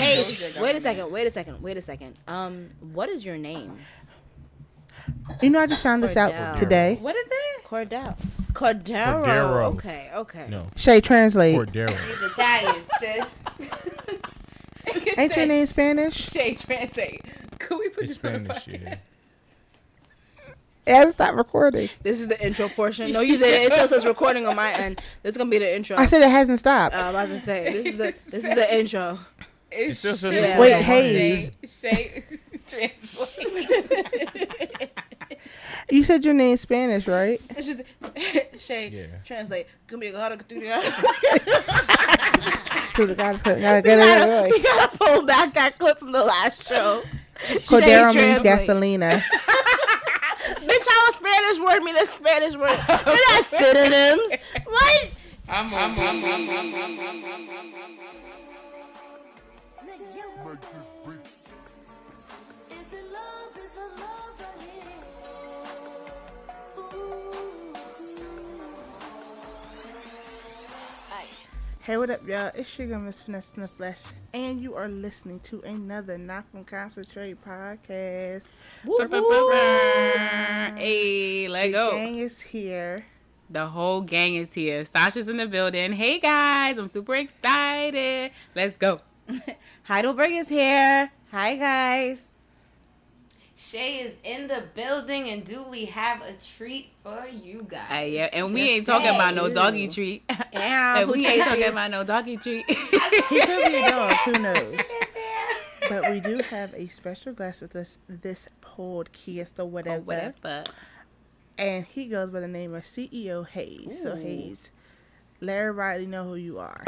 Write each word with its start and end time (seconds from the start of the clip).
hey, 0.00 0.60
wait 0.60 0.76
a 0.76 0.80
second. 0.80 1.10
Wait 1.12 1.26
a 1.26 1.30
second. 1.30 1.62
Wait 1.62 1.76
a 1.76 1.82
second. 1.82 2.16
Um, 2.26 2.70
what 2.92 3.08
is 3.08 3.24
your 3.24 3.36
name? 3.36 3.76
You 5.42 5.50
know, 5.50 5.60
I 5.60 5.66
just 5.66 5.82
found 5.82 6.02
this 6.02 6.16
out 6.16 6.32
Cordell. 6.32 6.56
today. 6.58 6.98
What 7.00 7.16
is 7.16 7.26
it? 7.30 7.64
Cordell. 7.64 8.16
Cordero. 8.52 9.24
Cordero. 9.24 9.64
Okay. 9.74 10.10
Okay. 10.14 10.46
No, 10.48 10.66
Shay, 10.76 11.00
translate. 11.00 11.56
Cordero. 11.56 11.96
He's 11.96 12.30
Italian, 12.32 12.84
sis. 13.00 13.24
Ain't 15.18 15.36
your 15.36 15.46
name 15.46 15.66
Spanish? 15.66 16.14
Shay 16.14 16.54
translate. 16.54 17.22
Could 17.58 17.78
we 17.78 17.88
put 17.90 18.04
It's 18.04 18.16
this 18.18 18.32
on 18.34 18.44
the 18.44 18.54
Spanish. 18.54 18.80
podcast? 18.82 18.84
Yeah. 18.88 18.96
Yeah, 20.86 21.10
stop 21.10 21.34
recording. 21.36 21.88
This 22.02 22.20
is 22.20 22.26
the 22.28 22.44
intro 22.44 22.68
portion. 22.68 23.12
No, 23.12 23.20
you 23.20 23.38
did. 23.38 23.62
It 23.62 23.72
still 23.72 23.86
says 23.86 24.04
recording 24.06 24.46
on 24.46 24.56
my 24.56 24.72
end. 24.72 25.00
This 25.22 25.34
is 25.34 25.36
gonna 25.36 25.50
be 25.50 25.58
the 25.58 25.72
intro. 25.76 25.96
I 25.96 26.06
said 26.06 26.22
it 26.22 26.30
hasn't 26.30 26.58
stopped. 26.58 26.94
Uh, 26.96 26.98
I'm 26.98 27.08
about 27.10 27.28
to 27.28 27.38
say 27.38 27.70
this 27.70 27.86
is 27.86 27.96
the 27.98 28.14
this 28.30 28.44
is 28.44 28.54
the 28.54 28.74
intro. 28.76 29.18
It 29.72 29.94
still 29.96 30.16
says 30.16 30.34
should 30.34 30.42
recording 30.42 30.60
Wait, 30.60 30.72
say 30.72 30.82
Hayes. 30.82 31.50
Shay, 31.64 32.24
Shay 32.68 32.92
translate. 33.02 34.90
You 35.90 36.04
said 36.04 36.24
your 36.24 36.34
name's 36.34 36.60
Spanish, 36.60 37.06
right? 37.08 37.40
It's 37.50 37.66
just 37.66 37.82
Shay. 38.58 38.88
Yeah. 38.88 39.06
Translate. 39.24 39.66
Gonna 39.86 40.00
be 40.00 40.06
a 40.08 40.12
gotta 40.12 40.36
do 40.36 40.60
the 40.60 40.66
Gotta, 43.14 43.14
gotta, 43.14 43.60
gotta 43.60 43.76
We 43.76 43.82
get 43.82 43.98
it 43.98 44.02
gotta, 44.02 44.30
right. 44.30 44.50
we 44.52 44.62
gotta 44.62 44.98
pull 44.98 45.22
back 45.22 45.54
that 45.54 45.78
clip 45.78 45.98
from 45.98 46.12
the 46.12 46.22
last 46.24 46.66
show. 46.66 47.02
Cordero 47.38 48.12
Shay 48.12 48.24
means 48.34 48.40
translate. 48.42 48.68
gasolina. 48.68 49.22
Bitch, 50.60 50.86
how 50.88 51.08
a 51.08 51.12
Spanish 51.12 51.58
word 51.60 51.82
mean 51.82 51.96
a 51.96 52.06
Spanish 52.06 52.54
word? 52.56 52.70
They're 52.86 53.16
not 53.30 53.44
synonyms. 53.44 54.32
What? 54.64 55.10
I'm, 55.48 55.72
I'm, 55.74 55.98
I'm, 55.98 56.24
I'm, 56.24 56.50
I'm, 56.50 56.74
I'm, 56.74 57.00
I'm, 57.00 57.24
I'm. 57.24 58.29
Hey, 71.82 71.96
what 71.96 72.10
up, 72.10 72.26
y'all? 72.26 72.50
It's 72.54 72.78
your 72.78 72.88
girl, 72.88 73.00
Miss 73.00 73.22
Finesse 73.22 73.50
in 73.54 73.62
the 73.62 73.68
Flesh, 73.68 74.02
and 74.34 74.60
you 74.60 74.74
are 74.74 74.88
listening 74.88 75.40
to 75.40 75.60
another 75.62 76.18
Not 76.18 76.44
From 76.50 76.64
Concentrate 76.64 77.36
podcast. 77.44 78.48
Hey, 80.76 81.46
let 81.48 81.66
The 81.66 81.72
go. 81.72 81.90
gang 81.92 82.18
is 82.18 82.40
here. 82.40 83.06
The 83.48 83.66
whole 83.66 84.02
gang 84.02 84.34
is 84.34 84.52
here. 84.52 84.84
Sasha's 84.84 85.28
in 85.28 85.36
the 85.38 85.46
building. 85.46 85.92
Hey 85.92 86.18
guys, 86.18 86.76
I'm 86.78 86.88
super 86.88 87.16
excited. 87.16 88.32
Let's 88.54 88.76
go. 88.76 89.00
Heidelberg 89.84 90.30
is 90.32 90.48
here. 90.48 91.10
Hi 91.30 91.56
guys. 91.56 92.22
Shay 93.56 93.98
is 93.98 94.14
in 94.24 94.48
the 94.48 94.62
building, 94.74 95.28
and 95.28 95.44
do 95.44 95.62
we 95.64 95.84
have 95.86 96.22
a 96.22 96.32
treat 96.32 96.92
for 97.02 97.26
you 97.30 97.66
guys? 97.68 97.90
Uh, 97.90 98.06
yeah, 98.06 98.28
and 98.32 98.54
we 98.54 98.62
to 98.62 98.70
ain't 98.70 98.86
talking 98.86 99.08
say? 99.08 99.14
about 99.14 99.34
no 99.34 99.52
doggy 99.52 99.86
treat. 99.88 100.22
Yeah, 100.52 101.00
and 101.00 101.10
we 101.10 101.26
ain't 101.26 101.44
talking 101.44 101.60
cares? 101.60 101.72
about 101.72 101.90
no 101.90 102.02
doggy 102.02 102.38
treat. 102.38 102.64
He 102.66 102.74
could 102.74 103.28
be 103.70 103.82
a 103.82 103.88
dog, 103.90 104.12
who 104.24 104.32
knows? 104.32 104.74
But 105.90 106.10
we 106.10 106.20
do 106.20 106.38
have 106.48 106.72
a 106.74 106.88
special 106.88 107.34
guest 107.34 107.60
with 107.60 107.76
us 107.76 107.98
this 108.08 108.48
podcast 108.62 109.58
or 109.58 109.66
whatever. 109.66 109.98
or 109.98 110.00
whatever. 110.04 110.64
And 111.58 111.84
he 111.84 112.06
goes 112.06 112.30
by 112.30 112.40
the 112.40 112.48
name 112.48 112.74
of 112.74 112.84
CEO 112.84 113.46
Hayes. 113.46 114.02
So, 114.02 114.16
Hayes, 114.16 114.70
let 115.42 115.58
everybody 115.58 116.06
know 116.06 116.24
who 116.24 116.36
you 116.36 116.58
are. 116.58 116.82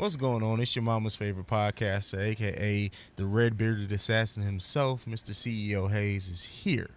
What's 0.00 0.16
going 0.16 0.42
on? 0.42 0.60
It's 0.60 0.74
your 0.74 0.82
mama's 0.82 1.14
favorite 1.14 1.46
podcaster, 1.46 2.18
aka 2.18 2.90
the 3.16 3.26
red 3.26 3.58
bearded 3.58 3.92
assassin 3.92 4.42
himself, 4.42 5.04
Mr. 5.04 5.32
CEO 5.32 5.90
Hayes, 5.90 6.26
is 6.30 6.42
here. 6.42 6.88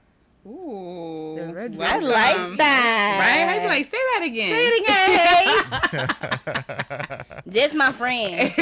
Ooh, 0.45 1.35
The 1.37 1.53
red 1.53 1.77
I 1.81 1.99
like 1.99 2.57
that. 2.59 3.19
Right? 3.19 3.45
I'd 3.55 3.61
be 3.61 3.67
like, 3.67 3.91
say 3.91 3.97
that 4.13 4.23
again. 4.23 4.51
Say 4.51 4.67
it 4.69 4.83
again, 4.83 6.07
Hayes. 7.19 7.43
this 7.45 7.73
my 7.73 7.91
friend. 7.91 8.53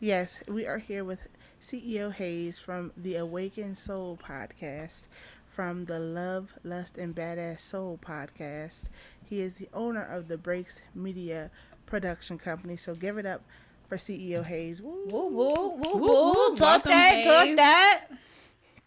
Yes, 0.00 0.42
we 0.46 0.66
are 0.66 0.78
here 0.78 1.04
with 1.04 1.28
CEO 1.62 2.12
Hayes 2.12 2.58
from 2.58 2.92
the 2.98 3.16
Awakened 3.16 3.78
Soul 3.78 4.18
podcast, 4.22 5.04
from 5.48 5.86
the 5.86 5.98
Love, 5.98 6.52
Lust, 6.62 6.98
and 6.98 7.14
Badass 7.14 7.60
Soul 7.60 7.98
podcast. 8.02 8.88
He 9.28 9.40
is 9.40 9.54
the 9.54 9.68
owner 9.74 10.02
of 10.04 10.28
the 10.28 10.38
Breaks 10.38 10.78
Media 10.94 11.50
production 11.86 12.38
company. 12.38 12.76
So 12.76 12.94
give 12.94 13.18
it 13.18 13.26
up 13.26 13.42
for 13.88 13.96
CEO 13.98 14.44
Hayes. 14.44 14.80
Woo. 14.80 15.04
Woo 15.08 15.28
woo 15.28 15.30
woo 15.30 15.76
Woo, 15.76 15.96
woo. 15.98 16.32
woo. 16.50 16.56
Talk 16.56 16.84
Welcome, 16.84 16.90
that. 16.92 17.24
Talk 17.24 17.56
that. 17.56 18.04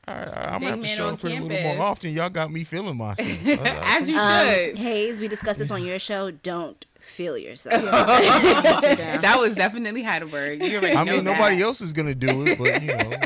All 0.07 0.15
right, 0.15 0.27
I'm 0.47 0.61
gonna 0.61 0.71
have 0.71 0.81
to 0.81 0.87
show 0.87 1.07
up 1.09 1.23
a 1.23 1.27
little 1.27 1.47
more 1.75 1.85
often. 1.85 2.11
Y'all 2.13 2.29
got 2.29 2.49
me 2.51 2.63
feeling 2.63 2.97
myself. 2.97 3.29
As 3.45 4.09
you 4.09 4.17
Um, 4.17 4.47
should. 4.47 4.77
Hayes, 4.77 5.19
we 5.19 5.27
discussed 5.27 5.59
this 5.59 5.69
on 5.69 5.85
your 5.85 5.99
show. 5.99 6.31
Don't 6.31 6.83
feel 6.99 7.37
yourself. 7.37 7.79
that 7.83 9.35
was 9.39 9.53
definitely 9.53 10.01
Heidelberg. 10.01 10.63
You 10.63 10.79
already 10.79 10.95
I 10.95 11.03
know 11.03 11.15
mean, 11.17 11.25
that. 11.25 11.33
nobody 11.37 11.61
else 11.61 11.81
is 11.81 11.93
gonna 11.93 12.15
do 12.15 12.43
it, 12.47 12.57
but 12.57 12.81
you 12.81 12.87
know, 12.95 13.11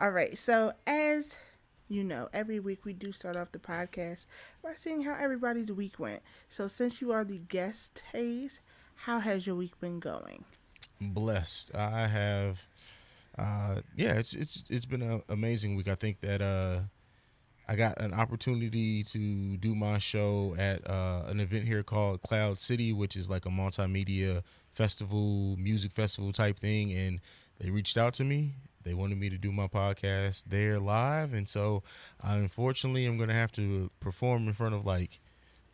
All 0.00 0.10
right. 0.10 0.36
So 0.38 0.72
as 0.86 1.36
you 1.88 2.04
know, 2.04 2.28
every 2.32 2.60
week 2.60 2.84
we 2.84 2.92
do 2.92 3.12
start 3.12 3.36
off 3.36 3.52
the 3.52 3.58
podcast 3.58 4.26
by 4.62 4.74
seeing 4.76 5.02
how 5.02 5.14
everybody's 5.18 5.70
week 5.72 5.98
went. 5.98 6.22
So 6.48 6.66
since 6.68 7.00
you 7.00 7.12
are 7.12 7.24
the 7.24 7.38
guest, 7.38 8.02
Hayes, 8.12 8.60
how 8.96 9.20
has 9.20 9.46
your 9.46 9.56
week 9.56 9.78
been 9.80 10.00
going? 10.00 10.44
blessed. 11.00 11.74
I 11.74 12.06
have, 12.06 12.66
uh, 13.38 13.80
yeah, 13.96 14.14
it's 14.14 14.34
it's 14.34 14.64
it's 14.70 14.86
been 14.86 15.02
an 15.02 15.22
amazing 15.28 15.76
week. 15.76 15.88
I 15.88 15.94
think 15.94 16.20
that 16.20 16.40
uh, 16.40 16.80
I 17.68 17.76
got 17.76 18.00
an 18.00 18.12
opportunity 18.14 19.02
to 19.04 19.56
do 19.56 19.74
my 19.74 19.98
show 19.98 20.54
at 20.58 20.88
uh, 20.88 21.24
an 21.26 21.40
event 21.40 21.66
here 21.66 21.82
called 21.82 22.22
Cloud 22.22 22.58
City, 22.58 22.92
which 22.92 23.16
is 23.16 23.28
like 23.28 23.46
a 23.46 23.50
multimedia 23.50 24.42
festival, 24.70 25.56
music 25.58 25.92
festival 25.92 26.32
type 26.32 26.58
thing, 26.58 26.92
and 26.92 27.20
they 27.60 27.70
reached 27.70 27.96
out 27.96 28.14
to 28.14 28.24
me. 28.24 28.54
They 28.84 28.94
wanted 28.94 29.18
me 29.18 29.30
to 29.30 29.38
do 29.38 29.50
my 29.50 29.66
podcast 29.66 30.44
there 30.44 30.78
live, 30.78 31.32
and 31.32 31.48
so 31.48 31.82
I 32.22 32.36
unfortunately 32.36 33.06
am 33.06 33.18
gonna 33.18 33.34
have 33.34 33.52
to 33.52 33.90
perform 34.00 34.46
in 34.46 34.54
front 34.54 34.74
of 34.74 34.84
like 34.86 35.20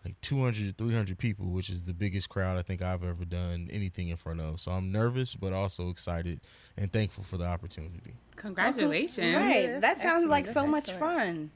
like 0.04 0.18
200 0.22 0.78
300 0.78 1.18
people 1.18 1.46
which 1.50 1.68
is 1.68 1.82
the 1.82 1.92
biggest 1.92 2.30
crowd 2.30 2.56
i 2.56 2.62
think 2.62 2.80
i've 2.80 3.04
ever 3.04 3.26
done 3.26 3.68
anything 3.70 4.08
in 4.08 4.16
front 4.16 4.40
of 4.40 4.58
so 4.58 4.72
i'm 4.72 4.90
nervous 4.90 5.34
but 5.34 5.52
also 5.52 5.90
excited 5.90 6.40
and 6.74 6.90
thankful 6.90 7.22
for 7.22 7.36
the 7.36 7.44
opportunity 7.44 8.14
Congratulations. 8.36 9.36
Right. 9.36 9.78
That 9.82 10.00
sounds 10.00 10.22
excellent. 10.24 10.30
like 10.30 10.44
That's 10.46 10.54
so 10.54 10.66
much 10.66 10.88
excellent. 10.88 11.50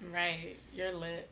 fun. 0.00 0.10
Right. 0.10 0.56
You're 0.72 0.94
lit. 0.94 1.28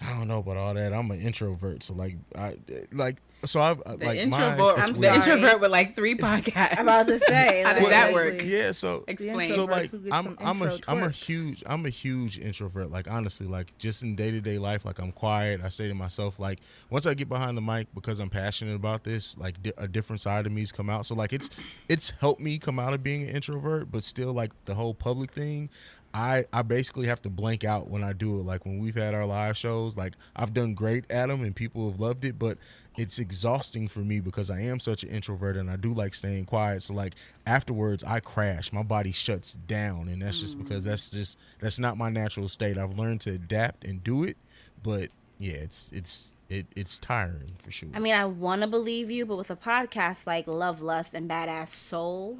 I 0.00 0.10
don't 0.18 0.28
know 0.28 0.38
about 0.38 0.56
all 0.56 0.74
that 0.74 0.92
i'm 0.92 1.10
an 1.10 1.20
introvert 1.20 1.82
so 1.82 1.94
like 1.94 2.16
i 2.36 2.56
like 2.92 3.16
so 3.44 3.60
i've 3.60 3.80
uh, 3.82 3.96
The 3.96 4.04
like 4.06 4.28
my 4.28 4.46
introvert. 4.48 4.78
I'm 4.78 4.94
the 4.94 5.00
weird. 5.00 5.14
sorry. 5.22 5.32
introvert 5.32 5.60
with 5.60 5.70
like 5.70 5.94
three 5.94 6.14
podcasts. 6.16 6.78
I'm 6.78 6.84
about 6.88 7.06
to 7.08 7.18
say. 7.18 7.62
How 7.66 7.74
does 7.74 7.82
like- 7.82 7.90
that 7.92 8.12
work? 8.14 8.40
yeah 8.42 8.72
so 8.72 9.04
Explain. 9.06 9.50
so 9.50 9.64
like 9.66 9.90
I'm 10.10 10.34
I'm 10.40 10.62
a 10.62 10.72
intro 10.72 10.78
I'm 10.88 11.02
a 11.02 11.10
huge 11.10 11.62
I'm 11.66 11.84
a 11.84 11.90
huge 11.90 12.38
introvert. 12.38 12.90
Like 12.90 13.10
honestly, 13.10 13.46
like 13.46 13.76
just 13.76 14.02
in 14.02 14.16
day 14.16 14.30
to 14.30 14.40
day 14.40 14.56
life, 14.58 14.86
like 14.86 14.98
I'm 14.98 15.12
quiet. 15.12 15.60
I 15.62 15.68
say 15.68 15.88
to 15.88 15.94
myself, 15.94 16.38
like 16.38 16.60
once 16.88 17.04
I 17.04 17.12
get 17.12 17.28
behind 17.28 17.56
the 17.58 17.60
mic 17.62 17.88
because 17.94 18.18
I'm 18.18 18.30
passionate 18.30 18.76
about 18.76 19.04
this, 19.04 19.36
like 19.36 19.62
di- 19.62 19.72
a 19.76 19.86
different 19.88 20.22
side 20.22 20.46
of 20.46 20.52
me's 20.52 20.72
come 20.72 20.88
out. 20.88 21.04
So 21.04 21.14
like 21.14 21.34
it's 21.34 21.50
it's 21.90 22.10
helped 22.20 22.40
me 22.40 22.58
come 22.58 22.78
out 22.78 22.94
of 22.94 23.02
being 23.02 23.24
an 23.24 23.28
introvert, 23.28 23.92
but 23.92 24.04
still 24.04 24.32
like 24.32 24.52
the 24.64 24.74
whole 24.74 24.94
public 24.94 25.32
thing. 25.32 25.68
I, 26.14 26.44
I 26.52 26.62
basically 26.62 27.08
have 27.08 27.20
to 27.22 27.28
blank 27.28 27.64
out 27.64 27.90
when 27.90 28.04
I 28.04 28.12
do 28.12 28.38
it. 28.38 28.44
Like 28.44 28.64
when 28.64 28.78
we've 28.78 28.94
had 28.94 29.14
our 29.14 29.26
live 29.26 29.56
shows, 29.56 29.96
like 29.96 30.14
I've 30.36 30.54
done 30.54 30.74
great 30.74 31.10
at 31.10 31.28
them 31.28 31.42
and 31.42 31.54
people 31.54 31.90
have 31.90 31.98
loved 31.98 32.24
it, 32.24 32.38
but 32.38 32.56
it's 32.96 33.18
exhausting 33.18 33.88
for 33.88 33.98
me 33.98 34.20
because 34.20 34.48
I 34.48 34.60
am 34.60 34.78
such 34.78 35.02
an 35.02 35.08
introvert 35.08 35.56
and 35.56 35.68
I 35.68 35.74
do 35.74 35.92
like 35.92 36.14
staying 36.14 36.44
quiet. 36.44 36.84
So 36.84 36.94
like 36.94 37.14
afterwards 37.46 38.04
I 38.04 38.20
crash. 38.20 38.72
My 38.72 38.84
body 38.84 39.10
shuts 39.10 39.54
down 39.66 40.08
and 40.08 40.22
that's 40.22 40.38
just 40.38 40.56
because 40.56 40.84
mm. 40.84 40.90
that's 40.90 41.10
just 41.10 41.36
that's 41.58 41.80
not 41.80 41.98
my 41.98 42.10
natural 42.10 42.48
state. 42.48 42.78
I've 42.78 42.96
learned 42.96 43.20
to 43.22 43.32
adapt 43.32 43.84
and 43.84 44.02
do 44.04 44.22
it, 44.22 44.36
but 44.84 45.08
yeah, 45.40 45.54
it's 45.54 45.90
it's 45.90 46.34
it, 46.48 46.66
it's 46.76 47.00
tiring 47.00 47.56
for 47.60 47.72
sure. 47.72 47.88
I 47.92 47.98
mean, 47.98 48.14
I 48.14 48.24
want 48.24 48.62
to 48.62 48.68
believe 48.68 49.10
you, 49.10 49.26
but 49.26 49.36
with 49.36 49.50
a 49.50 49.56
podcast 49.56 50.28
like 50.28 50.46
Love, 50.46 50.80
Lust, 50.80 51.12
and 51.12 51.28
Badass 51.28 51.70
Soul, 51.70 52.38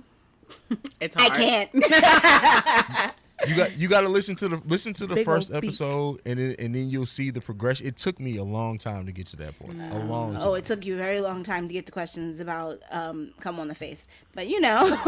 It's 1.00 1.16
I 1.16 1.28
can't. 1.30 3.14
you 3.46 3.56
got 3.56 3.76
you 3.76 3.88
got 3.88 4.00
to 4.02 4.08
listen 4.08 4.34
to 4.36 4.48
the 4.48 4.56
listen 4.66 4.92
to 4.94 5.06
the 5.06 5.14
Big 5.16 5.24
first 5.24 5.50
ol' 5.52 5.60
beak. 5.60 5.68
episode 5.68 6.20
and 6.26 6.38
then 6.38 6.54
and 6.58 6.74
then 6.74 6.88
you'll 6.88 7.06
see 7.06 7.30
the 7.30 7.40
progression. 7.40 7.86
It 7.86 7.96
took 7.96 8.18
me 8.20 8.36
a 8.36 8.44
long 8.44 8.78
time 8.78 9.06
to 9.06 9.12
get 9.12 9.26
to 9.28 9.36
that 9.38 9.58
point. 9.58 9.80
A 9.80 9.98
long 10.04 10.34
time. 10.34 10.42
oh, 10.44 10.54
it 10.54 10.64
took 10.64 10.84
you 10.84 10.94
a 10.94 10.96
very 10.96 11.20
long 11.20 11.42
time 11.42 11.68
to 11.68 11.74
get 11.74 11.86
to 11.86 11.92
questions 11.92 12.40
about 12.40 12.80
um, 12.90 13.32
come 13.40 13.58
on 13.60 13.68
the 13.68 13.74
face, 13.74 14.06
but 14.34 14.46
you 14.48 14.60
know, 14.60 14.88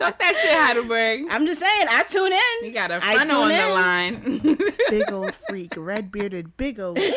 Talk 0.00 0.18
that 0.18 0.34
shit, 0.40 0.52
Heidelberg. 0.52 1.26
I'm 1.30 1.44
just 1.46 1.60
saying, 1.60 1.86
I 1.90 2.02
tune 2.04 2.32
in. 2.32 2.64
You 2.66 2.72
got 2.72 2.90
a 2.90 3.00
fun 3.00 3.30
on 3.30 3.48
tune 3.48 3.56
the 3.56 3.66
in. 3.66 3.74
line. 3.74 4.58
Big 4.90 5.12
old 5.12 5.34
freak, 5.34 5.74
red 5.76 6.10
bearded, 6.10 6.56
big 6.56 6.80
old. 6.80 6.98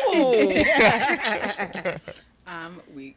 Ooh. 2.46 2.50
um, 2.50 2.80
time. 2.94 3.14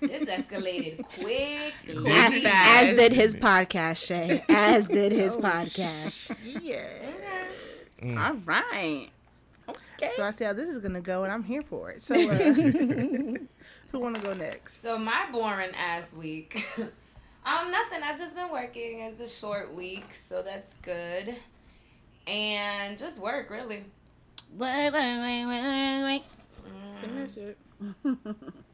This 0.00 0.28
escalated 0.28 1.04
quick. 1.04 1.74
As, 2.06 2.44
as 2.44 2.96
did 2.96 3.12
his 3.12 3.34
podcast, 3.34 4.06
Shay. 4.06 4.44
As 4.48 4.88
did 4.88 5.12
his 5.12 5.36
podcast. 5.36 6.34
Yeah. 6.42 6.88
All 8.18 8.34
right. 8.46 9.08
Okay. 9.68 10.12
So 10.16 10.22
I 10.22 10.30
see 10.30 10.44
how 10.44 10.54
this 10.54 10.68
is 10.68 10.78
gonna 10.78 11.00
go, 11.00 11.24
and 11.24 11.32
I'm 11.32 11.42
here 11.42 11.62
for 11.62 11.90
it. 11.90 12.02
So, 12.02 12.14
uh, 12.14 12.34
who 13.92 13.98
want 13.98 14.16
to 14.16 14.22
go 14.22 14.32
next? 14.32 14.80
So 14.82 14.98
my 14.98 15.28
boring 15.30 15.72
ass 15.76 16.14
week. 16.14 16.64
um, 16.78 17.70
nothing. 17.70 18.02
I've 18.02 18.18
just 18.18 18.34
been 18.34 18.50
working. 18.50 19.00
It's 19.00 19.20
a 19.20 19.28
short 19.28 19.74
week, 19.74 20.14
so 20.14 20.42
that's 20.42 20.74
good. 20.82 21.36
And 22.26 22.98
just 22.98 23.20
work, 23.20 23.50
really. 23.50 23.84
Wait, 24.56 24.90
wait, 24.90 24.92
wait, 24.92 25.46
wait, 25.46 26.04
wait. 26.04 26.22
Sing 27.00 27.16
that 27.16 27.30
shit. 27.34 28.66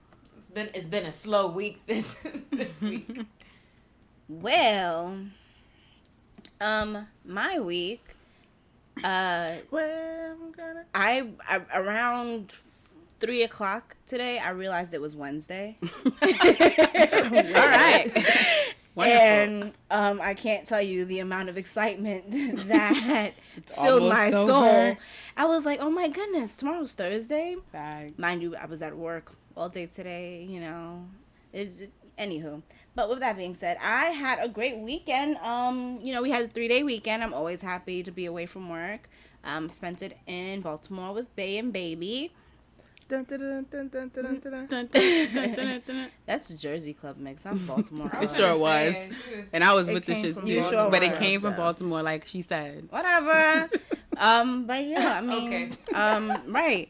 It's 0.57 0.65
been 0.65 0.75
it's 0.75 0.89
been 0.89 1.05
a 1.05 1.13
slow 1.13 1.49
week 1.49 1.83
this 1.87 2.19
this 2.51 2.81
week. 2.81 3.27
Well, 4.29 5.19
um, 6.61 7.07
my 7.25 7.61
week, 7.61 8.03
uh, 9.05 9.53
Well, 9.71 10.33
I'm 10.33 10.51
gonna. 10.51 10.85
I, 10.93 11.29
I 11.49 11.61
around 11.79 12.57
three 13.21 13.45
o'clock 13.45 13.95
today, 14.09 14.41
I 14.41 14.51
realized 14.51 14.95
it 14.95 15.01
was 15.01 15.15
Wednesday. 15.15 15.77
All 16.05 16.21
right. 16.25 18.11
Wonderful. 18.97 19.23
And 19.23 19.73
um, 19.93 20.21
I 20.21 20.35
can't 20.35 20.67
tell 20.67 20.83
you 20.83 21.05
the 21.05 21.21
amount 21.21 21.51
of 21.51 21.57
excitement 21.57 22.67
that 22.67 23.35
filled 23.81 24.11
my 24.11 24.33
over. 24.33 24.51
soul. 24.51 24.97
I 25.37 25.45
was 25.45 25.65
like, 25.65 25.79
oh 25.81 25.91
my 25.91 26.09
goodness, 26.09 26.55
tomorrow's 26.55 26.95
Thursday. 26.95 27.57
Facts. 27.71 28.19
Mind 28.19 28.43
you, 28.43 28.57
I 28.57 28.67
was 28.67 28.83
at 28.83 28.97
work 28.97 29.35
all 29.57 29.69
day 29.69 29.87
today, 29.87 30.47
you 30.49 30.61
know. 30.61 31.07
It, 31.53 31.73
it- 31.81 31.93
anywho. 32.19 32.63
But 32.95 33.11
with 33.11 33.21
that 33.21 33.37
being 33.37 33.55
said, 33.55 33.77
I 33.83 34.07
had 34.07 34.39
a 34.43 34.49
great 34.49 34.79
weekend. 34.79 35.37
Um, 35.39 35.99
you 36.01 36.15
know, 36.15 36.23
we 36.23 36.31
had 36.31 36.45
a 36.45 36.49
three 36.49 36.67
day 36.67 36.83
weekend. 36.83 37.23
I'm 37.23 37.35
always 37.35 37.61
happy 37.61 38.03
to 38.03 38.11
be 38.11 38.25
away 38.25 38.47
from 38.47 38.71
work. 38.71 39.11
Um, 39.45 39.69
spent 39.69 40.01
it 40.03 40.17
in 40.27 40.63
Baltimore 40.63 41.13
with 41.13 41.35
Bay 41.37 41.59
and 41.59 41.73
Baby. 41.75 42.33
Dun, 43.09 43.25
dun, 43.25 43.39
dun, 43.39 43.67
dun, 43.71 43.89
dun, 43.89 44.09
dun, 44.09 44.23
dun, 44.25 44.41
dun. 44.41 44.67
Dun, 44.67 44.89
dun, 44.89 45.35
dun, 45.35 45.55
dun, 45.55 45.83
dun. 45.87 46.07
That's 46.27 46.49
Jersey 46.55 46.95
Club 46.95 47.19
mix, 47.19 47.45
not 47.45 47.65
Baltimore. 47.67 48.11
It 48.21 48.31
sure 48.31 48.59
was. 48.59 48.95
And 49.53 49.63
I 49.63 49.75
was 49.75 49.87
It 49.89 49.93
with 49.95 50.07
the 50.07 50.15
came 50.15 50.25
shits 50.25 50.45
too. 50.45 50.61
Baltimore. 50.63 50.91
but 50.91 51.03
it 51.05 51.15
came 51.17 51.43
from 51.43 51.51
was. 51.51 51.59
Baltimore, 51.59 52.03
like 52.03 52.27
she 52.27 52.41
said. 52.43 52.87
whatever. 52.91 53.69
um, 54.17 54.67
but 54.67 54.83
yeah, 54.85 55.19
I 55.19 55.21
mean, 55.21 55.47
Okay. 55.47 55.71
um, 55.95 56.33
right. 56.49 56.89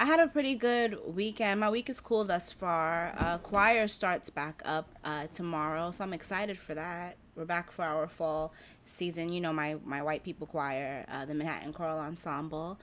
I 0.00 0.04
had 0.04 0.20
a 0.20 0.28
pretty 0.28 0.54
good 0.54 0.96
weekend. 1.12 1.58
My 1.58 1.68
week 1.68 1.90
is 1.90 1.98
cool 1.98 2.24
thus 2.24 2.52
far. 2.52 3.12
Uh, 3.18 3.38
choir 3.38 3.88
starts 3.88 4.30
back 4.30 4.62
up 4.64 4.88
uh, 5.02 5.26
tomorrow, 5.26 5.90
so 5.90 6.04
I'm 6.04 6.12
excited 6.12 6.56
for 6.56 6.72
that. 6.76 7.16
We're 7.34 7.44
back 7.44 7.72
for 7.72 7.82
our 7.84 8.06
fall 8.06 8.52
season. 8.86 9.28
You 9.32 9.40
know, 9.40 9.52
my 9.52 9.76
my 9.84 10.00
white 10.00 10.22
people 10.22 10.46
choir, 10.46 11.04
uh, 11.10 11.24
the 11.24 11.34
Manhattan 11.34 11.72
Choral 11.72 11.98
Ensemble. 11.98 12.78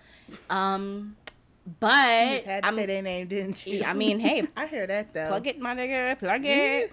Um, 0.50 1.16
but 1.80 2.28
You 2.28 2.36
just 2.36 2.46
had 2.48 2.64
to 2.64 2.68
I'm, 2.68 2.76
say 2.76 2.86
their 2.86 3.02
name, 3.02 3.28
didn't 3.30 3.66
you? 3.66 3.84
I 3.86 3.94
mean, 3.94 4.20
hey, 4.20 4.50
I 4.58 4.68
hear 4.68 4.86
that 4.86 5.14
though. 5.14 5.30
plug 5.30 5.48
it, 5.48 5.58
my 5.58 5.74
nigga, 5.74 6.20
plug 6.20 6.44
it. 6.44 6.92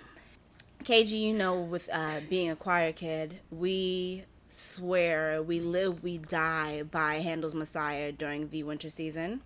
KG, 0.84 1.10
you 1.20 1.32
know, 1.34 1.60
with 1.60 1.88
uh, 1.92 2.20
being 2.30 2.48
a 2.48 2.56
choir 2.56 2.92
kid, 2.92 3.40
we 3.50 4.24
swear 4.48 5.42
we 5.42 5.58
live, 5.58 6.04
we 6.04 6.18
die 6.18 6.84
by 6.84 7.16
Handel's 7.16 7.54
Messiah 7.54 8.12
during 8.12 8.50
the 8.50 8.62
winter 8.62 8.88
season. 8.88 9.40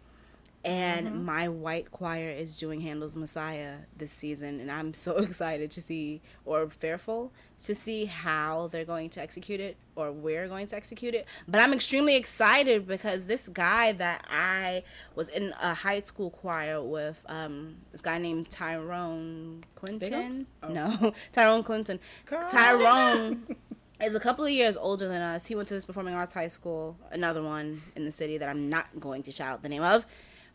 And 0.67 1.25
my 1.25 1.49
white 1.49 1.93
choir 1.93 2.29
is 2.29 2.59
doing 2.59 2.81
Handel's 2.81 3.15
Messiah 3.15 3.77
this 3.97 4.11
season, 4.11 4.59
and 4.59 4.71
I'm 4.71 4.95
so 4.95 5.17
excited 5.19 5.71
to 5.71 5.81
see, 5.81 6.23
or 6.45 6.69
fearful 6.69 7.33
to 7.63 7.75
see 7.75 8.07
how 8.07 8.69
they're 8.71 8.85
going 8.85 9.09
to 9.11 9.21
execute 9.21 9.61
it, 9.61 9.77
or 9.95 10.11
we're 10.11 10.49
going 10.49 10.67
to 10.67 10.77
execute 10.77 11.15
it. 11.15 11.27
But 11.47 11.61
I'm 11.61 11.73
extremely 11.73 12.17
excited 12.17 12.87
because 12.87 13.29
this 13.29 13.49
guy 13.49 13.93
that 13.93 14.25
I 14.29 14.83
was 15.15 15.29
in 15.29 15.55
a 15.61 15.73
high 15.75 16.01
school 16.01 16.31
choir 16.31 16.83
with, 16.83 17.25
um, 17.29 17.77
this 17.93 18.01
guy 18.01 18.19
named 18.19 18.51
Tyrone 18.51 19.65
Clinton. 19.77 20.47
Oh. 20.63 20.69
No, 20.69 21.15
Tyrone 21.33 21.63
Clinton. 21.63 22.01
Tyrone 22.27 23.57
is 24.01 24.15
a 24.15 24.21
couple 24.21 24.45
of 24.45 24.51
years 24.51 24.77
older 24.77 25.09
than 25.09 25.23
us. 25.23 25.47
He 25.47 25.55
went 25.55 25.69
to 25.69 25.75
this 25.75 25.87
performing 25.87 26.15
arts 26.15 26.35
high 26.35 26.49
school, 26.49 26.97
another 27.11 27.43
one 27.43 27.83
in 27.95 28.05
the 28.05 28.13
city 28.13 28.37
that 28.39 28.49
I'm 28.49 28.69
not 28.69 29.01
going 29.01 29.23
to 29.23 29.33
shout 29.33 29.53
out 29.53 29.63
the 29.63 29.69
name 29.69 29.83
of. 29.83 30.07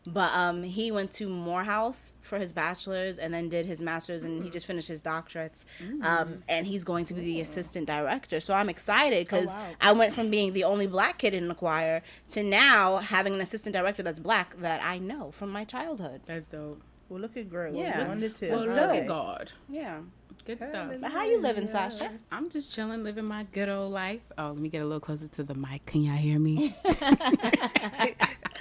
But 0.06 0.32
um, 0.32 0.64
he 0.64 0.90
went 0.90 1.12
to 1.12 1.28
Morehouse 1.28 2.12
for 2.22 2.38
his 2.38 2.52
bachelor's 2.52 3.18
and 3.18 3.32
then 3.32 3.48
did 3.48 3.66
his 3.66 3.80
master's, 3.80 4.24
and 4.24 4.42
he 4.42 4.50
just 4.50 4.66
finished 4.66 4.88
his 4.88 5.00
doctorates. 5.00 5.64
Um, 6.02 6.42
and 6.48 6.66
he's 6.66 6.82
going 6.82 7.04
to 7.06 7.14
be 7.14 7.20
the 7.20 7.40
assistant 7.40 7.86
director. 7.86 8.40
So 8.40 8.54
I'm 8.54 8.68
excited 8.68 9.26
because 9.26 9.48
wow. 9.48 9.66
I 9.80 9.92
went 9.92 10.12
from 10.12 10.28
being 10.28 10.54
the 10.54 10.64
only 10.64 10.86
black 10.88 11.18
kid 11.18 11.34
in 11.34 11.46
the 11.46 11.54
choir 11.54 12.02
to 12.30 12.42
now 12.42 12.98
having 12.98 13.34
an 13.34 13.40
assistant 13.40 13.74
director 13.74 14.02
that's 14.02 14.18
black 14.18 14.56
that 14.58 14.82
I 14.82 14.98
know 14.98 15.30
from 15.30 15.50
my 15.50 15.64
childhood. 15.64 16.22
That's 16.26 16.48
dope. 16.48 16.82
Well, 17.08 17.20
look 17.20 17.36
at 17.36 17.48
Greg. 17.48 17.74
Yeah. 17.74 18.00
Yeah. 18.00 18.08
One 18.08 18.20
to 18.20 18.30
two. 18.30 18.50
Well, 18.50 18.66
look 18.66 18.76
at 18.76 19.06
God. 19.06 19.52
Yeah. 19.68 20.00
Good 20.44 20.58
stuff. 20.58 20.72
Hallelujah. 20.72 20.98
But 20.98 21.12
how 21.12 21.24
you 21.24 21.40
living, 21.40 21.68
Sasha? 21.68 22.10
I'm 22.32 22.48
just 22.48 22.74
chilling, 22.74 23.04
living 23.04 23.26
my 23.26 23.44
good 23.52 23.68
old 23.68 23.92
life. 23.92 24.22
Oh, 24.36 24.48
let 24.48 24.56
me 24.56 24.68
get 24.68 24.82
a 24.82 24.84
little 24.84 24.98
closer 24.98 25.28
to 25.28 25.44
the 25.44 25.54
mic. 25.54 25.86
Can 25.86 26.02
y'all 26.02 26.16
hear 26.16 26.40
me? 26.40 26.74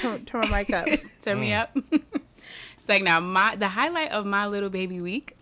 Turn, 0.00 0.24
my 0.32 0.48
mic 0.48 0.72
up. 0.72 0.86
Turn 1.22 1.40
me 1.40 1.52
up. 1.52 1.76
it's 1.92 2.88
like 2.88 3.02
now, 3.02 3.20
my 3.20 3.56
the 3.56 3.68
highlight 3.68 4.10
of 4.10 4.26
my 4.26 4.46
little 4.46 4.70
baby 4.70 5.00
week 5.00 5.36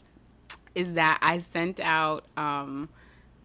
is 0.74 0.94
that 0.94 1.18
I 1.22 1.38
sent 1.38 1.80
out 1.80 2.24
um 2.36 2.88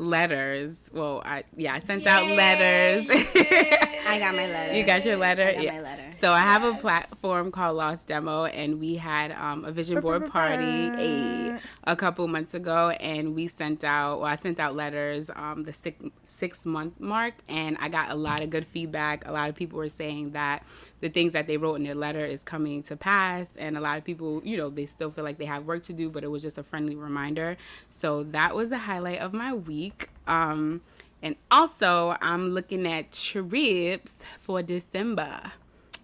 letters. 0.01 0.89
Well, 0.91 1.21
I 1.23 1.43
yeah, 1.55 1.73
I 1.73 1.79
sent 1.79 2.07
out 2.07 2.25
letters. 2.25 3.07
I 3.09 4.17
got 4.19 4.35
my 4.35 4.47
letter. 4.47 4.73
you 4.73 4.83
got 4.83 5.05
your 5.05 5.17
letter. 5.17 5.43
I 5.43 5.53
got 5.53 5.63
yeah. 5.63 5.71
my 5.73 5.81
letter. 5.81 6.11
So 6.19 6.31
I 6.31 6.39
have 6.39 6.63
a 6.63 6.73
platform 6.73 7.51
called 7.51 7.77
Lost 7.77 8.07
Demo, 8.07 8.45
and 8.45 8.79
we 8.79 8.95
had 8.95 9.31
um, 9.31 9.63
a 9.63 9.71
vision 9.71 10.01
board 10.01 10.27
party 10.31 10.89
a, 10.89 11.59
a 11.85 11.95
couple 11.95 12.27
months 12.27 12.53
ago, 12.53 12.89
and 12.89 13.35
we 13.35 13.47
sent 13.47 13.83
out. 13.83 14.19
Well, 14.19 14.29
I 14.29 14.35
sent 14.35 14.59
out 14.59 14.75
letters 14.75 15.29
um, 15.35 15.63
the 15.63 15.73
six 15.73 16.03
six 16.23 16.65
month 16.65 16.99
mark, 16.99 17.35
and 17.47 17.77
I 17.79 17.89
got 17.89 18.11
a 18.11 18.15
lot 18.15 18.41
of 18.41 18.49
good 18.49 18.67
feedback. 18.67 19.27
A 19.27 19.31
lot 19.31 19.49
of 19.49 19.55
people 19.55 19.77
were 19.77 19.89
saying 19.89 20.31
that 20.31 20.63
the 21.01 21.09
things 21.09 21.33
that 21.33 21.47
they 21.47 21.57
wrote 21.57 21.75
in 21.75 21.83
their 21.83 21.95
letter 21.95 22.23
is 22.25 22.43
coming 22.43 22.81
to 22.83 22.95
pass, 22.95 23.49
and 23.57 23.75
a 23.77 23.81
lot 23.81 23.97
of 23.97 24.03
people, 24.05 24.41
you 24.45 24.55
know, 24.55 24.69
they 24.69 24.85
still 24.85 25.11
feel 25.11 25.23
like 25.23 25.37
they 25.37 25.45
have 25.45 25.65
work 25.65 25.83
to 25.83 25.93
do, 25.93 26.09
but 26.09 26.23
it 26.23 26.27
was 26.31 26.41
just 26.41 26.57
a 26.57 26.63
friendly 26.63 26.95
reminder. 26.95 27.57
So 27.89 28.23
that 28.23 28.55
was 28.55 28.69
the 28.69 28.77
highlight 28.79 29.19
of 29.19 29.33
my 29.33 29.53
week. 29.53 30.09
Um, 30.27 30.81
and 31.23 31.35
also, 31.51 32.15
I'm 32.21 32.49
looking 32.51 32.87
at 32.87 33.11
trips 33.11 34.15
for 34.39 34.61
December. 34.63 35.51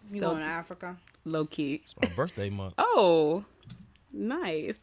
You 0.10 0.20
So- 0.20 0.30
going 0.32 0.42
to 0.42 0.46
Africa? 0.48 0.98
Low 1.25 1.46
key. 1.46 1.82
It's 1.84 1.96
my 2.01 2.08
birthday 2.16 2.50
month. 2.50 2.74
Oh, 2.80 3.44
nice. 4.13 4.80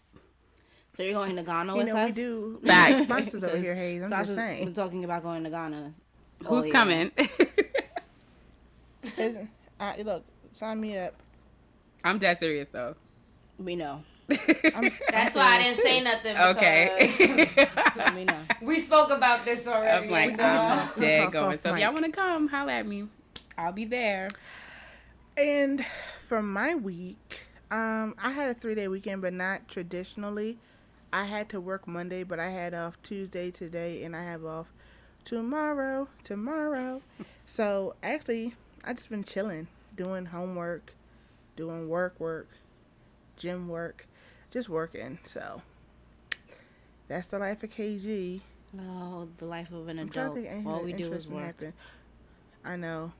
So 0.96 1.02
you're 1.02 1.14
going 1.14 1.34
to 1.36 1.42
Ghana 1.42 1.72
You 1.72 1.78
with 1.78 1.86
know, 1.88 1.96
us? 1.96 2.14
we 2.14 2.22
do 2.22 2.60
Facts. 2.64 3.04
sponsors 3.04 3.42
over 3.42 3.56
here, 3.58 3.74
Hayes. 3.74 4.02
I'm 4.02 4.10
Sasha's 4.10 4.26
just 4.28 4.36
saying. 4.38 4.64
been 4.66 4.74
talking 4.74 5.02
about 5.04 5.22
going 5.24 5.42
to 5.44 5.50
Ghana. 5.50 5.92
all 6.46 6.56
Who's 6.56 6.66
year. 6.66 6.72
coming? 6.74 7.10
Isn't- 9.80 10.08
uh, 10.08 10.12
look, 10.12 10.24
sign 10.52 10.80
me 10.80 10.98
up. 10.98 11.14
I'm 12.02 12.18
dead 12.18 12.38
serious 12.38 12.68
though. 12.68 12.96
We 13.58 13.76
know. 13.76 14.02
I'm, 14.30 14.90
That's 15.10 15.34
why 15.36 15.56
I 15.56 15.62
didn't 15.62 15.82
say 15.82 16.00
nothing. 16.00 16.36
Okay. 16.36 17.12
because 17.56 18.14
We 18.14 18.24
know. 18.24 18.38
we 18.62 18.78
spoke 18.78 19.10
about 19.10 19.44
this 19.44 19.66
already. 19.66 20.06
I'm 20.06 20.10
like, 20.10 20.32
and, 20.32 20.40
I'm 20.40 20.88
dead 20.98 21.26
Off 21.26 21.32
going. 21.32 21.58
So 21.58 21.74
if 21.74 21.80
y'all 21.80 21.92
want 21.92 22.06
to 22.06 22.10
come, 22.12 22.48
holla 22.48 22.72
at 22.72 22.86
me. 22.86 23.06
I'll 23.58 23.72
be 23.72 23.84
there. 23.84 24.28
And 25.36 25.84
for 26.26 26.42
my 26.42 26.74
week, 26.74 27.40
um, 27.70 28.14
I 28.22 28.30
had 28.30 28.48
a 28.48 28.54
three 28.54 28.74
day 28.74 28.88
weekend, 28.88 29.20
but 29.22 29.32
not 29.32 29.68
traditionally. 29.68 30.58
I 31.12 31.24
had 31.24 31.48
to 31.50 31.60
work 31.60 31.86
Monday, 31.86 32.22
but 32.24 32.40
I 32.40 32.50
had 32.50 32.74
off 32.74 33.00
Tuesday 33.02 33.50
today, 33.50 34.02
and 34.04 34.16
I 34.16 34.24
have 34.24 34.44
off 34.44 34.72
tomorrow. 35.24 36.08
Tomorrow. 36.24 37.02
so 37.46 37.94
actually, 38.02 38.54
I 38.84 38.92
just 38.92 39.10
been 39.10 39.24
chilling, 39.24 39.68
doing 39.96 40.26
homework, 40.26 40.94
doing 41.56 41.88
work, 41.88 42.18
work, 42.20 42.48
gym 43.36 43.68
work, 43.68 44.06
just 44.50 44.68
working. 44.68 45.18
So 45.24 45.62
that's 47.08 47.26
the 47.28 47.38
life 47.38 47.62
of 47.62 47.70
KG. 47.70 48.40
Oh, 48.78 49.28
the 49.38 49.46
life 49.46 49.70
of 49.72 49.88
an 49.88 49.98
I'm 49.98 50.08
adult. 50.08 50.38
All 50.66 50.82
we 50.82 50.92
do 50.92 51.12
is 51.12 51.30
work. 51.30 51.44
happened. 51.44 51.72
I 52.64 52.76
know. 52.76 53.12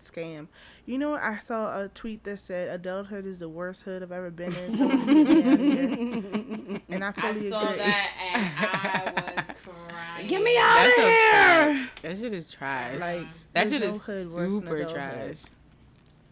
Scam. 0.00 0.46
You 0.86 0.96
know 0.98 1.10
what? 1.10 1.22
I 1.22 1.38
saw 1.40 1.82
a 1.82 1.88
tweet 1.88 2.22
that 2.24 2.38
said 2.38 2.68
adulthood 2.68 3.26
is 3.26 3.40
the 3.40 3.48
worst 3.48 3.82
hood 3.82 4.02
I've 4.02 4.12
ever 4.12 4.30
been 4.30 4.54
in. 4.54 4.72
So 4.76 4.86
we 4.86 4.96
need 4.96 5.26
to 5.26 5.32
get 5.32 5.46
out 5.46 5.52
of 5.54 5.60
here. 5.60 6.80
And 6.90 7.04
I 7.04 7.12
I 7.16 7.32
saw 7.32 7.60
agree. 7.66 7.76
that 7.78 8.10
and 8.34 9.18
I 9.18 9.44
was 9.48 9.56
crying. 9.62 10.26
Get 10.28 10.42
me 10.42 10.56
out 10.56 10.74
That's 10.76 10.98
of 10.98 11.04
a 11.04 11.08
here! 11.08 11.30
fact. 11.32 12.02
That 12.02 12.18
shit 12.18 12.32
is 12.32 12.50
trash. 12.50 13.00
Like 13.00 13.26
that 13.64 13.70
there's 13.70 13.82
shit 13.82 13.88
no 13.90 13.94
is 13.96 14.04
hood 14.34 14.50
super 14.50 14.84
trash. 14.84 15.38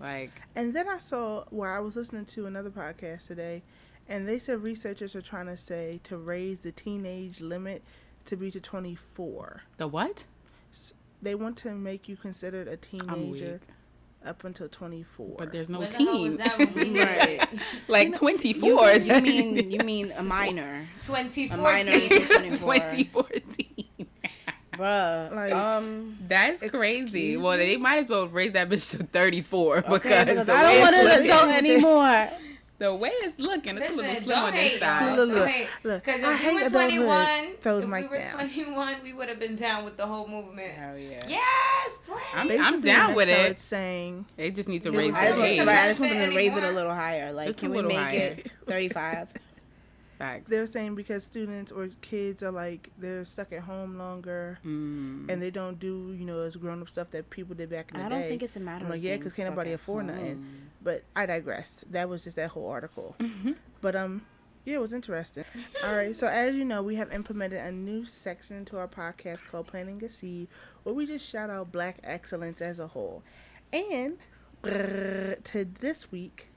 Like 0.00 0.33
And 0.54 0.75
then 0.75 0.88
I 0.88 0.99
saw 0.99 1.45
where 1.50 1.73
I 1.73 1.80
was 1.80 1.97
listening 1.97 2.26
to 2.26 2.47
another 2.47 2.71
podcast 2.71 3.26
today, 3.28 3.62
and 4.09 4.28
they 4.28 4.38
said 4.38 4.62
researchers 4.62 5.16
are 5.16 5.23
trying 5.23 5.47
to 5.47 5.56
say 5.56 6.00
to 6.04 6.16
raise 6.18 6.59
the 6.61 6.73
teenage 6.73 7.40
limit 7.40 7.83
to 8.26 8.37
be 8.37 8.50
to 8.50 8.61
24. 8.61 9.62
The 9.78 9.88
what? 9.88 10.25
They 11.23 11.35
want 11.35 11.56
to 11.59 11.73
make 11.75 12.09
you 12.09 12.16
considered 12.16 12.68
a 12.68 12.73
I'm 12.73 12.78
teenager 12.78 13.61
up 14.25 14.45
until 14.45 14.68
24. 14.68 15.37
But 15.38 15.52
there's 15.52 15.68
no 15.71 15.78
When 15.78 15.90
the 15.90 15.97
hell 15.97 16.12
was 16.21 16.28
teen. 16.33 16.37
that 16.38 16.59
when 16.59 16.75
we 16.75 16.85
did 16.92 17.09
it? 17.09 17.49
like 17.88 18.09
You, 18.09 18.14
24. 18.14 18.90
you 18.92 19.21
mean 19.23 19.71
you 19.71 19.78
mean 19.78 20.12
a 20.12 20.23
minor? 20.23 20.87
A 21.09 21.56
minor 21.56 21.87
2014. 21.87 22.12
until 22.12 22.26
24. 22.26 22.75
2014. 22.76 23.65
Bruh. 24.76 25.35
Like- 25.35 25.52
um. 25.52 26.16
That's 26.28 26.61
crazy. 26.71 26.99
Excuse 27.35 27.42
Well, 27.42 27.56
they 27.59 27.76
might 27.76 28.02
as 28.04 28.09
well 28.09 28.26
raise 28.28 28.52
that 28.52 28.68
bitch 28.68 28.90
to 28.97 29.04
34 29.04 29.76
because, 29.83 29.95
Okay, 29.97 30.25
because 30.25 30.47
the, 30.47 30.52
I 30.52 30.64
way 30.64 30.73
don't 30.73 30.80
want 30.83 30.97
it's 30.97 31.04
an 31.04 31.09
looking, 31.11 31.30
adult 31.30 31.49
anymore. 31.54 32.28
the 32.78 32.95
way 32.95 33.09
it's 33.11 33.38
looking, 33.38 33.76
it's 33.78 33.88
a 33.90 33.95
little 33.95 34.11
Listen, 34.11 34.25
slim 34.25 34.37
don't 34.37 34.45
on 34.49 34.52
this 34.52 34.61
hate, 34.73 34.80
side. 34.80 35.16
Look, 35.18 35.28
look, 35.30 35.49
look. 35.85 36.04
Because 36.04 36.21
if 36.21 36.40
hate 36.40 36.54
we 36.54 36.62
were 36.62 36.68
21, 36.71 37.26
Throws 37.61 37.85
if 37.85 37.90
we 37.90 38.09
were 38.09 38.18
down. 38.18 38.33
21, 38.35 38.97
we 39.02 39.12
would 39.14 39.28
have 39.28 39.40
been 39.40 39.56
down 39.56 39.85
with 39.85 39.97
the 39.97 40.06
whole 40.06 40.28
movement. 40.28 40.73
Hell 40.73 40.99
yeah. 40.99 41.25
Yes, 41.26 41.90
20. 42.06 42.23
I'm- 42.35 42.49
Basically, 42.49 42.80
down 42.83 43.14
with 43.14 43.28
it. 43.28 43.50
It's 43.52 43.62
saying 43.64 44.26
They 44.37 44.50
just 44.50 44.68
need 44.68 44.83
to 44.83 44.90
raise 44.90 45.14
I 45.14 45.21
I 45.21 45.26
just, 45.28 45.38
want, 45.38 45.59
right, 45.66 45.68
I 45.85 45.88
just 45.88 46.00
want 46.00 46.12
them 46.12 46.30
to 46.30 46.37
raise 46.37 46.52
it 46.54 46.62
a 46.64 46.71
little 46.71 46.95
higher. 46.95 47.33
Like, 47.33 47.47
Just 47.47 47.59
can 47.59 47.71
we 47.71 47.80
make 47.83 47.97
higher. 47.97 48.37
it 48.38 48.50
35? 48.66 49.28
Facts. 50.18 50.50
they're 50.50 50.66
saying 50.66 50.94
because 50.94 51.25
students 51.25 51.70
or 51.70 51.88
kids 52.00 52.42
are 52.42 52.50
like 52.50 52.90
they're 52.99 53.25
stuck 53.25 53.52
at 53.52 53.61
home 53.61 53.99
longer 53.99 54.58
Mm. 54.64 55.30
and 55.30 55.42
they 55.42 55.50
don't 55.50 55.78
do 55.78 56.14
you 56.18 56.25
know 56.25 56.40
as 56.40 56.56
grown 56.56 56.80
up 56.80 56.88
stuff 56.88 57.11
that 57.11 57.28
people 57.30 57.54
did 57.54 57.70
back 57.70 57.90
in 57.92 57.99
the 57.99 58.04
I 58.06 58.08
day. 58.08 58.14
I 58.14 58.18
don't 58.20 58.28
think 58.28 58.42
it's 58.42 58.56
a 58.56 58.61
matter 58.61 58.85
I'm 58.85 58.90
like 58.90 58.99
of 58.99 59.04
yeah, 59.04 59.16
because 59.16 59.35
can't 59.35 59.46
stuck 59.46 59.50
nobody 59.56 59.70
at 59.73 59.75
afford 59.75 60.06
nothing. 60.06 60.44
But 60.82 61.02
I 61.14 61.26
digress. 61.26 61.85
That 61.90 62.08
was 62.08 62.25
just 62.25 62.37
that 62.37 62.50
whole 62.50 62.68
article. 62.68 63.14
Mm-hmm. 63.18 63.52
But 63.80 63.96
um, 63.96 64.23
yeah, 64.64 64.76
it 64.76 64.80
was 64.80 64.92
interesting. 64.92 65.44
All 65.85 65.94
right, 65.94 66.16
so 66.16 66.26
as 66.28 66.56
you 66.56 66.64
know, 66.64 66.82
we 66.82 66.94
have 66.96 67.12
implemented 67.12 67.61
a 67.61 67.70
new 67.73 68.04
section 68.04 68.64
to 68.66 68.78
our 68.78 68.88
podcast 68.88 69.44
called 69.50 69.66
Planting 69.66 70.02
a 70.04 70.08
Seed, 70.08 70.49
where 70.82 70.94
we 70.94 71.06
just 71.06 71.28
shout 71.28 71.50
out 71.50 71.70
Black 71.73 71.99
excellence 72.04 72.61
as 72.61 72.78
a 72.78 72.87
whole. 72.88 73.23
And 73.73 74.16
brrr, 74.62 75.42
to 75.44 75.64
this 75.64 76.11
week, 76.11 76.49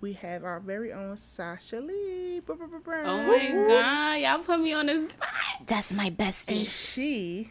we 0.00 0.14
have 0.14 0.44
our 0.44 0.60
very 0.60 0.92
own 0.92 1.16
Sasha 1.16 1.80
Lee. 1.80 2.40
Oh 2.48 2.56
my 2.56 3.64
god, 3.68 4.14
y'all 4.14 4.38
put 4.40 4.60
me 4.60 4.72
on 4.72 4.86
this 4.86 5.10
spot. 5.10 5.28
That's 5.66 5.92
my 5.92 6.06
And 6.06 6.18
bestie. 6.18 6.66
she, 6.66 7.50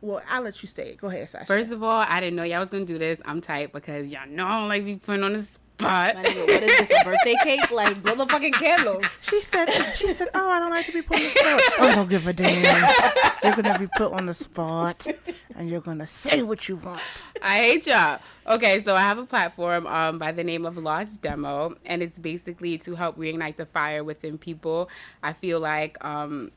well, 0.00 0.22
I'll 0.28 0.42
let 0.42 0.62
you 0.62 0.68
say 0.68 0.90
it. 0.90 0.98
Go 0.98 1.08
ahead, 1.08 1.28
Sasha. 1.28 1.46
First 1.46 1.70
of 1.72 1.82
all, 1.82 2.04
I 2.08 2.20
didn't 2.20 2.36
know 2.36 2.44
y'all 2.44 2.60
was 2.60 2.70
gonna 2.70 2.84
do 2.84 2.98
this. 2.98 3.20
I'm 3.24 3.40
tight 3.40 3.72
because 3.72 4.08
y'all 4.08 4.28
know 4.28 4.46
I 4.46 4.58
don't 4.60 4.68
like 4.68 4.84
be 4.84 4.96
put 4.96 5.22
on 5.22 5.32
the 5.32 5.42
spot. 5.42 5.60
My 5.80 6.12
nigga, 6.16 6.46
what 6.46 6.62
is 6.62 6.88
this, 6.88 7.00
a 7.00 7.04
birthday 7.04 7.34
cake? 7.42 7.70
Like, 7.70 8.02
blow 8.02 8.14
the 8.14 8.26
fucking 8.26 8.52
candles. 8.52 9.04
She 9.20 9.40
said, 9.40 9.66
she 9.94 10.12
said, 10.12 10.28
oh, 10.34 10.48
I 10.48 10.58
don't 10.60 10.70
like 10.70 10.86
to 10.86 10.92
be 10.92 11.02
put 11.02 11.16
on 11.16 11.22
the 11.22 11.28
spot. 11.28 11.80
I 11.80 11.94
don't 11.94 12.08
give 12.08 12.26
a 12.26 12.32
damn. 12.32 12.92
You're 13.42 13.52
going 13.62 13.74
to 13.74 13.78
be 13.78 13.88
put 13.96 14.12
on 14.12 14.26
the 14.26 14.34
spot 14.34 15.06
and 15.56 15.68
you're 15.68 15.80
going 15.80 15.98
to 15.98 16.06
say 16.06 16.42
what 16.42 16.68
you 16.68 16.76
want. 16.76 17.00
I 17.42 17.58
hate 17.58 17.86
y'all. 17.86 18.20
Okay, 18.46 18.82
so 18.82 18.94
I 18.94 19.00
have 19.00 19.18
a 19.18 19.26
platform 19.26 19.86
um, 19.86 20.18
by 20.18 20.30
the 20.30 20.44
name 20.44 20.64
of 20.64 20.76
Lost 20.76 21.22
Demo, 21.22 21.74
and 21.84 22.02
it's 22.02 22.18
basically 22.18 22.78
to 22.78 22.94
help 22.94 23.16
reignite 23.16 23.56
the 23.56 23.66
fire 23.66 24.04
within 24.04 24.38
people. 24.38 24.88
I 25.22 25.32
feel 25.32 25.60
like 25.60 26.02
um, 26.04 26.52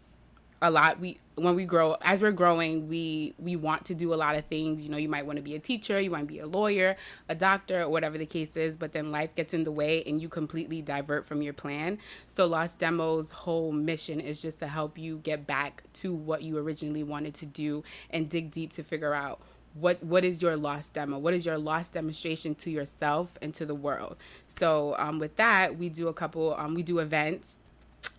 a 0.61 0.71
lot 0.71 0.99
we 0.99 1.19
when 1.35 1.53
we 1.55 1.65
grow 1.65 1.95
as 2.01 2.21
we're 2.21 2.31
growing 2.31 2.87
we 2.87 3.33
we 3.37 3.55
want 3.55 3.85
to 3.85 3.93
do 3.93 4.13
a 4.13 4.15
lot 4.15 4.35
of 4.35 4.45
things. 4.45 4.83
You 4.83 4.89
know 4.89 4.97
you 4.97 5.09
might 5.09 5.25
want 5.25 5.37
to 5.37 5.43
be 5.43 5.55
a 5.55 5.59
teacher 5.59 5.99
you 5.99 6.11
want 6.11 6.23
to 6.23 6.27
be 6.27 6.39
a 6.39 6.47
lawyer 6.47 6.95
a 7.29 7.35
doctor 7.35 7.83
or 7.83 7.89
whatever 7.89 8.17
the 8.17 8.25
case 8.25 8.57
is 8.57 8.75
but 8.75 8.93
then 8.93 9.11
life 9.11 9.35
gets 9.35 9.53
in 9.53 9.63
the 9.63 9.71
way 9.71 10.03
and 10.05 10.21
you 10.21 10.29
completely 10.29 10.81
divert 10.81 11.25
from 11.25 11.41
your 11.41 11.53
plan. 11.53 11.99
So 12.27 12.45
lost 12.45 12.79
demos 12.79 13.31
whole 13.31 13.71
mission 13.71 14.19
is 14.19 14.41
just 14.41 14.59
to 14.59 14.67
help 14.67 14.97
you 14.97 15.17
get 15.17 15.45
back 15.45 15.83
to 15.93 16.13
what 16.13 16.41
you 16.41 16.57
originally 16.57 17.03
wanted 17.03 17.35
to 17.35 17.45
do 17.45 17.83
and 18.09 18.29
dig 18.29 18.51
deep 18.51 18.71
to 18.73 18.83
figure 18.83 19.13
out 19.13 19.39
what 19.73 20.03
what 20.03 20.25
is 20.25 20.41
your 20.41 20.55
lost 20.55 20.93
demo? 20.93 21.19
What 21.19 21.33
is 21.33 21.45
your 21.45 21.57
lost 21.57 21.91
demonstration 21.91 22.55
to 22.55 22.71
yourself 22.71 23.37
and 23.41 23.53
to 23.53 23.65
the 23.65 23.75
world? 23.75 24.17
So 24.47 24.95
um, 24.97 25.19
with 25.19 25.35
that 25.35 25.77
we 25.77 25.89
do 25.89 26.07
a 26.07 26.13
couple 26.13 26.55
um, 26.55 26.73
we 26.73 26.83
do 26.83 26.99
events 26.99 27.59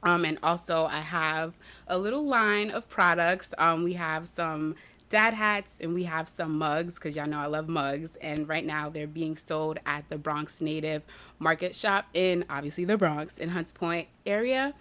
um, 0.03 0.25
and 0.25 0.39
also 0.43 0.87
I 0.87 1.01
have 1.01 1.55
a 1.87 1.99
little 1.99 2.25
line 2.25 2.71
of 2.71 2.89
products. 2.89 3.53
Um, 3.59 3.85
we 3.85 3.95
have 3.95 4.29
some 4.29 4.77
dad 5.09 5.33
hats 5.35 5.79
and 5.81 5.95
we 5.95 6.05
have 6.05 6.29
some 6.29 6.59
mugs 6.59 6.95
because 6.95 7.17
y'all 7.17 7.27
know 7.27 7.41
I 7.41 7.47
love 7.47 7.69
mugs. 7.69 8.17
And 8.21 8.49
right 8.49 8.65
now 8.65 8.89
they're 8.89 9.07
being 9.07 9.37
sold 9.37 9.79
at 9.87 10.09
the 10.09 10.19
Bronx 10.19 10.61
Native 10.61 11.03
Market 11.39 11.75
Shop 11.75 12.07
in 12.15 12.45
obviously 12.51 12.85
the 12.85 12.97
Bronx 12.97 13.39
in 13.39 13.51
Hunts 13.51 13.73
Point 13.73 14.09
area. 14.27 14.75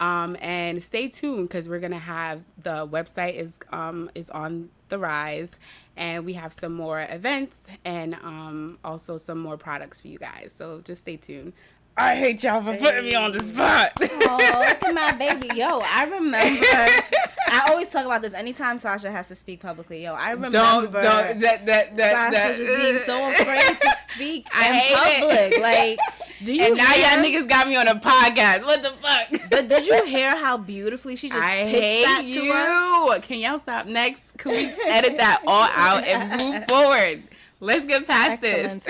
Um, 0.00 0.36
and 0.40 0.82
stay 0.82 1.06
tuned 1.06 1.48
because 1.48 1.68
we're 1.68 1.78
gonna 1.78 1.98
have 1.98 2.42
the 2.60 2.88
website 2.88 3.34
is 3.34 3.56
um, 3.70 4.10
is 4.16 4.30
on 4.30 4.70
the 4.88 4.98
rise, 4.98 5.50
and 5.96 6.24
we 6.26 6.32
have 6.32 6.52
some 6.52 6.72
more 6.72 7.06
events 7.08 7.56
and 7.84 8.14
um, 8.14 8.78
also 8.84 9.16
some 9.16 9.38
more 9.38 9.56
products 9.56 10.00
for 10.00 10.08
you 10.08 10.18
guys. 10.18 10.52
So 10.56 10.80
just 10.80 11.02
stay 11.02 11.16
tuned. 11.16 11.52
I 11.96 12.16
hate 12.16 12.42
y'all 12.42 12.62
for 12.62 12.74
putting 12.76 13.04
me 13.04 13.14
on 13.14 13.32
the 13.32 13.40
spot. 13.40 13.92
Oh, 14.00 14.64
look 14.66 14.82
at 14.82 14.94
my 14.94 15.12
baby. 15.12 15.50
Yo, 15.54 15.80
I 15.84 16.04
remember. 16.04 16.38
I 16.38 17.66
always 17.68 17.90
talk 17.90 18.06
about 18.06 18.22
this 18.22 18.32
anytime 18.32 18.78
Sasha 18.78 19.10
has 19.10 19.28
to 19.28 19.34
speak 19.34 19.60
publicly. 19.60 20.02
Yo, 20.02 20.14
I 20.14 20.30
remember 20.30 20.56
don't 20.56 20.90
don't 20.90 21.40
that 21.40 21.66
that 21.66 21.96
that 21.98 22.12
Sasha 22.12 22.32
that. 22.32 22.56
just 22.56 22.82
being 22.82 22.98
so 23.00 23.30
afraid 23.30 23.78
to 23.80 23.96
speak 24.14 24.48
I 24.54 24.68
in 24.68 24.74
hate 24.74 24.94
it. 24.94 25.20
public. 25.20 25.60
Like, 25.60 25.98
do 26.42 26.54
you 26.54 26.62
and 26.64 26.76
now 26.78 26.84
hear, 26.86 27.06
y'all 27.18 27.24
niggas 27.24 27.46
got 27.48 27.68
me 27.68 27.76
on 27.76 27.86
a 27.86 27.96
podcast. 27.96 28.64
What 28.64 28.82
the 28.82 28.92
fuck? 29.02 29.50
But 29.50 29.68
did 29.68 29.86
you 29.86 30.02
hear 30.06 30.34
how 30.34 30.56
beautifully 30.56 31.14
she 31.16 31.28
just 31.28 31.42
I 31.42 31.64
pitched 31.64 32.06
that 32.06 32.22
hate 32.24 32.34
to 32.34 32.52
us? 32.54 33.16
you. 33.16 33.22
Can 33.22 33.38
y'all 33.40 33.58
stop 33.58 33.84
next? 33.86 34.24
Can 34.38 34.52
we 34.52 34.64
edit 34.88 35.18
that 35.18 35.42
all 35.46 35.68
out 35.74 36.04
and 36.04 36.40
move 36.40 36.64
forward? 36.68 37.22
Let's 37.60 37.84
get 37.84 38.06
past 38.06 38.40
this. 38.40 38.82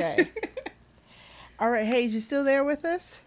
Excellent. 1.63 1.63
All 1.63 1.71
right, 1.71 1.87
Hayes, 1.87 2.13
you 2.13 2.19
still 2.19 2.43
there 2.43 2.65
with 2.65 2.85
us? 2.85 3.21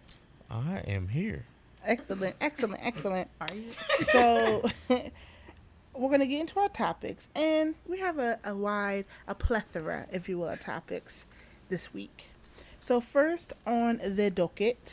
I 0.50 0.82
am 0.86 1.08
here. 1.08 1.46
Excellent, 1.84 2.36
excellent, 2.38 2.84
excellent. 2.84 3.30
Are 3.40 3.54
you? 3.54 3.72
So 3.72 4.68
we're 5.94 6.10
gonna 6.10 6.26
get 6.26 6.40
into 6.40 6.60
our 6.60 6.68
topics, 6.68 7.28
and 7.34 7.76
we 7.88 7.98
have 8.00 8.18
a, 8.18 8.38
a 8.44 8.54
wide, 8.54 9.06
a 9.26 9.34
plethora, 9.34 10.06
if 10.12 10.28
you 10.28 10.38
will, 10.38 10.48
of 10.48 10.60
topics 10.60 11.24
this 11.70 11.94
week. 11.94 12.26
So 12.78 13.00
first 13.00 13.54
on 13.66 14.00
the 14.04 14.30
docket, 14.30 14.92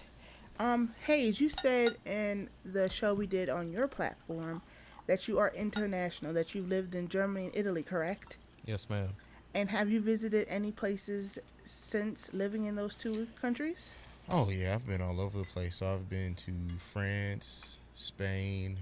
um, 0.58 0.94
Hayes, 1.06 1.42
you 1.42 1.50
said 1.50 1.98
in 2.06 2.50
the 2.64 2.90
show 2.90 3.14
we 3.14 3.28
did 3.28 3.50
on 3.50 3.72
your 3.74 3.90
platform 3.90 4.62
that 5.06 5.28
you 5.28 5.38
are 5.38 5.52
international, 5.54 6.32
that 6.32 6.56
you've 6.56 6.70
lived 6.70 6.96
in 6.96 7.10
Germany 7.10 7.48
and 7.48 7.56
Italy, 7.58 7.84
correct? 7.84 8.38
Yes, 8.66 8.90
ma'am. 8.90 9.10
And 9.54 9.70
have 9.70 9.90
you 9.92 10.02
visited 10.02 10.48
any 10.50 10.72
places 10.72 11.38
since 11.64 12.34
living 12.34 12.66
in 12.66 12.76
those 12.76 12.96
two 12.96 13.28
countries? 13.40 13.94
Oh 14.30 14.50
yeah, 14.50 14.74
I've 14.74 14.88
been 14.88 15.02
all 15.02 15.20
over 15.20 15.38
the 15.38 15.44
place. 15.46 15.78
So 15.78 15.88
I've 15.88 16.10
been 16.10 16.34
to 16.36 16.52
France, 16.78 17.80
Spain, 17.94 18.78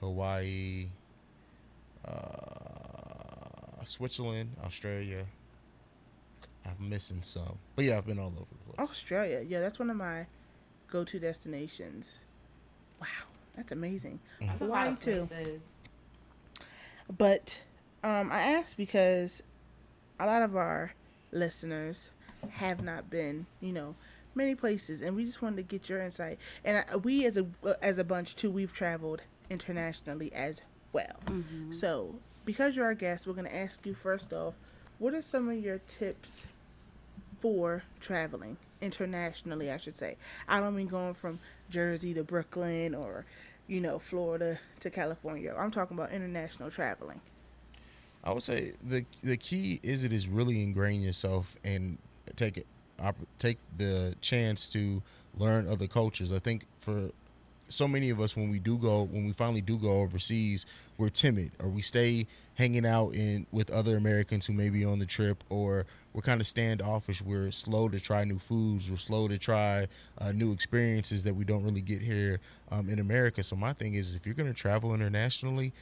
Hawaii, 0.00 0.86
uh, 2.06 3.84
Switzerland, 3.84 4.50
Australia. 4.64 5.26
I'm 6.64 6.88
missing 6.88 7.22
some, 7.22 7.58
but 7.76 7.84
yeah, 7.84 7.98
I've 7.98 8.06
been 8.06 8.18
all 8.18 8.28
over 8.28 8.46
the 8.66 8.72
place. 8.74 8.90
Australia, 8.90 9.44
yeah, 9.46 9.60
that's 9.60 9.78
one 9.78 9.90
of 9.90 9.96
my 9.96 10.26
go-to 10.88 11.18
destinations. 11.18 12.20
Wow, 13.00 13.06
that's 13.54 13.72
amazing. 13.72 14.18
That's 14.40 14.60
a 14.60 14.64
lot 14.64 14.88
Hawaii 14.88 14.92
of 14.92 15.30
too. 15.30 15.60
But 17.16 17.60
um, 18.02 18.30
I 18.32 18.40
asked 18.40 18.76
because 18.76 19.42
a 20.18 20.26
lot 20.26 20.42
of 20.42 20.56
our 20.56 20.94
listeners 21.32 22.10
have 22.52 22.82
not 22.82 23.10
been, 23.10 23.46
you 23.60 23.72
know, 23.72 23.94
many 24.34 24.54
places, 24.54 25.02
and 25.02 25.16
we 25.16 25.24
just 25.24 25.42
wanted 25.42 25.56
to 25.56 25.62
get 25.62 25.88
your 25.88 26.02
insight. 26.02 26.38
And 26.64 26.84
I, 26.90 26.96
we, 26.96 27.24
as 27.24 27.36
a 27.36 27.46
uh, 27.64 27.74
as 27.82 27.98
a 27.98 28.04
bunch 28.04 28.36
too, 28.36 28.50
we've 28.50 28.72
traveled 28.72 29.22
internationally 29.50 30.32
as 30.32 30.62
well. 30.92 31.16
Mm-hmm. 31.26 31.72
So 31.72 32.16
because 32.44 32.76
you're 32.76 32.84
our 32.84 32.94
guest, 32.94 33.26
we're 33.26 33.34
going 33.34 33.46
to 33.46 33.56
ask 33.56 33.84
you 33.86 33.94
first 33.94 34.32
off, 34.32 34.54
what 34.98 35.14
are 35.14 35.22
some 35.22 35.48
of 35.48 35.56
your 35.56 35.80
tips 35.98 36.46
for 37.40 37.82
traveling 38.00 38.56
internationally? 38.80 39.70
I 39.70 39.78
should 39.78 39.96
say. 39.96 40.16
I 40.48 40.60
don't 40.60 40.76
mean 40.76 40.88
going 40.88 41.14
from 41.14 41.38
Jersey 41.70 42.14
to 42.14 42.24
Brooklyn 42.24 42.94
or 42.94 43.24
you 43.68 43.80
know, 43.80 43.98
Florida 43.98 44.58
to 44.80 44.90
California. 44.90 45.54
I'm 45.56 45.70
talking 45.70 45.96
about 45.96 46.12
international 46.12 46.70
traveling. 46.70 47.20
I 48.26 48.32
would 48.32 48.42
say 48.42 48.72
the 48.82 49.04
the 49.22 49.36
key 49.36 49.78
is 49.84 50.02
it 50.02 50.12
is 50.12 50.26
really 50.26 50.62
ingrain 50.62 51.00
yourself 51.00 51.56
and 51.64 51.96
take 52.34 52.56
it 52.56 52.66
take 53.38 53.58
the 53.78 54.16
chance 54.20 54.68
to 54.70 55.00
learn 55.38 55.68
other 55.68 55.86
cultures. 55.86 56.32
I 56.32 56.40
think 56.40 56.64
for 56.80 57.10
so 57.68 57.86
many 57.86 58.10
of 58.10 58.20
us 58.20 58.36
when 58.36 58.50
we 58.50 58.58
do 58.58 58.78
go 58.78 59.04
when 59.04 59.26
we 59.26 59.32
finally 59.32 59.60
do 59.60 59.78
go 59.78 60.00
overseas, 60.00 60.66
we're 60.98 61.08
timid 61.08 61.52
or 61.60 61.68
we 61.68 61.82
stay 61.82 62.26
hanging 62.54 62.84
out 62.84 63.14
in 63.14 63.46
with 63.52 63.70
other 63.70 63.96
Americans 63.96 64.46
who 64.46 64.52
may 64.52 64.70
be 64.70 64.84
on 64.84 64.98
the 64.98 65.06
trip 65.06 65.44
or 65.48 65.86
we're 66.12 66.22
kind 66.22 66.40
of 66.40 66.48
standoffish. 66.48 67.22
We're 67.22 67.52
slow 67.52 67.88
to 67.90 68.00
try 68.00 68.24
new 68.24 68.38
foods. 68.40 68.90
We're 68.90 68.96
slow 68.96 69.28
to 69.28 69.38
try 69.38 69.86
uh, 70.18 70.32
new 70.32 70.50
experiences 70.50 71.22
that 71.24 71.34
we 71.34 71.44
don't 71.44 71.62
really 71.62 71.82
get 71.82 72.02
here 72.02 72.40
um, 72.72 72.88
in 72.88 72.98
America. 72.98 73.44
So 73.44 73.54
my 73.54 73.74
thing 73.74 73.94
is, 73.94 74.16
if 74.16 74.26
you're 74.26 74.34
going 74.34 74.52
to 74.52 74.58
travel 74.58 74.94
internationally, 74.94 75.72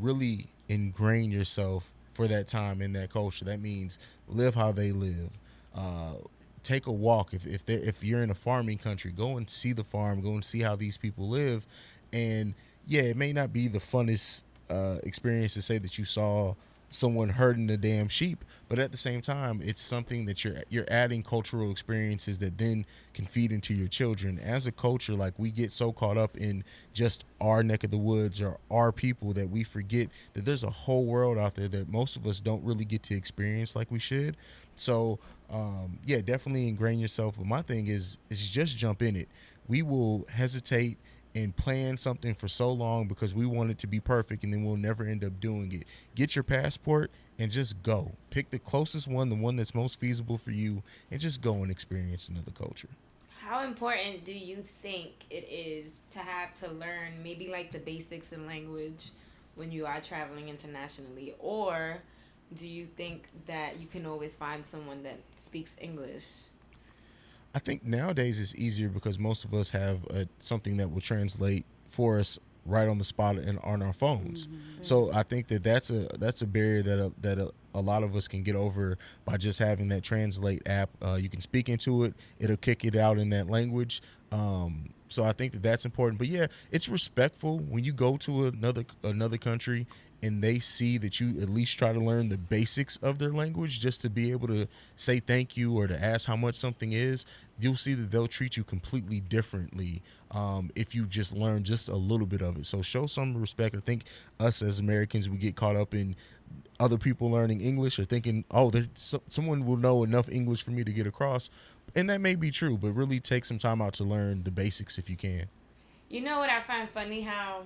really 0.00 0.48
ingrain 0.72 1.30
yourself 1.30 1.92
for 2.12 2.28
that 2.28 2.48
time 2.48 2.82
in 2.82 2.92
that 2.94 3.12
culture. 3.12 3.44
That 3.44 3.60
means 3.60 3.98
live 4.28 4.54
how 4.54 4.72
they 4.72 4.92
live. 4.92 5.38
Uh, 5.74 6.14
take 6.62 6.86
a 6.86 6.92
walk. 6.92 7.34
If 7.34 7.46
if 7.46 7.68
if 7.68 8.04
you're 8.04 8.22
in 8.22 8.30
a 8.30 8.34
farming 8.34 8.78
country, 8.78 9.12
go 9.12 9.36
and 9.36 9.48
see 9.48 9.72
the 9.72 9.84
farm. 9.84 10.20
Go 10.20 10.32
and 10.32 10.44
see 10.44 10.60
how 10.60 10.76
these 10.76 10.96
people 10.96 11.28
live. 11.28 11.66
And 12.12 12.54
yeah, 12.86 13.02
it 13.02 13.16
may 13.16 13.32
not 13.32 13.52
be 13.52 13.68
the 13.68 13.78
funnest 13.78 14.44
uh, 14.68 14.98
experience 15.04 15.54
to 15.54 15.62
say 15.62 15.78
that 15.78 15.98
you 15.98 16.04
saw 16.04 16.54
someone 16.94 17.30
herding 17.30 17.66
the 17.66 17.76
damn 17.76 18.08
sheep. 18.08 18.44
But 18.68 18.78
at 18.78 18.90
the 18.90 18.96
same 18.96 19.20
time 19.20 19.60
it's 19.62 19.80
something 19.80 20.24
that 20.26 20.44
you're 20.44 20.62
you're 20.68 20.86
adding 20.88 21.22
cultural 21.22 21.70
experiences 21.70 22.38
that 22.38 22.58
then 22.58 22.86
can 23.14 23.26
feed 23.26 23.52
into 23.52 23.74
your 23.74 23.88
children. 23.88 24.38
As 24.38 24.66
a 24.66 24.72
culture 24.72 25.12
like 25.12 25.34
we 25.38 25.50
get 25.50 25.72
so 25.72 25.92
caught 25.92 26.16
up 26.16 26.36
in 26.36 26.64
just 26.92 27.24
our 27.40 27.62
neck 27.62 27.84
of 27.84 27.90
the 27.90 27.98
woods 27.98 28.40
or 28.40 28.58
our 28.70 28.92
people 28.92 29.32
that 29.34 29.50
we 29.50 29.64
forget 29.64 30.08
that 30.34 30.44
there's 30.44 30.64
a 30.64 30.70
whole 30.70 31.04
world 31.04 31.38
out 31.38 31.54
there 31.54 31.68
that 31.68 31.88
most 31.88 32.16
of 32.16 32.26
us 32.26 32.40
don't 32.40 32.64
really 32.64 32.84
get 32.84 33.02
to 33.04 33.14
experience 33.14 33.76
like 33.76 33.90
we 33.90 33.98
should. 33.98 34.36
So 34.76 35.18
um, 35.50 35.98
yeah 36.06 36.20
definitely 36.20 36.68
ingrain 36.68 36.98
yourself. 36.98 37.36
But 37.36 37.46
my 37.46 37.62
thing 37.62 37.88
is 37.88 38.18
is 38.30 38.50
just 38.50 38.76
jump 38.76 39.02
in 39.02 39.16
it. 39.16 39.28
We 39.68 39.82
will 39.82 40.26
hesitate 40.30 40.98
and 41.34 41.56
plan 41.56 41.96
something 41.96 42.34
for 42.34 42.48
so 42.48 42.70
long 42.70 43.08
because 43.08 43.34
we 43.34 43.46
want 43.46 43.70
it 43.70 43.78
to 43.78 43.86
be 43.86 44.00
perfect 44.00 44.44
and 44.44 44.52
then 44.52 44.64
we'll 44.64 44.76
never 44.76 45.04
end 45.04 45.24
up 45.24 45.40
doing 45.40 45.72
it. 45.72 45.84
Get 46.14 46.36
your 46.36 46.42
passport 46.42 47.10
and 47.38 47.50
just 47.50 47.82
go. 47.82 48.12
Pick 48.30 48.50
the 48.50 48.58
closest 48.58 49.08
one, 49.08 49.28
the 49.28 49.36
one 49.36 49.56
that's 49.56 49.74
most 49.74 49.98
feasible 49.98 50.38
for 50.38 50.50
you, 50.50 50.82
and 51.10 51.20
just 51.20 51.40
go 51.40 51.54
and 51.62 51.70
experience 51.70 52.28
another 52.28 52.50
culture. 52.50 52.88
How 53.40 53.64
important 53.64 54.24
do 54.24 54.32
you 54.32 54.56
think 54.56 55.12
it 55.30 55.46
is 55.50 55.92
to 56.12 56.20
have 56.20 56.54
to 56.60 56.68
learn 56.68 57.22
maybe 57.22 57.48
like 57.48 57.72
the 57.72 57.78
basics 57.78 58.32
in 58.32 58.46
language 58.46 59.10
when 59.56 59.72
you 59.72 59.86
are 59.86 60.00
traveling 60.00 60.48
internationally? 60.48 61.34
Or 61.38 62.02
do 62.54 62.68
you 62.68 62.86
think 62.86 63.28
that 63.46 63.80
you 63.80 63.86
can 63.86 64.06
always 64.06 64.36
find 64.36 64.64
someone 64.64 65.02
that 65.02 65.18
speaks 65.36 65.76
English? 65.80 66.24
I 67.54 67.58
think 67.58 67.84
nowadays 67.84 68.40
it's 68.40 68.54
easier 68.54 68.88
because 68.88 69.18
most 69.18 69.44
of 69.44 69.52
us 69.54 69.70
have 69.70 70.04
a, 70.06 70.26
something 70.38 70.78
that 70.78 70.90
will 70.90 71.00
translate 71.00 71.66
for 71.86 72.18
us 72.18 72.38
right 72.64 72.88
on 72.88 72.98
the 72.98 73.04
spot 73.04 73.36
and 73.36 73.58
on 73.60 73.82
our 73.82 73.92
phones. 73.92 74.46
Mm-hmm. 74.46 74.82
So 74.82 75.12
I 75.12 75.22
think 75.22 75.48
that 75.48 75.62
that's 75.62 75.90
a 75.90 76.08
that's 76.18 76.42
a 76.42 76.46
barrier 76.46 76.82
that 76.82 76.98
a, 76.98 77.12
that 77.20 77.38
a, 77.38 77.50
a, 77.74 77.80
lot 77.80 78.02
of 78.02 78.14
us 78.14 78.28
can 78.28 78.42
get 78.42 78.56
over 78.56 78.98
by 79.24 79.36
just 79.36 79.58
having 79.58 79.88
that 79.88 80.02
translate 80.02 80.62
app. 80.66 80.90
Uh, 81.04 81.18
you 81.20 81.28
can 81.28 81.40
speak 81.40 81.68
into 81.68 82.04
it; 82.04 82.14
it'll 82.38 82.56
kick 82.56 82.84
it 82.84 82.96
out 82.96 83.18
in 83.18 83.30
that 83.30 83.48
language. 83.48 84.00
Um, 84.30 84.90
so 85.08 85.24
I 85.24 85.32
think 85.32 85.52
that 85.52 85.62
that's 85.62 85.84
important. 85.84 86.18
But 86.18 86.28
yeah, 86.28 86.46
it's 86.70 86.88
respectful 86.88 87.58
when 87.58 87.84
you 87.84 87.92
go 87.92 88.16
to 88.18 88.46
another 88.46 88.84
another 89.02 89.36
country 89.36 89.86
and 90.22 90.42
they 90.42 90.58
see 90.60 90.98
that 90.98 91.18
you 91.18 91.40
at 91.40 91.48
least 91.48 91.78
try 91.78 91.92
to 91.92 91.98
learn 91.98 92.28
the 92.28 92.38
basics 92.38 92.96
of 92.98 93.18
their 93.18 93.32
language 93.32 93.80
just 93.80 94.00
to 94.02 94.10
be 94.10 94.30
able 94.30 94.46
to 94.46 94.68
say 94.94 95.18
thank 95.18 95.56
you 95.56 95.76
or 95.76 95.88
to 95.88 96.02
ask 96.02 96.26
how 96.26 96.36
much 96.36 96.54
something 96.54 96.92
is, 96.92 97.26
you'll 97.58 97.76
see 97.76 97.94
that 97.94 98.10
they'll 98.10 98.28
treat 98.28 98.56
you 98.56 98.62
completely 98.62 99.20
differently 99.20 100.00
um, 100.30 100.70
if 100.76 100.94
you 100.94 101.06
just 101.06 101.34
learn 101.34 101.64
just 101.64 101.88
a 101.88 101.96
little 101.96 102.26
bit 102.26 102.40
of 102.40 102.56
it. 102.56 102.66
So 102.66 102.82
show 102.82 103.06
some 103.06 103.36
respect. 103.36 103.74
I 103.74 103.80
think 103.80 104.04
us 104.38 104.62
as 104.62 104.78
Americans, 104.78 105.28
we 105.28 105.38
get 105.38 105.56
caught 105.56 105.76
up 105.76 105.92
in 105.92 106.14
other 106.78 106.98
people 106.98 107.30
learning 107.30 107.60
English 107.60 107.98
or 107.98 108.04
thinking, 108.04 108.44
oh, 108.50 108.70
so, 108.94 109.22
someone 109.28 109.66
will 109.66 109.76
know 109.76 110.04
enough 110.04 110.28
English 110.28 110.62
for 110.62 110.70
me 110.70 110.84
to 110.84 110.92
get 110.92 111.06
across. 111.06 111.50
And 111.94 112.08
that 112.10 112.20
may 112.20 112.36
be 112.36 112.50
true, 112.50 112.78
but 112.78 112.92
really 112.92 113.18
take 113.20 113.44
some 113.44 113.58
time 113.58 113.82
out 113.82 113.94
to 113.94 114.04
learn 114.04 114.44
the 114.44 114.50
basics 114.50 114.98
if 114.98 115.10
you 115.10 115.16
can. 115.16 115.46
You 116.08 116.20
know 116.20 116.38
what 116.38 116.50
I 116.50 116.60
find 116.60 116.88
funny? 116.88 117.22
How 117.22 117.64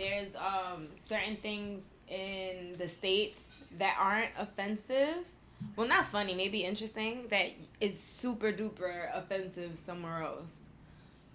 there's 0.00 0.34
um, 0.34 0.88
certain 0.94 1.36
things 1.36 1.82
in 2.08 2.76
the 2.78 2.88
states 2.88 3.58
that 3.78 3.96
aren't 3.98 4.30
offensive. 4.38 5.28
Well, 5.76 5.86
not 5.86 6.06
funny, 6.06 6.34
maybe 6.34 6.64
interesting. 6.64 7.26
That 7.28 7.50
it's 7.80 8.00
super 8.00 8.50
duper 8.50 9.14
offensive 9.14 9.76
somewhere 9.76 10.22
else. 10.22 10.64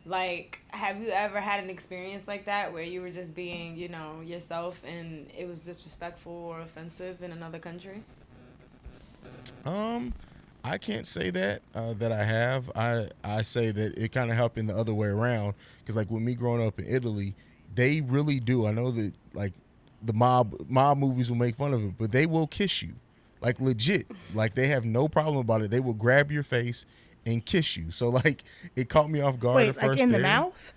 Like, 0.08 0.60
have 0.70 1.02
you 1.02 1.10
ever 1.10 1.40
had 1.40 1.64
an 1.64 1.70
experience 1.70 2.28
like 2.28 2.46
that 2.46 2.74
where 2.74 2.84
you 2.84 3.02
were 3.02 3.12
just 3.12 3.36
being, 3.36 3.78
you 3.78 3.88
know, 3.88 4.22
yourself 4.22 4.84
and 4.86 5.28
it 5.38 5.48
was 5.48 5.62
disrespectful 5.62 6.32
or 6.32 6.62
offensive 6.62 7.22
in 7.22 7.32
another 7.32 7.60
country? 7.60 8.04
Um, 9.66 10.14
I 10.64 10.80
can't 10.80 11.06
say 11.06 11.30
that 11.32 11.62
uh, 11.76 11.94
that 11.94 12.12
I 12.12 12.24
have. 12.24 12.72
I 12.76 13.10
I 13.24 13.44
say 13.44 13.70
that 13.72 13.98
it 13.98 14.12
kind 14.12 14.32
of 14.32 14.38
happened 14.38 14.70
the 14.70 14.76
other 14.76 14.94
way 14.94 15.08
around 15.08 15.54
because 15.80 15.96
like 15.96 16.10
with 16.10 16.24
me 16.24 16.34
growing 16.34 16.66
up 16.66 16.80
in 16.80 16.86
Italy, 16.88 17.36
they 17.76 18.02
really 18.02 18.40
do. 18.40 18.66
I 18.68 18.72
know 18.72 18.92
that 18.92 19.14
like 19.34 19.54
the 20.02 20.14
mob 20.14 20.56
mob 20.70 20.98
movies 20.98 21.30
will 21.30 21.38
make 21.38 21.56
fun 21.56 21.74
of 21.74 21.84
it, 21.84 21.94
but 21.98 22.12
they 22.12 22.26
will 22.26 22.48
kiss 22.48 22.82
you, 22.82 22.94
like 23.42 23.60
legit. 23.60 24.08
Like 24.34 24.56
they 24.56 24.68
have 24.68 24.86
no 24.86 25.08
problem 25.08 25.38
about 25.38 25.62
it. 25.62 25.72
They 25.72 25.80
will 25.80 25.94
grab 25.94 26.32
your 26.32 26.44
face 26.44 26.86
and 27.26 27.44
kiss 27.46 27.76
you. 27.78 27.92
So 27.92 28.10
like 28.10 28.44
it 28.76 28.90
caught 28.90 29.10
me 29.10 29.22
off 29.22 29.40
guard 29.40 29.58
Wait, 29.58 29.70
at 29.70 29.78
like 29.88 30.00
in 30.00 30.10
there. 30.10 30.20
the 30.20 30.24
mouth? 30.24 30.74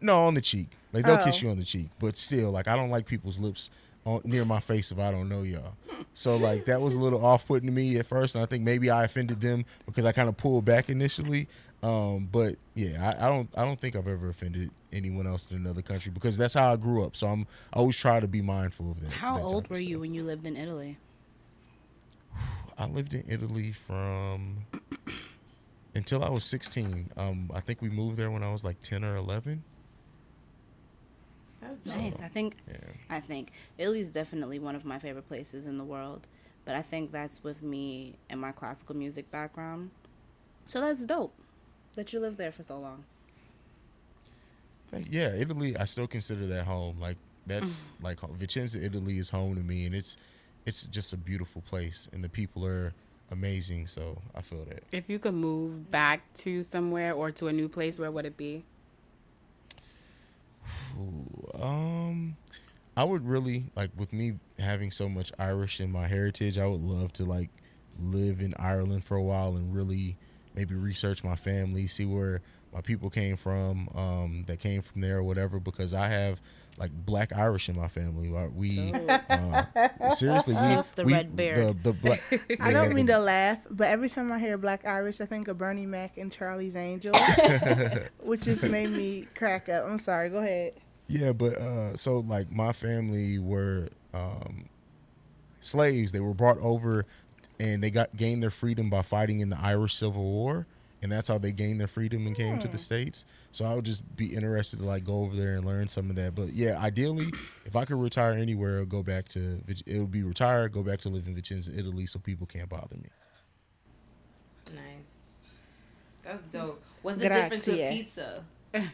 No, 0.00 0.22
on 0.24 0.34
the 0.34 0.40
cheek. 0.40 0.68
Like 0.92 1.04
they'll 1.04 1.16
Oh. 1.18 1.24
kiss 1.24 1.42
you 1.42 1.50
on 1.50 1.56
the 1.56 1.64
cheek, 1.64 1.88
but 1.98 2.16
still, 2.16 2.50
like 2.52 2.68
I 2.68 2.76
don't 2.76 2.90
like 2.90 3.06
people's 3.06 3.38
lips 3.40 3.70
on, 4.06 4.20
near 4.24 4.44
my 4.44 4.60
face 4.60 4.92
if 4.92 4.98
I 5.00 5.10
don't 5.10 5.28
know 5.28 5.42
y'all. 5.42 5.74
So 6.14 6.36
like 6.36 6.66
that 6.66 6.80
was 6.80 6.94
a 6.94 6.98
little 7.00 7.24
off 7.24 7.46
putting 7.46 7.66
to 7.66 7.72
me 7.72 7.96
at 7.98 8.06
first, 8.06 8.36
and 8.36 8.42
I 8.42 8.46
think 8.46 8.62
maybe 8.62 8.88
I 8.90 9.02
offended 9.04 9.40
them 9.40 9.64
because 9.86 10.04
I 10.04 10.12
kind 10.12 10.28
of 10.28 10.36
pulled 10.36 10.64
back 10.64 10.90
initially. 10.90 11.48
Um, 11.84 12.30
but 12.32 12.56
yeah, 12.74 13.14
I, 13.20 13.26
I 13.26 13.28
don't 13.28 13.50
I 13.58 13.62
don't 13.62 13.78
think 13.78 13.94
I've 13.94 14.08
ever 14.08 14.30
offended 14.30 14.70
anyone 14.90 15.26
else 15.26 15.50
in 15.50 15.56
another 15.58 15.82
country 15.82 16.10
because 16.10 16.38
that's 16.38 16.54
how 16.54 16.72
I 16.72 16.76
grew 16.76 17.04
up. 17.04 17.14
So 17.14 17.26
I'm 17.26 17.46
I 17.74 17.80
always 17.80 17.98
try 17.98 18.20
to 18.20 18.26
be 18.26 18.40
mindful 18.40 18.92
of 18.92 19.00
that. 19.02 19.12
How 19.12 19.36
that 19.36 19.44
old 19.44 19.64
of 19.66 19.70
were 19.70 19.78
you 19.78 20.00
when 20.00 20.14
you 20.14 20.24
lived 20.24 20.46
in 20.46 20.56
Italy? 20.56 20.96
I 22.78 22.86
lived 22.86 23.12
in 23.12 23.22
Italy 23.28 23.72
from 23.72 24.64
until 25.94 26.24
I 26.24 26.30
was 26.30 26.44
16. 26.44 27.10
Um, 27.18 27.50
I 27.54 27.60
think 27.60 27.82
we 27.82 27.90
moved 27.90 28.16
there 28.16 28.30
when 28.30 28.42
I 28.42 28.50
was 28.50 28.64
like 28.64 28.80
10 28.80 29.04
or 29.04 29.16
11. 29.16 29.62
That's 31.60 31.96
Nice. 31.96 32.22
I 32.22 32.28
think 32.28 32.56
Yeah. 32.66 32.76
I 33.10 33.20
think 33.20 33.52
Italy's 33.76 34.10
definitely 34.10 34.58
one 34.58 34.74
of 34.74 34.86
my 34.86 34.98
favorite 34.98 35.28
places 35.28 35.66
in 35.66 35.76
the 35.76 35.84
world. 35.84 36.28
But 36.64 36.76
I 36.76 36.82
think 36.82 37.12
that's 37.12 37.44
with 37.44 37.62
me 37.62 38.16
and 38.30 38.40
my 38.40 38.52
classical 38.52 38.96
music 38.96 39.30
background. 39.30 39.90
So 40.64 40.80
that's 40.80 41.04
dope 41.04 41.34
that 41.94 42.12
you 42.12 42.20
lived 42.20 42.38
there 42.38 42.52
for 42.52 42.62
so 42.62 42.78
long. 42.78 43.04
Like, 44.92 45.06
yeah, 45.10 45.34
Italy. 45.34 45.76
I 45.76 45.84
still 45.86 46.06
consider 46.06 46.46
that 46.46 46.64
home. 46.64 47.00
Like 47.00 47.16
that's 47.46 47.90
like 48.00 48.20
Vicenza, 48.20 48.82
Italy 48.82 49.18
is 49.18 49.30
home 49.30 49.56
to 49.56 49.62
me, 49.62 49.86
and 49.86 49.94
it's 49.94 50.16
it's 50.66 50.86
just 50.86 51.12
a 51.12 51.16
beautiful 51.16 51.62
place, 51.62 52.08
and 52.12 52.22
the 52.22 52.28
people 52.28 52.64
are 52.66 52.92
amazing. 53.30 53.86
So 53.86 54.18
I 54.34 54.40
feel 54.40 54.64
that. 54.66 54.82
If 54.92 55.08
you 55.08 55.18
could 55.18 55.34
move 55.34 55.90
back 55.90 56.22
to 56.34 56.62
somewhere 56.62 57.12
or 57.12 57.30
to 57.32 57.48
a 57.48 57.52
new 57.52 57.68
place, 57.68 57.98
where 57.98 58.10
would 58.10 58.26
it 58.26 58.36
be? 58.36 58.64
Ooh, 60.98 61.50
um, 61.60 62.36
I 62.96 63.04
would 63.04 63.26
really 63.26 63.64
like 63.74 63.90
with 63.96 64.12
me 64.12 64.34
having 64.58 64.90
so 64.90 65.08
much 65.08 65.32
Irish 65.38 65.80
in 65.80 65.90
my 65.90 66.06
heritage. 66.06 66.58
I 66.58 66.66
would 66.66 66.80
love 66.80 67.12
to 67.14 67.24
like 67.24 67.50
live 68.00 68.40
in 68.40 68.54
Ireland 68.58 69.04
for 69.04 69.16
a 69.16 69.22
while 69.22 69.56
and 69.56 69.74
really 69.74 70.16
maybe 70.54 70.74
research 70.74 71.22
my 71.24 71.36
family, 71.36 71.86
see 71.86 72.04
where 72.06 72.40
my 72.72 72.80
people 72.80 73.10
came 73.10 73.36
from, 73.36 73.88
um, 73.94 74.44
that 74.46 74.58
came 74.60 74.82
from 74.82 75.00
there 75.00 75.18
or 75.18 75.22
whatever. 75.22 75.58
Because 75.60 75.94
I 75.94 76.08
have 76.08 76.40
like 76.76 76.90
Black 76.92 77.32
Irish 77.32 77.68
in 77.68 77.76
my 77.76 77.86
family. 77.86 78.30
We 78.54 78.92
uh, 78.92 80.10
seriously, 80.10 80.54
we 80.54 80.60
Hence 80.60 80.90
the 80.92 81.04
we- 81.04 81.12
red 81.12 81.36
beard. 81.36 81.56
The, 81.56 81.72
the 81.84 81.92
black. 81.92 82.20
I 82.60 82.72
don't 82.72 82.92
mean 82.94 83.06
the- 83.06 83.12
to 83.14 83.18
laugh, 83.20 83.58
but 83.70 83.88
every 83.88 84.08
time 84.10 84.32
I 84.32 84.38
hear 84.40 84.58
Black 84.58 84.84
Irish, 84.84 85.20
I 85.20 85.24
think 85.26 85.46
of 85.48 85.56
Bernie 85.58 85.86
Mac 85.86 86.16
and 86.18 86.32
Charlie's 86.32 86.74
Angels, 86.76 87.16
which 88.22 88.42
just 88.42 88.64
made 88.64 88.90
me 88.90 89.28
crack 89.36 89.68
up. 89.68 89.84
I'm 89.86 89.98
sorry. 89.98 90.30
Go 90.30 90.38
ahead. 90.38 90.74
Yeah, 91.06 91.32
but 91.32 91.52
uh, 91.58 91.96
so 91.96 92.18
like 92.20 92.50
my 92.50 92.72
family 92.72 93.38
were 93.38 93.88
um, 94.12 94.64
slaves. 95.60 96.12
They 96.12 96.20
were 96.20 96.34
brought 96.34 96.58
over, 96.58 97.06
and 97.58 97.82
they 97.82 97.90
got 97.90 98.16
gained 98.16 98.42
their 98.42 98.50
freedom 98.50 98.90
by 98.90 99.02
fighting 99.02 99.40
in 99.40 99.50
the 99.50 99.58
Irish 99.60 99.94
Civil 99.94 100.22
War, 100.22 100.66
and 101.02 101.12
that's 101.12 101.28
how 101.28 101.38
they 101.38 101.52
gained 101.52 101.80
their 101.80 101.86
freedom 101.86 102.26
and 102.26 102.34
came 102.34 102.58
to 102.58 102.66
the 102.66 102.72
hmm. 102.72 102.78
states. 102.78 103.24
So 103.52 103.64
I 103.64 103.74
would 103.74 103.84
just 103.84 104.16
be 104.16 104.34
interested 104.34 104.80
to 104.80 104.84
like 104.84 105.04
go 105.04 105.18
over 105.18 105.36
there 105.36 105.52
and 105.52 105.64
learn 105.64 105.88
some 105.88 106.10
of 106.10 106.16
that. 106.16 106.34
But 106.34 106.54
yeah, 106.54 106.78
ideally, 106.78 107.28
if 107.64 107.76
I 107.76 107.84
could 107.84 108.00
retire 108.00 108.32
anywhere, 108.32 108.80
I'd 108.80 108.88
go 108.88 109.02
back 109.02 109.28
to 109.28 109.60
it 109.68 109.98
would 109.98 110.10
be 110.10 110.22
retire, 110.22 110.68
go 110.68 110.82
back 110.82 111.00
to 111.00 111.08
live 111.08 111.26
in 111.26 111.34
Vicenza, 111.34 111.76
Italy, 111.76 112.06
so 112.06 112.18
people 112.18 112.46
can't 112.46 112.68
bother 112.68 112.96
me. 112.96 113.10
nice. 114.74 115.28
That's 116.22 116.40
dope. 116.52 116.82
What's 117.02 117.18
the 117.18 117.28
difference 117.28 117.66
with 117.66 117.90
pizza? 117.90 118.44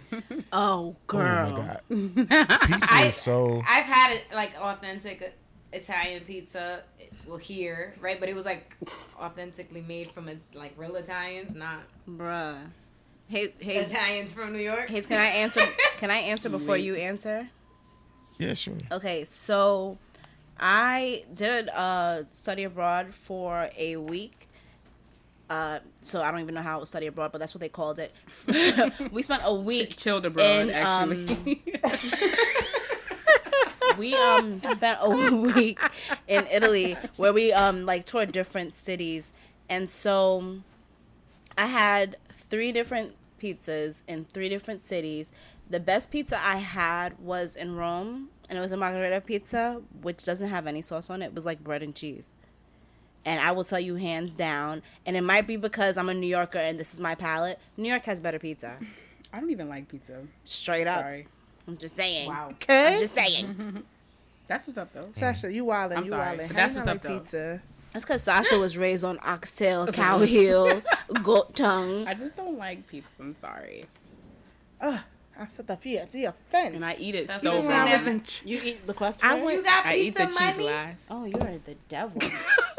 Oh, 0.52 0.94
girl. 1.06 1.80
Oh 1.90 1.94
my 1.94 2.24
god, 2.24 2.60
pizza 2.66 2.94
I- 2.94 3.04
is 3.06 3.14
so. 3.14 3.62
I've 3.66 3.86
had 3.86 4.12
it 4.12 4.24
like 4.34 4.52
authentic 4.60 5.38
Italian 5.72 6.22
pizza, 6.24 6.82
well 7.26 7.36
here, 7.36 7.94
right? 8.00 8.18
But 8.18 8.28
it 8.28 8.34
was 8.34 8.44
like 8.44 8.76
authentically 9.18 9.82
made 9.82 10.10
from 10.10 10.28
a, 10.28 10.36
like 10.54 10.74
real 10.76 10.96
Italians, 10.96 11.54
not 11.54 11.80
Bruh. 12.08 12.56
Hey, 13.28 13.54
hey, 13.60 13.76
Italians 13.78 14.32
from 14.32 14.52
New 14.52 14.58
York. 14.58 14.88
Hayes, 14.90 15.06
can 15.06 15.20
I 15.20 15.26
answer? 15.26 15.60
Can 15.98 16.10
I 16.10 16.16
answer 16.16 16.48
before 16.48 16.78
you 16.78 16.94
answer? 16.94 17.46
Yeah, 18.38 18.54
sure. 18.54 18.74
Okay, 18.90 19.26
so 19.26 19.98
I 20.58 21.24
did 21.32 21.68
a 21.68 22.26
study 22.32 22.64
abroad 22.64 23.12
for 23.12 23.68
a 23.76 23.96
week. 23.96 24.48
Uh, 25.50 25.80
so 26.02 26.22
I 26.22 26.30
don't 26.30 26.40
even 26.40 26.54
know 26.54 26.62
how 26.62 26.78
it 26.78 26.80
was 26.80 26.88
study 26.88 27.06
abroad, 27.06 27.32
but 27.32 27.38
that's 27.38 27.54
what 27.54 27.60
they 27.60 27.68
called 27.68 27.98
it. 27.98 28.14
we 29.12 29.22
spent 29.22 29.42
a 29.44 29.54
week. 29.54 29.96
chilled 29.96 30.24
abroad, 30.24 30.62
in, 30.62 30.70
actually. 30.70 31.62
we 34.00 34.14
um 34.14 34.60
spent 34.62 34.98
a 35.00 35.36
week 35.54 35.78
in 36.26 36.46
Italy 36.50 36.96
where 37.16 37.32
we 37.32 37.52
um 37.52 37.84
like 37.84 38.06
toured 38.06 38.32
different 38.32 38.74
cities, 38.74 39.32
and 39.68 39.88
so 39.88 40.60
I 41.56 41.66
had 41.66 42.16
three 42.48 42.72
different 42.72 43.14
pizzas 43.40 44.02
in 44.08 44.24
three 44.24 44.48
different 44.48 44.82
cities. 44.82 45.30
The 45.68 45.78
best 45.78 46.10
pizza 46.10 46.36
I 46.42 46.56
had 46.56 47.18
was 47.18 47.54
in 47.54 47.76
Rome, 47.76 48.30
and 48.48 48.58
it 48.58 48.62
was 48.62 48.72
a 48.72 48.76
margherita 48.76 49.20
pizza, 49.20 49.82
which 50.00 50.24
doesn't 50.24 50.48
have 50.48 50.66
any 50.66 50.82
sauce 50.82 51.10
on 51.10 51.22
it. 51.22 51.26
It 51.26 51.34
was 51.34 51.46
like 51.46 51.62
bread 51.62 51.82
and 51.82 51.94
cheese. 51.94 52.30
And 53.24 53.38
I 53.38 53.52
will 53.52 53.64
tell 53.64 53.78
you 53.78 53.96
hands 53.96 54.34
down, 54.34 54.82
and 55.04 55.14
it 55.14 55.20
might 55.20 55.46
be 55.46 55.56
because 55.56 55.98
I'm 55.98 56.08
a 56.08 56.14
New 56.14 56.26
Yorker 56.26 56.58
and 56.58 56.80
this 56.80 56.94
is 56.94 57.00
my 57.00 57.14
palate. 57.14 57.58
New 57.76 57.88
York 57.88 58.04
has 58.06 58.18
better 58.18 58.38
pizza. 58.38 58.78
I 59.32 59.38
don't 59.38 59.50
even 59.50 59.68
like 59.68 59.88
pizza. 59.88 60.22
Straight 60.44 60.86
up. 60.88 61.02
Sorry. 61.02 61.28
I'm 61.68 61.76
just 61.76 61.94
saying. 61.96 62.28
Wow. 62.28 62.46
I'm 62.48 62.54
Okay. 62.54 62.96
just 63.00 63.14
saying. 63.14 63.84
That's 64.48 64.66
what's 64.66 64.78
up, 64.78 64.92
though. 64.92 65.08
Sasha, 65.12 65.52
you 65.52 65.64
wildin', 65.64 65.96
I'm 65.98 66.04
you 66.04 66.10
sorry, 66.10 66.36
wildin'. 66.36 66.36
but 66.38 66.46
How 66.48 66.52
that's 66.54 66.72
you 66.74 66.78
what's 66.80 66.86
not 66.86 66.96
up, 66.96 67.04
like 67.04 67.12
though. 67.12 67.18
pizza? 67.20 67.62
That's 67.92 68.04
because 68.04 68.22
Sasha 68.24 68.58
was 68.58 68.76
raised 68.78 69.04
on 69.04 69.18
oxtail, 69.22 69.86
cow 69.88 70.18
heel, 70.20 70.82
goat 71.22 71.54
tongue. 71.54 72.06
I 72.08 72.14
just 72.14 72.34
don't 72.36 72.58
like 72.58 72.86
pizza. 72.88 73.08
I'm 73.20 73.36
sorry. 73.40 73.86
Ugh, 74.80 74.98
I'm 75.38 75.48
so 75.48 75.62
the 75.62 75.76
fear, 75.76 76.06
the 76.10 76.24
offense. 76.26 76.74
And 76.74 76.84
I 76.84 76.94
eat 76.98 77.14
it 77.14 77.26
That's 77.28 77.42
so 77.42 77.56
what 77.56 77.64
When 77.66 77.72
I 77.76 77.96
was 77.96 78.06
in 78.06 78.22
ch- 78.22 78.42
You 78.44 78.60
eat 78.64 78.86
the 78.86 78.94
crust 78.94 79.24
I 79.24 79.34
first? 79.34 79.44
went- 79.44 79.56
You 79.58 79.62
got 79.64 79.86
I 79.86 79.94
eat 79.96 80.14
the 80.14 80.26
pizza 80.26 80.38
cheese 80.38 80.50
money? 80.56 80.64
last. 80.64 81.00
Oh, 81.10 81.24
you're 81.24 81.58
the 81.64 81.76
devil. 81.88 82.20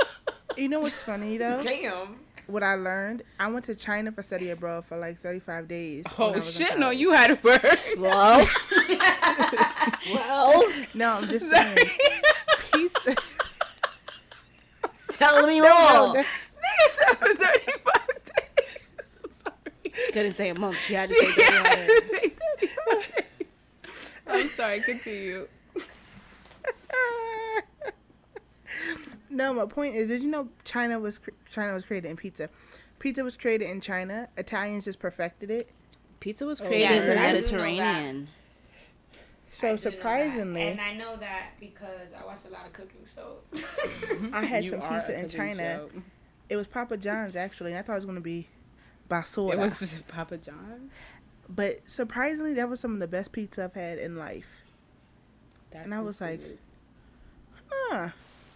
you 0.57 0.67
know 0.69 0.79
what's 0.81 1.01
funny 1.01 1.37
though? 1.37 1.61
Damn. 1.63 2.15
What 2.51 2.63
I 2.63 2.75
learned, 2.75 3.23
I 3.39 3.47
went 3.47 3.65
to 3.65 3.75
China 3.75 4.11
for 4.11 4.21
study 4.23 4.49
abroad 4.49 4.85
for 4.85 4.97
like 4.97 5.17
35 5.17 5.67
days. 5.67 6.05
Oh 6.19 6.39
shit! 6.39 6.77
No, 6.77 6.89
you 6.89 7.11
had 7.13 7.31
a 7.31 7.39
word. 7.43 7.61
well, 7.97 8.47
well, 10.13 10.63
No, 10.93 11.13
I'm 11.13 11.27
just 11.29 11.49
saying. 11.49 11.77
Pizza. 12.73 13.15
tell 15.09 15.45
me 15.47 15.59
No, 15.59 16.13
more. 16.13 16.23
Nigga 16.23 16.25
said 16.89 17.17
for 17.17 17.35
35 17.35 17.35
days. 17.35 18.65
I'm 19.23 19.31
sorry. 19.31 19.93
She 20.05 20.11
couldn't 20.11 20.33
say 20.33 20.49
a 20.49 20.55
month. 20.55 20.77
She 20.85 20.93
had 20.93 21.09
to 21.09 21.15
She 21.15 21.25
say 21.25 21.43
had 21.43 21.65
that. 21.65 21.87
to 21.87 22.07
say 22.09 22.29
35 22.89 23.15
days. 23.15 23.47
I'm 24.27 24.47
sorry. 24.49 24.79
Continue. 24.81 25.47
No, 29.31 29.53
my 29.53 29.65
point 29.65 29.95
is, 29.95 30.07
did 30.09 30.21
you 30.23 30.29
know 30.29 30.49
China 30.63 30.99
was 30.99 31.19
China 31.49 31.73
was 31.73 31.83
created 31.83 32.09
in 32.09 32.17
pizza? 32.17 32.49
Pizza 32.99 33.23
was 33.23 33.35
created 33.35 33.69
in 33.69 33.81
China. 33.81 34.27
Italians 34.37 34.85
just 34.85 34.99
perfected 34.99 35.49
it. 35.49 35.69
Pizza 36.19 36.45
was 36.45 36.61
Oh, 36.61 36.67
created 36.67 36.97
in 37.01 37.07
the 37.07 37.19
I 37.19 37.31
do 37.31 37.37
Mediterranean. 37.39 38.27
So 39.51 39.67
I 39.67 39.71
do 39.71 39.71
know 39.71 39.75
that. 39.75 39.81
surprisingly, 39.81 40.61
and 40.61 40.79
I 40.81 40.93
know 40.93 41.15
that 41.17 41.51
because 41.59 42.13
I 42.17 42.25
watch 42.25 42.45
a 42.47 42.51
lot 42.53 42.65
of 42.67 42.73
cooking 42.73 43.01
shows. 43.13 43.75
I 44.33 44.45
had 44.45 44.63
You 44.63 44.71
some 44.71 44.81
pizza 44.81 45.19
in 45.19 45.27
China. 45.29 45.63
show. 45.63 45.89
It 46.49 46.55
was 46.57 46.67
Papa 46.67 46.97
John's 46.97 47.35
actually, 47.35 47.71
and 47.71 47.79
I 47.79 47.81
thought 47.81 47.93
it 47.93 47.97
was 47.97 48.05
gonna 48.05 48.21
be 48.21 48.47
basura. 49.09 49.53
It 49.53 49.57
was 49.57 50.03
Papa 50.07 50.37
John's. 50.37 50.91
but 51.49 51.79
surprisingly, 51.87 52.53
that 52.53 52.69
was 52.69 52.79
some 52.79 52.93
of 52.93 52.99
the 52.99 53.07
best 53.07 53.31
pizza 53.31 53.63
I've 53.65 53.73
had 53.73 53.97
in 53.97 54.15
life. 54.15 54.61
That's 55.71 55.85
And 55.85 55.93
I 55.93 56.01
was 56.01 56.21
like, 56.21 56.39
stupid. 56.39 56.57
Huh. 57.69 58.09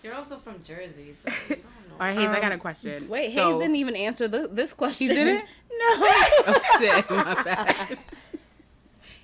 You're 0.06 0.14
also 0.14 0.38
from 0.38 0.62
Jersey, 0.64 1.14
so 1.14 1.30
you 1.50 1.56
don't 1.56 1.60
know. 1.60 1.94
all 1.94 1.98
right, 2.00 2.16
Hayes, 2.16 2.30
I 2.30 2.40
got 2.40 2.52
a 2.52 2.54
um, 2.54 2.60
question. 2.60 3.10
Wait, 3.10 3.34
So- 3.34 3.52
Hayes 3.52 3.58
didn't 3.60 3.78
even 3.78 3.96
answer 3.96 4.28
the, 4.28 4.48
this 4.48 4.72
question. 4.72 5.08
She 5.08 5.14
didn't? 5.14 5.46
No. 5.78 5.86
Oh 6.48 6.62
shit, 6.80 7.10
my 7.10 7.44
bad. 7.44 7.98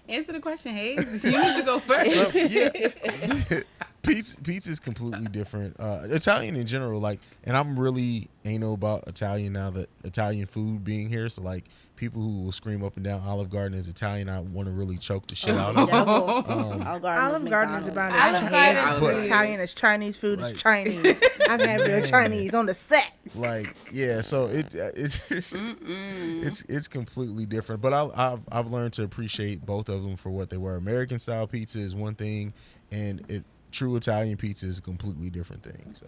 Answer 0.10 0.34
the 0.34 0.41
question, 0.41 0.76
Hayes. 0.76 1.24
You 1.24 1.32
need 1.32 1.58
to 1.58 1.63
go 1.63 1.80
first. 1.80 2.17
Um, 2.17 2.48
yeah, 2.50 3.62
pizza 4.02 4.41
pizza 4.41 4.70
is 4.70 4.80
completely 4.82 5.28
different. 5.28 5.80
Uh, 5.80 6.02
Italian 6.10 6.58
in 6.58 6.67
general, 6.67 7.00
like, 7.00 7.22
and 7.46 7.56
I'm 7.56 7.80
really 7.80 8.28
anal 8.44 8.74
about 8.74 9.08
Italian 9.08 9.54
now 9.54 9.70
that 9.70 9.88
Italian 10.04 10.46
food 10.46 10.84
being 10.84 11.08
here. 11.08 11.30
So 11.30 11.41
like, 11.41 11.63
people 12.01 12.19
who 12.19 12.41
will 12.41 12.51
scream 12.51 12.83
up 12.83 12.95
and 12.95 13.05
down 13.05 13.21
Olive 13.27 13.51
Garden 13.51 13.77
is 13.77 13.87
Italian, 13.87 14.27
I 14.27 14.39
want 14.39 14.67
to 14.67 14.73
really 14.73 14.97
choke 14.97 15.27
the 15.27 15.35
shit 15.35 15.53
out 15.53 15.77
of. 15.77 15.87
them. 15.87 16.01
Um, 16.51 16.81
Olive 16.87 17.01
Garden 17.03 17.23
Olive 17.23 17.43
is 17.43 17.49
Garden 17.49 17.75
is 17.75 17.87
about 17.87 18.11
Olive 18.19 18.43
as 18.43 18.49
Garden 18.51 19.19
is- 19.19 19.27
Italian 19.27 19.59
as 19.59 19.73
Chinese 19.75 20.17
food 20.17 20.39
is 20.39 20.53
Chinese. 20.59 21.15
I've 21.47 21.59
had 21.59 21.79
real 21.81 21.99
Man. 22.01 22.07
Chinese 22.07 22.55
on 22.55 22.65
the 22.65 22.73
set. 22.73 23.13
like 23.35 23.75
yeah 23.91 24.21
so 24.21 24.47
it 24.47 24.65
uh, 24.75 24.89
it's 24.95 25.31
it's 25.31 26.61
it's 26.63 26.87
completely 26.87 27.45
different 27.45 27.81
but 27.81 27.93
I, 27.93 28.09
I've 28.15 28.39
I've 28.51 28.67
learned 28.71 28.93
to 28.93 29.03
appreciate 29.03 29.63
both 29.65 29.87
of 29.89 30.03
them 30.03 30.15
for 30.15 30.29
what 30.31 30.49
they 30.49 30.57
were 30.57 30.75
American 30.75 31.19
style 31.19 31.45
pizza 31.47 31.77
is 31.79 31.93
one 31.95 32.15
thing 32.15 32.53
and 32.91 33.21
it 33.29 33.43
true 33.71 33.95
Italian 33.95 34.37
pizza 34.37 34.65
is 34.65 34.79
a 34.79 34.81
completely 34.81 35.29
different 35.29 35.61
thing 35.63 35.93
so 35.97 36.07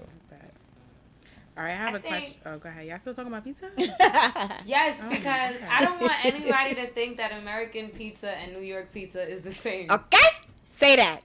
All 1.56 1.64
right, 1.64 1.74
I 1.74 1.76
have 1.76 1.94
I 1.94 1.98
a 1.98 2.02
question. 2.02 2.36
Oh, 2.46 2.58
go 2.58 2.70
ahead. 2.70 2.88
Y'all 2.88 3.00
still 3.00 3.14
talking 3.14 3.32
about 3.32 3.44
pizza? 3.44 3.70
Yes, 4.66 5.00
oh, 5.04 5.10
because 5.10 5.62
I 5.70 5.84
don't 5.84 6.02
want 6.02 6.26
anybody 6.26 6.76
to 6.76 6.88
think 6.88 7.18
that 7.18 7.32
American 7.42 7.90
pizza 7.90 8.32
and 8.32 8.54
New 8.54 8.62
York 8.62 8.92
pizza 8.92 9.28
is 9.28 9.42
the 9.42 9.52
same. 9.52 9.92
Okay? 9.92 10.18
Say 10.72 10.96
that. 10.96 11.22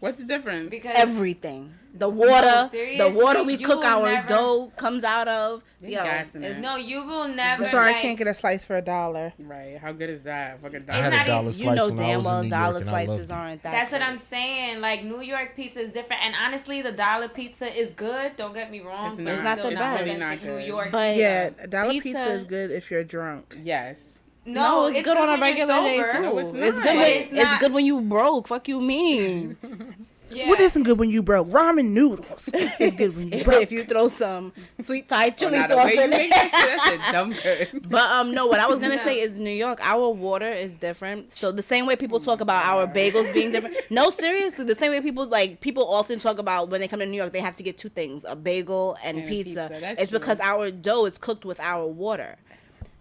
What's 0.00 0.16
the 0.16 0.24
difference? 0.24 0.70
Because 0.70 0.94
Everything. 0.96 1.74
The 1.92 2.08
water, 2.08 2.68
the 2.70 3.12
water 3.12 3.42
we 3.42 3.56
You 3.56 3.66
cook 3.66 3.84
our 3.84 4.04
never- 4.04 4.28
dough 4.28 4.72
comes 4.76 5.02
out 5.02 5.26
of. 5.26 5.62
They 5.80 5.92
Yo, 5.92 6.04
it's 6.04 6.34
no, 6.58 6.76
you 6.76 7.04
will 7.04 7.26
never. 7.26 7.64
I'm 7.64 7.70
sorry, 7.70 7.94
I 7.94 8.02
can't 8.02 8.16
get 8.18 8.26
a 8.28 8.34
slice 8.34 8.64
for 8.64 8.76
a 8.76 8.82
dollar. 8.82 9.32
right? 9.38 9.76
How 9.78 9.90
good 9.92 10.08
is 10.10 10.22
that? 10.22 10.60
Fucking 10.62 10.84
I 10.88 10.96
had 10.96 11.12
a 11.12 11.26
dollar 11.26 11.52
slice 11.52 11.60
you 11.60 11.74
know 11.74 11.86
when 11.88 11.96
damn 11.96 12.16
was 12.18 12.26
well 12.26 12.48
dollar 12.48 12.72
York 12.72 12.80
and 12.82 12.90
I 12.90 12.92
loved 12.92 13.08
slices 13.08 13.30
aren't 13.30 13.62
that. 13.62 13.72
That's 13.72 13.92
what. 13.92 14.02
I'm 14.02 14.16
saying. 14.18 14.80
Like 14.80 15.04
New 15.04 15.20
York 15.20 15.56
pizza 15.56 15.80
is 15.80 15.90
different, 15.90 16.22
and 16.24 16.34
honestly, 16.40 16.80
the 16.82 16.92
dollar 16.92 17.28
pizza 17.28 17.66
is 17.66 17.92
good. 17.92 18.36
Don't 18.36 18.54
get 18.54 18.70
me 18.70 18.80
wrong. 18.80 19.08
It's 19.08 19.16
but 19.16 19.24
not. 19.24 19.34
It's 19.34 19.42
not 19.42 19.56
the 19.62 19.70
best. 19.74 20.04
Really 20.04 20.18
not 20.18 20.26
authentic 20.34 20.44
New 20.44 20.56
good. 20.58 20.66
York. 20.66 20.90
But- 20.92 21.16
Yeah, 21.16 21.50
dollar 21.68 21.90
pizza, 21.92 22.02
Pizza- 22.18 22.30
is 22.34 22.44
good 22.44 22.70
if 22.70 22.90
you're 22.90 23.04
drunk. 23.04 23.58
Yes. 23.62 24.19
No, 24.46 24.52
No, 24.52 24.86
it's, 24.88 25.02
good, 25.02 25.16
on 25.16 25.28
a 25.28 25.40
when 25.40 25.56
you're 25.56 25.66
regular 25.68 25.74
day 25.74 26.12
too. 26.12 26.22
No, 26.22 26.38
it's 26.38 26.48
it's, 26.48 26.80
good. 26.80 26.96
When, 26.96 27.10
it's 27.10 27.32
it's, 27.32 27.58
good 27.58 27.72
when 27.72 27.84
you 27.86 28.00
broke. 28.00 28.48
Fuck 28.48 28.68
you 28.68 28.80
mean? 28.80 29.56
Yeah. 30.32 30.48
What 30.48 30.60
isn't 30.60 30.84
good 30.84 30.96
when 30.96 31.10
you 31.10 31.24
broke? 31.24 31.48
Ramen 31.48 31.86
noodles. 31.86 32.50
It's 32.54 32.94
good 32.94 33.16
when 33.16 33.32
you 33.32 33.42
broke. 33.42 33.46
But 33.46 33.62
if 33.62 33.72
you 33.72 33.82
throw 33.84 34.06
some 34.06 34.52
sweet 34.80 35.08
Thai 35.08 35.26
Oh, 35.26 35.30
chili 35.30 35.58
nah, 35.58 35.66
sauce 35.66 35.90
in 35.90 36.08
make 36.10 36.30
it. 36.30 36.52
that 36.52 36.86
shit, 36.86 37.12
dumb 37.12 37.32
good. 37.82 37.90
But 37.90 38.08
um, 38.12 38.32
no, 38.32 38.46
what 38.46 38.60
I 38.60 38.68
was 38.68 38.78
gonna 38.78 38.94
No. 38.94 39.02
say 39.02 39.18
is 39.18 39.38
New 39.40 39.50
York. 39.50 39.80
Our 39.82 40.08
water 40.10 40.48
is 40.48 40.76
different. 40.76 41.32
So 41.32 41.50
the 41.50 41.64
same 41.64 41.84
way 41.84 41.96
people 41.96 42.20
talk 42.20 42.40
about 42.40 42.64
our 42.64 42.86
bagels 42.86 43.34
being 43.34 43.50
different. 43.50 43.74
No, 43.90 44.10
seriously, 44.10 44.64
the 44.64 44.76
same 44.76 44.92
way 44.92 45.00
people 45.00 45.26
like 45.26 45.60
people 45.60 45.92
often 45.92 46.20
talk 46.20 46.38
about 46.38 46.70
when 46.70 46.80
they 46.80 46.86
come 46.86 47.00
to 47.00 47.06
New 47.06 47.16
York, 47.16 47.32
they 47.32 47.40
have 47.40 47.56
to 47.56 47.64
get 47.64 47.76
two 47.76 47.88
things: 47.88 48.24
a 48.24 48.36
bagel 48.36 48.96
and, 49.02 49.18
And 49.18 49.28
pizza. 49.28 49.68
pizza, 49.72 50.00
It's 50.00 50.10
true. 50.10 50.20
because 50.20 50.38
our 50.38 50.70
dough 50.70 51.06
is 51.06 51.18
cooked 51.18 51.44
with 51.44 51.58
our 51.58 51.84
water. 51.88 52.36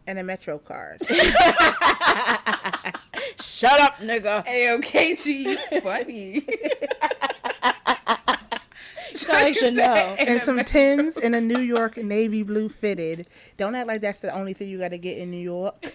And 0.10 0.18
a 0.20 0.24
Metro 0.24 0.58
card. 0.58 1.02
Shut 3.40 3.80
up, 3.80 3.98
nigga. 4.00 4.44
Hey, 4.46 4.72
okay, 4.74 5.14
she 5.16 5.56
funny. 5.82 6.44
Sorry, 9.14 9.54
Chanel. 9.54 10.16
and 10.20 10.42
some 10.42 10.64
Tims 10.66 11.18
and 11.18 11.36
a 11.36 11.42
New 11.42 11.60
York 11.60 11.98
navy 11.98 12.44
blue 12.44 12.70
fitted. 12.70 13.28
Don't 13.58 13.76
act 13.76 13.88
like 13.88 14.02
that's 14.02 14.20
the 14.22 14.34
only 14.34 14.54
thing 14.54 14.70
you 14.70 14.80
got 14.80 14.90
to 14.90 14.98
get 14.98 15.18
in 15.18 15.30
New 15.32 15.38
York. 15.42 15.94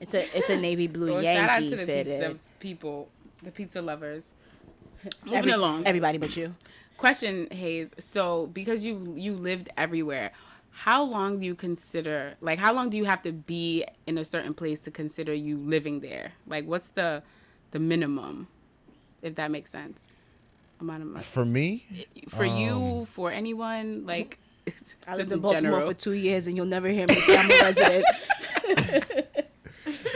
It's 0.00 0.14
a 0.14 0.36
it's 0.36 0.48
a 0.50 0.56
navy 0.56 0.86
blue 0.86 1.12
Well, 1.14 1.22
shout 1.22 1.48
out 1.48 1.62
Yankee 1.62 1.70
to 1.70 1.76
the 1.76 1.86
fitted. 1.86 2.20
pizza 2.20 2.38
people, 2.60 3.08
the 3.42 3.50
pizza 3.50 3.80
lovers. 3.82 4.32
Moving 5.24 5.38
Every- 5.38 5.52
along. 5.52 5.86
Everybody 5.86 6.18
but 6.18 6.36
you. 6.36 6.54
Question, 6.96 7.48
Hayes. 7.50 7.92
So, 8.00 8.46
because 8.48 8.84
you 8.84 9.14
you 9.16 9.34
lived 9.34 9.70
everywhere, 9.76 10.32
how 10.84 11.02
long 11.02 11.40
do 11.40 11.46
you 11.46 11.54
consider? 11.54 12.34
Like, 12.40 12.58
how 12.58 12.72
long 12.72 12.88
do 12.88 12.96
you 12.96 13.04
have 13.04 13.22
to 13.22 13.32
be 13.32 13.84
in 14.06 14.16
a 14.16 14.24
certain 14.24 14.54
place 14.54 14.80
to 14.80 14.90
consider 14.90 15.34
you 15.34 15.56
living 15.56 16.00
there? 16.00 16.32
Like, 16.46 16.66
what's 16.66 16.90
the 16.90 17.22
the 17.72 17.78
minimum, 17.78 18.48
if 19.20 19.34
that 19.34 19.50
makes 19.50 19.70
sense? 19.70 20.02
Amount 20.80 21.02
of 21.02 21.08
money 21.08 21.24
for 21.24 21.44
me 21.44 22.06
for 22.28 22.44
you, 22.44 23.00
um, 23.00 23.06
for 23.06 23.30
anyone, 23.30 24.06
like. 24.06 24.38
I 25.06 25.16
just 25.16 25.18
lived 25.18 25.32
in 25.32 25.40
Baltimore 25.40 25.60
general. 25.60 25.86
for 25.88 25.94
two 25.94 26.12
years, 26.12 26.46
and 26.46 26.54
you'll 26.54 26.66
never 26.66 26.88
hear 26.88 27.06
me 27.06 27.14
say 27.14 27.38
I'm 27.38 27.50
a 27.50 27.62
resident. 27.62 28.04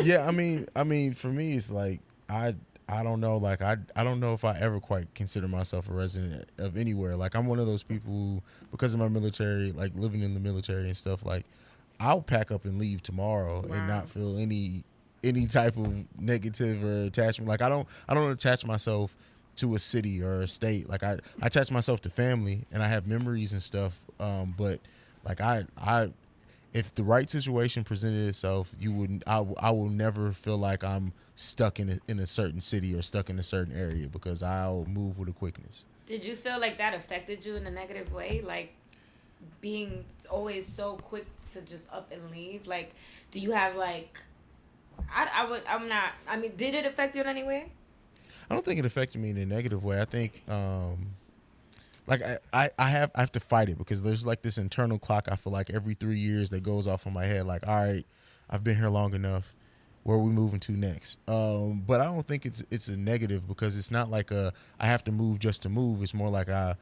yeah 0.02 0.26
I 0.26 0.30
mean 0.30 0.68
I 0.76 0.84
mean 0.84 1.14
for 1.14 1.28
me 1.28 1.56
it's 1.56 1.70
like 1.70 2.00
I 2.28 2.54
I 2.88 3.02
don't 3.02 3.20
know. 3.20 3.36
Like 3.36 3.62
I, 3.62 3.76
I 3.96 4.04
don't 4.04 4.20
know 4.20 4.34
if 4.34 4.44
I 4.44 4.58
ever 4.58 4.80
quite 4.80 5.14
consider 5.14 5.48
myself 5.48 5.88
a 5.88 5.92
resident 5.92 6.46
of 6.58 6.76
anywhere. 6.76 7.16
Like 7.16 7.34
I'm 7.34 7.46
one 7.46 7.58
of 7.58 7.66
those 7.66 7.82
people 7.82 8.12
who, 8.12 8.42
because 8.70 8.92
of 8.94 9.00
my 9.00 9.08
military, 9.08 9.72
like 9.72 9.92
living 9.94 10.22
in 10.22 10.34
the 10.34 10.40
military 10.40 10.84
and 10.84 10.96
stuff. 10.96 11.24
Like 11.24 11.46
I'll 12.00 12.22
pack 12.22 12.50
up 12.50 12.64
and 12.64 12.78
leave 12.78 13.02
tomorrow 13.02 13.62
and 13.62 13.88
not 13.88 14.08
feel 14.08 14.36
any 14.38 14.84
any 15.24 15.46
type 15.46 15.76
of 15.76 16.04
negative 16.20 16.82
or 16.84 17.04
attachment. 17.04 17.48
Like 17.48 17.62
I 17.62 17.68
don't, 17.68 17.86
I 18.08 18.14
don't 18.14 18.30
attach 18.30 18.66
myself 18.66 19.16
to 19.56 19.74
a 19.74 19.78
city 19.78 20.22
or 20.22 20.40
a 20.40 20.48
state. 20.48 20.88
Like 20.88 21.02
I, 21.02 21.18
I 21.40 21.46
attach 21.46 21.70
myself 21.70 22.00
to 22.02 22.10
family 22.10 22.64
and 22.72 22.82
I 22.82 22.88
have 22.88 23.06
memories 23.06 23.52
and 23.52 23.62
stuff. 23.62 24.00
Um, 24.18 24.54
but 24.56 24.80
like 25.24 25.40
I, 25.40 25.64
I, 25.78 26.10
if 26.72 26.94
the 26.94 27.04
right 27.04 27.28
situation 27.28 27.84
presented 27.84 28.26
itself, 28.28 28.74
you 28.78 28.92
wouldn't. 28.92 29.22
I, 29.26 29.44
I 29.58 29.70
will 29.70 29.90
never 29.90 30.32
feel 30.32 30.56
like 30.56 30.82
I'm 30.82 31.12
stuck 31.34 31.80
in 31.80 31.90
a, 31.90 31.98
in 32.08 32.18
a 32.18 32.26
certain 32.26 32.60
city 32.60 32.94
or 32.94 33.02
stuck 33.02 33.30
in 33.30 33.38
a 33.38 33.42
certain 33.42 33.76
area 33.76 34.06
because 34.06 34.42
I'll 34.42 34.84
move 34.86 35.18
with 35.18 35.28
a 35.28 35.32
quickness. 35.32 35.86
Did 36.06 36.24
you 36.24 36.36
feel 36.36 36.60
like 36.60 36.78
that 36.78 36.94
affected 36.94 37.44
you 37.44 37.56
in 37.56 37.66
a 37.66 37.70
negative 37.70 38.12
way? 38.12 38.42
Like 38.44 38.74
being 39.60 40.04
always 40.30 40.66
so 40.66 40.96
quick 40.96 41.26
to 41.52 41.62
just 41.62 41.90
up 41.92 42.12
and 42.12 42.30
leave? 42.30 42.66
Like, 42.66 42.94
do 43.30 43.40
you 43.40 43.52
have 43.52 43.76
like, 43.76 44.18
I, 45.10 45.28
I 45.34 45.50
would, 45.50 45.62
I'm 45.68 45.88
not, 45.88 46.12
I 46.28 46.36
mean, 46.36 46.54
did 46.56 46.74
it 46.74 46.84
affect 46.84 47.14
you 47.14 47.22
in 47.22 47.26
any 47.26 47.42
way? 47.42 47.72
I 48.50 48.54
don't 48.54 48.64
think 48.64 48.78
it 48.78 48.84
affected 48.84 49.20
me 49.20 49.30
in 49.30 49.38
a 49.38 49.46
negative 49.46 49.84
way. 49.84 50.00
I 50.00 50.04
think, 50.04 50.42
um, 50.48 51.14
like 52.06 52.20
I, 52.22 52.38
I, 52.52 52.70
I 52.78 52.88
have 52.88 53.12
I 53.14 53.20
have 53.20 53.32
to 53.32 53.40
fight 53.40 53.68
it 53.68 53.78
because 53.78 54.02
there's 54.02 54.26
like 54.26 54.42
this 54.42 54.58
internal 54.58 54.98
clock. 54.98 55.28
I 55.30 55.36
feel 55.36 55.52
like 55.52 55.70
every 55.70 55.94
three 55.94 56.18
years 56.18 56.50
that 56.50 56.62
goes 56.62 56.88
off 56.88 57.06
in 57.06 57.12
my 57.12 57.24
head. 57.24 57.46
Like, 57.46 57.66
all 57.66 57.82
right, 57.82 58.04
I've 58.50 58.64
been 58.64 58.76
here 58.76 58.88
long 58.88 59.14
enough 59.14 59.54
where 60.04 60.16
are 60.16 60.20
we 60.22 60.30
moving 60.30 60.60
to 60.60 60.72
next? 60.72 61.18
Um, 61.28 61.82
but 61.86 62.00
I 62.00 62.04
don't 62.04 62.26
think 62.26 62.46
it's 62.46 62.64
it's 62.70 62.88
a 62.88 62.96
negative 62.96 63.46
because 63.46 63.76
it's 63.76 63.90
not 63.90 64.10
like 64.10 64.30
a 64.30 64.52
I 64.80 64.86
have 64.86 65.04
to 65.04 65.12
move 65.12 65.38
just 65.38 65.62
to 65.62 65.68
move. 65.68 66.02
It's 66.02 66.14
more 66.14 66.28
like 66.28 66.48
I 66.48 66.74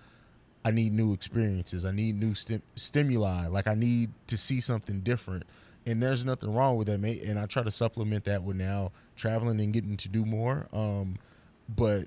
I 0.65 0.71
need 0.71 0.93
new 0.93 1.13
experiences. 1.13 1.85
I 1.85 1.93
need 1.93 2.19
new 2.19 2.35
stim- 2.35 2.63
stimuli. 2.75 3.49
Like 3.49 3.67
I 3.67 3.75
need 3.75 4.11
to 4.29 4.37
see 4.37 4.61
something 4.61 5.01
different. 5.01 5.45
And 5.87 6.03
there's 6.03 6.25
nothing 6.25 6.55
wrong 6.55 6.77
with 6.77 6.89
that, 6.89 7.01
mate. 7.01 7.23
And 7.23 7.39
I 7.39 7.47
try 7.47 7.63
to 7.63 7.71
supplement 7.71 8.25
that 8.25 8.43
with 8.43 8.57
now 8.57 8.93
traveling 9.17 9.61
and 9.61 9.73
getting 9.73 9.97
to 9.97 10.09
do 10.09 10.25
more. 10.25 10.67
Um, 10.73 11.17
but 11.75 12.07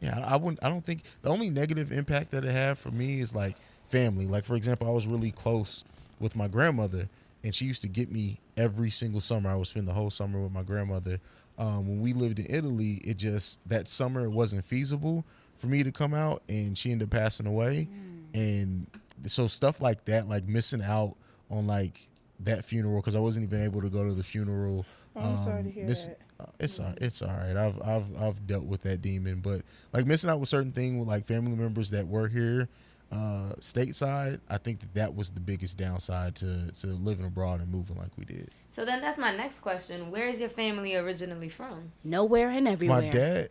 yeah, 0.00 0.22
I 0.26 0.36
wouldn't. 0.36 0.62
I 0.62 0.68
don't 0.68 0.84
think 0.84 1.02
the 1.22 1.30
only 1.30 1.48
negative 1.48 1.90
impact 1.92 2.30
that 2.32 2.44
it 2.44 2.52
had 2.52 2.76
for 2.76 2.90
me 2.90 3.20
is 3.20 3.34
like 3.34 3.56
family. 3.88 4.26
Like 4.26 4.44
for 4.44 4.54
example, 4.54 4.86
I 4.86 4.90
was 4.90 5.06
really 5.06 5.30
close 5.30 5.84
with 6.20 6.36
my 6.36 6.48
grandmother, 6.48 7.08
and 7.42 7.54
she 7.54 7.64
used 7.64 7.82
to 7.82 7.88
get 7.88 8.12
me 8.12 8.38
every 8.56 8.90
single 8.90 9.20
summer. 9.20 9.50
I 9.50 9.56
would 9.56 9.66
spend 9.66 9.88
the 9.88 9.92
whole 9.92 10.10
summer 10.10 10.40
with 10.40 10.52
my 10.52 10.62
grandmother. 10.62 11.20
Um, 11.56 11.86
when 11.86 12.00
we 12.00 12.12
lived 12.12 12.38
in 12.38 12.46
Italy, 12.48 13.00
it 13.04 13.16
just 13.16 13.66
that 13.68 13.88
summer 13.88 14.24
it 14.24 14.30
wasn't 14.30 14.64
feasible 14.64 15.24
for 15.56 15.68
me 15.68 15.82
to 15.82 15.92
come 15.92 16.14
out, 16.14 16.42
and 16.48 16.76
she 16.76 16.90
ended 16.92 17.08
up 17.08 17.18
passing 17.18 17.46
away. 17.46 17.88
Mm. 17.90 18.34
And 18.34 18.86
so 19.26 19.46
stuff 19.46 19.80
like 19.80 20.04
that, 20.06 20.28
like 20.28 20.46
missing 20.46 20.82
out 20.82 21.16
on 21.50 21.66
like 21.66 22.08
that 22.40 22.64
funeral 22.64 23.00
because 23.00 23.14
I 23.14 23.20
wasn't 23.20 23.44
even 23.44 23.62
able 23.62 23.80
to 23.80 23.88
go 23.88 24.04
to 24.04 24.12
the 24.12 24.24
funeral. 24.24 24.84
Oh, 25.16 25.20
I'm 25.20 25.38
um, 25.38 25.44
sorry 25.44 25.62
to 25.62 25.70
hear 25.70 25.86
that. 25.86 26.18
Uh, 26.40 26.46
it's 26.58 26.80
all, 26.80 26.94
it's 27.00 27.22
all 27.22 27.28
right. 27.28 27.56
I've 27.56 27.80
I've 27.82 28.22
I've 28.22 28.46
dealt 28.46 28.64
with 28.64 28.82
that 28.82 29.00
demon, 29.00 29.40
but 29.40 29.62
like 29.92 30.06
missing 30.06 30.30
out 30.30 30.40
with 30.40 30.48
certain 30.48 30.72
things 30.72 30.98
with 30.98 31.06
like 31.06 31.24
family 31.24 31.54
members 31.54 31.90
that 31.90 32.08
were 32.08 32.26
here 32.26 32.68
uh, 33.14 33.54
stateside, 33.60 34.40
I 34.48 34.58
think 34.58 34.80
that 34.80 34.94
that 34.94 35.14
was 35.14 35.30
the 35.30 35.40
biggest 35.40 35.78
downside 35.78 36.34
to 36.36 36.72
to 36.72 36.86
living 36.88 37.24
abroad 37.26 37.60
and 37.60 37.70
moving 37.70 37.96
like 37.96 38.10
we 38.16 38.24
did. 38.24 38.50
So 38.68 38.84
then 38.84 39.00
that's 39.00 39.18
my 39.18 39.34
next 39.34 39.60
question. 39.60 40.10
Where 40.10 40.26
is 40.26 40.40
your 40.40 40.48
family 40.48 40.96
originally 40.96 41.48
from? 41.48 41.92
Nowhere 42.02 42.50
and 42.50 42.66
everywhere. 42.66 43.02
My 43.02 43.08
dad 43.08 43.48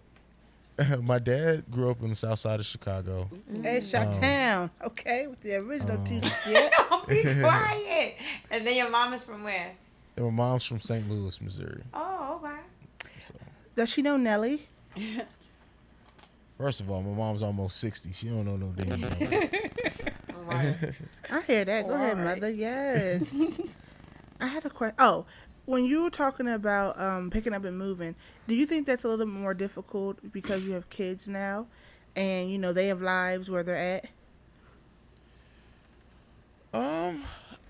my 1.02 1.20
dad 1.20 1.64
grew 1.70 1.92
up 1.92 2.02
in 2.02 2.10
the 2.10 2.16
south 2.16 2.40
side 2.40 2.60
of 2.60 2.66
Chicago. 2.66 3.30
Hey, 3.62 3.82
Chi-Town. 3.82 4.64
Um, 4.64 4.88
okay, 4.88 5.28
with 5.28 5.42
the 5.42 5.56
original 5.56 5.98
um, 5.98 6.04
two 6.04 6.20
step. 6.22 6.74
Be 7.08 7.24
quiet. 7.24 8.16
And 8.50 8.66
then 8.66 8.76
your 8.76 8.90
mom 8.90 9.14
is 9.14 9.24
from 9.24 9.44
where? 9.44 9.74
And 10.16 10.26
my 10.26 10.32
mom's 10.32 10.66
from 10.66 10.80
St. 10.80 11.08
Louis, 11.10 11.40
Missouri. 11.42 11.84
Oh, 11.94 12.40
okay. 12.44 12.60
So. 13.20 13.34
Does 13.76 13.90
she 13.90 14.02
know 14.02 14.18
Nelly? 14.18 14.68
First 16.58 16.82
of 16.82 16.92
all, 16.92 17.02
my 17.02 17.12
mom's 17.16 17.42
almost 17.42 17.80
sixty. 17.80 18.14
She 18.14 18.28
don't 18.30 18.46
know 18.46 18.56
no 18.56 18.68
damn. 18.76 19.04
I 20.50 21.42
hear 21.48 21.66
that. 21.66 21.88
Go 21.88 21.94
all 21.94 21.96
ahead, 21.96 22.18
right. 22.18 22.36
mother. 22.36 22.52
Yes. 22.52 23.36
I 24.40 24.48
had 24.48 24.66
a 24.66 24.70
question. 24.70 24.96
Oh, 25.00 25.26
when 25.66 25.86
you 25.86 26.04
were 26.04 26.10
talking 26.10 26.48
about 26.48 27.00
um, 27.00 27.30
picking 27.30 27.54
up 27.54 27.64
and 27.64 27.78
moving, 27.78 28.16
do 28.48 28.56
you 28.56 28.66
think 28.66 28.86
that's 28.86 29.04
a 29.04 29.08
little 29.08 29.26
bit 29.26 29.34
more 29.34 29.54
difficult 29.54 30.18
because 30.32 30.64
you 30.66 30.74
have 30.74 30.90
kids 30.90 31.28
now, 31.28 31.68
and 32.16 32.52
you 32.52 32.58
know 32.58 32.74
they 32.74 32.88
have 32.88 33.02
lives 33.02 33.50
where 33.50 33.64
they're 33.64 33.78
at? 33.78 34.08
Um, 36.74 37.24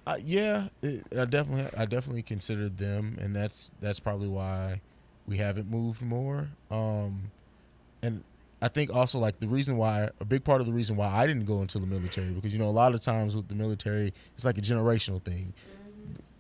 uh, 0.08 0.18
yeah, 0.24 0.68
it, 0.82 1.04
I 1.18 1.26
definitely, 1.26 1.68
I 1.78 1.86
definitely 1.86 2.24
considered 2.24 2.78
them, 2.78 3.18
and 3.22 3.36
that's 3.36 3.72
that's 3.80 4.00
probably 4.00 4.30
why 4.30 4.82
we 5.28 5.38
haven't 5.38 5.70
moved 5.70 6.02
more. 6.02 6.48
Um, 6.72 7.32
and 8.02 8.24
I 8.64 8.70
think 8.70 8.96
also 8.96 9.20
like 9.20 9.42
the 9.42 9.48
reason 9.48 9.76
why 9.76 10.10
a 10.22 10.26
big 10.26 10.46
part 10.46 10.62
of 10.62 10.68
the 10.68 10.72
reason 10.72 10.96
why 10.96 11.08
I 11.08 11.28
didn't 11.28 11.44
go 11.44 11.62
into 11.62 11.80
the 11.80 11.86
military 11.86 12.30
because 12.30 12.54
you 12.54 12.60
know 12.60 12.70
a 12.70 12.72
lot 12.72 12.96
of 12.96 13.02
times 13.02 13.36
with 13.36 13.50
the 13.50 13.56
military 13.56 14.14
it's 14.36 14.46
like 14.46 14.58
a 14.58 14.62
generational 14.62 15.22
thing. 15.22 15.54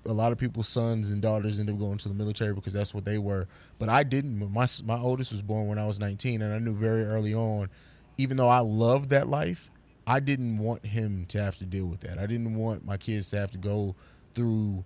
A 0.05 0.13
lot 0.13 0.31
of 0.31 0.37
people's 0.37 0.69
sons 0.69 1.11
and 1.11 1.21
daughters 1.21 1.59
end 1.59 1.69
up 1.69 1.77
going 1.77 1.97
to 1.97 2.07
the 2.07 2.15
military 2.15 2.53
because 2.53 2.71
that's 2.71 2.93
what 2.93 3.03
they 3.03 3.17
were. 3.17 3.47
But 3.77 3.89
I 3.89 4.03
didn't. 4.03 4.39
My 4.53 4.67
my 4.85 4.97
oldest 4.97 5.33
was 5.33 5.41
born 5.41 5.67
when 5.67 5.77
I 5.77 5.85
was 5.85 5.99
19, 5.99 6.41
and 6.41 6.53
I 6.53 6.59
knew 6.59 6.73
very 6.73 7.03
early 7.03 7.33
on, 7.33 7.69
even 8.17 8.37
though 8.37 8.47
I 8.47 8.59
loved 8.59 9.09
that 9.09 9.27
life, 9.27 9.69
I 10.07 10.21
didn't 10.21 10.59
want 10.59 10.85
him 10.85 11.25
to 11.27 11.43
have 11.43 11.57
to 11.57 11.65
deal 11.65 11.87
with 11.87 12.01
that. 12.01 12.19
I 12.19 12.25
didn't 12.25 12.55
want 12.55 12.85
my 12.85 12.95
kids 12.95 13.31
to 13.31 13.37
have 13.37 13.51
to 13.51 13.57
go 13.57 13.95
through 14.33 14.85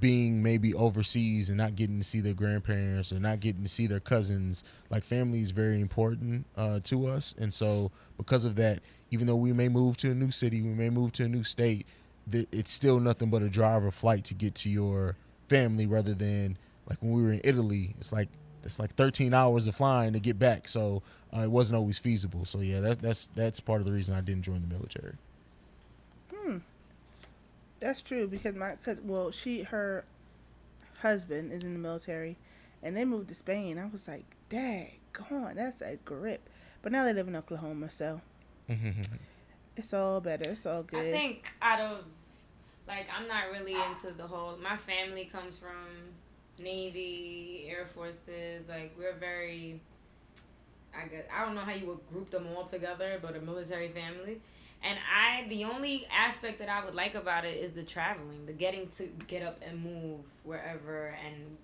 being 0.00 0.42
maybe 0.42 0.74
overseas 0.74 1.48
and 1.50 1.58
not 1.58 1.76
getting 1.76 1.98
to 1.98 2.04
see 2.04 2.20
their 2.20 2.34
grandparents 2.34 3.12
or 3.12 3.20
not 3.20 3.40
getting 3.40 3.62
to 3.62 3.68
see 3.68 3.86
their 3.86 4.00
cousins 4.00 4.64
like 4.90 5.04
family 5.04 5.40
is 5.40 5.50
very 5.50 5.80
important 5.80 6.46
uh, 6.56 6.80
to 6.84 7.06
us. 7.06 7.34
And 7.38 7.52
so 7.52 7.92
because 8.16 8.44
of 8.44 8.56
that 8.56 8.80
even 9.10 9.26
though 9.26 9.36
we 9.36 9.52
may 9.52 9.68
move 9.68 9.96
to 9.98 10.10
a 10.10 10.14
new 10.14 10.30
city 10.30 10.62
we 10.62 10.70
may 10.70 10.90
move 10.90 11.12
to 11.12 11.24
a 11.24 11.28
new 11.28 11.44
state 11.44 11.86
th- 12.30 12.48
it's 12.50 12.72
still 12.72 12.98
nothing 12.98 13.30
but 13.30 13.42
a 13.42 13.48
drive 13.48 13.84
or 13.84 13.90
flight 13.90 14.24
to 14.24 14.34
get 14.34 14.54
to 14.56 14.68
your 14.68 15.16
family 15.48 15.86
rather 15.86 16.14
than 16.14 16.56
like 16.88 17.00
when 17.00 17.12
we 17.12 17.22
were 17.22 17.32
in 17.32 17.40
italy 17.44 17.94
it's 18.00 18.12
like 18.12 18.28
it's 18.64 18.78
like 18.78 18.94
13 18.94 19.34
hours 19.34 19.66
of 19.66 19.76
flying 19.76 20.14
to 20.14 20.20
get 20.20 20.38
back. 20.38 20.68
So 20.68 21.02
uh, 21.36 21.40
it 21.42 21.50
wasn't 21.50 21.76
always 21.76 21.98
feasible. 21.98 22.44
So 22.44 22.60
yeah 22.60 22.80
that, 22.80 23.02
that's 23.02 23.28
that's 23.34 23.60
part 23.60 23.80
of 23.80 23.86
the 23.86 23.92
reason 23.92 24.14
i 24.14 24.20
didn't 24.20 24.42
join 24.42 24.60
the 24.60 24.66
military 24.66 25.14
that's 27.84 28.00
true 28.00 28.26
because 28.26 28.54
my 28.54 28.76
cause 28.82 28.98
well 29.04 29.30
she 29.30 29.62
her 29.62 30.04
husband 31.02 31.52
is 31.52 31.62
in 31.62 31.74
the 31.74 31.78
military, 31.78 32.38
and 32.82 32.96
they 32.96 33.04
moved 33.04 33.28
to 33.28 33.34
Spain. 33.34 33.78
I 33.78 33.86
was 33.86 34.08
like, 34.08 34.24
"Dang, 34.48 34.92
on, 35.30 35.56
that's 35.56 35.82
a 35.82 35.96
grip." 35.96 36.48
But 36.82 36.92
now 36.92 37.04
they 37.04 37.12
live 37.12 37.28
in 37.28 37.36
Oklahoma, 37.36 37.90
so 37.90 38.22
mm-hmm. 38.68 39.00
it's 39.76 39.92
all 39.92 40.20
better. 40.20 40.50
It's 40.50 40.64
all 40.64 40.82
good. 40.82 41.14
I 41.14 41.18
think 41.18 41.44
out 41.60 41.80
of 41.80 42.04
like 42.88 43.06
I'm 43.14 43.28
not 43.28 43.50
really 43.52 43.74
into 43.74 44.16
the 44.16 44.26
whole. 44.26 44.56
My 44.56 44.78
family 44.78 45.26
comes 45.26 45.58
from 45.58 46.64
Navy, 46.64 47.66
Air 47.68 47.84
Forces. 47.84 48.68
Like 48.68 48.94
we're 48.98 49.14
very. 49.14 49.80
I 50.96 51.06
guess 51.08 51.24
I 51.30 51.44
don't 51.44 51.54
know 51.54 51.60
how 51.60 51.72
you 51.72 51.86
would 51.86 52.08
group 52.10 52.30
them 52.30 52.46
all 52.56 52.64
together, 52.64 53.18
but 53.20 53.36
a 53.36 53.40
military 53.40 53.88
family. 53.88 54.40
And 54.84 54.98
I, 55.10 55.48
the 55.48 55.64
only 55.64 56.06
aspect 56.14 56.58
that 56.58 56.68
I 56.68 56.84
would 56.84 56.94
like 56.94 57.14
about 57.14 57.46
it 57.46 57.56
is 57.56 57.72
the 57.72 57.82
traveling, 57.82 58.44
the 58.44 58.52
getting 58.52 58.88
to 58.98 59.06
get 59.26 59.42
up 59.42 59.62
and 59.66 59.82
move 59.82 60.26
wherever 60.42 61.16
and 61.24 61.56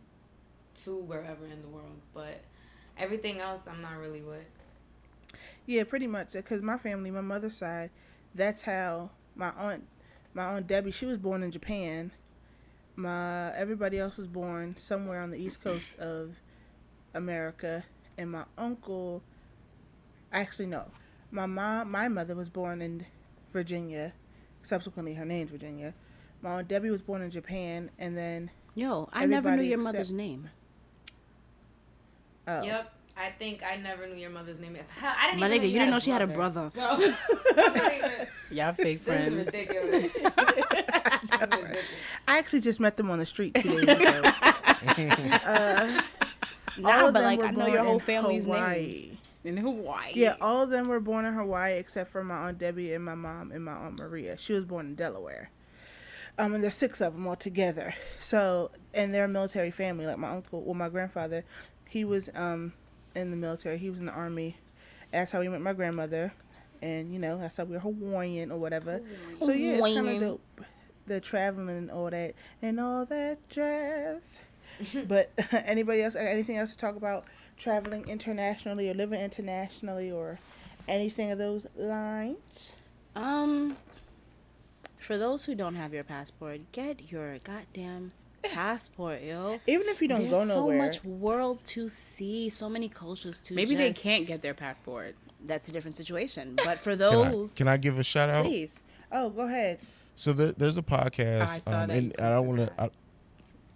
to 0.85 0.97
wherever 0.97 1.45
in 1.45 1.61
the 1.61 1.69
world. 1.69 2.01
But 2.15 2.41
everything 2.97 3.39
else, 3.39 3.69
I'm 3.69 3.83
not 3.83 3.99
really 3.99 4.23
with. 4.23 4.49
Yeah, 5.67 5.85
pretty 5.85 6.07
much. 6.07 6.33
Because 6.33 6.63
my 6.63 6.79
family, 6.79 7.11
my 7.11 7.21
mother's 7.21 7.59
side, 7.59 7.91
that's 8.35 8.63
how 8.63 9.11
my 9.37 9.51
aunt, 9.51 9.87
my 10.33 10.45
aunt 10.45 10.67
Debbie, 10.67 10.91
she 10.91 11.05
was 11.05 11.19
born 11.19 11.43
in 11.43 11.51
Japan. 11.51 12.13
My 12.97 13.55
everybody 13.55 13.99
else 13.99 14.17
was 14.17 14.29
born 14.29 14.77
somewhere 14.79 15.21
on 15.21 15.31
the 15.31 15.37
east 15.37 15.63
coast 15.63 15.95
of 15.99 16.37
America, 17.13 17.85
and 18.17 18.33
my 18.33 18.45
uncle. 18.57 19.23
Actually, 20.33 20.67
no 20.67 20.87
my 21.31 21.47
mom, 21.47 21.91
my 21.91 22.09
mother 22.09 22.35
was 22.35 22.49
born 22.51 22.83
in 22.83 23.07
Virginia. 23.53 24.13
Subsequently, 24.63 25.15
her 25.15 25.25
name's 25.25 25.51
Virginia. 25.51 25.95
My 26.43 26.51
aunt 26.59 26.69
Debbie 26.69 26.91
was 26.91 27.03
born 27.03 27.23
in 27.23 27.31
Japan, 27.31 27.91
and 27.99 28.17
then 28.17 28.51
yo, 28.75 29.09
I 29.13 29.27
never 29.27 29.57
knew 29.57 29.63
your 29.63 29.79
except, 29.79 29.95
mother's 29.95 30.11
name. 30.11 30.51
Oh. 32.47 32.63
Yep. 32.63 32.93
I 33.17 33.31
think 33.39 33.63
I 33.63 33.77
never 33.77 34.07
knew 34.07 34.17
your 34.17 34.31
mother's 34.31 34.59
name. 34.59 34.77
Hell, 34.97 35.15
I 35.19 35.27
didn't 35.27 35.41
My 35.41 35.51
nigga, 35.51 35.65
you 35.65 35.79
didn't 35.79 35.91
know 35.91 35.99
she 35.99 36.11
had 36.11 36.23
a 36.23 36.27
brother. 36.27 36.71
So, 36.71 36.81
y'all 38.51 38.73
fake 38.73 39.03
friends. 39.03 39.35
This 39.35 39.49
is 39.49 39.69
ridiculous. 39.69 40.13
I 42.27 42.39
actually 42.39 42.61
just 42.61 42.81
met 42.81 42.97
them 42.97 43.11
on 43.11 43.19
the 43.19 43.27
street 43.27 43.55
two 43.55 43.85
days 43.85 43.97
ago. 43.97 44.23
uh, 44.25 46.01
Nah, 46.79 46.89
all 47.01 47.07
of 47.09 47.13
but 47.15 47.21
them 47.21 47.25
like 47.25 47.39
were 47.41 47.47
I 47.47 47.51
know 47.51 47.59
born 47.59 47.73
your 47.73 47.85
whole 47.85 47.95
in 47.95 48.01
family's 48.01 48.45
Hawaii. 48.45 49.11
In 49.45 49.57
Hawaii. 49.57 50.13
Yeah, 50.15 50.37
all 50.41 50.63
of 50.63 50.71
them 50.71 50.89
were 50.89 51.01
born 51.01 51.25
in 51.25 51.35
Hawaii 51.35 51.75
except 51.75 52.11
for 52.11 52.23
my 52.23 52.49
aunt 52.49 52.59
Debbie 52.59 52.93
and 52.93 53.05
my 53.05 53.15
mom 53.15 53.53
and 53.53 53.65
my 53.65 53.73
aunt 53.73 53.99
Maria. 53.99 54.37
She 54.37 54.53
was 54.53 54.65
born 54.65 54.87
in 54.87 54.95
Delaware. 54.95 55.51
Um, 56.39 56.55
and 56.55 56.63
there's 56.63 56.75
six 56.75 57.01
of 57.01 57.15
them 57.15 57.27
all 57.27 57.37
together. 57.37 57.95
So, 58.19 58.71
and 58.95 59.15
they're 59.15 59.25
a 59.25 59.29
military 59.29 59.71
family. 59.71 60.07
Like 60.07 60.19
my 60.19 60.31
uncle, 60.31 60.63
well, 60.63 60.75
my 60.75 60.89
grandfather, 60.89 61.45
he 61.89 62.05
was 62.05 62.31
um 62.35 62.73
in 63.15 63.31
the 63.31 63.37
military. 63.37 63.79
He 63.79 63.91
was 63.91 64.01
in 64.01 64.07
the 64.07 64.13
army. 64.13 64.57
That's 65.11 65.33
how 65.33 65.41
we 65.41 65.49
met 65.49 65.61
my 65.61 65.73
grandmother, 65.73 66.33
and 66.81 67.13
you 67.13 67.19
know 67.19 67.39
that's 67.39 67.57
how 67.57 67.65
we're 67.65 67.81
Hawaiian 67.81 68.53
or 68.53 68.59
whatever. 68.59 69.01
So 69.41 69.51
yeah, 69.53 69.73
it's 69.73 69.81
kind 69.83 69.99
of 69.99 70.05
Hawaiian. 70.05 70.21
dope. 70.21 70.61
The 71.07 71.21
traveling 71.21 71.69
and 71.71 71.91
all 71.91 72.11
that 72.11 72.35
and 72.63 72.79
all 72.79 73.05
that 73.07 73.39
jazz. 73.49 74.41
but 75.09 75.33
anybody 75.53 76.03
else? 76.03 76.15
Anything 76.15 76.57
else 76.59 76.73
to 76.73 76.79
talk 76.79 76.95
about 76.97 77.25
traveling 77.61 78.09
internationally 78.09 78.91
or 78.91 78.95
living 78.95 79.21
internationally 79.21 80.11
or 80.11 80.39
anything 80.89 81.31
of 81.31 81.39
those 81.39 81.67
lines? 81.77 82.73
Um, 83.15 83.77
for 84.99 85.19
those 85.19 85.45
who 85.45 85.55
don't 85.55 85.77
have 85.77 85.93
your 85.95 86.05
passport, 86.05 86.61
get 86.73 87.13
your 87.13 87.39
goddamn 87.39 88.13
passport, 88.43 89.23
yo. 89.23 89.61
Even 89.67 89.89
if 89.89 90.01
you 90.01 90.09
don't 90.09 90.23
There's 90.23 90.33
go 90.33 90.45
nowhere. 90.45 90.79
There's 90.79 90.97
so 90.97 91.09
much 91.09 91.21
world 91.21 91.65
to 91.67 91.89
see, 91.89 92.49
so 92.49 92.69
many 92.69 92.89
cultures 92.89 93.41
to. 93.43 93.55
Maybe 93.55 93.75
they 93.75 93.93
can't 93.93 94.27
get 94.27 94.43
their 94.43 94.55
passport. 94.55 95.15
That's 95.45 95.69
a 95.69 95.73
different 95.73 95.97
situation. 95.97 96.57
But 96.65 96.81
for 96.81 96.97
Can 96.97 97.03
I, 97.03 97.31
those, 97.31 97.53
can 97.55 97.69
I 97.69 97.77
give 97.77 97.99
a 97.99 98.05
shout 98.05 98.29
out? 98.29 98.45
please. 98.45 98.79
oh, 99.13 99.31
go 99.31 99.43
ahead. 99.43 99.79
So 100.17 100.33
there, 100.33 100.53
there's 100.53 100.77
a 100.77 100.83
podcast, 100.83 101.65
saw 101.65 101.85
um, 101.85 101.91
and 101.91 102.15
I 102.19 102.31
don't 102.31 102.47
want 102.47 102.59
to. 102.67 102.83
I, 102.83 102.91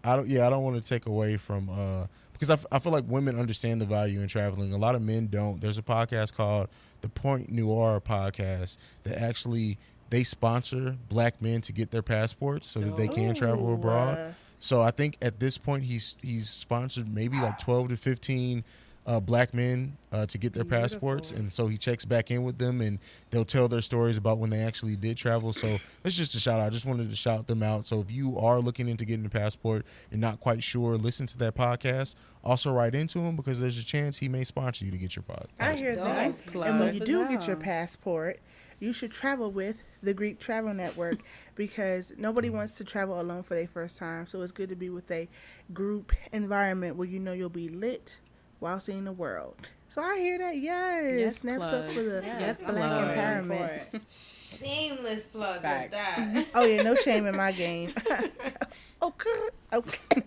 I 0.05 0.17
don't. 0.17 0.29
Yeah, 0.29 0.47
I 0.47 0.51
don't 0.51 0.63
want 0.63 0.83
to 0.83 0.87
take 0.87 1.07
away 1.07 1.39
from 1.39 1.71
uh 1.71 2.07
because 2.35 2.51
I, 2.51 2.55
f- 2.55 2.67
I 2.71 2.79
feel 2.79 2.93
like 2.93 3.05
women 3.09 3.39
understand 3.41 3.81
the 3.81 3.87
value 3.87 4.21
in 4.21 4.29
traveling. 4.29 4.73
A 4.75 4.77
lot 4.79 4.95
of 4.95 5.01
men 5.03 5.29
don't. 5.29 5.61
There's 5.61 5.79
a 5.79 5.83
podcast 5.83 6.35
called 6.35 6.69
the 7.01 7.09
Point 7.09 7.51
Noir 7.51 8.01
podcast 8.01 8.77
that 9.05 9.17
actually 9.21 9.79
they 10.11 10.23
sponsor 10.25 10.97
black 11.09 11.41
men 11.41 11.61
to 11.63 11.73
get 11.73 11.91
their 11.91 12.03
passports 12.03 12.67
so 12.69 12.81
that 12.81 12.97
they 12.97 13.09
can 13.09 13.35
travel 13.35 13.73
abroad. 13.75 14.19
uh, 14.19 14.33
So 14.61 14.83
I 14.83 14.91
think 14.91 15.17
at 15.23 15.41
this 15.41 15.59
point 15.59 15.85
he's 15.85 16.17
he's 16.23 16.49
sponsored 16.51 17.09
maybe 17.13 17.39
like 17.41 17.59
twelve 17.59 17.89
to 17.89 17.97
fifteen 17.97 18.65
uh, 19.07 19.21
black 19.21 19.53
men 19.53 19.97
uh, 20.13 20.25
to 20.27 20.39
get 20.39 20.53
their 20.55 20.65
passports, 20.65 21.31
and 21.31 21.53
so 21.53 21.67
he 21.67 21.77
checks 21.77 22.05
back 22.05 22.31
in 22.31 22.43
with 22.45 22.57
them, 22.59 22.81
and 22.81 22.99
they'll 23.31 23.45
tell 23.45 23.69
their 23.69 23.83
stories 23.83 24.17
about 24.17 24.39
when 24.39 24.49
they 24.51 24.63
actually 24.63 24.97
did 24.97 25.17
travel. 25.17 25.53
So 25.53 25.79
it's 26.05 26.17
just 26.17 26.35
a 26.35 26.41
shout 26.41 26.59
out. 26.61 26.67
I 26.67 26.71
just 26.71 26.87
wanted 26.87 27.11
to 27.11 27.17
shout 27.17 27.47
them 27.47 27.63
out. 27.63 27.87
So 27.87 28.01
if 28.01 28.11
you 28.11 28.39
are 28.39 28.61
looking 28.61 28.89
into 28.89 29.05
getting 29.05 29.27
a 29.27 29.31
passport 29.31 29.85
and 30.11 30.21
not 30.21 30.41
quite 30.41 30.63
sure, 30.63 30.97
listen 30.97 31.27
to 31.27 31.39
that 31.39 31.55
podcast. 31.55 32.15
Also 32.43 32.73
write 32.73 32.95
into 32.95 33.19
him 33.19 33.37
because 33.37 33.61
there's 33.61 33.79
a 33.79 33.85
chance 33.85 34.19
he 34.19 34.29
may 34.29 34.45
sponsor 34.45 34.85
you 34.85 34.91
to 34.91 34.99
get 34.99 35.17
your 35.17 35.23
pod- 35.23 35.49
I 35.61 35.75
hear 35.77 35.97
that. 35.97 36.05
Nice 36.05 36.43
And 36.55 36.79
when 36.81 36.95
you 36.95 37.01
do 37.01 37.29
get 37.29 37.47
your 37.47 37.57
passport, 37.57 38.41
you 38.81 38.93
should 38.93 39.13
travel 39.13 39.51
with 39.51 39.83
the 40.03 40.13
Greek 40.13 40.39
Travel 40.41 40.75
Network 40.75 41.19
because 41.55 42.13
nobody 42.19 42.49
Mm. 42.51 42.55
wants 42.55 42.75
to 42.75 42.85
travel 42.85 43.19
alone 43.21 43.43
for 43.43 43.55
their 43.55 43.67
first 43.69 43.97
time. 43.99 44.27
So 44.27 44.43
it's 44.43 44.53
good 44.53 44.69
to 44.69 44.77
be 44.77 44.91
with 44.91 45.11
a 45.11 45.29
group 45.73 46.13
environment 46.33 46.97
where 46.97 47.09
you 47.09 47.19
know 47.19 47.33
you'll 47.33 47.49
be 47.49 47.69
lit 47.69 48.19
while 48.65 48.81
seeing 48.81 49.05
the 49.05 49.13
world. 49.13 49.57
So 49.91 50.03
I 50.03 50.19
hear 50.19 50.39
that. 50.39 50.57
Yes. 50.57 51.19
Yes, 51.21 51.37
Snaps 51.37 51.65
up 51.65 51.87
for 51.89 52.01
the 52.03 52.23
Yes, 52.25 52.63
black 52.63 52.75
plug. 52.75 53.17
empowerment. 53.17 54.59
Shameless 54.59 55.25
plug 55.27 55.61
Facts. 55.61 55.85
of 55.85 55.91
that. 56.35 56.47
Oh 56.55 56.65
yeah, 56.65 56.83
no 56.83 56.95
shame 56.97 57.27
in 57.27 57.37
my 57.37 57.53
game. 57.53 57.93
okay. 59.03 59.31
Okay. 59.73 60.23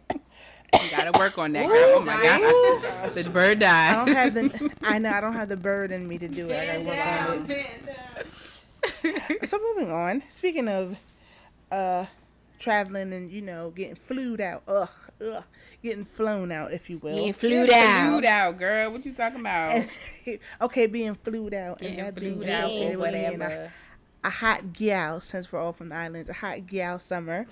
You 0.73 0.91
gotta 0.91 1.17
work 1.17 1.37
on 1.39 1.51
that, 1.53 1.67
girl. 1.67 1.75
Oh 1.95 2.03
my 2.03 2.23
god. 2.23 3.13
The 3.15 3.27
bird 3.29 3.57
I 3.63 3.93
died. 3.93 4.05
don't 4.05 4.15
have 4.15 4.33
the 4.35 4.71
I 4.83 4.99
know 4.99 5.09
I 5.11 5.19
don't 5.19 5.33
have 5.33 5.49
the 5.49 5.57
bird 5.57 5.91
in 5.91 6.07
me 6.07 6.19
to 6.19 6.27
do 6.27 6.47
it. 6.47 6.53
I 6.59 6.65
gotta 6.67 6.81
work 6.85 7.39
on 7.39 7.51
it. 7.51 7.85
down, 9.03 9.15
down. 9.39 9.45
so 9.47 9.57
moving 9.73 9.91
on. 9.91 10.21
Speaking 10.29 10.67
of 10.69 10.95
uh 11.71 12.05
traveling 12.59 13.13
and 13.13 13.31
you 13.31 13.41
know 13.41 13.71
getting 13.71 13.95
flued 13.95 14.41
out, 14.41 14.63
ugh, 14.67 14.89
ugh, 15.21 15.43
getting 15.83 16.05
flown 16.05 16.51
out, 16.51 16.73
if 16.73 16.89
you 16.89 16.97
will. 16.97 17.15
Getting 17.15 17.33
flued 17.33 17.69
out. 17.69 18.09
Flued 18.09 18.25
out. 18.25 18.47
out, 18.47 18.57
girl. 18.57 18.91
What 18.91 19.05
you 19.05 19.13
talking 19.13 19.39
about? 19.39 19.85
okay, 20.61 20.87
being 20.87 21.15
flued 21.15 21.53
out 21.53 21.81
and 21.81 21.95
Getting 21.95 22.05
that 22.05 22.15
being 22.15 22.35
flued 22.35 22.49
out 22.49 22.69
associated 22.69 22.97
with 22.99 23.13
being 23.13 23.41
a, 23.41 23.71
a 24.23 24.29
hot 24.29 24.73
gal, 24.73 25.21
since 25.21 25.51
we're 25.51 25.59
all 25.59 25.73
from 25.73 25.89
the 25.89 25.95
islands, 25.95 26.29
a 26.29 26.33
hot 26.33 26.67
gal 26.67 26.99
summer. 26.99 27.45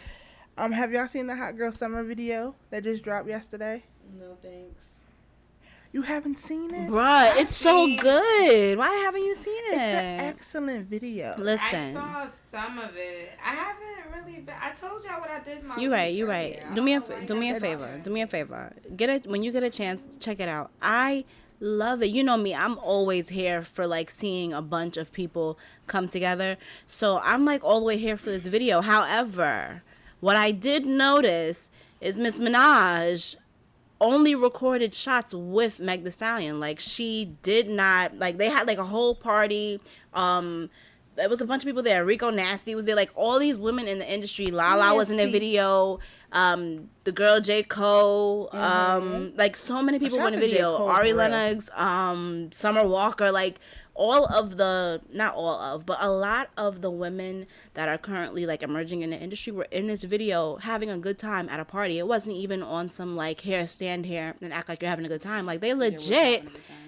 Um, 0.58 0.72
have 0.72 0.92
y'all 0.92 1.08
seen 1.08 1.28
the 1.28 1.36
hot 1.36 1.58
girl 1.58 1.72
summer 1.72 2.04
video 2.04 2.56
that 2.70 2.84
just 2.84 3.04
dropped 3.04 3.28
yesterday? 3.28 3.84
No 4.18 4.38
thanks. 4.42 4.95
You 5.96 6.02
haven't 6.02 6.38
seen 6.38 6.74
it? 6.74 6.92
Bruh, 6.92 7.38
it's 7.38 7.56
so 7.56 7.88
good. 8.02 8.78
Why 8.78 8.90
haven't 9.06 9.24
you 9.24 9.34
seen 9.34 9.64
it? 9.68 9.76
It's 9.76 9.78
an 9.78 10.20
excellent 10.26 10.90
video. 10.90 11.36
Listen, 11.38 11.64
I 11.64 11.94
saw 11.94 12.28
some 12.28 12.80
of 12.80 12.90
it. 12.98 13.32
I 13.42 13.56
haven't 13.56 14.14
really. 14.14 14.42
Been, 14.42 14.56
I 14.62 14.72
told 14.72 15.06
y'all 15.06 15.22
what 15.22 15.30
I 15.30 15.40
did. 15.40 15.64
My 15.64 15.78
you 15.78 15.84
week 15.84 15.92
right. 15.94 16.14
You 16.14 16.28
right. 16.28 16.62
Do 16.76 16.82
me 16.82 16.96
a 16.96 17.00
don't 17.00 17.08
know 17.10 17.16
fa- 17.16 17.22
why 17.22 17.26
do 17.28 17.34
you 17.34 17.40
me 17.40 17.52
a 17.52 17.60
favor. 17.62 17.88
don't. 17.88 18.04
Do 18.04 18.10
me 18.10 18.22
a 18.24 18.28
favor. 18.28 18.74
Get 18.98 19.10
it 19.10 19.26
when 19.26 19.42
you 19.42 19.54
get 19.54 19.64
a 19.64 19.70
chance. 19.70 20.06
Check 20.20 20.42
it 20.42 20.50
out. 20.50 20.70
I 20.82 21.24
love 21.62 22.04
it. 22.04 22.08
You 22.08 22.26
know 22.26 22.36
me. 22.36 22.54
I'm 22.54 22.78
always 22.80 23.30
here 23.30 23.64
for 23.64 23.88
like 23.88 24.10
seeing 24.10 24.52
a 24.52 24.62
bunch 24.62 24.98
of 24.98 25.14
people 25.14 25.58
come 25.88 26.10
together. 26.10 26.58
So 26.90 27.22
I'm 27.24 27.46
like 27.46 27.64
all 27.64 27.80
the 27.80 27.86
way 27.86 27.98
here 27.98 28.18
for 28.18 28.32
this 28.32 28.48
video. 28.48 28.82
However, 28.82 29.82
what 30.20 30.36
I 30.36 30.52
did 30.52 30.86
notice 30.86 31.70
is 32.02 32.18
Miss 32.18 32.38
Minaj 32.38 33.38
only 34.02 34.36
recorded 34.36 34.94
shots 34.94 35.34
with 35.34 35.80
Meg 35.80 36.04
The 36.04 36.12
Stallion. 36.12 36.60
Like 36.60 36.80
she 36.80 37.38
did 37.42 37.70
not 37.70 38.18
like 38.18 38.38
they 38.38 38.50
had 38.50 38.68
like 38.68 38.78
a 38.78 38.86
whole 38.86 39.16
party. 39.16 39.80
Um 40.14 40.70
there 41.16 41.30
was 41.30 41.42
a 41.42 41.46
bunch 41.46 41.64
of 41.64 41.68
people 41.68 41.82
there. 41.82 42.04
Rico 42.06 42.30
Nasty 42.30 42.76
was 42.76 42.86
there. 42.86 42.96
Like 42.96 43.12
all 43.16 43.40
these 43.40 43.58
women 43.58 43.88
in 43.88 44.00
the 44.00 44.12
industry. 44.12 44.52
Lala 44.52 44.96
was 44.96 45.10
in 45.10 45.18
the 45.18 45.32
video. 45.32 46.00
Um, 46.32 46.90
the 47.06 47.12
girl 47.12 47.40
J 47.40 47.64
Cole. 47.64 48.50
Um, 48.52 49.34
like 49.36 49.56
so 49.56 49.82
many 49.82 50.00
people 50.00 50.20
were 50.20 50.28
in 50.28 50.34
the 50.34 50.38
out 50.38 50.42
to 50.42 50.48
J. 50.48 50.52
video. 50.52 50.78
Cole, 50.78 50.90
Ari. 50.90 51.14
Lennox. 51.14 51.70
Um, 51.74 52.52
Summer 52.52 52.86
Walker. 52.86 53.32
Like 53.32 53.60
all 53.96 54.26
of 54.26 54.58
the 54.58 55.02
not 55.14 55.36
all 55.36 55.60
of, 55.60 55.86
but 55.86 55.98
a 56.02 56.10
lot 56.10 56.50
of 56.58 56.82
the 56.82 56.92
women 56.92 57.48
that 57.74 57.88
are 57.90 57.98
currently 57.98 58.46
like 58.46 58.62
emerging 58.62 59.02
in 59.02 59.10
the 59.10 59.18
industry 59.20 59.52
were 59.54 59.68
in 59.72 59.88
this 59.88 60.04
video 60.04 60.58
having 60.58 60.90
a 60.90 60.98
good 60.98 61.18
time 61.18 61.48
at 61.50 61.60
a 61.60 61.66
party. 61.66 61.98
It 61.98 62.08
wasn't 62.08 62.36
even 62.36 62.62
on 62.62 62.90
some 62.90 63.16
like 63.16 63.42
here 63.42 63.66
stand 63.68 64.06
here 64.06 64.36
and 64.42 64.54
act 64.54 64.70
like 64.70 64.82
you're 64.82 64.90
having 64.90 65.06
a 65.06 65.10
good 65.10 65.22
time. 65.22 65.46
Like 65.46 65.62
they 65.62 65.74
legit 65.74 66.46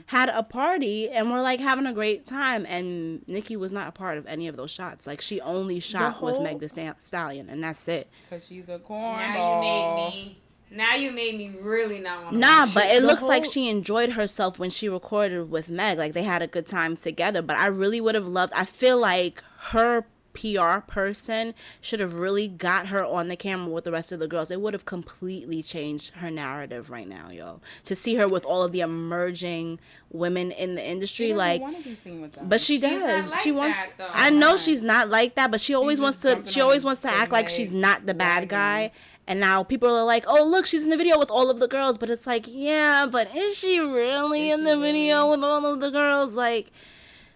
had 0.07 0.29
a 0.29 0.43
party 0.43 1.09
and 1.09 1.31
were 1.31 1.41
like 1.41 1.59
having 1.59 1.85
a 1.85 1.93
great 1.93 2.25
time 2.25 2.65
and 2.65 3.27
Nicki 3.27 3.55
was 3.57 3.71
not 3.71 3.87
a 3.87 3.91
part 3.91 4.17
of 4.17 4.25
any 4.27 4.47
of 4.47 4.55
those 4.55 4.71
shots. 4.71 5.07
Like 5.07 5.21
she 5.21 5.41
only 5.41 5.79
shot 5.79 6.21
with 6.21 6.39
Meg 6.41 6.59
the 6.59 6.69
Sta- 6.69 6.95
Stallion 6.99 7.49
and 7.49 7.63
that's 7.63 7.87
it. 7.87 8.09
Cause 8.29 8.45
she's 8.47 8.69
a 8.69 8.79
cornball. 8.79 9.17
Now 9.17 9.61
you 9.61 10.11
made 10.11 10.25
me. 10.25 10.37
Now 10.69 10.95
you 10.95 11.11
made 11.11 11.37
me 11.37 11.51
really 11.61 11.99
not 11.99 12.23
want 12.23 12.33
to. 12.33 12.39
Nah, 12.39 12.65
but 12.73 12.85
it 12.87 13.01
the 13.01 13.07
looks 13.07 13.23
like 13.23 13.45
she 13.45 13.69
enjoyed 13.69 14.11
herself 14.11 14.59
when 14.59 14.69
she 14.69 14.89
recorded 14.89 15.49
with 15.49 15.69
Meg. 15.69 15.97
Like 15.97 16.13
they 16.13 16.23
had 16.23 16.41
a 16.41 16.47
good 16.47 16.67
time 16.67 16.97
together. 16.97 17.41
But 17.41 17.57
I 17.57 17.67
really 17.67 18.01
would 18.01 18.15
have 18.15 18.27
loved. 18.27 18.53
I 18.53 18.65
feel 18.65 18.97
like 18.97 19.41
her 19.71 20.05
PR 20.33 20.81
person 20.85 21.55
should 21.81 21.99
have 21.99 22.13
really 22.13 22.47
got 22.47 22.87
her 22.87 23.03
on 23.03 23.27
the 23.27 23.35
camera 23.35 23.71
with 23.73 23.85
the 23.85 23.91
rest 23.91 24.11
of 24.11 24.19
the 24.19 24.27
girls. 24.27 24.51
It 24.51 24.61
would 24.61 24.73
have 24.75 24.85
completely 24.85 25.63
changed 25.63 26.13
her 26.15 26.29
narrative 26.29 26.91
right 26.91 27.07
now, 27.07 27.29
yo. 27.31 27.59
To 27.85 27.95
see 27.95 28.15
her 28.15 28.27
with 28.27 28.45
all 28.45 28.61
of 28.61 28.71
the 28.71 28.81
emerging 28.81 29.79
women 30.11 30.51
in 30.51 30.75
the 30.75 30.85
industry, 30.85 31.33
like. 31.33 31.61
be 31.83 31.97
seen 32.03 32.21
with 32.21 32.33
them. 32.33 32.47
But 32.49 32.61
she 32.61 32.75
She's 32.75 32.83
not 32.83 32.99
does. 32.99 33.29
like 33.31 33.39
she 33.39 33.51
wants. 33.51 33.77
that, 33.77 33.91
though. 33.97 34.07
I 34.13 34.29
know 34.29 34.57
she's 34.57 34.83
not 34.83 35.09
like 35.09 35.33
that, 35.35 35.49
but 35.49 35.59
she 35.59 35.73
always 35.73 35.99
just 35.99 36.23
wants 36.23 36.43
to. 36.45 36.51
She 36.51 36.61
always 36.61 36.83
wants 36.83 37.01
to 37.01 37.09
act 37.09 37.31
like 37.31 37.49
she's 37.49 37.71
not 37.71 38.05
the 38.05 38.13
bad 38.13 38.43
wagon. 38.43 38.47
guy. 38.49 38.91
And 39.29 39.41
now 39.41 39.61
people 39.63 39.89
are 39.93 40.05
like, 40.05 40.23
"Oh, 40.25 40.43
look, 40.45 40.65
she's 40.65 40.83
in 40.85 40.89
the 40.89 40.95
video 40.97 41.19
with 41.19 41.29
all 41.29 41.49
of 41.49 41.59
the 41.59 41.67
girls." 41.67 41.97
But 41.97 42.09
it's 42.09 42.25
like, 42.25 42.45
yeah, 42.47 43.05
but 43.05 43.35
is 43.35 43.57
she 43.57 43.77
really 43.79 44.49
Is 44.49 44.59
in 44.59 44.65
she 44.65 44.71
the 44.71 44.79
video 44.79 45.29
with 45.29 45.43
all 45.43 45.65
of 45.65 45.81
the 45.81 45.89
girls? 45.89 46.33
Like, 46.33 46.71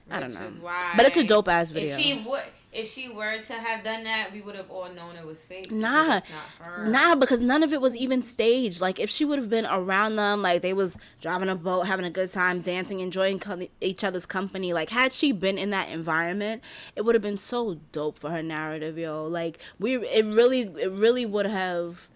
I 0.09 0.19
don't 0.21 0.33
know. 0.33 0.47
is 0.47 0.59
why. 0.59 0.93
But 0.95 1.05
it's 1.05 1.17
a 1.17 1.23
dope 1.23 1.49
ass 1.49 1.69
video. 1.69 1.97
She 1.97 2.23
would, 2.25 2.43
if 2.71 2.87
she 2.87 3.09
were 3.09 3.37
to 3.37 3.53
have 3.53 3.83
done 3.83 4.05
that, 4.05 4.31
we 4.31 4.41
would 4.41 4.55
have 4.55 4.71
all 4.71 4.89
known 4.91 5.17
it 5.17 5.25
was 5.25 5.43
fake. 5.43 5.71
Nah, 5.71 6.17
it's 6.17 6.27
not 6.29 6.67
her. 6.67 6.87
Nah, 6.87 7.15
because 7.15 7.41
none 7.41 7.63
of 7.63 7.73
it 7.73 7.81
was 7.81 7.95
even 7.95 8.23
staged. 8.23 8.79
Like 8.79 8.99
if 8.99 9.09
she 9.09 9.25
would 9.25 9.39
have 9.39 9.49
been 9.49 9.65
around 9.65 10.15
them, 10.15 10.41
like 10.41 10.61
they 10.61 10.73
was 10.73 10.97
driving 11.19 11.49
a 11.49 11.55
boat, 11.55 11.83
having 11.83 12.05
a 12.05 12.09
good 12.09 12.31
time, 12.31 12.61
dancing, 12.61 13.01
enjoying 13.01 13.39
co- 13.39 13.67
each 13.81 14.03
other's 14.03 14.25
company. 14.25 14.71
Like 14.71 14.89
had 14.89 15.11
she 15.11 15.33
been 15.33 15.57
in 15.57 15.69
that 15.71 15.89
environment, 15.89 16.63
it 16.95 17.01
would 17.01 17.15
have 17.15 17.21
been 17.21 17.37
so 17.37 17.79
dope 17.91 18.17
for 18.17 18.29
her 18.29 18.41
narrative, 18.43 18.97
yo. 18.97 19.25
Like 19.25 19.59
we, 19.77 19.97
it 19.97 20.25
really, 20.25 20.61
it 20.61 20.91
really 20.91 21.25
would 21.25 21.47
have 21.47 22.07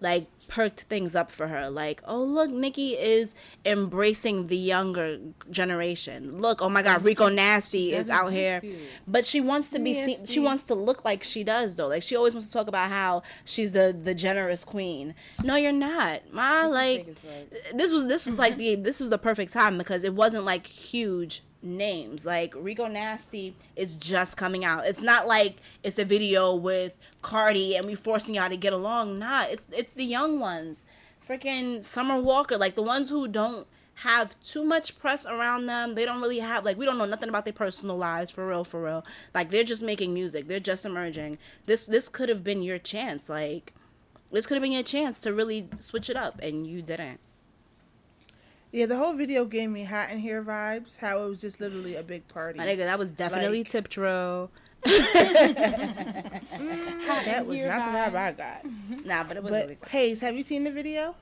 like 0.00 0.26
perked 0.52 0.82
things 0.82 1.16
up 1.16 1.32
for 1.32 1.48
her. 1.48 1.70
Like, 1.70 2.02
oh 2.06 2.22
look, 2.22 2.50
Nicki 2.50 2.90
is 2.90 3.34
embracing 3.64 4.48
the 4.48 4.56
younger 4.56 5.18
generation. 5.50 6.42
Look, 6.42 6.60
oh 6.60 6.68
my 6.68 6.82
God, 6.82 7.02
Rico 7.02 7.28
Nasty 7.28 7.94
is 7.94 8.10
out 8.10 8.32
here, 8.32 8.60
to. 8.60 8.76
but 9.08 9.24
she 9.24 9.40
wants 9.40 9.70
to 9.70 9.78
be 9.78 9.94
seen. 9.94 10.26
She 10.26 10.40
wants 10.40 10.64
to 10.64 10.74
look 10.74 11.06
like 11.06 11.24
she 11.24 11.42
does 11.42 11.76
though. 11.76 11.88
Like 11.88 12.02
she 12.02 12.16
always 12.16 12.34
wants 12.34 12.48
to 12.48 12.52
talk 12.52 12.68
about 12.68 12.90
how 12.90 13.22
she's 13.46 13.72
the 13.72 13.98
the 13.98 14.14
generous 14.14 14.62
queen. 14.62 15.14
No, 15.42 15.56
you're 15.56 15.72
not, 15.72 16.30
ma. 16.30 16.66
Like 16.66 17.16
this 17.74 17.90
was 17.90 18.06
this 18.06 18.26
was 18.26 18.38
like 18.38 18.58
the 18.58 18.74
this 18.74 19.00
was 19.00 19.08
the 19.08 19.18
perfect 19.18 19.54
time 19.54 19.78
because 19.78 20.04
it 20.04 20.12
wasn't 20.12 20.44
like 20.44 20.66
huge 20.66 21.42
names. 21.62 22.26
Like 22.26 22.54
Rico 22.56 22.86
Nasty 22.86 23.54
is 23.76 23.94
just 23.94 24.36
coming 24.36 24.64
out. 24.64 24.86
It's 24.86 25.00
not 25.00 25.26
like 25.26 25.58
it's 25.82 25.98
a 25.98 26.04
video 26.04 26.54
with 26.54 26.96
Cardi 27.22 27.76
and 27.76 27.86
we 27.86 27.94
forcing 27.94 28.34
y'all 28.34 28.48
to 28.48 28.56
get 28.56 28.72
along. 28.72 29.18
Nah, 29.18 29.44
it's 29.44 29.62
it's 29.70 29.94
the 29.94 30.04
young 30.04 30.40
ones. 30.40 30.84
Freaking 31.26 31.84
Summer 31.84 32.20
Walker, 32.20 32.56
like 32.58 32.74
the 32.74 32.82
ones 32.82 33.10
who 33.10 33.28
don't 33.28 33.66
have 33.96 34.40
too 34.42 34.64
much 34.64 34.98
press 34.98 35.26
around 35.26 35.66
them. 35.66 35.94
They 35.94 36.04
don't 36.04 36.20
really 36.20 36.40
have 36.40 36.64
like 36.64 36.76
we 36.76 36.84
don't 36.84 36.98
know 36.98 37.04
nothing 37.04 37.28
about 37.28 37.44
their 37.44 37.52
personal 37.52 37.96
lives 37.96 38.30
for 38.30 38.46
real, 38.48 38.64
for 38.64 38.82
real. 38.82 39.04
Like 39.34 39.50
they're 39.50 39.64
just 39.64 39.82
making 39.82 40.12
music. 40.14 40.48
They're 40.48 40.60
just 40.60 40.84
emerging. 40.84 41.38
This 41.66 41.86
this 41.86 42.08
could 42.08 42.28
have 42.28 42.42
been 42.42 42.62
your 42.62 42.78
chance. 42.78 43.28
Like 43.28 43.74
this 44.30 44.46
could 44.46 44.56
have 44.56 44.62
been 44.62 44.72
your 44.72 44.82
chance 44.82 45.20
to 45.20 45.32
really 45.32 45.68
switch 45.78 46.10
it 46.10 46.16
up 46.16 46.40
and 46.40 46.66
you 46.66 46.82
didn't. 46.82 47.20
Yeah, 48.72 48.86
the 48.86 48.96
whole 48.96 49.12
video 49.12 49.44
gave 49.44 49.68
me 49.68 49.84
hot 49.84 50.10
in 50.10 50.18
here 50.18 50.42
vibes. 50.42 50.96
How 50.96 51.22
it 51.24 51.28
was 51.28 51.38
just 51.40 51.60
literally 51.60 51.94
a 51.94 52.02
big 52.02 52.26
party. 52.28 52.58
My 52.58 52.66
nigga, 52.66 52.78
that 52.78 52.98
was 52.98 53.12
definitely 53.12 53.58
Like- 53.58 53.68
tip 53.68 53.88
drill. 53.88 54.50
that 54.84 56.40
was 57.46 57.58
not 57.58 57.92
the 57.92 57.98
vibe 57.98 58.14
I 58.16 58.32
got. 58.32 58.64
Nah, 59.04 59.22
but 59.24 59.36
it 59.36 59.42
was 59.42 59.50
But 59.52 59.62
really 59.64 59.74
cool. 59.76 59.88
Hayes, 59.90 60.20
have 60.20 60.34
you 60.36 60.42
seen 60.42 60.64
the 60.64 60.72
video? 60.72 61.14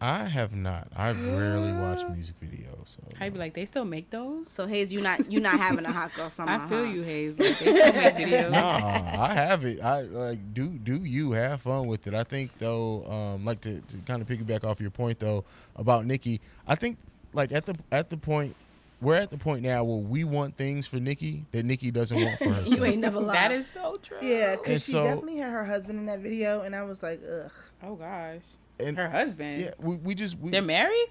I 0.00 0.24
have 0.24 0.54
not. 0.54 0.88
I 0.96 1.10
rarely 1.12 1.72
watch 1.72 2.02
music 2.10 2.36
videos. 2.40 2.68
So 2.84 3.00
I'd 3.20 3.34
be 3.34 3.38
like, 3.38 3.54
they 3.54 3.66
still 3.66 3.84
make 3.84 4.08
those? 4.10 4.48
So 4.48 4.66
Hayes, 4.66 4.92
you 4.92 5.00
not 5.02 5.30
you 5.30 5.40
not 5.40 5.58
having 5.58 5.84
a 5.84 5.92
hot 5.92 6.14
girl 6.14 6.30
summer. 6.30 6.52
I 6.52 6.66
feel 6.68 6.86
huh? 6.86 6.90
you, 6.90 7.02
Hayes. 7.02 7.38
Like, 7.38 7.58
they 7.58 7.64
still 7.66 7.92
make 7.92 8.14
videos. 8.14 8.50
nah, 8.52 9.22
I 9.22 9.34
have 9.34 9.64
it. 9.64 9.80
I 9.80 10.02
like 10.02 10.54
do 10.54 10.68
do 10.68 10.96
you 10.96 11.32
have 11.32 11.60
fun 11.62 11.86
with 11.86 12.06
it? 12.06 12.14
I 12.14 12.24
think 12.24 12.56
though, 12.58 13.04
um, 13.04 13.44
like 13.44 13.60
to, 13.62 13.80
to 13.80 13.96
kind 14.06 14.22
of 14.22 14.28
piggyback 14.28 14.64
off 14.64 14.80
your 14.80 14.90
point 14.90 15.18
though 15.18 15.44
about 15.76 16.06
Nicki. 16.06 16.40
I 16.66 16.76
think 16.76 16.96
like 17.34 17.52
at 17.52 17.66
the 17.66 17.74
at 17.92 18.08
the 18.08 18.16
point 18.16 18.56
we're 19.02 19.16
at 19.16 19.30
the 19.30 19.38
point 19.38 19.62
now 19.62 19.82
where 19.84 19.96
we 19.98 20.24
want 20.24 20.56
things 20.56 20.86
for 20.86 20.96
Nicki 20.96 21.44
that 21.52 21.64
Nicki 21.64 21.90
doesn't 21.90 22.18
want 22.22 22.38
for 22.38 22.50
herself. 22.50 22.68
You 22.78 22.84
ain't 22.84 22.98
never 23.00 23.18
lied. 23.18 23.36
That 23.36 23.52
is 23.52 23.66
so 23.72 23.98
true. 24.02 24.18
Yeah, 24.20 24.56
because 24.56 24.84
she 24.84 24.92
so- 24.92 25.04
definitely 25.04 25.38
had 25.38 25.50
her 25.52 25.64
husband 25.64 25.98
in 25.98 26.06
that 26.06 26.20
video, 26.20 26.62
and 26.62 26.74
I 26.76 26.82
was 26.82 27.02
like, 27.02 27.20
ugh. 27.24 27.50
Oh, 27.82 27.94
gosh. 27.94 28.42
And- 28.82 28.96
Her 28.96 29.08
husband. 29.10 29.58
yeah, 29.60 29.70
we, 29.78 29.96
we 29.96 30.14
just 30.14 30.38
we, 30.38 30.50
They're 30.50 30.62
married? 30.62 31.06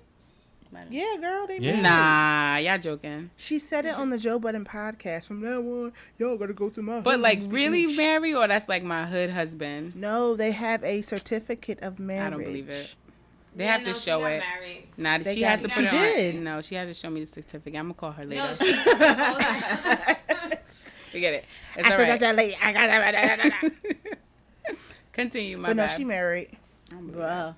Yeah, 0.91 1.15
girl, 1.19 1.47
they 1.47 1.57
Yeah. 1.57 1.81
Nah, 1.81 2.57
y'all 2.57 2.77
joking. 2.77 3.31
She 3.37 3.57
said 3.57 3.87
it 3.87 3.95
on 3.95 4.11
the 4.11 4.19
Joe 4.19 4.37
Budden 4.37 4.65
podcast. 4.65 5.25
From 5.25 5.41
now 5.41 5.57
on, 5.61 5.93
y'all 6.19 6.37
gotta 6.37 6.53
go 6.53 6.69
through 6.69 6.83
my. 6.83 6.99
But 7.01 7.19
like 7.19 7.39
really 7.49 7.85
speech. 7.85 7.97
married 7.97 8.35
or 8.35 8.47
that's 8.47 8.69
like 8.69 8.83
my 8.83 9.07
hood 9.07 9.31
husband? 9.31 9.95
No, 9.95 10.35
they 10.35 10.51
have 10.51 10.83
a 10.83 11.01
certificate 11.01 11.79
of 11.81 11.97
marriage. 11.97 12.27
I 12.27 12.29
don't 12.29 12.43
believe 12.43 12.69
it. 12.69 12.93
They 13.55 13.63
Yeah, 13.65 13.71
have 13.71 13.81
no, 13.81 13.87
to 13.93 13.93
she 13.95 14.05
show 14.11 14.19
got 14.19 14.31
it. 14.31 14.39
Married. 14.41 14.87
Nah, 14.95 15.17
They 15.17 15.33
she 15.33 15.41
got 15.41 15.49
has 15.49 15.59
to 15.61 15.65
it. 15.65 15.71
put 15.71 15.81
She 15.81 15.87
it 15.87 15.91
did. 16.15 16.35
on. 16.37 16.43
No, 16.43 16.61
she 16.61 16.75
has 16.75 16.87
to 16.87 16.93
show 16.93 17.09
me 17.09 17.21
the 17.21 17.25
certificate. 17.25 17.79
I'm 17.79 17.85
gonna 17.85 17.93
call 17.95 18.11
her 18.11 18.25
later. 18.25 18.41
No, 18.43 18.47
she's 18.53 18.83
supposed 18.83 18.99
Forget 21.11 21.33
it. 21.33 21.45
It's 21.77 21.87
I 21.87 21.91
all 21.91 21.97
said 21.97 22.09
right. 22.09 22.19
that 22.19 22.35
late. 22.35 22.55
I 22.63 22.71
got 22.73 22.87
that. 22.87 23.71
Continue, 25.13 25.57
my 25.57 25.69
But 25.69 25.77
no, 25.77 25.85
bad. 25.87 25.97
she 25.97 26.05
married. 26.05 26.55
Bruh. 26.89 27.55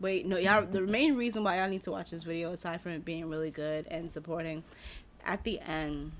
Wait, 0.00 0.26
no, 0.26 0.38
y'all. 0.38 0.64
The 0.64 0.80
main 0.80 1.16
reason 1.16 1.44
why 1.44 1.58
y'all 1.58 1.68
need 1.68 1.82
to 1.82 1.90
watch 1.90 2.10
this 2.10 2.22
video, 2.22 2.52
aside 2.52 2.80
from 2.80 2.92
it 2.92 3.04
being 3.04 3.28
really 3.28 3.50
good 3.50 3.86
and 3.88 4.10
supporting, 4.12 4.64
at 5.24 5.44
the 5.44 5.60
end, 5.60 6.12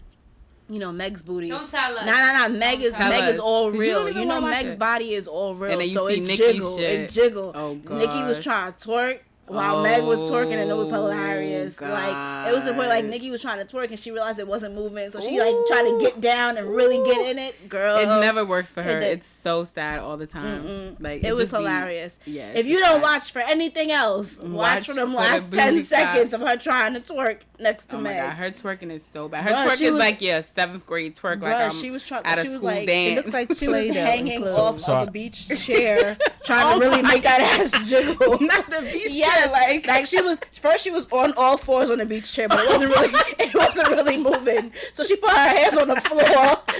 you 0.69 0.79
know, 0.79 0.93
Meg's 0.93 1.23
booty. 1.23 1.49
Don't 1.49 1.69
tell 1.69 1.97
us. 1.99 2.05
Nah, 2.07 2.13
nah, 2.13 2.47
nah. 2.47 2.49
Meg 2.49 2.79
Don't 2.79 2.87
is 2.89 2.93
Meg 2.99 3.23
us. 3.23 3.31
is 3.35 3.39
all 3.41 3.67
'Cause 3.71 3.75
you 3.75 3.81
real. 3.81 4.05
don't 4.05 4.17
You, 4.17 4.25
know, 4.27 4.41
Meg's 4.41 4.75
it. 4.75 4.79
body 4.79 5.15
is 5.15 5.27
all 5.27 5.55
real. 5.55 5.73
And 5.73 5.81
then 5.81 5.89
you 5.89 5.95
so 5.95 6.09
see 6.09 6.15
it 6.15 6.21
Nicki's 6.21 6.37
jiggled. 6.39 6.79
shit. 6.79 7.01
It 7.01 7.11
jiggled. 7.11 7.57
Oh, 7.57 7.75
god. 7.77 7.99
Nicki 7.99 8.23
was 8.23 8.39
trying 8.41 8.73
to 8.75 8.89
twerk 8.89 9.21
while 9.51 9.83
Meg 9.83 10.03
was 10.05 10.21
twerking, 10.21 10.55
and 10.61 10.71
it 10.71 10.77
was 10.77 10.89
Oh, 10.93 11.09
hilarious. 11.09 11.81
Like 11.81 12.49
it 12.49 12.55
was 12.55 12.65
the 12.65 12.73
point 12.75 12.89
like 12.89 13.05
gosh. 13.05 13.11
Nicki 13.11 13.31
was 13.31 13.41
trying 13.43 13.65
to 13.65 13.73
twerk, 13.77 13.91
and 13.91 13.99
she 13.99 14.11
realized 14.11 14.39
it 14.39 14.47
wasn't 14.49 14.75
moving, 14.75 15.11
so 15.11 15.21
she 15.21 15.39
like 15.41 15.55
tried 15.69 15.83
to 15.85 15.99
get 16.01 16.21
down 16.21 16.57
and 16.57 16.69
really 16.69 17.03
get 17.11 17.27
in 17.27 17.39
it. 17.39 17.69
Girl, 17.69 17.99
It 17.99 18.07
never 18.21 18.45
works 18.45 18.71
for 18.71 18.83
her. 18.83 18.99
It. 18.99 19.03
It's 19.19 19.27
so 19.27 19.65
sad 19.65 19.99
all 19.99 20.17
the 20.17 20.27
time. 20.27 20.97
Like 21.01 21.23
It, 21.25 21.33
was 21.33 21.51
just 21.51 21.53
be- 21.53 21.59
hilarious. 21.59 22.19
yeah, 22.27 22.53
If 22.55 22.67
you 22.67 22.81
don't 22.81 23.01
bad. 23.01 23.03
watch 23.03 23.33
for 23.33 23.41
anything 23.41 23.91
else, 23.93 24.39
watch, 24.39 24.51
Watch 24.81 24.87
for 24.87 24.95
them 24.95 25.09
for 25.09 25.13
the 25.13 25.17
last 25.19 25.51
booty 25.51 25.63
ten 25.63 25.85
seconds 25.85 26.33
of 26.35 26.43
her 26.43 26.57
trying 26.57 26.95
to 26.95 27.01
twerk 27.01 27.39
next 27.59 27.87
to 27.87 27.97
Oh 27.97 28.01
my 28.01 28.11
Meg. 28.11 28.23
god, 28.23 28.31
her 28.37 28.51
twerking 28.51 28.91
is 28.91 29.05
so 29.05 29.29
bad. 29.29 29.45
Her 29.45 29.55
Bruh, 29.55 29.67
twerk 29.69 29.79
she 29.79 29.85
is 29.87 29.93
was- 29.93 29.99
like 30.01 30.21
yeah, 30.21 30.41
seventh 30.41 30.87
grade 30.87 31.17
twerk. 31.17 31.43
like 31.43 31.55
I'm 31.55 31.71
she 31.71 31.91
was 31.91 32.03
trying. 32.03 32.25
at 32.25 32.39
a 32.39 32.43
she 32.43 32.49
was 32.49 32.59
school 32.59 32.71
like, 32.71 32.87
dance. 32.87 33.13
It 33.13 33.17
looks 33.17 33.33
like 33.35 33.55
she 33.59 33.69
was 33.69 33.87
hanging 33.95 34.35
and 34.37 34.45
off 34.45 34.81
So- 34.81 34.95
of 35.03 35.09
a 35.09 35.11
beach 35.11 35.49
chair, 35.65 36.17
trying 36.45 36.79
to 36.81 36.87
oh 36.87 36.89
really 36.91 37.03
make 37.03 37.23
that 37.25 37.41
ass 37.41 37.89
jiggle. 37.89 38.39
Not 38.41 38.71
the 38.71 38.81
beach 38.93 39.11
Yes, 39.13 39.40
like 39.47 39.87
like 39.87 40.07
she 40.07 40.21
was 40.21 40.39
first. 40.61 40.85
She 40.85 40.91
was 40.91 41.07
on 41.13 41.33
all 41.37 41.57
fours 41.57 41.91
on 41.91 41.99
the 41.99 42.05
beach 42.07 42.33
chair, 42.33 42.49
but 42.49 42.61
it 42.61 42.69
wasn't 42.69 42.95
really. 42.95 43.15
It 43.41 43.55
wasn't 43.55 43.89
really 43.89 44.17
moving. 44.19 44.73
So 44.93 45.03
she 45.03 45.17
put 45.17 45.31
her 45.31 45.49
hands 45.49 45.77
on 45.77 45.89
the 45.89 45.97
floor 46.01 46.25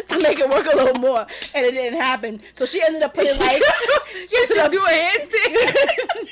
to 0.09 0.19
make 0.23 0.39
it 0.39 0.49
work 0.49 0.67
a 0.73 0.77
little 0.77 0.99
more, 0.99 1.27
and 1.55 1.67
it 1.67 1.73
didn't 1.73 1.99
happen. 2.01 2.41
So 2.55 2.65
she 2.67 2.83
ended 2.83 3.03
up 3.03 3.15
putting 3.15 3.39
like. 3.39 3.63
she 4.29 4.37
ended 4.37 4.59
up 4.59 4.71
do 4.71 4.83
a 4.85 4.89
handstand. 4.89 6.31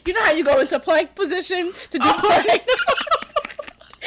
you 0.06 0.12
know 0.14 0.22
how 0.24 0.32
you 0.32 0.44
go 0.44 0.58
into 0.60 0.78
plank 0.80 1.14
position 1.14 1.72
to 1.90 1.98
Oh. 2.02 2.12
do 2.12 2.28
plank. 2.28 2.62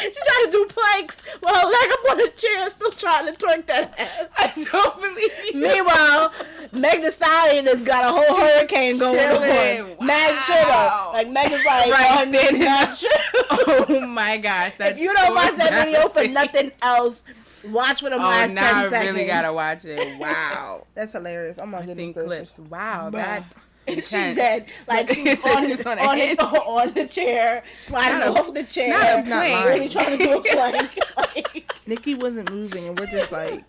She 0.02 0.12
tried 0.12 0.46
to 0.46 0.52
do 0.52 0.66
planks 0.70 1.22
while 1.40 1.56
her 1.56 1.66
leg 1.68 1.92
up 1.92 2.12
on 2.12 2.18
the 2.18 2.32
chair, 2.38 2.70
still 2.70 2.92
trying 2.92 3.26
to 3.28 3.34
twerk 3.34 3.66
that 3.68 3.94
ass. 4.00 4.30
I 4.38 4.66
don't 4.72 5.00
believe 5.02 5.32
you. 5.54 5.60
Meanwhile, 5.62 6.32
Meg 6.72 7.02
the 7.02 7.12
Stallion 7.12 7.66
has 7.68 7.84
got 7.84 8.06
a 8.06 8.10
whole 8.10 8.38
hurricane 8.40 8.98
going 8.98 9.18
chilling. 9.18 9.98
on. 10.00 10.06
Mad 10.06 10.36
Wow. 10.50 11.12
Like 11.14 11.30
Meg 11.30 11.52
is 11.52 11.66
like, 11.66 11.92
Right, 11.92 12.08
oh, 12.12 12.30
standing 12.32 12.60
mad 12.62 12.94
chill. 12.94 13.10
Oh 13.52 14.00
my 14.08 14.38
gosh, 14.38 14.74
if 14.80 14.98
you 15.00 15.14
don't 15.14 15.28
so 15.28 15.34
watch 15.36 15.56
that 15.56 15.86
video 15.86 16.08
for 16.10 16.28
nothing 16.28 16.72
else, 16.82 17.24
watch 17.68 18.02
for 18.02 18.10
the 18.10 18.16
Oh, 18.16 18.20
last 18.20 18.54
now 18.54 18.80
I 18.80 18.82
ten 18.82 18.90
seconds. 18.90 19.14
really 19.16 19.28
gotta 19.28 19.52
watch 19.54 19.86
it. 19.86 20.18
Wow. 20.20 20.86
That's 20.96 21.14
hilarious. 21.14 21.60
Oh 21.62 21.66
my 21.66 21.86
goodness. 21.86 22.58
Wow, 22.70 23.10
Bruh. 23.12 23.14
that's 23.14 23.56
she 23.96 24.16
intense. 24.16 24.36
dead. 24.36 24.66
Like 24.88 25.10
she's 25.14 25.46
on, 25.46 25.68
She's 25.68 25.86
on 25.86 26.00
on, 26.00 26.18
it, 26.20 26.40
on 26.42 26.94
the 26.94 27.08
chair, 27.08 27.64
sliding 27.82 28.20
Not 28.20 28.28
a- 28.28 28.40
off 28.40 28.54
the 28.54 28.64
chair. 28.64 28.90
not 28.90 29.06
a 29.06 29.22
She's 29.22 29.26
not 29.30 29.50
lying. 29.50 29.66
really 29.68 29.90
trying 29.90 30.18
to 30.18 30.24
do 30.24 30.38
a 30.38 30.42
plank. 30.54 31.00
like, 31.18 31.72
Nicki 31.88 32.16
wasn't 32.16 32.52
moving, 32.52 32.88
and 32.88 33.00
we're 33.00 33.08
just 33.08 33.32
like, 33.32 33.64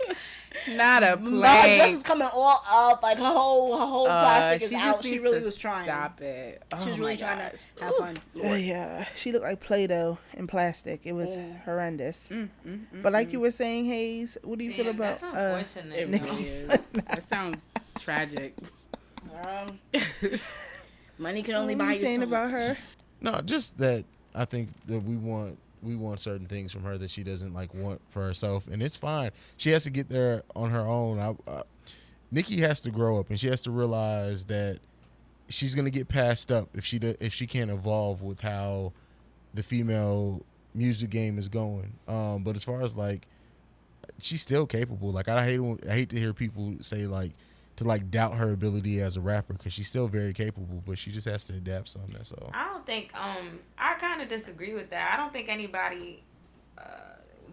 Not 0.68 1.02
a 1.02 1.06
her 1.16 1.16
dress 1.16 1.94
was 1.94 2.02
coming 2.02 2.28
all 2.32 2.62
up. 2.70 3.02
Like 3.02 3.18
her 3.18 3.24
whole 3.24 3.78
her 3.78 3.86
whole 3.86 4.06
Uh, 4.08 4.22
plastic 4.24 4.62
is 4.62 4.72
out. 4.74 5.02
she 5.04 5.18
really 5.18 5.40
was 5.40 5.56
trying. 5.56 5.84
Stop 5.86 6.20
it. 6.20 6.62
She 6.82 6.88
was 6.90 6.96
Oh 6.96 7.00
really 7.00 7.12
my 7.12 7.16
trying 7.16 7.38
to 7.38 7.84
have 7.84 7.94
fun. 7.96 8.18
oh, 8.42 8.54
yeah, 8.54 9.04
she 9.16 9.32
looked 9.32 9.44
like 9.44 9.60
Play-Doh 9.60 10.18
in 10.34 10.46
plastic. 10.46 11.00
It 11.04 11.12
was 11.12 11.38
horrendous. 11.64 12.28
Mm, 12.30 12.48
mm, 12.66 12.80
mm, 12.94 13.02
But 13.02 13.12
like 13.12 13.28
mm. 13.28 13.32
you 13.32 13.40
were 13.40 13.50
saying, 13.50 13.86
Hayes, 13.86 14.36
what 14.42 14.58
do 14.58 14.64
you 14.64 14.72
feel 14.72 14.88
about? 14.88 15.20
that's 15.20 15.22
Uh, 15.22 15.56
unfortunate. 15.58 15.98
It 15.98 16.08
really 16.20 16.42
is. 16.44 16.78
That 16.92 17.28
sounds 17.28 17.62
tragic. 17.98 18.54
Girl, 19.42 19.76
money 21.18 21.42
can 21.42 21.54
only 21.54 21.74
were 21.74 21.78
buy 21.78 21.92
you 21.92 21.94
you 21.94 22.00
saying 22.00 22.20
so 22.20 22.26
about 22.26 22.50
much. 22.50 22.60
her? 22.60 22.78
No, 23.20 23.40
just 23.42 23.78
that 23.78 24.04
I 24.34 24.44
think 24.44 24.68
that 24.86 25.00
we 25.00 25.16
want 25.16 25.58
we 25.82 25.96
want 25.96 26.20
certain 26.20 26.46
things 26.46 26.72
from 26.72 26.82
her 26.84 26.98
that 26.98 27.10
she 27.10 27.22
doesn't 27.22 27.54
like 27.54 27.72
want 27.74 28.00
for 28.10 28.22
herself, 28.22 28.66
and 28.68 28.82
it's 28.82 28.96
fine. 28.96 29.30
She 29.56 29.70
has 29.70 29.84
to 29.84 29.90
get 29.90 30.08
there 30.08 30.42
on 30.54 30.70
her 30.70 30.80
own. 30.80 31.18
I, 31.18 31.34
uh, 31.50 31.62
Nicki 32.30 32.60
has 32.60 32.80
to 32.82 32.90
grow 32.90 33.18
up, 33.18 33.30
and 33.30 33.40
she 33.40 33.48
has 33.48 33.62
to 33.62 33.70
realize 33.70 34.44
that 34.46 34.78
she's 35.48 35.74
gonna 35.74 35.90
get 35.90 36.08
passed 36.08 36.52
up 36.52 36.68
if 36.74 36.84
she 36.84 36.98
do, 36.98 37.14
if 37.20 37.32
she 37.32 37.46
can't 37.46 37.70
evolve 37.70 38.22
with 38.22 38.40
how 38.40 38.92
the 39.54 39.62
female 39.62 40.42
music 40.74 41.10
game 41.10 41.38
is 41.38 41.48
going. 41.48 41.92
Um, 42.06 42.42
but 42.44 42.56
as 42.56 42.62
far 42.62 42.82
as 42.82 42.94
like, 42.94 43.26
she's 44.20 44.42
still 44.42 44.66
capable. 44.66 45.10
Like 45.10 45.28
I 45.28 45.44
hate 45.44 45.60
I 45.88 45.92
hate 45.92 46.10
to 46.10 46.16
hear 46.18 46.32
people 46.32 46.74
say 46.80 47.06
like 47.06 47.32
to 47.80 47.88
like 47.88 48.10
doubt 48.10 48.34
her 48.34 48.52
ability 48.52 49.00
as 49.00 49.16
a 49.16 49.20
rapper 49.22 49.54
because 49.54 49.72
she's 49.72 49.88
still 49.88 50.06
very 50.06 50.34
capable, 50.34 50.82
but 50.86 50.98
she 50.98 51.10
just 51.10 51.26
has 51.26 51.44
to 51.46 51.54
adapt 51.54 51.88
something. 51.88 52.12
That's 52.12 52.30
all. 52.30 52.50
I 52.52 52.68
don't 52.68 52.84
think 52.84 53.10
um 53.14 53.58
I 53.78 53.94
kind 53.94 54.20
of 54.20 54.28
disagree 54.28 54.74
with 54.74 54.90
that. 54.90 55.12
I 55.14 55.16
don't 55.16 55.32
think 55.32 55.48
anybody 55.48 56.22
uh 56.76 56.82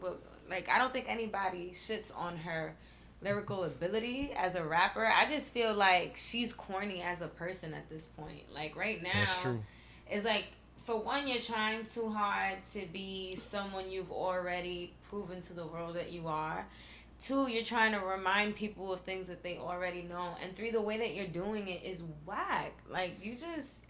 will, 0.01 0.17
like 0.49 0.69
I 0.69 0.78
don't 0.80 0.91
think 0.91 1.05
anybody 1.07 1.71
shits 1.73 2.11
on 2.15 2.36
her 2.38 2.75
lyrical 3.21 3.63
ability 3.63 4.34
as 4.38 4.55
a 4.55 4.63
rapper. 4.63 5.05
I 5.05 5.28
just 5.30 5.53
feel 5.53 5.73
like 5.73 6.17
she's 6.17 6.53
corny 6.53 7.01
as 7.01 7.21
a 7.21 7.28
person 7.28 7.73
at 7.73 7.89
this 7.89 8.03
point. 8.03 8.53
Like 8.53 8.75
right 8.75 9.01
now 9.01 9.09
That's 9.13 9.41
true. 9.41 9.63
it's 10.09 10.25
like 10.25 10.47
for 10.84 10.99
one 10.99 11.25
you're 11.25 11.39
trying 11.39 11.86
too 11.86 12.09
hard 12.09 12.57
to 12.73 12.86
be 12.91 13.36
someone 13.36 13.89
you've 13.89 14.11
already 14.11 14.93
proven 15.09 15.39
to 15.43 15.53
the 15.53 15.65
world 15.65 15.95
that 15.95 16.11
you 16.11 16.28
are. 16.28 16.67
Two, 17.22 17.49
you're 17.49 17.63
trying 17.63 17.93
to 17.93 17.99
remind 17.99 18.55
people 18.55 18.93
of 18.93 19.01
things 19.01 19.28
that 19.28 19.41
they 19.43 19.57
already 19.57 20.03
know. 20.03 20.36
And 20.43 20.55
three, 20.55 20.72
the 20.72 20.82
way 20.82 20.97
that 20.97 21.15
you're 21.15 21.26
doing 21.26 21.68
it 21.68 21.84
is 21.84 22.03
whack. 22.26 22.74
Like 22.89 23.18
you 23.24 23.36
just 23.36 23.86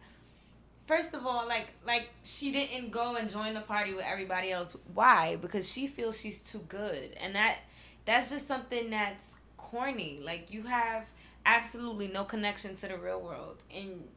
First 0.87 1.13
of 1.13 1.27
all, 1.27 1.45
like 1.47 1.73
like 1.85 2.09
she 2.23 2.51
didn't 2.51 2.91
go 2.91 3.17
and 3.17 3.29
join 3.29 3.53
the 3.53 3.61
party 3.61 3.93
with 3.93 4.05
everybody 4.05 4.51
else. 4.51 4.75
Why? 4.93 5.35
Because 5.35 5.69
she 5.69 5.85
feels 5.87 6.19
she's 6.19 6.49
too 6.49 6.63
good. 6.69 7.11
And 7.19 7.35
that 7.35 7.57
that's 8.05 8.31
just 8.31 8.47
something 8.47 8.89
that's 8.89 9.35
corny. 9.57 10.21
Like 10.23 10.53
you 10.53 10.63
have 10.63 11.05
absolutely 11.45 12.07
no 12.07 12.23
connection 12.23 12.73
to 12.77 12.87
the 12.87 12.97
real 12.97 13.19
world. 13.19 13.57
And 13.75 14.07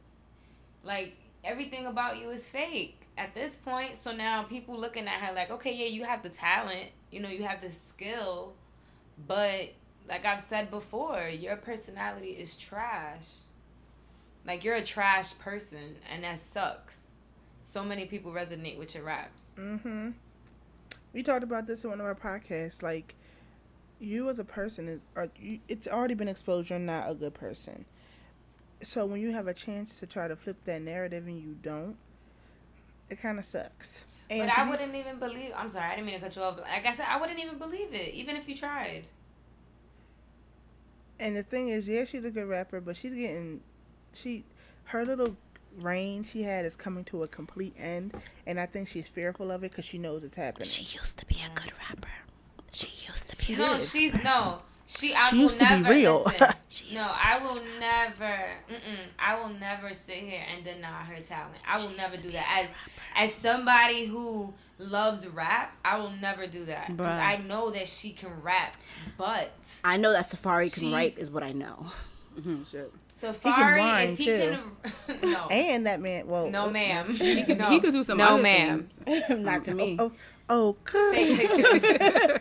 like 0.85 1.17
everything 1.43 1.87
about 1.87 2.19
you 2.21 2.29
is 2.29 2.47
fake 2.47 3.01
at 3.17 3.35
this 3.35 3.57
point. 3.57 3.97
So 3.97 4.13
now 4.13 4.43
people 4.43 4.79
looking 4.79 5.07
at 5.07 5.19
her 5.21 5.33
like, 5.33 5.51
okay, 5.51 5.75
yeah, 5.75 5.87
you 5.87 6.05
have 6.05 6.23
the 6.23 6.29
talent, 6.29 6.87
you 7.11 7.19
know, 7.19 7.29
you 7.29 7.43
have 7.43 7.61
the 7.61 7.71
skill, 7.71 8.53
but 9.27 9.73
like 10.07 10.25
I've 10.25 10.41
said 10.41 10.69
before, 10.69 11.27
your 11.27 11.55
personality 11.55 12.29
is 12.29 12.55
trash. 12.55 13.27
Like 14.45 14.63
you're 14.63 14.75
a 14.75 14.83
trash 14.83 15.37
person, 15.37 15.97
and 16.11 16.23
that 16.23 16.39
sucks. 16.39 17.11
So 17.63 17.83
many 17.83 18.05
people 18.05 18.31
resonate 18.31 18.77
with 18.77 18.95
your 18.95 19.03
raps. 19.03 19.55
Mm-hmm. 19.59 20.09
We 21.13 21.23
talked 21.23 21.43
about 21.43 21.67
this 21.67 21.83
in 21.83 21.89
one 21.89 21.99
of 21.99 22.05
our 22.05 22.15
podcasts. 22.15 22.81
Like, 22.81 23.15
you 23.99 24.29
as 24.29 24.39
a 24.39 24.43
person 24.43 24.87
is, 24.87 25.01
are 25.15 25.29
you, 25.39 25.59
it's 25.67 25.87
already 25.87 26.15
been 26.15 26.27
exposed. 26.27 26.69
You're 26.69 26.79
not 26.79 27.09
a 27.09 27.13
good 27.13 27.33
person. 27.33 27.85
So 28.81 29.05
when 29.05 29.21
you 29.21 29.31
have 29.31 29.47
a 29.47 29.53
chance 29.53 29.99
to 29.99 30.07
try 30.07 30.27
to 30.27 30.35
flip 30.35 30.57
that 30.65 30.81
narrative 30.81 31.27
and 31.27 31.39
you 31.39 31.55
don't, 31.61 31.97
it 33.09 33.21
kind 33.21 33.37
of 33.37 33.45
sucks. 33.45 34.05
And 34.31 34.47
but 34.47 34.57
I 34.57 34.63
be, 34.63 34.69
wouldn't 34.69 34.95
even 34.95 35.19
believe. 35.19 35.51
I'm 35.57 35.67
sorry, 35.67 35.91
I 35.91 35.95
didn't 35.95 36.05
mean 36.05 36.15
to 36.15 36.21
cut 36.21 36.35
you 36.37 36.41
off. 36.41 36.57
Like 36.57 36.85
I 36.85 36.93
said, 36.93 37.05
I 37.09 37.19
wouldn't 37.19 37.39
even 37.39 37.57
believe 37.57 37.89
it, 37.91 38.13
even 38.13 38.37
if 38.37 38.47
you 38.47 38.55
tried. 38.55 39.03
And 41.19 41.35
the 41.35 41.43
thing 41.43 41.67
is, 41.67 41.87
yeah, 41.87 42.05
she's 42.05 42.23
a 42.23 42.31
good 42.31 42.47
rapper, 42.47 42.79
but 42.79 42.95
she's 42.95 43.13
getting 43.13 43.59
she 44.13 44.45
her 44.85 45.05
little 45.05 45.35
reign 45.77 46.23
she 46.23 46.43
had 46.43 46.65
is 46.65 46.77
coming 46.77 47.03
to 47.05 47.23
a 47.23 47.27
complete 47.27 47.75
end, 47.77 48.13
and 48.47 48.57
I 48.57 48.67
think 48.67 48.87
she's 48.87 49.09
fearful 49.09 49.51
of 49.51 49.65
it 49.65 49.71
because 49.71 49.85
she 49.85 49.97
knows 49.97 50.23
it's 50.23 50.35
happening. 50.35 50.69
She 50.69 50.97
used 50.97 51.17
to 51.17 51.25
be 51.25 51.35
a 51.45 51.53
good 51.53 51.73
rapper. 51.89 52.07
She 52.71 52.87
used 53.05 53.29
to 53.29 53.35
be. 53.35 53.43
She 53.43 53.55
no, 53.57 53.73
did. 53.73 53.81
she's 53.81 54.13
no. 54.23 54.61
She, 54.93 55.13
I 55.13 55.29
she 55.29 55.35
will 55.37 55.43
used 55.43 55.61
never, 55.61 55.83
to 55.83 55.89
be 55.89 55.95
real. 55.95 56.23
Listen, 56.23 56.47
no, 56.93 57.09
I 57.09 57.39
will 57.41 57.61
never. 57.79 58.39
I 59.17 59.39
will 59.39 59.53
never 59.53 59.93
sit 59.93 60.17
here 60.17 60.43
and 60.53 60.65
deny 60.65 61.03
her 61.03 61.21
talent. 61.21 61.55
I 61.65 61.81
will 61.81 61.91
she 61.91 61.95
never 61.95 62.17
do 62.17 62.29
that. 62.31 62.65
As 62.65 62.75
as 63.15 63.33
somebody 63.33 64.05
who 64.05 64.53
loves 64.79 65.25
rap, 65.29 65.77
I 65.85 65.97
will 65.97 66.11
never 66.21 66.45
do 66.45 66.65
that 66.65 66.89
because 66.89 67.07
I 67.07 67.37
know 67.37 67.71
that 67.71 67.87
she 67.87 68.11
can 68.11 68.41
rap. 68.41 68.75
But 69.17 69.53
I 69.85 69.95
know 69.95 70.11
that 70.11 70.25
Safaree 70.25 70.77
can 70.77 70.91
write 70.91 71.17
is 71.17 71.31
what 71.31 71.43
I 71.43 71.53
know. 71.53 71.85
Mm-hmm, 72.37 72.63
Safaree, 73.09 74.07
he 74.07 74.11
if 74.11 74.17
he 74.17 74.25
too. 74.25 74.57
can, 75.07 75.21
no, 75.31 75.47
and 75.47 75.85
that 75.85 76.01
man, 76.01 76.27
well, 76.27 76.49
no, 76.49 76.69
ma'am, 76.69 77.13
he 77.13 77.43
could, 77.43 77.57
no. 77.57 77.69
he 77.69 77.79
could 77.79 77.93
do 77.93 78.03
some. 78.03 78.17
No, 78.17 78.37
ma'am, 78.37 78.87
not 79.29 79.63
to 79.65 79.73
me. 79.73 79.95
Oh, 79.99 80.11
oh, 80.49 80.75
oh 80.85 81.11
take 81.13 81.37
pictures. 81.37 82.39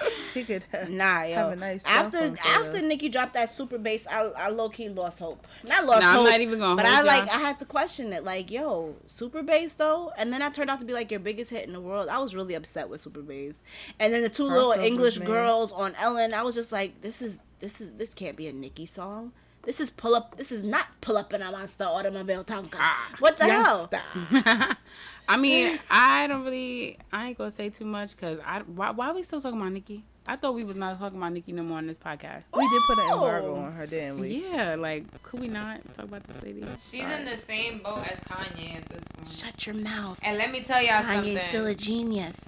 he 0.34 0.44
could 0.44 0.64
nah, 0.88 1.22
yo. 1.22 1.34
have 1.34 1.52
a 1.52 1.56
nice 1.56 1.84
after 1.84 2.36
after 2.44 2.80
Nicki 2.80 3.08
dropped 3.08 3.34
that 3.34 3.50
super 3.50 3.78
bass. 3.78 4.06
I, 4.06 4.20
I 4.36 4.48
low 4.48 4.68
key 4.68 4.88
lost 4.88 5.18
hope. 5.18 5.46
Not 5.66 5.86
lost 5.86 6.02
nah, 6.02 6.12
hope. 6.12 6.20
I'm 6.20 6.30
not 6.30 6.40
even 6.40 6.58
gonna. 6.58 6.76
But 6.76 6.86
I 6.86 7.02
like 7.02 7.26
y'all. 7.26 7.36
I 7.36 7.38
had 7.40 7.58
to 7.60 7.64
question 7.64 8.12
it. 8.12 8.24
Like, 8.24 8.50
yo, 8.50 8.96
super 9.06 9.42
bass 9.42 9.74
though, 9.74 10.12
and 10.16 10.32
then 10.32 10.42
I 10.42 10.50
turned 10.50 10.70
out 10.70 10.80
to 10.80 10.86
be 10.86 10.92
like 10.92 11.10
your 11.10 11.20
biggest 11.20 11.50
hit 11.50 11.66
in 11.66 11.72
the 11.72 11.80
world. 11.80 12.08
I 12.08 12.18
was 12.18 12.34
really 12.34 12.54
upset 12.54 12.88
with 12.88 13.00
super 13.00 13.22
bass. 13.22 13.62
And 13.98 14.12
then 14.12 14.22
the 14.22 14.28
two 14.28 14.44
little 14.44 14.72
English 14.72 15.18
girls 15.18 15.72
on 15.72 15.94
Ellen. 15.96 16.32
I 16.32 16.42
was 16.42 16.54
just 16.54 16.72
like, 16.72 17.00
this 17.02 17.22
is 17.22 17.40
this 17.60 17.80
is 17.80 17.92
this 17.92 18.14
can't 18.14 18.36
be 18.36 18.46
a 18.46 18.52
Nicki 18.52 18.86
song. 18.86 19.32
This 19.68 19.80
is 19.80 19.90
pull 19.90 20.14
up. 20.14 20.34
This 20.38 20.50
is 20.50 20.62
not 20.62 20.86
pull 21.02 21.18
up 21.18 21.34
in 21.34 21.42
a 21.42 21.50
monster 21.50 21.84
automobile 21.84 22.42
Tonka. 22.42 22.76
Ah, 22.76 23.14
what 23.18 23.36
the 23.36 23.44
hell? 23.44 23.90
I 25.28 25.36
mean, 25.36 25.78
I 25.90 26.26
don't 26.26 26.42
really. 26.42 26.96
I 27.12 27.28
ain't 27.28 27.36
gonna 27.36 27.50
say 27.50 27.68
too 27.68 27.84
much 27.84 28.16
because 28.16 28.38
I. 28.46 28.60
Why, 28.60 28.92
why 28.92 29.08
are 29.08 29.14
we 29.14 29.22
still 29.22 29.42
talking 29.42 29.60
about 29.60 29.72
Nicki? 29.72 30.04
I 30.26 30.36
thought 30.36 30.54
we 30.54 30.64
was 30.64 30.78
not 30.78 30.98
talking 30.98 31.18
about 31.18 31.34
Nicki 31.34 31.52
no 31.52 31.64
more 31.64 31.76
on 31.76 31.86
this 31.86 31.98
podcast. 31.98 32.44
We 32.56 32.66
did 32.66 32.82
put 32.86 32.98
an 32.98 33.12
embargo 33.12 33.56
on 33.56 33.72
her, 33.72 33.86
didn't 33.86 34.20
we? 34.20 34.42
Yeah, 34.50 34.74
like 34.76 35.04
could 35.22 35.40
we 35.40 35.48
not 35.48 35.82
talk 35.92 36.06
about 36.06 36.24
this 36.24 36.42
lady? 36.42 36.64
She's 36.78 37.02
Sorry. 37.02 37.12
in 37.12 37.26
the 37.26 37.36
same 37.36 37.80
boat 37.80 38.10
as 38.10 38.20
Kanye 38.20 38.74
at 38.74 38.86
this 38.86 39.04
point. 39.14 39.30
Shut 39.30 39.66
your 39.66 39.74
mouth. 39.76 40.18
And 40.22 40.38
let 40.38 40.50
me 40.50 40.62
tell 40.62 40.82
y'all 40.82 41.02
Kanye's 41.02 41.04
something. 41.04 41.36
Kanye's 41.36 41.42
still 41.42 41.66
a 41.66 41.74
genius. 41.74 42.40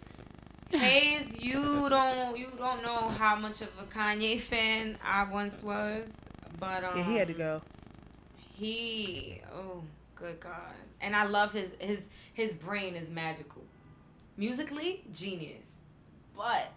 Hayes, 0.71 1.37
you 1.39 1.87
don't 1.91 2.39
you 2.39 2.49
don't 2.57 2.83
know 2.83 3.11
how 3.11 3.37
much 3.37 3.61
of 3.61 3.69
a 3.79 3.85
Kanye 3.85 4.41
fan 4.41 4.97
I 5.05 5.25
once 5.25 5.63
was, 5.63 6.25
but 6.59 6.85
um, 6.85 6.97
yeah, 6.97 7.05
he 7.05 7.17
had 7.17 7.29
to 7.29 7.35
go. 7.35 7.63
He 8.55 9.41
oh 9.55 9.83
good 10.15 10.41
god, 10.41 10.75
and 11.01 11.15
I 11.15 11.27
love 11.27 11.53
his 11.53 11.77
his 11.79 12.09
his 12.33 12.53
brain 12.53 12.95
is 12.95 13.11
magical, 13.11 13.63
musically 14.37 15.05
genius, 15.13 15.77
but 16.37 16.75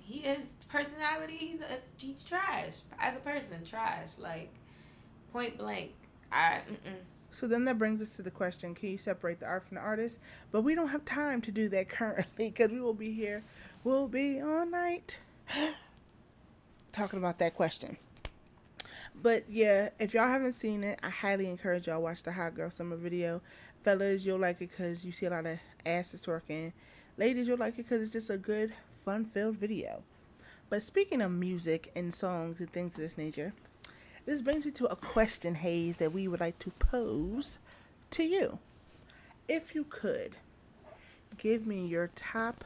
he 0.00 0.20
is 0.20 0.42
personality. 0.68 1.36
He's 1.36 1.60
a, 1.60 1.78
he's 1.98 2.24
trash 2.24 2.80
as 2.98 3.16
a 3.16 3.20
person, 3.20 3.64
trash 3.64 4.18
like 4.18 4.52
point 5.32 5.58
blank. 5.58 5.92
I. 6.30 6.60
Mm-mm. 6.68 6.96
So 7.30 7.48
then 7.48 7.64
that 7.64 7.78
brings 7.78 8.00
us 8.00 8.14
to 8.16 8.22
the 8.22 8.30
question 8.30 8.76
can 8.76 8.90
you 8.90 8.98
separate 8.98 9.40
the 9.40 9.46
art 9.46 9.66
from 9.66 9.76
the 9.76 9.80
artist? 9.80 10.18
But 10.52 10.62
we 10.62 10.74
don't 10.76 10.88
have 10.88 11.04
time 11.04 11.40
to 11.42 11.50
do 11.50 11.68
that 11.70 11.88
currently 11.88 12.50
because 12.50 12.70
we 12.70 12.80
will 12.80 12.94
be 12.94 13.12
here. 13.12 13.42
We'll 13.82 14.08
be 14.08 14.40
all 14.40 14.64
night 14.64 15.18
talking 16.92 17.18
about 17.18 17.38
that 17.38 17.54
question. 17.54 17.96
But 19.14 19.44
yeah, 19.48 19.90
if 19.98 20.12
y'all 20.14 20.28
haven't 20.28 20.54
seen 20.54 20.84
it, 20.84 20.98
I 21.02 21.10
highly 21.10 21.48
encourage 21.48 21.86
y'all 21.86 22.02
watch 22.02 22.22
the 22.22 22.32
Hot 22.32 22.54
Girl 22.54 22.70
Summer 22.70 22.96
video. 22.96 23.40
Fellas, 23.82 24.24
you'll 24.24 24.38
like 24.38 24.60
it 24.60 24.70
because 24.70 25.04
you 25.04 25.12
see 25.12 25.26
a 25.26 25.30
lot 25.30 25.46
of 25.46 25.58
asses 25.86 26.24
twerking. 26.24 26.72
Ladies, 27.16 27.46
you'll 27.46 27.58
like 27.58 27.74
it 27.74 27.84
because 27.84 28.02
it's 28.02 28.12
just 28.12 28.30
a 28.30 28.38
good, 28.38 28.72
fun-filled 29.04 29.56
video. 29.56 30.02
But 30.68 30.82
speaking 30.82 31.20
of 31.20 31.30
music 31.30 31.92
and 31.94 32.12
songs 32.12 32.58
and 32.60 32.72
things 32.72 32.94
of 32.94 33.00
this 33.00 33.16
nature, 33.16 33.52
this 34.26 34.42
brings 34.42 34.64
me 34.64 34.70
to 34.72 34.86
a 34.86 34.96
question, 34.96 35.56
Hayes, 35.56 35.98
that 35.98 36.12
we 36.12 36.26
would 36.26 36.40
like 36.40 36.58
to 36.60 36.70
pose 36.70 37.58
to 38.12 38.24
you. 38.24 38.58
If 39.46 39.74
you 39.74 39.84
could, 39.84 40.36
give 41.36 41.66
me 41.66 41.86
your 41.86 42.10
top 42.14 42.64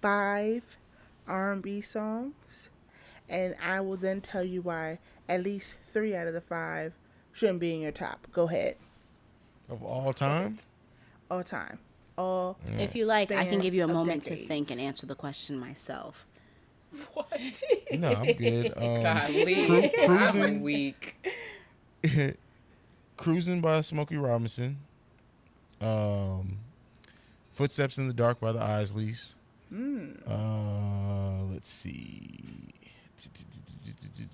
five 0.00 0.76
R&B 1.28 1.80
songs, 1.82 2.68
and 3.28 3.54
I 3.62 3.80
will 3.80 3.96
then 3.96 4.20
tell 4.20 4.42
you 4.42 4.60
why 4.62 4.98
at 5.28 5.42
least 5.42 5.74
three 5.84 6.14
out 6.14 6.26
of 6.26 6.34
the 6.34 6.40
five 6.40 6.92
shouldn't 7.32 7.60
be 7.60 7.74
in 7.74 7.80
your 7.80 7.92
top. 7.92 8.26
Go 8.32 8.48
ahead. 8.48 8.76
Of 9.68 9.82
all 9.82 10.12
time? 10.12 10.58
All 11.30 11.42
time. 11.42 11.78
All. 12.18 12.58
If 12.78 12.94
you 12.94 13.06
like, 13.06 13.30
I 13.32 13.46
can 13.46 13.60
give 13.60 13.74
you 13.74 13.84
a 13.84 13.88
moment 13.88 14.24
decades. 14.24 14.42
to 14.42 14.48
think 14.48 14.70
and 14.70 14.80
answer 14.80 15.06
the 15.06 15.14
question 15.14 15.58
myself. 15.58 16.26
What? 17.14 17.40
No, 17.92 18.08
I'm 18.12 18.32
good. 18.34 18.72
Um, 18.76 19.32
Cru- 19.32 19.90
cruising 20.06 20.42
I'm 20.44 20.60
weak. 20.60 21.26
cruising 23.16 23.60
by 23.62 23.80
Smokey 23.80 24.18
Robinson. 24.18 24.78
Um, 25.80 26.58
Footsteps 27.52 27.96
in 27.96 28.08
the 28.08 28.14
Dark 28.14 28.40
by 28.40 28.52
the 28.52 28.58
Isleys. 28.58 29.34
Mm. 29.72 30.20
Uh, 30.28 31.44
let's 31.52 31.70
see. 31.70 32.71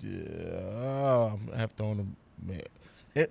Oh, 0.05 1.39
I 1.53 1.57
have 1.57 1.71
thrown 1.71 1.99
a 1.99 2.49
man. 2.49 2.61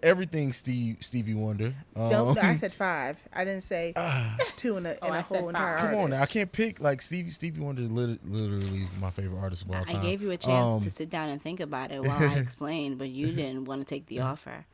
everything 0.02 0.52
Steve 0.52 0.98
Stevie 1.00 1.34
Wonder. 1.34 1.74
Um, 1.96 2.10
no, 2.10 2.36
I 2.40 2.56
said 2.56 2.72
five. 2.72 3.16
I 3.32 3.44
didn't 3.44 3.62
say 3.62 3.92
uh, 3.96 4.36
two 4.56 4.76
in 4.76 4.86
a, 4.86 4.90
in 4.90 4.98
oh, 5.02 5.12
a 5.12 5.22
whole 5.22 5.48
entire. 5.48 5.78
Come 5.78 5.94
on, 5.94 6.10
now. 6.10 6.22
I 6.22 6.26
can't 6.26 6.50
pick 6.50 6.80
like 6.80 7.00
Stevie 7.02 7.30
Stevie 7.30 7.60
Wonder. 7.60 7.82
Literally 7.82 8.82
is 8.82 8.96
my 8.96 9.10
favorite 9.10 9.40
artist 9.40 9.64
of 9.64 9.70
all 9.70 9.84
time. 9.84 10.00
I 10.00 10.02
gave 10.02 10.22
you 10.22 10.30
a 10.30 10.36
chance 10.36 10.74
um, 10.74 10.80
to 10.80 10.90
sit 10.90 11.10
down 11.10 11.30
and 11.30 11.42
think 11.42 11.60
about 11.60 11.90
it 11.90 12.02
while 12.02 12.22
I 12.22 12.34
explained, 12.38 12.98
but 12.98 13.08
you 13.08 13.32
didn't 13.32 13.64
want 13.64 13.80
to 13.80 13.86
take 13.86 14.06
the 14.06 14.20
offer. 14.20 14.66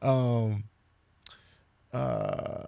um. 0.00 0.64
Uh, 1.92 2.64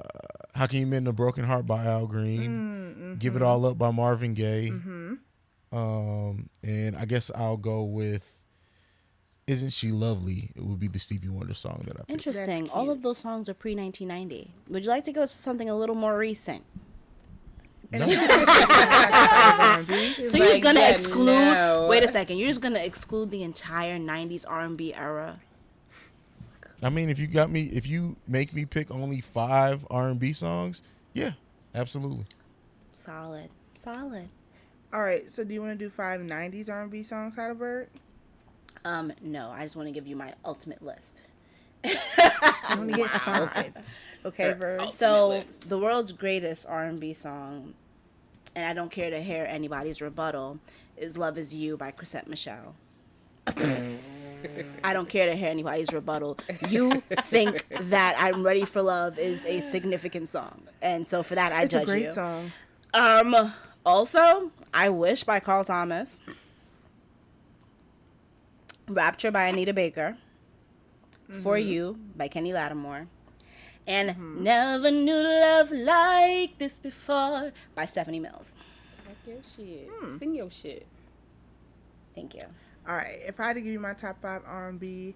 how 0.55 0.66
can 0.66 0.80
you 0.80 0.87
mend 0.87 1.09
a 1.09 1.12
broken 1.12 1.45
heart 1.45 1.66
by 1.66 1.87
Al 1.87 2.07
Green? 2.07 2.43
Mm, 2.43 2.91
mm-hmm. 2.93 3.14
Give 3.14 3.37
it 3.37 3.43
all 3.43 3.64
up 3.64 3.78
by 3.78 3.91
Marvin 3.91 4.35
Gaye. 4.35 4.68
Mm-hmm. 4.70 5.14
Um, 5.74 6.48
and 6.62 6.96
I 6.96 7.04
guess 7.04 7.32
I'll 7.34 7.56
go 7.56 7.82
with 7.82 8.34
isn't 9.46 9.70
She 9.70 9.90
Lovely? 9.90 10.50
It 10.54 10.64
would 10.64 10.80
be 10.80 10.88
the 10.88 10.98
Stevie 10.98 11.28
Wonder 11.28 11.52
song 11.52 11.82
that 11.86 11.96
I 11.96 11.98
picked. 11.98 12.10
Interesting. 12.10 12.70
All 12.70 12.90
of 12.90 13.02
those 13.02 13.18
songs 13.18 13.48
are 13.48 13.54
pre 13.54 13.74
1990. 13.74 14.50
Would 14.68 14.84
you 14.84 14.90
like 14.90 15.04
to 15.04 15.12
go 15.12 15.22
to 15.22 15.26
something 15.26 15.68
a 15.68 15.76
little 15.76 15.96
more 15.96 16.16
recent? 16.16 16.64
so 17.94 18.06
you're 18.06 18.16
just 20.26 20.62
gonna 20.62 20.80
yeah, 20.80 20.90
exclude? 20.90 21.26
No. 21.26 21.86
Wait 21.88 22.02
a 22.02 22.08
second. 22.08 22.38
You're 22.38 22.48
just 22.48 22.60
gonna 22.60 22.80
exclude 22.80 23.30
the 23.30 23.42
entire 23.42 23.98
'90s 23.98 24.44
R&B 24.48 24.94
era? 24.94 25.38
I 26.82 26.90
mean, 26.90 27.08
if 27.08 27.18
you 27.18 27.28
got 27.28 27.50
me, 27.50 27.64
if 27.64 27.86
you 27.86 28.16
make 28.26 28.52
me 28.52 28.64
pick 28.64 28.90
only 28.90 29.20
five 29.20 29.86
R&B 29.90 30.32
songs, 30.32 30.82
yeah, 31.12 31.32
absolutely. 31.74 32.24
Solid, 32.92 33.50
solid. 33.74 34.28
All 34.95 35.03
right. 35.03 35.30
So, 35.30 35.45
do 35.45 35.53
you 35.53 35.61
want 35.61 35.78
to 35.78 35.84
do 35.84 35.90
five 35.90 36.20
'90s 36.20 36.70
R&B 36.70 37.03
songs, 37.03 37.34
Heidelberg? 37.36 37.88
Um, 38.84 39.12
no, 39.20 39.51
I 39.51 39.62
just 39.62 39.76
want 39.76 39.88
to 39.88 39.92
give 39.92 40.07
you 40.07 40.14
my 40.16 40.34
ultimate 40.45 40.82
list. 40.82 41.20
I 41.84 42.76
want 42.78 42.90
to 42.92 42.97
get 42.97 43.11
five. 43.22 43.74
Okay, 44.24 44.53
Verse. 44.55 44.95
So 44.95 45.42
the 45.68 45.78
world's 45.78 46.12
greatest 46.12 46.64
R&B 46.66 47.12
song, 47.12 47.74
and 48.55 48.64
I 48.64 48.72
don't 48.72 48.90
care 48.90 49.11
to 49.11 49.20
hear 49.20 49.45
anybody's 49.49 50.01
rebuttal, 50.01 50.61
is 50.97 51.18
"Love 51.18 51.36
Is 51.36 51.55
You" 51.55 51.76
by 51.76 51.90
Chrisette 51.90 52.26
Michele. 52.28 52.74
I 53.47 54.92
don't 54.92 55.09
care 55.09 55.26
to 55.26 55.36
hear 55.36 55.49
anybody's 55.49 55.92
rebuttal. 55.92 56.38
You 56.68 57.03
think 57.22 57.66
that 57.80 58.16
"I'm 58.18 58.42
Ready 58.45 58.64
for 58.64 58.80
Love" 58.80 59.18
is 59.18 59.45
a 59.45 59.61
significant 59.61 60.28
song, 60.30 60.62
and 60.80 61.07
so 61.07 61.22
for 61.22 61.34
that 61.34 61.53
I 61.53 61.62
It's 61.62 61.72
judge 61.72 61.82
a 61.82 61.86
great 61.86 62.03
you. 62.05 62.12
song. 62.12 62.53
Um. 62.95 63.53
Also, 63.86 64.51
"I 64.74 64.88
Wish" 64.88 65.22
by 65.22 65.38
Carl 65.38 65.64
Thomas. 65.64 66.20
"Rapture" 68.88 69.30
by 69.30 69.44
Anita 69.44 69.72
Baker. 69.72 70.18
"For 71.42 71.56
You" 71.56 71.98
by 72.16 72.28
Kenny 72.28 72.52
Lattimore. 72.52 73.06
And 73.86 74.40
"Never 74.42 74.90
Knew 74.90 75.14
Love 75.14 75.70
Like 75.70 76.58
This 76.58 76.80
Before" 76.80 77.52
by 77.74 77.86
Stephanie 77.86 78.18
Mills. 78.18 78.52
Talk 78.96 79.16
your 79.26 79.42
shit. 79.56 79.88
Hmm. 79.88 80.18
Sing 80.18 80.34
your 80.34 80.50
shit. 80.50 80.86
Thank 82.14 82.34
you. 82.34 82.40
All 82.86 82.96
right. 82.96 83.20
If 83.24 83.38
I 83.40 83.46
had 83.46 83.52
to 83.54 83.60
give 83.60 83.72
you 83.72 83.80
my 83.80 83.94
top 83.94 84.20
five 84.20 84.42
R&B 84.44 85.14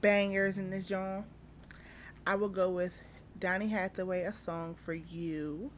bangers 0.00 0.56
in 0.56 0.70
this 0.70 0.86
genre, 0.86 1.24
I 2.26 2.36
will 2.36 2.48
go 2.48 2.70
with 2.70 3.02
Donny 3.38 3.68
Hathaway, 3.68 4.22
"A 4.22 4.32
Song 4.32 4.74
for 4.74 4.94
You." 4.94 5.70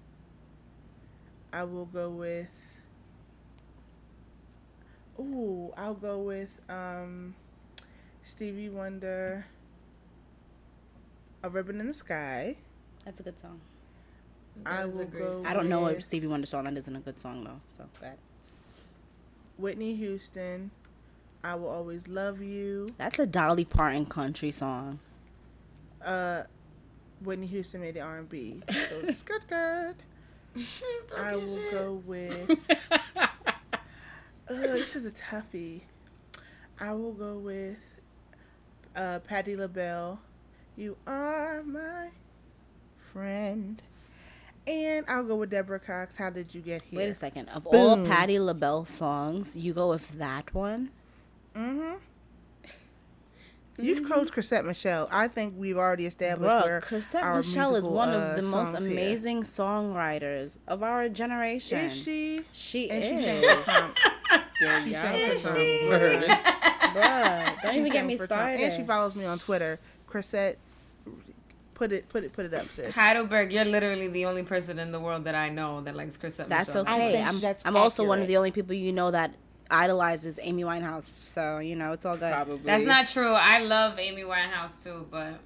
I 1.53 1.64
will 1.64 1.86
go 1.86 2.11
with. 2.11 2.48
Ooh, 5.21 5.73
I'll 5.77 5.95
go 5.95 6.18
with 6.18 6.61
um, 6.68 7.35
Stevie 8.23 8.71
Wonder. 8.71 9.45
A 11.43 11.49
ribbon 11.51 11.81
in 11.81 11.87
the 11.89 11.95
sky. 11.95 12.57
That's 13.05 13.21
a 13.21 13.23
good 13.23 13.39
song. 13.39 13.61
I 14.66 14.77
That 14.83 14.89
is 14.89 14.97
a 14.97 14.99
will 14.99 15.07
go. 15.07 15.39
song. 15.39 15.47
I 15.51 15.55
don't 15.55 15.68
know 15.68 15.87
if 15.87 16.03
Stevie 16.05 16.27
Wonder 16.27 16.47
song 16.47 16.64
that 16.64 16.77
isn't 16.77 16.97
a 16.97 17.01
good 17.01 17.18
song 17.21 17.45
though. 17.45 17.61
So 17.77 17.85
go 18.01 18.07
ahead. 18.07 18.18
Whitney 19.59 19.95
Houston. 19.97 20.71
I 21.43 21.55
will 21.55 21.68
always 21.68 22.07
love 22.09 22.43
you. 22.43 22.89
That's 22.99 23.18
a 23.18 23.27
Dolly 23.27 23.64
Parton 23.64 24.05
country 24.07 24.51
song. 24.51 24.99
Uh, 26.05 26.43
Whitney 27.23 27.47
Houston 27.47 27.81
made 27.81 27.95
the 27.95 28.01
R 28.01 28.18
and 28.18 28.29
B. 28.29 28.61
So 28.71 29.05
skirt 29.12 29.43
skirt. 29.43 29.95
I 31.18 31.37
will 31.37 31.71
go 31.71 32.03
with. 32.07 32.59
This 34.51 34.96
is 34.96 35.07
a 35.07 35.12
toughie. 35.12 35.82
I 36.80 36.92
will 36.92 37.12
go 37.12 37.34
with 37.34 37.78
uh, 38.96 39.20
Patti 39.20 39.55
LaBelle. 39.55 40.18
You 40.76 40.96
are 41.07 41.62
my 41.62 42.09
friend. 42.96 43.80
And 44.66 45.05
I'll 45.09 45.24
go 45.24 45.36
with 45.36 45.51
Deborah 45.51 45.78
Cox. 45.78 46.16
How 46.16 46.30
did 46.30 46.53
you 46.55 46.61
get 46.62 46.82
here? 46.82 46.98
Wait 46.98 47.09
a 47.11 47.14
second. 47.14 47.48
Of 47.51 47.66
all 47.66 48.05
Patti 48.07 48.38
LaBelle 48.40 48.84
songs, 48.86 49.57
you 49.57 49.72
go 49.72 49.88
with 49.88 50.18
that 50.18 50.53
one? 50.53 50.90
Mm-hmm. 51.55 51.94
You've 53.78 54.07
coached 54.09 54.32
Chrisette 54.32 54.64
Michele. 54.66 55.09
I 55.11 55.26
think 55.28 55.55
we've 55.57 55.78
already 55.78 56.05
established 56.07 56.51
Bro, 56.51 56.64
where 56.64 56.80
Chrisette 56.82 57.22
our 57.22 57.36
Michele 57.38 57.76
is 57.76 57.84
musical, 57.84 57.92
one 57.94 58.09
uh, 58.11 58.12
of 58.12 58.36
the 58.36 58.42
most 58.42 58.72
songs 58.72 58.84
here. 58.84 58.92
amazing 58.92 59.42
songwriters 59.42 60.59
of 60.68 60.82
our 60.82 61.09
generation. 61.09 61.78
Is 61.78 61.96
she? 61.96 62.42
She 62.53 62.90
And 62.90 63.03
she 63.03 63.24
is. 63.24 63.24
sang 63.64 63.92
for 63.94 64.10
Tom. 64.61 64.69
There 64.69 64.83
She 64.83 64.91
y'all 64.91 65.03
sang 65.03 65.39
for 65.39 65.55
go. 65.55 65.89
Birds. 65.91 66.27
Bruh, 66.91 67.63
don't 67.63 67.73
She 67.73 67.79
even 67.81 67.93
get 67.93 68.05
me 68.07 68.19
started. 68.19 68.61
And 68.61 68.73
she 68.75 68.83
follows 68.83 69.15
me 69.15 69.25
on 69.25 69.39
Twitter. 69.39 69.79
Chrisette, 70.07 70.59
put 71.75 71.93
it, 71.93 72.09
put 72.09 72.25
it, 72.25 72.33
put 72.33 72.45
it 72.47 72.55
up, 72.55 72.71
sis. 72.71 72.95
Heidelberg, 72.95 73.53
you're 73.53 73.65
literally 73.65 74.09
the 74.09 74.25
only 74.27 74.43
person 74.43 74.79
in 74.79 74.91
the 74.93 74.99
world 75.01 75.25
that 75.25 75.35
I 75.35 75.49
know 75.51 75.81
that 75.83 75.95
likes 75.97 76.17
Chris 76.17 76.37
That's 76.37 76.69
Michele. 76.69 76.83
Okay. 76.83 77.23
I'm, 77.23 77.39
that's 77.41 77.65
I'm 77.65 77.77
also 77.77 78.05
one 78.05 78.21
of 78.21 78.27
the 78.29 78.37
only 78.37 78.51
people 78.51 78.75
you 78.75 78.93
know 78.93 79.11
that 79.13 79.35
idolizes 79.71 80.41
Amy 80.43 80.65
Winehouse. 80.65 81.17
So, 81.27 81.59
you 81.59 81.77
know, 81.77 81.93
it's 81.93 82.05
all 82.05 82.17
good. 82.17 82.33
Probably. 82.33 82.59
That's 82.59 82.85
not 82.85 83.07
true. 83.07 83.35
I 83.35 83.61
love 83.65 83.99
Amy 84.01 84.23
Winehouse 84.23 84.83
too, 84.83 85.07
but 85.11 85.39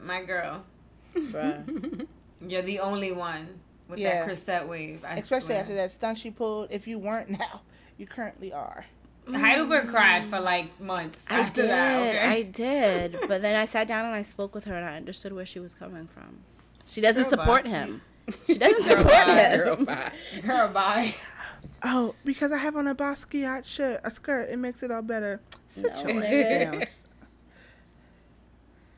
my 0.00 0.22
girl, 0.22 0.64
Bruh. 1.16 2.06
you're 2.46 2.62
the 2.62 2.78
only 2.80 3.10
one 3.10 3.58
with 3.88 3.98
Yeah. 3.98 4.20
that 4.20 4.24
Chrisette 4.26 4.68
wave. 4.68 5.04
I 5.04 5.16
Especially 5.16 5.46
swear. 5.46 5.60
after 5.60 5.74
that 5.74 5.90
stunt 5.90 6.18
she 6.18 6.30
pulled. 6.30 6.68
If 6.70 6.86
you 6.86 6.98
weren't 7.00 7.30
now, 7.30 7.62
you 7.98 8.06
currently 8.06 8.52
are. 8.52 8.86
Heidelberg 9.32 9.88
cried 9.88 10.24
for 10.24 10.40
like 10.40 10.80
months 10.80 11.24
I 11.30 11.40
after 11.40 11.62
did. 11.62 11.70
that. 11.70 12.00
Okay? 12.00 12.18
I 12.18 12.42
did. 12.42 13.18
But 13.28 13.40
then 13.42 13.54
I 13.54 13.66
sat 13.66 13.86
down 13.86 14.04
and 14.04 14.14
I 14.14 14.22
spoke 14.22 14.54
with 14.54 14.64
her 14.64 14.74
and 14.74 14.84
I 14.84 14.96
understood 14.96 15.32
where 15.32 15.46
she 15.46 15.60
was 15.60 15.74
coming 15.74 16.08
from. 16.08 16.38
She 16.84 17.00
doesn't 17.00 17.22
Girl, 17.24 17.30
support 17.30 17.64
bye. 17.64 17.70
him. 17.70 18.02
She 18.46 18.56
doesn't 18.58 18.86
Girl, 18.88 18.96
support 18.98 19.26
bye. 19.26 19.34
him. 19.34 19.58
Girl, 19.60 19.76
bye. 19.84 20.12
Girl, 20.42 20.68
bye. 20.68 21.14
Oh, 21.84 22.14
because 22.24 22.50
I 22.52 22.58
have 22.58 22.76
on 22.76 22.88
a 22.88 22.94
Basquiat 22.94 23.64
shirt, 23.64 24.00
a 24.04 24.10
skirt, 24.10 24.48
it 24.50 24.56
makes 24.58 24.82
it 24.82 24.90
all 24.90 25.02
better. 25.02 25.40
Sit 25.68 25.92
No, 26.04 26.08
your 26.10 26.24
ass 26.24 26.48
down. 26.64 26.84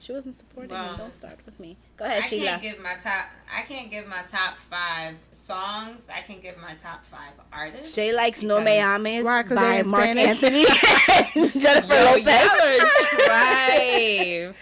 She 0.05 0.13
wasn't 0.13 0.35
supporting 0.37 0.71
Wow. 0.73 0.91
him. 0.91 0.99
Don't 0.99 1.15
start 1.15 1.39
with 1.47 1.59
me. 1.59 1.79
Go 1.97 2.05
I 2.05 2.09
ahead, 2.09 2.25
Sheila. 2.25 2.47
can't 2.51 2.63
give 2.63 2.79
my 2.81 2.95
top. 2.97 3.25
I 3.51 3.63
can't 3.63 3.91
give 3.91 4.07
my 4.07 4.21
top 4.29 4.59
five 4.59 5.15
songs. 5.31 6.09
I 6.15 6.21
can 6.21 6.41
give 6.41 6.59
my 6.59 6.75
top 6.75 7.07
five 7.07 7.33
artists. 7.51 7.95
Jay 7.95 8.13
likes 8.13 8.43
No 8.43 8.61
Me 8.61 8.73
Ames 8.79 9.25
Why? 9.25 9.43
'Cause 9.43 9.57
by 9.57 9.83
Mark 9.85 10.05
Spanish? 10.05 10.27
Anthony 10.43 10.65
Jennifer 11.61 11.95
Yo, 11.95 12.05
Lopez. 12.05 12.27
y'all 12.27 12.61
are 12.61 13.25
tribe. 13.27 14.55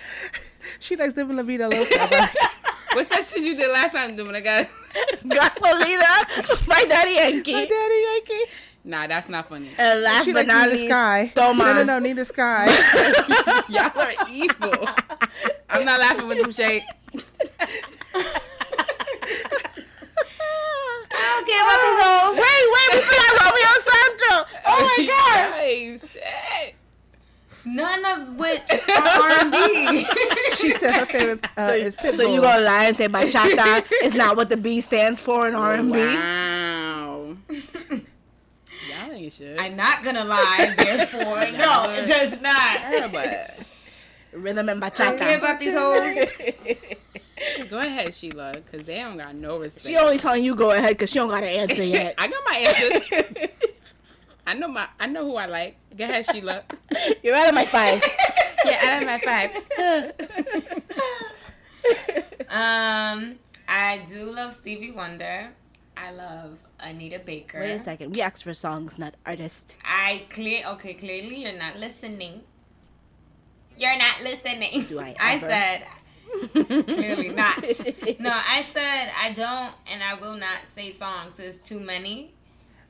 She 0.78 0.94
likes 0.96 1.16
living 1.16 1.36
La 1.36 1.42
Vida 1.42 1.68
Loca. 1.68 2.30
What's 2.92 3.08
that 3.08 3.24
shit 3.24 3.42
you 3.42 3.56
did 3.56 3.70
last 3.70 3.92
time, 3.92 4.14
Dominica? 4.14 4.68
Gasolina 5.24 6.66
by 6.68 6.84
Daddy 6.84 7.12
Yankee. 7.14 7.52
My 7.52 7.64
daddy 7.66 8.04
Yankee. 8.12 8.52
Nah, 8.84 9.06
that's 9.06 9.28
not 9.28 9.48
funny. 9.48 9.70
And 9.78 10.02
last 10.02 10.24
She 10.24 10.32
but 10.32 10.46
likes 10.46 10.48
not 10.48 10.64
Need 10.64 10.70
the 10.70 10.76
least, 10.82 10.86
Sky. 10.88 11.32
Toma. 11.36 11.64
No, 11.64 11.72
no, 11.74 11.84
no, 11.84 11.98
Need 12.00 12.16
the 12.16 12.24
Sky. 12.24 12.66
Y'all 13.68 13.92
are 13.96 14.12
evil. 14.28 14.88
I'm 15.70 15.84
not 15.84 16.00
laughing 16.00 16.26
with 16.28 16.40
them 16.40 16.50
shake. 16.52 16.82
I 21.14 21.22
don't 21.28 21.46
care 21.46 21.62
about 21.62 21.80
these 21.82 22.00
hoes. 22.02 22.34
Wait, 22.42 22.64
wait, 22.74 22.88
we 22.94 23.00
forgot 23.06 23.32
Romeo 23.44 23.72
Santos. 23.88 24.44
Oh 24.66 24.80
my 24.82 24.98
gosh. 25.12 25.54
Guys. 25.60 26.08
None 27.64 28.04
of 28.04 28.36
which 28.36 28.70
are 28.88 29.06
R&B. 29.44 30.04
she 30.56 30.72
said 30.72 30.90
her 30.96 31.06
favorite 31.06 31.46
uh, 31.56 31.68
So, 31.68 31.74
is 31.74 31.94
Pitbull. 31.94 32.16
so 32.16 32.34
you 32.34 32.40
gonna 32.40 32.60
lie 32.64 32.86
and 32.86 32.96
say 32.96 33.06
bachata 33.08 33.84
is 34.02 34.14
not 34.14 34.36
what 34.36 34.48
the 34.48 34.56
B 34.56 34.80
stands 34.80 35.22
for 35.22 35.46
in 35.46 35.54
R 35.54 35.74
and 35.74 35.92
B? 35.92 35.98
Wow. 36.00 37.36
Y'all 39.02 39.12
ain't 39.12 39.32
shit. 39.32 39.58
I'm 39.58 39.76
not 39.76 40.02
gonna 40.02 40.24
lie. 40.24 40.74
Therefore, 40.78 41.40
no, 41.52 41.90
it 41.90 42.06
does 42.06 42.40
not. 42.40 43.12
Rhythm 44.32 44.68
and 44.68 44.84
I 44.84 44.88
don't 44.88 45.18
care 45.18 45.38
about 45.38 45.60
these 45.60 45.74
hoes. 45.74 47.68
go 47.70 47.80
ahead, 47.80 48.14
Sheila, 48.14 48.52
because 48.52 48.86
they 48.86 48.96
don't 48.96 49.18
got 49.18 49.34
no 49.34 49.58
respect. 49.58 49.86
She 49.86 49.96
only 49.96 50.18
telling 50.18 50.44
you 50.44 50.54
go 50.54 50.70
ahead 50.70 50.90
because 50.90 51.10
she 51.10 51.18
don't 51.18 51.28
got 51.28 51.42
an 51.42 51.50
answer 51.50 51.84
yet. 51.84 52.14
I 52.18 52.28
got 52.28 52.42
my 52.48 52.56
answers. 52.56 53.48
I 54.46 54.54
know 54.54 54.68
my. 54.68 54.88
I 54.98 55.06
know 55.06 55.24
who 55.26 55.36
I 55.36 55.46
like. 55.46 55.76
Go 55.96 56.04
ahead, 56.04 56.26
Sheila. 56.30 56.62
You're 57.22 57.34
out 57.34 57.48
of 57.48 57.54
my 57.54 57.64
five. 57.64 58.02
Yeah, 58.64 58.80
out 58.84 59.02
of 59.02 59.08
my 59.08 59.18
five. 59.18 59.50
Um, 62.52 63.36
I 63.66 64.04
do 64.10 64.30
love 64.30 64.52
Stevie 64.52 64.90
Wonder. 64.90 65.48
I 65.96 66.10
love 66.10 66.58
Anita 66.82 67.18
Baker. 67.18 67.60
Wait 67.60 67.72
a 67.72 67.78
second. 67.78 68.14
We 68.14 68.22
asked 68.22 68.44
for 68.44 68.54
songs, 68.54 68.98
not 68.98 69.14
artists. 69.24 69.76
I 69.84 70.24
clear. 70.30 70.66
Okay, 70.66 70.94
clearly 70.94 71.42
you're 71.42 71.58
not 71.58 71.78
listening. 71.78 72.42
You're 73.78 73.98
not 73.98 74.22
listening. 74.22 74.84
Do 74.84 75.00
I 75.00 75.14
I 75.20 75.38
said 75.38 75.84
clearly 76.86 77.28
not. 77.42 77.62
No, 78.20 78.30
I 78.32 78.64
said 78.72 79.10
I 79.18 79.32
don't, 79.34 79.74
and 79.90 80.02
I 80.02 80.14
will 80.14 80.36
not 80.36 80.66
say 80.72 80.92
songs. 80.92 81.34
There's 81.34 81.62
too 81.62 81.80
many. 81.80 82.34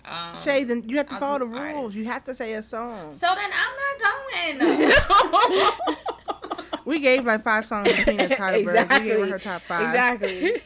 Um, 0.05 0.35
Shay, 0.37 0.65
then 0.65 0.89
you 0.89 0.97
have 0.97 1.07
to 1.09 1.15
I'll 1.15 1.21
follow 1.21 1.39
the 1.41 1.47
rules. 1.47 1.61
artists. 1.77 1.95
You 1.97 2.05
have 2.07 2.25
to 2.25 2.35
say 2.35 2.55
a 2.55 2.63
song. 2.63 3.13
So 3.13 3.29
then 3.35 3.51
I'm 3.55 4.59
not 4.59 4.59
going. 4.59 5.99
We 6.85 6.99
gave 6.99 7.25
like 7.25 7.45
five 7.45 7.65
songs 7.65 7.93
to 7.93 8.05
Penis 8.05 8.35
Heidelberg. 8.35 8.91
We 8.91 8.99
gave 9.09 9.21
her 9.21 9.27
her 9.27 9.39
top 9.39 9.63
five. 9.63 9.87
Exactly. 9.89 10.61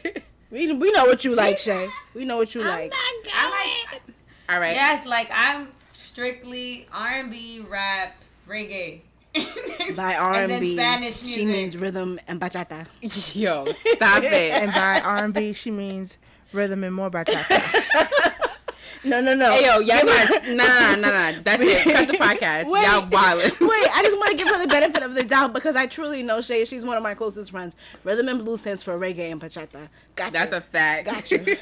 We, 0.51 0.71
we 0.73 0.91
know 0.91 1.05
what 1.05 1.25
you 1.25 1.35
like, 1.35 1.57
Shay. 1.59 1.89
We 2.13 2.25
know 2.25 2.37
what 2.37 2.55
you 2.55 2.63
like. 2.63 2.93
I 3.33 3.89
like. 3.91 4.01
All 4.49 4.59
right. 4.59 4.73
Yes, 4.73 5.05
like 5.05 5.29
I'm 5.33 5.69
strictly 5.91 6.87
R&B, 6.93 7.65
rap, 7.69 8.15
reggae. 8.47 9.01
By 9.95 10.15
R 10.15 10.33
and 10.33 10.59
B, 10.59 10.73
Spanish 10.73 11.21
she 11.21 11.45
means 11.45 11.77
rhythm 11.77 12.19
and 12.27 12.39
bachata. 12.39 12.87
Yo, 13.35 13.65
stop 13.95 14.23
it. 14.23 14.33
And 14.33 14.73
by 14.73 14.99
R&B, 15.01 15.53
she 15.53 15.69
means 15.69 16.17
rhythm 16.53 16.83
and 16.83 16.95
more 16.95 17.11
bachata. 17.11 18.33
No, 19.03 19.21
no, 19.21 19.35
no. 19.35 19.51
Hey 19.51 19.65
yo, 19.65 19.79
y'all 19.79 20.07
her- 20.07 20.53
nah, 20.53 20.65
nah, 20.65 20.95
nah, 20.95 21.31
nah. 21.31 21.39
That's 21.43 21.61
it. 21.61 21.83
Cut 21.93 22.07
the 22.07 22.13
podcast. 22.13 22.65
Wait. 22.69 22.83
Y'all 22.83 23.07
wildin'. 23.07 23.59
Wait, 23.67 23.89
I 23.93 24.01
just 24.03 24.17
want 24.17 24.31
to 24.31 24.37
give 24.37 24.47
her 24.53 24.59
the 24.61 24.67
benefit 24.67 25.03
of 25.03 25.13
the 25.15 25.23
doubt 25.23 25.53
because 25.53 25.75
I 25.75 25.85
truly 25.85 26.23
know 26.23 26.41
Shay. 26.41 26.65
She's 26.65 26.83
one 26.85 26.97
of 26.97 27.03
my 27.03 27.13
closest 27.13 27.51
friends. 27.51 27.75
Rhythm 28.03 28.27
and 28.27 28.43
blues 28.43 28.61
stands 28.61 28.83
for 28.83 28.97
reggae 28.97 29.31
and 29.31 29.39
bachata. 29.41 29.89
Gotcha. 30.15 30.33
That's 30.33 30.51
a 30.51 30.61
fact. 30.61 31.05
Gotcha. 31.05 31.39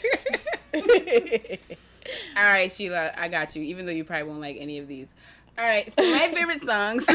All 2.38 2.44
right, 2.44 2.72
Sheila, 2.72 3.12
I 3.18 3.28
got 3.28 3.56
you. 3.56 3.64
Even 3.64 3.86
though 3.86 3.92
you 3.92 4.04
probably 4.04 4.28
won't 4.28 4.42
like 4.42 4.58
any 4.60 4.78
of 4.80 4.88
these. 4.88 5.08
All 5.58 5.66
right, 5.66 5.92
so 5.98 6.04
my 6.12 6.28
favorite 6.34 6.64
songs. 6.64 7.06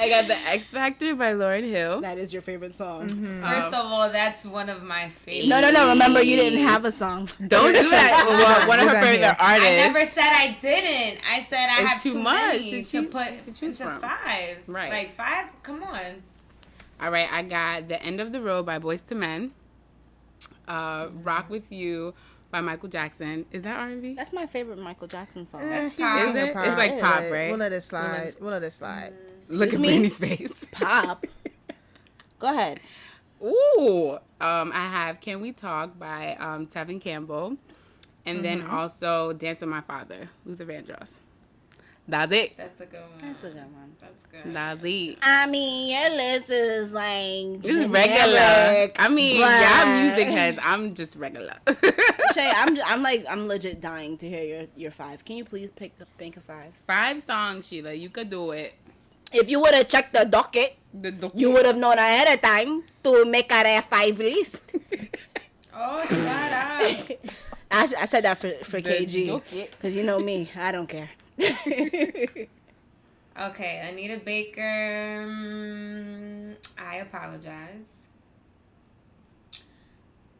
I 0.00 0.08
got 0.08 0.26
the 0.28 0.36
X 0.36 0.72
Factor 0.72 1.14
by 1.14 1.32
Lauryn 1.34 1.68
Hill. 1.68 2.00
that 2.00 2.16
is 2.18 2.32
your 2.32 2.42
favorite 2.42 2.74
song. 2.74 3.08
First 3.42 3.66
of 3.68 3.74
all, 3.86 4.08
that's 4.10 4.44
one 4.46 4.68
of 4.68 4.82
my 4.82 5.08
favorites. 5.08 5.48
No, 5.48 5.60
no, 5.60 5.70
no. 5.70 5.88
Remember, 5.90 6.22
you 6.22 6.36
didn't 6.36 6.60
have 6.66 6.84
a 6.84 6.92
song. 6.92 7.28
Don't 7.46 7.72
do 7.74 7.88
that. 7.90 8.24
Well, 8.30 8.68
one 8.68 8.80
of 8.80 8.88
her 8.88 9.00
favorite 9.02 9.18
here. 9.24 9.36
artists. 9.38 9.66
I 9.70 9.76
never 9.76 10.04
said 10.06 10.30
I 10.32 10.56
didn't. 10.60 11.20
I 11.28 11.42
said 11.42 11.68
I 11.70 11.80
It's 11.82 11.90
have 11.90 12.02
too 12.02 12.12
too, 12.14 12.18
much 12.20 12.52
many 12.60 12.84
to 12.84 13.02
to, 13.02 13.08
put 13.08 13.42
to 13.44 13.52
choose 13.52 13.76
from. 13.78 14.00
five. 14.00 14.58
Right. 14.66 14.90
Like 14.90 15.10
five? 15.10 15.46
Come 15.62 15.82
on. 15.82 16.22
All 17.00 17.10
right, 17.10 17.28
I 17.30 17.42
got 17.42 17.88
The 17.88 18.02
End 18.02 18.20
of 18.20 18.32
the 18.32 18.40
Road 18.40 18.64
by 18.66 18.78
Boyz 18.78 19.10
II 19.10 19.18
Men. 19.18 19.50
Uh, 20.68 21.08
Rock 21.22 21.50
with 21.50 21.70
You 21.72 22.14
by 22.50 22.60
Michael 22.60 22.88
Jackson. 22.88 23.46
Is 23.52 23.62
that 23.64 23.76
R&B? 23.78 24.14
That's 24.14 24.32
my 24.32 24.46
favorite 24.46 24.78
Michael 24.78 25.06
Jackson 25.06 25.44
song. 25.44 25.62
Eh, 25.62 25.88
he's 25.90 25.98
pop. 25.98 26.28
Is 26.28 26.34
it? 26.34 26.48
It's 26.56 26.76
like 26.78 27.00
pop, 27.00 27.20
let- 27.20 27.32
right? 27.32 27.48
We'll 27.50 27.58
let 27.58 27.72
it 27.72 27.82
slide. 27.82 28.34
We'll 28.40 28.50
let 28.50 28.62
it 28.62 28.72
slide. 28.72 29.12
Look 29.50 29.68
at 29.68 29.74
Excuse 29.74 29.80
me? 29.80 29.88
Brandy's 29.88 30.18
face. 30.18 30.66
Pop. 30.72 31.24
Go 32.38 32.48
ahead. 32.48 32.80
Ooh, 33.42 34.18
um, 34.40 34.70
I 34.74 34.86
have 34.86 35.20
"Can 35.20 35.40
We 35.40 35.52
Talk" 35.52 35.98
by 35.98 36.34
um, 36.36 36.66
Tevin 36.66 37.00
Campbell, 37.00 37.56
and 38.26 38.44
then 38.44 38.60
Mm-hmm. 38.62 38.74
also 38.74 39.32
"Dance 39.32 39.60
with 39.60 39.70
My 39.70 39.80
Father," 39.80 40.28
Luther 40.44 40.66
Vandross. 40.66 41.20
That's 42.10 42.32
it. 42.32 42.56
That's 42.56 42.80
a 42.80 42.86
good 42.86 43.00
one. 43.00 43.10
That's 43.20 43.44
a 43.44 43.48
good 43.50 43.56
one. 43.56 43.92
That's 44.00 44.24
good. 44.24 44.54
That's 44.54 44.84
it. 44.84 45.18
I 45.22 45.46
mean, 45.46 45.90
your 45.90 46.10
list 46.10 46.50
is 46.50 46.92
like 46.92 47.62
just 47.62 47.78
is 47.78 47.86
regular. 47.88 48.90
I 48.98 49.08
mean, 49.08 49.40
but- 49.40 49.62
y'all 49.62 50.02
music 50.02 50.28
heads. 50.28 50.58
I'm 50.62 50.94
just 50.94 51.16
regular. 51.16 51.54
Shay, 52.34 52.50
I'm, 52.54 52.78
I'm 52.84 53.02
like, 53.02 53.24
I'm 53.28 53.46
legit 53.46 53.80
dying 53.80 54.16
to 54.18 54.28
hear 54.28 54.42
your, 54.42 54.66
your 54.76 54.90
five. 54.90 55.24
Can 55.24 55.36
you 55.36 55.44
please 55.44 55.70
pick 55.70 55.92
pick 56.18 56.36
a 56.36 56.40
five? 56.40 56.72
Five 56.86 57.22
songs, 57.22 57.68
Sheila. 57.68 57.92
You 57.92 58.10
could 58.10 58.30
do 58.30 58.50
it. 58.50 58.74
If 59.32 59.48
you 59.48 59.60
would 59.60 59.74
have 59.74 59.86
checked 59.86 60.12
the 60.12 60.24
docket, 60.24 60.76
The, 60.92 61.12
the, 61.12 61.30
you 61.34 61.52
would 61.52 61.64
have 61.64 61.76
known 61.76 61.98
ahead 61.98 62.26
of 62.34 62.42
time 62.42 62.82
to 63.04 63.24
make 63.24 63.52
a 63.52 63.80
five 63.82 64.18
list. 64.18 64.60
Oh, 65.72 66.04
shut 66.04 66.52
up. 66.52 67.08
I, 67.70 67.88
I 68.00 68.06
said 68.06 68.24
that 68.24 68.38
for, 68.40 68.52
for 68.64 68.80
The 68.80 68.90
KG. 68.90 69.40
Because 69.70 69.94
you 69.94 70.02
know 70.02 70.18
me, 70.18 70.50
I 70.56 70.72
don't 70.72 70.88
care. 70.88 71.08
Okay, 73.40 73.80
Anita 73.88 74.18
Baker. 74.22 75.24
mm, 75.26 76.56
I 76.78 76.96
apologize. 76.96 78.06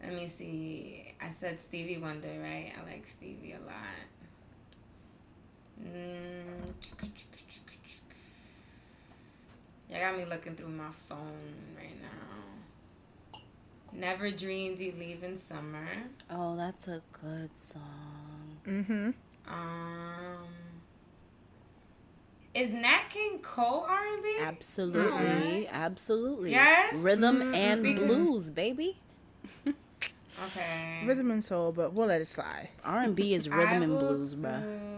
Let 0.03 0.13
me 0.13 0.27
see. 0.27 1.15
I 1.23 1.31
said 1.31 1.59
Stevie 1.61 1.97
Wonder, 1.99 2.29
right? 2.43 2.73
I 2.79 2.83
like 2.91 3.07
Stevie 3.07 3.53
a 3.53 3.65
lot. 3.65 4.09
Mm. 5.83 6.73
You 9.89 9.97
got 9.97 10.17
me 10.17 10.25
looking 10.27 10.55
through 10.55 10.69
my 10.69 10.91
phone 11.09 11.55
right 11.77 11.97
now. 12.03 13.39
Never 13.93 14.31
dreamed 14.31 14.79
you'd 14.79 14.99
leave 14.99 15.23
in 15.23 15.37
summer. 15.37 15.89
oh, 16.31 16.57
that's 16.57 16.87
a 16.87 17.01
good 17.23 17.51
song. 17.57 18.59
Mm-hmm. 18.67 19.11
Um, 19.49 20.47
is 22.55 22.73
Nat 22.73 23.05
King 23.11 23.39
Cole 23.41 23.87
R 23.89 24.07
and 24.15 24.23
B? 24.23 24.39
Absolutely, 24.41 25.67
oh, 25.67 25.71
absolutely. 25.71 26.51
Yes? 26.51 26.95
Rhythm 26.95 27.39
mm-hmm. 27.39 27.55
and 27.55 27.83
Because- 27.83 28.07
blues, 28.07 28.51
baby. 28.51 28.99
Okay. 30.47 31.03
Rhythm 31.05 31.31
and 31.31 31.45
soul, 31.45 31.71
but 31.71 31.93
we'll 31.93 32.07
let 32.07 32.23
it 32.23 32.29
slide. 32.29 32.71
R 32.83 33.03
and 33.03 33.15
B 33.15 33.35
is 33.35 33.47
rhythm 33.51 33.83
and 33.83 33.93
will 33.93 33.99
blues, 33.99 34.43
bruh. 34.43 34.91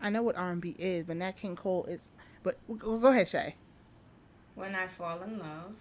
I 0.00 0.10
know 0.10 0.22
what 0.22 0.36
R&B 0.36 0.76
is, 0.78 1.04
but 1.04 1.16
Nat 1.16 1.32
King 1.32 1.56
Cole 1.56 1.84
is. 1.88 2.08
But 2.42 2.56
go 2.78 2.98
go 2.98 3.08
ahead, 3.08 3.28
Shay. 3.28 3.56
When 4.54 4.74
I 4.74 4.86
Fall 4.86 5.22
in 5.22 5.38
Love. 5.38 5.74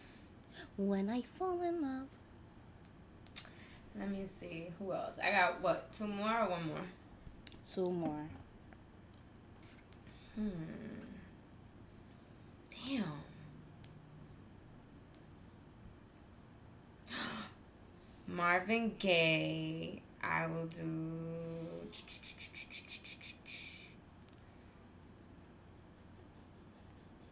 When 0.78 1.10
I 1.10 1.22
fall 1.22 1.62
in 1.62 1.82
love. 1.82 2.08
Let 3.98 4.12
me 4.12 4.26
see. 4.28 4.68
Who 4.78 4.92
else? 4.92 5.18
I 5.24 5.32
got 5.32 5.62
what? 5.62 5.92
Two 5.92 6.08
more 6.08 6.42
or 6.42 6.50
one 6.50 6.68
more? 6.68 6.78
Two 7.74 7.90
more. 7.92 8.28
Hmm. 10.38 10.50
Damn. 12.70 13.04
Marvin 18.28 18.94
Gaye. 19.00 20.04
I 20.22 20.46
will 20.46 20.68
do. 20.68 21.12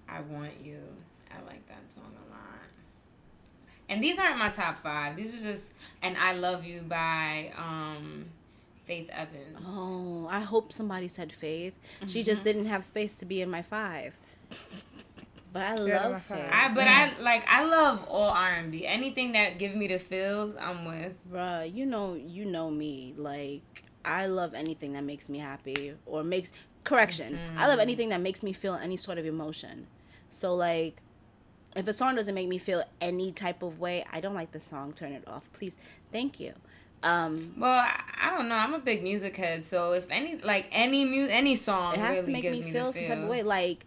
I 0.09 0.21
want 0.21 0.53
you. 0.63 0.79
I 1.29 1.45
like 1.45 1.67
that 1.67 1.91
song 1.93 2.11
a 2.25 2.31
lot. 2.31 2.39
And 3.87 4.03
these 4.03 4.17
aren't 4.17 4.39
my 4.39 4.49
top 4.49 4.79
five. 4.79 5.15
These 5.15 5.35
are 5.35 5.43
just 5.43 5.71
and 6.01 6.17
I 6.17 6.33
love 6.33 6.65
you 6.65 6.81
by 6.81 7.51
um 7.55 8.25
Faith 8.85 9.09
Evans. 9.11 9.57
Oh, 9.67 10.27
I 10.29 10.41
hope 10.41 10.71
somebody 10.71 11.07
said 11.07 11.31
Faith. 11.33 11.73
She 12.05 12.23
just 12.23 12.41
Mm-hmm. 12.41 12.43
didn't 12.43 12.65
have 12.67 12.83
space 12.83 13.15
to 13.15 13.25
be 13.25 13.41
in 13.41 13.49
my 13.49 13.61
five. 13.61 14.13
But 15.51 15.61
I 15.63 15.75
love 15.75 16.21
five. 16.23 16.37
Faith. 16.37 16.49
I 16.51 16.73
but 16.73 16.87
I 16.87 17.11
like 17.21 17.45
I 17.47 17.65
love 17.65 18.05
all 18.09 18.29
R 18.29 18.53
and 18.55 18.71
B. 18.71 18.85
Anything 18.85 19.31
that 19.33 19.57
give 19.57 19.73
me 19.75 19.87
the 19.87 19.97
feels, 19.99 20.55
I'm 20.57 20.85
with. 20.85 21.13
Bruh, 21.31 21.73
you 21.73 21.85
know, 21.85 22.13
you 22.13 22.43
know 22.45 22.69
me. 22.69 23.13
Like, 23.17 23.83
I 24.03 24.25
love 24.27 24.53
anything 24.53 24.93
that 24.93 25.03
makes 25.03 25.29
me 25.29 25.39
happy 25.39 25.93
or 26.05 26.23
makes 26.23 26.51
correction. 26.83 27.39
I 27.57 27.67
love 27.67 27.79
anything 27.79 28.09
that 28.09 28.21
makes 28.21 28.43
me 28.43 28.51
feel 28.53 28.73
any 28.75 28.97
sort 28.97 29.17
of 29.17 29.25
emotion. 29.25 29.87
So 30.31 30.53
like, 30.53 31.01
if 31.75 31.87
a 31.87 31.93
song 31.93 32.15
doesn't 32.15 32.35
make 32.35 32.49
me 32.49 32.57
feel 32.57 32.83
any 32.99 33.31
type 33.31 33.63
of 33.63 33.79
way, 33.79 34.05
I 34.11 34.19
don't 34.19 34.35
like 34.35 34.51
the 34.51 34.59
song. 34.59 34.91
Turn 34.93 35.13
it 35.13 35.23
off, 35.25 35.49
please. 35.53 35.77
Thank 36.11 36.39
you. 36.39 36.53
Um, 37.03 37.53
Well, 37.57 37.71
I, 37.71 38.01
I 38.21 38.35
don't 38.37 38.49
know. 38.49 38.55
I'm 38.55 38.73
a 38.73 38.79
big 38.79 39.03
music 39.03 39.35
head, 39.37 39.63
so 39.63 39.93
if 39.93 40.07
any 40.09 40.37
like 40.37 40.67
any 40.71 41.05
mu- 41.05 41.27
any 41.29 41.55
song 41.55 41.93
it 41.93 41.99
has 41.99 42.15
really 42.15 42.25
to 42.25 42.31
make 42.31 42.41
gives 42.43 42.59
me 42.59 42.65
me, 42.65 42.71
feel 42.71 42.93
some 42.93 43.05
type 43.05 43.17
of 43.19 43.29
way. 43.29 43.43
Like, 43.43 43.85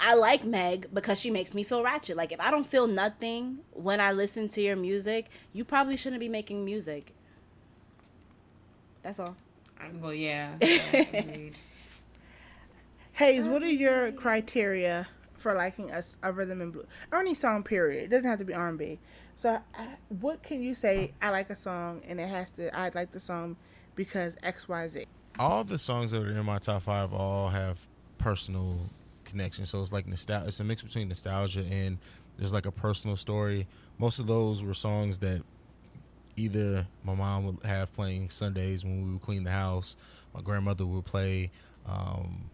I 0.00 0.14
like 0.14 0.44
Meg 0.44 0.88
because 0.94 1.20
she 1.20 1.30
makes 1.30 1.52
me 1.54 1.62
feel 1.64 1.82
ratchet. 1.82 2.16
Like, 2.16 2.32
if 2.32 2.40
I 2.40 2.50
don't 2.50 2.66
feel 2.66 2.86
nothing 2.86 3.58
when 3.72 4.00
I 4.00 4.12
listen 4.12 4.48
to 4.50 4.60
your 4.62 4.76
music, 4.76 5.28
you 5.52 5.64
probably 5.64 5.96
shouldn't 5.96 6.20
be 6.20 6.28
making 6.28 6.64
music. 6.64 7.12
That's 9.02 9.18
all. 9.18 9.36
Um, 9.80 10.00
well, 10.00 10.14
yeah. 10.14 10.56
yeah, 10.62 10.96
agreed. 11.12 11.54
Hayes, 13.14 13.46
what 13.46 13.62
are 13.62 13.70
your 13.70 14.12
criteria 14.12 15.06
for 15.34 15.54
liking 15.54 15.92
us 15.92 16.16
a 16.22 16.32
rhythm 16.32 16.60
and 16.60 16.72
blues 16.72 16.86
or 17.12 17.20
any 17.20 17.34
song? 17.34 17.62
Period. 17.62 18.04
It 18.04 18.08
doesn't 18.08 18.28
have 18.28 18.38
to 18.38 18.44
be 18.44 18.54
R 18.54 18.68
and 18.68 18.78
B. 18.78 18.98
So, 19.36 19.58
uh, 19.78 19.82
what 20.20 20.42
can 20.42 20.62
you 20.62 20.74
say? 20.74 21.12
I 21.20 21.30
like 21.30 21.50
a 21.50 21.56
song, 21.56 22.02
and 22.06 22.20
it 22.20 22.28
has 22.28 22.50
to. 22.52 22.74
I 22.76 22.90
like 22.94 23.12
the 23.12 23.20
song 23.20 23.56
because 23.94 24.36
X, 24.42 24.68
Y, 24.68 24.86
Z. 24.88 25.06
all 25.38 25.64
the 25.64 25.78
songs 25.78 26.10
that 26.12 26.22
are 26.22 26.30
in 26.30 26.44
my 26.44 26.58
top 26.58 26.82
five 26.82 27.12
all 27.12 27.48
have 27.48 27.86
personal 28.18 28.78
connection. 29.24 29.66
So 29.66 29.82
it's 29.82 29.92
like 29.92 30.06
nostalgia. 30.06 30.46
It's 30.48 30.60
a 30.60 30.64
mix 30.64 30.82
between 30.82 31.08
nostalgia 31.08 31.64
and 31.70 31.98
there's 32.38 32.52
like 32.52 32.66
a 32.66 32.72
personal 32.72 33.16
story. 33.16 33.66
Most 33.98 34.18
of 34.18 34.26
those 34.26 34.62
were 34.62 34.74
songs 34.74 35.18
that 35.18 35.42
either 36.36 36.86
my 37.04 37.14
mom 37.14 37.46
would 37.46 37.62
have 37.64 37.92
playing 37.92 38.30
Sundays 38.30 38.84
when 38.84 39.04
we 39.04 39.12
would 39.12 39.20
clean 39.22 39.44
the 39.44 39.50
house. 39.50 39.96
My 40.34 40.40
grandmother 40.40 40.86
would 40.86 41.04
play. 41.04 41.50
Um, 41.86 42.50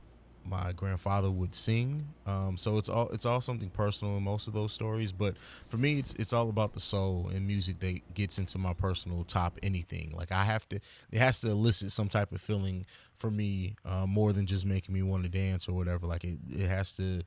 my 0.51 0.73
grandfather 0.73 1.31
would 1.31 1.55
sing. 1.55 2.05
Um, 2.27 2.57
so 2.57 2.77
it's 2.77 2.89
all 2.89 3.09
it's 3.11 3.25
all 3.25 3.41
something 3.41 3.71
personal 3.71 4.17
in 4.17 4.25
most 4.25 4.49
of 4.49 4.53
those 4.53 4.73
stories. 4.73 5.13
But 5.13 5.37
for 5.69 5.77
me, 5.77 5.99
it's 5.99 6.13
it's 6.15 6.33
all 6.33 6.51
about 6.51 6.73
the 6.73 6.81
soul 6.81 7.31
and 7.33 7.47
music 7.47 7.79
that 7.81 8.15
gets 8.15 8.39
into 8.39 8.59
my 8.59 8.75
personal 8.75 9.25
top 9.25 9.59
anything. 9.63 10.13
Like 10.15 10.33
I 10.33 10.45
have 10.45 10.69
to, 10.71 10.77
it 11.11 11.19
has 11.19 11.41
to 11.43 11.51
elicit 11.51 11.93
some 11.93 12.09
type 12.09 12.33
of 12.33 12.41
feeling 12.41 12.85
for 13.15 13.31
me 13.31 13.77
uh, 13.85 14.07
more 14.07 14.33
than 14.33 14.47
just 14.47 14.67
making 14.67 14.95
me 14.95 15.03
want 15.03 15.23
to 15.23 15.29
dance 15.29 15.69
or 15.69 15.73
whatever. 15.73 16.07
Like 16.07 16.25
it, 16.25 16.39
it 16.51 16.69
has 16.69 16.95
to 16.95 17.23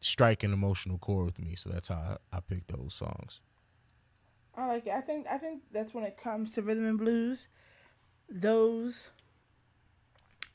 strike 0.00 0.44
an 0.44 0.52
emotional 0.52 0.98
chord 0.98 1.26
with 1.26 1.40
me. 1.40 1.56
So 1.56 1.70
that's 1.70 1.88
how 1.88 2.18
I, 2.32 2.36
I 2.36 2.40
pick 2.40 2.68
those 2.68 2.94
songs. 2.94 3.42
I 4.54 4.66
like 4.66 4.86
it. 4.86 4.92
I 4.92 5.00
think 5.00 5.26
I 5.28 5.38
think 5.38 5.62
that's 5.72 5.92
when 5.92 6.04
it 6.04 6.16
comes 6.16 6.52
to 6.52 6.62
rhythm 6.62 6.86
and 6.86 6.98
blues, 6.98 7.48
those 8.28 9.10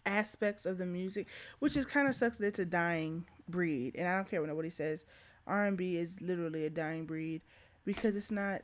aspects 0.05 0.65
of 0.65 0.77
the 0.77 0.85
music, 0.85 1.27
which 1.59 1.75
is 1.77 1.85
kind 1.85 2.07
of 2.07 2.15
sucks 2.15 2.37
that 2.37 2.47
it's 2.47 2.59
a 2.59 2.65
dying 2.65 3.25
breed, 3.47 3.95
and 3.97 4.07
I 4.07 4.15
don't 4.15 4.29
care 4.29 4.41
what 4.41 4.49
nobody 4.49 4.69
says. 4.69 5.05
R 5.47 5.65
and 5.65 5.77
B 5.77 5.97
is 5.97 6.21
literally 6.21 6.65
a 6.65 6.69
dying 6.69 7.05
breed 7.05 7.41
because 7.85 8.15
it's 8.15 8.31
not. 8.31 8.61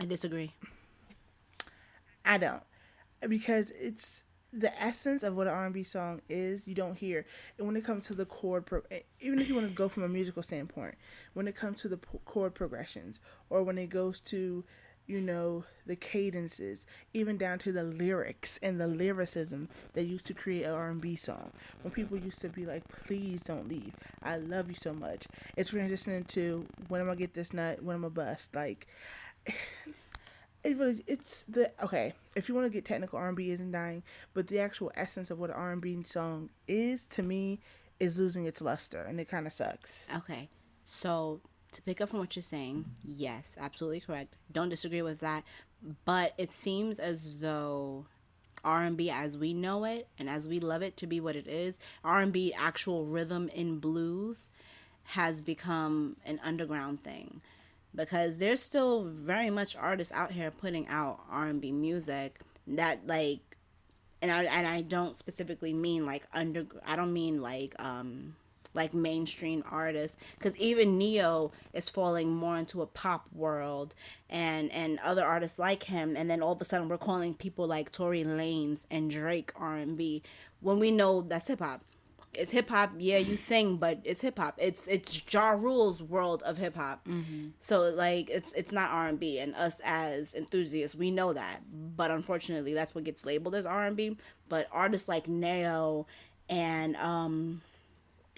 I 0.00 0.06
disagree. 0.06 0.52
I 2.24 2.38
don't. 2.38 2.62
because 3.28 3.70
it's 3.70 4.24
the 4.52 4.72
essence 4.80 5.22
of 5.24 5.34
what 5.34 5.48
an 5.48 5.52
R&B 5.52 5.82
song 5.82 6.20
is 6.28 6.68
you 6.68 6.74
don't 6.74 6.96
hear 6.96 7.26
and 7.58 7.66
when 7.66 7.76
it 7.76 7.84
comes 7.84 8.06
to 8.06 8.14
the 8.14 8.24
chord 8.24 8.64
pro- 8.66 8.82
even 9.20 9.40
if 9.40 9.48
you 9.48 9.54
want 9.54 9.66
to 9.66 9.74
go 9.74 9.88
from 9.88 10.04
a 10.04 10.08
musical 10.08 10.44
standpoint 10.44 10.94
when 11.32 11.48
it 11.48 11.56
comes 11.56 11.80
to 11.80 11.88
the 11.88 11.96
p- 11.96 12.18
chord 12.24 12.54
progressions 12.54 13.18
or 13.50 13.64
when 13.64 13.78
it 13.78 13.88
goes 13.88 14.20
to 14.20 14.64
you 15.06 15.20
know 15.20 15.64
the 15.86 15.96
cadences 15.96 16.86
even 17.12 17.36
down 17.36 17.58
to 17.58 17.72
the 17.72 17.82
lyrics 17.82 18.58
and 18.62 18.80
the 18.80 18.86
lyricism 18.86 19.68
that 19.92 20.04
used 20.04 20.26
to 20.26 20.34
create 20.34 20.64
an 20.64 20.72
r&b 20.72 21.16
song. 21.16 21.50
When 21.82 21.92
people 21.92 22.16
used 22.16 22.40
to 22.40 22.48
be 22.48 22.66
like 22.66 22.82
please 23.04 23.42
don't 23.42 23.68
leave. 23.68 23.92
I 24.22 24.36
love 24.36 24.68
you 24.68 24.74
so 24.74 24.92
much. 24.92 25.26
It's 25.56 25.72
transitioning 25.72 26.26
to 26.28 26.66
when 26.88 27.00
am 27.00 27.10
i 27.10 27.14
get 27.14 27.34
this 27.34 27.52
nut? 27.52 27.82
When 27.82 27.96
am 27.96 28.04
i 28.04 28.08
bust? 28.08 28.54
Like 28.54 28.86
it 30.64 30.76
really 30.78 31.02
it's 31.06 31.44
the 31.48 31.70
okay 31.82 32.14
if 32.34 32.48
you 32.48 32.54
want 32.54 32.64
to 32.64 32.70
get 32.70 32.86
technical 32.86 33.18
r&b 33.18 33.50
isn't 33.50 33.70
dying 33.70 34.02
but 34.32 34.46
the 34.46 34.58
actual 34.58 34.90
essence 34.94 35.30
of 35.30 35.38
what 35.38 35.50
an 35.50 35.56
r&b 35.56 36.02
song 36.04 36.48
is 36.66 37.04
to 37.04 37.22
me 37.22 37.60
is 38.00 38.18
losing 38.18 38.44
its 38.44 38.60
luster 38.60 39.02
and 39.02 39.20
it 39.20 39.28
kind 39.28 39.46
of 39.46 39.52
sucks. 39.52 40.08
Okay. 40.16 40.48
So 40.86 41.40
to 41.74 41.82
pick 41.82 42.00
up 42.00 42.10
from 42.10 42.20
what 42.20 42.34
you're 42.36 42.42
saying, 42.42 42.84
yes, 43.04 43.56
absolutely 43.60 44.00
correct. 44.00 44.34
Don't 44.50 44.68
disagree 44.68 45.02
with 45.02 45.20
that. 45.20 45.44
But 46.04 46.34
it 46.38 46.50
seems 46.50 46.98
as 46.98 47.38
though 47.38 48.06
R&B 48.64 49.10
as 49.10 49.36
we 49.36 49.52
know 49.52 49.84
it 49.84 50.08
and 50.18 50.28
as 50.28 50.48
we 50.48 50.58
love 50.58 50.82
it 50.82 50.96
to 50.98 51.06
be 51.06 51.20
what 51.20 51.36
it 51.36 51.46
is, 51.46 51.78
R&B 52.02 52.54
actual 52.56 53.04
rhythm 53.04 53.48
in 53.50 53.78
blues 53.78 54.48
has 55.08 55.40
become 55.40 56.16
an 56.24 56.40
underground 56.42 57.02
thing 57.04 57.42
because 57.94 58.38
there's 58.38 58.62
still 58.62 59.04
very 59.04 59.50
much 59.50 59.76
artists 59.76 60.12
out 60.12 60.32
here 60.32 60.50
putting 60.50 60.88
out 60.88 61.20
R&B 61.30 61.72
music 61.72 62.40
that 62.66 63.06
like 63.06 63.56
and 64.22 64.32
I 64.32 64.44
and 64.44 64.66
I 64.66 64.80
don't 64.80 65.18
specifically 65.18 65.74
mean 65.74 66.06
like 66.06 66.26
under 66.32 66.64
I 66.86 66.96
don't 66.96 67.12
mean 67.12 67.42
like 67.42 67.74
um 67.78 68.36
like 68.74 68.92
mainstream 68.92 69.64
artists 69.70 70.16
because 70.38 70.56
even 70.56 70.98
Ne-Yo 70.98 71.52
is 71.72 71.88
falling 71.88 72.34
more 72.34 72.58
into 72.58 72.82
a 72.82 72.86
pop 72.86 73.26
world 73.32 73.94
and 74.28 74.70
and 74.72 74.98
other 75.00 75.24
artists 75.24 75.58
like 75.58 75.84
him. 75.84 76.16
And 76.16 76.28
then 76.30 76.42
all 76.42 76.52
of 76.52 76.60
a 76.60 76.64
sudden 76.64 76.88
we're 76.88 76.98
calling 76.98 77.34
people 77.34 77.66
like 77.66 77.92
Tory 77.92 78.24
Lanez 78.24 78.86
and 78.90 79.10
Drake 79.10 79.52
R&B 79.56 80.22
when 80.60 80.78
we 80.78 80.90
know 80.90 81.22
that's 81.22 81.48
hip 81.48 81.60
hop. 81.60 81.82
It's 82.34 82.50
hip 82.50 82.68
hop 82.68 82.90
yeah 82.98 83.18
you 83.18 83.36
sing 83.36 83.76
but 83.76 84.00
it's 84.02 84.20
hip 84.22 84.38
hop. 84.38 84.56
It's 84.58 84.88
it's 84.88 85.22
Ja 85.32 85.50
Rule's 85.50 86.02
world 86.02 86.42
of 86.42 86.58
hip 86.58 86.74
hop. 86.74 87.06
So 87.60 87.82
like 87.90 88.28
it's 88.28 88.52
it's 88.54 88.72
not 88.72 88.90
R&B 88.90 89.38
and 89.38 89.54
us 89.54 89.80
as 89.84 90.34
enthusiasts 90.34 90.96
we 90.96 91.12
know 91.12 91.32
that. 91.32 91.60
But 91.96 92.10
unfortunately 92.10 92.74
that's 92.74 92.92
what 92.94 93.04
gets 93.04 93.24
labeled 93.24 93.54
as 93.54 93.66
R&B 93.66 94.16
but 94.48 94.68
artists 94.72 95.08
like 95.08 95.28
Ne-Yo 95.28 96.06
and 96.48 96.96
um 96.96 97.62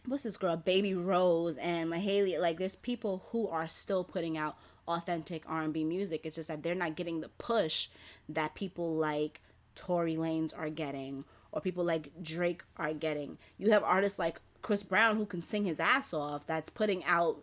what's 0.07 0.23
this 0.23 0.37
girl 0.37 0.57
baby 0.57 0.95
rose 0.95 1.57
and 1.57 1.91
mahalia 1.91 2.41
like 2.41 2.59
there's 2.59 2.77
people 2.77 3.25
who 3.31 3.49
are 3.49 3.69
still 3.69 4.05
putting 4.05 4.39
out 4.39 4.57
authentic 4.89 5.43
r&b 5.49 5.85
music. 5.85 6.23
It's 6.25 6.37
just 6.37 6.49
that 6.49 6.63
they're 6.63 6.75
not 6.75 6.97
getting 6.97 7.21
the 7.21 7.29
push 7.29 7.89
that 8.29 8.55
people 8.55 8.95
like 8.95 9.41
tory 9.75 10.17
lanez 10.17 10.57
are 10.57 10.71
getting 10.71 11.25
or 11.53 11.61
people 11.61 11.85
like 11.85 12.11
drake 12.23 12.63
are 12.77 12.93
getting. 12.93 13.39
You 13.59 13.73
have 13.73 13.83
artists 13.83 14.19
like 14.19 14.41
chris 14.63 14.83
brown 14.83 15.17
who 15.17 15.27
can 15.27 15.43
sing 15.43 15.65
his 15.65 15.81
ass 15.81 16.13
off 16.13 16.47
that's 16.47 16.71
putting 16.71 17.05
out 17.05 17.43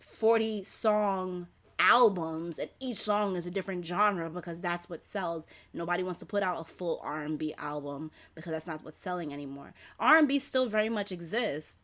40 0.00 0.64
song 0.64 1.48
albums 1.78 2.58
and 2.58 2.70
each 2.78 2.98
song 2.98 3.34
is 3.36 3.46
a 3.46 3.50
different 3.50 3.84
genre 3.84 4.30
because 4.30 4.60
that's 4.60 4.88
what 4.88 5.04
sells. 5.04 5.46
Nobody 5.72 6.02
wants 6.02 6.20
to 6.20 6.26
put 6.26 6.42
out 6.42 6.60
a 6.60 6.64
full 6.64 7.00
r&b 7.02 7.54
album 7.56 8.10
because 8.34 8.52
that's 8.52 8.66
not 8.66 8.84
what's 8.84 9.00
selling 9.00 9.32
anymore. 9.32 9.74
R&b 9.98 10.38
still 10.38 10.66
very 10.66 10.88
much 10.88 11.10
exists 11.10 11.76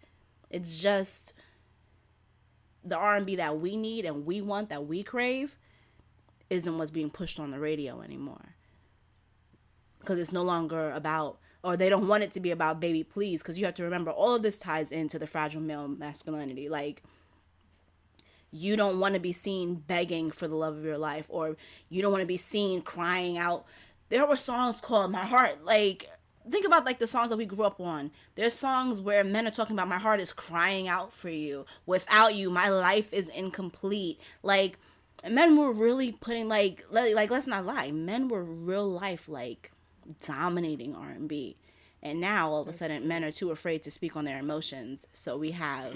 it's 0.51 0.79
just 0.79 1.33
the 2.85 2.97
R&B 2.97 3.37
that 3.37 3.59
we 3.59 3.77
need 3.77 4.05
and 4.05 4.25
we 4.25 4.41
want 4.41 4.71
that 4.71 4.87
we 4.87 5.03
crave 5.03 5.57
isn't 6.49 6.79
what's 6.79 6.91
being 6.91 7.11
pushed 7.11 7.39
on 7.39 7.51
the 7.51 7.59
radio 7.59 8.01
anymore. 8.01 8.55
Cuz 10.05 10.19
it's 10.19 10.33
no 10.33 10.43
longer 10.43 10.91
about 10.93 11.39
or 11.63 11.77
they 11.77 11.89
don't 11.89 12.09
want 12.09 12.23
it 12.23 12.33
to 12.33 12.41
be 12.41 12.51
about 12.51 12.81
baby 12.81 13.03
please 13.03 13.43
cuz 13.43 13.59
you 13.59 13.65
have 13.65 13.75
to 13.75 13.83
remember 13.83 14.11
all 14.11 14.35
of 14.35 14.43
this 14.43 14.59
ties 14.59 14.93
into 14.93 15.19
the 15.19 15.27
fragile 15.27 15.61
male 15.61 15.89
masculinity 15.89 16.69
like 16.69 17.03
you 18.51 18.77
don't 18.77 18.99
want 18.99 19.15
to 19.15 19.21
be 19.21 19.33
seen 19.33 19.75
begging 19.75 20.31
for 20.31 20.49
the 20.49 20.55
love 20.55 20.77
of 20.77 20.85
your 20.85 20.97
life 20.97 21.27
or 21.29 21.57
you 21.89 22.01
don't 22.01 22.13
want 22.13 22.23
to 22.23 22.27
be 22.27 22.37
seen 22.37 22.81
crying 22.81 23.37
out 23.37 23.67
there 24.09 24.25
were 24.25 24.37
songs 24.37 24.81
called 24.81 25.11
my 25.11 25.25
heart 25.25 25.65
like 25.65 26.09
think 26.51 26.67
about 26.67 26.85
like 26.85 26.99
the 26.99 27.07
songs 27.07 27.31
that 27.31 27.37
we 27.37 27.47
grew 27.47 27.65
up 27.65 27.81
on. 27.81 28.11
There's 28.35 28.55
songs 28.55 29.01
where 29.01 29.25
men 29.25 29.47
are 29.47 29.51
talking 29.51 29.77
about 29.77 29.89
my 29.89 29.99
heart 29.99 30.21
is 30.21 30.33
crying 30.33 30.89
out 30.89 31.13
for 31.13 31.31
you. 31.31 31.67
Without 31.87 32.35
you 32.35 32.51
my 32.51 32.69
life 32.69 33.13
is 33.13 33.29
incomplete. 33.29 34.21
Like 34.43 34.79
men 35.29 35.57
were 35.57 35.73
really 35.73 36.13
putting 36.13 36.49
like 36.49 36.85
like, 36.91 37.15
like 37.15 37.31
let's 37.31 37.47
not 37.47 37.67
lie. 37.67 37.91
Men 37.91 38.29
were 38.29 38.43
real 38.43 38.89
life 38.89 39.29
like 39.29 39.73
dominating 40.25 40.95
r&b 40.95 41.55
and 42.03 42.21
now 42.21 42.51
all 42.51 42.63
of 42.63 42.69
a 42.69 42.73
sudden 42.73 43.07
men 43.07 43.25
are 43.25 43.33
too 43.33 43.51
afraid 43.51 43.83
to 43.83 43.91
speak 43.91 44.17
on 44.17 44.25
their 44.25 44.39
emotions. 44.39 45.07
So 45.13 45.37
we 45.37 45.53
have 45.53 45.95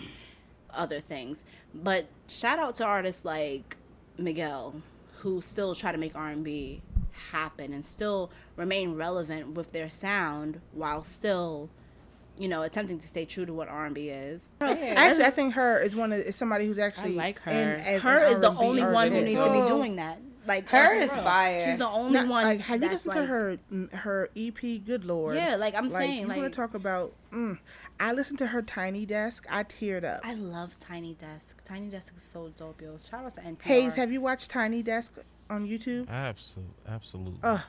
other 0.71 1.01
things. 1.01 1.45
But 1.75 2.07
shout 2.29 2.59
out 2.59 2.75
to 2.77 2.85
artists 2.85 3.25
like 3.25 3.77
miguel 4.19 4.83
who 5.21 5.41
still 5.41 5.75
try 5.75 5.93
to 5.93 5.99
make 5.99 6.15
r&b 6.15 6.83
happen 7.31 7.73
and 7.73 7.85
still 7.87 8.31
remain 8.57 8.95
relevant 8.95 9.55
with 9.55 9.73
their 9.73 9.89
sound 9.91 10.61
while 10.73 11.05
still 11.05 11.69
you 12.39 12.49
know 12.49 12.63
attempting 12.63 12.99
to 12.99 13.07
stay 13.07 13.25
true 13.25 13.45
to 13.45 13.53
what 13.53 13.69
r&b 13.69 14.09
is. 14.09 14.53
Actually 14.61 15.25
i 15.25 15.31
think 15.31 15.55
her 15.55 15.79
is 15.81 15.95
one 15.95 16.13
of 16.13 16.21
is 16.21 16.35
somebody 16.37 16.67
who's 16.67 16.79
actually 16.79 17.15
like 17.15 17.39
her. 17.41 17.51
in 17.51 17.81
as 17.81 18.03
her 18.03 18.25
is 18.27 18.41
the 18.41 18.51
only 18.51 18.83
one 18.83 19.11
who 19.13 19.21
needs 19.23 19.39
to 19.43 19.53
be 19.53 19.69
doing 19.69 19.97
that. 19.97 20.19
Like 20.45 20.69
Her 20.71 20.97
is 20.97 21.13
real. 21.13 21.23
fire. 21.23 21.61
she's 21.61 21.79
the 21.79 21.87
only 21.87 22.15
Not- 22.15 22.27
one 22.29 22.43
like 22.45 22.61
have 22.63 22.83
you 22.83 22.89
that's, 22.89 23.07
listened 23.07 23.15
to 23.15 23.27
her 23.27 23.59
her 23.99 24.29
ep 24.37 24.61
good 24.85 25.05
lord? 25.05 25.37
Yeah 25.37 25.55
like 25.57 25.75
i'm 25.77 25.89
like 25.89 26.01
saying 26.03 26.21
you 26.23 26.27
like 26.27 26.39
want 26.39 26.53
to 26.53 26.57
talk 26.57 26.75
about 26.75 27.13
mm, 27.33 27.59
i 28.03 28.13
listened 28.13 28.39
to 28.39 28.47
her 28.49 28.61
tiny 28.63 29.05
desk 29.07 29.47
i 29.49 29.63
teared 29.65 30.05
up 30.05 30.21
I 30.25 30.35
love 30.35 30.79
Tiny 30.79 31.15
Desk. 31.15 31.63
Tiny 31.65 31.89
Desk 31.89 32.13
is 32.17 32.23
so 32.23 32.41
dope, 32.59 32.81
yo. 32.83 32.97
Shout 32.99 33.25
out 33.25 33.35
to 33.37 33.41
NPR. 33.41 33.63
hayes 33.63 33.95
have 33.95 34.11
you 34.13 34.21
watched 34.21 34.51
tiny 34.51 34.83
desk 34.83 35.11
on 35.49 35.67
youtube 35.67 36.09
Absolutely, 36.09 36.75
absolutely. 36.89 37.39
Ugh. 37.43 37.61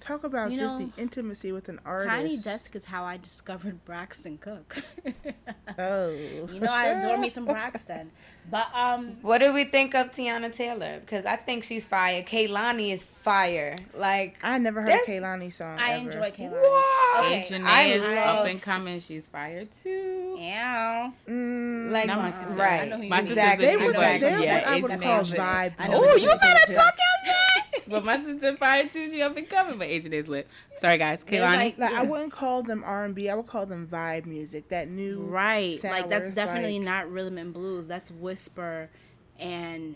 talk 0.00 0.22
about 0.24 0.50
You 0.52 0.58
just 0.58 0.78
know, 0.78 0.86
the 0.94 1.00
intimacy 1.02 1.50
with 1.52 1.68
an 1.68 1.80
artist 1.84 2.08
Tiny 2.08 2.36
Desk 2.36 2.76
is 2.76 2.84
how 2.84 3.04
I 3.04 3.16
discovered 3.16 3.84
Braxton 3.84 4.38
Cook. 4.38 4.76
oh 5.78 6.10
you 6.10 6.60
know 6.60 6.72
I 6.72 6.86
adore 6.86 7.18
me 7.18 7.28
some 7.30 7.44
Braxton. 7.54 8.10
But 8.50 8.66
um 8.74 9.16
What 9.22 9.38
do 9.38 9.52
we 9.52 9.64
think 9.64 9.94
of 9.94 10.12
Teyana 10.12 10.52
Taylor? 10.54 11.00
Because 11.00 11.24
I 11.24 11.36
think 11.36 11.64
she's 11.64 11.86
fire. 11.86 12.22
Kehlani 12.22 12.92
is 12.92 13.02
fire. 13.02 13.76
Like 13.94 14.36
i 14.42 14.58
never 14.58 14.82
heard 14.82 14.90
That- 14.90 15.08
a 15.08 15.10
Kehlani 15.10 15.52
song 15.52 15.78
I 15.78 15.92
ever. 15.94 16.02
enjoy 16.10 16.30
Kehlani. 16.30 16.50
What? 16.60 17.24
Okay. 17.24 17.46
And 17.54 17.64
Janae 17.64 17.68
I 17.68 17.82
is 17.84 18.02
love- 18.02 18.38
up 18.40 18.46
and 18.46 18.60
coming. 18.62 19.00
She's 19.00 19.26
fire 19.28 19.64
too. 19.82 20.36
Yeah. 20.38 21.10
Mm, 21.28 21.90
like 21.90 22.06
Not 22.06 22.18
my 22.18 22.30
sister. 22.30 22.54
right. 22.54 22.82
I 22.82 22.86
know 22.88 22.96
who 22.98 23.02
you 23.04 23.08
My 23.08 23.16
mean. 23.22 23.26
sister's 23.28 23.38
exactly. 23.44 23.66
a 23.66 23.68
they 23.70 23.76
too, 23.78 23.86
were 23.86 23.92
but 23.92 24.20
they're 24.20 24.40
yeah, 24.40 24.54
what 24.54 24.66
i 24.66 24.80
would 24.80 25.00
call 25.00 25.22
vibe 25.22 25.72
Oh, 25.80 26.14
you 26.16 26.22
you 26.22 26.28
better 26.28 26.72
talk 26.74 26.94
your 26.98 27.34
shit. 27.34 27.40
But 27.88 28.02
my 28.04 28.18
sister 28.18 28.56
fire 28.56 28.88
too. 28.88 29.08
She 29.10 29.20
up 29.20 29.36
and 29.36 29.48
coming. 29.48 29.76
But 29.78 29.88
Agent 29.88 30.14
is 30.14 30.26
lit. 30.26 30.48
Sorry 30.78 30.96
guys. 30.96 31.22
Kehlani. 31.22 31.56
like- 31.56 31.78
like 31.78 31.92
I 31.92 32.02
wouldn't 32.02 32.32
call 32.32 32.62
them 32.62 32.82
R 32.84 33.04
and 33.04 33.14
B. 33.14 33.28
I 33.28 33.34
would 33.34 33.46
call 33.46 33.66
them 33.66 33.86
vibe 33.90 34.24
music. 34.26 34.68
That 34.70 34.88
new 34.88 35.20
Right. 35.20 35.76
sound 35.78 35.94
like 35.94 36.08
that's 36.08 36.34
definitely 36.34 36.78
like- 36.78 36.86
not 36.86 37.10
rhythm 37.10 37.36
and 37.38 37.52
blues. 37.52 37.86
That's 37.86 38.10
whisper 38.34 38.90
and 39.38 39.94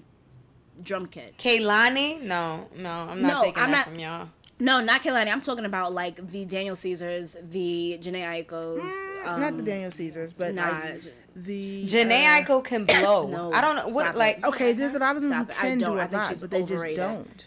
drum 0.82 1.07
kit. 1.07 1.34
Kehlani? 1.39 2.22
No, 2.22 2.68
no, 2.76 2.91
I'm 3.11 3.20
not 3.20 3.28
No, 3.39 3.43
taking 3.45 3.62
I'm 3.62 3.70
that 3.72 3.76
not- 3.78 3.84
from 3.86 3.99
y'all. 3.99 4.28
No, 4.61 4.80
not 4.80 5.03
Kehlani. 5.05 5.30
I'm 5.32 5.41
talking 5.41 5.64
about 5.64 5.93
like 5.95 6.30
the 6.32 6.45
Daniel 6.45 6.74
Caesars, 6.74 7.36
the 7.51 7.99
Jhené 8.03 8.22
Aiko's. 8.45 8.91
Um, 9.24 9.41
not 9.41 9.57
the 9.57 9.62
Daniel 9.62 9.91
Caesars, 9.93 10.32
but 10.32 10.53
nah, 10.55 10.68
like 10.70 11.03
j- 11.03 11.12
the 11.36 11.84
Jhené 11.84 12.26
uh, 12.26 12.41
Aiko 12.45 12.64
can 12.64 12.84
blow. 12.84 13.28
No, 13.30 13.53
I 13.53 13.61
don't 13.61 13.76
know 13.76 13.86
what 13.89 14.07
stop 14.07 14.14
it. 14.16 14.18
like. 14.18 14.45
Okay, 14.47 14.72
there's 14.72 14.95
a 14.97 14.99
lot 14.99 15.14
of 15.16 15.22
them 15.22 15.32
who. 15.32 15.53
I 15.53 15.55
can 15.70 15.78
do 15.78 15.84
don't. 15.84 15.99
think 15.99 16.12
lot, 16.12 16.28
she's 16.30 16.41
but 16.41 16.51
they 16.51 16.61
just 16.62 16.72
overrated. 16.72 16.97
don't. 16.99 17.47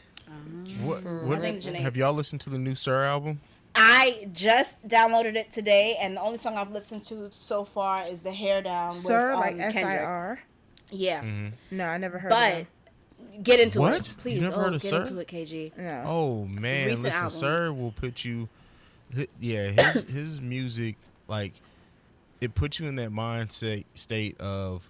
what, 0.83 1.03
what, 1.03 1.37
I 1.39 1.41
think 1.59 1.63
have 1.79 1.97
y'all 1.97 2.13
listened 2.13 2.39
to 2.41 2.49
the 2.49 2.57
new 2.57 2.75
Sir 2.75 3.03
album? 3.03 3.41
I 3.75 4.29
just 4.31 4.85
downloaded 4.87 5.35
it 5.35 5.51
today, 5.51 5.97
and 5.99 6.15
the 6.15 6.21
only 6.21 6.37
song 6.37 6.57
I've 6.57 6.71
listened 6.71 7.03
to 7.05 7.29
so 7.37 7.65
far 7.65 8.05
is 8.05 8.21
the 8.21 8.31
Hair 8.31 8.61
Down. 8.63 8.91
Sir, 8.93 9.31
with, 9.35 9.39
like 9.45 9.53
um, 9.55 9.61
S 9.61 9.69
I 9.75 9.79
Kendrick. 9.79 10.01
R. 10.01 10.39
Yeah, 10.91 11.21
mm-hmm. 11.21 11.47
No, 11.77 11.87
I 11.87 11.97
never 11.97 12.19
heard. 12.19 12.31
of 12.31 12.37
but 12.37 12.65
them. 13.31 13.43
get 13.43 13.59
into 13.59 13.79
What? 13.79 13.99
it, 14.01 14.09
You 14.09 14.21
please. 14.21 14.41
never 14.41 14.55
oh, 14.57 14.59
heard 14.65 14.73
of 14.75 14.81
get 14.81 14.89
Sir? 14.89 15.01
into 15.03 15.19
it, 15.19 15.27
KG. 15.27 15.77
no. 15.77 16.03
Oh 16.05 16.45
man, 16.45 16.87
Recent 16.87 17.03
listen, 17.03 17.15
albums. 17.17 17.33
Sir 17.33 17.71
will 17.73 17.91
put 17.91 18.23
you. 18.25 18.49
Yeah, 19.39 19.67
his 19.67 20.03
his 20.09 20.41
music 20.41 20.95
like 21.27 21.53
it 22.41 22.55
puts 22.55 22.79
you 22.79 22.87
in 22.87 22.95
that 22.95 23.09
mindset 23.11 23.85
state 23.95 24.39
of 24.41 24.89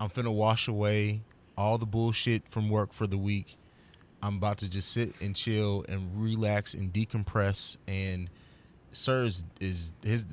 I'm 0.00 0.08
finna 0.10 0.34
wash 0.34 0.68
away 0.68 1.22
all 1.56 1.76
the 1.76 1.86
bullshit 1.86 2.46
from 2.48 2.70
work 2.70 2.92
for 2.92 3.06
the 3.06 3.18
week, 3.18 3.56
I'm 4.22 4.36
about 4.36 4.58
to 4.58 4.68
just 4.68 4.92
sit 4.92 5.12
and 5.20 5.34
chill 5.34 5.84
and 5.88 6.08
relax 6.14 6.72
and 6.74 6.92
decompress. 6.92 7.76
And 7.88 8.30
Sir 8.92 9.24
is, 9.24 9.44
is 9.60 9.92
his 10.04 10.24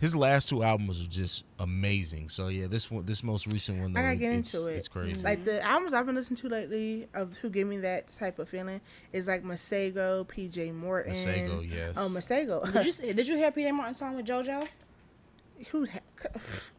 his 0.00 0.14
last 0.14 0.48
two 0.48 0.62
albums 0.62 1.00
are 1.00 1.08
just 1.08 1.44
amazing. 1.58 2.28
So 2.28 2.48
yeah, 2.48 2.66
this 2.66 2.90
one, 2.90 3.06
this 3.06 3.22
most 3.22 3.46
recent 3.46 3.80
one, 3.80 3.92
though, 3.92 4.00
I 4.00 4.04
gotta 4.04 4.16
get 4.16 4.34
it's, 4.34 4.54
into 4.54 4.70
it. 4.70 4.76
It's 4.76 4.88
crazy. 4.88 5.22
Like 5.22 5.44
the 5.44 5.62
albums 5.62 5.94
I've 5.94 6.06
been 6.06 6.14
listening 6.14 6.38
to 6.38 6.48
lately 6.48 7.08
of 7.14 7.36
who 7.38 7.50
gave 7.50 7.66
me 7.66 7.78
that 7.78 8.08
type 8.08 8.38
of 8.38 8.48
feeling 8.48 8.80
is 9.12 9.26
like 9.26 9.44
Masego, 9.44 10.26
PJ 10.26 10.74
Morton. 10.74 11.12
Masego, 11.12 11.70
yes. 11.70 11.94
Oh, 11.96 12.08
Masego. 12.08 12.70
Did 12.72 12.86
you 12.86 13.14
did 13.14 13.28
you 13.28 13.36
hear 13.36 13.50
PJ 13.50 13.72
Morton 13.72 13.94
song 13.94 14.16
with 14.16 14.26
JoJo? 14.26 14.66
who? 15.70 15.86
ha- 15.86 16.00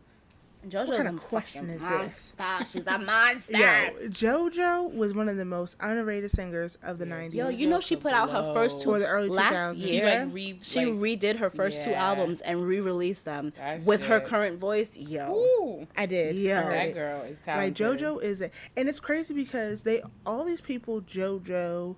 JoJo's 0.69 0.89
What 0.89 0.97
kind 0.97 1.07
a 1.09 1.11
of 1.13 1.21
question 1.23 1.61
fucking 1.77 2.01
is 2.03 2.11
this? 2.11 2.33
She's 2.71 2.85
a 2.87 2.97
monster. 2.99 3.57
Yo, 3.57 3.91
JoJo 4.09 4.95
was 4.95 5.13
one 5.13 5.29
of 5.29 5.37
the 5.37 5.45
most 5.45 5.75
underrated 5.79 6.31
singers 6.31 6.77
of 6.83 6.97
the 6.97 7.05
'90s. 7.05 7.33
Yo, 7.33 7.49
you 7.49 7.67
know 7.67 7.79
she 7.79 7.95
put 7.95 8.13
out 8.13 8.29
her 8.31 8.53
first 8.53 8.81
two 8.81 8.91
Or 8.91 8.99
the 8.99 9.07
early 9.07 9.29
last 9.29 9.77
2000s. 9.79 9.87
She, 9.87 9.95
year. 9.95 10.25
like, 10.25 10.33
re- 10.33 10.59
she 10.61 10.85
like- 10.85 11.19
redid 11.19 11.37
her 11.37 11.49
first 11.49 11.83
two 11.83 11.93
albums 11.93 12.41
and 12.41 12.65
re-released 12.65 13.25
them 13.25 13.53
That 13.57 13.81
with 13.83 14.01
her 14.01 14.19
current 14.19 14.59
voice. 14.59 14.89
Yo, 14.95 15.33
Ooh, 15.33 15.87
I 15.97 16.05
did. 16.05 16.35
Yeah. 16.35 16.67
That 16.69 16.93
girl 16.93 17.21
is 17.23 17.39
talented. 17.41 17.79
Like. 17.79 17.99
JoJo 17.99 18.21
is 18.23 18.41
it, 18.41 18.51
and 18.75 18.89
it's 18.89 18.99
crazy 18.99 19.33
because 19.33 19.81
they 19.83 20.01
all 20.25 20.43
these 20.45 20.61
people 20.61 21.01
JoJo, 21.01 21.95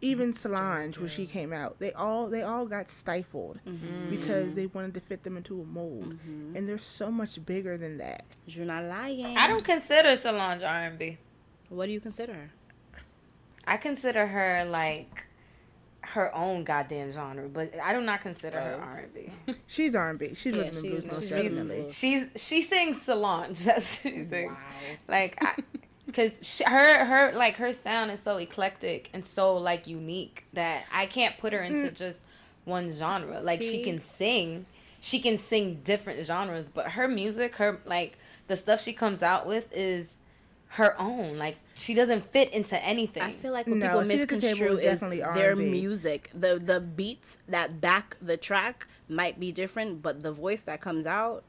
even 0.00 0.30
mm-hmm. 0.30 0.36
Solange 0.36 0.98
when 0.98 1.08
she 1.08 1.26
came 1.26 1.52
out, 1.52 1.78
they 1.78 1.92
all 1.92 2.28
they 2.28 2.42
all 2.42 2.66
got 2.66 2.90
stifled 2.90 3.58
mm-hmm. 3.66 4.10
because 4.10 4.54
they 4.54 4.66
wanted 4.66 4.94
to 4.94 5.00
fit 5.00 5.22
them 5.22 5.36
into 5.36 5.60
a 5.60 5.64
mold, 5.64 6.14
mm-hmm. 6.14 6.56
and 6.56 6.68
they're 6.68 6.78
so 6.78 7.10
much 7.10 7.44
bigger 7.44 7.76
than 7.76 7.98
that. 7.98 8.24
you're 8.46 8.66
not 8.66 8.84
lying. 8.84 9.36
I 9.36 9.46
don't 9.46 9.64
consider 9.64 10.16
Solange 10.16 10.62
R 10.62 10.86
and 10.86 10.98
B. 10.98 11.18
What 11.68 11.86
do 11.86 11.92
you 11.92 12.00
consider 12.00 12.34
her? 12.34 12.50
I 13.66 13.76
consider 13.76 14.26
her 14.26 14.64
like 14.64 15.26
her 16.00 16.34
own 16.34 16.64
goddamn 16.64 17.12
genre, 17.12 17.48
but 17.48 17.72
I 17.78 17.92
do 17.92 18.00
not 18.00 18.20
consider 18.20 18.60
her 18.60 18.80
R 18.82 18.96
and 19.04 19.14
B. 19.14 19.54
She's 19.66 19.94
R 19.94 20.10
and 20.10 20.18
B. 20.18 20.34
She's 20.34 20.54
Yeah, 20.54 20.62
rhythm 20.62 20.76
and 20.76 20.84
she 20.84 20.90
blues 20.90 21.04
is- 21.04 21.12
most 21.12 21.22
she's 21.22 21.30
definitely. 21.30 21.90
She's 21.90 22.26
she 22.36 22.62
sings 22.62 23.02
Solange. 23.02 23.58
That's 23.64 24.04
what 24.04 24.14
she 24.14 24.24
sings. 24.24 24.52
Like, 25.06 25.38
I, 25.40 25.54
cause 26.12 26.62
her 26.66 27.04
her 27.04 27.32
like 27.32 27.56
her 27.56 27.72
sound 27.72 28.10
is 28.10 28.20
so 28.20 28.36
eclectic 28.36 29.10
and 29.12 29.24
so 29.24 29.56
like 29.56 29.86
unique 29.86 30.44
that 30.52 30.84
I 30.92 31.06
can't 31.06 31.36
put 31.38 31.52
her 31.52 31.60
into 31.60 31.86
mm-hmm. 31.86 31.94
just 31.94 32.24
one 32.64 32.92
genre. 32.92 33.40
Like 33.40 33.62
she 33.62 33.82
can 33.82 34.00
sing, 34.00 34.66
she 35.00 35.20
can 35.20 35.38
sing 35.38 35.80
different 35.84 36.24
genres, 36.24 36.68
but 36.68 36.92
her 36.92 37.08
music, 37.08 37.56
her 37.56 37.80
like 37.84 38.18
the 38.46 38.56
stuff 38.56 38.82
she 38.82 38.92
comes 38.92 39.22
out 39.22 39.46
with 39.46 39.68
is 39.72 40.18
her 40.70 40.98
own. 41.00 41.38
Like 41.38 41.58
she 41.74 41.94
doesn't 41.94 42.30
fit 42.32 42.52
into 42.52 42.82
anything. 42.84 43.22
I 43.22 43.32
feel 43.32 43.52
like 43.52 43.66
what 43.66 43.76
No, 43.76 43.86
people 43.86 44.04
Seat 44.04 44.20
at 44.20 44.28
the 44.28 44.40
Table 44.40 44.48
misconstrue 44.48 44.88
is 44.88 45.02
is 45.02 45.10
their 45.34 45.50
R&B. 45.50 45.70
music. 45.70 46.30
The 46.34 46.60
the 46.64 46.80
beats 46.80 47.38
that 47.48 47.80
back 47.80 48.16
the 48.22 48.36
track 48.36 48.86
might 49.08 49.40
be 49.40 49.52
different, 49.52 50.02
but 50.02 50.22
the 50.22 50.32
voice 50.32 50.62
that 50.62 50.80
comes 50.80 51.06
out 51.06 51.44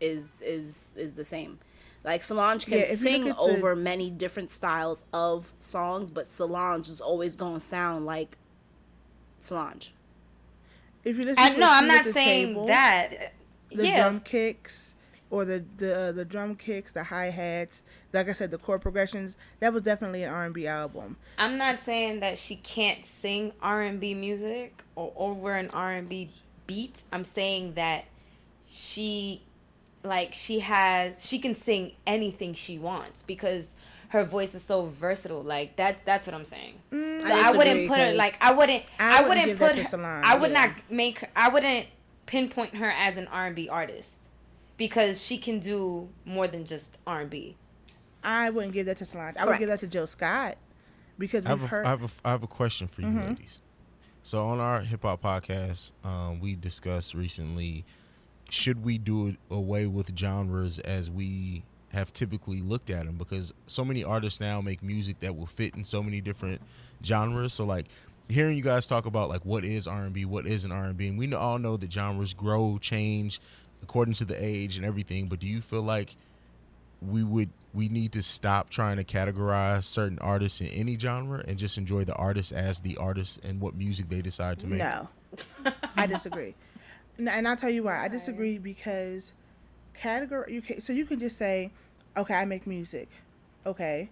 is 0.00 0.42
is 0.42 0.88
is 0.96 1.14
the 1.14 1.24
same. 1.24 1.58
Like 2.04 2.22
Solange 2.22 2.64
can 2.66 2.78
Yeah, 2.78 2.94
sing 2.96 3.24
look 3.24 3.30
at 3.30 3.36
the- 3.36 3.42
over 3.42 3.76
many 3.76 4.10
different 4.10 4.50
styles 4.50 5.04
of 5.12 5.52
songs, 5.60 6.10
but 6.10 6.26
Solange 6.26 6.88
is 6.88 7.00
always 7.00 7.36
gonna 7.36 7.60
sound 7.60 8.06
like 8.06 8.36
Solange. 9.40 9.92
If 11.04 11.16
you 11.16 11.22
listen, 11.24 11.38
I 11.42 11.52
to 11.54 11.58
no, 11.60 11.66
I'm 11.68 11.88
not 11.88 12.06
saying 12.06 12.48
Table, 12.48 12.66
that. 12.66 13.32
The 13.70 13.86
yeah, 13.86 14.02
drum 14.08 14.20
kicks 14.20 14.94
or 15.30 15.44
the 15.44 15.64
the 15.78 15.98
uh, 15.98 16.12
the 16.12 16.24
drum 16.24 16.54
kicks, 16.56 16.92
the 16.92 17.04
hi 17.04 17.26
hats. 17.26 17.82
Like 18.12 18.28
I 18.28 18.32
said, 18.32 18.50
the 18.50 18.58
chord 18.58 18.82
progressions. 18.82 19.36
That 19.60 19.72
was 19.72 19.82
definitely 19.82 20.22
an 20.24 20.32
R 20.32 20.44
and 20.44 20.54
B 20.54 20.66
album. 20.66 21.16
I'm 21.38 21.56
not 21.56 21.80
saying 21.80 22.20
that 22.20 22.36
she 22.36 22.56
can't 22.56 23.04
sing 23.04 23.52
R&B 23.62 24.14
music 24.14 24.82
or 24.94 25.12
over 25.16 25.54
an 25.54 25.70
R&B 25.70 26.30
beat. 26.66 27.02
I'm 27.10 27.24
saying 27.24 27.72
that 27.74 28.04
she 28.68 29.42
like 30.04 30.34
she 30.34 30.60
has 30.60 31.26
she 31.26 31.38
can 31.38 31.54
sing 31.54 31.92
anything 32.06 32.54
she 32.54 32.78
wants 32.78 33.22
because 33.22 33.74
her 34.08 34.24
voice 34.24 34.54
is 34.54 34.62
so 34.62 34.86
versatile. 34.86 35.42
Like 35.42 35.76
that 35.76 36.04
that's 36.04 36.26
what 36.26 36.34
I'm 36.34 36.44
saying. 36.44 36.74
so 36.90 37.26
I 37.26 37.50
I, 37.50 37.52
wouldn't 37.52 37.88
put 37.88 37.98
her 37.98 38.12
like 38.12 38.36
I 38.40 38.52
wouldn't 38.52 38.84
I 38.98 39.18
I, 39.18 39.22
wouldn't 39.22 39.28
wouldn't 39.28 39.46
give 39.46 39.58
that 39.58 39.68
put 39.70 39.76
to 39.76 39.82
her, 39.82 39.88
Solange, 39.88 40.24
I 40.24 40.36
would 40.36 40.50
yeah. 40.50 40.66
not 40.66 40.90
make 40.90 41.20
her 41.20 41.28
I 41.34 41.48
wouldn't 41.48 41.86
pinpoint 42.26 42.76
her 42.76 42.90
as 42.90 43.16
an 43.16 43.28
R&B 43.28 43.68
artist 43.68 44.28
because 44.76 45.24
she 45.24 45.38
can 45.38 45.60
do 45.60 46.08
more 46.24 46.48
than 46.48 46.66
just 46.66 46.98
R&B. 47.06 47.56
I 48.24 48.50
wouldn't 48.50 48.72
give 48.72 48.86
that 48.86 48.98
to 48.98 49.04
Solange. 49.04 49.36
I 49.36 49.44
would 49.44 49.58
give 49.58 49.68
that 49.68 49.80
to 49.80 49.86
Jill 49.86 50.06
Scott 50.06 50.56
because 51.18 51.44
I 51.44 51.54
we've 51.54 51.60
have, 51.60 51.70
heard. 51.70 51.84
a, 51.84 51.88
I, 51.88 51.90
have 51.90 52.02
a, 52.02 52.28
I 52.28 52.30
have 52.30 52.42
a 52.42 52.48
question 52.48 52.86
for 52.86 53.02
you, 53.02 53.08
ladies. 53.08 53.60
So 54.22 54.46
on 54.46 54.60
our 54.60 54.80
hip 54.80 55.02
hop 55.02 55.22
podcast, 55.22 55.92
um, 56.04 56.40
we 56.40 56.54
discussed 56.54 57.14
recently: 57.14 57.84
should 58.52 58.84
we 58.84 58.98
do 58.98 59.34
away 59.50 59.86
with 59.86 60.16
genres 60.16 60.78
as 60.80 61.10
we 61.10 61.62
have 61.92 62.12
typically 62.12 62.60
looked 62.60 62.90
at 62.90 63.06
them? 63.06 63.16
Because 63.16 63.54
so 63.66 63.84
many 63.84 64.04
artists 64.04 64.40
now 64.40 64.60
make 64.60 64.82
music 64.82 65.20
that 65.20 65.34
will 65.34 65.46
fit 65.46 65.74
in 65.74 65.84
so 65.84 66.02
many 66.02 66.20
different 66.20 66.60
genres. 67.02 67.54
So 67.54 67.64
like 67.64 67.86
hearing 68.28 68.56
you 68.56 68.62
guys 68.62 68.86
talk 68.86 69.06
about 69.06 69.30
like 69.30 69.40
what 69.46 69.64
is 69.64 69.86
R 69.86 70.02
and 70.02 70.12
B, 70.12 70.26
what 70.26 70.46
isn't 70.46 70.70
R 70.70 70.84
and 70.84 70.96
B, 70.96 71.08
and 71.08 71.18
we 71.18 71.32
all 71.32 71.58
know 71.58 71.78
that 71.78 71.90
genres 71.90 72.34
grow, 72.34 72.76
change 72.78 73.40
according 73.82 74.14
to 74.14 74.26
the 74.26 74.36
age 74.38 74.76
and 74.76 74.84
everything. 74.84 75.28
But 75.28 75.40
do 75.40 75.46
you 75.46 75.62
feel 75.62 75.82
like 75.82 76.14
we 77.00 77.24
would 77.24 77.48
we 77.72 77.88
need 77.88 78.12
to 78.12 78.22
stop 78.22 78.68
trying 78.68 78.98
to 78.98 79.04
categorize 79.04 79.84
certain 79.84 80.18
artists 80.18 80.60
in 80.60 80.66
any 80.68 80.98
genre 80.98 81.42
and 81.48 81.56
just 81.56 81.78
enjoy 81.78 82.04
the 82.04 82.14
artist 82.16 82.52
as 82.52 82.80
the 82.80 82.98
artist 82.98 83.42
and 83.44 83.62
what 83.62 83.74
music 83.74 84.08
they 84.08 84.20
decide 84.20 84.58
to 84.58 84.66
make. 84.66 84.78
No, 84.78 85.08
I 85.96 86.06
disagree, 86.06 86.54
and, 87.18 87.48
I'll 87.48 87.56
tell 87.56 87.70
you 87.70 87.82
why. 87.84 88.02
I 88.02 88.08
disagree 88.08 88.58
because 88.58 89.32
category. 89.94 90.54
You 90.54 90.62
can 90.62 90.80
so 90.80 90.92
you 90.92 91.04
can 91.04 91.18
just 91.20 91.36
say, 91.36 91.70
okay, 92.16 92.34
I 92.34 92.44
make 92.44 92.66
music, 92.66 93.08
okay. 93.66 94.10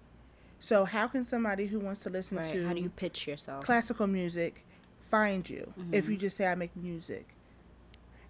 So 0.59 0.85
how 0.85 1.09
can 1.09 1.25
somebody 1.25 1.67
who 1.67 1.81
wants 1.81 2.01
to 2.01 2.11
listen 2.11 2.37
Right? 2.37 2.47
to 2.53 2.67
How 2.67 2.75
do 2.75 2.81
you 2.83 2.91
pitch 2.91 3.27
yourself? 3.27 3.65
classical 3.65 4.07
music 4.07 4.65
find 5.11 5.49
you 5.49 5.73
if 5.91 6.09
you 6.09 6.17
just 6.17 6.37
say 6.37 6.47
I 6.47 6.55
make 6.55 6.77
music? 6.77 7.27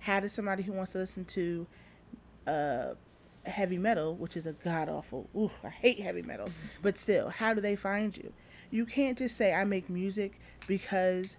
How 0.00 0.20
does 0.20 0.32
somebody 0.32 0.62
who 0.62 0.72
wants 0.72 0.92
to 0.92 0.98
listen 0.98 1.24
to 1.26 1.66
uh, 2.46 2.86
heavy 3.44 3.78
metal, 3.78 4.14
which 4.14 4.36
is 4.36 4.46
a 4.46 4.52
god 4.52 4.88
awful, 4.88 5.28
ooh, 5.36 5.50
I 5.64 5.68
hate 5.70 6.00
heavy 6.00 6.22
metal, 6.22 6.48
but 6.82 6.96
still, 6.98 7.28
how 7.30 7.52
do 7.52 7.60
they 7.60 7.76
find 7.76 8.16
you? 8.16 8.32
You 8.70 8.86
can't 8.86 9.18
just 9.18 9.36
say 9.36 9.52
I 9.52 9.64
make 9.64 9.90
music 9.90 10.40
because 10.66 11.36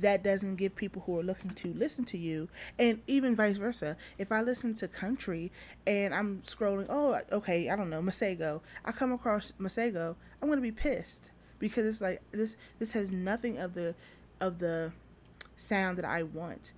that 0.00 0.22
doesn't 0.22 0.56
give 0.56 0.76
people 0.76 1.02
who 1.06 1.18
are 1.18 1.22
looking 1.22 1.50
to 1.50 1.72
listen 1.74 2.04
to 2.06 2.18
you, 2.18 2.48
and 2.78 3.00
even 3.06 3.36
vice 3.36 3.56
versa. 3.56 3.96
If 4.18 4.32
I 4.32 4.42
listen 4.42 4.74
to 4.74 4.88
country 4.88 5.52
and 5.86 6.14
I'm 6.14 6.42
scrolling, 6.46 6.86
oh, 6.88 7.20
okay, 7.32 7.70
I 7.70 7.76
don't 7.76 7.90
know, 7.90 8.02
Masego, 8.02 8.60
I 8.84 8.92
come 8.92 9.12
across 9.12 9.52
Masego, 9.60 10.16
I'm 10.40 10.48
gonna 10.48 10.60
be 10.60 10.72
pissed 10.72 11.30
because 11.58 11.86
it's 11.86 12.00
like 12.00 12.20
this. 12.32 12.56
This 12.78 12.92
has 12.92 13.10
nothing 13.10 13.58
of 13.58 13.74
the 13.74 13.94
of 14.40 14.58
the 14.58 14.92
sound 15.56 15.98
that 15.98 16.04
I 16.04 16.22
want. 16.22 16.72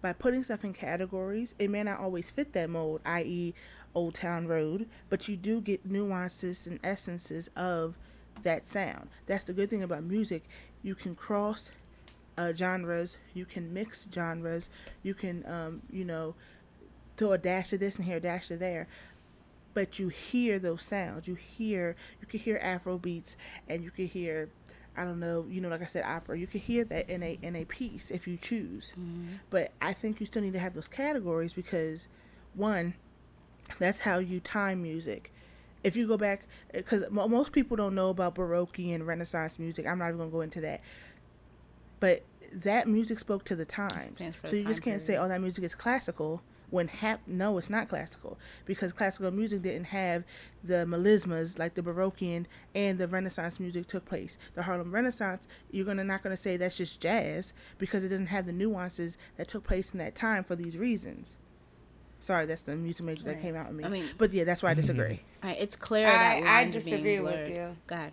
By 0.00 0.12
putting 0.12 0.42
stuff 0.42 0.64
in 0.64 0.72
categories, 0.72 1.54
it 1.58 1.70
may 1.70 1.82
not 1.82 2.00
always 2.00 2.30
fit 2.30 2.52
that 2.54 2.70
mold, 2.70 3.00
i.e., 3.04 3.54
Old 3.94 4.14
Town 4.14 4.46
Road, 4.46 4.88
but 5.10 5.28
you 5.28 5.36
do 5.36 5.60
get 5.60 5.84
nuances 5.84 6.66
and 6.66 6.80
essences 6.82 7.50
of 7.54 7.94
that 8.42 8.68
sound. 8.68 9.10
That's 9.26 9.44
the 9.44 9.52
good 9.52 9.70
thing 9.70 9.82
about 9.82 10.02
music. 10.02 10.44
You 10.82 10.94
can 10.94 11.14
cross 11.14 11.70
uh, 12.38 12.52
genres, 12.52 13.18
you 13.34 13.44
can 13.44 13.72
mix 13.72 14.06
genres, 14.12 14.68
you 15.02 15.14
can, 15.14 15.44
um, 15.46 15.82
you 15.90 16.04
know, 16.04 16.34
throw 17.16 17.32
a 17.32 17.38
dash 17.38 17.72
of 17.72 17.80
this 17.80 17.96
and 17.96 18.04
here, 18.04 18.16
a 18.16 18.20
dash 18.20 18.50
of 18.50 18.58
there. 18.58 18.88
But 19.74 19.98
you 19.98 20.08
hear 20.08 20.58
those 20.58 20.82
sounds. 20.82 21.26
You 21.26 21.34
hear, 21.34 21.96
you 22.20 22.26
can 22.26 22.40
hear 22.40 22.58
Afro 22.62 22.98
beats, 22.98 23.36
and 23.68 23.82
you 23.82 23.90
can 23.90 24.06
hear, 24.06 24.50
I 24.96 25.04
don't 25.04 25.20
know, 25.20 25.46
you 25.48 25.60
know, 25.62 25.68
like 25.68 25.82
I 25.82 25.86
said, 25.86 26.04
opera. 26.04 26.38
You 26.38 26.46
can 26.46 26.60
hear 26.60 26.84
that 26.84 27.08
in 27.08 27.22
a 27.22 27.38
in 27.40 27.56
a 27.56 27.64
piece 27.64 28.10
if 28.10 28.28
you 28.28 28.36
choose. 28.36 28.94
But 29.48 29.72
I 29.80 29.94
think 29.94 30.20
you 30.20 30.26
still 30.26 30.42
need 30.42 30.52
to 30.52 30.58
have 30.58 30.74
those 30.74 30.88
categories 30.88 31.54
because, 31.54 32.08
one, 32.54 32.94
that's 33.78 34.00
how 34.00 34.18
you 34.18 34.40
time 34.40 34.82
music. 34.82 35.32
If 35.82 35.96
you 35.96 36.06
go 36.06 36.18
back, 36.18 36.44
because 36.72 37.04
most 37.10 37.52
people 37.52 37.76
don't 37.76 37.94
know 37.94 38.10
about 38.10 38.34
Baroque 38.34 38.78
and 38.78 39.06
Renaissance 39.06 39.58
music. 39.58 39.86
I'm 39.86 39.98
not 39.98 40.08
even 40.08 40.18
gonna 40.18 40.30
go 40.30 40.42
into 40.42 40.60
that. 40.60 40.82
But 42.02 42.24
that 42.52 42.88
music 42.88 43.20
spoke 43.20 43.44
to 43.44 43.54
the 43.54 43.64
times, 43.64 44.18
so 44.18 44.48
the 44.48 44.56
you 44.58 44.64
just 44.64 44.82
time 44.82 44.90
can't 44.94 45.02
say, 45.02 45.16
"Oh, 45.16 45.28
that 45.28 45.40
music 45.40 45.62
is 45.62 45.76
classical." 45.76 46.42
When 46.68 46.88
hap- 46.88 47.28
no, 47.28 47.58
it's 47.58 47.70
not 47.70 47.88
classical 47.88 48.38
because 48.64 48.92
classical 48.92 49.30
music 49.30 49.62
didn't 49.62 49.84
have 49.84 50.24
the 50.64 50.84
melismas 50.86 51.58
like 51.60 51.74
the 51.74 51.82
Baroquean 51.82 52.46
and 52.74 52.98
the 52.98 53.06
Renaissance 53.06 53.60
music 53.60 53.86
took 53.86 54.04
place. 54.04 54.36
The 54.54 54.62
Harlem 54.64 54.90
Renaissance, 54.90 55.46
you're 55.70 55.84
gonna 55.84 56.02
not 56.02 56.22
gonna 56.24 56.36
say 56.36 56.56
that's 56.56 56.76
just 56.76 56.98
jazz 57.00 57.52
because 57.78 58.02
it 58.04 58.08
doesn't 58.08 58.28
have 58.28 58.46
the 58.46 58.52
nuances 58.52 59.16
that 59.36 59.46
took 59.46 59.62
place 59.64 59.92
in 59.92 59.98
that 59.98 60.16
time 60.16 60.42
for 60.42 60.56
these 60.56 60.76
reasons. 60.76 61.36
Sorry, 62.18 62.46
that's 62.46 62.62
the 62.62 62.74
music 62.74 63.04
major 63.06 63.22
that 63.24 63.40
came 63.42 63.54
out 63.54 63.68
in 63.70 63.76
me. 63.76 63.84
I 63.84 63.88
mean- 63.88 64.08
but 64.18 64.32
yeah, 64.32 64.42
that's 64.44 64.62
why 64.62 64.70
I 64.70 64.74
disagree. 64.74 65.20
All 65.44 65.50
right, 65.50 65.58
it's 65.60 65.76
clear 65.76 66.08
I- 66.08 66.40
that 66.40 66.42
I 66.42 66.62
lines 66.62 66.74
disagree 66.74 67.20
with 67.20 67.48
you. 67.48 67.76
God. 67.86 68.10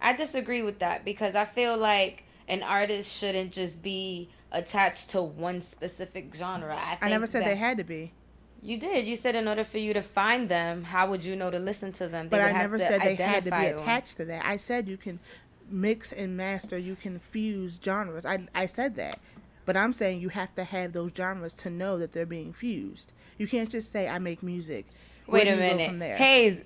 I 0.00 0.14
disagree 0.16 0.62
with 0.62 0.78
that 0.78 1.04
because 1.04 1.34
I 1.34 1.44
feel 1.44 1.76
like 1.76 2.24
an 2.50 2.64
artist 2.64 3.16
shouldn't 3.16 3.52
just 3.52 3.80
be 3.80 4.28
attached 4.52 5.10
to 5.10 5.22
one 5.22 5.62
specific 5.62 6.34
genre. 6.34 6.76
I, 6.76 6.98
I 7.00 7.08
never 7.08 7.26
said 7.26 7.46
they 7.46 7.56
had 7.56 7.78
to 7.78 7.84
be. 7.84 8.12
You 8.62 8.78
did. 8.78 9.06
You 9.06 9.16
said 9.16 9.36
in 9.36 9.48
order 9.48 9.64
for 9.64 9.78
you 9.78 9.94
to 9.94 10.02
find 10.02 10.48
them, 10.48 10.84
how 10.84 11.08
would 11.08 11.24
you 11.24 11.36
know 11.36 11.50
to 11.50 11.58
listen 11.58 11.92
to 11.94 12.08
them? 12.08 12.28
They 12.28 12.36
but 12.36 12.40
I 12.42 12.52
never 12.52 12.78
said 12.78 13.00
they 13.00 13.14
had 13.14 13.44
to 13.44 13.50
be 13.50 13.66
attached 13.66 14.18
to 14.18 14.24
that. 14.26 14.44
I 14.44 14.58
said 14.58 14.88
you 14.88 14.96
can 14.96 15.20
mix 15.70 16.12
and 16.12 16.36
master, 16.36 16.76
you 16.76 16.96
can 16.96 17.20
fuse 17.20 17.78
genres. 17.82 18.26
I 18.26 18.46
I 18.54 18.66
said 18.66 18.96
that. 18.96 19.20
But 19.64 19.76
I'm 19.76 19.92
saying 19.92 20.20
you 20.20 20.30
have 20.30 20.54
to 20.56 20.64
have 20.64 20.92
those 20.92 21.12
genres 21.16 21.54
to 21.54 21.70
know 21.70 21.96
that 21.98 22.12
they're 22.12 22.26
being 22.26 22.52
fused. 22.52 23.12
You 23.38 23.46
can't 23.46 23.70
just 23.70 23.92
say 23.92 24.08
I 24.08 24.18
make 24.18 24.42
music. 24.42 24.86
Wait 25.28 25.46
a 25.46 25.54
minute. 25.56 26.18
Hayes, 26.18 26.64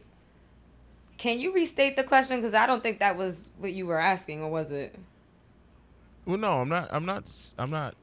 can 1.18 1.38
you 1.38 1.54
restate 1.54 1.96
the 1.96 2.02
question 2.02 2.40
cuz 2.40 2.54
I 2.54 2.66
don't 2.66 2.82
think 2.82 3.00
that 3.00 3.16
was 3.16 3.50
what 3.58 3.72
you 3.72 3.86
were 3.86 4.00
asking 4.00 4.42
or 4.42 4.50
was 4.50 4.72
it? 4.72 4.98
Well, 6.26 6.38
no, 6.38 6.52
I'm 6.52 6.68
not 6.68 6.88
I'm 6.92 7.04
not 7.04 7.54
I'm 7.58 7.70
not 7.70 7.94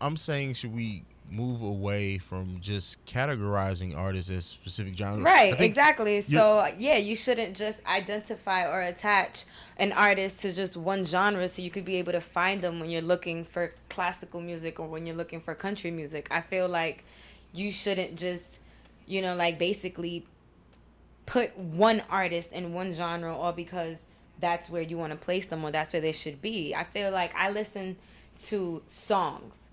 I'm 0.00 0.16
saying 0.16 0.54
should 0.54 0.74
we 0.74 1.04
move 1.30 1.62
away 1.62 2.18
from 2.18 2.58
just 2.60 3.04
categorizing 3.06 3.96
artists 3.96 4.30
as 4.30 4.44
specific 4.44 4.94
genres. 4.94 5.24
Right, 5.24 5.58
exactly. 5.58 6.20
So 6.20 6.66
yeah, 6.78 6.98
you 6.98 7.16
shouldn't 7.16 7.56
just 7.56 7.84
identify 7.86 8.68
or 8.68 8.82
attach 8.82 9.44
an 9.78 9.92
artist 9.92 10.42
to 10.42 10.52
just 10.52 10.76
one 10.76 11.04
genre 11.04 11.48
so 11.48 11.62
you 11.62 11.70
could 11.70 11.86
be 11.86 11.96
able 11.96 12.12
to 12.12 12.20
find 12.20 12.60
them 12.60 12.80
when 12.80 12.90
you're 12.90 13.00
looking 13.00 13.44
for 13.44 13.72
classical 13.88 14.40
music 14.40 14.78
or 14.78 14.86
when 14.86 15.06
you're 15.06 15.16
looking 15.16 15.40
for 15.40 15.54
country 15.54 15.90
music. 15.90 16.28
I 16.30 16.42
feel 16.42 16.68
like 16.68 17.04
you 17.52 17.72
shouldn't 17.72 18.16
just, 18.16 18.60
you 19.06 19.22
know, 19.22 19.34
like 19.34 19.58
basically 19.58 20.26
put 21.24 21.56
one 21.56 22.02
artist 22.10 22.52
in 22.52 22.74
one 22.74 22.94
genre 22.94 23.34
all 23.34 23.52
because 23.52 24.04
that's 24.42 24.68
where 24.68 24.82
you 24.82 24.98
want 24.98 25.12
to 25.12 25.18
place 25.18 25.46
them 25.46 25.64
or 25.64 25.70
that's 25.70 25.94
where 25.94 26.02
they 26.02 26.12
should 26.12 26.42
be. 26.42 26.74
I 26.74 26.84
feel 26.84 27.10
like 27.10 27.34
I 27.34 27.50
listen 27.50 27.96
to 28.48 28.82
songs 28.86 29.70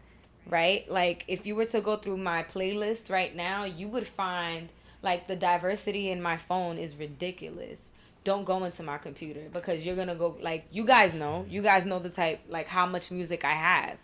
right? 0.50 0.90
Like 0.90 1.24
if 1.28 1.46
you 1.46 1.56
were 1.56 1.66
to 1.66 1.82
go 1.82 1.96
through 1.96 2.18
my 2.18 2.44
playlist 2.44 3.10
right 3.10 3.36
now, 3.36 3.64
you 3.64 3.88
would 3.88 4.08
find 4.08 4.70
like 5.02 5.28
the 5.28 5.36
diversity 5.36 6.10
in 6.10 6.22
my 6.22 6.38
phone 6.38 6.78
is 6.78 6.98
ridiculous. 6.98 7.90
Don't 8.24 8.44
go 8.44 8.64
into 8.64 8.84
my 8.84 8.98
computer 8.98 9.42
because 9.54 9.86
you're 9.86 9.96
going 9.96 10.10
to 10.10 10.16
go 10.16 10.36
like 10.42 10.66
you 10.72 10.86
guys 10.86 11.14
know. 11.14 11.46
You 11.50 11.62
guys 11.62 11.86
know 11.86 12.00
the 12.00 12.10
type 12.10 12.42
like 12.50 12.68
how 12.68 12.86
much 12.86 13.12
music 13.12 13.46
I 13.46 13.54
have. 13.54 13.98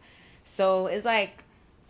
So 0.44 0.88
it's 0.88 1.06
like 1.06 1.44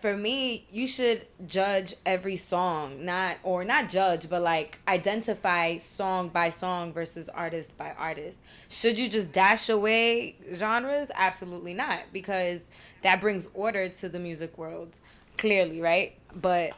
for 0.05 0.15
me, 0.15 0.67
you 0.71 0.85
should 0.85 1.25
judge 1.47 1.95
every 2.05 2.35
song, 2.35 3.03
not 3.03 3.37
or 3.41 3.65
not 3.65 3.89
judge, 3.89 4.29
but 4.29 4.39
like 4.39 4.77
identify 4.87 5.79
song 5.79 6.29
by 6.29 6.49
song 6.49 6.93
versus 6.93 7.27
artist 7.27 7.75
by 7.75 7.91
artist. 7.97 8.39
Should 8.69 8.99
you 8.99 9.09
just 9.09 9.31
dash 9.31 9.67
away 9.67 10.35
genres? 10.53 11.09
Absolutely 11.15 11.73
not, 11.73 12.01
because 12.13 12.69
that 13.01 13.19
brings 13.19 13.47
order 13.55 13.89
to 13.89 14.07
the 14.07 14.19
music 14.19 14.59
world, 14.59 14.99
clearly, 15.39 15.81
right? 15.81 16.15
But 16.39 16.73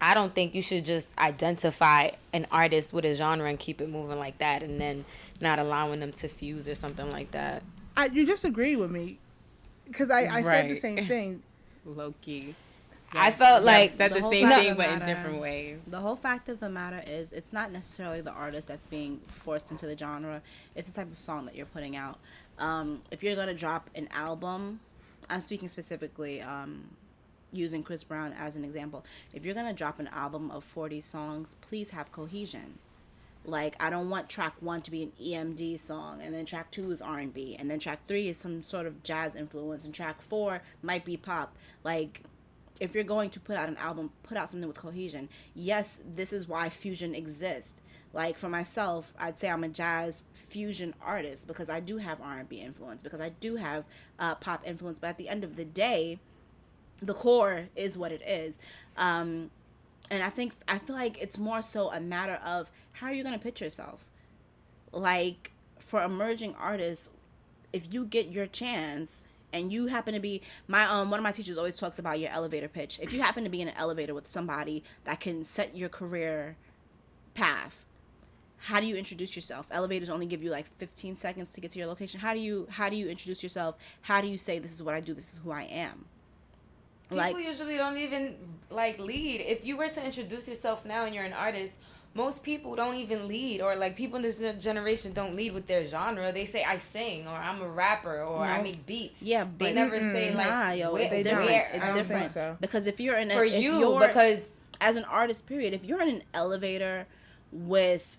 I 0.00 0.14
don't 0.14 0.32
think 0.32 0.54
you 0.54 0.62
should 0.62 0.84
just 0.84 1.18
identify 1.18 2.10
an 2.32 2.46
artist 2.52 2.92
with 2.92 3.04
a 3.04 3.16
genre 3.16 3.48
and 3.48 3.58
keep 3.58 3.80
it 3.80 3.88
moving 3.88 4.20
like 4.20 4.38
that, 4.38 4.62
and 4.62 4.80
then 4.80 5.04
not 5.40 5.58
allowing 5.58 5.98
them 5.98 6.12
to 6.12 6.28
fuse 6.28 6.68
or 6.68 6.76
something 6.76 7.10
like 7.10 7.32
that. 7.32 7.64
I, 7.96 8.06
you 8.06 8.24
disagree 8.24 8.76
with 8.76 8.92
me 8.92 9.18
because 9.88 10.12
I, 10.12 10.26
I 10.26 10.42
right. 10.42 10.44
said 10.44 10.70
the 10.70 10.76
same 10.76 11.06
thing 11.08 11.42
low 11.86 12.14
key. 12.22 12.54
Yeah. 13.14 13.22
I 13.22 13.30
felt 13.30 13.64
like 13.64 13.90
said 13.90 14.10
the, 14.10 14.20
the 14.20 14.30
same 14.30 14.48
thing, 14.48 14.74
but 14.74 14.90
in 14.90 14.98
different 14.98 15.40
ways. 15.40 15.78
The 15.86 16.00
whole 16.00 16.16
fact 16.16 16.48
of 16.48 16.60
the 16.60 16.68
matter 16.68 17.02
is, 17.06 17.32
it's 17.32 17.52
not 17.52 17.72
necessarily 17.72 18.20
the 18.20 18.32
artist 18.32 18.68
that's 18.68 18.84
being 18.86 19.20
forced 19.28 19.70
into 19.70 19.86
the 19.86 19.96
genre. 19.96 20.42
It's 20.74 20.88
the 20.90 20.94
type 20.94 21.12
of 21.12 21.20
song 21.20 21.46
that 21.46 21.54
you're 21.54 21.66
putting 21.66 21.96
out. 21.96 22.18
Um, 22.58 23.02
if 23.10 23.22
you're 23.22 23.36
gonna 23.36 23.54
drop 23.54 23.90
an 23.94 24.08
album, 24.10 24.80
I'm 25.30 25.40
speaking 25.40 25.68
specifically 25.68 26.42
um, 26.42 26.84
using 27.52 27.82
Chris 27.82 28.02
Brown 28.02 28.34
as 28.38 28.56
an 28.56 28.64
example. 28.64 29.04
If 29.32 29.44
you're 29.44 29.54
gonna 29.54 29.72
drop 29.72 30.00
an 30.00 30.08
album 30.08 30.50
of 30.50 30.64
40 30.64 31.00
songs, 31.00 31.54
please 31.60 31.90
have 31.90 32.10
cohesion. 32.12 32.78
Like 33.46 33.76
I 33.80 33.90
don't 33.90 34.10
want 34.10 34.28
track 34.28 34.54
one 34.60 34.82
to 34.82 34.90
be 34.90 35.02
an 35.02 35.12
EDM 35.20 35.80
song, 35.80 36.20
and 36.20 36.34
then 36.34 36.44
track 36.44 36.70
two 36.70 36.90
is 36.90 37.00
R 37.00 37.18
and 37.18 37.32
B, 37.32 37.56
and 37.58 37.70
then 37.70 37.78
track 37.78 38.00
three 38.08 38.28
is 38.28 38.38
some 38.38 38.62
sort 38.62 38.86
of 38.86 39.02
jazz 39.02 39.36
influence, 39.36 39.84
and 39.84 39.94
track 39.94 40.20
four 40.20 40.62
might 40.82 41.04
be 41.04 41.16
pop. 41.16 41.56
Like 41.84 42.22
if 42.80 42.94
you're 42.94 43.04
going 43.04 43.30
to 43.30 43.40
put 43.40 43.56
out 43.56 43.68
an 43.68 43.76
album, 43.76 44.10
put 44.22 44.36
out 44.36 44.50
something 44.50 44.68
with 44.68 44.76
cohesion. 44.76 45.28
Yes, 45.54 46.00
this 46.04 46.32
is 46.32 46.46
why 46.46 46.68
fusion 46.68 47.14
exists. 47.14 47.80
Like 48.12 48.38
for 48.38 48.48
myself, 48.48 49.12
I'd 49.18 49.38
say 49.38 49.48
I'm 49.48 49.64
a 49.64 49.68
jazz 49.68 50.24
fusion 50.34 50.94
artist 51.02 51.46
because 51.46 51.68
I 51.68 51.80
do 51.80 51.98
have 51.98 52.20
R&B 52.20 52.60
influence, 52.60 53.02
because 53.02 53.20
I 53.20 53.30
do 53.30 53.56
have 53.56 53.84
uh, 54.18 54.34
pop 54.36 54.66
influence. 54.66 54.98
But 54.98 55.08
at 55.08 55.18
the 55.18 55.28
end 55.28 55.44
of 55.44 55.56
the 55.56 55.64
day, 55.64 56.18
the 57.00 57.14
core 57.14 57.68
is 57.76 57.98
what 57.98 58.12
it 58.12 58.22
is. 58.26 58.58
Um, 58.96 59.50
and 60.10 60.22
I 60.22 60.30
think 60.30 60.54
I 60.68 60.78
feel 60.78 60.96
like 60.96 61.18
it's 61.20 61.36
more 61.36 61.62
so 61.62 61.92
a 61.92 62.00
matter 62.00 62.40
of 62.44 62.70
how 63.00 63.06
are 63.08 63.12
you 63.12 63.22
going 63.22 63.38
to 63.38 63.42
pitch 63.42 63.60
yourself? 63.60 64.04
Like 64.92 65.52
for 65.78 66.02
emerging 66.02 66.54
artists, 66.58 67.10
if 67.72 67.92
you 67.92 68.04
get 68.04 68.28
your 68.28 68.46
chance 68.46 69.24
and 69.52 69.72
you 69.72 69.86
happen 69.86 70.14
to 70.14 70.20
be 70.20 70.42
my 70.66 70.84
um 70.84 71.10
one 71.10 71.18
of 71.20 71.24
my 71.24 71.32
teachers 71.32 71.56
always 71.56 71.76
talks 71.76 71.98
about 71.98 72.18
your 72.18 72.30
elevator 72.30 72.68
pitch. 72.68 72.98
If 73.00 73.12
you 73.12 73.22
happen 73.22 73.44
to 73.44 73.50
be 73.50 73.60
in 73.60 73.68
an 73.68 73.74
elevator 73.76 74.14
with 74.14 74.26
somebody 74.26 74.82
that 75.04 75.20
can 75.20 75.44
set 75.44 75.76
your 75.76 75.88
career 75.88 76.56
path, 77.34 77.84
how 78.58 78.80
do 78.80 78.86
you 78.86 78.96
introduce 78.96 79.36
yourself? 79.36 79.66
Elevators 79.70 80.10
only 80.10 80.26
give 80.26 80.42
you 80.42 80.50
like 80.50 80.66
15 80.78 81.16
seconds 81.16 81.52
to 81.52 81.60
get 81.60 81.70
to 81.72 81.78
your 81.78 81.88
location. 81.88 82.20
How 82.20 82.34
do 82.34 82.40
you 82.40 82.66
how 82.70 82.88
do 82.88 82.96
you 82.96 83.08
introduce 83.08 83.42
yourself? 83.42 83.76
How 84.02 84.20
do 84.20 84.26
you 84.26 84.38
say 84.38 84.58
this 84.58 84.72
is 84.72 84.82
what 84.82 84.94
I 84.94 85.00
do, 85.00 85.14
this 85.14 85.32
is 85.32 85.40
who 85.44 85.50
I 85.50 85.62
am? 85.62 86.06
People 87.08 87.18
like, 87.18 87.36
usually 87.36 87.76
don't 87.76 87.98
even 87.98 88.34
like 88.68 88.98
lead. 88.98 89.40
If 89.40 89.64
you 89.64 89.76
were 89.76 89.88
to 89.88 90.04
introduce 90.04 90.48
yourself 90.48 90.84
now 90.84 91.04
and 91.04 91.14
you're 91.14 91.24
an 91.24 91.32
artist, 91.32 91.78
most 92.16 92.42
people 92.42 92.74
don't 92.74 92.94
even 92.94 93.28
lead 93.28 93.60
or 93.60 93.76
like 93.76 93.94
people 93.96 94.16
in 94.16 94.22
this 94.22 94.36
generation 94.62 95.12
don't 95.12 95.36
lead 95.36 95.52
with 95.52 95.66
their 95.66 95.84
genre. 95.84 96.32
They 96.32 96.46
say 96.46 96.64
i 96.64 96.78
sing 96.78 97.28
or 97.28 97.34
i'm 97.34 97.60
a 97.60 97.68
rapper 97.68 98.22
or 98.22 98.42
i 98.42 98.62
make 98.62 98.86
beats. 98.86 99.22
Yeah 99.22 99.44
but 99.44 99.58
they 99.58 99.72
never 99.72 100.00
say 100.00 100.34
like 100.34 100.48
nah, 100.48 100.70
yo, 100.70 100.94
it's 100.96 101.14
different 101.22 101.48
where, 101.48 101.70
it's 101.72 101.94
different. 101.94 102.30
so. 102.30 102.56
because 102.60 102.86
if 102.86 102.98
you're 103.00 103.18
in 103.18 103.30
a, 103.30 103.34
for 103.34 103.44
you 103.44 103.98
because 104.00 104.62
as 104.80 104.96
an 104.96 105.04
artist 105.04 105.46
period 105.46 105.74
if 105.74 105.84
you're 105.84 106.02
in 106.02 106.08
an 106.08 106.22
elevator 106.34 107.06
with 107.52 108.16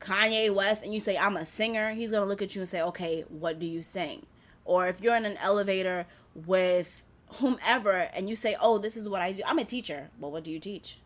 kanye 0.00 0.52
west 0.52 0.82
and 0.82 0.94
you 0.94 1.00
say 1.00 1.16
i'm 1.18 1.36
a 1.36 1.44
singer 1.44 1.92
he's 1.92 2.10
gonna 2.10 2.26
look 2.26 2.40
at 2.42 2.54
you 2.54 2.60
and 2.60 2.68
say 2.68 2.80
okay 2.80 3.24
what 3.28 3.58
do 3.58 3.66
you 3.66 3.82
sing? 3.82 4.26
Or 4.66 4.86
if 4.86 5.00
you're 5.00 5.16
in 5.16 5.24
an 5.24 5.36
elevator 5.38 6.06
with 6.34 7.02
whomever 7.34 7.92
and 8.14 8.28
you 8.28 8.36
say 8.36 8.56
oh 8.60 8.78
this 8.78 8.96
is 8.96 9.08
what 9.08 9.20
i 9.20 9.32
do 9.32 9.42
i'm 9.46 9.58
a 9.58 9.64
teacher 9.64 10.10
well 10.18 10.30
what 10.30 10.44
do 10.44 10.50
you 10.50 10.58
teach 10.58 10.98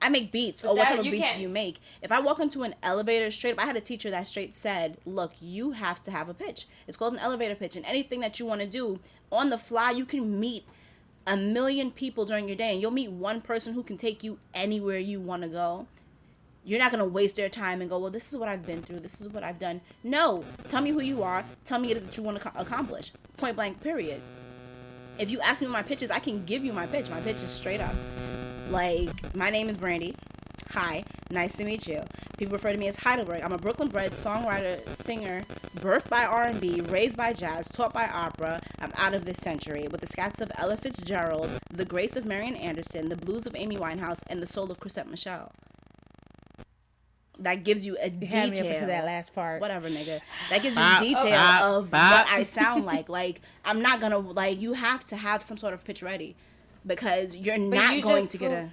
I 0.00 0.08
make 0.08 0.30
beats. 0.30 0.62
But 0.62 0.68
or 0.68 0.76
what 0.76 0.88
type 0.88 0.98
of 0.98 1.04
beats 1.04 1.18
can't. 1.18 1.36
do 1.36 1.42
you 1.42 1.48
make? 1.48 1.80
If 2.02 2.12
I 2.12 2.20
walk 2.20 2.38
into 2.38 2.62
an 2.62 2.74
elevator 2.82 3.30
straight 3.30 3.52
up, 3.54 3.62
I 3.62 3.66
had 3.66 3.76
a 3.76 3.80
teacher 3.80 4.10
that 4.10 4.26
straight 4.26 4.54
said, 4.54 4.98
"Look, 5.04 5.32
you 5.40 5.72
have 5.72 6.02
to 6.04 6.10
have 6.10 6.28
a 6.28 6.34
pitch. 6.34 6.66
It's 6.86 6.96
called 6.96 7.14
an 7.14 7.18
elevator 7.18 7.54
pitch, 7.54 7.76
and 7.76 7.86
anything 7.86 8.20
that 8.20 8.38
you 8.38 8.46
want 8.46 8.60
to 8.60 8.66
do 8.66 9.00
on 9.32 9.50
the 9.50 9.58
fly, 9.58 9.90
you 9.90 10.04
can 10.04 10.38
meet 10.38 10.64
a 11.26 11.36
million 11.36 11.90
people 11.90 12.24
during 12.24 12.46
your 12.46 12.56
day, 12.56 12.72
and 12.72 12.80
you'll 12.80 12.90
meet 12.90 13.10
one 13.10 13.40
person 13.40 13.74
who 13.74 13.82
can 13.82 13.96
take 13.96 14.22
you 14.22 14.38
anywhere 14.54 14.98
you 14.98 15.20
want 15.20 15.42
to 15.42 15.48
go." 15.48 15.86
You're 16.64 16.80
not 16.80 16.90
gonna 16.90 17.06
waste 17.06 17.36
their 17.36 17.48
time 17.48 17.80
and 17.80 17.88
go, 17.88 17.96
well, 17.96 18.10
this 18.10 18.32
is 18.32 18.36
what 18.36 18.48
I've 18.48 18.66
been 18.66 18.82
through. 18.82 18.98
This 18.98 19.20
is 19.20 19.28
what 19.28 19.44
I've 19.44 19.60
done. 19.60 19.82
No, 20.02 20.44
tell 20.66 20.82
me 20.82 20.90
who 20.90 21.00
you 21.00 21.22
are. 21.22 21.44
Tell 21.64 21.78
me 21.78 21.92
it 21.92 21.96
is 21.96 22.04
that 22.04 22.16
you 22.16 22.24
want 22.24 22.42
to 22.42 22.60
accomplish. 22.60 23.12
Point 23.36 23.54
blank. 23.54 23.80
Period. 23.80 24.20
If 25.16 25.30
you 25.30 25.40
ask 25.42 25.60
me 25.62 25.68
my 25.68 25.82
pitches, 25.82 26.10
I 26.10 26.18
can 26.18 26.44
give 26.44 26.64
you 26.64 26.72
my 26.72 26.86
pitch. 26.86 27.08
My 27.08 27.20
pitch 27.20 27.36
is 27.36 27.50
straight 27.50 27.80
up. 27.80 27.94
Like, 28.70 29.34
my 29.34 29.50
name 29.50 29.68
is 29.68 29.76
Brandy. 29.76 30.16
Hi, 30.70 31.04
nice 31.30 31.56
to 31.56 31.64
meet 31.64 31.86
you. 31.86 32.02
People 32.36 32.54
refer 32.54 32.72
to 32.72 32.78
me 32.78 32.88
as 32.88 32.96
Heidelberg. 32.96 33.42
I'm 33.42 33.52
a 33.52 33.58
Brooklyn-bred 33.58 34.10
songwriter, 34.12 34.86
singer, 34.96 35.44
birthed 35.76 36.08
by 36.08 36.24
R&B, 36.24 36.80
raised 36.82 37.16
by 37.16 37.32
jazz, 37.32 37.68
taught 37.68 37.92
by 37.92 38.08
opera. 38.08 38.60
I'm 38.80 38.92
out 38.96 39.14
of 39.14 39.24
this 39.24 39.38
century 39.38 39.86
with 39.90 40.00
the 40.00 40.06
scats 40.06 40.40
of 40.40 40.50
Ella 40.56 40.76
Fitzgerald, 40.76 41.48
the 41.70 41.84
grace 41.84 42.16
of 42.16 42.26
Marian 42.26 42.56
Anderson, 42.56 43.08
the 43.08 43.16
blues 43.16 43.46
of 43.46 43.54
Amy 43.54 43.76
Winehouse, 43.76 44.20
and 44.28 44.42
the 44.42 44.46
soul 44.46 44.70
of 44.70 44.80
Chrisette 44.80 45.08
Michele. 45.08 45.52
That 47.38 47.62
gives 47.64 47.86
you 47.86 47.96
a 48.00 48.08
you 48.08 48.10
detail. 48.10 48.50
to 48.50 48.86
that 48.86 49.04
last 49.04 49.34
part. 49.34 49.60
Whatever, 49.60 49.88
nigga. 49.88 50.20
That 50.50 50.62
gives 50.62 50.74
you 50.74 50.82
bop, 50.82 51.02
detail 51.02 51.30
bop, 51.30 51.62
of 51.62 51.90
bop. 51.90 52.26
what 52.26 52.34
I 52.34 52.44
sound 52.44 52.86
like. 52.86 53.10
Like 53.10 53.42
I'm 53.62 53.82
not 53.82 54.00
gonna 54.00 54.16
like. 54.18 54.58
You 54.58 54.72
have 54.72 55.04
to 55.06 55.16
have 55.16 55.42
some 55.42 55.58
sort 55.58 55.74
of 55.74 55.84
pitch 55.84 56.02
ready 56.02 56.34
because 56.86 57.36
you're 57.36 57.58
but 57.58 57.68
not 57.76 57.96
you 57.96 58.02
going 58.02 58.28
to 58.28 58.38
get 58.38 58.52
a. 58.52 58.70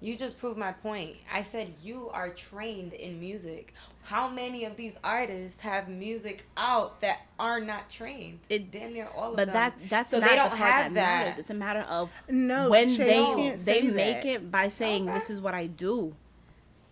You 0.00 0.16
just 0.16 0.38
proved 0.38 0.58
my 0.58 0.72
point. 0.72 1.16
I 1.32 1.42
said 1.42 1.74
you 1.82 2.08
are 2.10 2.28
trained 2.30 2.92
in 2.92 3.18
music. 3.18 3.74
How 4.04 4.28
many 4.28 4.64
of 4.64 4.76
these 4.76 4.96
artists 5.04 5.60
have 5.60 5.88
music 5.88 6.46
out 6.56 7.00
that 7.00 7.18
are 7.38 7.60
not 7.60 7.90
trained? 7.90 8.40
It 8.48 8.70
damn 8.70 8.92
near 8.92 9.08
all 9.08 9.30
of 9.32 9.36
but 9.36 9.46
them. 9.52 9.54
But 9.54 9.80
that 9.80 9.88
that's 9.90 10.10
so 10.10 10.20
not 10.20 10.30
they 10.30 10.36
don't 10.36 10.50
the 10.50 10.56
part 10.56 10.72
have 10.72 10.94
that, 10.94 10.94
that, 10.94 11.24
matters. 11.24 11.38
It's 11.38 11.50
a 11.50 11.54
matter 11.54 11.80
of 11.80 12.10
no 12.28 12.70
when 12.70 12.96
they 12.96 13.56
they 13.58 13.82
make 13.82 14.22
that. 14.22 14.26
it 14.26 14.50
by 14.50 14.68
saying 14.68 15.08
okay. 15.08 15.18
this 15.18 15.30
is 15.30 15.40
what 15.40 15.54
I 15.54 15.66
do. 15.66 16.14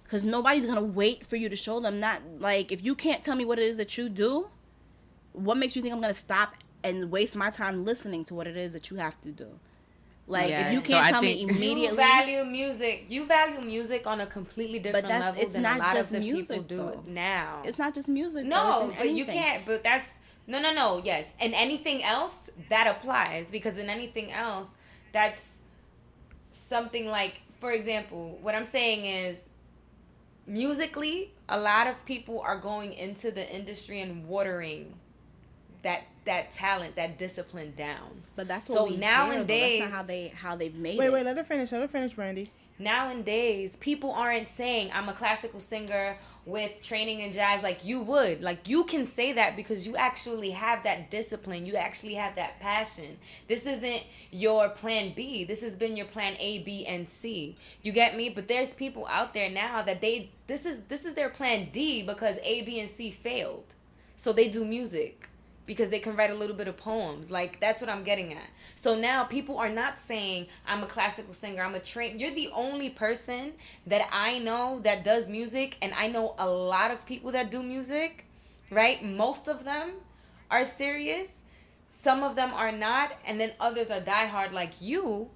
because 0.05 0.23
nobody's 0.23 0.67
gonna 0.67 0.83
wait 0.83 1.27
for 1.27 1.37
you 1.37 1.49
to 1.49 1.57
show 1.57 1.81
them. 1.81 2.01
Not 2.01 2.23
like 2.39 2.73
if 2.73 2.85
you 2.85 2.95
can't 2.95 3.25
tell 3.25 3.37
me 3.37 3.45
what 3.45 3.59
it 3.59 3.65
is 3.65 3.77
that 3.77 3.97
you 3.99 4.09
do, 4.09 4.49
what 5.33 5.57
makes 5.57 5.77
you 5.77 5.83
think 5.83 5.95
I'm 5.95 6.01
gonna 6.01 6.15
stop 6.15 6.55
and 6.85 7.11
waste 7.11 7.35
my 7.37 7.51
time 7.51 7.85
listening 7.85 8.25
to 8.27 8.35
what 8.35 8.47
it 8.47 8.57
is 8.57 8.73
that 8.73 8.91
you 8.91 8.97
have 8.99 9.21
to 9.23 9.33
do? 9.33 9.59
Like 10.29 10.51
Yeah, 10.51 10.67
if 10.69 10.73
you 10.73 10.81
can't 10.81 11.05
I 11.07 11.11
tell 11.11 11.23
me 11.23 11.35
think- 11.37 11.51
immediately, 11.53 11.87
You 11.89 11.95
value 11.95 12.45
music. 12.45 13.05
You 13.09 13.27
value 13.27 13.61
music 13.61 14.07
on 14.09 14.21
a 14.21 14.27
completely 14.27 14.81
different 14.81 15.05
but 15.05 15.09
that's- 15.09 15.31
level 15.31 15.43
it's 15.45 15.53
than 15.55 15.63
not 15.63 15.77
a 15.77 15.83
lot 15.83 15.95
just 15.95 16.13
of 16.13 16.19
the 16.19 16.21
music, 16.21 16.49
people 16.49 16.63
do 16.65 16.77
though. 16.79 17.03
now. 17.07 17.63
it's 17.65 17.79
not 17.79 17.95
just 17.95 18.09
music. 18.09 18.45
No, 18.45 18.87
it's 18.89 18.93
in 18.93 18.99
but 18.99 19.11
you 19.11 19.25
can't. 19.25 19.65
But 19.65 19.85
that's 19.85 20.19
no, 20.49 20.61
no, 20.61 20.73
no. 20.73 21.01
Yes, 21.05 21.29
and 21.41 21.55
anything 21.55 22.03
else 22.05 22.51
that 22.71 22.87
applies 22.89 23.51
because 23.51 23.79
in 23.79 23.89
anything 23.89 24.33
else, 24.33 24.71
that's 25.13 25.47
something 26.53 27.07
like, 27.09 27.35
for 27.61 27.73
example, 27.73 28.39
what 28.43 28.55
I'm 28.55 28.65
saying 28.65 29.05
is, 29.05 29.45
musically, 30.47 31.33
a 31.49 31.59
lot 31.59 31.87
of 31.87 32.05
people 32.05 32.41
are 32.41 32.57
going 32.59 32.93
into 32.93 33.31
the 33.31 33.49
industry 33.55 34.01
and 34.01 34.27
watering 34.27 34.95
that 35.83 36.03
that 36.27 36.53
talent, 36.53 36.97
that 36.97 37.19
discipline 37.19 37.73
down. 37.77 38.23
But 38.37 38.47
that's 38.49 38.69
what 38.69 38.77
So 38.79 38.85
we 38.85 38.91
hear, 38.93 39.01
though. 39.01 39.07
nowadays- 39.07 39.81
that's 39.81 39.91
not 39.91 39.97
how 39.97 40.03
they 40.05 40.29
how 40.29 40.57
they've 40.57 40.75
made 40.75 40.99
Wait, 40.99 41.07
it. 41.07 41.13
wait, 41.13 41.25
let 41.25 41.37
her 41.37 41.45
finish. 41.45 41.73
Let 41.73 41.81
her 41.83 41.89
finish, 41.89 42.15
Brandy. 42.15 42.51
nowadays 42.79 43.75
people 43.77 44.13
aren't 44.13 44.49
saying 44.49 44.91
i'm 44.93 45.09
a 45.09 45.13
classical 45.13 45.61
singer 45.61 46.17
with 46.45 46.81
training 46.83 47.21
in 47.21 47.33
jazz 47.33 47.63
like 47.63 47.85
you 47.85 48.03
would 48.03 48.43
like 48.43 48.69
you 48.69 48.85
can 48.85 49.07
say 49.07 49.33
that 49.33 49.57
because 49.57 49.87
you 49.87 49.97
actually 49.97 50.51
have 50.51 50.83
that 50.83 51.11
discipline 51.11 51.65
you 51.65 51.75
actually 51.75 52.15
have 52.15 52.35
that 52.37 52.61
passion 52.61 53.17
this 53.49 53.65
isn't 53.65 54.03
your 54.31 54.69
plan 54.69 55.13
b 55.17 55.43
this 55.45 55.63
has 55.63 55.75
been 55.75 55.97
your 55.97 56.07
plan 56.07 56.35
a 56.39 56.59
b 56.65 56.85
and 56.87 57.09
c 57.09 57.55
you 57.83 57.93
get 57.93 58.15
me 58.17 58.29
but 58.29 58.47
there's 58.47 58.75
people 58.75 59.07
out 59.09 59.33
there 59.33 59.49
now 59.51 59.81
that 59.83 60.01
they 60.03 60.29
this 60.47 60.67
is 60.67 60.83
this 60.89 61.05
is 61.07 61.15
their 61.15 61.31
plan 61.31 61.69
d 61.73 62.03
because 62.03 62.37
a 62.43 62.61
b 62.63 62.79
and 62.81 62.91
c 62.91 63.11
failed 63.11 63.65
so 64.17 64.33
they 64.35 64.49
do 64.49 64.65
music 64.67 65.31
because 65.67 65.91
they 65.91 65.99
can 65.99 66.17
write 66.17 66.31
a 66.31 66.35
little 66.35 66.57
bit 66.57 66.69
of 66.69 66.77
poems. 66.77 67.31
Like 67.31 67.61
that's 67.61 67.81
what 67.81 67.91
I'm 67.91 68.05
getting 68.05 68.33
at. 68.33 68.49
So 68.75 68.95
now 68.95 69.25
people 69.25 69.59
are 69.59 69.69
not 69.69 69.99
saying 69.99 70.47
I'm 70.67 70.83
a 70.83 70.87
classical 70.87 71.35
singer. 71.35 71.63
I'm 71.63 71.75
a 71.75 71.81
train. 71.81 72.19
You're 72.19 72.35
the 72.35 72.51
only 72.55 72.91
person 72.91 73.53
that 73.87 74.09
I 74.13 74.39
know 74.39 74.81
that 74.85 75.05
does 75.05 75.29
music, 75.29 75.77
and 75.83 75.93
I 75.95 76.09
know 76.09 76.35
a 76.39 76.49
lot 76.49 76.91
of 76.91 77.05
people 77.05 77.33
that 77.33 77.51
do 77.51 77.63
music. 77.63 78.25
Right? 78.71 79.05
Most 79.05 79.47
of 79.47 79.65
them 79.65 79.93
are 80.51 80.65
serious. 80.65 81.43
Some 81.87 82.25
of 82.25 82.35
them 82.35 82.53
are 82.53 82.73
not, 82.73 83.13
and 83.25 83.39
then 83.41 83.53
others 83.61 83.93
are 83.93 84.01
diehard 84.01 84.53
like 84.53 84.73
you, 84.81 85.31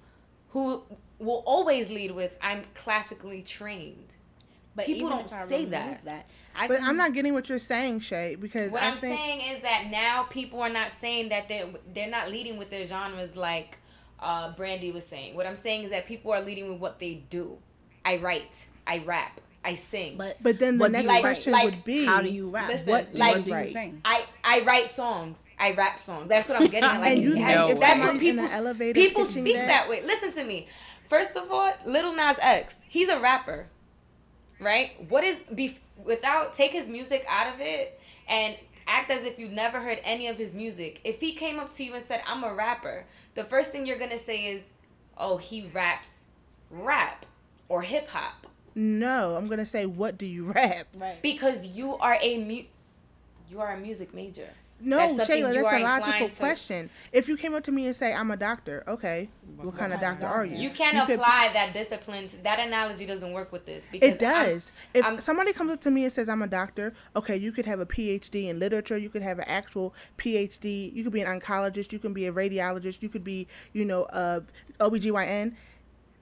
who 0.49 0.83
will 1.17 1.43
always 1.45 1.89
lead 1.89 2.11
with 2.11 2.37
"I'm 2.41 2.65
classically 2.73 3.41
trained." 3.41 4.13
But 4.75 4.85
people 4.85 5.09
don't 5.09 5.29
say 5.29 5.65
remove 5.65 6.03
that. 6.03 6.29
I 6.55 6.67
But 6.67 6.79
can- 6.79 6.87
I'm 6.89 6.97
not 6.97 7.13
getting 7.13 7.33
what 7.33 7.47
you're 7.49 7.59
saying, 7.59 8.01
Shay, 8.01 8.35
because 8.35 8.71
What 8.71 8.83
I 8.83 8.89
I'm 8.89 8.97
think 8.97 9.17
saying 9.17 9.55
is 9.55 9.61
that 9.63 9.87
now 9.89 10.23
people 10.23 10.61
are 10.61 10.69
not 10.69 10.91
saying 10.91 11.29
that 11.29 11.47
they're 11.47 11.67
they're 11.93 12.09
not 12.09 12.29
leading 12.29 12.57
with 12.57 12.69
their 12.69 12.85
genres 12.85 13.35
like 13.35 13.77
uh, 14.19 14.53
Brandy 14.55 14.91
was 14.91 15.05
saying. 15.05 15.35
What 15.35 15.47
I'm 15.47 15.55
saying 15.55 15.83
is 15.83 15.89
that 15.91 16.05
people 16.07 16.31
are 16.31 16.41
leading 16.41 16.69
with 16.71 16.79
what 16.79 16.99
they 16.99 17.23
do. 17.29 17.57
I 18.05 18.17
write, 18.17 18.67
I 18.85 18.99
rap, 18.99 19.39
I 19.65 19.75
sing. 19.75 20.17
But 20.17 20.37
But 20.41 20.59
then 20.59 20.77
the 20.77 20.89
next 20.89 21.07
like- 21.07 21.21
question 21.21 21.53
like, 21.53 21.63
would 21.65 21.83
be 21.83 22.05
how 22.05 22.21
do 22.21 22.29
you 22.29 22.49
rap? 22.49 22.67
Listen, 22.67 22.89
what 22.89 23.11
do 23.11 23.17
like- 23.17 23.45
you 23.47 23.53
write? 23.53 23.73
sing? 23.73 24.01
I 24.05 24.25
I 24.43 24.59
write 24.61 24.89
songs. 24.89 25.47
I 25.57 25.71
rap 25.73 25.97
songs. 25.99 26.27
That's 26.29 26.47
what 26.49 26.59
I'm 26.61 26.67
getting 26.67 26.83
at. 26.89 26.99
Like 27.01 27.13
And 27.13 27.23
you 27.23 27.33
think 27.33 27.45
I- 27.47 27.69
if 27.71 27.79
that's 27.79 27.99
what 27.99 28.07
somebody's 28.09 28.29
in 28.29 28.35
people 28.35 28.47
the 28.47 28.53
elevator 28.53 28.99
people 28.99 29.25
speak 29.25 29.55
that- 29.55 29.67
that 29.67 29.89
way. 29.89 30.03
Listen 30.03 30.31
to 30.33 30.43
me. 30.43 30.67
First 31.07 31.35
of 31.35 31.51
all, 31.51 31.73
Lil 31.85 32.15
Nas 32.15 32.37
X, 32.41 32.75
he's 32.87 33.09
a 33.09 33.19
rapper, 33.19 33.67
right? 34.61 34.91
What 35.09 35.23
is 35.23 35.39
be 35.53 35.77
without 36.03 36.53
take 36.53 36.71
his 36.71 36.87
music 36.87 37.25
out 37.27 37.53
of 37.53 37.59
it 37.59 37.99
and 38.29 38.55
act 38.87 39.11
as 39.11 39.25
if 39.25 39.37
you 39.37 39.49
never 39.49 39.79
heard 39.79 39.99
any 40.03 40.27
of 40.27 40.37
his 40.37 40.53
music. 40.53 41.01
If 41.03 41.19
he 41.19 41.33
came 41.33 41.59
up 41.59 41.73
to 41.75 41.83
you 41.83 41.93
and 41.93 42.05
said, 42.05 42.21
"I'm 42.27 42.43
a 42.43 42.53
rapper," 42.53 43.05
the 43.33 43.43
first 43.43 43.71
thing 43.71 43.85
you're 43.85 43.99
gonna 43.99 44.17
say 44.17 44.45
is, 44.45 44.63
"Oh, 45.17 45.37
he 45.37 45.67
raps 45.73 46.25
rap 46.69 47.25
or 47.69 47.81
hip 47.81 48.09
hop," 48.09 48.47
no. 48.75 49.35
I'm 49.35 49.47
gonna 49.47 49.65
say, 49.65 49.85
what 49.85 50.17
do 50.17 50.25
you 50.25 50.51
rap? 50.51 50.87
right. 50.97 51.21
because 51.21 51.65
you 51.65 51.97
are 51.97 52.17
a 52.21 52.37
mu- 52.37 52.63
you 53.49 53.59
are 53.59 53.73
a 53.73 53.77
music 53.79 54.13
major. 54.13 54.49
No, 54.83 55.15
That's 55.15 55.29
Shayla, 55.29 55.53
that's 55.53 55.57
a 55.57 55.79
logical 55.79 55.83
inclined 56.13 56.31
to- 56.33 56.39
question. 56.39 56.89
If 57.11 57.27
you 57.27 57.37
came 57.37 57.53
up 57.53 57.63
to 57.65 57.71
me 57.71 57.85
and 57.85 57.95
say, 57.95 58.13
I'm 58.13 58.31
a 58.31 58.37
doctor, 58.37 58.83
okay, 58.87 59.29
what, 59.57 59.77
kind 59.77 59.93
of 59.93 59.99
doctor 59.99 60.25
are 60.25 60.43
you? 60.45 60.57
You 60.57 60.71
can't 60.71 60.95
You 60.95 61.05
could- 61.05 61.19
apply 61.19 61.51
that 61.53 61.73
discipline. 61.73 62.27
To, 62.29 62.37
that 62.43 62.59
analogy 62.59 63.05
doesn't 63.05 63.31
work 63.31 63.51
with 63.51 63.65
this 63.65 63.83
because 63.91 64.09
It 64.15 64.23
I'm- 64.23 64.45
does. 64.45 64.71
if 64.93 65.05
I'm- 65.05 65.19
somebody 65.19 65.53
comes 65.53 65.73
up 65.73 65.81
to 65.81 65.91
me 65.91 66.03
and 66.03 66.11
says 66.11 66.27
I'm 66.27 66.41
a 66.41 66.47
doctor, 66.47 66.93
okay, 67.15 67.37
you 67.37 67.51
could 67.51 67.65
have 67.65 67.79
a 67.79 67.85
PhD 67.85 68.47
in 68.49 68.57
literature, 68.59 68.97
you 68.97 69.09
could 69.09 69.21
have 69.21 69.37
an 69.39 69.45
actual 69.47 69.93
PhD, 70.17 70.91
you 70.93 71.03
could 71.03 71.13
be 71.13 71.21
an 71.21 71.39
oncologist, 71.39 71.91
you 71.91 71.99
can 71.99 72.13
be 72.13 72.25
a 72.27 72.33
radiologist, 72.33 73.01
you 73.01 73.09
could 73.09 73.23
be, 73.23 73.47
you 73.73 73.85
know, 73.85 74.05
a 74.09 74.41
OBGYN. 74.79 75.53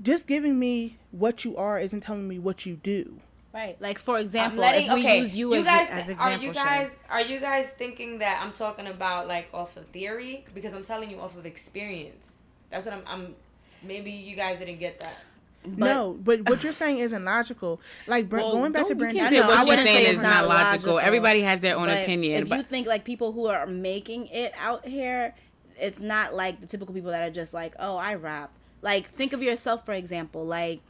Just 0.01 0.27
giving 0.27 0.57
me 0.57 0.97
what 1.11 1.43
you 1.45 1.57
are 1.57 1.79
isn't 1.79 2.01
telling 2.01 2.27
me 2.27 2.39
what 2.39 2.65
you 2.65 2.75
do. 2.75 3.19
Right. 3.53 3.81
Like 3.81 3.97
for 3.99 4.19
example, 4.19 4.59
letting, 4.59 4.87
if 4.87 4.93
we 4.93 4.99
okay, 5.01 5.19
use 5.21 5.35
you, 5.35 5.53
as, 5.53 5.63
guys, 5.65 5.87
as 5.89 6.09
example, 6.09 6.25
are 6.25 6.33
you 6.33 6.53
Shay. 6.53 6.53
guys 6.53 6.91
are 7.09 7.21
you 7.21 7.39
guys 7.39 7.69
thinking 7.69 8.19
that 8.19 8.41
I'm 8.43 8.51
talking 8.51 8.85
about 8.87 9.27
like 9.27 9.49
off 9.53 9.75
of 9.75 9.87
theory 9.87 10.45
because 10.53 10.73
I'm 10.73 10.83
telling 10.83 11.09
you 11.09 11.19
off 11.19 11.35
of 11.35 11.45
experience. 11.45 12.35
That's 12.69 12.85
what 12.85 12.93
I'm. 12.93 13.03
I'm 13.07 13.35
maybe 13.81 14.11
you 14.11 14.35
guys 14.35 14.59
didn't 14.59 14.79
get 14.79 14.99
that. 14.99 15.25
no, 15.65 16.17
but 16.23 16.47
what 16.49 16.63
you're 16.63 16.73
saying 16.73 16.99
isn't 16.99 17.25
logical. 17.25 17.81
Like 18.07 18.31
Well, 18.31 18.51
going 18.51 18.71
back 18.71 18.87
to 18.87 18.95
Brandon, 18.95 19.27
can't 19.29 19.35
I 19.35 19.39
know 19.39 19.47
what 19.47 19.67
what 19.67 19.79
I 19.79 19.83
she's 19.85 19.93
saying 19.95 20.07
is 20.15 20.17
not 20.17 20.23
not 20.23 20.47
logical. 20.47 20.93
logical. 20.93 20.99
Everybody 20.99 21.41
has 21.41 21.59
their 21.59 21.75
own 21.75 21.87
But 21.87 22.03
opinion. 22.03 22.43
If 22.43 22.49
but 22.49 22.57
you 22.57 22.63
think 22.63 22.87
like 22.87 23.03
people 23.03 23.31
who 23.33 23.47
are 23.47 23.65
making 23.65 24.27
it 24.27 24.53
out 24.57 24.87
here, 24.87 25.35
it's 25.79 25.99
not 26.01 26.33
like 26.35 26.61
the 26.61 26.67
typical 26.67 26.93
people 26.93 27.11
that 27.11 27.23
are 27.23 27.31
just 27.31 27.53
like, 27.53 27.73
oh, 27.79 27.97
I 27.97 28.13
rap. 28.15 28.51
Like 28.81 29.09
think 29.09 29.33
of 29.33 29.41
yourself 29.43 29.85
for 29.85 29.93
example, 29.93 30.45
like 30.45 30.81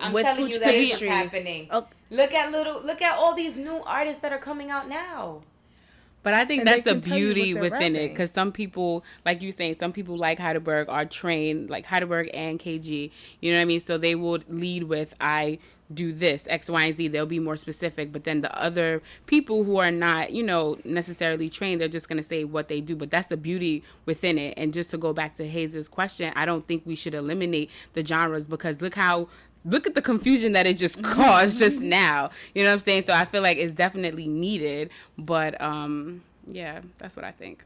I'm 0.00 0.12
with 0.12 0.24
telling 0.24 0.48
you 0.48 0.58
Pooch 0.58 0.60
that 0.60 0.74
it's 0.74 1.00
happening. 1.00 1.68
Oh, 1.70 1.86
Look 2.14 2.32
at 2.32 2.52
little. 2.52 2.80
Look 2.82 3.02
at 3.02 3.18
all 3.18 3.34
these 3.34 3.56
new 3.56 3.82
artists 3.84 4.22
that 4.22 4.32
are 4.32 4.38
coming 4.38 4.70
out 4.70 4.88
now. 4.88 5.42
But 6.22 6.32
I 6.32 6.46
think 6.46 6.60
And 6.60 6.68
that's 6.68 6.82
the 6.82 6.92
can 6.92 7.02
tell 7.02 7.18
you 7.18 7.26
what 7.28 7.34
beauty 7.34 7.52
they're 7.52 7.62
within 7.62 7.96
it 7.96 8.08
because 8.08 8.30
some 8.30 8.50
people, 8.50 9.04
like 9.26 9.42
you 9.42 9.52
saying, 9.52 9.74
some 9.74 9.92
people 9.92 10.16
like 10.16 10.38
Heidelberg 10.38 10.88
are 10.88 11.04
trained, 11.04 11.68
like 11.68 11.84
Heidelberg 11.84 12.30
and 12.32 12.58
KG. 12.58 13.10
You 13.40 13.52
know 13.52 13.58
what 13.58 13.62
I 13.62 13.64
mean? 13.66 13.80
So 13.80 13.98
they 13.98 14.14
would 14.14 14.44
lead 14.48 14.84
with, 14.84 15.14
I 15.20 15.58
do 15.92 16.14
this, 16.14 16.46
X, 16.48 16.70
Y, 16.70 16.82
and 16.82 16.94
Z. 16.94 17.08
They'll 17.08 17.26
be 17.26 17.40
more 17.40 17.58
specific. 17.58 18.10
But 18.10 18.24
then 18.24 18.40
the 18.40 18.58
other 18.58 19.02
people 19.26 19.64
who 19.64 19.76
are 19.76 19.90
not, 19.90 20.32
you 20.32 20.42
know, 20.42 20.78
necessarily 20.82 21.50
trained, 21.50 21.82
they're 21.82 21.88
just 21.88 22.08
going 22.08 22.16
to 22.16 22.24
say 22.26 22.44
what 22.44 22.68
they 22.68 22.80
do. 22.80 22.96
But 22.96 23.10
that's 23.10 23.28
the 23.28 23.36
beauty 23.36 23.82
within 24.06 24.38
it. 24.38 24.54
And 24.56 24.72
just 24.72 24.90
to 24.92 24.98
go 24.98 25.12
back 25.12 25.34
to 25.34 25.46
Hayes's 25.46 25.88
question, 25.88 26.32
I 26.34 26.46
don't 26.46 26.66
think 26.66 26.84
we 26.86 26.94
should 26.94 27.14
eliminate 27.14 27.70
the 27.92 28.02
genres 28.02 28.48
because 28.48 28.80
look 28.80 28.94
how 28.94 29.28
look 29.64 29.86
at 29.86 29.94
the 29.94 30.02
confusion 30.02 30.52
that 30.52 30.66
it 30.66 30.76
just 30.78 31.02
caused 31.02 31.58
just 31.58 31.80
now. 31.80 32.30
You 32.54 32.62
know 32.62 32.68
what 32.70 32.74
I'm 32.74 32.80
saying? 32.80 33.02
So 33.02 33.12
I 33.12 33.24
feel 33.24 33.42
like 33.42 33.56
it's 33.58 33.72
definitely 33.72 34.28
needed, 34.28 34.90
but 35.18 35.60
um 35.60 36.22
yeah, 36.46 36.80
that's 36.98 37.16
what 37.16 37.24
I 37.24 37.30
think. 37.32 37.64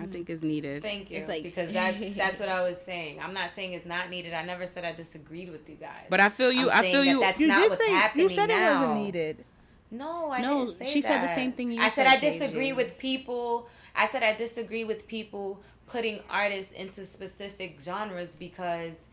I 0.00 0.06
think 0.06 0.30
it's 0.30 0.42
needed. 0.42 0.82
Thank 0.82 1.10
you. 1.10 1.18
It's 1.18 1.26
like- 1.28 1.42
because 1.42 1.72
that's 1.72 1.98
that's 2.14 2.38
what 2.40 2.48
I 2.48 2.62
was 2.62 2.80
saying. 2.80 3.18
I'm 3.20 3.34
not 3.34 3.50
saying 3.50 3.72
it's 3.72 3.84
not 3.86 4.10
needed. 4.10 4.32
I 4.32 4.44
never 4.44 4.64
said 4.64 4.84
I 4.84 4.92
disagreed 4.92 5.50
with 5.50 5.68
you 5.68 5.74
guys. 5.74 6.06
But 6.08 6.20
I 6.20 6.28
feel 6.28 6.52
you. 6.52 6.70
I'm 6.70 6.84
I 6.84 6.90
feel 6.90 7.00
that 7.04 7.10
you. 7.10 7.20
that's 7.20 7.40
you 7.40 7.48
not 7.48 7.60
did 7.62 7.70
what's 7.70 7.84
say 7.84 7.90
happening 7.90 8.22
you 8.28 8.34
said 8.34 8.46
now. 8.48 8.70
it 8.84 8.86
wasn't 8.86 9.04
needed. 9.04 9.44
No, 9.90 10.30
I 10.30 10.40
No, 10.42 10.66
didn't 10.66 10.78
say 10.78 10.86
she 10.88 11.00
said 11.00 11.22
the 11.24 11.34
same 11.34 11.50
thing 11.52 11.72
you 11.72 11.80
I 11.80 11.88
said, 11.88 12.06
said, 12.06 12.16
I 12.18 12.20
disagree 12.20 12.70
KG. 12.70 12.76
with 12.76 12.98
people. 12.98 13.68
I 13.96 14.06
said 14.06 14.22
I 14.22 14.34
disagree 14.34 14.84
with 14.84 15.08
people 15.08 15.60
putting 15.88 16.20
artists 16.30 16.72
into 16.72 17.04
specific 17.04 17.78
genres 17.82 18.34
because 18.38 19.06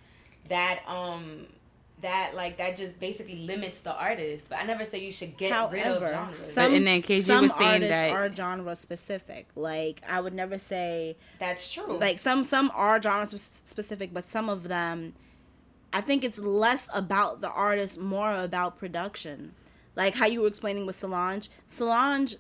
that 0.50 0.82
um 0.88 1.48
that 2.02 2.34
like 2.36 2.58
that 2.58 2.76
just 2.78 3.00
basically 3.00 3.38
limits 3.48 3.80
the 3.82 3.94
artist. 3.96 4.46
But 4.50 4.60
I 4.60 4.66
never 4.66 4.84
say 4.86 5.04
you 5.04 5.12
should 5.12 5.38
get 5.38 5.52
rid 5.72 5.86
of 5.86 6.00
However, 6.02 6.08
genres. 6.10 6.54
some, 6.54 6.74
in 6.74 6.84
that 6.86 7.04
case, 7.04 7.26
some 7.26 7.44
was 7.44 7.54
saying 7.56 7.84
artists 7.84 7.90
that- 7.92 8.12
are 8.12 8.32
genre 8.34 8.76
specific. 8.76 9.48
Like 9.56 10.02
I 10.08 10.20
would 10.20 10.34
never 10.34 10.58
say 10.60 11.18
That's 11.40 11.72
true. 11.72 11.98
like 11.98 12.20
some 12.20 12.44
some 12.44 12.72
are 12.76 13.02
genre 13.02 13.26
specific, 13.38 14.14
but 14.14 14.26
some 14.26 14.50
of 14.50 14.64
them, 14.68 15.14
I 15.94 16.02
think 16.02 16.24
it's 16.24 16.38
less 16.40 16.90
about 16.94 17.42
the 17.42 17.50
artist, 17.50 18.00
more 18.00 18.36
about 18.36 18.78
production. 18.78 19.54
Like 19.96 20.16
how 20.16 20.26
you 20.26 20.42
were 20.42 20.48
explaining 20.48 20.86
with 20.86 20.98
Solange. 20.98 21.50
Solange 21.70 22.36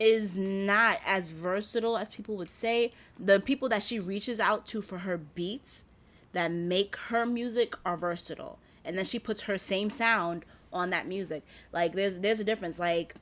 is 0.00 0.36
not 0.36 0.98
as 1.06 1.28
versatile 1.28 1.98
as 1.98 2.10
people 2.10 2.36
would 2.36 2.48
say. 2.50 2.92
The 3.18 3.38
people 3.38 3.68
that 3.68 3.82
she 3.82 4.00
reaches 4.00 4.40
out 4.40 4.66
to 4.66 4.80
for 4.80 4.98
her 4.98 5.18
beats 5.18 5.84
that 6.32 6.50
make 6.50 6.96
her 6.96 7.26
music 7.26 7.74
are 7.84 7.98
versatile. 7.98 8.58
And 8.84 8.96
then 8.96 9.04
she 9.04 9.18
puts 9.18 9.42
her 9.42 9.58
same 9.58 9.90
sound 9.90 10.44
on 10.72 10.90
that 10.90 11.06
music. 11.06 11.42
Like 11.70 11.92
there's 11.92 12.18
there's 12.18 12.40
a 12.40 12.44
difference. 12.44 12.78
Like 12.78 13.14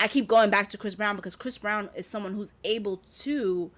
I 0.00 0.08
keep 0.08 0.26
going 0.26 0.48
back 0.48 0.70
to 0.70 0.78
Chris 0.78 0.94
Brown 0.94 1.16
because 1.16 1.36
Chris 1.36 1.58
Brown 1.58 1.90
is 1.94 2.06
someone 2.06 2.34
who's 2.34 2.52
able 2.64 3.02
to 3.20 3.70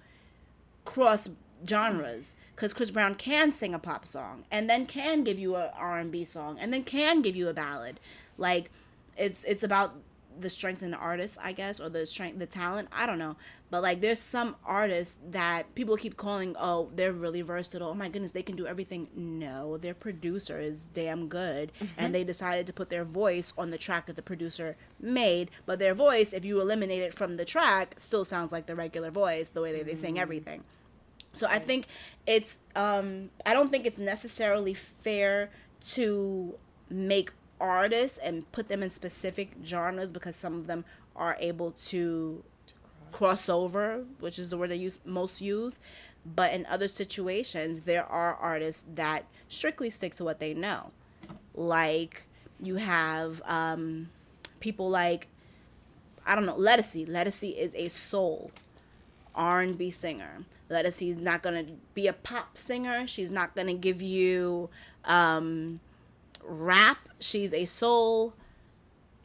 cross 0.85 1.29
genres 1.67 2.35
because 2.55 2.73
Chris 2.73 2.91
Brown 2.91 3.15
can 3.15 3.51
sing 3.51 3.73
a 3.73 3.79
pop 3.79 4.07
song 4.07 4.45
and 4.49 4.69
then 4.69 4.85
can 4.85 5.23
give 5.23 5.39
you 5.39 5.55
a 5.55 5.71
R&B 5.75 6.23
song 6.25 6.57
and 6.59 6.71
then 6.71 6.83
can 6.83 7.21
give 7.21 7.35
you 7.35 7.49
a 7.49 7.53
ballad. 7.53 7.99
Like 8.37 8.71
it's 9.17 9.43
it's 9.43 9.63
about 9.63 9.95
the 10.39 10.49
strength 10.49 10.83
in 10.83 10.91
the 10.91 10.97
artist, 10.97 11.37
I 11.41 11.51
guess, 11.51 11.79
or 11.79 11.89
the 11.89 12.05
strength, 12.05 12.39
the 12.39 12.45
talent. 12.45 12.89
I 12.91 13.05
don't 13.05 13.19
know, 13.19 13.35
but 13.69 13.83
like 13.83 14.01
there's 14.01 14.19
some 14.19 14.55
artists 14.65 15.19
that 15.31 15.73
people 15.75 15.97
keep 15.97 16.17
calling, 16.17 16.55
oh, 16.59 16.89
they're 16.95 17.11
really 17.11 17.41
versatile. 17.41 17.89
Oh 17.89 17.93
my 17.93 18.09
goodness, 18.09 18.31
they 18.31 18.43
can 18.43 18.55
do 18.55 18.67
everything. 18.67 19.07
No, 19.15 19.77
their 19.77 19.93
producer 19.93 20.59
is 20.59 20.85
damn 20.85 21.27
good, 21.27 21.71
and 21.97 22.13
they 22.13 22.23
decided 22.23 22.67
to 22.67 22.73
put 22.73 22.89
their 22.89 23.05
voice 23.05 23.53
on 23.57 23.71
the 23.71 23.77
track 23.77 24.05
that 24.07 24.15
the 24.15 24.21
producer 24.21 24.77
made. 24.99 25.51
But 25.65 25.79
their 25.79 25.93
voice, 25.93 26.33
if 26.33 26.45
you 26.45 26.61
eliminate 26.61 27.01
it 27.01 27.13
from 27.13 27.37
the 27.37 27.45
track, 27.45 27.95
still 27.97 28.25
sounds 28.25 28.51
like 28.51 28.65
the 28.65 28.75
regular 28.75 29.11
voice, 29.11 29.49
the 29.49 29.61
way 29.61 29.71
that 29.77 29.85
they 29.85 29.95
sing 29.95 30.19
everything. 30.19 30.63
So 31.33 31.47
I 31.47 31.59
think 31.59 31.87
it's 32.25 32.57
um 32.75 33.29
I 33.45 33.53
don't 33.53 33.69
think 33.69 33.85
it's 33.85 33.99
necessarily 33.99 34.73
fair 34.73 35.51
to 35.91 36.55
make 36.89 37.31
artists 37.59 38.17
and 38.17 38.49
put 38.51 38.67
them 38.67 38.83
in 38.83 38.89
specific 38.89 39.51
genres 39.63 40.11
because 40.11 40.35
some 40.35 40.55
of 40.55 40.67
them 40.67 40.85
are 41.15 41.37
able 41.39 41.71
to 41.71 42.43
cross 43.11 43.47
over, 43.47 44.03
which 44.19 44.37
is 44.37 44.49
the 44.49 44.57
word 44.57 44.71
they 44.71 44.75
use 44.75 44.99
most 45.05 45.41
use. 45.41 45.79
But 46.25 46.53
in 46.53 46.65
other 46.65 46.87
situations, 46.87 47.81
there 47.81 48.05
are 48.05 48.35
artists 48.35 48.83
that 48.95 49.25
strictly 49.47 49.89
stick 49.89 50.15
to 50.15 50.23
what 50.23 50.39
they 50.39 50.53
know. 50.53 50.91
Like 51.53 52.23
you 52.61 52.75
have 52.75 53.41
um, 53.45 54.09
people 54.59 54.89
like 54.89 55.27
I 56.25 56.33
don't 56.35 56.45
know, 56.45 56.55
Ledisi. 56.55 57.07
Ledisi 57.07 57.55
is 57.55 57.75
a 57.75 57.87
soul 57.89 58.51
R&B 59.35 59.91
singer. 59.91 60.45
Ledisi's 60.69 61.17
not 61.17 61.43
gonna 61.43 61.65
be 61.93 62.07
a 62.07 62.13
pop 62.13 62.57
singer. 62.57 63.05
She's 63.05 63.29
not 63.29 63.55
gonna 63.55 63.75
give 63.75 64.01
you 64.01 64.69
um, 65.03 65.79
rap. 66.45 66.97
She's 67.19 67.53
a 67.53 67.65
soul 67.65 68.33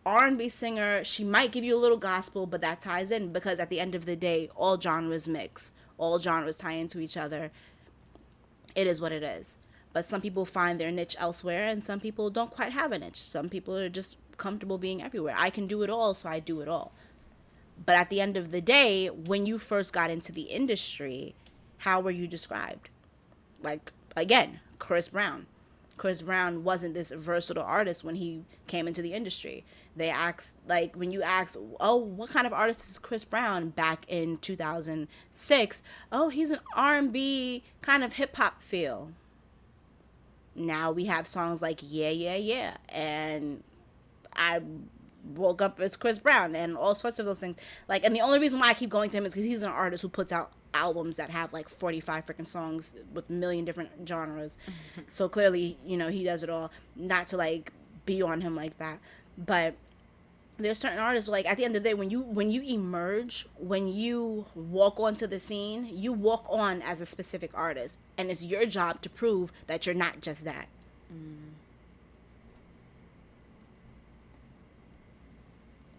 R&B 0.06 0.48
singer. 0.48 1.04
She 1.04 1.24
might 1.24 1.52
give 1.52 1.64
you 1.64 1.76
a 1.76 1.78
little 1.78 1.98
gospel, 1.98 2.46
but 2.46 2.60
that 2.62 2.80
ties 2.80 3.10
in 3.10 3.32
because 3.32 3.60
at 3.60 3.68
the 3.68 3.80
end 3.80 3.94
of 3.94 4.06
the 4.06 4.16
day, 4.16 4.48
all 4.56 4.80
genres 4.80 5.28
mix. 5.28 5.72
All 5.98 6.18
genres 6.18 6.56
tie 6.56 6.72
into 6.72 6.98
each 7.00 7.16
other. 7.16 7.50
It 8.74 8.86
is 8.86 9.00
what 9.00 9.12
it 9.12 9.22
is. 9.22 9.58
But 9.92 10.06
some 10.06 10.20
people 10.20 10.44
find 10.44 10.80
their 10.80 10.92
niche 10.92 11.16
elsewhere, 11.18 11.66
and 11.66 11.82
some 11.82 12.00
people 12.00 12.30
don't 12.30 12.50
quite 12.50 12.72
have 12.72 12.92
a 12.92 12.98
niche. 12.98 13.20
Some 13.20 13.48
people 13.48 13.76
are 13.76 13.88
just 13.88 14.16
comfortable 14.36 14.78
being 14.78 15.02
everywhere. 15.02 15.34
I 15.36 15.50
can 15.50 15.66
do 15.66 15.82
it 15.82 15.90
all, 15.90 16.14
so 16.14 16.28
I 16.28 16.38
do 16.38 16.60
it 16.60 16.68
all. 16.68 16.92
But 17.84 17.96
at 17.96 18.08
the 18.08 18.20
end 18.20 18.36
of 18.36 18.52
the 18.52 18.60
day, 18.60 19.08
when 19.08 19.46
you 19.46 19.58
first 19.58 19.92
got 19.92 20.10
into 20.10 20.32
the 20.32 20.42
industry, 20.42 21.34
how 21.78 22.00
were 22.00 22.10
you 22.10 22.26
described? 22.26 22.88
Like, 23.62 23.92
again, 24.16 24.60
Chris 24.78 25.08
Brown. 25.08 25.46
Chris 26.00 26.22
Brown 26.22 26.64
wasn't 26.64 26.94
this 26.94 27.10
versatile 27.10 27.62
artist 27.62 28.04
when 28.04 28.14
he 28.14 28.46
came 28.66 28.88
into 28.88 29.02
the 29.02 29.12
industry. 29.12 29.66
They 29.94 30.08
asked, 30.08 30.56
like, 30.66 30.96
when 30.96 31.10
you 31.10 31.22
ask, 31.22 31.58
oh, 31.78 31.96
what 31.96 32.30
kind 32.30 32.46
of 32.46 32.54
artist 32.54 32.88
is 32.88 32.98
Chris 32.98 33.22
Brown 33.22 33.68
back 33.68 34.06
in 34.08 34.38
2006? 34.38 35.82
Oh, 36.10 36.30
he's 36.30 36.50
an 36.50 36.60
R&B 36.74 37.62
kind 37.82 38.02
of 38.02 38.14
hip 38.14 38.34
hop 38.36 38.62
feel. 38.62 39.10
Now 40.54 40.90
we 40.90 41.04
have 41.04 41.26
songs 41.26 41.60
like 41.60 41.80
Yeah, 41.82 42.08
Yeah, 42.08 42.36
Yeah, 42.36 42.76
and 42.88 43.62
I 44.34 44.62
woke 45.22 45.60
up 45.60 45.80
as 45.80 45.96
Chris 45.96 46.18
Brown 46.18 46.56
and 46.56 46.78
all 46.78 46.94
sorts 46.94 47.18
of 47.18 47.26
those 47.26 47.40
things. 47.40 47.56
Like, 47.90 48.06
and 48.06 48.16
the 48.16 48.22
only 48.22 48.38
reason 48.38 48.58
why 48.58 48.68
I 48.68 48.74
keep 48.74 48.88
going 48.88 49.10
to 49.10 49.18
him 49.18 49.26
is 49.26 49.34
because 49.34 49.44
he's 49.44 49.62
an 49.62 49.68
artist 49.68 50.00
who 50.00 50.08
puts 50.08 50.32
out 50.32 50.50
albums 50.74 51.16
that 51.16 51.30
have 51.30 51.52
like 51.52 51.68
45 51.68 52.26
freaking 52.26 52.46
songs 52.46 52.92
with 53.12 53.28
a 53.28 53.32
million 53.32 53.64
different 53.64 53.90
genres. 54.06 54.56
So 55.08 55.28
clearly, 55.28 55.78
you 55.84 55.96
know, 55.96 56.08
he 56.08 56.24
does 56.24 56.42
it 56.42 56.50
all. 56.50 56.70
Not 56.96 57.26
to 57.28 57.36
like 57.36 57.72
be 58.06 58.22
on 58.22 58.40
him 58.40 58.56
like 58.56 58.78
that, 58.78 58.98
but 59.38 59.74
there's 60.58 60.78
certain 60.78 60.98
artists 60.98 61.28
like 61.28 61.46
at 61.46 61.56
the 61.56 61.64
end 61.64 61.74
of 61.74 61.82
the 61.82 61.88
day 61.88 61.94
when 61.94 62.10
you 62.10 62.20
when 62.20 62.50
you 62.50 62.62
emerge 62.62 63.46
when 63.58 63.88
you 63.88 64.44
walk 64.54 65.00
onto 65.00 65.26
the 65.26 65.38
scene 65.38 65.88
you 65.90 66.12
walk 66.12 66.44
on 66.50 66.82
as 66.82 67.00
a 67.00 67.06
specific 67.06 67.50
artist. 67.54 67.98
And 68.18 68.30
it's 68.30 68.44
your 68.44 68.66
job 68.66 69.02
to 69.02 69.10
prove 69.10 69.52
that 69.66 69.86
you're 69.86 69.94
not 69.94 70.20
just 70.20 70.44
that. 70.44 70.68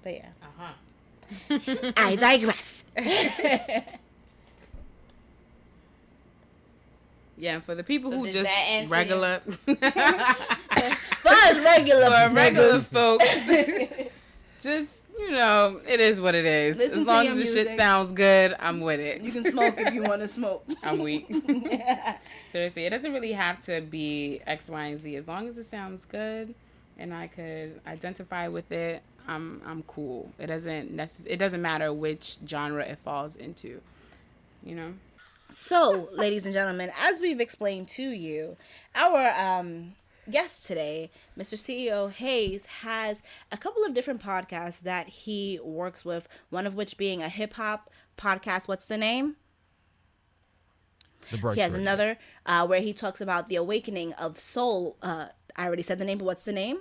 But 0.03 0.13
yeah. 0.13 0.29
Uh-huh. 0.43 0.73
i 1.97 2.15
digress 2.15 2.83
Yeah, 7.41 7.59
for 7.59 7.73
the 7.73 7.83
people 7.83 8.11
So 8.11 8.17
who 8.19 8.31
just 8.31 8.51
regular 8.87 9.39
for 9.65 9.75
us 11.31 11.57
regular 11.57 12.11
for 12.29 12.33
regular 12.35 12.79
folks, 12.79 13.25
just 14.61 15.05
you 15.17 15.31
know, 15.31 15.81
it 15.87 15.99
is 15.99 16.21
what 16.21 16.35
it 16.35 16.45
is. 16.45 16.77
Listen 16.77 16.99
as 16.99 17.07
long 17.07 17.25
as 17.25 17.33
the 17.33 17.43
music. 17.43 17.67
shit 17.69 17.77
sounds 17.79 18.11
good, 18.11 18.55
I'm 18.59 18.79
with 18.79 18.99
it. 18.99 19.21
you 19.21 19.31
can 19.31 19.49
smoke 19.49 19.73
if 19.79 19.91
you 19.91 20.03
want 20.03 20.21
to 20.21 20.27
smoke 20.27 20.63
I'm 20.83 20.99
weak. 20.99 21.27
Seriously, 22.51 22.85
it 22.85 22.91
doesn't 22.91 23.11
really 23.11 23.33
have 23.33 23.59
to 23.65 23.81
be 23.81 24.39
X, 24.45 24.69
Y, 24.69 24.83
and 24.85 25.01
Z. 25.01 25.15
As 25.15 25.27
long 25.27 25.47
as 25.47 25.57
it 25.57 25.67
sounds 25.67 26.05
good 26.05 26.53
and 26.99 27.11
I 27.11 27.25
could 27.25 27.81
identify 27.87 28.49
with 28.49 28.71
it, 28.71 29.01
I'm 29.27 29.63
I'm 29.65 29.81
cool. 29.87 30.31
It 30.37 30.45
doesn't 30.45 30.95
necess- 30.95 31.25
it 31.25 31.37
doesn't 31.37 31.61
matter 31.63 31.91
which 31.91 32.37
genre 32.47 32.85
it 32.85 32.99
falls 33.03 33.35
into. 33.35 33.81
You 34.63 34.75
know? 34.75 34.93
So, 35.53 36.09
ladies 36.13 36.45
and 36.45 36.53
gentlemen, 36.53 36.91
as 36.97 37.19
we've 37.19 37.41
explained 37.41 37.87
to 37.89 38.03
you, 38.03 38.57
our 38.95 39.29
um, 39.31 39.93
guest 40.29 40.65
today, 40.65 41.11
Mr. 41.37 41.55
CEO 41.55 42.11
Hayes, 42.11 42.65
has 42.65 43.21
a 43.51 43.57
couple 43.57 43.83
of 43.83 43.93
different 43.93 44.21
podcasts 44.21 44.81
that 44.81 45.07
he 45.09 45.59
works 45.63 46.05
with, 46.05 46.27
one 46.49 46.65
of 46.65 46.75
which 46.75 46.97
being 46.97 47.21
a 47.21 47.29
hip 47.29 47.53
hop 47.55 47.89
podcast. 48.17 48.67
What's 48.67 48.87
the 48.87 48.97
name? 48.97 49.35
The 51.31 51.37
Bright 51.37 51.55
He 51.55 51.61
has 51.61 51.73
another 51.73 52.17
uh, 52.45 52.65
where 52.65 52.81
he 52.81 52.93
talks 52.93 53.21
about 53.21 53.47
the 53.47 53.55
awakening 53.55 54.13
of 54.13 54.39
soul. 54.39 54.97
Uh, 55.01 55.27
I 55.55 55.65
already 55.65 55.83
said 55.83 55.99
the 55.99 56.05
name, 56.05 56.17
but 56.17 56.25
what's 56.25 56.45
the 56.45 56.53
name? 56.53 56.79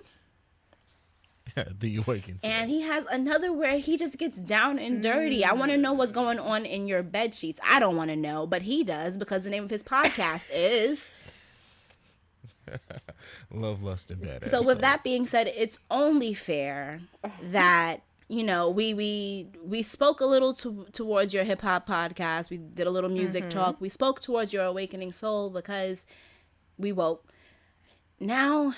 the 1.81 1.97
Awakens. 1.97 2.45
And 2.45 2.71
he 2.71 2.83
has 2.83 3.07
another 3.07 3.53
where 3.53 3.79
he 3.79 3.97
just 3.97 4.19
gets 4.19 4.39
down 4.39 4.79
and 4.79 5.03
dirty. 5.03 5.45
I 5.45 5.53
want 5.53 5.71
to 5.71 5.77
know 5.77 5.93
what's 5.93 6.13
going 6.13 6.39
on 6.39 6.65
in 6.65 6.87
your 6.87 7.03
bed 7.03 7.35
sheets. 7.35 7.61
I 7.67 7.81
don't 7.81 7.97
want 7.97 8.11
to 8.11 8.17
know, 8.17 8.47
but 8.47 8.63
he 8.63 8.85
does 8.85 9.17
because 9.17 9.45
the 9.45 9.51
name 9.51 9.65
of 9.65 9.71
his 9.71 9.83
podcast 9.83 10.51
is. 10.55 11.11
Love, 13.51 13.83
lust, 13.83 14.11
and 14.11 14.23
badass. 14.23 14.51
So 14.51 14.63
with 14.63 14.81
that 14.81 15.03
being 15.03 15.27
said, 15.27 15.49
it's 15.49 15.79
only 15.91 16.35
fair 16.35 17.01
that 17.43 18.03
you 18.29 18.45
know 18.45 18.71
we 18.71 18.95
we 18.95 19.49
we 19.65 19.83
spoke 19.83 20.21
a 20.21 20.25
little 20.25 20.55
to, 20.55 20.87
towards 20.93 21.35
your 21.35 21.43
hip 21.43 21.61
hop 21.63 21.89
podcast. 21.89 22.49
We 22.49 22.59
did 22.59 22.87
a 22.87 22.91
little 22.91 23.11
music 23.11 23.45
mm-hmm. 23.45 23.59
talk. 23.59 23.81
We 23.81 23.89
spoke 23.89 24.21
towards 24.21 24.53
your 24.53 24.65
awakening 24.65 25.13
soul 25.13 25.51
because 25.51 26.07
we 26.79 26.93
woke. 26.93 27.27
Now, 28.21 28.75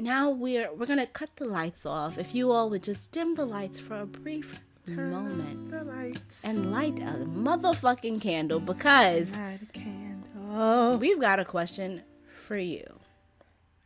now 0.00 0.30
we're 0.30 0.72
we're 0.74 0.86
gonna 0.86 1.06
cut 1.06 1.30
the 1.36 1.44
lights 1.46 1.84
off. 1.86 2.18
If 2.18 2.34
you 2.34 2.50
all 2.52 2.70
would 2.70 2.82
just 2.82 3.12
dim 3.12 3.34
the 3.34 3.44
lights 3.44 3.78
for 3.78 4.00
a 4.00 4.06
brief 4.06 4.60
moment 4.88 5.70
The 5.70 5.84
lights. 5.84 6.44
and 6.44 6.72
light 6.72 6.98
a 6.98 7.24
motherfucking 7.26 8.20
candle 8.20 8.60
because 8.60 9.32
candle. 9.72 10.98
we've 10.98 11.20
got 11.20 11.38
a 11.38 11.44
question 11.44 12.02
for 12.46 12.58
you. 12.58 12.99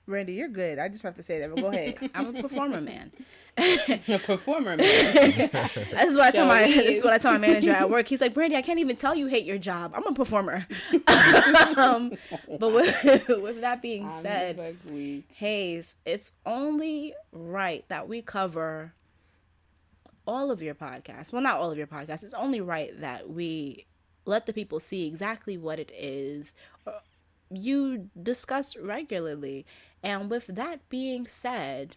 Randy, 0.06 0.34
you're 0.34 0.48
good. 0.48 0.78
I 0.78 0.88
just 0.88 1.02
have 1.02 1.14
to 1.16 1.22
say 1.22 1.40
that, 1.40 1.54
but 1.54 1.60
go 1.60 1.68
ahead. 1.68 2.10
I'm 2.14 2.36
a 2.36 2.42
performer, 2.42 2.80
man. 2.80 3.10
A 3.56 4.18
performer, 4.18 4.76
man. 4.76 5.50
This 5.54 6.10
is 6.10 6.16
what 6.16 6.26
I 6.26 6.30
tell 6.32 6.46
my 6.46 6.64
Joey 6.64 6.72
this 6.72 6.98
is 6.98 7.04
what 7.04 7.12
I 7.12 7.18
tell 7.18 7.32
my 7.32 7.38
manager 7.38 7.70
at 7.70 7.88
work. 7.88 8.08
He's 8.08 8.20
like, 8.20 8.34
Brandy, 8.34 8.56
I 8.56 8.62
can't 8.62 8.80
even 8.80 8.96
tell 8.96 9.14
you 9.14 9.28
hate 9.28 9.44
your 9.44 9.58
job. 9.58 9.92
I'm 9.94 10.04
a 10.06 10.12
performer. 10.12 10.66
um, 11.76 12.12
but 12.58 12.72
with, 12.72 13.28
with 13.28 13.60
that 13.60 13.80
being 13.80 14.06
I'm 14.06 14.22
said, 14.22 14.58
like. 14.58 15.22
Hayes, 15.34 15.94
it's 16.04 16.32
only 16.44 17.14
right 17.30 17.84
that 17.88 18.08
we 18.08 18.22
cover 18.22 18.92
all 20.26 20.50
of 20.50 20.60
your 20.60 20.74
podcasts. 20.74 21.32
Well, 21.32 21.42
not 21.42 21.60
all 21.60 21.70
of 21.70 21.78
your 21.78 21.86
podcasts. 21.86 22.24
It's 22.24 22.34
only 22.34 22.60
right 22.60 23.00
that 23.00 23.30
we 23.30 23.86
let 24.24 24.46
the 24.46 24.52
people 24.52 24.80
see 24.80 25.06
exactly 25.06 25.56
what 25.56 25.78
it 25.78 25.92
is 25.96 26.54
uh, 26.86 26.92
you 27.50 28.10
discuss 28.20 28.76
regularly. 28.76 29.66
And 30.04 30.30
with 30.30 30.46
that 30.46 30.86
being 30.88 31.26
said, 31.26 31.96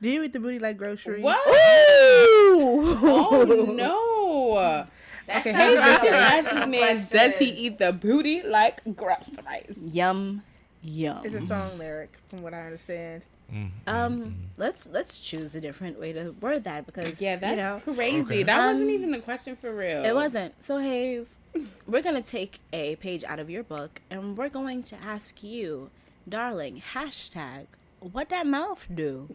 Do 0.00 0.08
you 0.08 0.22
eat 0.24 0.32
the 0.32 0.40
booty 0.40 0.58
like 0.60 0.78
groceries? 0.78 1.22
What? 1.24 1.36
Ooh! 1.48 2.98
Oh 3.02 3.72
no! 3.76 4.86
That 5.28 5.40
Okay, 5.40 5.52
sounds 5.52 5.68
here's 5.74 5.80
like 5.80 6.00
the 6.00 6.08
Ask 6.16 6.68
man, 6.68 6.80
question. 6.96 7.18
does 7.18 7.38
he 7.38 7.44
eat 7.50 7.76
the 7.78 7.92
booty 7.92 8.40
like 8.42 8.80
groceries? 8.96 9.78
Yum, 9.92 10.42
yum. 10.82 11.20
It's 11.22 11.34
a 11.34 11.42
song 11.42 11.76
lyric, 11.76 12.16
from 12.30 12.40
what 12.40 12.54
I 12.54 12.62
understand. 12.64 13.20
Um, 13.86 14.36
let's 14.56 14.86
let's 14.86 15.20
choose 15.20 15.54
a 15.54 15.60
different 15.60 16.00
way 16.00 16.14
to 16.14 16.30
word 16.40 16.64
that 16.64 16.86
because 16.86 17.20
Yeah, 17.20 17.36
that's 17.36 17.50
you 17.50 17.56
know 17.56 17.82
crazy. 17.94 18.20
Okay. 18.22 18.42
That 18.44 18.58
wasn't 18.58 18.84
Um, 18.88 18.90
even 18.90 19.10
the 19.10 19.18
question 19.18 19.54
for 19.56 19.74
real. 19.74 20.02
it 20.02 20.14
wasn't. 20.14 20.54
So 20.62 20.78
Hayes, 20.78 21.36
we're 21.86 22.00
gonna 22.02 22.22
take 22.22 22.60
a 22.72 22.96
page 22.96 23.22
out 23.24 23.38
of 23.38 23.50
your 23.50 23.62
book 23.62 24.00
and 24.10 24.34
we're 24.36 24.48
going 24.48 24.82
to 24.84 24.96
ask 24.96 25.42
you, 25.42 25.90
darling, 26.28 26.82
hashtag 26.94 27.66
what 28.00 28.28
that 28.30 28.46
mouth 28.46 28.86
do. 28.94 29.28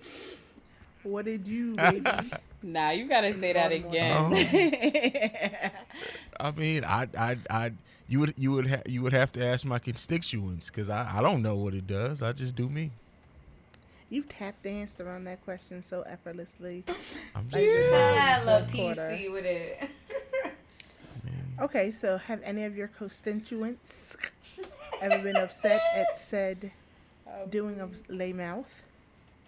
What 1.04 1.26
did 1.26 1.48
you, 1.48 1.76
baby? 1.76 2.06
Nah, 2.62 2.92
you 2.92 3.08
gotta 3.10 3.38
say 3.38 3.54
that 3.54 3.72
again. 3.72 5.72
Oh. 6.40 6.48
I 6.48 6.52
mean, 6.52 6.84
I, 6.86 7.08
I, 7.18 7.38
I, 7.50 7.72
you 8.08 8.20
would, 8.22 8.34
you 8.38 8.52
would, 8.54 8.68
ha- 8.68 8.82
you 8.88 9.02
would 9.02 9.14
have 9.14 9.32
to 9.34 9.46
ask 9.46 9.66
my 9.66 9.80
constituents 9.80 10.70
because 10.70 10.90
I, 10.90 11.18
I 11.18 11.22
don't 11.22 11.42
know 11.42 11.56
what 11.56 11.74
it 11.74 11.88
does. 11.88 12.22
I 12.22 12.32
just 12.32 12.56
do 12.56 12.70
me. 12.70 12.92
you 14.10 14.24
tap 14.24 14.56
danced 14.64 15.02
around 15.02 15.26
that 15.26 15.44
question 15.44 15.84
so 15.84 16.04
effortlessly. 16.04 16.86
I'm 17.36 17.50
just 17.50 17.54
the 17.54 17.64
saying. 17.64 18.22
I 18.22 18.44
love 18.44 18.72
Quarter. 18.72 19.02
PC 19.02 19.32
with 19.32 19.46
it. 19.46 19.90
Okay, 21.62 21.92
so 21.92 22.18
have 22.18 22.42
any 22.44 22.64
of 22.64 22.76
your 22.76 22.88
constituents 22.88 24.18
ever 25.04 25.20
been 25.20 25.36
upset 25.36 25.80
at 25.94 26.18
said 26.18 26.72
doing 27.50 27.80
of 27.82 28.02
lay 28.10 28.34
mouth? 28.34 28.84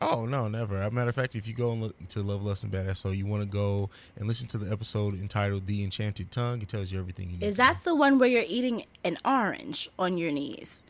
Oh 0.01 0.25
no, 0.25 0.47
never. 0.49 0.75
As 0.77 0.87
a 0.91 0.91
matter 0.91 1.09
of 1.09 1.15
fact, 1.15 1.35
if 1.35 1.47
you 1.47 1.53
go 1.53 1.71
and 1.71 1.81
look 1.81 2.07
to 2.09 2.21
Love, 2.21 2.43
Lust, 2.43 2.63
and 2.65 2.71
Badass, 2.73 2.97
so 2.97 3.11
you 3.11 3.25
want 3.25 3.43
to 3.43 3.47
go 3.47 3.89
and 4.17 4.27
listen 4.27 4.47
to 4.49 4.57
the 4.57 4.69
episode 4.71 5.13
entitled 5.19 5.67
"The 5.67 5.83
Enchanted 5.83 6.31
Tongue." 6.31 6.61
It 6.61 6.67
tells 6.69 6.91
you 6.91 6.99
everything 6.99 7.29
you 7.31 7.37
need. 7.37 7.45
Is 7.45 7.55
to 7.55 7.61
that 7.61 7.79
the 7.85 7.95
one 7.95 8.19
where 8.19 8.27
you're 8.27 8.43
eating 8.47 8.85
an 9.05 9.17
orange 9.23 9.89
on 9.97 10.17
your 10.17 10.31
knees? 10.31 10.81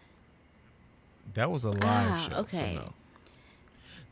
That 1.35 1.51
was 1.51 1.63
a 1.65 1.72
live 1.72 1.81
Ah, 1.84 2.27
show. 2.30 2.35
okay. 2.38 2.76
So 2.76 2.81
no. 2.81 2.93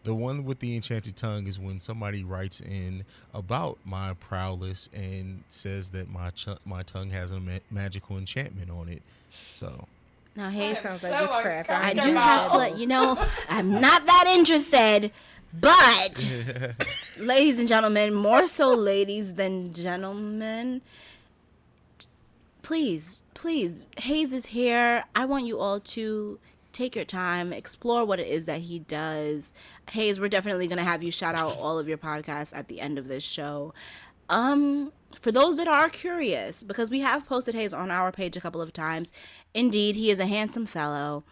The 0.04 0.14
one 0.14 0.44
with 0.44 0.60
the 0.60 0.76
enchanted 0.76 1.16
tongue 1.16 1.48
is 1.48 1.58
when 1.58 1.80
somebody 1.80 2.24
writes 2.26 2.60
in 2.60 3.06
about 3.34 3.78
my 3.86 4.14
prowess 4.16 4.90
and 4.94 5.44
says 5.48 5.90
that 5.92 6.10
my 6.12 6.30
ch- 6.32 6.50
my 6.66 6.84
tongue 6.84 7.10
has 7.12 7.32
a 7.32 7.40
ma- 7.40 7.60
magical 7.72 8.18
enchantment 8.18 8.70
on 8.70 8.90
it. 8.90 9.02
So 9.32 9.88
Now, 10.36 10.50
hey, 10.50 10.74
Sounds 10.76 11.04
like 11.04 11.20
witchcraft. 11.22 11.70
I 11.70 11.94
do 11.94 12.14
have 12.14 12.52
to 12.52 12.58
let 12.58 12.78
you 12.78 12.88
know 12.88 13.24
I'm 13.50 13.80
not 13.80 14.06
that 14.06 14.26
interested, 14.28 15.12
but 15.54 16.26
ladies 17.20 17.60
and 17.60 17.68
gentlemen, 17.68 18.14
more 18.16 18.48
so 18.48 18.74
ladies 18.74 19.36
than 19.36 19.74
gentlemen, 19.74 20.82
please, 22.64 23.24
please, 23.36 23.86
Hayes 23.98 24.34
is 24.34 24.48
here. 24.48 25.04
I 25.16 25.26
want 25.26 25.46
you 25.46 25.60
all 25.60 25.80
to 25.80 26.40
take 26.72 26.96
your 26.96 27.06
time, 27.06 27.54
explore 27.54 28.04
what 28.04 28.20
it 28.20 28.28
is 28.28 28.48
that 28.48 28.62
he 28.62 28.80
does. 28.80 29.54
Hayes, 29.92 30.20
we're 30.20 30.28
definitely 30.30 30.68
going 30.68 30.80
to 30.80 30.84
have 30.84 31.04
you 31.04 31.12
shout 31.12 31.36
out 31.36 31.58
all 31.58 31.78
of 31.78 31.88
your 31.88 32.00
podcasts 32.00 32.56
at 32.56 32.68
the 32.68 32.82
end 32.82 32.98
of 32.98 33.08
this 33.08 33.24
show. 33.24 33.74
Um, 34.30 34.92
for 35.20 35.32
those 35.32 35.58
that 35.58 35.68
are 35.68 35.90
curious, 35.90 36.64
because 36.64 36.90
we 36.90 37.00
have 37.00 37.26
posted 37.26 37.56
Hayes 37.56 37.74
on 37.74 37.92
our 37.92 38.12
page 38.12 38.36
a 38.36 38.42
couple 38.42 38.62
of 38.62 38.74
times, 38.74 39.14
indeed, 39.54 39.96
he 39.96 40.12
is 40.12 40.20
a 40.20 40.26
handsome 40.26 40.66
fellow. 40.66 41.24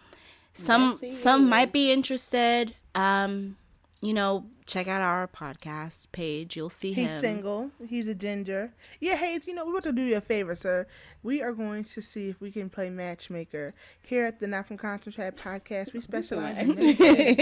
Some 0.54 1.00
some 1.10 1.48
might 1.48 1.72
be 1.72 1.90
interested. 1.90 2.74
Um, 2.94 3.56
you 4.00 4.12
know, 4.12 4.44
check 4.66 4.86
out 4.88 5.00
our 5.00 5.26
podcast 5.28 6.10
page. 6.12 6.56
You'll 6.56 6.70
see 6.70 6.92
He's 6.92 7.10
him. 7.10 7.20
single. 7.20 7.70
He's 7.88 8.06
a 8.08 8.14
ginger. 8.14 8.72
Yeah, 9.00 9.16
Hayes, 9.16 9.46
you 9.46 9.54
know, 9.54 9.64
we're 9.64 9.72
about 9.72 9.82
to 9.84 9.92
do 9.92 10.02
you 10.02 10.16
a 10.16 10.20
favor, 10.20 10.54
sir. 10.56 10.86
We 11.22 11.40
are 11.42 11.52
going 11.52 11.84
to 11.84 12.00
see 12.02 12.28
if 12.28 12.40
we 12.40 12.50
can 12.50 12.68
play 12.70 12.90
matchmaker. 12.90 13.74
Here 14.02 14.24
at 14.24 14.40
the 14.40 14.46
Not 14.46 14.66
From 14.68 14.76
Concentrate 14.76 15.36
podcast, 15.36 15.92
we 15.92 16.00
specialize 16.00 16.58
in 16.58 16.68
You 16.76 16.94
doing 16.94 17.36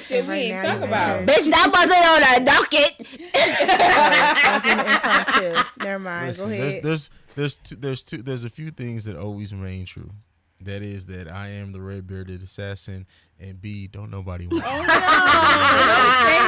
shit 0.00 0.24
we 0.26 0.30
right 0.30 0.50
ain't 0.52 0.64
talk 0.66 0.80
about. 0.82 1.20
enter- 1.20 1.32
Bitch, 1.32 1.48
that 1.50 1.70
wasn't 1.72 2.06
on 2.06 2.22
a 2.34 2.40
docket. 2.44 3.06
I 3.34 4.52
was 4.54 4.62
doing 4.62 4.78
impromptu. 5.54 5.84
Never 5.84 5.98
mind. 5.98 6.26
listen, 6.28 6.50
Go 6.50 6.56
there's 6.56 6.72
ahead. 6.72 6.82
there's 6.84 7.10
there's 7.36 7.56
two, 7.56 7.76
there's 7.76 8.02
two 8.02 8.22
there's 8.22 8.44
a 8.44 8.50
few 8.50 8.70
things 8.70 9.04
that 9.04 9.16
always 9.16 9.52
remain 9.54 9.84
true. 9.84 10.10
That 10.62 10.82
is 10.82 11.06
that 11.06 11.30
I 11.30 11.48
am 11.48 11.72
the 11.72 11.80
red 11.80 12.06
bearded 12.06 12.42
assassin, 12.42 13.06
and 13.38 13.60
B 13.60 13.86
don't 13.86 14.10
nobody 14.10 14.46
want. 14.50 14.62
me. 14.62 14.68
Don't 14.68 14.86
say 14.86 14.96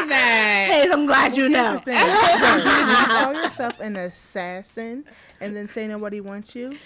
that. 0.09 0.69
Hayes, 0.71 0.91
I'm 0.93 1.07
glad 1.07 1.37
you 1.37 1.49
know. 1.49 1.81
the. 1.85 1.93
So, 2.43 2.57
you 2.57 3.07
call 3.07 3.33
yourself 3.43 3.81
an 3.81 3.97
assassin 3.97 5.05
and 5.41 5.57
then 5.57 5.69
say 5.69 5.87
nobody 5.89 6.21
wants 6.21 6.55
you. 6.55 6.77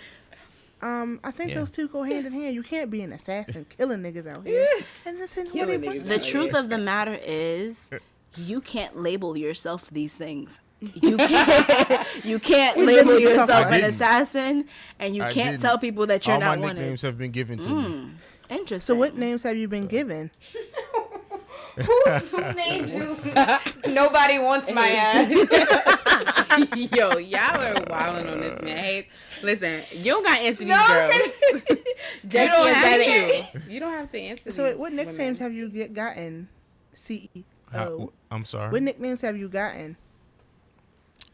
Um, 0.83 1.19
I 1.25 1.31
think 1.31 1.51
Yeah. 1.51 1.57
those 1.61 1.71
two 1.71 1.89
go 1.89 2.03
hand 2.03 2.27
in 2.27 2.33
hand. 2.33 2.55
You 2.55 2.63
can't 2.63 2.91
be 2.91 3.01
an 3.01 3.13
assassin 3.13 3.67
killing 3.77 4.03
niggas 4.03 4.27
out 4.27 4.47
here 4.47 4.69
and 5.07 5.19
then 5.19 5.27
say 5.27 5.45
nobody 5.45 5.79
wants 5.89 6.03
niggas. 6.03 6.09
The 6.09 6.19
truth 6.21 6.55
of 6.55 6.69
the 6.69 6.79
matter 6.79 7.19
is, 7.25 7.91
you 8.37 8.61
can't 8.61 8.97
label 8.97 9.37
yourself 9.37 9.91
these 9.91 10.17
things. 10.17 10.61
You 10.95 11.17
can't. 11.19 12.07
You 12.25 12.39
can't 12.39 12.79
label 12.79 13.19
yourself 13.19 13.67
an 13.73 13.85
assassin, 13.85 14.67
and 14.99 15.15
you 15.17 15.23
I 15.23 15.33
can't 15.33 15.53
didn't. 15.53 15.63
tell 15.63 15.79
people 15.79 16.07
that 16.09 16.27
you're 16.27 16.35
All 16.35 16.41
not 16.41 16.59
my 16.59 16.67
wanted. 16.67 16.81
nicknames 16.81 17.03
have 17.03 17.19
been 17.19 17.31
given 17.33 17.59
to 17.59 17.69
me. 17.69 17.83
Hmm. 17.83 18.09
Interesting. 18.49 18.81
So 18.81 18.95
what 18.95 19.17
names 19.17 19.43
have 19.43 19.57
you 19.57 19.69
been 19.69 19.87
given? 19.87 20.31
Who's 21.77 22.31
who 22.31 22.41
named 22.55 22.91
you? 22.91 23.19
Nobody 23.93 24.39
wants 24.39 24.71
my 24.73 24.89
ass. 24.89 25.29
Yo, 26.75 27.19
y'all 27.19 27.61
are 27.61 27.85
wilding 27.91 28.29
on 28.33 28.41
this 28.41 28.63
man. 28.63 28.77
Hey, 28.79 29.09
listen, 29.43 29.83
you 29.93 30.05
don't 30.13 30.25
got 30.25 30.37
to 30.39 30.43
answer 30.43 30.61
these 30.61 30.69
No, 30.69 30.87
girls. 30.87 31.15
you 32.23 32.31
don't 32.33 32.75
have 32.75 33.01
to. 33.63 33.71
You 33.71 33.81
don't 33.81 33.93
have 33.93 34.09
to 34.11 34.19
answer. 34.19 34.53
So 34.53 34.63
these 34.63 34.71
wait, 34.73 34.79
what 34.79 34.93
women. 34.93 35.07
nicknames 35.07 35.39
have 35.41 35.53
you 35.53 35.69
get 35.69 35.93
gotten? 35.93 36.49
CEO. 36.95 37.45
How- 37.71 38.09
I'm 38.31 38.47
sorry. 38.47 38.71
What 38.73 38.83
nicknames 38.83 39.21
have 39.21 39.37
you 39.37 39.49
gotten? 39.51 39.99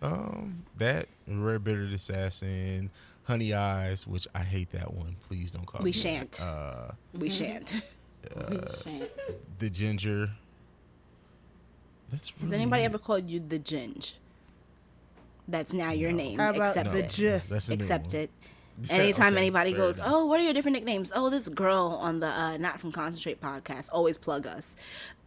Um, 0.03 0.65
that 0.79 1.07
red 1.29 1.63
bearded 1.65 1.93
assassin, 1.93 2.91
honey 3.25 3.55
eyes, 3.55 4.07
which 4.07 4.27
I 4.35 4.41
hate 4.43 4.71
that 4.71 4.93
one. 4.93 5.17
Please 5.23 5.53
don't 5.53 5.65
call 5.65 5.81
We 5.83 5.91
me. 5.91 5.93
that. 5.93 5.99
We 5.99 6.03
shan't. 6.03 6.41
Uh, 6.43 6.91
We 7.15 7.31
shan't. 7.31 7.75
the 9.59 9.71
ginger. 9.71 10.31
That's 12.11 12.37
really 12.37 12.47
Has 12.47 12.53
anybody 12.61 12.83
it. 12.83 12.87
ever 12.87 12.99
called 12.99 13.31
you 13.31 13.41
the 13.41 13.59
Ginge? 13.59 14.13
That's 15.49 15.73
now 15.73 15.93
your 15.93 16.13
name. 16.13 16.39
How 16.39 16.51
about 16.51 16.69
Accept 16.77 16.93
the 16.93 17.05
it. 17.05 17.11
J? 17.11 17.43
That's 17.49 17.67
the 17.69 17.77
new 17.77 17.83
Accept 17.85 18.07
one. 18.15 18.23
it. 18.23 18.31
Anytime 18.91 19.33
Okay, 19.35 19.41
anybody 19.43 19.73
goes, 19.73 19.99
enough. 19.99 20.09
"Oh, 20.13 20.27
what 20.27 20.41
are 20.41 20.43
your 20.43 20.53
different 20.53 20.75
nicknames?" 20.77 21.13
Oh, 21.15 21.31
this 21.31 21.49
girl 21.49 21.99
on 22.01 22.21
the 22.21 22.27
uh, 22.29 22.57
Not 22.59 22.81
From 22.81 22.91
Concentrate 22.93 23.41
podcast 23.41 23.89
always 23.93 24.19
plug 24.19 24.47
us. 24.47 24.77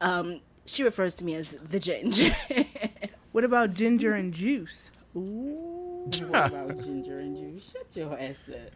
Um, 0.01 0.41
she 0.65 0.83
refers 0.83 1.15
to 1.15 1.23
me 1.23 1.35
as 1.35 1.51
the 1.51 1.79
Ginge. 1.79 2.33
What 3.35 3.43
about 3.43 3.73
ginger 3.73 4.13
and 4.13 4.33
juice? 4.33 4.91
Ooh, 5.13 6.05
What 6.29 6.47
about 6.47 6.79
ginger 6.79 7.17
and 7.17 7.35
juice? 7.35 7.73
Shut 7.73 7.93
your 7.93 8.17
ass 8.17 8.37
up. 8.47 8.71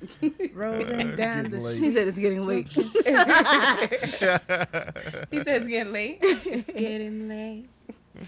rolling 0.53 1.15
down 1.15 1.49
the 1.49 1.61
late. 1.61 1.79
he 1.79 1.89
said 1.89 2.09
it's 2.09 2.19
getting 2.19 2.45
late. 2.45 2.67
he 2.73 2.83
says 2.83 2.91
it's 5.31 5.65
getting 5.67 5.93
late. 5.93 6.17
It's 6.21 6.69
getting 6.77 7.29
late. 7.29 7.69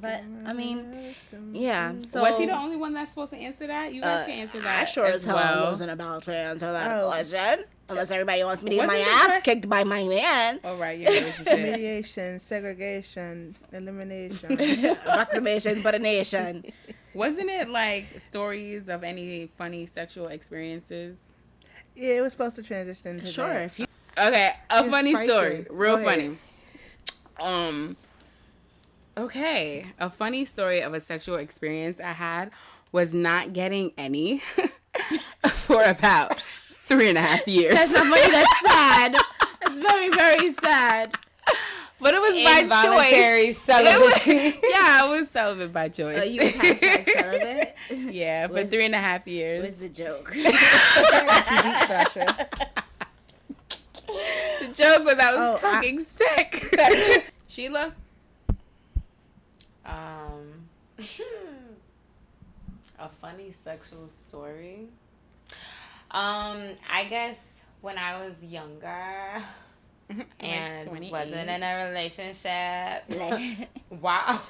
But 0.00 0.22
I 0.44 0.52
mean, 0.52 1.14
yeah. 1.52 1.92
So 2.04 2.20
Was 2.22 2.38
he 2.38 2.46
the 2.46 2.56
only 2.56 2.76
one 2.76 2.94
that's 2.94 3.10
supposed 3.10 3.32
to 3.32 3.36
answer 3.38 3.66
that? 3.66 3.92
You 3.92 4.00
guys 4.00 4.22
uh, 4.22 4.26
can 4.26 4.38
answer 4.40 4.60
that. 4.60 4.80
I 4.80 4.84
sure 4.84 5.06
as 5.06 5.24
hell 5.24 5.36
well. 5.36 5.70
wasn't 5.70 5.90
about 5.90 6.22
to 6.24 6.36
answer 6.36 6.70
that 6.72 6.90
Oh. 7.02 7.08
question. 7.08 7.64
Unless 7.88 8.10
everybody 8.10 8.42
wants 8.44 8.62
me 8.62 8.70
to 8.70 8.76
get 8.76 8.86
my 8.86 8.98
ass 8.98 9.36
que- 9.38 9.54
kicked 9.54 9.68
by 9.68 9.84
my 9.84 10.04
man. 10.04 10.60
Oh 10.64 10.76
right, 10.76 10.98
you're 10.98 11.10
in 11.10 11.16
a 11.18 11.20
relationship. 11.26 11.58
Mediation, 11.58 12.38
segregation, 12.38 13.56
elimination. 13.72 14.84
Approximation, 14.86 15.82
but 15.82 15.94
a 15.94 15.98
nation. 15.98 16.64
Wasn't 17.14 17.48
it 17.48 17.68
like 17.68 18.20
stories 18.20 18.88
of 18.88 19.02
any 19.04 19.50
funny 19.56 19.86
sexual 19.86 20.28
experiences? 20.28 21.16
yeah, 21.94 22.18
it 22.18 22.20
was 22.20 22.32
supposed 22.32 22.56
to 22.56 22.62
transition 22.62 23.18
to 23.20 23.26
Sure, 23.26 23.48
that. 23.48 23.62
if 23.64 23.78
you 23.78 23.86
Okay, 24.18 24.50
a 24.70 24.80
It's 24.80 24.90
funny 24.90 25.12
spicy. 25.12 25.28
story, 25.28 25.66
real 25.70 25.96
Go 25.96 26.06
ahead. 26.06 26.14
funny. 26.14 26.38
Um, 27.38 27.96
okay, 29.16 29.86
a 29.98 30.10
funny 30.10 30.44
story 30.44 30.80
of 30.80 30.94
a 30.94 31.00
sexual 31.00 31.36
experience 31.36 31.98
I 32.00 32.12
had 32.12 32.50
was 32.92 33.14
not 33.14 33.52
getting 33.52 33.92
any 33.98 34.38
for 35.50 35.82
about 35.82 36.38
three 36.72 37.08
and 37.08 37.18
a 37.18 37.22
half 37.22 37.46
years. 37.48 37.74
That's 37.74 37.92
not 37.92 38.06
funny. 38.06 38.30
That's 38.30 38.60
sad. 38.64 39.16
That's 39.62 39.78
very, 39.78 40.10
very 40.10 40.52
sad. 40.52 41.14
but 42.00 42.14
it 42.14 42.20
was 42.20 42.44
by 42.44 42.60
Involuntary 42.60 43.54
choice. 43.54 43.62
celibacy. 43.62 44.58
yeah, 44.70 45.00
I 45.02 45.06
was 45.08 45.28
celibate 45.30 45.72
by 45.72 45.88
choice. 45.88 46.18
Oh, 46.20 46.24
you 46.24 46.40
was 46.42 46.52
hashtag 46.52 47.10
celibate. 47.10 47.74
yeah, 48.14 48.46
for 48.46 48.52
Was- 48.54 48.70
three 48.70 48.84
and 48.84 48.94
a 48.94 48.98
half 49.00 49.26
years. 49.26 49.64
Was 49.64 49.76
the 49.76 49.88
joke? 49.88 50.32
Sasha. 50.34 52.48
The 54.60 54.68
joke 54.72 55.04
was 55.04 55.18
I 55.18 55.34
was 55.34 55.38
Oh, 55.38 55.56
I- 55.56 55.60
fucking 55.60 56.00
sick. 56.04 57.24
Sheila, 57.48 57.92
Um, 59.86 60.68
a 62.98 63.08
funny 63.08 63.50
sexual 63.52 64.08
story. 64.08 64.88
Um, 66.10 66.62
I 66.90 67.04
guess 67.08 67.36
when 67.80 67.98
I 67.98 68.18
was 68.18 68.42
younger 68.42 69.42
and 70.40 70.88
28. 70.88 71.12
wasn't 71.12 71.50
in 71.50 71.62
a 71.62 71.88
relationship. 71.88 73.68
wow. 74.00 74.40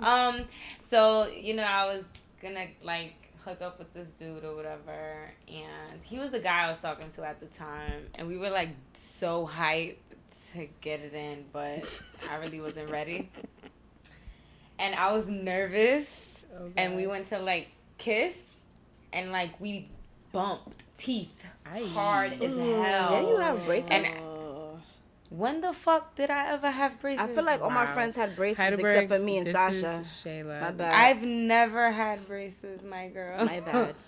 um, 0.00 0.44
so 0.80 1.26
you 1.28 1.54
know, 1.54 1.64
I 1.64 1.86
was 1.86 2.04
gonna 2.42 2.66
like 2.82 3.14
hook 3.44 3.62
up 3.62 3.78
with 3.78 3.92
this 3.94 4.12
dude 4.12 4.44
or 4.44 4.54
whatever, 4.54 5.30
and 5.48 6.00
he 6.02 6.18
was 6.18 6.30
the 6.30 6.40
guy 6.40 6.64
I 6.64 6.68
was 6.68 6.80
talking 6.80 7.10
to 7.16 7.24
at 7.24 7.40
the 7.40 7.46
time, 7.46 8.06
and 8.18 8.28
we 8.28 8.36
were 8.36 8.50
like 8.50 8.70
so 8.92 9.46
hyped 9.46 9.96
to 10.52 10.68
get 10.80 11.00
it 11.00 11.14
in, 11.14 11.44
but 11.52 12.02
I 12.30 12.36
really 12.36 12.60
wasn't 12.60 12.90
ready, 12.90 13.30
and 14.80 14.94
I 14.94 15.12
was 15.12 15.28
nervous, 15.28 16.44
Oh, 16.58 16.70
and 16.76 16.96
we 16.96 17.06
went 17.06 17.28
to 17.28 17.38
like 17.38 17.68
kiss, 17.98 18.36
and 19.12 19.30
like 19.30 19.60
we 19.60 19.86
bumped 20.32 20.82
teeth 20.98 21.28
hard 21.64 22.32
as 22.32 22.56
hell. 22.56 23.20
Did 23.20 23.28
you 23.28 23.38
have 23.38 23.64
braces? 23.64 23.90
And 23.90 24.06
when 25.30 25.60
the 25.60 25.72
fuck 25.72 26.16
did 26.16 26.28
I 26.30 26.52
ever 26.52 26.70
have 26.70 27.00
braces? 27.00 27.20
I 27.20 27.28
feel 27.28 27.44
like 27.44 27.60
all 27.62 27.70
my 27.70 27.86
friends 27.86 28.16
had 28.16 28.34
braces 28.34 28.58
Heidelberg, 28.58 29.04
except 29.04 29.08
for 29.08 29.24
me 29.24 29.38
and 29.38 29.46
this 29.46 29.52
Sasha. 29.54 30.00
is 30.00 30.06
Shayla. 30.08 30.60
My 30.60 30.70
bad. 30.72 30.94
I've 30.94 31.22
never 31.22 31.92
had 31.92 32.26
braces, 32.26 32.82
my 32.82 33.08
girl. 33.08 33.44
My 33.44 33.60
bad. 33.60 33.94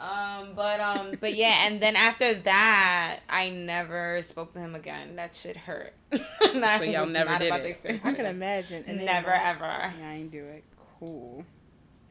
um, 0.00 0.52
but 0.56 0.80
um, 0.80 1.12
but 1.20 1.34
yeah, 1.34 1.66
and 1.66 1.80
then 1.80 1.94
after 1.94 2.32
that, 2.34 3.20
I 3.28 3.50
never 3.50 4.22
spoke 4.22 4.52
to 4.54 4.58
him 4.58 4.74
again. 4.74 5.16
That 5.16 5.34
shit 5.34 5.56
hurt. 5.56 5.92
so 6.12 6.82
y'all 6.82 7.06
never 7.06 7.38
did 7.38 7.52
it. 7.52 7.62
the 7.62 7.68
experience. 7.68 8.04
I 8.04 8.12
can 8.14 8.26
imagine. 8.26 8.84
And 8.86 8.98
then- 8.98 9.06
Never 9.06 9.30
ever. 9.30 9.64
Yeah, 9.64 10.08
I 10.08 10.12
ain't 10.14 10.30
do 10.30 10.44
it. 10.44 10.64
Cool. 10.98 11.44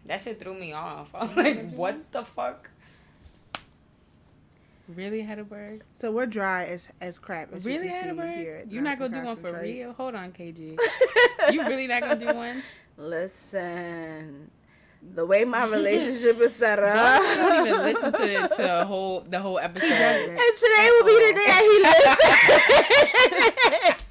That 0.06 0.22
shit 0.22 0.40
threw 0.40 0.54
me 0.54 0.74
off. 0.74 1.10
I 1.16 1.26
was 1.26 1.36
like, 1.36 1.72
what 1.72 2.12
the 2.12 2.24
fuck? 2.24 2.70
Really, 4.88 5.22
Heidelberg? 5.22 5.84
So 5.94 6.12
we're 6.12 6.26
dry 6.26 6.66
as 6.66 6.90
as 7.00 7.20
crap. 7.20 7.54
As 7.54 7.64
Really, 7.64 7.86
you 7.86 7.92
can 7.92 8.18
see 8.18 8.34
here 8.36 8.64
You're 8.68 8.82
not 8.82 8.98
gonna 8.98 9.20
do 9.20 9.26
one 9.26 9.38
for 9.38 9.62
real? 9.62 9.94
Hold 9.94 10.16
on, 10.16 10.32
KG. 10.32 10.78
you 11.52 11.62
really 11.64 11.86
not 11.88 12.02
gonna 12.02 12.16
do 12.16 12.34
one? 12.34 12.64
Listen, 12.98 14.50
the 15.02 15.26
way 15.26 15.46
my 15.46 15.66
relationship 15.68 16.40
is 16.40 16.54
set 16.54 16.76
Don't, 16.78 16.90
up. 16.90 17.22
don't 17.36 17.68
even 17.68 17.82
listen 17.82 18.12
to 18.12 18.48
to 18.50 18.62
the 18.62 18.86
whole 18.86 19.22
the 19.22 19.40
whole 19.40 19.58
episode. 19.60 19.90
And 19.90 20.58
today 20.58 20.90
will 20.92 21.06
be 21.06 21.20
the 21.28 21.34
day 21.34 21.46
that 21.48 21.64
he 21.70 21.76
listens. 21.84 22.18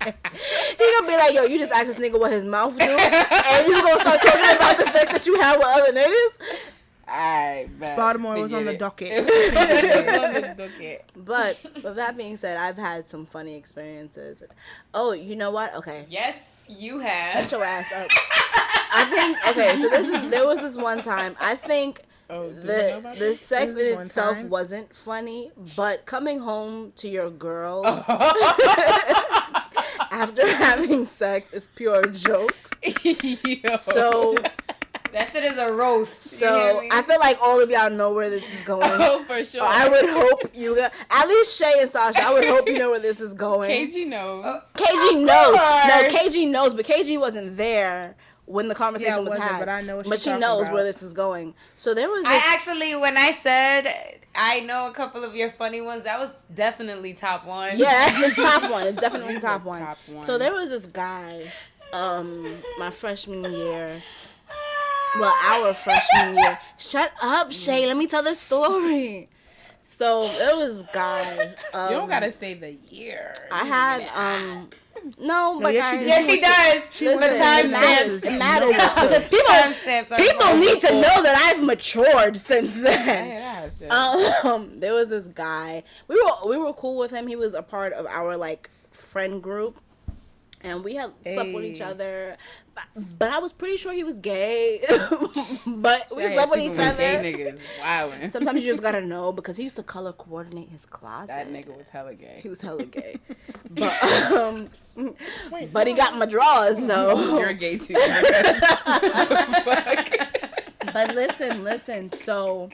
he 0.78 0.84
gonna 0.98 1.06
be 1.06 1.16
like, 1.16 1.34
yo, 1.34 1.42
you 1.44 1.58
just 1.58 1.72
asked 1.72 1.88
this 1.88 1.98
nigga 1.98 2.18
what 2.18 2.32
his 2.32 2.44
mouth 2.44 2.76
do, 2.78 2.84
and 2.84 3.66
you 3.68 3.82
gonna 3.82 4.00
start 4.00 4.20
talking 4.22 4.56
about 4.56 4.78
the 4.78 4.86
sex 4.90 5.12
that 5.12 5.26
you 5.26 5.38
had 5.40 5.56
with 5.58 5.66
other 5.66 5.92
niggas. 5.92 6.32
I 7.10 7.70
bet. 7.78 7.96
Baltimore 7.96 8.34
was 8.40 8.52
on 8.52 8.66
the 8.66 8.76
docket. 8.76 9.24
Was 9.24 9.30
on 9.30 10.34
the 10.34 10.54
docket. 10.56 11.04
But 11.16 11.58
with 11.82 11.96
that 11.96 12.18
being 12.18 12.36
said, 12.36 12.58
I've 12.58 12.76
had 12.76 13.08
some 13.08 13.24
funny 13.24 13.54
experiences. 13.54 14.42
Oh, 14.92 15.12
you 15.12 15.34
know 15.34 15.50
what? 15.50 15.74
Okay. 15.76 16.04
Yes, 16.10 16.66
you 16.68 16.98
have. 16.98 17.32
Shut 17.32 17.42
have. 17.44 17.52
your 17.52 17.64
ass 17.64 17.90
up. 17.92 18.10
I 18.92 19.04
think 19.04 19.38
okay, 19.48 19.78
so 19.80 19.88
this 19.88 20.06
is 20.06 20.30
there 20.30 20.46
was 20.46 20.60
this 20.60 20.76
one 20.76 21.02
time. 21.02 21.36
I 21.40 21.54
think 21.54 22.02
Oh, 22.30 22.50
do 22.50 22.60
we 22.60 22.66
know 22.66 23.00
the 23.00 23.08
the 23.14 23.18
this? 23.18 23.40
sex 23.40 23.74
in 23.74 24.00
itself 24.00 24.36
time? 24.36 24.50
wasn't 24.50 24.94
funny, 24.94 25.50
but 25.76 26.04
coming 26.04 26.40
home 26.40 26.92
to 26.96 27.08
your 27.08 27.30
girls 27.30 27.86
after 30.10 30.46
having 30.54 31.06
sex 31.06 31.52
is 31.52 31.66
pure 31.74 32.04
jokes. 32.06 32.70
Yo. 33.04 33.76
So 33.78 34.36
That 35.12 35.28
shit 35.30 35.44
is 35.44 35.56
a 35.56 35.72
roast. 35.72 36.20
so? 36.22 36.86
I 36.92 37.00
feel 37.02 37.18
like 37.18 37.38
all 37.40 37.60
of 37.62 37.70
y'all 37.70 37.88
know 37.90 38.12
where 38.12 38.28
this 38.28 38.44
is 38.52 38.62
going. 38.62 38.82
oh, 39.00 39.24
for 39.24 39.42
sure. 39.42 39.62
I 39.62 39.88
would 39.88 40.08
hope 40.10 40.54
you 40.54 40.76
got 40.76 40.92
at 41.10 41.28
least 41.28 41.56
Shay 41.56 41.80
and 41.80 41.90
Sasha. 41.90 42.22
I 42.22 42.32
would 42.32 42.44
hope 42.44 42.68
you 42.68 42.78
know 42.78 42.90
where 42.90 43.00
this 43.00 43.20
is 43.22 43.32
going. 43.32 43.70
KG 43.70 44.06
knows. 44.06 44.60
KG 44.74 45.24
knows. 45.24 45.54
No. 45.56 46.08
KG 46.10 46.50
knows, 46.50 46.74
but 46.74 46.84
KG 46.84 47.18
wasn't 47.18 47.56
there 47.56 48.16
when 48.48 48.68
the 48.68 48.74
conversation 48.74 49.12
Yeah, 49.14 49.18
was 49.20 49.28
wasn't, 49.30 49.48
had. 49.50 49.58
but 49.60 49.68
I 49.68 49.82
know 49.82 49.96
what 49.98 50.08
But 50.08 50.20
she 50.20 50.30
knows 50.36 50.62
about. 50.62 50.72
where 50.74 50.84
this 50.84 51.02
is 51.02 51.12
going. 51.14 51.54
So 51.76 51.92
there 51.94 52.08
was 52.08 52.24
I 52.26 52.32
this. 52.34 52.42
actually, 52.46 52.96
when 52.96 53.16
I 53.16 53.32
said 53.32 53.94
I 54.34 54.60
know 54.60 54.88
a 54.88 54.92
couple 54.92 55.22
of 55.24 55.34
your 55.36 55.50
funny 55.50 55.80
ones, 55.80 56.02
that 56.04 56.18
was 56.18 56.30
definitely 56.54 57.12
top 57.14 57.44
one. 57.44 57.76
yeah, 57.78 58.06
that's 58.08 58.24
his 58.24 58.34
top 58.46 58.70
one. 58.70 58.86
It's 58.86 59.00
definitely 59.00 59.34
He's 59.34 59.42
top 59.42 59.64
one. 59.64 59.80
top 59.80 59.98
one. 60.06 60.22
So 60.22 60.38
there 60.38 60.52
was 60.52 60.70
this 60.70 60.86
guy, 60.86 61.42
um, 61.92 62.46
my 62.78 62.90
freshman 62.90 63.44
year. 63.52 64.02
Well, 65.18 65.34
our 65.46 65.72
freshman 65.74 66.36
year. 66.36 66.58
Shut 66.78 67.12
up, 67.22 67.50
Shay. 67.52 67.86
Let 67.86 67.96
me 67.96 68.06
tell 68.06 68.22
the 68.22 68.34
story. 68.34 69.28
So 69.82 70.24
it 70.30 70.56
was 70.56 70.82
guy. 70.92 71.54
Um, 71.72 71.90
you 71.90 71.96
don't 71.96 72.08
gotta 72.08 72.30
say 72.30 72.54
the 72.54 72.72
year. 72.90 73.32
I 73.50 73.64
had 73.64 74.08
um. 74.14 74.70
No, 75.18 75.58
like 75.62 75.74
yes, 75.74 75.92
she 75.92 75.98
did. 75.98 76.08
Yeah, 76.08 76.82
she 76.90 77.04
does. 77.04 77.14
Listen, 77.14 77.20
but 77.20 77.28
time 77.38 77.70
matters. 77.70 78.18
stamps. 78.18 78.26
It 78.26 78.38
matters 78.38 79.24
because 79.24 79.24
people 79.24 80.16
people 80.16 80.56
need 80.56 80.80
to 80.80 80.92
know 80.92 81.22
that 81.22 81.36
I've 81.54 81.62
matured 81.62 82.36
since 82.36 82.80
then. 82.80 83.28
Yeah. 83.28 83.68
Um, 83.90 84.80
there 84.80 84.94
was 84.94 85.10
this 85.10 85.28
guy. 85.28 85.82
We 86.08 86.14
were 86.16 86.48
we 86.48 86.56
were 86.56 86.72
cool 86.72 86.96
with 86.98 87.10
him. 87.10 87.26
He 87.26 87.36
was 87.36 87.54
a 87.54 87.62
part 87.62 87.92
of 87.92 88.06
our 88.06 88.36
like 88.36 88.70
friend 88.90 89.42
group, 89.42 89.80
and 90.62 90.84
we 90.84 90.94
had 90.94 91.12
slept 91.22 91.52
with 91.54 91.64
each 91.64 91.80
other. 91.80 92.36
But, 92.74 93.18
but 93.18 93.30
I 93.30 93.38
was 93.38 93.52
pretty 93.52 93.76
sure 93.76 93.92
he 93.92 94.04
was 94.04 94.14
gay. 94.16 94.80
but 95.66 96.06
we 96.14 96.32
slept 96.32 96.50
with 96.50 96.60
each 96.60 96.70
with 96.70 96.78
Gay 96.78 97.16
other. 97.16 97.24
niggas 97.24 97.58
wildin'. 97.80 98.30
Sometimes 98.32 98.60
you 98.62 98.70
just 98.70 98.82
gotta 98.82 99.00
know 99.00 99.32
because 99.32 99.56
he 99.56 99.64
used 99.64 99.76
to 99.76 99.82
color 99.82 100.12
coordinate 100.12 100.68
his 100.68 100.86
closet. 100.86 101.28
That 101.28 101.52
nigga 101.52 101.76
was 101.76 101.88
hella 101.88 102.14
gay. 102.14 102.40
He 102.42 102.48
was 102.48 102.60
hella 102.60 102.84
gay. 102.84 103.16
but 103.70 104.02
um, 104.32 104.68
but 105.72 105.86
he 105.86 105.94
got 105.94 106.16
my 106.16 106.26
drawers, 106.26 106.84
so 106.84 107.38
You're 107.38 107.52
gay 107.52 107.78
too. 107.78 107.94
But 110.92 111.14
listen, 111.14 111.64
listen. 111.64 112.12
So 112.12 112.70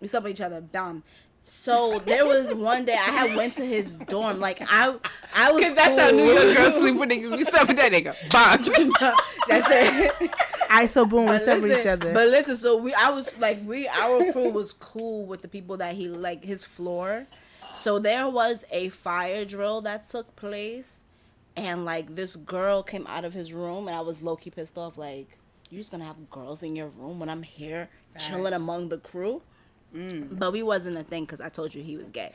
we 0.00 0.08
slept 0.08 0.24
with 0.24 0.32
each 0.32 0.40
other. 0.40 0.60
Bam. 0.60 1.02
So 1.48 2.02
there 2.04 2.26
was 2.26 2.52
one 2.52 2.84
day 2.84 2.94
I 2.94 3.10
had 3.10 3.36
went 3.36 3.54
to 3.54 3.64
his 3.64 3.92
dorm. 3.92 4.40
Like 4.40 4.60
I, 4.62 4.96
I 5.32 5.52
was. 5.52 5.64
Cause 5.64 5.74
that's 5.76 5.98
how. 5.98 6.10
New 6.10 6.24
York 6.24 6.56
girls 6.56 6.74
sleep 6.74 6.96
with 6.96 7.08
niggas. 7.08 7.36
We 7.36 7.44
slept 7.44 7.68
with 7.68 7.76
that 7.76 7.92
nigga. 7.92 8.14
Bang. 8.30 8.92
That's 9.48 9.68
it. 9.70 10.30
ISO 10.68 11.08
boom, 11.08 11.30
we 11.30 11.38
slept 11.38 11.62
with 11.62 11.80
each 11.80 11.86
other. 11.86 12.12
but 12.12 12.28
listen, 12.28 12.56
so 12.56 12.76
we, 12.76 12.92
I 12.92 13.10
was 13.10 13.28
like, 13.38 13.58
we, 13.64 13.86
our 13.86 14.32
crew 14.32 14.50
was 14.50 14.72
cool 14.72 15.24
with 15.24 15.40
the 15.42 15.46
people 15.48 15.76
that 15.76 15.94
he 15.94 16.08
like 16.08 16.44
his 16.44 16.64
floor. 16.64 17.26
So 17.76 18.00
there 18.00 18.28
was 18.28 18.64
a 18.72 18.88
fire 18.88 19.44
drill 19.44 19.80
that 19.82 20.08
took 20.08 20.34
place, 20.34 21.00
and 21.54 21.84
like 21.84 22.16
this 22.16 22.34
girl 22.34 22.82
came 22.82 23.06
out 23.06 23.24
of 23.24 23.32
his 23.34 23.52
room, 23.52 23.86
and 23.86 23.96
I 23.96 24.00
was 24.00 24.20
low 24.20 24.34
key 24.34 24.50
pissed 24.50 24.76
off. 24.76 24.98
Like, 24.98 25.38
you're 25.70 25.80
just 25.80 25.92
gonna 25.92 26.04
have 26.04 26.28
girls 26.30 26.64
in 26.64 26.74
your 26.74 26.88
room 26.88 27.20
when 27.20 27.28
I'm 27.28 27.44
here 27.44 27.88
chilling 28.18 28.52
among 28.52 28.88
the 28.88 28.98
crew? 28.98 29.42
But 30.32 30.52
we 30.52 30.62
wasn't 30.62 30.98
a 30.98 31.02
thing 31.02 31.24
because 31.24 31.40
I 31.40 31.48
told 31.48 31.74
you 31.74 31.82
he 31.82 31.96
was 31.96 32.10
gay. 32.10 32.32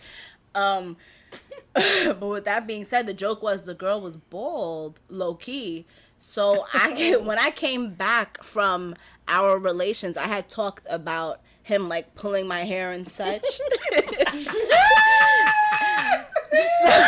Um, 0.55 0.97
but 1.73 2.21
with 2.21 2.45
that 2.45 2.67
being 2.67 2.85
said, 2.85 3.07
the 3.07 3.13
joke 3.13 3.41
was 3.41 3.63
the 3.63 3.73
girl 3.73 4.01
was 4.01 4.17
bald, 4.17 4.99
low 5.09 5.35
key. 5.35 5.85
So 6.19 6.65
I 6.73 7.17
when 7.23 7.39
I 7.39 7.51
came 7.51 7.93
back 7.93 8.43
from 8.43 8.95
our 9.27 9.57
relations, 9.57 10.17
I 10.17 10.27
had 10.27 10.49
talked 10.49 10.85
about 10.89 11.41
him 11.63 11.87
like 11.87 12.15
pulling 12.15 12.47
my 12.47 12.63
hair 12.63 12.91
and 12.91 13.07
such. 13.07 13.45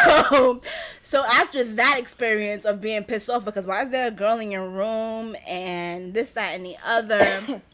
so, 0.03 0.61
so 1.01 1.25
after 1.25 1.63
that 1.63 1.97
experience 1.97 2.65
of 2.65 2.79
being 2.81 3.03
pissed 3.03 3.29
off 3.29 3.45
because 3.45 3.65
why 3.67 3.83
is 3.83 3.89
there 3.89 4.07
a 4.07 4.11
girl 4.11 4.39
in 4.39 4.51
your 4.51 4.67
room 4.67 5.35
and 5.47 6.13
this 6.13 6.33
that 6.33 6.53
and 6.53 6.65
the 6.65 6.77
other, 6.85 7.61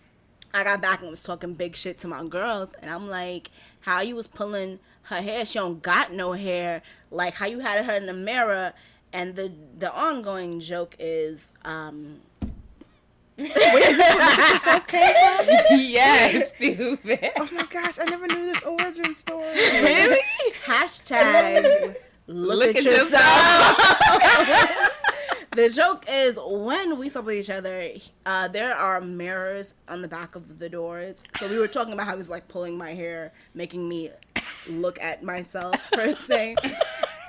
I 0.54 0.64
got 0.64 0.82
back 0.82 1.02
and 1.02 1.12
was 1.12 1.22
talking 1.22 1.54
big 1.54 1.76
shit 1.76 2.00
to 2.00 2.08
my 2.08 2.26
girls, 2.26 2.74
and 2.82 2.90
I'm 2.90 3.08
like, 3.08 3.52
how 3.82 4.02
you 4.02 4.16
was 4.16 4.26
pulling 4.28 4.80
her 5.04 5.22
hair? 5.22 5.46
She 5.46 5.60
don't 5.60 5.82
got 5.82 6.12
no 6.14 6.34
hair. 6.34 6.82
Like 7.12 7.36
how 7.36 7.46
you 7.46 7.60
had 7.60 7.86
her 7.86 7.96
in 7.96 8.08
the 8.08 8.14
mirror, 8.14 8.74
and 9.14 9.36
the 9.36 9.52
the 9.78 9.94
ongoing 9.94 10.60
joke 10.60 10.96
is, 11.00 11.52
um, 11.64 12.22
yes, 13.38 14.64
stupid. 16.56 17.32
oh 17.38 17.48
my 17.52 17.66
gosh, 17.70 18.00
I 18.00 18.06
never 18.06 18.28
knew 18.28 18.52
this 18.52 18.64
origin 18.64 19.14
story. 19.16 19.54
Really? 19.56 20.20
hashtag 20.66 21.96
look, 22.28 22.60
Look 22.60 22.76
at, 22.76 22.78
at 22.78 22.84
yourself. 22.84 23.78
the 25.60 25.70
joke 25.70 26.06
is 26.08 26.40
when 26.42 26.98
we 26.98 27.10
slept 27.10 27.28
with 27.28 27.36
each 27.36 27.50
other, 27.50 27.92
uh, 28.26 28.48
there 28.48 28.74
are 28.74 29.02
mirrors 29.02 29.74
on 29.90 30.02
the 30.02 30.08
back 30.08 30.36
of 30.36 30.58
the 30.60 30.70
doors. 30.70 31.22
So 31.38 31.50
we 31.50 31.60
were 31.60 31.68
talking 31.68 31.92
about 31.92 32.06
how 32.06 32.14
he 32.14 32.18
was 32.18 32.30
like 32.30 32.48
pulling 32.48 32.78
my 32.78 32.94
hair, 32.94 33.34
making 33.54 33.88
me 33.90 34.12
look 34.70 35.02
at 35.02 35.22
myself 35.22 35.76
per 35.92 36.16
se. 36.16 36.56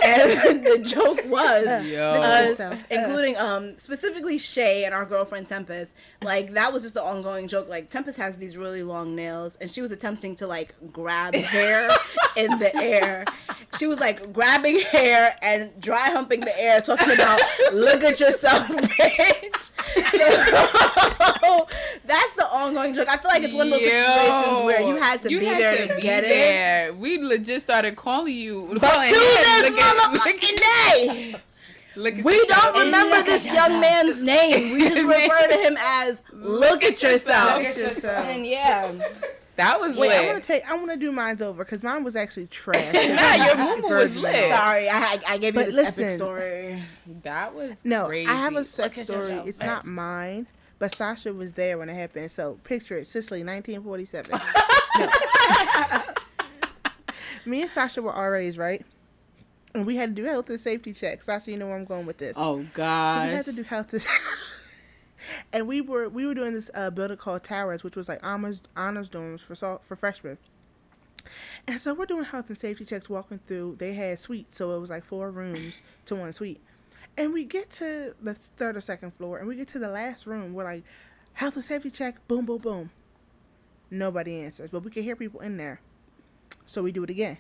And 0.05 0.65
the 0.67 0.79
joke 0.79 1.21
was 1.27 1.67
Yo. 1.87 2.11
us, 2.13 2.49
yourself. 2.51 2.79
including 2.91 3.37
um 3.37 3.79
specifically 3.79 4.39
Shay 4.39 4.85
and 4.85 4.95
our 4.95 5.05
girlfriend 5.05 5.49
Tempest. 5.49 5.95
Like 6.23 6.53
that 6.55 6.73
was 6.73 6.83
just 6.83 6.97
an 6.97 7.03
ongoing 7.03 7.49
joke. 7.49 7.69
Like 7.69 7.89
Tempest 7.89 8.19
has 8.19 8.37
these 8.39 8.57
really 8.57 8.83
long 8.83 9.15
nails, 9.17 9.57
and 9.61 9.71
she 9.71 9.81
was 9.83 9.91
attempting 9.91 10.35
to 10.37 10.47
like 10.47 10.75
grab 10.93 11.35
hair 11.35 11.91
in 12.37 12.59
the 12.59 12.75
air. 12.77 13.25
She 13.79 13.87
was 13.87 14.01
like 14.01 14.33
grabbing 14.33 14.81
hair 14.81 15.37
and 15.43 15.71
dry 15.81 16.11
humping 16.11 16.41
the 16.41 16.59
air, 16.61 16.81
talking 16.81 17.13
about 17.13 17.41
"look 17.73 18.03
at 18.05 18.21
yourself, 18.21 18.67
bitch." 18.69 19.71
So, 20.11 21.67
that's 22.05 22.35
the 22.37 22.47
ongoing 22.53 22.95
joke. 22.95 23.09
I 23.09 23.17
feel 23.17 23.31
like 23.31 23.43
it's 23.43 23.53
one 23.53 23.67
of 23.67 23.71
those 23.73 23.81
situations 23.83 24.61
where 24.65 24.81
you 24.83 24.97
had 24.97 25.21
to 25.23 25.31
You 25.31 25.41
be 25.41 25.47
had 25.47 25.61
there 25.61 25.77
to 25.77 25.89
to 25.89 25.97
be 25.97 26.03
get 26.03 26.25
it. 26.25 26.29
there. 26.29 26.95
We 26.95 27.19
legit 27.19 27.63
started 27.63 27.97
calling 27.97 28.35
you. 28.37 28.77
But 28.81 29.07
to 29.07 29.13
this 29.13 29.71
look 29.71 29.79
motherfucking 29.95 30.53
at- 30.53 30.95
day. 30.95 31.37
look 31.97 32.15
at 32.19 32.25
We 32.25 32.35
yourself. 32.37 32.75
don't 32.75 32.85
remember 32.85 33.23
this 33.23 33.47
young 33.47 33.81
man's 33.81 34.23
name. 34.23 34.73
We 34.75 34.89
just 34.89 35.03
refer 35.07 35.49
to 35.49 35.57
him 35.57 35.77
as 35.81 36.23
"Look 36.33 36.85
at 36.85 37.03
yourself." 37.03 37.59
Look 37.59 37.67
at 37.67 37.77
yourself. 37.77 38.27
And 38.27 38.47
yeah, 38.47 38.93
That 39.57 39.79
was 39.81 39.97
Wait, 39.97 40.13
I 40.13 40.21
want 40.25 40.37
lit. 40.37 40.43
to 40.45 40.47
take. 40.47 40.71
I 40.71 40.75
want 40.75 40.91
to 40.91 40.97
do 40.97 41.13
mine's 41.13 41.43
over 41.43 41.65
because 41.65 41.83
mine 41.83 42.03
was 42.05 42.17
actually 42.17 42.47
trash. 42.47 42.95
Nah, 42.95 43.45
your 43.45 43.57
moo 43.83 43.89
was 43.95 44.17
lit. 44.17 44.49
sorry, 44.49 44.89
I 44.89 45.19
I 45.29 45.39
gave 45.39 45.55
you 45.55 45.61
But 45.61 45.73
this 45.73 45.99
epic 45.99 46.17
story. 46.17 46.83
That 47.25 47.55
was 47.55 47.77
No, 47.85 48.07
crazy. 48.07 48.29
I 48.31 48.35
have 48.35 48.57
a 48.57 48.65
sex 48.65 48.99
at 49.01 49.07
story. 49.07 49.21
yourself 49.23 49.49
It's 49.49 49.59
not 49.61 49.85
mine, 49.85 50.47
but 50.79 50.95
Sasha 50.95 51.35
was 51.35 51.53
there 51.53 51.77
when 51.77 51.91
it 51.91 51.95
happened. 51.95 52.33
So 52.33 52.59
picture 52.65 52.97
it, 52.97 53.07
Sicily, 53.09 53.45
1947. 53.45 54.41
No. 54.99 55.07
Me 57.47 57.63
and 57.63 57.71
Sasha 57.71 58.03
were 58.03 58.13
RAs, 58.13 58.59
right? 58.59 58.85
And 59.75 59.87
we 59.87 59.97
had 59.97 60.17
to 60.17 60.23
do 60.23 60.29
health 60.29 60.51
and 60.51 60.61
safety 60.61 60.93
checks. 60.93 61.27
Sasha, 61.27 61.51
you 61.51 61.57
know 61.57 61.67
where 61.67 61.77
I'm 61.77 61.85
going 61.85 62.07
with 62.07 62.19
this. 62.19 62.37
Oh 62.37 62.67
God! 62.75 63.15
So 63.15 63.29
we 63.29 63.35
had 63.35 63.45
to 63.45 63.53
do 63.53 63.63
health 63.63 63.93
and 63.93 64.05
and 65.53 65.69
we 65.69 65.81
were 65.81 66.09
we 66.09 66.27
were 66.27 66.35
doing 66.35 66.55
this 66.55 66.71
uh, 66.75 66.91
building 66.91 67.17
called 67.17 67.45
Towers, 67.45 67.85
which 67.85 67.97
was 67.97 68.09
like 68.09 68.25
honors 68.25 68.63
honors 68.77 69.09
dorms 69.09 69.41
for 69.41 69.55
so, 69.55 69.81
for 69.83 69.97
freshmen. 69.97 70.39
And 71.67 71.81
so 71.81 71.95
we're 71.95 72.07
doing 72.07 72.25
health 72.25 72.49
and 72.49 72.59
safety 72.59 72.85
checks, 72.85 73.09
walking 73.09 73.41
through. 73.47 73.77
They 73.79 73.95
had 73.95 74.19
suites, 74.19 74.57
so 74.57 74.75
it 74.75 74.81
was 74.81 74.91
like 74.91 75.05
four 75.05 75.31
rooms 75.31 75.83
to 76.07 76.17
one 76.17 76.33
suite. 76.33 76.61
And 77.17 77.33
we 77.33 77.45
get 77.45 77.71
to 77.73 78.15
the 78.23 78.35
third 78.35 78.77
or 78.77 78.81
second 78.81 79.13
floor, 79.15 79.39
and 79.39 79.47
we 79.47 79.57
get 79.57 79.69
to 79.69 79.79
the 79.79 79.89
last 79.89 80.27
room. 80.27 80.55
We're 80.55 80.65
like, 80.65 80.85
health 81.35 81.57
and 81.57 81.65
safety 81.65 81.91
check, 81.91 82.27
boom, 82.27 82.47
boom, 82.47 82.59
boom. 82.59 82.91
Nobody 83.91 84.41
answers, 84.41 84.71
but 84.71 84.83
we 84.83 84.91
can 84.91 85.03
hear 85.03 85.17
people 85.17 85.41
in 85.41 85.57
there. 85.57 85.81
So 86.65 86.83
we 86.83 86.93
do 86.93 87.05
it 87.05 87.11
again. 87.11 87.39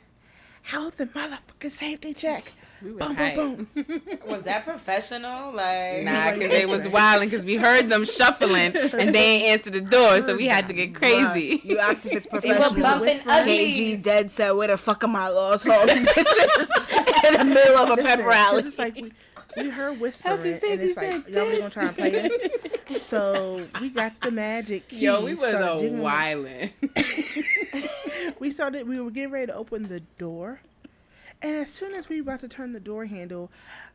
Health 0.62 1.00
and 1.00 1.12
motherfucking 1.12 1.70
safety 1.70 2.14
check. 2.14 2.52
We 2.82 2.92
Boom, 2.92 3.14
hype. 3.14 3.34
boom, 3.34 3.68
boom. 3.74 4.00
Was 4.26 4.42
that 4.44 4.64
professional? 4.64 5.52
Like, 5.52 6.02
Nah, 6.04 6.32
because 6.32 6.48
they 6.48 6.64
was 6.64 6.88
wilding 6.88 7.28
because 7.28 7.44
we 7.44 7.56
heard 7.56 7.90
them 7.90 8.06
shuffling 8.06 8.74
and 8.74 9.14
they 9.14 9.18
ain't 9.22 9.44
answer 9.60 9.68
the 9.70 9.82
door, 9.82 10.22
so 10.22 10.34
we 10.34 10.46
had 10.46 10.66
to 10.68 10.72
get 10.72 10.94
crazy. 10.94 11.60
You 11.62 11.78
asked 11.78 12.06
if 12.06 12.12
it's 12.12 12.26
They 12.40 12.48
were 12.48 12.54
professional. 12.54 12.80
bumping 12.82 13.16
Whispering. 13.18 13.46
KG 13.46 14.02
dead 14.02 14.30
said, 14.30 14.52
"Where 14.52 14.68
the 14.68 14.78
fuck 14.78 15.04
am 15.04 15.14
I 15.14 15.28
lost 15.28 15.66
home?" 15.66 15.88
bitches 15.88 17.28
in 17.28 17.34
the 17.48 17.54
middle 17.54 17.76
of 17.76 17.90
a 17.90 17.94
Listen, 17.96 18.06
pep 18.06 18.18
'cause 18.20 18.26
rally. 18.26 18.62
It's 18.62 18.78
like 18.78 18.94
we, 18.94 19.12
we 19.56 19.70
heard 19.70 19.90
Health 19.90 19.98
whispering, 19.98 20.34
and 20.34 20.62
and 20.62 20.82
it's 20.82 20.96
like 20.96 21.12
said 21.12 21.24
y'all 21.28 21.46
really 21.46 21.58
gonna 21.58 21.70
try 21.70 21.86
and 21.86 21.96
play 21.96 22.30
us. 22.88 23.02
So 23.02 23.66
we 23.80 23.90
got 23.90 24.12
the 24.20 24.30
magic 24.30 24.88
key. 24.88 24.98
Yo, 25.00 25.24
we 25.24 25.32
was 25.32 25.40
started 25.40 25.62
a 25.62 25.78
jiggling 25.80 26.02
wildin'. 26.02 26.70
We 28.38 28.50
started. 28.50 28.88
We 28.88 29.00
were 29.00 29.10
getting 29.10 29.30
ready 29.32 29.46
to 29.46 29.54
open 29.54 29.88
the 29.88 30.00
door, 30.18 30.60
and 31.42 31.56
as 31.56 31.70
soon 31.70 31.94
as 31.94 32.08
we 32.08 32.20
were 32.20 32.32
about 32.32 32.40
to 32.40 32.48
turn 32.48 32.72
the 32.72 32.80
door 32.80 33.06
handle, 33.06 33.50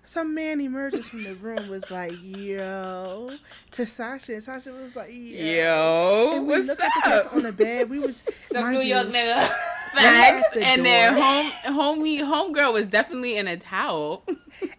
some 0.06 0.34
man 0.34 0.62
emerges 0.62 1.08
from 1.08 1.24
the 1.24 1.36
room. 1.36 1.68
Was 1.70 1.90
like, 1.92 2.14
"Yo," 2.24 3.32
to 3.72 3.86
Sasha, 3.86 4.34
and 4.34 4.44
Sasha 4.44 4.72
was 4.72 4.96
like, 4.96 5.10
"Yo." 5.12 5.16
Yo, 5.16 6.32
And 6.36 6.48
we 6.48 6.54
what's 6.54 6.68
looked 6.68 6.82
at 6.82 6.92
the 7.06 7.26
up? 7.28 7.34
on 7.36 7.44
the 7.44 7.52
bed. 7.52 7.90
We 7.90 8.00
was 8.00 8.24
Some 8.52 8.72
New 8.74 8.82
York 8.82 9.08
nigga. 9.08 9.48
Facts. 9.96 10.50
the 10.54 10.62
And 10.66 10.86
their 10.86 11.12
door. 11.12 11.24
home 11.24 11.52
homie 11.68 12.20
homegirl 12.20 12.74
was 12.74 12.88
definitely 12.88 13.38
in 13.38 13.48
a 13.48 13.56
towel. 13.56 14.24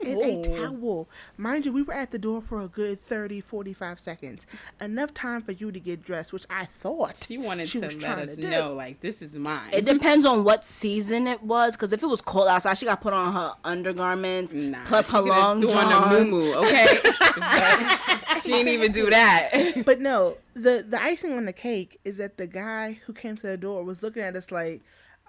in 0.03 0.21
a 0.23 0.43
towel. 0.43 1.09
Mind 1.39 1.65
you, 1.65 1.73
we 1.73 1.81
were 1.83 1.95
at 1.95 2.11
the 2.11 2.19
door 2.19 2.43
for 2.43 2.61
a 2.61 2.69
good 2.69 3.01
30, 3.01 3.41
45 3.41 3.99
seconds. 3.99 4.47
Enough 4.79 5.15
time 5.15 5.41
for 5.41 5.53
you 5.53 5.73
to 5.73 5.81
get 5.81 6.03
dressed, 6.05 6.35
which 6.35 6.45
I 6.51 6.67
thought 6.67 7.25
She 7.27 7.39
wanted 7.39 7.67
she 7.69 7.81
to 7.81 7.87
was 7.87 7.95
let 7.95 8.03
trying 8.03 8.29
us 8.29 8.37
to 8.37 8.43
know, 8.51 8.75
like, 8.75 9.01
this 9.01 9.23
is 9.23 9.35
mine. 9.35 9.71
It 9.73 9.87
depends 9.87 10.27
on 10.27 10.45
what 10.45 10.67
season 10.67 11.27
it 11.27 11.43
was, 11.43 11.77
because 11.77 11.95
if 11.95 12.03
it 12.03 12.07
was 12.07 12.21
cold 12.21 12.49
outside, 12.49 12.75
she 12.77 12.85
got 12.85 13.01
put 13.01 13.15
on 13.15 13.33
her 13.33 13.55
undergarments 13.65 14.53
Nah, 14.53 14.85
plus 14.85 15.09
she 15.23 15.31
her 15.31 15.35
coulda 15.35 15.41
long 15.41 15.61
threw 15.61 15.73
on 15.73 15.89
johns. 15.89 16.11
the 16.11 16.25
moo 16.25 16.55
okay? 16.55 16.87
She 18.43 18.53
didn't 18.53 18.69
even 18.69 18.93
do 18.93 19.11
that. 19.11 19.85
But 19.85 20.01
no, 20.01 20.39
the 20.55 20.85
the 20.89 21.03
icing 21.03 21.37
on 21.37 21.47
the 21.47 21.53
cake 21.53 21.99
is 22.05 22.19
that 22.19 22.37
the 22.37 22.47
guy 22.47 23.01
who 23.07 23.13
came 23.13 23.37
to 23.37 23.47
the 23.47 23.57
door 23.57 23.85
was 23.85 24.03
looking 24.03 24.23
at 24.23 24.37
us 24.37 24.51
like, 24.53 24.83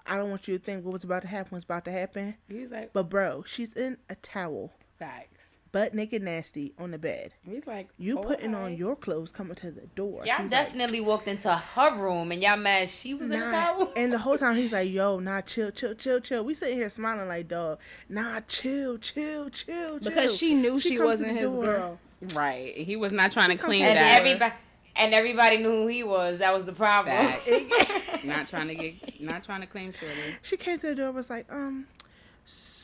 I 0.06 0.16
don't 0.16 0.30
want 0.30 0.46
you 0.48 0.58
to 0.58 0.64
think 0.64 0.84
what 0.84 0.92
was 0.92 1.04
about 1.04 1.22
to 1.22 1.28
happen 1.28 1.54
was 1.54 1.64
about 1.64 1.84
to 1.86 1.92
happen. 1.92 2.36
He 2.48 2.60
was 2.60 2.70
like, 2.70 2.92
But 2.92 3.08
bro, 3.10 3.42
she's 3.44 3.72
in 3.74 3.96
a 4.08 4.14
towel, 4.16 4.72
facts. 4.98 5.37
Butt 5.72 5.94
naked, 5.94 6.22
nasty 6.22 6.72
on 6.78 6.90
the 6.90 6.98
bed. 6.98 7.32
He's 7.42 7.66
like, 7.66 7.88
You 7.98 8.18
oh, 8.18 8.22
putting 8.22 8.54
on 8.54 8.76
your 8.76 8.96
clothes 8.96 9.30
coming 9.30 9.54
to 9.56 9.70
the 9.70 9.86
door. 9.94 10.24
Y'all 10.24 10.36
He's 10.42 10.50
like, 10.50 10.50
definitely 10.50 11.00
walked 11.00 11.28
into 11.28 11.54
her 11.54 11.94
room 11.96 12.32
and 12.32 12.42
y'all 12.42 12.56
mad 12.56 12.88
she 12.88 13.14
was 13.14 13.30
in 13.30 13.30
the 13.30 13.38
towel. 13.38 13.92
And 13.96 14.12
the 14.12 14.18
whole 14.18 14.38
time 14.38 14.56
he's 14.56 14.72
like, 14.72 14.90
yo, 14.90 15.18
nah, 15.18 15.40
chill, 15.40 15.70
chill, 15.70 15.94
chill, 15.94 16.20
chill. 16.20 16.44
We 16.44 16.54
sitting 16.54 16.76
here 16.78 16.90
smiling 16.90 17.28
like, 17.28 17.48
dog, 17.48 17.78
nah, 18.08 18.40
chill, 18.48 18.98
chill, 18.98 19.50
chill, 19.50 19.98
chill. 19.98 19.98
Because 19.98 20.36
she 20.36 20.54
knew 20.54 20.80
she, 20.80 20.90
comes 20.96 21.00
to 21.00 21.06
wasn't 21.06 21.34
the 21.34 21.40
his 21.40 21.54
door. 21.54 21.64
girl. 21.64 21.98
Right. 22.34 22.76
He 22.76 22.96
was 22.96 23.12
not 23.12 23.32
trying 23.32 23.50
to 23.50 23.56
claim 23.56 23.82
And 23.84 23.96
that. 23.96 24.18
everybody 24.18 24.54
and 24.96 25.14
everybody 25.14 25.58
knew 25.58 25.70
who 25.82 25.86
he 25.86 26.02
was. 26.02 26.38
That 26.38 26.52
was 26.52 26.64
the 26.64 26.72
problem. 26.72 27.14
Not 28.24 28.48
trying 28.48 28.66
to 28.68 28.74
get, 28.74 29.20
not 29.22 29.44
trying 29.44 29.60
to 29.60 29.66
claim 29.68 29.92
shorty. 29.92 30.16
She 30.42 30.56
came 30.56 30.76
to 30.80 30.88
the 30.88 30.94
door 30.96 31.12
was 31.12 31.30
like, 31.30 31.46
um, 31.50 31.86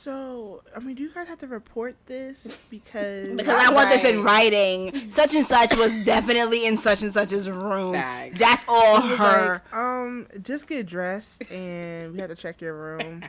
so, 0.05 0.63
I 0.77 0.81
mean, 0.81 0.97
do 0.97 1.03
you 1.03 1.11
guys 1.15 1.27
have 1.29 1.39
to 1.39 1.47
report 1.47 1.97
this? 2.07 2.67
Because. 2.69 3.35
Because 3.37 3.49
I 3.63 3.73
want 3.73 3.89
this 3.91 4.05
in 4.05 4.23
writing. 4.23 5.11
Such 5.11 5.35
and 5.35 5.47
such 5.47 5.75
was 5.77 6.05
definitely 6.05 6.67
in 6.67 6.77
such 6.79 7.01
and 7.03 7.13
such's 7.13 7.49
room. 7.49 7.95
Facts. 7.95 8.39
That's 8.39 8.65
all 8.69 9.01
He 9.01 9.17
her. 9.17 9.63
like, 9.73 9.75
um, 9.75 10.27
just 10.43 10.67
get 10.67 10.87
dressed 10.87 11.51
and 11.51 12.13
we 12.13 12.21
had 12.21 12.29
to 12.29 12.37
check 12.37 12.61
your 12.61 12.75
room. 12.75 13.25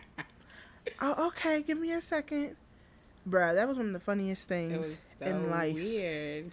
oh, 1.02 1.28
okay, 1.28 1.62
give 1.62 1.80
me 1.80 1.94
a 1.94 2.02
second. 2.02 2.58
Bruh, 3.28 3.56
that 3.56 3.68
was 3.68 3.78
one 3.78 3.88
of 3.88 3.94
the 3.94 4.00
funniest 4.00 4.44
It 4.46 4.48
things 4.50 4.78
was 4.78 4.98
so 5.20 5.26
in 5.26 5.50
life. 5.50 5.74
weird. 5.74 6.52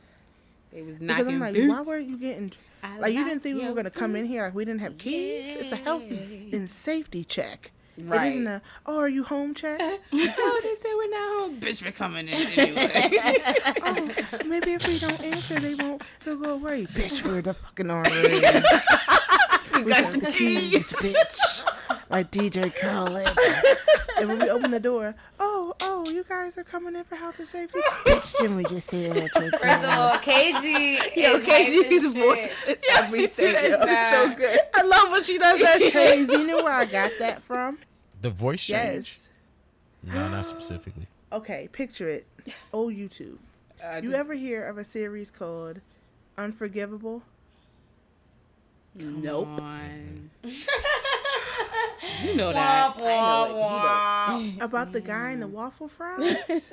It 0.72 0.86
was 0.86 0.96
Because 0.98 1.26
I'm 1.26 1.40
like, 1.40 1.54
boots. 1.54 1.68
why 1.68 1.80
weren't 1.82 2.08
you 2.08 2.16
getting 2.16 2.52
I 2.82 2.98
like 2.98 3.12
you 3.12 3.24
didn't 3.24 3.42
think 3.42 3.60
we 3.60 3.66
were 3.68 3.74
gonna 3.74 3.90
come 3.90 4.16
in 4.16 4.24
here 4.24 4.44
like 4.44 4.54
we 4.54 4.64
didn't 4.64 4.80
have 4.80 4.98
keys? 4.98 5.46
It's 5.48 5.72
a 5.72 5.76
health 5.76 6.04
and 6.08 6.70
safety 6.70 7.24
check. 7.24 7.72
It 7.98 8.04
Right. 8.06 8.32
isn't 8.32 8.46
a 8.46 8.62
oh 8.86 8.98
are 8.98 9.08
you 9.08 9.22
home 9.22 9.54
check? 9.54 9.78
oh, 10.12 10.60
they 10.62 10.74
said 10.74 10.92
we're 10.96 11.10
not 11.10 11.40
home. 11.40 11.60
Bitch, 11.60 11.84
we're 11.84 11.92
coming 11.92 12.26
in 12.28 12.34
anyway. 12.58 13.18
oh, 13.84 14.44
maybe 14.46 14.72
if 14.72 14.86
we 14.88 14.98
don't 14.98 15.20
answer 15.22 15.60
they 15.60 15.74
won't 15.74 16.02
they'll 16.24 16.36
go 16.36 16.54
away. 16.54 16.86
Bitch, 16.86 17.22
we're 17.24 17.42
the 17.42 17.52
fucking 17.54 17.88
RA. 17.88 18.02
We 19.84 19.92
got 19.92 20.12
the 20.12 20.30
keys, 20.32 20.92
bitch. 20.98 21.68
Like 22.10 22.30
DJ 22.30 22.74
Khaled. 22.74 23.26
and 24.18 24.28
when 24.28 24.38
we 24.40 24.50
open 24.50 24.70
the 24.70 24.80
door, 24.80 25.14
oh, 25.40 25.74
oh, 25.80 26.06
you 26.08 26.24
guys 26.28 26.58
are 26.58 26.64
coming 26.64 26.94
in 26.96 27.04
for 27.04 27.16
health 27.16 27.38
and 27.38 27.48
safety? 27.48 27.78
bitch, 28.04 28.36
didn't 28.38 28.56
we 28.56 28.64
just 28.64 28.88
see 28.88 29.08
what 29.08 29.30
First 29.30 29.54
of 29.54 29.84
all, 29.90 30.10
KG. 30.18 31.16
Yo, 31.16 31.36
is 31.36 31.46
hype 31.46 31.66
as 31.66 31.74
KG's 31.74 32.14
voice 32.14 32.52
is 32.68 32.78
everything. 32.92 33.52
that 33.54 33.70
yo. 33.70 34.28
so 34.28 34.34
good. 34.36 34.58
I 34.74 34.82
love 34.82 35.10
when 35.10 35.22
she 35.22 35.38
does 35.38 35.58
that 35.60 35.78
shit. 35.80 35.92
Hey, 35.92 36.20
you 36.20 36.46
know 36.46 36.62
where 36.62 36.72
I 36.72 36.84
got 36.84 37.12
that 37.18 37.42
from? 37.42 37.78
The 38.20 38.30
voice 38.30 38.62
change? 38.64 38.94
Yes. 39.06 39.28
No, 40.04 40.28
not 40.28 40.44
specifically. 40.46 41.06
Okay, 41.32 41.68
picture 41.72 42.08
it. 42.08 42.26
Oh, 42.74 42.88
YouTube. 42.88 43.38
Uh, 43.82 43.96
You 43.96 44.10
just- 44.10 44.16
ever 44.16 44.34
hear 44.34 44.66
of 44.66 44.76
a 44.78 44.84
series 44.84 45.30
called 45.30 45.80
Unforgivable? 46.36 47.22
Nope. 48.94 49.60
on. 49.60 50.30
you 50.42 50.52
know 52.36 52.52
that. 52.52 52.98
Wah, 52.98 53.52
wah, 53.52 53.52
wah. 53.52 54.42
About 54.60 54.92
the 54.92 55.00
guy 55.00 55.30
in 55.30 55.40
the 55.40 55.48
mm. 55.48 55.52
waffle 55.52 55.88
fries? 55.88 56.36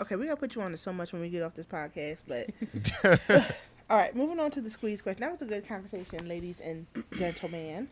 okay, 0.00 0.16
we 0.16 0.26
gotta 0.26 0.36
put 0.36 0.54
you 0.54 0.62
on 0.62 0.72
to 0.72 0.76
so 0.76 0.92
much 0.92 1.12
when 1.12 1.22
we 1.22 1.30
get 1.30 1.42
off 1.42 1.54
this 1.54 1.66
podcast, 1.66 2.24
but 2.26 2.50
all 3.88 3.96
right, 3.96 4.14
moving 4.14 4.40
on 4.40 4.50
to 4.52 4.60
the 4.60 4.70
squeeze 4.70 5.00
question. 5.00 5.20
That 5.20 5.32
was 5.32 5.42
a 5.42 5.46
good 5.46 5.66
conversation, 5.66 6.28
ladies 6.28 6.60
and 6.60 6.86
gentlemen. 7.16 7.88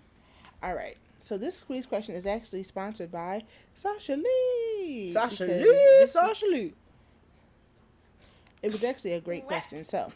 All 0.62 0.74
right. 0.74 0.96
So 1.20 1.38
this 1.38 1.56
squeeze 1.56 1.86
question 1.86 2.14
is 2.14 2.26
actually 2.26 2.64
sponsored 2.64 3.12
by 3.12 3.44
Sasha 3.74 4.16
Lee. 4.16 5.10
Sasha 5.12 5.44
Lee. 5.44 6.06
Sasha 6.08 6.46
Lee. 6.46 6.74
It 8.62 8.72
was 8.72 8.84
actually 8.84 9.12
a 9.12 9.20
great 9.20 9.46
question. 9.46 9.84
So, 9.84 10.08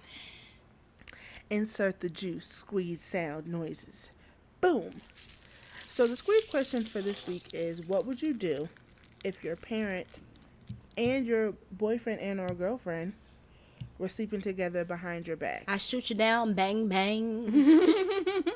insert 1.51 2.01
the 2.01 2.09
juice, 2.09 2.47
squeeze 2.47 3.01
sound 3.01 3.47
noises. 3.47 4.11
Boom. 4.61 4.91
So, 5.81 6.07
the 6.07 6.17
squeeze 6.17 6.51
question 6.51 6.83
for 6.83 7.01
this 7.01 7.27
week 7.27 7.45
is 7.55 7.87
what 7.87 8.07
would 8.07 8.21
you 8.21 8.35
do 8.35 8.69
if 9.25 9.43
your 9.43 9.57
parent 9.57 10.07
and 10.97 11.27
your 11.27 11.55
boyfriend 11.73 12.21
and 12.21 12.41
or 12.41 12.49
girlfriend 12.51 13.13
were 13.99 14.09
sleeping 14.09 14.43
together 14.43 14.85
behind 14.85 15.27
your 15.27 15.37
back. 15.37 15.65
I 15.69 15.79
shoot 15.79 16.11
you 16.11 16.17
down, 16.17 16.53
bang 16.55 16.87
bang. 16.89 17.51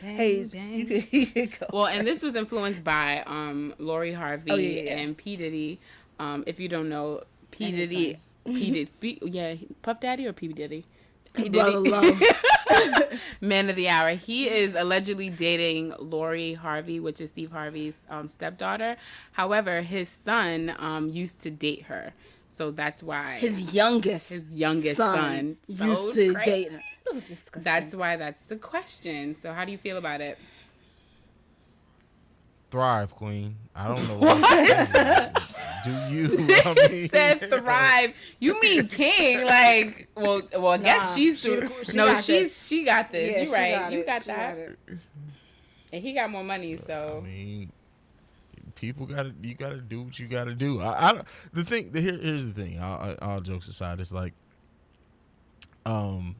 bang 0.00 0.16
Hayes, 0.16 0.54
you 0.54 0.86
could, 0.86 1.06
you 1.12 1.26
could 1.26 1.58
go. 1.60 1.66
Well, 1.72 1.86
and 1.86 2.06
this 2.06 2.22
was 2.22 2.34
influenced 2.34 2.84
by 2.84 3.22
um, 3.26 3.74
Lori 3.78 4.12
Harvey 4.12 4.50
Oh, 4.50 4.56
yeah, 4.56 4.82
yeah. 4.82 4.98
and 4.98 5.16
P 5.16 5.36
Diddy. 5.36 5.80
Um, 6.18 6.44
if 6.46 6.60
you 6.60 6.68
don't 6.68 6.88
know, 6.88 7.22
P 7.50 7.72
Diddy, 7.72 8.18
P 8.44 8.70
Diddy, 8.70 8.90
P, 9.00 9.18
yeah, 9.22 9.54
Puff 9.82 10.00
Daddy 10.00 10.26
or 10.26 10.32
P 10.32 10.48
Diddy. 10.48 10.84
Brother 11.50 11.80
love. 11.80 12.22
Man 13.40 13.70
of 13.70 13.76
the 13.76 13.88
hour. 13.88 14.10
He 14.10 14.48
is 14.48 14.74
allegedly 14.74 15.30
dating 15.30 15.94
Lori 15.98 16.54
Harvey, 16.54 17.00
which 17.00 17.20
is 17.20 17.30
Steve 17.30 17.52
Harvey's 17.52 17.98
um, 18.10 18.28
stepdaughter. 18.28 18.96
However, 19.32 19.82
his 19.82 20.08
son 20.08 20.74
um, 20.78 21.08
used 21.08 21.42
to 21.42 21.50
date 21.50 21.84
her, 21.84 22.12
so 22.50 22.70
that's 22.70 23.02
why 23.02 23.38
His 23.38 23.74
youngest, 23.74 24.30
His 24.30 24.56
youngest 24.56 24.96
son. 24.96 25.58
So 25.76 25.84
used 25.84 26.14
to 26.14 26.34
crazy. 26.34 26.50
date 26.50 26.72
her. 26.72 26.82
That 27.04 27.14
was 27.14 27.24
disgusting. 27.24 27.62
that's 27.62 27.94
why 27.94 28.16
that's 28.16 28.40
the 28.42 28.56
question. 28.56 29.36
So, 29.40 29.52
how 29.52 29.64
do 29.64 29.72
you 29.72 29.78
feel 29.78 29.96
about 29.96 30.20
it? 30.20 30.38
Thrive, 32.70 33.14
queen. 33.14 33.56
I 33.74 33.88
don't 33.88 34.08
know 34.08 34.16
what. 34.18 34.42
I'm. 34.44 35.32
Do 35.84 36.14
you? 36.14 36.48
I 36.64 36.88
mean, 36.90 37.08
said 37.08 37.40
thrive. 37.48 38.12
You 38.40 38.60
mean 38.60 38.88
king? 38.88 39.44
Like, 39.44 40.08
well, 40.16 40.42
well, 40.52 40.68
I 40.72 40.78
guess 40.78 41.00
Nah, 41.10 41.14
she's 41.14 41.40
she- 41.40 41.48
through. 41.60 41.70
she 41.84 41.96
no, 41.96 42.14
she's 42.16 42.26
this. 42.26 42.66
she 42.66 42.84
got 42.84 43.12
this. 43.12 43.36
Yeah, 43.36 43.42
you 43.44 43.52
right. 43.52 43.78
got 43.78 43.92
you 43.92 44.04
got 44.04 44.22
She 44.22 44.26
that. 44.28 44.56
got. 44.86 44.98
And 45.92 46.02
he 46.02 46.12
got 46.12 46.28
more 46.28 46.42
money, 46.42 46.74
I 46.74 46.86
so 46.86 47.22
mean, 47.24 47.70
people 48.74 49.06
got 49.06 49.22
to 49.24 49.34
you 49.42 49.54
got 49.54 49.70
to 49.70 49.80
do 49.80 50.02
what 50.02 50.18
you 50.18 50.26
got 50.26 50.44
to 50.44 50.54
do. 50.54 50.80
I, 50.80 51.08
I 51.08 51.12
don't- 51.12 51.28
the 51.52 51.62
thing. 51.64 51.90
The, 51.92 52.00
here, 52.00 52.18
here's 52.20 52.52
the 52.52 52.64
thing. 52.64 52.80
All, 52.80 53.14
all 53.22 53.40
jokes 53.40 53.68
aside, 53.68 54.00
it's 54.00 54.12
like, 54.12 54.32
um, 55.84 56.34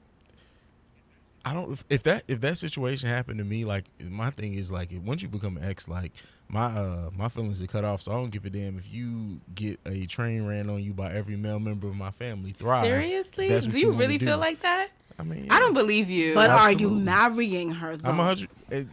I 1.47 1.55
don't. 1.55 1.71
If, 1.73 1.85
if 1.89 2.03
that 2.03 2.25
if 2.27 2.41
that 2.43 2.59
situation 2.59 3.09
happened 3.09 3.39
to 3.39 3.45
me, 3.45 3.65
like 3.65 3.85
my 4.01 4.31
thing 4.31 4.55
is 4.55 4.73
like 4.73 4.91
once 5.05 5.23
you 5.23 5.29
become 5.29 5.57
an 5.57 5.65
ex, 5.65 5.89
like 5.89 6.13
my 6.49 6.65
uh 6.67 7.11
my 7.17 7.29
feelings 7.29 7.63
are 7.63 7.67
cut 7.69 7.85
off. 7.85 8.03
So 8.03 8.11
I 8.13 8.17
don't 8.17 8.31
give 8.31 8.45
a 8.47 8.51
damn 8.51 8.77
if 8.79 8.93
you 8.93 9.41
get 9.55 9.79
a 9.87 10.07
train 10.07 10.45
ran 10.47 10.69
on 10.69 10.83
you 10.83 10.93
by 10.93 11.13
every 11.13 11.37
male 11.37 11.61
member 11.61 11.87
of 11.87 11.95
my 11.97 12.11
family. 12.11 12.51
Thrive. 12.51 12.85
seriously, 12.85 13.49
That's 13.49 13.65
what 13.67 13.73
do 13.77 13.79
you 13.81 13.93
you 13.93 13.99
really 13.99 14.19
do. 14.19 14.27
feel 14.27 14.39
like 14.39 14.61
that? 14.63 14.89
I 15.19 15.23
mean, 15.23 15.47
I 15.51 15.61
don't 15.61 15.73
believe 15.75 16.11
you. 16.11 16.35
But 16.35 16.51
are 16.51 16.73
you 16.73 16.91
marrying 16.91 17.71
her 17.71 17.97
though? 17.97 18.11
I'm 18.11 18.19
a 18.21 18.25
hundred. 18.25 18.49
eh, 18.73 18.85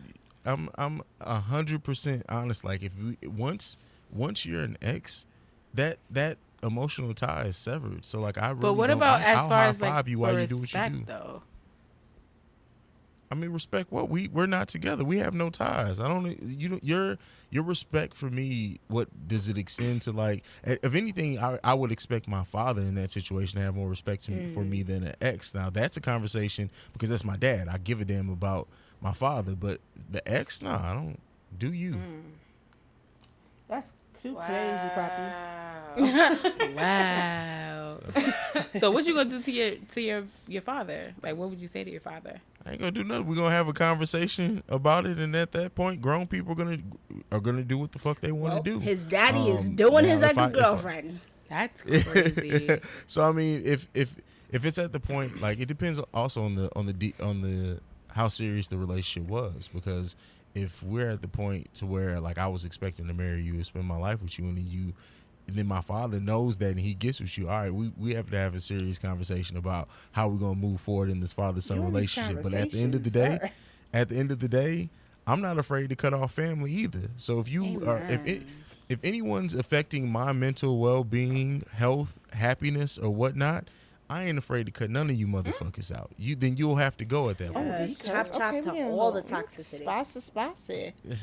I'm 0.46 0.70
I'm 0.76 1.02
a 1.22 1.40
hundred 1.40 1.84
percent 1.84 2.24
honest. 2.30 2.64
Like 2.64 2.84
if 2.84 2.94
we 2.98 3.18
once 3.28 3.78
once 4.12 4.46
you're 4.46 4.64
an 4.64 4.78
ex, 4.82 5.26
that 5.74 5.98
that 6.12 6.38
emotional 6.62 7.14
tie 7.16 7.46
is 7.46 7.58
severed. 7.58 8.06
So 8.06 8.20
like 8.20 8.38
I 8.38 8.50
really. 8.50 8.62
but 8.62 8.74
what 8.74 8.88
don't- 8.88 8.98
about 8.98 9.22
I, 9.22 9.24
as 9.24 9.38
I'll 9.40 9.50
far 9.50 9.66
as 9.66 9.80
high-five 9.80 9.96
like 10.06 10.08
you 10.08 10.18
for 10.18 10.22
while 10.22 10.40
you 10.40 10.46
do 10.48 10.56
what 10.58 10.60
you 10.60 10.62
respect, 10.62 10.96
do? 10.96 11.04
though? 11.08 11.42
I 13.34 13.36
mean, 13.36 13.50
respect 13.50 13.92
what 13.92 14.10
we 14.10 14.28
we're 14.28 14.46
not 14.46 14.68
together. 14.68 15.04
We 15.04 15.18
have 15.18 15.34
no 15.34 15.50
ties. 15.50 16.00
I 16.00 16.08
don't. 16.08 16.40
You 16.44 16.70
don't. 16.70 16.84
Your 16.84 17.18
your 17.50 17.64
respect 17.64 18.14
for 18.14 18.30
me. 18.30 18.80
What 18.90 19.10
does 19.28 19.50
it 19.50 19.58
extend 19.58 20.04
to? 20.04 20.12
Like, 20.12 20.44
if 20.64 20.94
anything, 20.94 21.40
I, 21.40 21.58
I 21.64 21.74
would 21.74 21.92
expect 21.92 22.28
my 22.28 22.44
father 22.44 22.84
in 22.84 22.94
that 22.94 23.10
situation 23.10 23.58
to 23.58 23.66
have 23.66 23.74
more 23.74 23.90
respect 23.90 24.26
to 24.26 24.32
me, 24.32 24.46
for 24.46 24.60
me 24.60 24.84
mm. 24.84 24.88
than 24.88 25.04
an 25.06 25.16
ex. 25.20 25.56
Now 25.56 25.72
that's 25.72 25.98
a 25.98 26.02
conversation 26.02 26.70
because 26.94 27.10
that's 27.10 27.26
my 27.26 27.36
dad. 27.36 27.68
I 27.70 27.80
give 27.80 28.02
a 28.02 28.06
damn 28.06 28.30
about 28.30 28.68
my 29.02 29.14
father, 29.14 29.56
but 29.56 29.80
the 30.12 30.22
ex, 30.32 30.62
nah, 30.62 30.92
I 30.92 30.94
don't. 30.94 31.20
Do 31.58 31.74
you? 31.74 31.94
Mm. 31.94 32.22
That's 33.68 33.94
too 34.24 34.36
crazy, 34.36 34.90
Poppy. 34.96 36.74
wow. 36.76 38.00
so 38.80 38.92
what 38.92 39.06
you 39.06 39.14
gonna 39.14 39.30
do 39.30 39.42
to 39.42 39.52
your 39.52 39.76
to 39.90 40.02
your 40.02 40.24
your 40.48 40.62
father? 40.62 41.14
Like, 41.22 41.36
what 41.36 41.50
would 41.50 41.60
you 41.62 41.68
say 41.68 41.84
to 41.84 41.90
your 41.92 42.02
father? 42.02 42.40
I 42.66 42.72
ain't 42.72 42.80
gonna 42.80 42.92
do 42.92 43.04
nothing. 43.04 43.28
We're 43.28 43.36
gonna 43.36 43.52
have 43.52 43.68
a 43.68 43.74
conversation 43.74 44.64
about 44.70 45.06
it, 45.06 45.20
and 45.20 45.36
at 45.36 45.52
that 45.52 45.76
point, 45.76 46.02
grown 46.02 46.28
people 46.28 46.54
are 46.54 46.56
gonna 46.56 46.80
are 47.32 47.40
gonna 47.40 47.64
do 47.64 47.78
what 47.78 47.92
the 47.92 48.00
fuck 48.00 48.20
they 48.22 48.32
want 48.32 48.54
Well, 48.54 48.64
to 48.64 48.70
do. 48.72 48.80
His 48.80 49.06
daddy 49.06 49.50
is 49.50 49.66
Um, 49.68 49.76
doing 49.76 50.06
his 50.06 50.22
ex 50.24 50.38
I- 50.38 50.48
if 50.48 50.56
I- 50.56 50.60
girlfriend. 50.60 51.20
That's 51.50 51.82
crazy. 51.84 52.80
so 53.06 53.28
I 53.28 53.32
mean, 53.32 53.62
if 53.66 53.88
if 53.94 54.16
if 54.52 54.66
it's 54.66 54.78
at 54.78 54.92
the 54.94 55.00
point, 55.00 55.42
like 55.42 55.60
it 55.60 55.68
depends 55.68 56.00
also 56.14 56.44
on 56.44 56.56
the 56.56 56.70
on 56.76 56.86
the 56.86 56.94
de- 56.94 57.14
on 57.22 57.42
the 57.42 57.80
how 58.08 58.28
serious 58.28 58.68
the 58.68 58.78
relationship 58.78 59.30
was, 59.30 59.68
because 59.74 60.16
if 60.56 60.84
we're 60.84 61.10
at 61.10 61.22
the 61.22 61.28
point 61.28 61.74
to 61.76 61.86
where 61.86 62.20
like 62.20 62.38
I 62.38 62.48
was 62.48 62.66
expecting 62.66 63.08
to 63.08 63.14
marry 63.14 63.42
you 63.42 63.54
and 63.54 63.66
spend 63.66 63.86
my 63.86 63.98
life 63.98 64.22
with 64.22 64.38
you, 64.38 64.46
and 64.46 64.56
then 64.56 64.68
you. 64.68 64.94
And 65.46 65.58
then 65.58 65.68
my 65.68 65.82
father 65.82 66.22
knows 66.22 66.58
that, 66.60 66.70
and 66.70 66.80
he 66.80 66.94
gets 66.94 67.20
with 67.20 67.38
you. 67.38 67.50
All 67.50 67.60
right, 67.60 67.74
we, 67.74 67.92
we 68.00 68.14
have 68.14 68.30
to 68.30 68.38
have 68.38 68.56
a 68.56 68.62
serious 68.62 68.98
conversation 68.98 69.58
about 69.58 69.90
how 70.14 70.30
we're 70.30 70.38
gonna 70.38 70.56
move 70.56 70.80
forward 70.80 71.10
in 71.10 71.20
this 71.20 71.34
father 71.34 71.60
son 71.60 71.80
You 71.80 71.84
and 71.84 71.90
these 71.94 72.16
relationship. 72.16 72.44
But 72.44 72.54
at 72.54 72.72
the 72.72 72.82
end 72.82 72.96
of 72.96 73.04
the 73.04 73.10
day, 73.10 73.40
sir. 73.42 73.52
at 73.94 74.08
the 74.08 74.16
end 74.16 74.32
of 74.32 74.40
the 74.40 74.48
day, 74.48 74.90
I'm 75.28 75.42
not 75.42 75.58
afraid 75.58 75.90
to 75.90 75.98
cut 75.98 76.14
off 76.14 76.32
family 76.32 76.72
either. 76.72 77.10
So 77.18 77.40
if 77.42 77.50
you 77.50 77.84
are, 77.86 77.98
if 78.08 78.26
it, 78.26 78.44
if 78.88 79.00
anyone's 79.04 79.54
affecting 79.54 80.10
my 80.10 80.32
mental 80.32 80.80
well 80.80 81.04
being, 81.04 81.66
health, 81.74 82.22
happiness, 82.32 82.98
or 82.98 83.10
whatnot, 83.10 83.68
I 84.14 84.26
ain't 84.26 84.38
afraid 84.38 84.66
to 84.68 84.72
cut 84.72 84.90
none 84.90 85.10
of 85.10 85.16
you 85.16 85.28
motherfuckers 85.28 85.92
out. 85.96 86.12
You 86.18 86.36
then 86.36 86.56
you'll 86.58 86.76
have 86.76 86.96
to 86.98 87.06
go 87.06 87.30
at 87.30 87.38
that 87.40 87.54
point. 87.54 87.68
Yes, 87.68 87.98
chop, 87.98 88.32
chop 88.32 88.54
we 88.54 88.62
to 88.62 88.88
all 88.90 89.12
the 89.12 89.22
little- 89.22 89.38
toxicity. 89.42 89.82
Spicy, 89.82 90.20
spicy. 90.20 90.94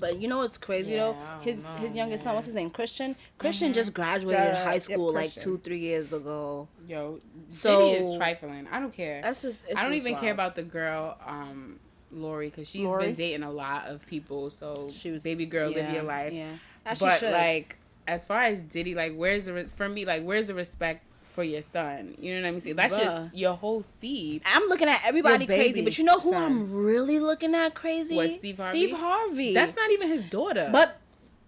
But 0.00 0.22
you 0.22 0.26
know 0.28 0.38
what's 0.38 0.56
crazy 0.56 0.92
Yeah, 0.92 0.98
though? 1.12 1.16
His 1.42 1.64
know, 1.64 1.76
his 1.76 1.94
youngest 1.94 2.24
son, 2.24 2.34
what's 2.34 2.46
his 2.46 2.54
name? 2.54 2.70
Christian. 2.70 3.14
Christian 3.36 3.74
just 3.74 3.92
graduated 3.92 4.40
Yeah, 4.42 4.64
high 4.64 4.72
yeah, 4.74 4.78
school 4.78 5.12
like 5.12 5.34
two, 5.34 5.58
three 5.62 5.80
years 5.80 6.14
ago. 6.14 6.66
Yo, 6.88 7.18
So- 7.50 7.90
Diddy 7.90 8.04
is 8.06 8.16
trifling. 8.16 8.66
I 8.72 8.80
don't 8.80 8.92
care. 8.94 9.20
That's 9.20 9.42
just. 9.42 9.62
It's 9.68 9.78
I 9.78 9.82
don't 9.82 9.92
just 9.92 10.06
even 10.06 10.18
care 10.18 10.32
about 10.32 10.54
the 10.54 10.62
girl, 10.62 11.18
um, 11.26 11.78
Lori, 12.10 12.48
because 12.48 12.68
she's 12.70 12.84
Lori? 12.84 13.08
been 13.08 13.14
dating 13.16 13.42
a 13.42 13.50
lot 13.52 13.86
of 13.86 14.04
people. 14.06 14.48
So 14.48 14.88
She 14.90 15.10
was 15.10 15.22
baby 15.24 15.44
girl, 15.44 15.68
live 15.68 15.76
yeah, 15.76 15.92
your 15.92 16.04
life. 16.04 16.32
Yeah, 16.32 16.52
as 16.86 16.98
but 17.00 17.18
should. 17.20 17.32
like, 17.32 17.76
as 18.06 18.24
far 18.24 18.40
as 18.44 18.62
Diddy, 18.64 18.94
like, 18.94 19.14
where's 19.14 19.44
the 19.44 19.52
re- 19.52 19.68
for 19.76 19.90
me? 19.90 20.06
Like, 20.06 20.22
where's 20.24 20.46
the 20.46 20.54
respect 20.54 21.04
for 21.32 21.42
your 21.44 21.62
son? 21.62 22.14
You 22.18 22.34
know 22.40 22.42
what 22.52 22.62
I 22.62 22.64
mean? 22.64 22.76
That's 22.76 22.94
Bruh. 22.94 23.02
just 23.24 23.36
your 23.36 23.54
whole 23.56 23.84
seed. 24.00 24.42
I'm 24.44 24.68
looking 24.68 24.88
at 24.88 25.00
everybody 25.04 25.46
crazy, 25.46 25.82
but 25.82 25.96
you 25.98 26.04
know 26.04 26.18
who 26.18 26.30
son. 26.30 26.42
I'm 26.42 26.74
really 26.74 27.18
looking 27.18 27.54
at 27.54 27.74
crazy? 27.74 28.14
What, 28.16 28.30
Steve 28.30 28.58
Steve 28.60 28.90
Harvey? 28.92 28.92
Harvey. 28.92 29.54
That's 29.54 29.74
not 29.76 29.90
even 29.90 30.08
his 30.08 30.24
daughter. 30.26 30.68
But 30.70 30.98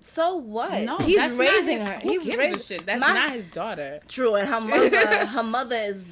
so 0.01 0.35
what? 0.37 0.83
no, 0.83 0.99
he's 0.99 1.17
that's 1.17 1.35
raising 1.35 1.79
his- 1.81 1.89
her. 1.89 2.01
Who 2.01 2.11
He's 2.11 2.25
gives 2.25 2.37
raising 2.37 2.55
a 2.55 2.63
shit? 2.63 2.87
That's 2.87 3.01
my- 3.01 3.13
not 3.15 3.33
his 3.33 3.49
daughter. 3.49 4.01
True, 4.09 4.35
and 4.35 4.49
her 4.49 4.61
mother, 4.61 5.27
her 5.27 5.43
mother 5.43 5.77
is 5.77 6.07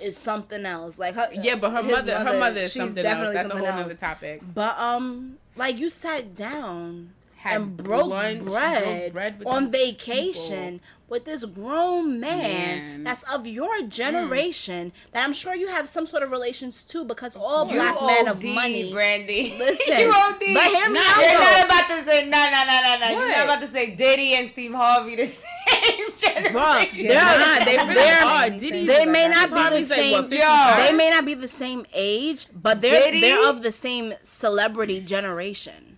is 0.00 0.16
something 0.16 0.66
else. 0.66 0.98
Like 0.98 1.14
her, 1.14 1.28
Yeah, 1.32 1.54
but 1.56 1.70
her 1.70 1.82
his 1.82 1.90
mother, 1.92 2.18
her 2.18 2.38
mother 2.38 2.60
is 2.62 2.72
she's 2.72 2.82
something 2.82 3.04
else. 3.04 3.12
definitely 3.14 3.34
That's 3.34 3.46
a 3.46 3.48
something 3.50 3.66
whole 3.68 3.78
else. 3.80 3.86
other 3.92 3.94
topic. 4.00 4.42
But 4.54 4.76
um, 4.78 5.38
like 5.56 5.78
you 5.78 5.88
sat 5.90 6.34
down 6.34 7.12
and 7.44 7.76
broke 7.76 8.06
lunch, 8.08 8.44
bread, 8.44 9.12
broke 9.12 9.12
bread 9.12 9.42
on 9.46 9.70
these 9.70 9.82
vacation 9.82 10.80
with 11.08 11.24
this 11.26 11.44
grown 11.44 12.18
man, 12.20 12.38
Man. 12.40 13.00
Mm. 13.00 13.04
that's 13.04 13.22
of 13.24 13.46
your 13.46 13.82
generation 13.82 14.92
that 15.12 15.22
I'm 15.24 15.34
sure 15.34 15.54
you 15.54 15.68
have 15.68 15.86
some 15.88 16.06
sort 16.06 16.22
of 16.22 16.30
relations 16.30 16.84
to 16.84 17.04
because 17.04 17.36
all 17.36 17.66
You 17.68 17.74
black 17.74 18.00
men 18.02 18.28
of 18.28 18.42
money. 18.42 18.90
Brandy. 18.92 19.54
Listen, 19.58 19.98
you 20.00 20.08
OD. 20.10 20.38
but 20.38 20.48
hear 20.48 20.88
me 20.88 20.94
Nah, 20.94 21.00
out, 21.00 21.20
You're 21.20 21.40
not 21.40 21.64
about 21.66 21.88
to 21.88 22.04
say 22.10 22.28
no, 22.28 22.50
no, 22.50 22.64
no, 22.64 22.80
no, 22.82 22.98
no. 22.98 23.10
You're 23.26 23.28
not 23.36 23.44
about 23.44 23.60
to 23.60 23.66
say 23.66 23.94
Diddy 23.94 24.34
and 24.34 24.48
Steve 24.48 24.72
Harvey 24.72 25.16
the 25.16 25.26
same 25.26 26.16
generation. 26.16 26.54
Bruh, 26.54 27.06
they're 27.06 27.14
Nah, 27.14 27.64
they 27.66 27.76
really 27.76 27.94
they're- 27.94 28.58
Diddy, 28.58 28.86
they 28.86 29.04
may 29.04 29.28
not 29.28 29.50
be 29.50 29.80
the 29.80 29.84
same. 29.84 30.12
what, 30.12 30.22
50? 30.30 30.36
Yo. 30.36 30.74
They 30.78 30.92
may 30.92 31.10
not 31.10 31.26
be 31.26 31.34
the 31.34 31.48
same 31.48 31.84
age, 31.92 32.46
but 32.54 32.80
they're 32.80 33.04
Diddy? 33.04 33.20
they're 33.20 33.48
of 33.50 33.62
the 33.62 33.72
same 33.72 34.14
celebrity 34.22 35.00
generation. 35.00 35.91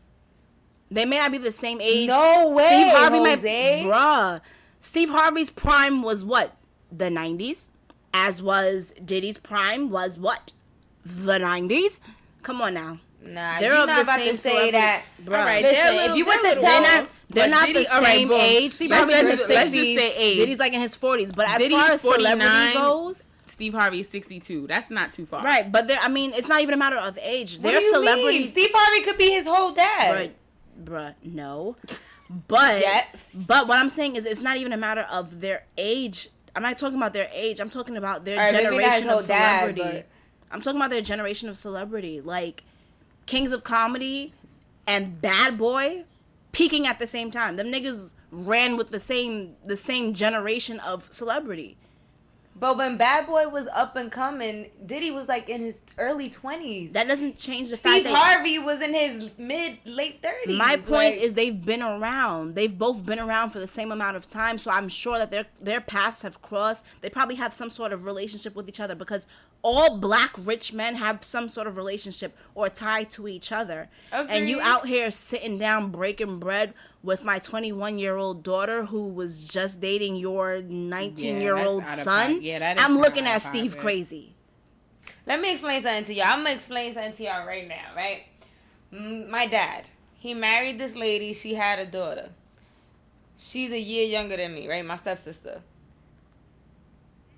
They 0.94 1.04
may 1.04 1.18
not 1.18 1.32
be 1.32 1.38
the 1.38 1.52
same 1.52 1.80
age. 1.80 2.08
No 2.08 2.50
way, 2.50 2.66
Steve 2.66 2.92
Harvey 2.96 3.18
Jose. 3.18 3.84
might, 3.84 3.92
bruh. 3.92 4.40
Steve 4.80 5.10
Harvey's 5.10 5.50
prime 5.50 6.02
was 6.02 6.24
what? 6.24 6.56
The 6.92 7.10
nineties. 7.10 7.68
As 8.12 8.40
was 8.42 8.92
Diddy's 9.04 9.36
prime 9.38 9.90
was 9.90 10.18
what? 10.18 10.52
The 11.04 11.38
nineties. 11.38 12.00
Come 12.42 12.62
on 12.62 12.74
now. 12.74 13.00
Nah, 13.26 13.58
They're 13.58 13.72
you're 13.72 13.80
of 13.82 13.86
not 13.88 13.96
the 13.96 14.02
about 14.02 14.18
same 14.18 14.32
to 14.32 14.38
say 14.38 14.50
celebrity- 14.50 14.70
that. 14.72 15.02
Bruh. 15.24 15.38
All 15.38 15.44
right, 15.46 15.62
Listen, 15.62 15.96
they're 15.96 16.10
if 16.10 16.16
you 16.16 16.26
went 16.26 16.42
they're 16.42 16.54
to 16.56 16.60
little 16.60 16.70
tell- 16.72 16.82
They're 16.82 17.00
not. 17.02 17.10
They're 17.30 17.48
not 17.48 17.66
Diddy- 17.66 17.84
the 17.84 18.04
same 18.04 18.28
boom. 18.28 18.40
age. 18.40 18.72
Steve 18.72 18.90
Let's 18.90 19.00
Harvey's 19.00 19.18
in 19.20 19.26
his 19.26 19.38
just- 19.40 19.50
let's 19.50 19.60
just 19.62 19.72
sixties. 19.72 19.98
say 19.98 20.14
age. 20.14 20.36
Diddy's 20.36 20.58
like 20.58 20.72
in 20.74 20.80
his 20.80 20.94
forties. 20.94 21.32
But 21.32 21.48
as 21.48 21.58
Diddy's 21.58 21.76
far 21.78 21.90
as 21.90 22.00
celebrity 22.02 22.30
49. 22.46 22.74
goes, 22.74 23.28
Steve 23.46 23.72
Harvey 23.72 24.00
is 24.00 24.08
62. 24.10 24.66
That's 24.68 24.90
not 24.90 25.12
too 25.12 25.24
far. 25.26 25.42
right? 25.42 25.72
But 25.72 25.88
they're. 25.88 25.98
I 26.00 26.08
mean, 26.08 26.34
it's 26.34 26.46
not 26.48 26.60
even 26.60 26.74
a 26.74 26.76
matter 26.76 26.96
of 26.98 27.18
age. 27.20 27.54
What 27.54 27.62
They're 27.62 27.80
do 27.80 27.84
you 27.86 27.92
celebrities. 27.92 28.40
mean? 28.40 28.50
Steve 28.50 28.70
Harvey 28.74 29.00
could 29.04 29.18
be 29.18 29.30
his 29.30 29.46
whole 29.46 29.72
dad. 29.72 30.28
Bruh, 30.28 30.30
bruh, 30.82 31.14
no. 31.22 31.76
But 32.48 32.80
Yes. 32.80 33.06
but 33.34 33.68
what 33.68 33.78
I'm 33.78 33.88
saying 33.88 34.16
is 34.16 34.24
it's 34.26 34.40
not 34.40 34.56
even 34.56 34.72
a 34.72 34.76
matter 34.76 35.06
of 35.10 35.40
their 35.40 35.64
age. 35.76 36.28
I'm 36.56 36.62
not 36.62 36.78
talking 36.78 36.96
about 36.96 37.12
their 37.12 37.28
age. 37.32 37.60
I'm 37.60 37.70
talking 37.70 37.96
about 37.96 38.24
their 38.24 38.38
right, 38.38 38.52
maybe 38.52 38.64
not 38.64 38.72
his 38.72 38.80
generation 39.04 39.10
of 39.10 39.26
dad, 39.26 39.60
celebrity. 39.60 39.82
but- 39.82 40.06
I'm 40.50 40.62
talking 40.62 40.78
about 40.80 40.90
their 40.90 41.00
generation 41.02 41.48
of 41.48 41.58
celebrity. 41.58 42.20
Like 42.20 42.62
Kings 43.26 43.50
of 43.52 43.64
Comedy 43.64 44.32
and 44.86 45.20
Bad 45.20 45.58
Boy. 45.58 46.04
peaking 46.52 46.86
at 46.86 47.00
the 47.00 47.06
same 47.08 47.30
time. 47.32 47.56
Them 47.56 47.72
niggas 47.72 48.12
ran 48.30 48.76
with 48.76 48.90
the 48.90 49.00
same 49.00 49.56
the 49.64 49.76
same 49.76 50.14
generation 50.14 50.78
of 50.80 51.08
celebrity. 51.12 51.76
But 52.56 52.76
when 52.76 52.96
Bad 52.96 53.26
Boy 53.26 53.48
was 53.48 53.66
up 53.68 53.96
and 53.96 54.12
coming, 54.12 54.70
Diddy 54.86 55.10
was 55.10 55.28
like 55.28 55.48
in 55.48 55.60
his 55.60 55.82
early 55.98 56.30
twenties. 56.30 56.92
That 56.92 57.08
doesn't 57.08 57.36
change 57.36 57.70
the 57.70 57.76
Steve 57.76 58.04
fact 58.04 58.04
that 58.04 58.14
Harvey 58.14 58.58
was 58.58 58.80
in 58.80 58.94
his 58.94 59.36
mid 59.38 59.78
late 59.84 60.22
thirties. 60.22 60.56
my 60.56 60.76
point 60.76 61.16
is 61.16 61.34
they've 61.34 61.64
been 61.64 61.82
around. 61.82 62.54
They've 62.54 62.76
both 62.76 63.04
been 63.04 63.18
around 63.18 63.50
for 63.50 63.58
the 63.58 63.66
same 63.66 63.90
amount 63.90 64.16
of 64.16 64.28
time, 64.28 64.58
so 64.58 64.70
I'm 64.70 64.88
sure 64.88 65.18
that 65.18 65.30
their 65.32 65.46
their 65.60 65.80
paths 65.80 66.22
have 66.22 66.42
crossed. 66.42 66.84
They 67.00 67.10
probably 67.10 67.36
have 67.36 67.52
some 67.52 67.70
sort 67.70 67.92
of 67.92 68.04
relationship 68.04 68.54
with 68.54 68.68
each 68.68 68.80
other 68.80 68.94
because 68.94 69.26
all 69.62 69.96
black 69.96 70.32
rich 70.38 70.72
men 70.72 70.94
have 70.96 71.24
some 71.24 71.48
sort 71.48 71.66
of 71.66 71.76
relationship 71.76 72.36
or 72.54 72.68
tie 72.68 73.04
to 73.04 73.26
each 73.26 73.50
other. 73.50 73.88
Okay. 74.12 74.38
And 74.38 74.48
you 74.48 74.60
out 74.60 74.86
here 74.86 75.10
sitting 75.10 75.58
down 75.58 75.90
breaking 75.90 76.38
bread 76.38 76.74
with 77.04 77.22
my 77.22 77.38
21 77.38 77.98
year 77.98 78.16
old 78.16 78.42
daughter 78.42 78.86
who 78.86 79.08
was 79.08 79.46
just 79.46 79.78
dating 79.78 80.16
your 80.16 80.62
19 80.62 81.40
year 81.40 81.56
old 81.56 81.82
that's 81.82 81.92
out 81.92 81.98
of 81.98 82.04
son. 82.04 82.42
Yeah, 82.42 82.74
I'm 82.78 82.98
looking 82.98 83.26
at 83.26 83.42
Steve 83.42 83.72
pocket. 83.72 83.82
crazy. 83.82 84.34
Let 85.26 85.40
me 85.40 85.52
explain 85.52 85.82
something 85.82 86.06
to 86.06 86.14
y'all. 86.14 86.26
I'm 86.28 86.38
gonna 86.38 86.54
explain 86.54 86.94
something 86.94 87.12
to 87.12 87.22
y'all 87.24 87.46
right 87.46 87.68
now, 87.68 87.94
right? 87.94 88.24
My 88.90 89.46
dad, 89.46 89.84
he 90.18 90.32
married 90.32 90.78
this 90.78 90.96
lady. 90.96 91.34
She 91.34 91.54
had 91.54 91.78
a 91.78 91.86
daughter. 91.86 92.30
She's 93.38 93.70
a 93.70 93.78
year 93.78 94.06
younger 94.06 94.38
than 94.38 94.54
me, 94.54 94.68
right? 94.68 94.84
My 94.84 94.96
stepsister. 94.96 95.60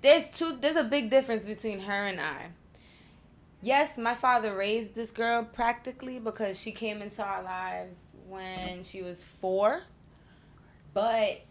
There's 0.01 0.29
two. 0.29 0.57
There's 0.57 0.77
a 0.77 0.83
big 0.83 1.09
difference 1.09 1.45
between 1.45 1.81
her 1.81 2.07
and 2.07 2.21
I. 2.21 2.51
Yes, 3.61 3.97
my 3.97 4.13
father 4.13 4.55
raised 4.55 4.93
this 4.93 5.11
girl 5.11 5.43
practically 5.43 6.19
because 6.19 6.59
she 6.59 6.71
came 6.71 7.01
into 7.01 7.23
our 7.23 7.41
lives 7.43 8.15
when 8.27 8.83
she 8.83 9.01
was 9.01 9.23
four. 9.23 9.83
But 10.93 11.41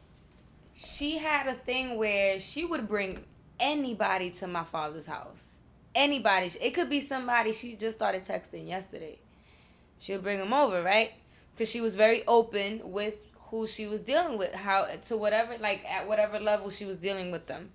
she 0.75 1.19
had 1.19 1.49
a 1.49 1.55
thing 1.55 1.99
where 1.99 2.39
she 2.39 2.65
would 2.65 2.89
bring 2.89 3.25
anybody 3.59 4.31
to 4.31 4.47
my 4.47 4.65
father's 4.65 5.07
house. 5.07 5.55
Anybody. 5.95 6.51
It 6.61 6.75
could 6.75 6.91
be 6.91 7.01
somebody 7.01 7.53
she 7.53 7.75
just 7.75 7.97
started 7.97 8.23
texting 8.23 8.69
yesterday. 8.69 9.19
She'll 9.99 10.21
bring 10.21 10.39
them 10.39 10.53
over, 10.53 10.83
right? 10.83 11.13
Because 11.55 11.71
she 11.71 11.81
was 11.81 11.97
very 11.97 12.25
open 12.27 12.93
with 12.93 13.17
who 13.51 13.67
she 13.67 13.87
was 13.87 14.01
dealing 14.01 14.39
with, 14.39 14.53
how 14.53 14.87
to 15.09 15.17
whatever, 15.17 15.57
like 15.59 15.85
at 15.89 16.07
whatever 16.07 16.39
level 16.39 16.71
she 16.71 16.85
was 16.85 16.97
dealing 16.97 17.31
with 17.31 17.47
them. 17.47 17.71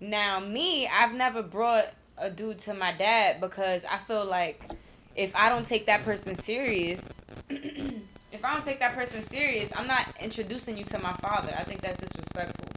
Now, 0.00 0.40
me, 0.40 0.86
I've 0.88 1.14
never 1.14 1.42
brought 1.42 1.86
a 2.20 2.30
dude 2.30 2.58
to 2.60 2.74
my 2.74 2.92
dad 2.92 3.40
because 3.40 3.84
I 3.84 3.98
feel 3.98 4.24
like 4.24 4.62
if 5.16 5.34
I 5.34 5.48
don't 5.48 5.66
take 5.66 5.86
that 5.86 6.04
person 6.04 6.36
serious, 6.36 7.12
if 7.50 8.44
I 8.44 8.54
don't 8.54 8.64
take 8.64 8.80
that 8.80 8.94
person 8.94 9.22
serious, 9.22 9.72
I'm 9.74 9.86
not 9.86 10.06
introducing 10.20 10.76
you 10.78 10.84
to 10.84 10.98
my 10.98 11.12
father. 11.14 11.52
I 11.56 11.64
think 11.64 11.80
that's 11.80 12.00
disrespectful. 12.00 12.68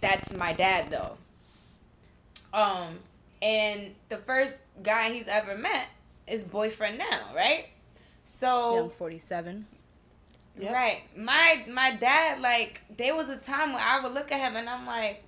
That's 0.00 0.32
my 0.34 0.52
dad 0.52 0.90
though. 0.90 1.16
Um, 2.52 2.98
and 3.42 3.94
the 4.08 4.16
first 4.16 4.58
guy 4.82 5.10
he's 5.10 5.26
ever 5.26 5.56
met 5.56 5.88
is 6.26 6.44
boyfriend 6.44 6.98
now, 6.98 7.20
right? 7.34 7.66
So 8.24 8.76
Young 8.76 8.90
47. 8.90 9.66
Right. 10.60 11.02
My 11.16 11.64
my 11.68 11.96
dad 11.96 12.40
like 12.40 12.82
there 12.96 13.16
was 13.16 13.28
a 13.28 13.36
time 13.36 13.72
when 13.72 13.82
I 13.82 14.00
would 14.00 14.12
look 14.12 14.30
at 14.30 14.38
him 14.38 14.56
and 14.56 14.68
I'm 14.68 14.86
like, 14.86 15.24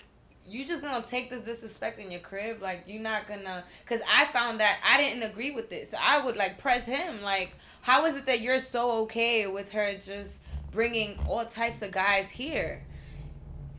you 0.49 0.67
just 0.67 0.83
gonna 0.83 1.05
take 1.07 1.31
this 1.31 1.43
disrespect 1.43 1.99
in 1.99 2.11
your 2.11 2.21
crib? 2.21 2.63
Like 2.63 2.85
you're 2.87 3.03
not 3.03 3.27
gonna? 3.27 3.65
Cause 3.87 4.01
I 4.11 4.27
found 4.27 4.61
that 4.61 4.79
I 4.85 4.97
didn't 4.97 5.23
agree 5.23 5.51
with 5.51 5.73
it, 5.73 5.89
so 5.89 5.99
I 6.01 6.25
would 6.25 6.37
like 6.37 6.59
press 6.59 6.87
him 6.87 7.23
like, 7.23 7.57
how 7.83 8.07
is 8.07 8.17
it 8.17 8.27
that 8.27 8.41
you're 8.41 8.59
so 8.59 9.03
okay 9.03 9.47
with 9.47 9.73
her 9.73 9.95
just 10.05 10.41
bringing 10.71 11.19
all 11.29 11.45
types 11.47 11.83
of 11.83 11.91
guys 11.93 12.31
here? 12.31 12.83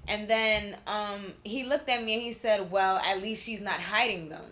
And 0.08 0.30
then 0.30 0.78
um, 0.88 1.34
he 1.44 1.66
looked 1.66 1.90
at 1.90 2.04
me 2.04 2.14
and 2.14 2.22
he 2.22 2.32
said, 2.32 2.72
"Well, 2.72 2.98
at 2.98 3.22
least 3.22 3.44
she's 3.44 3.62
not 3.62 3.80
hiding 3.80 4.30
them." 4.30 4.46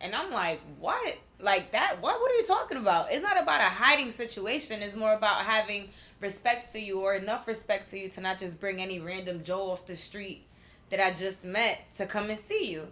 And 0.00 0.14
I'm 0.14 0.30
like, 0.30 0.60
"What? 0.80 1.18
Like 1.38 1.72
that? 1.72 2.00
What? 2.00 2.20
What 2.20 2.30
are 2.32 2.34
you 2.34 2.44
talking 2.44 2.78
about? 2.78 3.12
It's 3.12 3.22
not 3.22 3.40
about 3.40 3.60
a 3.60 3.64
hiding 3.64 4.10
situation. 4.12 4.82
It's 4.82 4.96
more 4.96 5.12
about 5.12 5.44
having 5.44 5.90
respect 6.20 6.72
for 6.72 6.78
you 6.78 7.00
or 7.00 7.14
enough 7.14 7.46
respect 7.46 7.84
for 7.84 7.96
you 7.96 8.08
to 8.08 8.20
not 8.20 8.38
just 8.38 8.58
bring 8.58 8.80
any 8.80 9.00
random 9.00 9.44
Joe 9.44 9.70
off 9.70 9.86
the 9.86 9.96
street 9.96 10.45
that 10.90 11.00
I 11.00 11.12
just 11.12 11.44
met 11.44 11.78
to 11.96 12.06
come 12.06 12.30
and 12.30 12.38
see 12.38 12.70
you." 12.70 12.88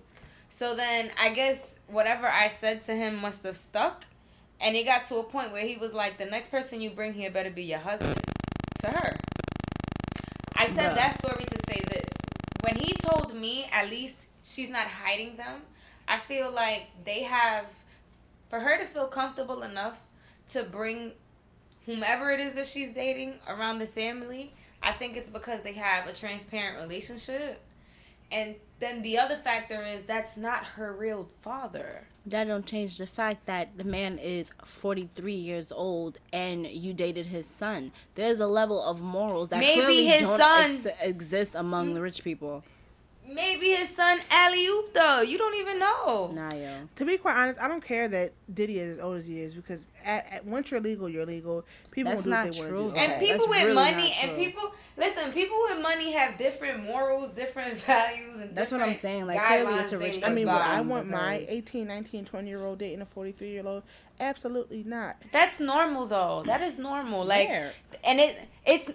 So 0.48 0.74
then 0.74 1.10
I 1.18 1.30
guess 1.30 1.74
whatever 1.86 2.26
I 2.26 2.48
said 2.48 2.82
to 2.82 2.94
him 2.94 3.16
must 3.16 3.42
have 3.44 3.56
stuck, 3.56 4.04
and 4.60 4.76
it 4.76 4.84
got 4.84 5.06
to 5.08 5.16
a 5.16 5.24
point 5.24 5.52
where 5.52 5.66
he 5.66 5.76
was 5.76 5.92
like, 5.92 6.18
"The 6.18 6.26
next 6.26 6.50
person 6.50 6.80
you 6.80 6.90
bring 6.90 7.12
here 7.12 7.30
better 7.30 7.50
be 7.50 7.64
your 7.64 7.80
husband." 7.80 8.20
To 8.80 8.90
her. 8.90 9.16
I 10.56 10.66
said 10.66 10.92
Bruh. 10.92 10.96
that 10.96 11.18
story 11.18 11.44
to 11.44 11.58
say 11.68 11.80
this. 11.88 12.10
When 12.60 12.76
he 12.76 12.94
told 12.94 13.34
me, 13.34 13.66
at 13.72 13.90
least 13.90 14.26
she's 14.42 14.70
not 14.70 14.86
hiding 14.86 15.36
them, 15.36 15.62
I 16.06 16.18
feel 16.18 16.50
like 16.50 16.88
they 17.04 17.22
have, 17.22 17.66
for 18.48 18.60
her 18.60 18.78
to 18.78 18.84
feel 18.84 19.08
comfortable 19.08 19.62
enough 19.62 20.00
to 20.50 20.62
bring 20.62 21.12
whomever 21.86 22.30
it 22.30 22.40
is 22.40 22.54
that 22.54 22.66
she's 22.66 22.92
dating 22.92 23.34
around 23.48 23.78
the 23.78 23.86
family, 23.86 24.52
I 24.82 24.92
think 24.92 25.16
it's 25.16 25.30
because 25.30 25.62
they 25.62 25.72
have 25.74 26.06
a 26.06 26.12
transparent 26.12 26.78
relationship. 26.78 27.60
And 28.34 28.56
then 28.80 29.02
the 29.02 29.16
other 29.16 29.36
factor 29.36 29.82
is 29.84 30.02
that's 30.02 30.36
not 30.36 30.64
her 30.64 30.92
real 30.92 31.28
father. 31.40 32.08
That 32.26 32.44
don't 32.44 32.66
change 32.66 32.98
the 32.98 33.06
fact 33.06 33.46
that 33.46 33.76
the 33.78 33.84
man 33.84 34.18
is 34.18 34.50
43 34.64 35.32
years 35.34 35.70
old 35.70 36.18
and 36.32 36.66
you 36.66 36.92
dated 36.92 37.26
his 37.26 37.46
son. 37.46 37.92
There's 38.14 38.40
a 38.40 38.46
level 38.46 38.82
of 38.82 39.00
morals 39.00 39.50
that 39.50 39.60
Maybe 39.60 39.74
clearly 39.80 40.06
his 40.06 40.22
don't 40.22 40.38
son- 40.40 40.70
ex- 40.72 40.86
exist 41.02 41.54
among 41.54 41.94
the 41.94 42.00
rich 42.02 42.24
people. 42.24 42.64
Maybe 43.26 43.70
his 43.70 43.88
son 43.88 44.18
alley 44.30 44.66
oop 44.66 44.92
though. 44.92 45.22
You 45.22 45.38
don't 45.38 45.54
even 45.54 45.78
know. 45.78 46.30
Nah, 46.34 46.54
yo. 46.54 46.88
To 46.96 47.04
be 47.04 47.16
quite 47.16 47.36
honest, 47.36 47.58
I 47.60 47.68
don't 47.68 47.82
care 47.84 48.06
that 48.08 48.32
Diddy 48.52 48.78
is 48.78 48.98
as 48.98 49.04
old 49.04 49.16
as 49.16 49.26
he 49.26 49.40
is 49.40 49.54
because 49.54 49.86
at, 50.04 50.30
at, 50.30 50.44
once 50.44 50.70
you're 50.70 50.80
legal, 50.80 51.08
you're 51.08 51.26
legal. 51.26 51.64
People 51.90 52.12
That's 52.12 52.24
will 52.24 52.24
do 52.24 52.30
not 52.30 52.46
what 52.46 52.54
they 52.54 52.60
true, 52.60 52.68
want 52.68 52.74
to 52.76 52.82
though. 52.82 52.90
do. 52.90 52.96
And 52.96 53.12
Okay, 53.12 53.26
people 53.26 53.46
that's 53.46 53.48
with 53.48 53.62
really 53.62 53.74
money 53.74 54.14
and 54.22 54.36
people 54.36 54.74
listen, 54.96 55.32
people 55.32 55.56
with 55.68 55.82
money 55.82 56.12
have 56.12 56.38
different 56.38 56.84
morals, 56.84 57.30
different 57.30 57.78
values, 57.86 58.36
and 58.36 58.54
That's 58.54 58.70
what 58.70 58.80
I'm 58.82 58.94
saying, 58.94 59.26
like, 59.26 59.40
clearly 59.42 59.74
it's 59.74 59.92
a 59.92 59.98
rich 59.98 60.20
I 60.24 60.30
mean, 60.30 60.46
would 60.46 60.54
I 60.54 60.80
want 60.82 61.08
my 61.08 61.46
18, 61.48 61.86
19, 61.86 62.24
20 62.26 62.48
year 62.48 62.64
old 62.64 62.78
dating 62.78 63.00
a 63.00 63.06
43 63.06 63.48
year 63.48 63.66
old? 63.66 63.82
Absolutely 64.20 64.84
not. 64.84 65.16
That's 65.32 65.58
normal 65.58 66.06
though. 66.06 66.44
That 66.46 66.60
is 66.60 66.78
normal. 66.78 67.24
Like, 67.24 67.48
Where? 67.48 67.72
and 68.04 68.20
it 68.20 68.48
it's 68.64 68.90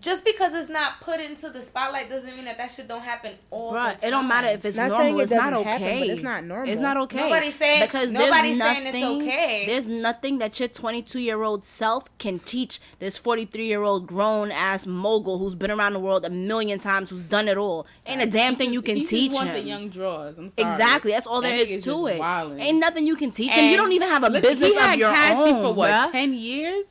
just 0.00 0.24
because 0.24 0.54
it's 0.54 0.70
not 0.70 1.00
put 1.02 1.20
into 1.20 1.50
the 1.50 1.60
spotlight 1.60 2.08
doesn't 2.08 2.34
mean 2.34 2.46
that 2.46 2.56
that 2.56 2.70
shit 2.70 2.88
don't 2.88 3.02
happen 3.02 3.32
all 3.50 3.72
Bruh, 3.72 3.94
the 3.94 4.00
time. 4.00 4.08
it 4.08 4.10
don't 4.10 4.26
matter 4.26 4.48
if 4.48 4.64
it's 4.64 4.76
Not 4.78 4.88
normal. 4.88 4.98
saying 5.04 5.18
it 5.18 5.22
it's 5.24 5.32
not 5.32 5.50
doesn't 5.50 5.54
okay. 5.60 5.70
happen, 5.70 5.98
but 6.00 6.08
it's 6.08 6.22
not 6.22 6.44
normal. 6.44 6.72
It's 6.72 6.80
not 6.80 6.96
okay. 6.96 7.16
Nobody's 7.18 7.54
saying- 7.54 7.82
because 7.84 8.10
nobody's 8.12 8.58
there's 8.58 8.76
saying 8.76 8.86
it's 8.86 8.94
nothing, 8.98 9.22
okay. 9.22 9.66
There's 9.66 9.86
nothing 9.86 10.38
that 10.38 10.58
your 10.58 10.68
22 10.68 11.20
year 11.20 11.42
old 11.42 11.64
self 11.66 12.04
can 12.18 12.38
teach 12.38 12.80
this 13.00 13.18
43 13.18 13.66
year 13.66 13.82
old 13.82 14.06
grown 14.06 14.50
ass 14.50 14.86
mogul 14.86 15.38
who's 15.38 15.54
been 15.54 15.70
around 15.70 15.92
the 15.92 16.00
world 16.00 16.24
a 16.24 16.30
million 16.30 16.78
times, 16.78 17.10
who's 17.10 17.24
done 17.24 17.46
it 17.46 17.58
all. 17.58 17.86
Ain't 18.06 18.22
a 18.22 18.26
damn 18.26 18.56
thing 18.56 18.72
you 18.72 18.80
can 18.82 18.96
He 18.96 19.02
just 19.02 19.10
teach 19.10 19.32
want 19.34 19.48
him. 19.50 19.54
the 19.56 19.62
young 19.62 19.88
draws. 19.90 20.38
I'm 20.38 20.48
sorry. 20.48 20.72
Exactly. 20.72 21.10
That's 21.12 21.26
all 21.26 21.42
That 21.42 21.50
there 21.50 21.66
nigga 21.66 21.76
is 21.78 21.84
to 21.84 22.06
it. 22.06 22.18
wildin'. 22.20 22.60
Ain't 22.60 22.78
nothing 22.78 23.06
you 23.06 23.14
can 23.16 23.30
teach 23.30 23.52
him. 23.52 23.70
You 23.70 23.76
don't 23.76 23.92
even 23.92 24.08
have 24.08 24.24
a 24.24 24.30
Look, 24.30 24.42
business 24.42 24.70
he 24.70 24.74
had 24.74 24.94
of 24.94 24.98
your 25.00 25.12
Cassie 25.12 25.50
own. 25.52 25.62
for 25.62 25.74
what 25.74 25.90
bruh. 25.90 26.12
ten 26.12 26.32
years. 26.32 26.86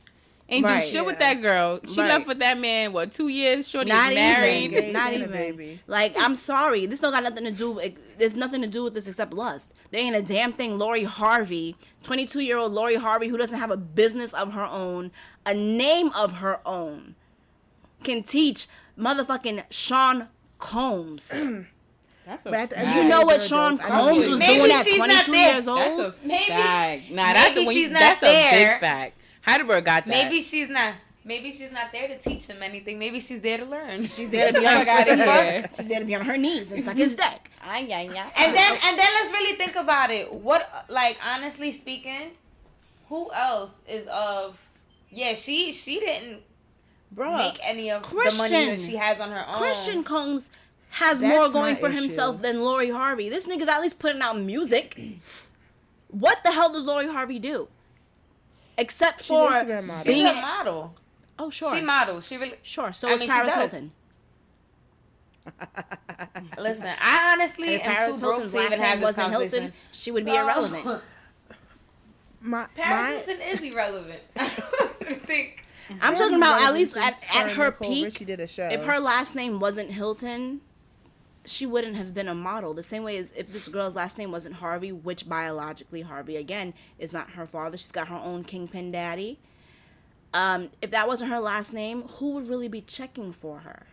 Ain't 0.52 0.64
Right. 0.66 0.82
do 0.82 0.86
shit 0.88 1.06
with 1.06 1.18
that 1.18 1.40
girl. 1.40 1.80
She 1.86 2.00
Right. 2.00 2.08
left 2.08 2.26
with 2.26 2.38
that 2.40 2.58
man. 2.58 2.92
What 2.92 3.10
two 3.10 3.28
years? 3.28 3.66
Shorty 3.66 3.90
Not 3.90 4.10
is 4.12 4.16
married. 4.16 4.72
even. 4.72 4.92
Not 4.92 5.12
and 5.12 5.22
a 5.22 5.26
even. 5.26 5.32
baby. 5.32 5.80
Like 5.86 6.14
I'm 6.18 6.36
sorry, 6.36 6.84
this 6.86 7.00
don't 7.00 7.10
got 7.12 7.22
nothing 7.22 7.44
to 7.44 7.50
do. 7.50 7.70
With, 7.72 7.94
There's 8.18 8.34
nothing 8.34 8.60
to 8.62 8.68
do 8.68 8.84
with 8.84 8.94
this 8.94 9.08
except 9.08 9.32
lust. 9.32 9.72
There 9.90 10.00
ain't 10.00 10.14
a 10.14 10.22
damn 10.22 10.52
thing. 10.52 10.78
Lori 10.78 11.04
Harvey, 11.04 11.74
22 12.02 12.40
year 12.40 12.58
old 12.58 12.72
Lori 12.72 12.96
Harvey, 12.96 13.28
who 13.28 13.36
doesn't 13.38 13.58
have 13.58 13.70
a 13.70 13.76
business 13.76 14.32
of 14.34 14.52
her 14.52 14.64
own, 14.64 15.10
a 15.46 15.54
name 15.54 16.10
of 16.10 16.34
her 16.34 16.60
own, 16.66 17.14
can 18.04 18.22
teach 18.22 18.66
motherfucking 18.98 19.64
Sean 19.70 20.28
Combs. 20.58 21.28
That's 22.26 22.46
a 22.46 22.50
But 22.50 22.54
at 22.60 22.70
the 22.70 22.78
end 22.78 22.86
of 22.88 22.92
fact. 22.94 23.02
You 23.02 23.08
know 23.08 23.22
what 23.22 23.38
they're 23.38 23.48
Sean 23.48 23.74
adults. 23.74 23.84
I 23.90 23.96
know 23.98 24.06
Combs 24.08 24.22
they- 24.22 24.28
was 24.28 24.38
Maybe 24.38 24.54
doing 24.58 24.70
at 24.72 24.84
she's 24.84 24.98
not 24.98 25.06
22 25.24 25.32
there. 25.32 25.52
years 25.54 25.68
old? 25.68 25.78
That's 25.80 25.98
a 26.00 26.14
Maybe- 26.26 26.44
fact. 26.46 27.10
Nah, 27.10 27.32
that's 27.32 27.54
maybe 27.54 27.66
when 27.66 27.74
she's 27.74 27.82
you, 27.86 27.90
not 27.90 27.98
that's 28.00 28.22
a 28.22 28.26
there. 28.26 28.70
big 28.70 28.80
fact. 28.80 29.18
Heidelberg 29.42 29.84
got 29.84 30.06
that. 30.06 30.08
Maybe 30.08 30.40
she's 30.40 30.68
not. 30.68 30.94
Maybe 31.24 31.52
she's 31.52 31.70
not 31.70 31.92
there 31.92 32.08
to 32.08 32.18
teach 32.18 32.46
him 32.46 32.62
anything. 32.62 32.98
Maybe 32.98 33.20
she's 33.20 33.40
there 33.40 33.58
to 33.58 33.64
learn. 33.64 34.08
She's 34.08 34.30
there 34.34 34.50
to 34.50 34.58
be 34.58 34.66
on 34.66 34.80
the 34.80 34.86
fuck 34.86 35.00
outta 35.08 35.16
here. 35.16 35.70
She's 35.76 35.86
there 35.86 36.00
to 36.00 36.04
be 36.04 36.14
on 36.16 36.24
her 36.24 36.36
knees 36.36 36.72
and 36.72 36.84
suck 36.84 36.96
his 36.96 37.14
dick. 37.14 37.50
Ay, 37.62 37.86
ay, 37.92 38.10
ay. 38.12 38.32
And 38.36 38.54
then 38.54 38.72
and 38.72 38.98
then 38.98 39.08
let's 39.20 39.32
really 39.32 39.56
think 39.56 39.76
about 39.76 40.10
it. 40.10 40.32
What 40.32 40.86
like 40.88 41.16
honestly 41.24 41.70
speaking, 41.70 42.32
who 43.08 43.30
else 43.32 43.74
is 43.88 44.06
of 44.08 44.60
yeah, 45.10 45.34
she 45.34 45.70
she 45.70 46.00
didn't 46.00 46.42
Bruh, 47.14 47.38
make 47.38 47.58
any 47.62 47.90
of 47.90 48.02
the 48.02 48.34
money 48.36 48.66
that 48.70 48.80
she 48.80 48.96
has 48.96 49.20
on 49.20 49.30
her 49.30 49.44
own. 49.48 49.58
Christian 49.58 50.02
Combs 50.02 50.50
has 50.90 51.20
That's 51.20 51.32
more 51.32 51.48
going 51.50 51.76
for 51.76 51.88
issue. 51.88 52.00
himself 52.00 52.42
than 52.42 52.60
Lori 52.62 52.90
Harvey. 52.90 53.28
This 53.28 53.46
nigga's 53.46 53.68
at 53.68 53.80
least 53.80 53.98
putting 53.98 54.22
out 54.22 54.40
music. 54.40 54.98
what 56.08 56.38
the 56.44 56.50
hell 56.50 56.72
does 56.72 56.84
Lori 56.84 57.06
Harvey 57.06 57.38
do? 57.38 57.68
Except 58.78 59.20
She's 59.20 59.28
for 59.28 59.50
Instagram 59.50 59.86
model. 59.86 60.02
She's 60.04 60.12
being. 60.12 60.26
a 60.26 60.34
model. 60.34 60.94
oh 61.38 61.50
sure, 61.50 61.74
She 61.74 61.82
models. 61.82 62.26
She 62.26 62.36
really. 62.36 62.54
sure. 62.62 62.92
So 62.92 63.08
I 63.08 63.12
is 63.12 63.20
mean, 63.20 63.28
Paris. 63.28 63.54
Hilton. 63.54 63.92
Listen, 66.58 66.94
I 67.00 67.32
honestly 67.32 67.74
If 67.74 67.84
am 67.86 67.94
Paris 67.94 68.14
too 68.14 68.20
broke 68.20 68.32
Hilton's 68.34 68.52
to 68.52 68.58
last 68.58 68.66
even 68.66 68.80
have 68.80 68.90
name 68.90 69.00
this 69.00 69.04
wasn't 69.06 69.32
conversation. 69.32 69.62
Hilton, 69.62 69.78
she 69.92 70.10
would 70.10 70.24
be 70.24 70.34
irrelevant. 70.34 71.02
My, 72.44 72.66
Paris 72.74 73.26
my, 73.28 73.34
Hilton 73.34 73.48
is 73.48 73.72
irrelevant. 73.72 74.20
I 74.36 74.48
think. 75.14 75.64
I'm 76.00 76.16
talking 76.16 76.36
about 76.36 76.60
at 76.62 76.74
least 76.74 76.96
at, 76.96 77.22
at 77.32 77.50
her 77.50 77.66
Nicole 77.66 77.88
peak. 77.88 78.04
Richie 78.06 78.24
did 78.24 78.40
a 78.40 78.48
show. 78.48 78.68
If 78.68 78.82
her 78.84 78.98
last 78.98 79.34
name 79.36 79.60
wasn't 79.60 79.90
Hilton, 79.90 80.60
she 81.44 81.66
wouldn't 81.66 81.96
have 81.96 82.14
been 82.14 82.28
a 82.28 82.34
model. 82.34 82.72
The 82.74 82.82
same 82.82 83.02
way 83.02 83.16
as 83.16 83.32
if 83.36 83.52
this 83.52 83.68
girl's 83.68 83.96
last 83.96 84.18
name 84.18 84.30
wasn't 84.30 84.56
Harvey, 84.56 84.92
which 84.92 85.28
biologically 85.28 86.02
Harvey 86.02 86.36
again 86.36 86.74
is 86.98 87.12
not 87.12 87.30
her 87.30 87.46
father. 87.46 87.76
She's 87.76 87.92
got 87.92 88.08
her 88.08 88.16
own 88.16 88.44
kingpin 88.44 88.92
daddy. 88.92 89.38
Um, 90.34 90.70
if 90.80 90.90
that 90.92 91.06
wasn't 91.08 91.30
her 91.30 91.40
last 91.40 91.72
name, 91.74 92.02
who 92.02 92.30
would 92.32 92.48
really 92.48 92.68
be 92.68 92.80
checking 92.80 93.32
for 93.32 93.58
her? 93.60 93.86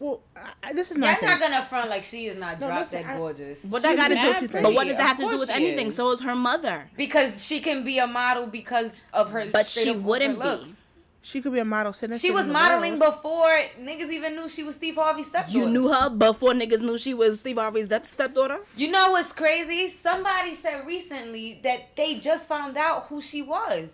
well, 0.00 0.20
I, 0.64 0.72
this 0.72 0.90
is 0.90 0.96
Y'all 0.96 1.06
nothing. 1.06 1.28
not 1.28 1.38
gonna 1.40 1.62
front 1.62 1.88
like 1.88 2.02
she 2.02 2.26
is 2.26 2.36
not 2.36 2.58
No, 2.58 2.66
drop 2.66 2.80
listen, 2.80 3.02
dead 3.02 3.10
I- 3.12 3.18
gorgeous. 3.18 3.64
What 3.64 3.82
that 3.82 3.96
got 3.96 4.08
to 4.08 4.48
do? 4.48 4.60
But 4.60 4.74
what 4.74 4.88
does 4.88 4.96
that 4.96 5.06
have 5.06 5.18
to 5.18 5.30
do 5.30 5.38
with 5.38 5.48
anything? 5.48 5.88
is. 5.88 5.94
So 5.96 6.10
is 6.10 6.20
her 6.22 6.34
mother. 6.34 6.90
Because 6.96 7.46
she 7.46 7.60
can 7.60 7.84
be 7.84 7.98
a 8.00 8.06
model 8.08 8.48
because 8.48 9.08
of 9.12 9.30
her. 9.30 9.46
But 9.52 9.64
straight 9.66 9.84
she 9.84 9.90
of 9.90 10.04
wouldn't 10.04 10.40
be. 10.40 10.44
looks. 10.44 10.81
She 11.24 11.40
could 11.40 11.52
be 11.52 11.60
a 11.60 11.64
model. 11.64 11.92
Sitting 11.92 12.18
She 12.18 12.32
was 12.32 12.48
modeling 12.48 12.98
before 12.98 13.56
niggas 13.80 14.10
even 14.10 14.34
knew 14.34 14.48
she 14.48 14.64
was 14.64 14.74
Steve 14.74 14.96
Harvey's 14.96 15.28
stepdaughter. 15.28 15.56
You 15.56 15.70
knew 15.70 15.88
her 15.88 16.10
before 16.10 16.50
niggas 16.50 16.80
knew 16.80 16.98
she 16.98 17.14
was 17.14 17.38
Steve 17.38 17.56
Harvey's 17.56 17.86
step- 17.86 18.06
stepdaughter. 18.06 18.58
You 18.76 18.90
know 18.90 19.12
what's 19.12 19.32
crazy? 19.32 19.88
Somebody 19.88 20.56
said 20.56 20.84
recently 20.84 21.60
that 21.62 21.94
they 21.94 22.18
just 22.18 22.48
found 22.48 22.76
out 22.76 23.04
who 23.04 23.20
she 23.20 23.40
was. 23.40 23.90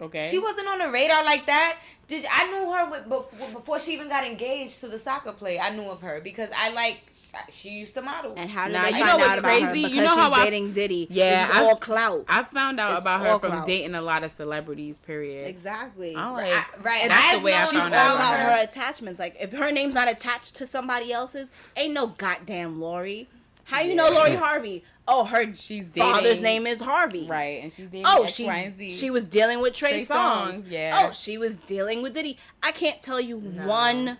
Okay. 0.00 0.28
She 0.30 0.38
wasn't 0.38 0.68
on 0.68 0.78
the 0.78 0.90
radar 0.90 1.24
like 1.24 1.46
that. 1.46 1.78
Did 2.06 2.24
I 2.30 2.46
knew 2.50 2.72
her 2.72 2.88
with, 2.88 3.08
before, 3.08 3.50
before 3.50 3.80
she 3.80 3.94
even 3.94 4.08
got 4.08 4.24
engaged 4.24 4.80
to 4.80 4.88
the 4.88 4.98
soccer 4.98 5.32
player? 5.32 5.60
I 5.60 5.70
knew 5.70 5.90
of 5.90 6.02
her 6.02 6.20
because 6.22 6.50
I 6.56 6.70
like 6.70 7.12
she 7.50 7.70
used 7.70 7.94
to 7.94 8.02
model. 8.02 8.34
And 8.36 8.48
how 8.50 8.66
did 8.66 8.74
Nah, 8.74 8.82
they 8.84 8.88
you 8.90 8.94
find 9.04 9.06
know 9.06 9.16
what's 9.18 9.28
out 9.38 9.42
crazy? 9.42 9.80
You 9.80 9.88
Because 9.90 10.04
know 10.04 10.16
how 10.22 10.30
she's 10.30 10.38
I- 10.38 10.44
dating 10.44 10.72
Diddy. 10.72 11.06
Yeah, 11.10 11.46
this 11.48 11.56
I- 11.56 11.62
all 11.64 11.76
clout. 11.76 12.24
I 12.28 12.44
found 12.44 12.80
out 12.80 12.92
It's 12.92 13.00
about 13.02 13.20
her 13.20 13.38
from 13.38 13.50
clout. 13.50 13.66
dating 13.66 13.94
a 13.94 14.00
lot 14.02 14.24
of 14.24 14.30
celebrities. 14.32 14.98
Period. 14.98 15.46
exactly. 15.48 16.14
I'm 16.16 16.32
like, 16.34 16.52
I- 16.52 16.64
right, 16.82 16.94
And 17.02 17.02
and 17.04 17.10
that's 17.12 17.24
I've 17.34 17.40
the 17.40 17.44
way 17.44 17.54
I 17.54 17.62
known 17.64 17.72
found 17.72 17.94
all 17.94 18.00
out 18.00 18.14
about 18.16 18.34
about 18.34 18.38
her 18.40 18.52
her. 18.52 18.62
attachments. 18.62 19.18
Like 19.18 19.36
if 19.40 19.52
her 19.52 19.70
name's 19.72 19.94
not 19.94 20.08
attached 20.08 20.56
to 20.56 20.66
somebody 20.66 21.12
else's, 21.12 21.50
ain't 21.76 21.94
no 21.94 22.08
goddamn 22.08 22.80
Lori. 22.80 23.28
How 23.64 23.80
you 23.80 23.94
know 23.94 24.08
Lori 24.08 24.34
Harvey? 24.34 24.82
Oh, 25.06 25.24
her 25.24 25.54
She's 25.54 25.86
father's 25.88 26.40
name 26.40 26.66
is 26.66 26.80
Harvey. 26.82 27.26
right, 27.26 27.62
and 27.62 27.72
she's 27.72 27.88
dating 27.88 28.04
Oh, 28.06 28.24
X, 28.24 28.32
she 28.34 28.44
Y, 28.44 28.54
and 28.56 28.76
Z. 28.76 28.94
she 28.94 29.10
was 29.10 29.24
dealing 29.24 29.60
with 29.60 29.74
Trey, 29.74 29.90
Trey 29.92 30.04
Songs. 30.04 30.64
Songz, 30.66 30.70
yeah. 30.70 31.06
Oh, 31.08 31.12
she 31.12 31.38
was 31.38 31.56
dealing 31.56 32.02
with 32.02 32.12
Diddy. 32.14 32.38
I 32.62 32.72
can't 32.72 33.00
tell 33.00 33.18
you 33.20 33.38
one 33.38 34.18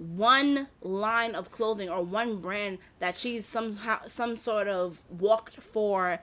one 0.00 0.68
line 0.80 1.34
of 1.34 1.50
clothing 1.50 1.88
or 1.90 2.02
one 2.02 2.38
brand 2.38 2.78
that 3.00 3.16
she's 3.16 3.44
somehow 3.46 3.98
some 4.08 4.36
sort 4.36 4.66
of 4.66 5.02
walked 5.10 5.56
for 5.62 6.18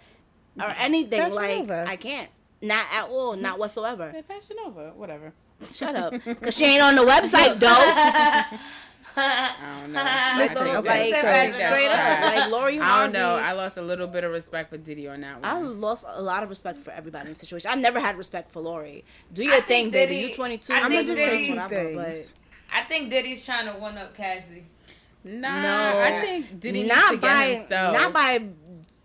or 0.60 0.76
anything 0.80 1.20
Fashion 1.20 1.36
like 1.36 1.58
Nova. 1.60 1.86
I 1.88 1.96
can't. 1.96 2.30
Not 2.62 2.86
at 2.92 3.08
all, 3.10 3.36
not 3.36 3.56
mm. 3.58 3.60
whatsoever. 3.60 4.12
Yeah, 4.16 4.22
Fashion 4.24 4.56
Nova, 4.64 4.92
whatever. 4.96 5.32
Shut 5.74 5.96
up. 5.96 6.14
Cause 6.42 6.56
she 6.56 6.66
ain't 6.66 6.82
on 6.82 6.96
the 6.96 7.04
website 7.06 7.60
though. 7.60 7.68
I 9.16 9.80
don't 9.82 9.94
know. 9.94 10.04
I 10.06 10.38
Listen, 10.40 10.64
think 10.64 10.78
okay, 10.78 11.12
that's- 11.12 11.22
so- 11.22 11.28
I 11.28 11.34
think 11.34 11.56
that's 11.56 11.72
straight 11.72 11.88
up, 11.88 12.36
like 12.36 12.52
Lori 12.52 12.80
I 12.80 13.04
don't 13.04 13.14
know. 13.14 13.36
I 13.36 13.52
lost 13.54 13.78
a 13.78 13.82
little 13.82 14.08
bit 14.08 14.24
of 14.24 14.32
respect 14.32 14.70
for 14.70 14.78
Diddy 14.78 15.08
on 15.08 15.22
that 15.22 15.42
one. 15.42 15.46
I 15.46 15.60
lost 15.60 16.06
a 16.08 16.22
lot 16.22 16.44
of 16.44 16.50
respect 16.50 16.80
for 16.84 16.92
everybody 16.92 17.28
in 17.28 17.34
the 17.34 17.40
situation. 17.40 17.70
I 17.72 17.76
never 17.76 18.00
had 18.00 18.18
respect 18.18 18.52
for 18.52 18.60
Lori. 18.62 19.04
Do 19.34 19.44
your 19.44 19.56
I 19.56 19.62
thing, 19.62 19.86
think 19.86 19.94
baby. 19.94 20.16
Diddy- 20.16 20.28
You 20.30 20.36
22. 20.36 20.74
I 20.74 20.76
I'm 20.78 20.82
gonna 20.84 20.96
think 20.96 21.08
just 21.10 21.18
Diddy- 21.18 21.46
say 21.46 21.48
two 21.54 21.56
whatever, 21.60 22.14
things. 22.14 22.34
I 22.78 22.84
think 22.84 23.10
Diddy's 23.10 23.46
trying 23.46 23.66
to 23.68 23.74
one 23.80 23.98
up 23.98 24.16
Cassidy. 24.16 24.66
Nah, 25.24 25.62
No. 25.62 26.00
I 26.00 26.22
think 26.22 26.60
Diddy 26.60 26.84
needs 26.84 26.96
not 26.96 27.12
to 27.12 27.18
by 27.18 27.48
get 27.48 27.58
himself. 27.60 27.94
not 27.94 28.14
by 28.14 28.44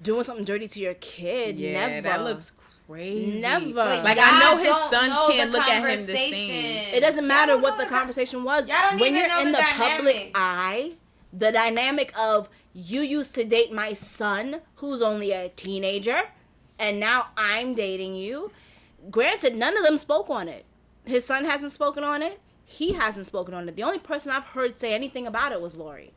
doing 0.03 0.25
something 0.25 0.45
dirty 0.45 0.69
to 0.69 0.81
your 0.81 0.95
kid. 0.95 1.59
yeah, 1.59 1.87
Never. 1.87 2.03
that 2.03 2.23
looks 2.25 2.53
crazy. 2.87 3.41
Never. 3.41 3.73
But 3.73 4.05
Like 4.05 4.19
I 4.21 4.41
know 4.41 4.57
his 4.59 4.91
son 4.91 5.09
know 5.09 5.29
can't 5.31 5.51
look 5.51 5.63
at 5.63 5.77
him 5.79 5.83
the 5.83 5.89
conversation. 6.13 6.35
same. 6.35 6.95
It 6.95 7.01
doesn't 7.01 7.27
matter 7.27 7.57
what 7.57 7.77
the 7.79 7.85
know 7.85 7.89
the 7.89 7.95
conversation 7.97 8.45
was. 8.45 8.69
Y'all 8.69 8.77
don't 8.83 9.01
when 9.01 9.11
even 9.17 9.21
you're 9.21 9.29
know 9.29 9.41
in 9.47 9.53
the 9.53 9.59
the, 9.59 9.65
public 9.65 10.31
eye, 10.35 10.93
the 11.33 11.51
dynamic 11.51 12.13
of 12.19 12.49
you 12.75 13.01
used 13.01 13.35
to 13.37 13.45
date 13.45 13.73
my 13.73 13.93
son, 13.95 14.61
who's 14.77 15.01
only 15.03 15.33
a 15.33 15.49
teenager, 15.51 16.23
and 16.79 16.99
now 17.01 17.29
I'm 17.37 17.75
dating 17.75 18.15
you. 18.17 18.51
Granted, 19.11 19.57
none 19.57 19.77
of 19.77 19.85
them 19.85 19.97
spoke 19.99 20.29
on 20.31 20.49
it. 20.49 20.65
His 21.05 21.25
son 21.25 21.45
hasn't 21.47 21.73
spoken 21.73 22.05
on 22.05 22.23
it. 22.23 22.41
He 22.73 22.95
hasn't 22.95 23.27
spoken 23.27 23.53
on 23.53 23.69
it. 23.69 23.77
The 23.77 23.83
only 23.83 23.99
person 23.99 24.33
I've 24.33 24.45
heard 24.45 24.79
say 24.79 24.95
anything 24.95 25.27
about 25.27 25.53
it 25.53 25.61
was 25.61 25.77
Lori. 25.77 26.13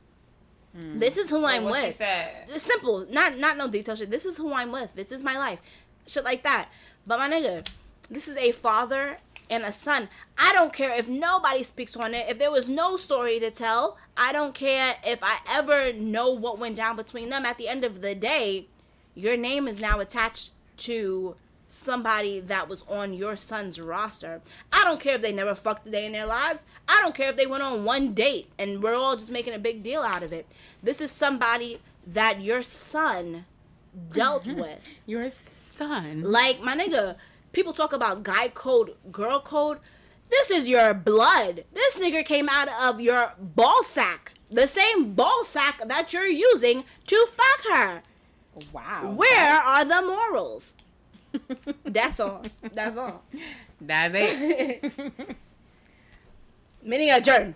Hmm. 0.74 1.00
This 1.00 1.18
is 1.18 1.30
who 1.30 1.46
I'm 1.46 1.66
what 1.66 1.76
she 1.76 1.88
with. 1.88 1.96
said. 1.96 2.48
Just 2.48 2.66
simple, 2.66 3.06
not 3.10 3.38
not 3.38 3.58
no 3.58 3.68
detail 3.68 3.96
shit. 3.96 4.10
This 4.10 4.24
is 4.26 4.38
who 4.38 4.54
I'm 4.54 4.72
with. 4.72 4.96
This 4.96 5.12
is 5.12 5.22
my 5.22 5.38
life, 5.38 5.60
shit 6.08 6.24
like 6.24 6.44
that. 6.44 6.70
But 7.06 7.20
my 7.20 7.30
nigga, 7.30 7.68
this 8.10 8.30
is 8.30 8.38
a 8.38 8.54
father 8.54 9.18
and 9.50 9.64
a 9.64 9.72
son. 9.74 10.08
I 10.38 10.54
don't 10.54 10.72
care 10.72 10.98
if 10.98 11.10
nobody 11.10 11.62
speaks 11.62 11.96
on 11.98 12.14
it. 12.14 12.28
If 12.30 12.40
there 12.40 12.52
was 12.52 12.70
no 12.70 12.96
story 12.98 13.40
to 13.42 13.52
tell, 13.52 13.98
I 14.16 14.32
don't 14.32 14.54
care 14.56 14.96
if 15.06 15.20
I 15.22 15.40
ever 15.50 15.92
know 15.92 16.32
what 16.32 16.58
went 16.58 16.78
down 16.78 16.96
between 16.96 17.30
them. 17.30 17.46
At 17.46 17.58
the 17.58 17.68
end 17.68 17.84
of 17.84 18.02
the 18.02 18.16
day, 18.16 18.68
your 19.14 19.36
name 19.36 19.68
is 19.68 19.80
now 19.82 20.00
attached 20.00 20.52
to 20.78 21.36
somebody 21.76 22.40
that 22.40 22.68
was 22.68 22.84
on 22.88 23.14
your 23.14 23.36
son's 23.36 23.80
roster. 23.80 24.42
I 24.72 24.84
don't 24.84 25.00
care 25.00 25.16
if 25.16 25.22
they 25.22 25.32
never 25.32 25.56
fucked 25.56 25.88
a 25.88 25.92
day 25.92 26.06
in 26.06 26.14
their 26.14 26.26
lives. 26.26 26.66
I 26.88 27.00
don't 27.02 27.16
care 27.16 27.30
if 27.30 27.36
they 27.36 27.46
went 27.46 27.64
on 27.64 27.84
one 27.84 28.14
date 28.14 28.50
and 28.58 28.82
we're 28.82 28.96
all 28.96 29.16
just 29.16 29.32
making 29.32 29.54
a 29.54 29.60
big 29.60 29.84
deal 29.84 30.02
out 30.02 30.24
of 30.24 30.32
it. 30.34 30.48
This 30.82 31.02
is 31.02 31.12
somebody 31.12 31.80
that 32.08 32.42
your 32.42 32.64
son 32.64 33.46
dealt 34.12 34.48
with. 34.48 34.88
Your 35.06 35.30
son. 35.30 36.24
Like 36.24 36.62
my 36.62 36.76
nigga, 36.76 37.16
people 37.52 37.74
talk 37.74 37.94
about 37.94 38.24
guy 38.24 38.48
code, 38.50 38.96
girl 39.12 39.40
code. 39.40 39.80
This 40.30 40.50
is 40.50 40.68
your 40.68 40.94
blood. 40.94 41.66
This 41.74 41.98
nigga 41.98 42.26
came 42.26 42.50
out 42.50 42.68
of 42.82 43.00
your 43.00 43.34
ball 43.40 43.84
sack. 43.84 44.34
The 44.50 44.68
same 44.68 45.14
ball 45.14 45.44
sack 45.46 45.82
that 45.88 46.14
you're 46.14 46.28
using 46.28 46.84
to 47.08 47.28
fuck 47.32 47.74
her. 47.74 48.02
Wow. 48.72 49.14
Where 49.16 49.54
are 49.62 49.86
the 49.86 50.02
morals? 50.02 50.74
That's 51.84 52.20
all. 52.20 52.42
That's 52.74 52.98
all. 52.98 53.24
That's 53.82 54.14
it. 54.18 54.84
Meaning 56.84 57.10
adjourn. 57.12 57.56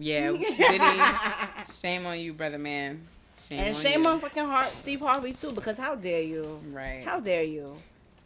yeah, 0.00 0.30
Diddy. 0.32 1.72
Shame 1.80 2.06
on 2.06 2.18
you, 2.18 2.32
brother 2.32 2.58
man. 2.58 3.06
Shame 3.42 3.58
And 3.58 3.74
on 3.76 3.82
shame 3.82 4.02
you. 4.02 4.08
on 4.08 4.20
fucking 4.20 4.44
Har- 4.44 4.70
Steve 4.74 5.00
Harvey 5.00 5.32
too, 5.34 5.50
because 5.52 5.78
how 5.78 5.94
dare 5.94 6.22
you? 6.22 6.60
Right. 6.70 7.02
How 7.04 7.20
dare 7.20 7.42
you? 7.42 7.74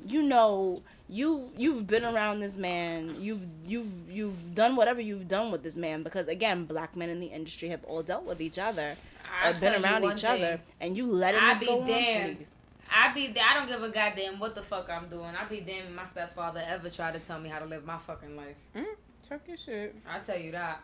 You 0.07 0.23
know 0.23 0.83
you 1.09 1.51
you've 1.57 1.87
been 1.87 2.05
around 2.05 2.41
this 2.41 2.57
man. 2.57 3.17
You've 3.19 3.41
you've 3.67 3.89
you've 4.11 4.55
done 4.55 4.77
whatever 4.77 5.01
you've 5.01 5.27
done 5.27 5.51
with 5.51 5.63
this 5.63 5.77
man 5.77 6.03
because 6.03 6.29
again, 6.29 6.65
black 6.65 6.95
men 6.95 7.09
in 7.09 7.19
the 7.19 7.27
industry 7.29 7.69
have 7.71 7.83
all 7.85 8.03
dealt 8.03 8.25
with 8.25 8.41
each 8.41 8.59
other 8.59 8.97
I'll 9.43 9.51
or 9.53 9.55
been 9.59 9.83
around 9.83 10.05
each 10.05 10.21
thing. 10.21 10.31
other, 10.45 10.61
and 10.81 10.97
you 10.97 11.07
let 11.11 11.35
it 11.35 11.43
I 11.43 11.55
be 11.55 11.67
go 11.67 11.81
on. 11.81 11.87
I 12.91 13.13
be 13.13 13.35
I 13.41 13.55
don't 13.55 13.69
give 13.69 13.83
a 13.83 13.89
goddamn 13.89 14.39
what 14.39 14.55
the 14.55 14.63
fuck 14.63 14.91
I'm 14.91 15.09
doing. 15.09 15.35
I 15.39 15.45
be 15.45 15.61
damn 15.61 15.87
if 15.87 15.93
my 15.93 16.05
stepfather 16.05 16.63
ever 16.67 16.91
tried 16.91 17.15
to 17.15 17.21
tell 17.21 17.41
me 17.41 17.49
how 17.49 17.59
to 17.59 17.67
live 17.67 17.85
my 17.85 17.99
fucking 17.99 18.37
life. 18.37 18.57
Mm, 18.75 18.85
chuck 19.29 19.41
your 19.47 19.57
shit. 19.57 19.95
I'll 20.09 20.23
tell 20.23 20.39
you 20.39 20.53
that. 20.53 20.81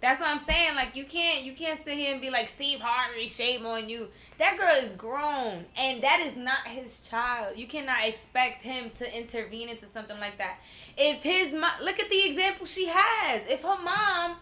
That's 0.00 0.20
what 0.20 0.28
I'm 0.28 0.38
saying. 0.38 0.76
Like 0.76 0.94
you 0.94 1.04
can't 1.04 1.44
you 1.44 1.54
can't 1.54 1.78
sit 1.78 1.94
here 1.94 2.12
and 2.12 2.20
be 2.20 2.30
like 2.30 2.48
Steve 2.48 2.80
Harvey, 2.80 3.26
shame 3.26 3.66
on 3.66 3.88
you. 3.88 4.08
That 4.38 4.56
girl 4.56 4.74
is 4.84 4.92
grown 4.92 5.66
and 5.76 6.02
that 6.02 6.20
is 6.20 6.36
not 6.36 6.66
his 6.66 7.00
child. 7.00 7.56
You 7.56 7.66
cannot 7.66 8.06
expect 8.06 8.62
him 8.62 8.90
to 8.90 9.16
intervene 9.16 9.68
into 9.68 9.86
something 9.86 10.18
like 10.20 10.38
that. 10.38 10.58
If 10.96 11.22
his 11.22 11.52
mom 11.52 11.72
look 11.82 11.98
at 11.98 12.08
the 12.08 12.26
example 12.26 12.66
she 12.66 12.86
has. 12.90 13.42
If 13.48 13.62
her 13.62 13.78
mom 13.82 14.36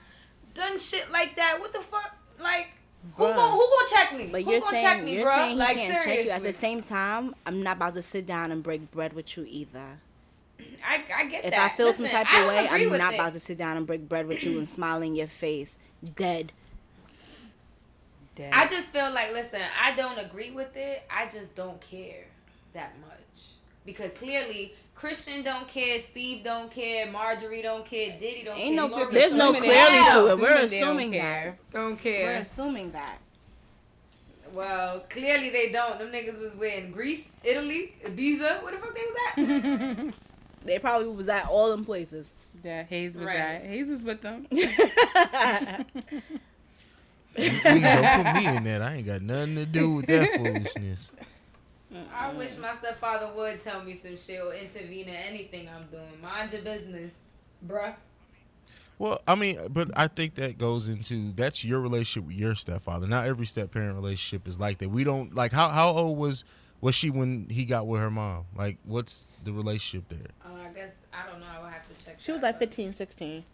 done 0.53 0.79
shit 0.79 1.11
like 1.11 1.37
that, 1.37 1.59
what 1.59 1.73
the 1.73 1.81
fuck? 1.81 2.17
Like 2.39 2.69
who 3.15 3.25
Bruh. 3.25 3.35
gon' 3.35 3.51
who 3.53 3.59
gonna 3.59 3.91
check 3.91 4.17
me? 4.17 4.29
But 4.31 4.43
who 4.43 4.51
you're 4.53 4.61
gonna 4.61 4.81
check 4.81 4.93
saying 4.93 5.05
me, 5.05 5.15
you're 5.15 5.27
bruh? 5.27 5.35
saying 5.35 5.51
he 5.51 5.57
like 5.57 5.77
can't 5.77 6.03
seriously. 6.03 6.13
check 6.17 6.25
you. 6.27 6.31
At 6.31 6.43
the 6.43 6.53
same 6.53 6.83
time, 6.83 7.35
I'm 7.47 7.63
not 7.63 7.77
about 7.77 7.95
to 7.95 8.03
sit 8.03 8.27
down 8.27 8.51
and 8.53 8.63
break 8.63 8.91
bread 8.91 9.13
with 9.13 9.37
you 9.37 9.45
either. 9.49 9.99
I, 10.87 11.03
I 11.15 11.25
get 11.27 11.45
If 11.45 11.51
that. 11.51 11.67
If 11.67 11.73
I 11.73 11.77
feel 11.77 11.87
Listen, 11.89 12.07
some 12.07 12.25
type 12.25 12.41
of 12.41 12.47
way, 12.49 12.69
I'm 12.69 12.89
not 12.99 13.13
it. 13.13 13.17
about 13.17 13.33
to 13.35 13.41
sit 13.41 13.59
down 13.59 13.77
and 13.77 13.87
break 13.87 14.09
bread 14.09 14.27
with 14.27 14.43
you 14.45 14.59
and 14.59 14.69
smile 14.69 15.03
in 15.03 15.15
your 15.15 15.27
face, 15.27 15.77
dead. 16.15 16.53
Dead. 18.35 18.53
I 18.55 18.67
just 18.67 18.89
feel 18.89 19.13
like, 19.13 19.33
listen, 19.33 19.63
I 19.81 19.95
don't 19.95 20.19
agree 20.19 20.51
with 20.51 20.77
it. 20.77 21.03
I 21.11 21.27
just 21.27 21.55
don't 21.55 21.81
care 21.81 22.27
that 22.75 22.93
much 23.01 23.49
because 23.87 24.11
clearly 24.13 24.75
Christian 24.97 25.43
don't 25.43 25.69
care, 25.69 25.99
Steve 26.01 26.43
don't 26.43 26.71
care, 26.71 27.11
Marjorie 27.11 27.63
don't 27.63 27.85
care, 27.85 28.17
Diddy 28.19 28.43
don't 28.45 28.57
Ain't 28.57 28.77
care. 28.77 28.89
no- 28.89 28.97
Lori 28.97 29.13
there's 29.15 29.35
no 29.35 29.53
don't 29.53 29.63
clearly 29.63 29.91
care. 29.91 30.13
to 30.15 30.27
it. 30.29 30.39
We're 30.39 30.57
Assuming 30.57 30.71
they 30.71 30.81
don't 30.81 30.91
assuming 30.91 31.13
care. 31.13 31.59
Don't 31.73 32.05
We're 32.05 32.33
assuming 32.33 32.93
that. 32.93 33.19
Well, 34.55 35.01
clearly 35.11 35.51
they 35.51 35.71
don't. 35.71 35.99
Them 35.99 36.09
niggas 36.13 36.41
was 36.41 36.55
where 36.57 36.79
in 36.79 36.91
Greece, 36.93 37.29
Italy, 37.45 37.95
Ibiza. 38.05 38.63
Where 38.63 38.73
the 38.73 38.79
fuck 38.79 38.95
they 38.95 39.05
was 39.45 40.07
at? 40.09 40.15
They 40.65 40.79
probably 40.81 41.07
was 41.09 41.29
at 41.29 41.47
all 41.47 41.71
them 41.71 41.85
places. 41.85 42.35
Yeah, 42.65 42.83
Hayes 42.85 43.17
was 43.17 43.27
Right. 43.27 43.37
at. 43.37 43.65
Hayes 43.67 43.89
was 43.89 44.03
with 44.03 44.21
them. 44.23 44.47
You, 47.39 47.45
you 47.45 47.51
don't 47.61 48.25
put 48.25 48.35
me 48.37 48.47
in 48.57 48.65
that. 48.65 48.81
I 48.83 48.95
ain't 48.95 49.07
got 49.07 49.21
nothing 49.21 49.57
to 49.57 49.67
do 49.67 49.97
with 49.97 50.07
that 50.07 50.37
foolishness. 50.39 51.13
I 52.15 52.33
wish 52.33 52.57
my 52.59 52.75
stepfather 52.77 53.31
would 53.35 53.63
tell 53.63 53.83
me 53.83 53.95
some 53.95 54.17
shit 54.17 54.41
or 54.41 54.53
intervene 54.53 55.09
in 55.09 55.15
anything 55.15 55.69
I'm 55.69 55.87
doing. 55.91 56.21
Mind 56.21 56.53
your 56.53 56.63
business, 56.63 57.13
bruh. 57.67 57.95
Well, 58.99 59.21
I 59.29 59.35
mean, 59.35 59.59
but 59.71 59.91
I 59.97 60.09
think 60.09 60.35
that 60.37 60.59
goes 60.59 60.89
into 60.89 61.33
that's 61.33 61.65
your 61.65 61.81
relationship 61.81 62.27
with 62.29 62.37
your 62.37 62.55
stepfather. 62.55 63.07
Not 63.07 63.27
every 63.27 63.47
step 63.47 63.71
parent 63.71 63.95
relationship 63.95 64.49
is 64.49 64.59
like 64.59 64.79
that. 64.79 64.89
We 64.89 65.05
don't 65.05 65.35
like 65.35 65.53
how 65.53 65.69
how 65.69 65.91
old 65.91 66.19
was 66.19 66.45
was 66.81 66.95
she 66.95 67.11
when 67.11 67.47
he 67.51 67.65
got 67.67 67.87
with 67.87 68.01
her 68.01 68.11
mom? 68.11 68.45
Like, 68.57 68.79
what's 68.85 69.29
the 69.45 69.53
relationship 69.53 70.09
there? 70.09 70.29
Uh, 70.45 70.69
I 70.69 70.73
guess 70.73 70.91
I 71.13 71.31
don't 71.31 71.41
know. 71.41 71.47
I 71.47 71.61
will 71.63 71.69
have 71.69 71.83
to 71.87 72.05
check. 72.05 72.17
She 72.19 72.33
was 72.33 72.43
like 72.43 72.59
but- 72.59 72.69
15, 72.71 72.93
16. 72.95 73.45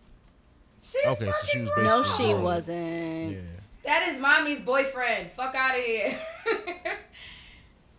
She's 0.85 1.07
Okay, 1.07 1.31
so 1.31 1.47
she 1.47 1.61
was 1.61 1.69
fucking 1.71 1.85
No, 1.85 2.03
she 2.03 2.23
grown. 2.25 2.43
wasn't. 2.43 3.33
Yeah. 3.33 3.39
That 3.85 4.09
is 4.09 4.21
mommy's 4.21 4.61
boyfriend. 4.65 5.31
Fuck 5.37 5.55
out 5.55 5.79
of 5.79 5.85
here. 5.85 6.19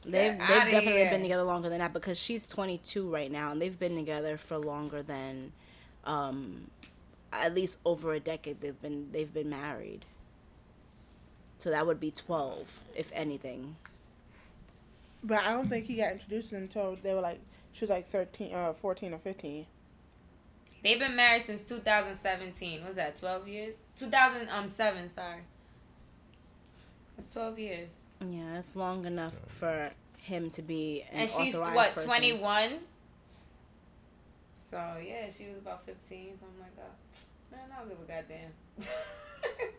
They've, 0.05 0.37
they've 0.47 0.69
definitely 0.69 1.01
here. 1.01 1.09
been 1.09 1.21
together 1.21 1.43
longer 1.43 1.69
than 1.69 1.79
that 1.79 1.93
because 1.93 2.19
she's 2.19 2.45
22 2.45 3.09
right 3.09 3.31
now 3.31 3.51
and 3.51 3.61
they've 3.61 3.77
been 3.79 3.95
together 3.95 4.37
for 4.37 4.57
longer 4.57 5.03
than 5.03 5.53
um 6.05 6.69
at 7.31 7.53
least 7.55 7.77
over 7.85 8.13
a 8.13 8.19
decade 8.19 8.61
they've 8.61 8.81
been 8.81 9.09
they've 9.11 9.33
been 9.33 9.49
married 9.49 10.05
so 11.57 11.69
that 11.69 11.87
would 11.87 11.99
be 11.99 12.11
12 12.11 12.83
if 12.95 13.11
anything 13.13 13.75
But 15.23 15.39
I 15.43 15.53
don't 15.53 15.69
think 15.69 15.85
he 15.87 15.95
got 15.97 16.13
introduced 16.13 16.51
until 16.53 16.95
they 16.95 17.13
were 17.13 17.21
like, 17.21 17.39
she 17.71 17.81
was 17.85 17.89
like 17.89 18.07
13, 18.07 18.53
uh, 18.53 18.73
14 18.73 19.13
or 19.13 19.19
15. 19.19 19.65
They've 20.83 20.99
been 20.99 21.15
married 21.15 21.43
since 21.43 21.63
2017. 21.67 22.85
Was 22.85 22.95
that 22.95 23.15
12 23.15 23.47
years? 23.47 23.75
2007. 23.97 25.09
Sorry. 25.09 25.41
It's 27.17 27.33
12 27.33 27.59
years. 27.59 28.01
Yeah 28.31 28.59
it's 28.59 28.75
long 28.75 29.05
enough 29.05 29.33
for 29.47 29.89
him 30.17 30.49
to 30.49 30.61
be 30.61 31.03
an 31.11 31.21
and 31.21 31.29
she's 31.29 31.55
what 31.55 31.95
21 31.95 32.79
so 34.53 34.77
yeah 35.05 35.29
she 35.29 35.47
was 35.47 35.57
about 35.61 35.85
15 35.85 36.39
something 36.39 36.59
like 36.59 36.75
that. 36.77 36.91
Man 37.51 37.59
i 37.71 37.79
don't 37.79 37.89
give 37.89 37.99
a 37.99 38.05
goddamn. 38.11 39.69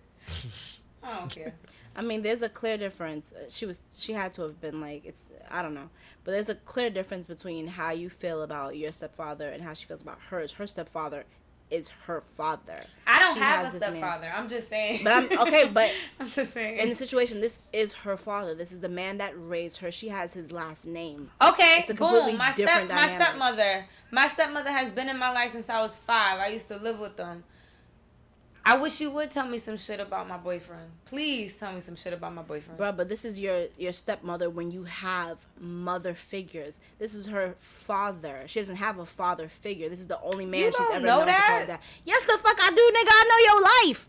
I 1.02 1.18
don't 1.18 1.30
care. 1.30 1.54
I 1.96 2.02
mean, 2.02 2.22
there's 2.22 2.42
a 2.42 2.48
clear 2.48 2.76
difference. 2.76 3.32
Uh, 3.32 3.44
She 3.48 3.66
was, 3.66 3.80
she 3.96 4.14
had 4.14 4.32
to 4.34 4.42
have 4.42 4.60
been 4.60 4.80
like, 4.80 5.04
it's, 5.04 5.24
I 5.50 5.62
don't 5.62 5.74
know, 5.74 5.90
but 6.24 6.32
there's 6.32 6.48
a 6.48 6.54
clear 6.56 6.90
difference 6.90 7.26
between 7.26 7.68
how 7.68 7.90
you 7.92 8.10
feel 8.10 8.42
about 8.42 8.76
your 8.76 8.90
stepfather 8.90 9.48
and 9.48 9.62
how 9.62 9.74
she 9.74 9.86
feels 9.86 10.02
about 10.02 10.18
hers. 10.30 10.52
Her 10.52 10.66
stepfather 10.66 11.24
is 11.74 11.88
her 12.06 12.22
father. 12.36 12.84
i 13.06 13.18
don't 13.18 13.34
She 13.34 13.40
have 13.40 13.74
a 13.74 13.76
stepfather 13.76 14.30
i'm 14.34 14.48
just 14.48 14.68
saying 14.68 15.00
But 15.04 15.12
I'm 15.12 15.38
okay, 15.46 15.68
but 15.72 15.90
i'm 16.20 16.28
just 16.28 16.52
saying 16.54 16.78
in 16.78 16.88
the 16.88 16.94
situation, 16.94 17.40
this 17.40 17.60
is 17.72 17.94
her 17.94 18.16
father. 18.16 18.54
This 18.54 18.72
is 18.72 18.80
the 18.80 18.88
man 18.88 19.18
that 19.18 19.32
raised 19.36 19.78
her. 19.78 19.90
She 19.90 20.08
has 20.08 20.32
his 20.32 20.52
last 20.52 20.86
name. 20.86 21.30
Okay, 21.42 21.76
It's 21.80 21.90
a 21.90 21.94
completely 21.94 22.30
boom. 22.32 22.38
My 22.38 22.50
step, 22.52 22.88
my 22.88 23.06
stepmother, 23.06 23.84
my 24.10 24.26
stepmother 24.28 24.70
has 24.70 24.92
been 24.92 25.08
in 25.08 25.18
my 25.18 25.30
life 25.32 25.50
since 25.52 25.68
I 25.68 25.80
was 25.80 25.96
five. 25.96 26.38
I 26.38 26.48
used 26.48 26.68
to 26.68 26.76
live 26.76 26.98
with 26.98 27.16
them. 27.16 27.44
I 28.66 28.76
wish 28.78 29.00
you 29.00 29.10
would 29.10 29.30
tell 29.30 29.46
me 29.46 29.58
some 29.58 29.76
shit 29.76 30.00
about 30.00 30.26
my 30.26 30.38
boyfriend. 30.38 30.90
Please 31.04 31.54
tell 31.56 31.72
me 31.72 31.80
some 31.80 31.96
shit 31.96 32.14
about 32.14 32.34
my 32.34 32.42
boyfriend. 32.42 32.78
Bruh, 32.78 32.96
but 32.96 33.08
this 33.10 33.24
is 33.24 33.38
your 33.38 33.66
your 33.76 33.92
stepmother 33.92 34.48
when 34.48 34.70
you 34.70 34.84
have 34.84 35.46
mother 35.60 36.14
figures. 36.14 36.80
This 36.98 37.12
is 37.14 37.26
her 37.26 37.56
father. 37.60 38.44
She 38.46 38.60
doesn't 38.60 38.76
have 38.76 38.98
a 38.98 39.04
father 39.04 39.48
figure. 39.48 39.90
This 39.90 40.00
is 40.00 40.06
the 40.06 40.20
only 40.22 40.46
man 40.46 40.72
she's 40.72 40.80
ever 40.80 41.00
know 41.00 41.18
known 41.18 41.26
that? 41.26 41.64
that. 41.66 41.82
Yes, 42.04 42.24
the 42.24 42.38
fuck 42.38 42.58
I 42.58 42.70
do, 42.70 42.76
nigga. 42.76 43.10
I 43.10 43.24
know 43.28 43.52
your 43.52 43.90
life. 43.92 44.08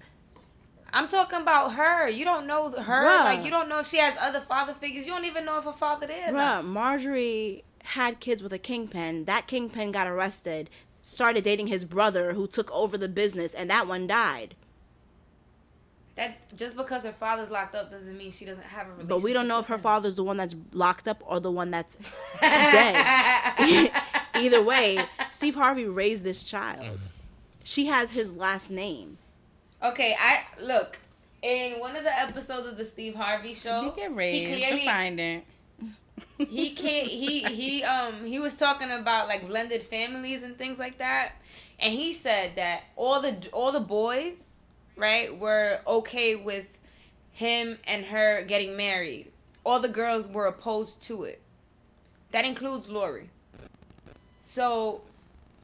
I'm 0.94 1.10
talking 1.10 1.41
about 1.41 1.73
her. 1.73 2.07
You 2.07 2.23
don't 2.23 2.48
know 2.48 2.72
her. 2.72 3.06
Bruh. 3.06 3.23
Like 3.26 3.44
you 3.44 3.52
don't 3.52 3.68
know 3.68 3.80
if 3.80 3.90
she 3.90 3.98
has 3.98 4.15
other 4.19 4.40
father 4.40 4.73
figures. 4.73 5.06
You 5.06 5.11
don't 5.11 5.26
even 5.26 5.44
know 5.44 5.57
if 5.57 5.65
her 5.65 5.73
father 5.73 6.07
did. 6.07 6.34
Bruh, 6.34 6.64
Marjorie 6.64 7.65
had 7.84 8.19
kids 8.19 8.41
with 8.41 8.53
a 8.53 8.57
kingpin. 8.57 9.26
That 9.26 9.48
kingpin 9.48 9.91
got 9.91 10.07
arrested, 10.07 10.69
started 11.06 11.44
dating 11.44 11.68
his 11.68 11.86
brother 11.86 12.34
who 12.34 12.48
took 12.48 12.72
over 12.72 12.98
the 12.98 13.07
business, 13.07 13.53
and 13.53 13.69
that 13.69 13.88
one 13.88 14.07
died. 14.07 14.56
That 16.15 16.56
just 16.57 16.76
because 16.76 17.03
her 17.03 17.11
father's 17.11 17.52
locked 17.52 17.76
up 17.76 17.91
doesn't 17.91 18.18
mean 18.18 18.32
she 18.32 18.45
doesn't 18.45 18.64
have 18.64 18.88
a 18.88 18.90
relationship. 18.91 19.10
But 19.10 19.22
we 19.22 19.32
don't 19.34 19.48
know 19.48 19.60
if 19.60 19.68
her 19.68 19.77
father's 19.77 20.15
the 20.15 20.23
one 20.23 20.38
that's 20.38 20.56
locked 20.72 21.07
up 21.07 21.22
or 21.26 21.40
the 21.40 21.52
one 21.52 21.69
that's 21.69 21.98
dead. 22.41 23.91
Either 24.36 24.64
way, 24.64 25.06
Steve 25.30 25.56
Harvey 25.56 25.86
raised 25.86 26.23
this 26.23 26.41
child. 26.41 26.98
She 27.64 27.86
has 27.86 28.15
his 28.15 28.32
last 28.32 28.72
name. 28.72 29.18
Okay, 29.84 30.15
I 30.19 30.44
look 30.61 30.98
in 31.41 31.80
one 31.80 31.95
of 31.95 32.03
the 32.03 32.19
episodes 32.19 32.65
of 32.65 32.77
the 32.77 32.86
Steve 32.86 33.14
Harvey 33.14 33.53
show. 33.53 33.84
You 33.84 33.94
get 33.95 34.15
raised. 34.15 34.49
He 34.49 34.56
He 34.56 34.61
clearly 34.61 34.86
find 34.86 35.19
it. 35.19 35.44
He 36.38 36.72
can't 36.72 37.08
he 37.08 37.44
he 37.44 37.84
um 37.84 38.26
he 38.26 38.40
was 38.40 38.58
talking 38.58 38.92
about 38.92 39.28
like 39.28 39.48
blended 39.48 39.82
families 39.84 40.44
and 40.44 40.58
things 40.58 40.80
like 40.80 40.98
that. 40.98 41.34
And 41.80 41.94
he 41.94 42.14
said 42.14 42.56
that 42.56 42.84
all 42.96 43.22
the 43.22 43.48
all 43.52 43.72
the 43.72 43.80
boys 43.80 44.56
right 44.96 45.38
were 45.38 45.80
okay 45.86 46.36
with 46.36 46.80
him 47.32 47.78
and 47.86 48.06
her 48.06 48.44
getting 48.44 48.78
married. 48.78 49.32
All 49.66 49.80
the 49.80 49.90
girls 49.90 50.28
were 50.28 50.46
opposed 50.46 51.02
to 51.04 51.24
it. 51.24 51.42
That 52.32 52.46
includes 52.46 52.90
lori. 52.90 53.30
So 54.42 55.02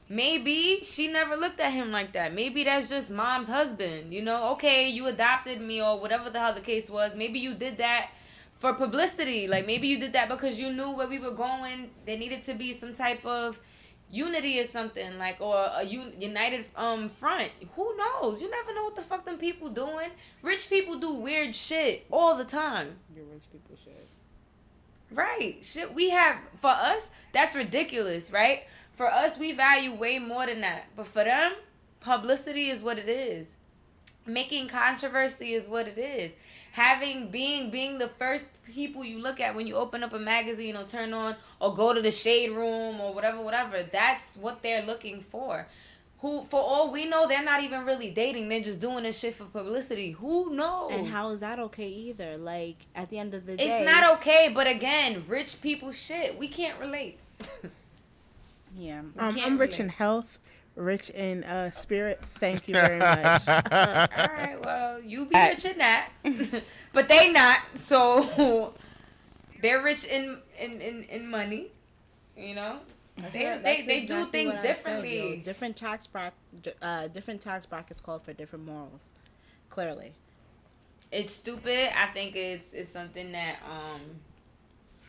maybe 0.10 0.80
she 0.84 1.08
never 1.08 1.36
looked 1.36 1.60
at 1.60 1.72
him 1.72 1.92
like 1.92 2.14
that. 2.14 2.34
Maybe 2.34 2.64
that's 2.64 2.90
just 2.90 3.10
mom's 3.10 3.48
husband 3.48 4.14
you 4.14 4.22
know? 4.22 4.52
Okay 4.54 4.90
you 4.90 5.08
adopted 5.08 5.62
me 5.62 5.82
or 5.82 6.00
whatever 6.00 6.30
the 6.30 6.40
hell 6.40 6.54
the 6.54 6.62
case 6.62 6.90
was. 6.90 7.14
Maybe 7.16 7.40
you 7.40 7.54
did 7.54 7.78
that 7.78 8.12
for 8.62 8.74
publicity. 8.76 9.48
Like 9.48 9.66
maybe 9.66 9.88
you 9.88 10.00
did 10.00 10.14
that 10.14 10.30
because 10.30 10.60
you 10.60 10.72
knew 10.72 10.92
where 10.92 11.08
we 11.10 11.18
were 11.18 11.32
going. 11.32 11.90
There 12.06 12.18
needed 12.18 12.44
to 12.44 12.54
be 12.54 12.74
some 12.74 12.94
type 12.94 13.26
of 13.26 13.60
unity 14.12 14.60
or 14.60 14.66
something, 14.66 15.18
like 15.18 15.42
or 15.42 15.56
a 15.56 15.84
un- 15.84 16.14
united 16.20 16.66
um 16.76 17.10
front. 17.10 17.50
Who 17.76 17.98
knows? 17.98 18.40
You 18.40 18.52
never 18.52 18.74
know 18.76 18.84
what 18.84 18.96
the 18.96 19.02
fuck 19.02 19.26
them 19.26 19.40
people 19.40 19.70
doing. 19.70 20.10
Rich 20.44 20.70
people 20.70 21.00
do 21.00 21.16
weird 21.16 21.56
shit 21.56 22.06
all 22.12 22.38
the 22.38 22.46
time. 22.46 22.98
Your 23.16 23.26
rich 23.26 23.46
people 23.52 23.76
shit. 23.84 24.08
Right. 25.12 25.58
Shit 25.64 25.96
we 25.96 26.12
have 26.12 26.38
for 26.62 26.70
us, 26.70 27.10
that's 27.34 27.56
ridiculous, 27.56 28.32
right? 28.32 28.60
For 28.94 29.08
us 29.08 29.40
we 29.40 29.54
value 29.54 29.96
way 29.96 30.20
more 30.20 30.46
than 30.46 30.62
that. 30.62 30.84
But 30.96 31.08
for 31.08 31.24
them, 31.24 31.54
publicity 32.00 32.68
is 32.70 32.84
what 32.84 33.00
it 33.00 33.10
is. 33.10 33.56
Making 34.28 34.68
controversy 34.68 35.54
is 35.54 35.68
what 35.68 35.88
it 35.88 35.98
is. 35.98 36.36
Having 36.72 37.32
being 37.32 37.70
being 37.70 37.98
the 37.98 38.08
first 38.08 38.48
people 38.74 39.04
you 39.04 39.22
look 39.22 39.40
at 39.42 39.54
when 39.56 39.68
you 39.68 39.76
open 39.76 40.04
up 40.04 40.14
a 40.14 40.20
magazine 40.20 40.76
or 40.78 40.84
turn 40.86 41.14
on 41.14 41.36
or 41.60 41.76
go 41.76 41.94
to 41.94 42.02
the 42.02 42.12
shade 42.12 42.52
room 42.52 43.02
or 43.02 43.14
whatever 43.14 43.42
whatever. 43.42 43.84
That's 43.84 44.36
what 44.36 44.64
they're 44.64 44.86
looking 44.86 45.22
for. 45.22 45.68
Who 46.20 46.44
for 46.44 46.62
all 46.62 46.92
we 46.92 47.08
know 47.10 47.28
they're 47.28 47.44
not 47.44 47.62
even 47.64 47.84
really 47.84 48.10
dating. 48.12 48.48
They're 48.48 48.62
just 48.62 48.80
doing 48.80 49.04
this 49.04 49.20
shit 49.20 49.36
for 49.36 49.46
publicity. 49.46 50.12
Who 50.12 50.54
knows? 50.56 50.92
And 50.94 51.08
how 51.08 51.32
is 51.32 51.40
that 51.42 51.60
okay 51.60 51.88
either? 51.90 52.38
Like 52.38 52.86
at 52.96 53.10
the 53.10 53.18
end 53.18 53.34
of 53.34 53.46
the 53.46 53.58
day, 53.58 53.82
It's 53.82 53.92
not 53.92 54.18
okay, 54.18 54.50
but 54.54 54.68
again, 54.68 55.24
rich 55.28 55.62
people 55.62 55.92
shit. 55.92 56.38
We 56.38 56.48
can't 56.48 56.80
relate. 56.80 57.20
Yeah. 58.78 59.00
Um, 59.00 59.14
I'm 59.18 59.58
rich 59.58 59.72
relate. 59.74 59.80
in 59.82 59.90
health, 59.90 60.40
rich 60.82 61.10
in 61.12 61.44
uh, 61.44 61.72
spirit. 61.72 62.22
Thank 62.40 62.68
you 62.68 62.74
very 62.74 63.00
much. 63.12 63.48
All 63.48 63.56
right, 64.28 64.58
well, 64.64 65.02
you 65.02 65.26
be 65.26 65.36
rich 65.38 65.66
in 65.66 65.78
that, 65.78 66.10
but 66.94 67.08
they 67.08 67.32
not. 67.32 67.60
So 67.76 68.74
they're 69.62 69.82
rich 69.82 70.06
in 70.06 70.40
in 70.60 70.82
in, 70.82 71.04
in 71.04 71.30
money. 71.30 71.68
You 72.38 72.56
know, 72.56 72.80
they 73.18 73.22
That's 73.44 73.64
they, 73.64 73.86
they 73.86 74.06
do 74.06 74.26
things 74.28 74.54
what 74.54 74.64
said, 74.64 74.70
yo. 74.70 74.74
differently. 74.74 75.42
different 75.44 75.76
tax 75.78 76.08
brack, 76.08 76.34
uh, 76.82 77.08
different 77.08 77.42
tax 77.42 77.66
brackets 77.66 78.02
call 78.02 78.20
for 78.20 78.34
different 78.34 78.66
morals. 78.66 79.10
Clearly, 79.70 80.14
it's 81.12 81.34
stupid. 81.36 81.90
I 81.98 82.08
think 82.08 82.36
it's 82.36 82.74
it's 82.74 82.92
something 82.92 83.32
that 83.34 83.58
um 83.70 84.02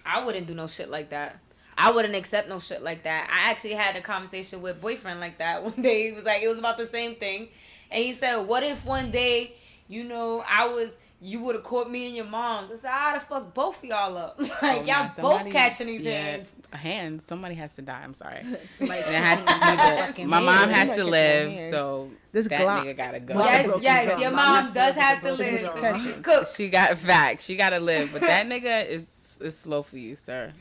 I 0.05 0.25
wouldn't 0.25 0.47
do 0.47 0.55
no 0.55 0.67
shit 0.67 0.91
like 0.91 1.11
that. 1.11 1.39
I 1.79 1.91
wouldn't 1.91 2.15
accept 2.15 2.49
no 2.49 2.59
shit 2.59 2.83
like 2.83 3.05
that. 3.05 3.29
I 3.33 3.51
actually 3.51 3.73
had 3.75 3.97
a 3.97 4.01
conversation 4.01 4.61
with 4.63 4.81
boyfriend 4.81 5.21
like 5.21 5.39
that 5.39 5.63
one 5.65 5.81
day. 5.81 6.09
He 6.09 6.13
was 6.13 6.25
like, 6.25 6.43
it 6.43 6.49
was 6.49 6.59
about 6.59 6.79
the 6.79 6.87
same 6.87 7.15
thing, 7.15 7.49
and 7.91 8.03
he 8.05 8.13
said, 8.13 8.37
"What 8.47 8.63
if 8.63 8.85
one 8.85 9.11
day, 9.11 9.55
you 9.89 10.05
know, 10.05 10.45
I 10.49 10.69
was." 10.69 10.91
You 11.25 11.45
would 11.45 11.55
have 11.55 11.63
caught 11.63 11.89
me 11.89 12.07
and 12.09 12.17
your 12.17 12.25
mom. 12.25 12.65
I 12.65 12.75
said, 12.75 12.91
I'd 12.91 13.13
have 13.13 13.23
fucked 13.23 13.55
both 13.55 13.79
of 13.79 13.85
y'all 13.85 14.17
up. 14.19 14.41
like, 14.41 14.51
Oh, 14.61 14.67
y'all 14.79 14.85
nah, 14.87 15.03
both 15.05 15.15
somebody- 15.15 15.53
catching 15.53 15.87
these 15.87 16.01
yeah, 16.01 16.21
hands. 16.21 16.53
Hands. 16.73 17.25
Somebody 17.25 17.55
has 17.55 17.77
to 17.77 17.83
die. 17.83 18.01
I'm 18.03 18.15
sorry. 18.15 18.41
And 18.81 18.91
it 18.91 19.07
has 19.07 19.39
to 19.39 20.15
be 20.17 20.23
the, 20.25 20.29
my 20.29 20.41
mom 20.41 20.69
has 20.71 20.97
to 20.99 21.05
live, 21.05 21.71
so 21.71 22.11
This 22.33 22.49
that 22.49 22.59
Glock. 22.61 22.87
nigga 22.87 22.97
gotta 22.97 23.21
go. 23.21 23.35
Yes, 23.39 23.71
yes, 23.81 24.07
jaw. 24.07 24.19
your 24.19 24.31
My 24.33 24.47
mom 24.47 24.65
sister 24.65 24.81
does 24.81 24.95
have 24.97 25.23
to 25.23 25.33
live. 25.35 25.61
So 25.65 25.99
she 26.01 26.13
cook. 26.23 26.47
She 26.57 26.69
got 26.69 26.99
facts. 26.99 27.45
She 27.45 27.55
gotta 27.55 27.79
live, 27.79 28.11
but 28.13 28.23
that 28.23 28.45
nigga 28.47 28.89
is 28.89 29.39
is 29.41 29.57
slow 29.57 29.85
for 29.85 29.99
you, 29.99 30.17
sir. 30.17 30.53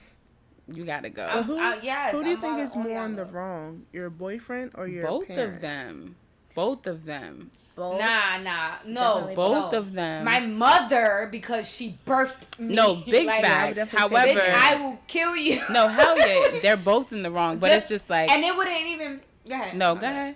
You 0.74 0.86
gotta 0.86 1.10
go. 1.10 1.30
But 1.34 1.44
who, 1.44 1.60
Uh, 1.60 1.76
yes, 1.82 2.12
who 2.12 2.24
do 2.24 2.30
you 2.30 2.36
I'm 2.36 2.42
think 2.42 2.60
is 2.60 2.76
more 2.76 2.88
y'all 2.88 3.06
in 3.06 3.16
the 3.16 3.26
wrong? 3.26 3.84
Your 3.94 4.10
boyfriend 4.10 4.72
or 4.76 4.88
your 4.88 5.08
Both 5.08 5.28
parent? 5.28 5.56
of 5.56 5.62
them. 5.62 6.16
Both 6.56 6.88
of 6.88 7.06
them. 7.06 7.52
Both. 7.76 8.00
Nah, 8.00 8.38
nah, 8.38 8.72
no, 8.86 9.14
Definitely 9.14 9.36
Both 9.36 9.72
no. 9.72 9.78
of 9.80 9.94
them. 9.94 10.26
My 10.26 10.42
mother, 10.42 11.30
because 11.32 11.70
she 11.74 11.98
birthed 12.06 12.60
me. 12.60 12.76
no, 12.76 12.96
big 13.10 13.26
like, 13.26 13.46
I 13.46 13.68
would 13.70 13.78
facts. 13.78 13.90
However, 13.92 14.40
Bitch, 14.40 14.54
I 14.54 14.76
will 14.76 15.00
kill 15.08 15.36
you. 15.38 15.62
no, 15.70 15.88
hell 15.88 16.18
yeah, 16.20 16.60
they're 16.62 16.76
both 16.78 17.14
in 17.14 17.24
the 17.24 17.32
wrong. 17.32 17.60
But 17.60 17.72
it's 17.72 17.88
just 17.88 18.10
like, 18.10 18.30
and 18.30 18.44
it 18.44 18.56
wouldn't 18.56 18.86
even. 18.88 19.22
Go 19.48 19.56
ahead. 19.56 19.76
no, 19.78 19.96
go 19.96 20.02
bad. 20.02 20.12
ahead. 20.12 20.36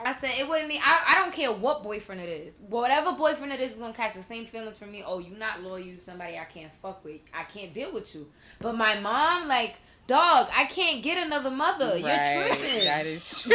I 0.00 0.14
said 0.14 0.30
it 0.38 0.48
wouldn't. 0.48 0.72
I 0.84 1.14
don't 1.16 1.32
care 1.32 1.52
what 1.52 1.82
boyfriend 1.82 2.20
it 2.20 2.28
is. 2.28 2.54
Whatever 2.68 3.12
boyfriend 3.12 3.52
it 3.52 3.60
is 3.60 3.72
is 3.72 3.78
gonna 3.78 3.92
catch 3.92 4.14
the 4.14 4.22
same 4.22 4.46
feelings 4.46 4.78
from 4.78 4.92
me. 4.92 5.02
Oh, 5.04 5.18
you 5.18 5.36
not 5.36 5.62
loyal. 5.62 5.78
You 5.80 5.98
somebody 5.98 6.38
I 6.38 6.44
can't 6.44 6.70
fuck 6.80 7.04
with. 7.04 7.20
I 7.34 7.44
can't 7.44 7.74
deal 7.74 7.92
with 7.92 8.14
you. 8.14 8.28
But 8.60 8.76
my 8.76 8.98
mom, 9.00 9.48
like, 9.48 9.74
dog, 10.06 10.48
I 10.56 10.64
can't 10.66 11.02
get 11.02 11.24
another 11.26 11.50
mother. 11.50 11.98
You're 11.98 12.08
tripping. 12.08 12.84
That 12.84 13.06
is 13.06 13.28
true. 13.42 13.52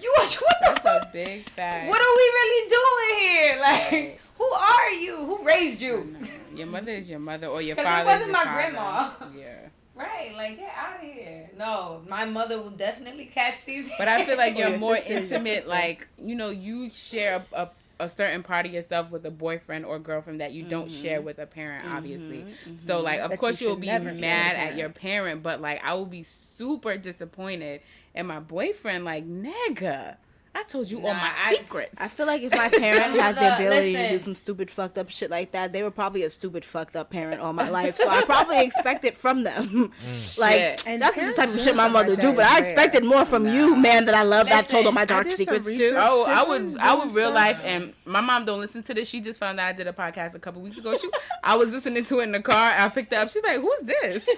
you 0.00 0.12
what, 0.16 0.34
what 0.34 0.54
the 0.60 0.66
That's 0.68 0.80
fuck? 0.82 1.02
a 1.02 1.10
big 1.12 1.48
fact. 1.50 1.88
What 1.88 2.00
are 2.00 2.16
we 2.16 2.26
really 2.38 2.68
doing 2.70 3.18
here? 3.20 3.60
Like, 3.60 3.92
Right. 3.92 4.20
who 4.36 4.44
are 4.52 4.90
you? 4.90 5.16
Who 5.26 5.46
raised 5.46 5.80
you? 5.80 6.14
Your 6.54 6.66
mother 6.66 6.92
is 6.92 7.08
your 7.08 7.18
mother, 7.20 7.46
or 7.46 7.62
your 7.62 7.76
it 7.78 7.82
father. 7.82 8.04
wasn't 8.04 8.22
is 8.22 8.26
your 8.28 8.32
my 8.36 8.44
father. 8.44 8.54
grandma. 8.54 9.10
Yeah. 9.36 9.63
Right, 9.94 10.34
like 10.36 10.58
get 10.58 10.72
out 10.76 10.96
of 10.96 11.00
here. 11.02 11.50
No, 11.56 12.02
my 12.08 12.24
mother 12.24 12.60
will 12.60 12.70
definitely 12.70 13.26
catch 13.26 13.64
these. 13.64 13.90
But 13.96 14.08
I 14.08 14.24
feel 14.24 14.36
like 14.36 14.54
you're 14.58 14.70
your 14.70 14.78
more 14.78 14.96
sister, 14.96 15.12
intimate. 15.12 15.54
sister. 15.56 15.68
Like 15.68 16.08
you 16.18 16.34
know, 16.34 16.50
you 16.50 16.90
share 16.90 17.44
a, 17.52 17.62
a, 17.62 17.70
a 18.00 18.08
certain 18.08 18.42
part 18.42 18.66
of 18.66 18.72
yourself 18.72 19.10
with 19.10 19.24
a 19.24 19.30
boyfriend 19.30 19.84
or 19.84 19.98
girlfriend 20.00 20.40
that 20.40 20.52
you 20.52 20.64
don't 20.64 20.90
share 20.90 21.22
with 21.22 21.38
a 21.38 21.46
parent, 21.46 21.86
obviously. 21.88 22.44
So 22.76 23.00
like, 23.00 23.20
of 23.20 23.30
That 23.30 23.38
course, 23.38 23.60
you'll 23.60 23.76
be 23.76 23.86
mad 23.86 24.04
with 24.04 24.22
a 24.22 24.26
at 24.26 24.76
your 24.76 24.88
parent, 24.88 25.42
but 25.42 25.60
like, 25.60 25.82
I 25.84 25.94
will 25.94 26.06
be 26.06 26.24
super 26.24 26.96
disappointed. 26.96 27.80
And 28.16 28.28
my 28.28 28.40
boyfriend, 28.40 29.04
like, 29.04 29.26
nigga, 29.28 30.16
I 30.56 30.62
told 30.62 30.90
you 30.90 30.98
all 31.06 31.12
my 31.14 31.32
I- 31.44 31.56
secrets. 31.56 31.94
I 31.98 32.08
feel 32.08 32.26
like 32.26 32.42
if 32.42 32.52
my 32.52 32.68
parent 32.84 33.18
has 33.20 33.34
the 33.34 33.42
Look, 33.42 33.52
ability 33.58 33.92
to 33.94 34.08
do 34.10 34.18
some 34.20 34.34
stupid 34.34 34.70
fucked 34.70 34.96
up 34.98 35.10
shit 35.10 35.30
like 35.30 35.52
that, 35.52 35.72
they 35.72 35.82
were 35.82 35.90
probably 35.90 36.22
a 36.22 36.30
stupid 36.30 36.64
fucked 36.64 36.94
up 36.96 37.10
parent 37.10 37.40
all 37.40 37.52
my 37.52 37.68
life. 37.68 37.96
So 37.96 38.08
I 38.08 38.22
probably 38.22 38.60
expect 38.64 39.04
it 39.04 39.16
from 39.16 39.42
them. 39.44 39.90
Mm. 40.04 40.38
like 40.38 40.54
Shit. 40.60 40.84
And 40.86 41.02
that's 41.02 41.16
just 41.16 41.34
the 41.36 41.42
type 41.46 41.54
of 41.54 41.60
shit 41.60 41.74
my 41.74 41.88
mother 41.88 42.10
like 42.12 42.20
do. 42.20 42.32
But 42.32 42.44
is 42.46 42.50
I 42.52 42.60
rare. 42.60 42.70
expected 42.70 43.04
more 43.04 43.24
from 43.24 43.46
you, 43.46 43.74
man, 43.76 44.04
that 44.06 44.14
I 44.14 44.22
love. 44.22 44.48
That 44.48 44.64
I 44.64 44.66
told 44.66 44.86
all 44.86 44.92
my 44.92 45.04
dark 45.04 45.26
I 45.26 45.30
did 45.30 45.36
some 45.36 45.44
secrets 45.46 45.66
research. 45.66 45.90
to. 45.92 45.98
Oh, 46.08 46.24
I 46.24 46.40
siblings 46.40 46.72
would, 46.72 46.80
I 46.80 46.94
would 46.94 47.12
real 47.12 47.30
stuff. 47.30 47.34
life, 47.34 47.60
and 47.64 47.92
my 48.04 48.20
mom 48.20 48.44
don't 48.44 48.60
listen 48.60 48.82
to 48.84 48.94
this. 48.94 49.08
She 49.08 49.20
just 49.20 49.38
found 49.40 49.58
out 49.58 49.66
I 49.68 49.72
did 49.72 49.86
a 49.88 49.92
podcast 49.92 50.34
a 50.34 50.38
couple 50.38 50.62
weeks 50.62 50.78
ago. 50.78 50.96
She, 50.96 51.10
I 51.42 51.56
was 51.56 51.70
listening 51.70 52.04
to 52.04 52.20
it 52.20 52.24
in 52.24 52.32
the 52.32 52.40
car. 52.40 52.72
I 52.78 52.88
picked 52.88 53.12
it 53.12 53.16
up. 53.16 53.28
She's 53.28 53.42
like, 53.42 53.60
"Who's 53.60 53.80
this?" 53.82 54.28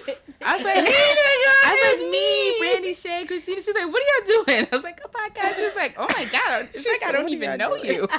I 0.43 0.55
was 0.57 0.65
like, 0.65 0.75
"Hey, 0.75 0.81
nigga, 0.83 1.51
I 1.65 1.73
was 1.73 2.01
like, 2.01 2.09
me, 2.11 2.59
Brandy, 2.59 2.93
Shay, 2.93 3.25
Christina." 3.25 3.61
She's 3.61 3.75
like, 3.75 3.85
"What 3.91 4.01
are 4.01 4.05
y'all 4.31 4.43
doing?" 4.45 4.67
I 4.71 4.75
was 4.75 4.83
like, 4.83 4.99
"A 5.05 5.09
podcast." 5.09 5.55
She's 5.55 5.75
like, 5.75 5.95
"Oh 5.97 6.06
Oh 6.09 6.13
my 6.15 6.25
god!" 6.25 6.67
It's 6.73 6.85
like 6.85 7.03
I 7.07 7.11
don't 7.11 7.29
even 7.29 7.57
know 7.57 7.77
doing?" 7.77 7.95
you. 7.95 8.07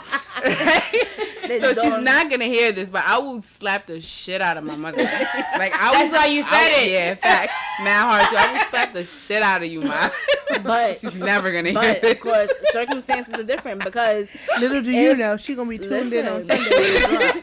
They 1.48 1.60
so 1.60 1.68
she's 1.72 1.76
don't- 1.82 2.04
gonna 2.04 2.44
hear 2.44 2.72
this, 2.72 2.90
but 2.90 3.04
I 3.06 3.16
will 3.18 3.40
slap 3.40 3.86
the 3.86 4.02
shit 4.02 4.42
out 4.42 4.58
of 4.58 4.64
my 4.64 4.76
mother. 4.76 4.98
Like 5.02 5.72
I 5.74 5.92
That's 5.92 6.12
will, 6.12 6.18
why 6.18 6.26
you 6.26 6.42
said 6.42 6.68
will- 6.68 6.84
it. 6.84 6.90
Yeah, 6.90 7.14
facts. 7.14 7.52
Mad 7.82 8.02
hard. 8.02 8.22
So 8.30 8.36
I 8.36 8.52
will 8.52 8.60
slap 8.68 8.92
the 8.92 9.04
shit 9.04 9.42
out 9.42 9.62
of 9.62 9.68
you, 9.68 9.80
ma. 9.80 10.10
But 10.62 10.98
she's 10.98 11.14
never 11.14 11.50
gonna 11.50 11.70
hear 11.70 11.80
but 11.80 12.02
this. 12.02 12.12
of 12.12 12.20
course, 12.20 12.50
circumstances 12.72 13.34
are 13.34 13.42
different 13.44 13.82
because 13.84 14.30
Little 14.60 14.82
do 14.82 14.90
you 14.90 15.14
know, 15.16 15.36
she 15.38 15.54
gonna 15.54 15.68
be 15.70 15.78
tuned 15.78 16.12
in 16.12 16.26
on. 16.28 16.42
Sunday. 16.42 17.42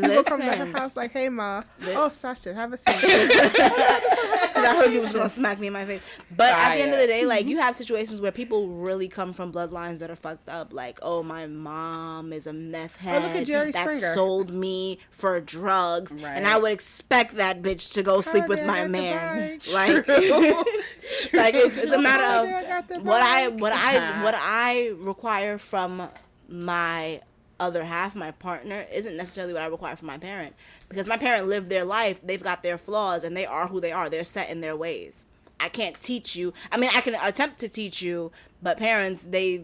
when 0.00 0.10
it 0.10 0.14
drops. 0.14 0.28
People 0.28 0.38
come 0.38 0.58
to 0.58 0.66
her 0.66 0.78
house 0.78 0.96
like, 0.96 1.12
"Hey, 1.12 1.28
ma. 1.28 1.62
Oh, 1.88 2.10
Sasha, 2.12 2.54
have 2.54 2.72
a 2.72 2.76
seat." 2.78 2.94
because 4.54 4.68
I 4.68 4.76
heard 4.76 4.94
you 4.94 5.00
was 5.00 5.12
gonna 5.12 5.28
smack 5.28 5.58
me 5.58 5.66
in 5.66 5.72
my 5.72 5.84
face. 5.84 6.00
But 6.36 6.52
at 6.52 6.76
the 6.76 6.82
end 6.82 6.92
of 6.92 7.00
the 7.00 7.06
day, 7.06 7.24
like 7.24 7.46
you 7.46 7.58
have 7.58 7.74
situations 7.74 8.20
where 8.20 8.32
people 8.32 8.68
really 8.68 9.08
come 9.08 9.32
from 9.32 9.52
bloodlines 9.52 9.98
that 9.98 10.10
are 10.10 10.16
fucked 10.16 10.48
up. 10.48 10.72
Like, 10.72 10.98
oh, 11.02 11.22
my 11.22 11.46
mom 11.46 12.32
is 12.32 12.46
a 12.46 12.52
meth 12.52 12.96
head 12.96 13.22
Oh, 13.22 13.26
look 13.26 13.36
at 13.36 13.46
Jerry 13.46 13.72
that 13.72 13.82
Springer. 13.82 14.14
sold 14.14 14.50
me 14.50 14.98
for 15.10 15.40
drugs, 15.40 16.12
and 16.12 16.46
I 16.46 16.56
would 16.58 16.72
expect 16.72 17.34
that 17.36 17.62
bitch 17.62 17.92
to 17.94 18.02
go 18.02 18.20
sleep 18.20 18.46
with 18.46 18.64
my 18.64 18.86
man. 18.86 19.58
Like, 19.74 20.06
like 20.06 21.54
it's, 21.54 21.76
it's 21.76 21.92
a 21.92 21.98
matter 21.98 22.22
of 22.24 22.46
I 22.46 22.98
what 22.98 23.22
I 23.22 23.48
what 23.48 23.72
I 23.72 24.22
what 24.22 24.34
I 24.36 24.92
require 24.98 25.58
from 25.58 26.08
my 26.48 27.20
other 27.60 27.84
half, 27.84 28.14
my 28.14 28.30
partner, 28.32 28.86
isn't 28.92 29.16
necessarily 29.16 29.52
what 29.52 29.62
I 29.62 29.66
require 29.66 29.96
from 29.96 30.06
my 30.08 30.18
parent. 30.18 30.54
Because 30.88 31.06
my 31.06 31.16
parent 31.16 31.48
lived 31.48 31.68
their 31.68 31.84
life, 31.84 32.20
they've 32.24 32.42
got 32.42 32.62
their 32.62 32.78
flaws 32.78 33.24
and 33.24 33.36
they 33.36 33.46
are 33.46 33.68
who 33.68 33.80
they 33.80 33.92
are. 33.92 34.08
They're 34.08 34.24
set 34.24 34.50
in 34.50 34.60
their 34.60 34.76
ways. 34.76 35.26
I 35.60 35.68
can't 35.68 35.98
teach 36.00 36.34
you. 36.36 36.52
I 36.72 36.76
mean, 36.76 36.90
I 36.92 37.00
can 37.00 37.14
attempt 37.14 37.58
to 37.60 37.68
teach 37.68 38.02
you, 38.02 38.32
but 38.62 38.76
parents 38.76 39.22
they 39.22 39.62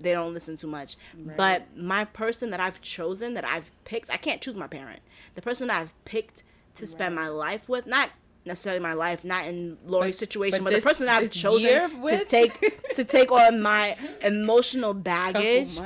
they 0.00 0.12
don't 0.12 0.34
listen 0.34 0.56
too 0.56 0.66
much. 0.66 0.96
But 1.36 1.76
my 1.76 2.04
person 2.04 2.50
that 2.50 2.58
I've 2.58 2.80
chosen, 2.80 3.34
that 3.34 3.44
I've 3.44 3.70
picked, 3.84 4.10
I 4.10 4.16
can't 4.16 4.40
choose 4.40 4.56
my 4.56 4.66
parent. 4.66 5.00
The 5.36 5.42
person 5.42 5.68
that 5.68 5.80
I've 5.80 6.04
picked 6.04 6.42
to 6.76 6.86
spend 6.86 7.14
my 7.14 7.28
life 7.28 7.68
with, 7.68 7.86
not 7.86 8.10
necessarily 8.44 8.80
my 8.80 8.92
life, 8.94 9.24
not 9.24 9.46
in 9.46 9.78
Lori's 9.86 10.16
But- 10.16 10.20
situation, 10.20 10.58
but 10.64 10.64
but, 10.64 10.70
this- 10.70 10.82
the 10.84 10.88
person 10.88 11.06
that 11.06 11.22
I've 11.22 11.30
chosen 11.30 12.02
to 12.08 12.24
take 12.24 12.94
to 12.96 13.04
take 13.04 13.30
on 13.42 13.60
my 13.62 13.96
emotional 14.22 14.94
baggage. 14.94 15.78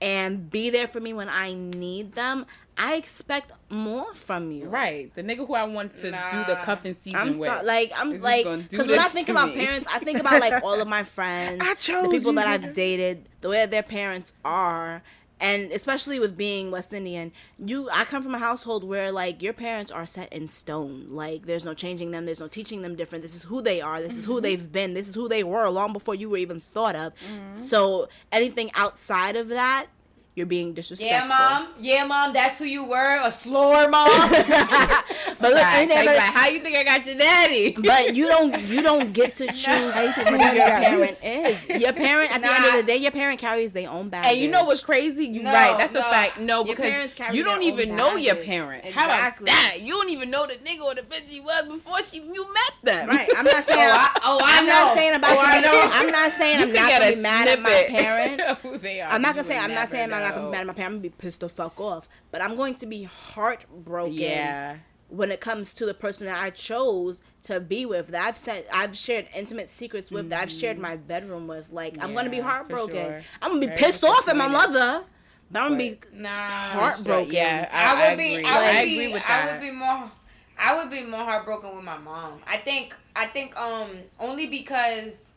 And 0.00 0.50
be 0.50 0.70
there 0.70 0.86
for 0.86 1.00
me 1.00 1.12
when 1.12 1.28
I 1.28 1.54
need 1.54 2.12
them. 2.12 2.46
I 2.76 2.96
expect 2.96 3.52
more 3.70 4.12
from 4.14 4.50
you. 4.50 4.66
Right, 4.66 5.14
the 5.14 5.22
nigga 5.22 5.46
who 5.46 5.54
I 5.54 5.62
want 5.64 5.94
to 5.98 6.02
do 6.02 6.10
the 6.10 6.54
Nah. 6.54 6.64
cuffing 6.64 6.94
season 6.94 7.20
I'm 7.20 7.38
with. 7.38 7.48
so, 7.48 7.64
like 7.64 7.92
I'm 7.94 8.20
like 8.20 8.44
because 8.68 8.88
when 8.88 8.98
I 8.98 9.08
think 9.08 9.28
about 9.28 9.50
me. 9.50 9.54
parents, 9.64 9.86
I 9.92 10.00
think 10.00 10.18
about 10.24 10.40
like 10.40 10.62
all 10.62 10.80
of 10.80 10.88
my 10.88 11.04
friends, 11.04 11.62
I 11.64 11.74
chose 11.74 12.02
the 12.02 12.08
people 12.10 12.32
you, 12.32 12.36
that 12.40 12.48
I've 12.48 12.72
dated, 12.74 13.28
the 13.42 13.48
way 13.48 13.58
that 13.58 13.70
their 13.70 13.84
parents 13.84 14.32
are, 14.44 15.02
and 15.40 15.72
especially 15.72 16.18
with 16.20 16.36
being 16.36 16.70
West 16.70 16.92
Indian, 16.92 17.32
you 17.58 17.88
I 17.90 18.04
come 18.04 18.22
from 18.22 18.34
a 18.34 18.38
household 18.38 18.84
where 18.84 19.10
like 19.12 19.42
your 19.42 19.52
parents 19.52 19.90
are 19.92 20.06
set 20.06 20.32
in 20.32 20.48
stone. 20.48 21.06
Like 21.08 21.46
there's 21.46 21.64
no 21.64 21.74
changing 21.74 22.12
them, 22.12 22.24
there's 22.26 22.40
no 22.40 22.48
teaching 22.48 22.82
them 22.82 22.94
different. 22.96 23.22
This 23.22 23.34
is 23.34 23.42
who 23.42 23.60
they 23.60 23.80
are. 23.80 24.00
This 24.00 24.16
is 24.16 24.24
who 24.24 24.34
Mm-hmm. 24.34 24.42
they've 24.42 24.72
been. 24.72 24.94
This 24.94 25.08
is 25.08 25.14
who 25.14 25.28
they 25.28 25.44
were 25.44 25.68
long 25.70 25.92
before 25.92 26.14
you 26.14 26.28
were 26.30 26.36
even 26.38 26.60
thought 26.60 26.96
of. 26.96 27.12
Mm-hmm. 27.14 27.66
So 27.66 28.08
anything 28.32 28.70
outside 28.74 29.36
of 29.36 29.48
that, 29.48 29.86
you're 30.34 30.46
being 30.46 30.74
disrespectful. 30.74 31.28
Yeah, 31.28 31.28
mom. 31.28 31.68
Yeah, 31.78 32.04
mom. 32.04 32.32
That's 32.32 32.58
who 32.58 32.64
you 32.64 32.84
were. 32.84 33.20
A 33.22 33.30
slower 33.30 33.88
mom. 33.88 34.08
But 35.40 35.52
look, 35.52 35.60
Facts. 35.60 35.76
anything 35.76 36.06
Like, 36.06 36.16
like, 36.16 36.32
how 36.32 36.48
you 36.48 36.60
think 36.60 36.76
I 36.76 36.84
got 36.84 37.04
your 37.04 37.16
daddy? 37.16 37.72
but 37.72 38.14
you 38.16 38.28
don't 38.28 38.58
you 38.62 38.82
don't 38.82 39.12
get 39.12 39.34
to 39.36 39.46
choose 39.52 39.66
who 39.94 40.02
your 40.02 40.38
daddy 40.38 40.58
got 40.58 40.80
me? 40.80 40.86
parent 40.86 41.18
is. 41.22 41.68
Your 41.82 41.92
parent 42.06 42.32
at 42.34 42.40
the 42.40 42.48
end 42.50 42.64
of 42.66 42.72
the 42.74 42.82
day, 42.82 42.96
your 42.96 43.10
parent 43.10 43.38
carries 43.40 43.72
their 43.74 43.90
own 43.90 44.08
baggage. 44.08 44.32
And 44.32 44.40
you 44.40 44.48
know 44.48 44.64
what's 44.64 44.80
crazy? 44.82 45.26
You 45.26 45.42
No, 45.42 45.52
right. 45.52 45.76
That's 45.76 45.94
a 45.94 46.02
fact. 46.02 46.38
No, 46.38 46.64
because 46.64 46.88
parents 46.88 47.14
carry 47.14 47.36
you 47.36 47.44
don't 47.44 47.58
their 47.60 47.72
own 47.72 47.78
even 47.80 47.96
know 47.96 48.16
your 48.16 48.34
baggage. 48.36 48.48
parent. 48.48 48.84
How 48.86 49.04
about 49.04 49.18
Exactly. 49.18 49.44
that? 49.46 49.76
You 49.82 49.92
don't 49.94 50.08
even 50.10 50.30
know 50.30 50.46
the 50.46 50.54
nigga 50.54 50.80
or 50.82 50.94
the 50.94 51.02
bitch 51.02 51.28
he 51.28 51.40
was 51.40 51.68
before 51.68 52.02
she 52.04 52.18
you 52.22 52.44
met 52.54 52.72
them. 52.82 53.08
Right. 53.10 53.28
I'm 53.36 53.44
not 53.44 53.64
saying. 53.64 53.80
Oh, 53.90 53.92
I- 53.92 54.20
oh, 54.24 54.40
I 54.42 54.58
I'm 54.60 54.66
not 54.66 54.94
saying 54.94 55.14
about 55.14 55.36
Oh, 55.36 55.40
I 55.44 55.60
know. 55.60 55.90
I'm 55.92 56.10
not 56.10 56.32
saying 56.32 56.60
You 56.60 56.66
I'm 56.66 56.72
not 56.72 56.90
gonna 56.90 57.10
be 57.16 57.20
mad 57.20 57.48
at 57.48 57.60
my 57.60 57.84
parent. 57.88 58.40
who 58.62 58.78
they 58.78 59.00
are. 59.02 59.10
I'm 59.12 59.20
not 59.20 59.34
gonna 59.34 59.46
say 59.46 59.58
I'm 59.58 59.74
not 59.74 59.90
saying 59.90 60.12
I'm 60.12 60.22
not 60.24 60.34
gonna 60.34 60.46
be 60.48 60.52
mad 60.52 60.62
at 60.62 60.66
my 60.66 60.72
parent. 60.74 60.86
I'm 60.94 60.98
gonna 61.00 61.02
be 61.02 61.08
pissed 61.10 61.40
the 61.40 61.48
fuck 61.48 61.80
off. 61.80 62.08
But 62.30 62.42
I'm 62.42 62.56
going 62.56 62.74
to 62.76 62.86
be 62.86 63.04
heartbroken. 63.04 64.12
Yeah. 64.14 64.76
When 65.08 65.30
it 65.30 65.40
comes 65.40 65.72
to 65.74 65.86
the 65.86 65.94
person 65.94 66.26
that 66.26 66.42
I 66.42 66.50
chose 66.50 67.20
to 67.44 67.60
be 67.60 67.86
with, 67.86 68.08
that 68.08 68.26
I've 68.26 68.36
said 68.36 68.66
I've 68.72 68.96
shared 68.96 69.28
intimate 69.36 69.68
secrets 69.68 70.10
with, 70.10 70.30
that 70.30 70.42
I've 70.42 70.50
shared 70.50 70.78
my 70.78 70.96
bedroom 70.96 71.46
with, 71.46 71.68
like 71.70 71.96
I'm 72.00 72.14
gonna 72.14 72.30
be 72.30 72.38
Mm-hmm. 72.38 72.46
Yeah, 72.46 72.62
for 72.64 72.76
heartbroken. 72.76 72.94
sure. 72.96 73.22
I'm 73.42 73.50
gonna 73.52 73.60
be 73.60 73.66
Very 73.66 73.78
pissed 73.78 74.02
off 74.02 74.28
at 74.28 74.36
my 74.36 74.48
mother, 74.48 75.04
but 75.50 75.62
I'm 75.62 75.68
gonna 75.72 75.78
be 75.78 75.98
nah. 76.12 76.30
heartbroken. 76.30 77.32
Yeah, 77.32 77.68
I, 77.70 77.92
I 77.92 77.94
would 77.94 78.12
I 78.12 78.16
be. 78.16 78.34
agree. 78.34 78.44
I 78.44 78.58
would 78.58 78.68
I 78.70 78.84
be. 78.84 78.92
agree 78.94 79.12
with 79.12 79.22
I 79.26 79.52
would 79.52 79.60
be 79.60 79.70
more. 79.70 80.10
I 80.58 80.76
would 80.76 80.90
be 80.90 81.02
more 81.04 81.20
heartbroken 81.24 81.76
with 81.76 81.84
my 81.84 81.98
mom. 81.98 82.40
I 82.46 82.56
think. 82.56 82.96
I 83.14 83.26
think. 83.26 83.56
Um. 83.56 83.90
Only 84.18 84.46
because 84.48 85.30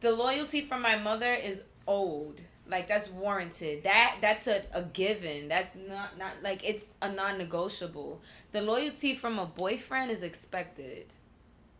the 0.00 0.12
loyalty 0.12 0.62
from 0.62 0.82
my 0.82 0.96
mother 0.96 1.32
is 1.34 1.62
old. 1.86 2.40
Like 2.72 2.88
that's 2.88 3.08
warranted. 3.10 3.84
That 3.84 4.16
that's 4.20 4.46
a, 4.48 4.62
a 4.72 4.82
given. 4.82 5.48
That's 5.48 5.72
not 5.88 6.18
not 6.18 6.32
like 6.42 6.60
it's 6.68 6.86
a 7.00 7.10
non 7.12 7.38
negotiable. 7.38 8.20
The 8.52 8.62
loyalty 8.62 9.14
from 9.14 9.38
a 9.38 9.46
boyfriend 9.46 10.10
is 10.10 10.22
expected. 10.22 11.06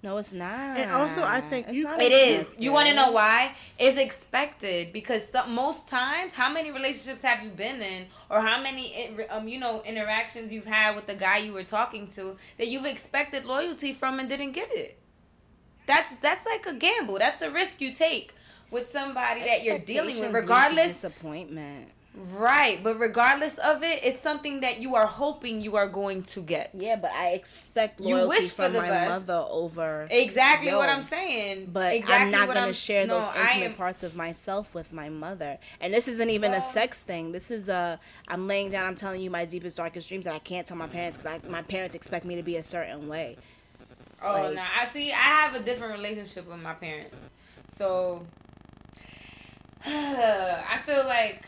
No, 0.05 0.17
it's 0.19 0.33
not. 0.33 0.77
And 0.79 0.91
also, 0.91 1.23
I 1.23 1.41
think 1.41 1.69
It's 1.69 1.77
you- 1.77 1.89
It 1.89 2.11
is. 2.13 2.49
You 2.59 2.73
want 2.73 2.89
to 2.89 2.95
know 2.95 3.13
why? 3.13 3.55
It's 3.79 3.97
expected 3.97 4.93
because 4.93 5.23
some, 5.29 5.55
most 5.55 5.89
times, 5.89 6.35
how 6.35 6.51
many 6.53 6.73
relationships 6.73 7.23
have 7.23 7.41
you 7.45 7.51
been 7.51 7.81
in, 7.81 8.07
or 8.29 8.41
how 8.41 8.61
many 8.61 8.85
um 9.31 9.47
you 9.49 9.59
know 9.61 9.81
interactions 9.93 10.53
you've 10.53 10.67
had 10.67 10.97
with 10.97 11.07
the 11.07 11.15
guy 11.15 11.39
you 11.39 11.53
were 11.53 11.63
talking 11.63 12.07
to 12.17 12.37
that 12.59 12.67
you've 12.69 12.85
expected 12.85 13.45
loyalty 13.45 13.93
from 13.93 14.19
and 14.21 14.29
didn't 14.29 14.53
get 14.53 14.71
it? 14.73 14.99
That's 15.87 16.15
that's 16.17 16.45
like 16.47 16.67
a 16.67 16.75
gamble. 16.75 17.19
That's 17.19 17.41
a 17.43 17.51
risk 17.51 17.81
you 17.81 17.93
take 17.95 18.35
with 18.73 18.89
somebody 18.91 19.41
that 19.43 19.63
you're 19.63 19.79
dealing 19.79 20.17
with, 20.17 20.17
Expectations 20.17 20.21
lead 20.23 20.33
to 20.33 20.41
regardless. 20.41 20.93
disappointment. 20.95 21.89
Right, 22.15 22.79
but 22.85 22.99
regardless 22.99 23.57
of 23.57 23.83
it, 23.83 24.01
it's 24.05 24.21
something 24.21 24.61
that 24.61 24.83
you 24.83 24.97
are 24.97 25.07
hoping 25.07 25.63
you 25.63 25.77
are 25.77 25.87
going 25.89 26.25
to 26.25 26.43
get. 26.43 26.69
Yeah, 26.75 26.97
but 26.97 27.11
I 27.11 27.29
expect 27.31 28.01
You 28.03 28.17
loyalty 28.17 28.29
wish 28.29 28.51
for 28.51 28.65
from 28.65 28.75
the 28.75 28.81
my 28.83 28.89
best. 28.91 29.27
mother 29.27 29.47
over. 29.49 30.09
Exactly 30.11 30.69
Yo. 30.69 30.77
what 30.77 30.91
I'm 30.91 31.01
saying. 31.01 31.71
But 31.73 31.95
exactly 31.95 32.27
I'm 32.27 32.31
not 32.31 32.49
gonna 32.49 32.61
I'm- 32.67 32.73
share 32.75 33.07
no, 33.07 33.19
those 33.21 33.29
intimate 33.35 33.65
am- 33.65 33.75
parts 33.77 34.03
of 34.03 34.15
myself 34.15 34.75
with 34.75 34.93
my 34.93 35.09
mother. 35.09 35.57
And 35.81 35.95
this 35.95 36.07
isn't 36.07 36.29
even 36.29 36.51
Well- 36.51 36.61
a 36.61 36.63
sex 36.63 37.03
thing. 37.03 37.33
This 37.33 37.51
is 37.51 37.71
a 37.71 37.99
I'm 38.29 38.47
laying 38.47 38.69
down. 38.69 38.85
I'm 38.89 38.95
telling 38.97 39.23
you 39.23 39.31
my 39.31 39.47
deepest, 39.47 39.79
darkest 39.79 40.07
dreams 40.11 40.27
that 40.27 40.35
I 40.35 40.39
can't 40.39 40.67
tell 40.67 40.77
my 40.77 40.89
parents 40.89 41.17
because 41.17 41.49
my 41.49 41.63
parents 41.63 41.95
expect 41.95 42.27
me 42.27 42.37
to 42.37 42.43
be 42.43 42.57
a 42.57 42.63
certain 42.63 43.09
way. 43.09 43.39
Oh 44.23 44.33
Like- 44.35 44.57
no, 44.57 44.63
I 44.81 44.85
see. 44.85 45.13
I 45.13 45.15
have 45.15 45.55
a 45.55 45.61
different 45.61 45.95
relationship 45.95 46.47
with 46.47 46.59
my 46.61 46.75
parents, 46.75 47.17
so 47.69 48.27
I 49.87 50.79
feel 50.85 51.05
like 51.07 51.45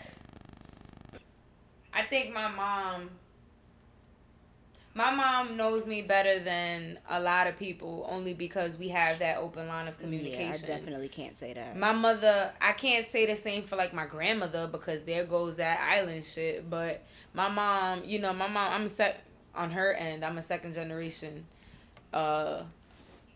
I 1.93 2.03
think 2.03 2.35
my 2.35 2.51
mom. 2.51 3.11
My 4.97 5.13
mom 5.13 5.57
knows 5.57 5.87
me 5.87 6.03
better 6.03 6.39
than 6.39 6.99
a 7.11 7.21
lot 7.21 7.49
of 7.49 7.59
people, 7.59 8.07
only 8.09 8.33
because 8.33 8.77
we 8.77 8.89
have 8.89 9.19
that 9.19 9.39
open 9.39 9.67
line 9.67 9.89
of 9.89 9.99
communication. 9.99 10.69
Yeah, 10.69 10.75
I 10.75 10.79
definitely 10.79 11.09
can't 11.09 11.37
say 11.37 11.53
that. 11.53 11.77
My 11.77 11.91
mother, 11.91 12.53
I 12.61 12.73
can't 12.73 13.05
say 13.05 13.27
the 13.27 13.35
same 13.35 13.65
for 13.65 13.75
like 13.75 13.93
my 13.93 14.07
grandmother 14.07 14.69
because 14.69 15.03
there 15.03 15.25
goes 15.25 15.57
that 15.57 15.81
island 15.81 16.25
shit. 16.25 16.71
But 16.71 17.05
my 17.35 17.49
mom, 17.49 18.03
you 18.05 18.21
know, 18.21 18.33
my 18.33 18.47
mom, 18.47 18.73
I'm 18.73 18.83
a 18.83 18.89
sec 18.89 19.21
on 19.55 19.73
her 19.73 19.95
end. 19.95 20.25
I'm 20.25 20.39
a 20.39 20.43
second 20.43 20.75
generation, 20.75 21.45
uh, 22.13 22.63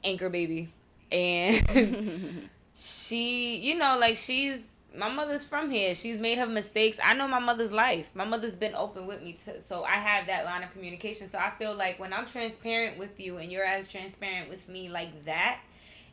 anchor 0.04 0.28
baby, 0.28 0.72
and 1.10 2.48
she, 2.74 3.56
you 3.58 3.76
know, 3.76 3.96
like 3.98 4.16
she's 4.16 4.77
my 4.98 5.12
mother's 5.12 5.44
from 5.44 5.70
here. 5.70 5.94
She's 5.94 6.20
made 6.20 6.38
her 6.38 6.46
mistakes. 6.46 6.98
I 7.02 7.14
know 7.14 7.28
my 7.28 7.38
mother's 7.38 7.70
life. 7.72 8.10
My 8.14 8.24
mother's 8.24 8.56
been 8.56 8.74
open 8.74 9.06
with 9.06 9.22
me 9.22 9.36
so 9.36 9.84
I 9.84 9.94
have 9.94 10.26
that 10.26 10.44
line 10.44 10.62
of 10.62 10.72
communication. 10.72 11.28
So 11.28 11.38
I 11.38 11.50
feel 11.50 11.74
like 11.74 12.00
when 12.00 12.12
I'm 12.12 12.26
transparent 12.26 12.98
with 12.98 13.20
you 13.20 13.38
and 13.38 13.50
you're 13.52 13.64
as 13.64 13.90
transparent 13.90 14.48
with 14.48 14.68
me 14.68 14.88
like 14.88 15.24
that, 15.24 15.60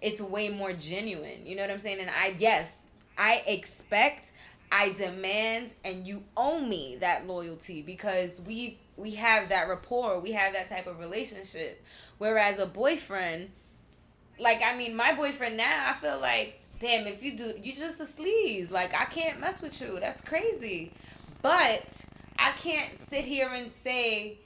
it's 0.02 0.22
way 0.22 0.50
more 0.50 0.72
genuine. 0.72 1.46
You 1.46 1.56
know 1.56 1.64
what 1.64 1.72
I'm 1.72 1.80
saying? 1.80 2.00
And 2.00 2.10
I 2.10 2.36
yes, 2.38 2.84
I 3.18 3.42
expect, 3.48 4.32
I 4.72 4.90
demand, 4.90 5.74
and 5.84 6.06
you 6.06 6.24
owe 6.38 6.60
me 6.60 6.98
that 7.00 7.26
loyalty 7.26 7.82
because 7.82 8.40
we 8.46 8.78
we 8.98 9.16
have 9.16 9.50
that 9.50 9.68
rapport, 9.68 10.20
we 10.20 10.34
have 10.34 10.54
that 10.54 10.68
type 10.68 10.88
of 10.88 11.00
relationship. 11.00 11.84
Whereas 12.18 12.60
a 12.60 12.66
boyfriend, 12.66 13.50
like 14.40 14.62
I 14.64 14.78
mean, 14.78 14.96
my 14.96 15.14
boyfriend 15.14 15.58
now, 15.58 15.90
I 15.90 15.94
feel 15.94 16.20
like, 16.20 16.62
damn, 16.80 17.08
if 17.08 17.24
you 17.24 17.38
do, 17.38 17.54
you 17.62 17.74
just 17.74 18.00
a 18.00 18.04
sleaze. 18.04 18.72
Like 18.72 18.94
I 18.94 19.06
can't 19.06 19.40
mess 19.40 19.62
with 19.62 19.80
you. 19.82 20.00
That's 20.00 20.22
crazy. 20.22 20.92
But 21.42 22.06
I 22.38 22.52
can't 22.54 22.98
sit 22.98 23.26
here 23.26 23.50
and 23.54 23.72
say. 23.72 24.40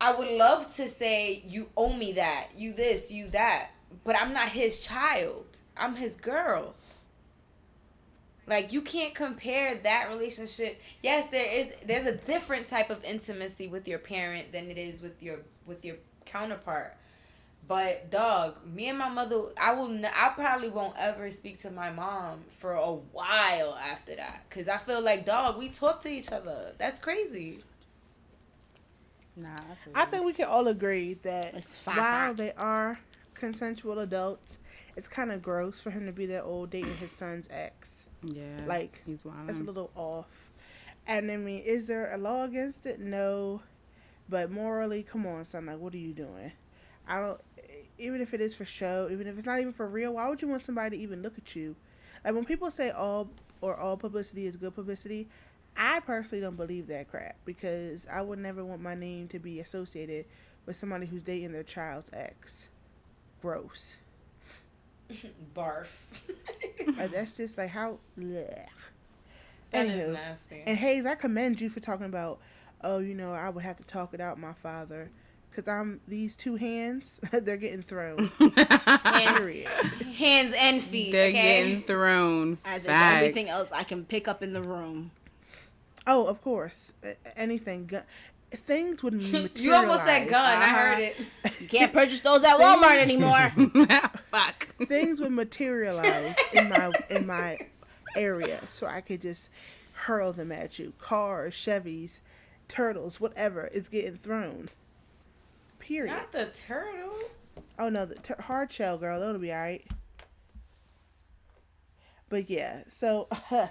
I 0.00 0.12
would 0.12 0.30
love 0.30 0.74
to 0.74 0.88
say 0.88 1.44
you 1.46 1.68
owe 1.76 1.92
me 1.92 2.14
that, 2.14 2.48
you 2.56 2.72
this, 2.72 3.12
you 3.12 3.28
that, 3.28 3.70
but 4.02 4.16
I'm 4.16 4.32
not 4.32 4.48
his 4.48 4.80
child. 4.80 5.46
I'm 5.76 5.94
his 5.94 6.16
girl. 6.16 6.74
Like 8.46 8.72
you 8.72 8.82
can't 8.82 9.14
compare 9.14 9.76
that 9.76 10.08
relationship. 10.08 10.80
Yes, 11.02 11.28
there 11.30 11.50
is 11.52 11.72
there's 11.86 12.06
a 12.06 12.16
different 12.16 12.66
type 12.66 12.90
of 12.90 13.04
intimacy 13.04 13.68
with 13.68 13.86
your 13.86 14.00
parent 14.00 14.52
than 14.52 14.70
it 14.70 14.78
is 14.78 15.00
with 15.00 15.22
your 15.22 15.38
with 15.66 15.84
your 15.84 15.96
counterpart. 16.26 16.96
But 17.66 18.10
dog, 18.10 18.56
me 18.66 18.88
and 18.88 18.98
my 18.98 19.08
mother, 19.08 19.40
I 19.56 19.72
will. 19.74 19.86
N- 19.90 20.04
I 20.04 20.30
probably 20.30 20.68
won't 20.68 20.94
ever 20.98 21.30
speak 21.30 21.60
to 21.60 21.70
my 21.70 21.90
mom 21.90 22.40
for 22.50 22.72
a 22.72 22.92
while 22.92 23.78
after 23.80 24.16
that, 24.16 24.44
cause 24.50 24.68
I 24.68 24.78
feel 24.78 25.00
like 25.00 25.24
dog, 25.24 25.58
we 25.58 25.68
talk 25.68 26.02
to 26.02 26.08
each 26.08 26.32
other. 26.32 26.72
That's 26.78 26.98
crazy. 26.98 27.60
Nah, 29.36 29.54
I, 29.54 29.56
feel 29.56 29.92
I 29.94 30.04
think 30.06 30.24
we 30.26 30.32
can 30.34 30.46
all 30.46 30.68
agree 30.68 31.14
that 31.22 31.54
while 31.84 32.34
they 32.34 32.52
are 32.52 32.98
consensual 33.34 34.00
adults, 34.00 34.58
it's 34.96 35.08
kind 35.08 35.32
of 35.32 35.40
gross 35.40 35.80
for 35.80 35.90
him 35.90 36.04
to 36.04 36.12
be 36.12 36.26
that 36.26 36.42
old 36.42 36.70
dating 36.70 36.96
his 36.96 37.12
son's 37.12 37.48
ex. 37.50 38.06
yeah, 38.22 38.60
like, 38.66 39.02
he's 39.06 39.24
wild. 39.24 39.48
That's 39.48 39.60
a 39.60 39.62
little 39.62 39.90
off. 39.94 40.50
And 41.06 41.30
I 41.30 41.36
mean, 41.36 41.62
is 41.64 41.86
there 41.86 42.12
a 42.12 42.18
law 42.18 42.44
against 42.44 42.86
it? 42.86 43.00
No. 43.00 43.62
But 44.28 44.50
morally, 44.50 45.02
come 45.02 45.26
on, 45.26 45.44
son. 45.44 45.66
Like, 45.66 45.78
what 45.78 45.94
are 45.94 45.98
you 45.98 46.12
doing? 46.12 46.52
I 47.08 47.20
don't. 47.20 47.40
Even 48.02 48.20
if 48.20 48.34
it 48.34 48.40
is 48.40 48.54
for 48.54 48.64
show, 48.64 49.08
even 49.10 49.26
if 49.26 49.36
it's 49.36 49.46
not 49.46 49.60
even 49.60 49.72
for 49.72 49.86
real, 49.88 50.14
why 50.14 50.28
would 50.28 50.42
you 50.42 50.48
want 50.48 50.62
somebody 50.62 50.96
to 50.96 51.02
even 51.02 51.22
look 51.22 51.38
at 51.38 51.54
you? 51.56 51.76
Like 52.24 52.34
when 52.34 52.44
people 52.44 52.70
say 52.70 52.90
all 52.90 53.30
or 53.60 53.76
all 53.76 53.96
publicity 53.96 54.46
is 54.46 54.56
good 54.56 54.74
publicity, 54.74 55.28
I 55.76 56.00
personally 56.00 56.42
don't 56.42 56.56
believe 56.56 56.86
that 56.88 57.08
crap 57.10 57.36
because 57.44 58.06
I 58.12 58.20
would 58.22 58.38
never 58.38 58.64
want 58.64 58.82
my 58.82 58.94
name 58.94 59.28
to 59.28 59.38
be 59.38 59.60
associated 59.60 60.26
with 60.66 60.76
somebody 60.76 61.06
who's 61.06 61.22
dating 61.22 61.52
their 61.52 61.62
child's 61.62 62.10
ex. 62.12 62.68
Gross. 63.40 63.96
Barf. 65.54 65.94
Like, 66.98 67.12
that's 67.12 67.36
just 67.36 67.56
like 67.58 67.70
how. 67.70 67.98
Blech. 68.18 68.66
That 69.70 69.86
is 69.86 70.02
Anywho. 70.08 70.12
nasty. 70.14 70.62
And 70.66 70.76
Hayes, 70.76 71.06
I 71.06 71.14
commend 71.14 71.60
you 71.60 71.70
for 71.70 71.78
talking 71.78 72.06
about, 72.06 72.40
oh, 72.82 72.98
you 72.98 73.14
know, 73.14 73.32
I 73.32 73.48
would 73.48 73.62
have 73.62 73.76
to 73.76 73.84
talk 73.84 74.12
it 74.14 74.20
out, 74.20 74.36
my 74.38 74.52
father, 74.52 75.10
because 75.54 75.68
I'm 75.68 76.00
these 76.08 76.34
two 76.36 76.56
hands, 76.56 77.20
they're 77.30 77.56
getting 77.56 77.82
thrown. 77.82 78.30
hands, 78.38 79.38
Period. 79.38 79.68
hands 80.16 80.54
and 80.58 80.82
feet. 80.82 81.12
They're 81.12 81.28
okay? 81.28 81.62
getting 81.64 81.82
thrown. 81.82 82.58
As 82.64 82.82
is 82.82 82.86
Facts. 82.86 83.16
everything 83.16 83.48
else 83.48 83.70
I 83.72 83.84
can 83.84 84.04
pick 84.04 84.26
up 84.28 84.42
in 84.42 84.52
the 84.52 84.62
room. 84.62 85.10
Oh, 86.06 86.26
of 86.26 86.42
course, 86.42 86.92
anything. 87.36 87.86
Gu- 87.86 88.00
things 88.50 89.02
would 89.02 89.14
materialize. 89.14 89.50
You 89.60 89.72
almost 89.74 90.04
said 90.04 90.28
gun. 90.28 90.40
I 90.60 90.64
Uh-huh. 90.64 90.76
heard 90.76 90.98
it. 90.98 91.16
You 91.60 91.68
can't 91.68 91.92
purchase 91.92 92.20
those 92.20 92.42
at 92.44 92.58
Walmart 92.58 92.96
anymore. 92.98 93.52
Fuck. 94.30 94.74
things 94.88 95.20
would 95.20 95.32
materialize 95.32 96.34
in 96.52 96.68
my 96.68 96.92
in 97.08 97.26
my 97.26 97.58
area, 98.16 98.60
so 98.70 98.86
I 98.86 99.00
could 99.00 99.20
just 99.22 99.48
hurl 99.92 100.32
them 100.32 100.50
at 100.52 100.78
you. 100.78 100.92
Cars, 100.98 101.54
Chevys, 101.54 102.20
turtles, 102.68 103.20
whatever 103.20 103.68
is 103.68 103.88
getting 103.88 104.16
thrown. 104.16 104.68
Period. 105.82 106.12
Not 106.12 106.30
the 106.30 106.46
turtles. 106.46 107.50
Oh 107.76 107.88
no, 107.88 108.06
the 108.06 108.14
t- 108.14 108.34
hard 108.38 108.70
shell 108.70 108.96
girl, 108.98 109.18
that'll 109.18 109.40
be 109.40 109.52
alright. 109.52 109.84
But 112.28 112.48
yeah, 112.48 112.82
so 112.88 113.28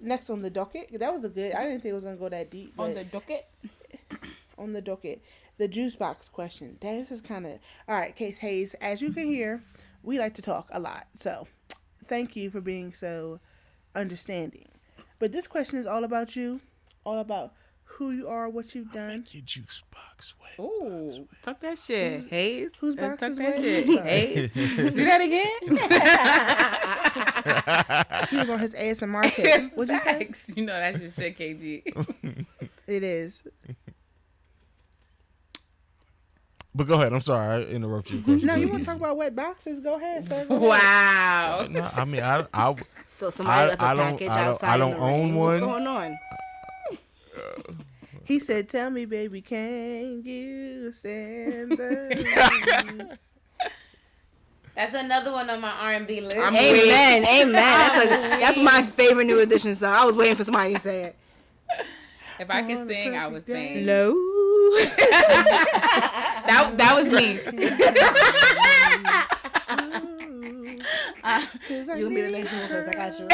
next 0.00 0.30
on 0.30 0.42
the 0.42 0.50
docket, 0.50 0.98
that 0.98 1.14
was 1.14 1.22
a 1.22 1.28
good. 1.28 1.54
I 1.54 1.62
didn't 1.62 1.82
think 1.82 1.92
it 1.92 1.94
was 1.94 2.02
gonna 2.02 2.16
go 2.16 2.28
that 2.28 2.50
deep. 2.50 2.74
On 2.76 2.92
the 2.92 3.04
docket. 3.04 3.46
on 4.58 4.72
the 4.72 4.82
docket, 4.82 5.22
the 5.56 5.68
juice 5.68 5.94
box 5.94 6.28
question. 6.28 6.76
This 6.80 7.12
is 7.12 7.20
kind 7.20 7.46
of 7.46 7.52
all 7.88 7.96
right, 7.96 8.14
Case 8.16 8.38
Hayes. 8.38 8.74
As 8.80 9.00
you 9.00 9.12
can 9.12 9.26
hear, 9.26 9.62
we 10.02 10.18
like 10.18 10.34
to 10.34 10.42
talk 10.42 10.68
a 10.72 10.80
lot. 10.80 11.06
So, 11.14 11.46
thank 12.08 12.34
you 12.34 12.50
for 12.50 12.60
being 12.60 12.92
so 12.92 13.38
understanding. 13.94 14.66
But 15.20 15.30
this 15.30 15.46
question 15.46 15.78
is 15.78 15.86
all 15.86 16.02
about 16.02 16.34
you, 16.34 16.60
all 17.04 17.20
about 17.20 17.54
who 17.96 18.10
you 18.10 18.28
are, 18.28 18.48
what 18.48 18.74
you've 18.74 18.90
done. 18.92 19.24
Your 19.30 19.42
juice 19.44 19.82
box 19.92 20.34
wet. 20.40 20.52
Oh, 20.58 21.26
talk 21.42 21.60
that 21.60 21.78
shit, 21.78 22.28
Hayes. 22.28 22.72
whose 22.80 22.96
Uh, 22.98 23.02
box 23.02 23.20
talk 23.20 23.30
is 23.30 23.36
that 23.38 23.44
wet? 23.44 23.60
shit, 23.60 23.86
Sorry. 23.90 24.08
Hayes. 24.08 24.50
Do 24.94 25.04
that 25.04 25.20
again. 25.20 25.60
He 28.30 28.36
was 28.36 28.50
on 28.50 28.58
his 28.58 28.74
ASMR 28.74 29.22
tape. 29.34 29.72
What'd 29.76 29.94
you 29.94 30.00
say? 30.00 30.30
You 30.56 30.64
know 30.66 30.72
that's 30.74 31.00
your 31.00 31.10
shit, 31.12 31.38
KG. 31.38 31.82
It 32.86 33.02
is. 33.02 33.42
But 36.74 36.88
go 36.88 36.94
ahead. 36.94 37.12
I'm 37.12 37.20
sorry. 37.20 37.46
I 37.64 37.66
interrupted 37.68 38.26
you. 38.26 38.36
No, 38.44 38.56
you 38.56 38.68
want 38.68 38.80
to 38.80 38.86
talk 38.86 38.96
about 38.96 39.16
wet 39.16 39.36
boxes? 39.36 39.78
Go 39.78 39.94
ahead, 39.96 40.24
sir. 40.24 40.44
Go 40.46 40.56
ahead. 40.56 40.68
wow. 40.68 41.66
No, 41.70 41.88
I 41.94 42.04
mean, 42.04 42.22
I, 42.22 42.44
I, 42.52 42.74
So 43.06 43.30
somebody 43.30 43.56
I- 43.60 43.66
left 43.68 43.80
a 43.82 43.84
I 43.84 43.94
don't- 43.94 44.12
package 44.12 44.28
I 44.30 44.36
don't- 44.38 44.48
outside 44.54 44.68
I 44.70 44.76
don't 44.78 44.90
the 44.92 44.96
own 44.98 45.20
rain. 45.20 45.34
What's 45.36 45.58
going 45.60 45.86
on? 45.86 46.18
He 48.24 48.38
said, 48.38 48.68
"Tell 48.68 48.90
me, 48.90 49.04
baby, 49.04 49.42
can 49.42 50.22
you 50.24 50.92
send 50.92 51.72
the?" 51.72 53.18
That's 54.74 54.94
another 54.94 55.30
one 55.30 55.48
on 55.50 55.60
my 55.60 55.70
R 55.70 55.92
and 55.92 56.04
B 56.06 56.20
list. 56.20 56.36
I'm 56.36 56.54
Amen, 56.56 57.24
amen. 57.24 57.52
That's 57.52 58.04
a, 58.04 58.08
that's 58.40 58.56
my 58.56 58.82
favorite 58.82 59.26
new 59.26 59.38
edition 59.38 59.72
song. 59.76 59.92
I 59.94 60.04
was 60.04 60.16
waiting 60.16 60.34
for 60.34 60.42
somebody 60.42 60.74
to 60.74 60.80
say 60.80 61.04
it. 61.04 61.16
If 62.40 62.50
I 62.50 62.58
On 62.62 62.66
could 62.66 62.88
sing, 62.88 63.14
I 63.16 63.28
perfect 63.28 63.46
would 63.48 63.54
day. 63.54 63.74
sing. 63.74 63.86
Low. 63.86 64.14
That 66.46 66.76
that 66.76 66.94
was 66.94 67.10
me. 67.12 67.40
Uh, 71.26 71.40
you'll 71.96 72.10
be 72.10 72.20
the 72.20 72.28
next 72.28 72.52
one 72.52 72.60
because 72.62 72.86
I 72.86 72.92
got 72.92 73.18
you. 73.18 73.26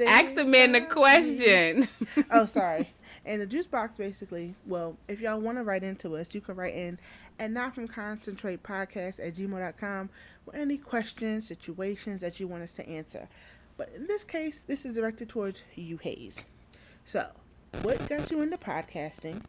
You. 0.00 0.06
Ask 0.06 0.34
the 0.34 0.44
man 0.44 0.72
the 0.72 0.80
question. 0.82 1.88
Oh, 2.30 2.46
sorry. 2.46 2.92
And 3.24 3.40
the 3.40 3.46
juice 3.46 3.68
box 3.68 3.96
basically, 3.98 4.56
well, 4.66 4.96
if 5.06 5.20
y'all 5.20 5.38
want 5.38 5.56
to 5.56 5.62
write 5.62 5.84
into 5.84 6.16
us, 6.16 6.34
you 6.34 6.40
can 6.40 6.56
write 6.56 6.74
in 6.74 6.98
at 7.38 7.52
not 7.52 7.72
from 7.72 7.86
concentrate 7.86 8.64
podcast 8.64 9.24
at 9.24 9.36
gmail.com 9.36 10.10
with 10.44 10.56
any 10.56 10.76
questions, 10.76 11.46
situations 11.46 12.20
that 12.20 12.40
you 12.40 12.48
want 12.48 12.64
us 12.64 12.74
to 12.74 12.88
answer. 12.88 13.28
But 13.76 13.90
in 13.94 14.08
this 14.08 14.24
case, 14.24 14.64
this 14.64 14.84
is 14.84 14.96
directed 14.96 15.28
towards 15.28 15.62
you, 15.76 15.98
Hayes. 15.98 16.44
So, 17.04 17.28
what 17.82 18.08
got 18.08 18.30
you 18.32 18.42
into 18.42 18.56
podcasting? 18.56 19.42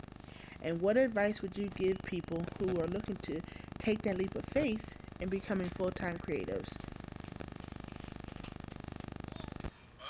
And 0.61 0.81
what 0.81 0.95
advice 0.95 1.41
would 1.41 1.57
you 1.57 1.69
give 1.75 1.97
people 2.03 2.45
who 2.59 2.79
are 2.79 2.87
looking 2.87 3.17
to 3.23 3.41
take 3.79 4.03
that 4.03 4.17
leap 4.17 4.33
of 4.35 4.45
faith 4.45 4.95
in 5.19 5.29
becoming 5.29 5.69
full 5.69 5.91
time 5.91 6.17
creatives? 6.17 6.77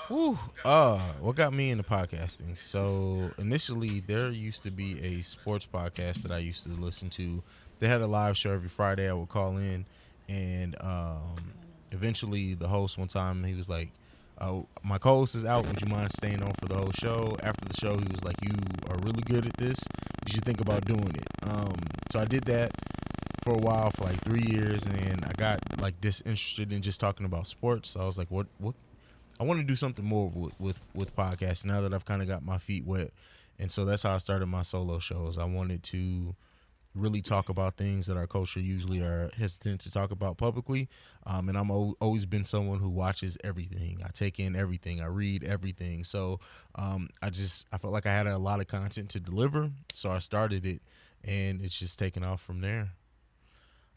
Whew. 0.08 0.38
Uh, 0.64 0.98
what 1.20 1.36
got 1.36 1.54
me 1.54 1.70
into 1.70 1.82
podcasting? 1.84 2.56
So 2.56 3.30
initially, 3.38 4.00
there 4.00 4.28
used 4.28 4.62
to 4.64 4.70
be 4.70 5.00
a 5.02 5.22
sports 5.22 5.66
podcast 5.66 6.22
that 6.22 6.30
I 6.30 6.38
used 6.38 6.64
to 6.64 6.70
listen 6.70 7.08
to. 7.10 7.42
They 7.78 7.88
had 7.88 8.02
a 8.02 8.06
live 8.06 8.36
show 8.36 8.52
every 8.52 8.68
Friday. 8.68 9.08
I 9.08 9.14
would 9.14 9.30
call 9.30 9.56
in, 9.56 9.86
and 10.28 10.76
um, 10.80 11.54
eventually, 11.92 12.54
the 12.54 12.68
host 12.68 12.98
one 12.98 13.08
time 13.08 13.42
he 13.44 13.54
was 13.54 13.70
like, 13.70 13.90
oh, 14.40 14.66
"My 14.82 14.98
co-host 14.98 15.34
is 15.36 15.44
out. 15.46 15.66
Would 15.66 15.80
you 15.80 15.88
mind 15.88 16.12
staying 16.12 16.42
on 16.42 16.52
for 16.60 16.66
the 16.66 16.76
whole 16.76 16.92
show?" 16.92 17.34
After 17.42 17.64
the 17.66 17.74
show, 17.80 17.96
he 17.96 18.06
was 18.10 18.22
like, 18.24 18.36
"You 18.42 18.52
are 18.90 18.98
really 18.98 19.22
good 19.22 19.46
at 19.46 19.56
this. 19.56 19.78
Did 20.26 20.34
you 20.34 20.40
think 20.40 20.60
about 20.60 20.84
doing 20.84 21.14
it." 21.14 21.48
Um, 21.48 21.74
so 22.12 22.20
I 22.20 22.26
did 22.26 22.44
that 22.44 22.72
for 23.42 23.54
a 23.54 23.58
while 23.58 23.90
for 23.90 24.04
like 24.04 24.20
three 24.22 24.44
years, 24.44 24.84
and 24.84 24.94
then 24.96 25.20
I 25.24 25.32
got 25.36 25.60
like 25.80 25.98
disinterested 26.02 26.72
in 26.72 26.82
just 26.82 27.00
talking 27.00 27.24
about 27.24 27.46
sports. 27.46 27.90
So 27.90 28.00
I 28.00 28.06
was 28.06 28.18
like, 28.18 28.30
"What? 28.30 28.46
What 28.58 28.74
I 29.38 29.44
want 29.44 29.60
to 29.60 29.66
do 29.66 29.76
something 29.76 30.04
more 30.04 30.28
with 30.28 30.58
with, 30.60 30.80
with 30.94 31.16
podcasts 31.16 31.64
now 31.64 31.80
that 31.80 31.92
I've 31.92 32.04
kind 32.04 32.22
of 32.22 32.28
got 32.28 32.44
my 32.44 32.58
feet 32.58 32.84
wet, 32.86 33.10
and 33.58 33.70
so 33.70 33.84
that's 33.84 34.02
how 34.02 34.14
I 34.14 34.18
started 34.18 34.46
my 34.46 34.62
solo 34.62 34.98
shows. 34.98 35.38
I 35.38 35.44
wanted 35.44 35.82
to 35.84 36.34
really 36.94 37.20
talk 37.20 37.48
about 37.48 37.76
things 37.76 38.06
that 38.06 38.16
our 38.16 38.26
culture 38.26 38.60
usually 38.60 39.00
are 39.00 39.28
hesitant 39.36 39.80
to 39.80 39.90
talk 39.90 40.12
about 40.12 40.36
publicly. 40.36 40.88
Um, 41.26 41.48
and 41.48 41.58
I'm 41.58 41.70
o- 41.70 41.96
always 42.00 42.24
been 42.24 42.44
someone 42.44 42.78
who 42.78 42.88
watches 42.88 43.36
everything. 43.42 44.00
I 44.04 44.10
take 44.12 44.38
in 44.38 44.54
everything. 44.54 45.00
I 45.00 45.06
read 45.06 45.42
everything. 45.42 46.04
So 46.04 46.38
um, 46.76 47.08
I 47.20 47.30
just 47.30 47.66
I 47.72 47.78
felt 47.78 47.92
like 47.92 48.06
I 48.06 48.12
had 48.12 48.26
a 48.26 48.38
lot 48.38 48.60
of 48.60 48.68
content 48.68 49.10
to 49.10 49.20
deliver, 49.20 49.70
so 49.92 50.10
I 50.10 50.20
started 50.20 50.64
it, 50.64 50.82
and 51.24 51.60
it's 51.60 51.76
just 51.76 51.98
taken 51.98 52.22
off 52.22 52.40
from 52.40 52.60
there. 52.60 52.90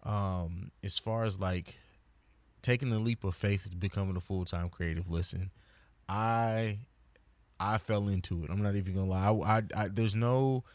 Um, 0.04 0.72
as 0.84 0.98
far 0.98 1.24
as 1.24 1.40
like 1.40 1.78
taking 2.68 2.90
the 2.90 3.00
leap 3.00 3.24
of 3.24 3.34
faith 3.34 3.64
to 3.70 3.78
becoming 3.78 4.18
a 4.18 4.20
full 4.20 4.44
time 4.44 4.70
creative. 4.70 5.10
Listen, 5.10 5.52
I 6.10 6.80
I 7.60 7.78
fell 7.78 8.10
into 8.10 8.44
it. 8.44 8.50
I'm 8.50 8.62
not 8.62 8.76
even 8.76 8.94
gonna 8.94 9.08
lie. 9.08 9.32
I, 9.46 9.84
I, 9.84 9.88
there's 9.88 10.18
no 10.18 10.66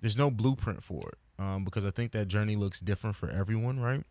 there's 0.00 0.16
no 0.16 0.30
blueprint 0.30 0.82
for 0.82 1.10
it 1.10 1.18
um, 1.38 1.64
because 1.64 1.84
I 1.84 1.90
think 1.90 2.12
that 2.12 2.28
journey 2.28 2.56
looks 2.56 2.80
different 2.80 3.16
for 3.16 3.28
everyone, 3.28 3.80
right? 3.80 4.02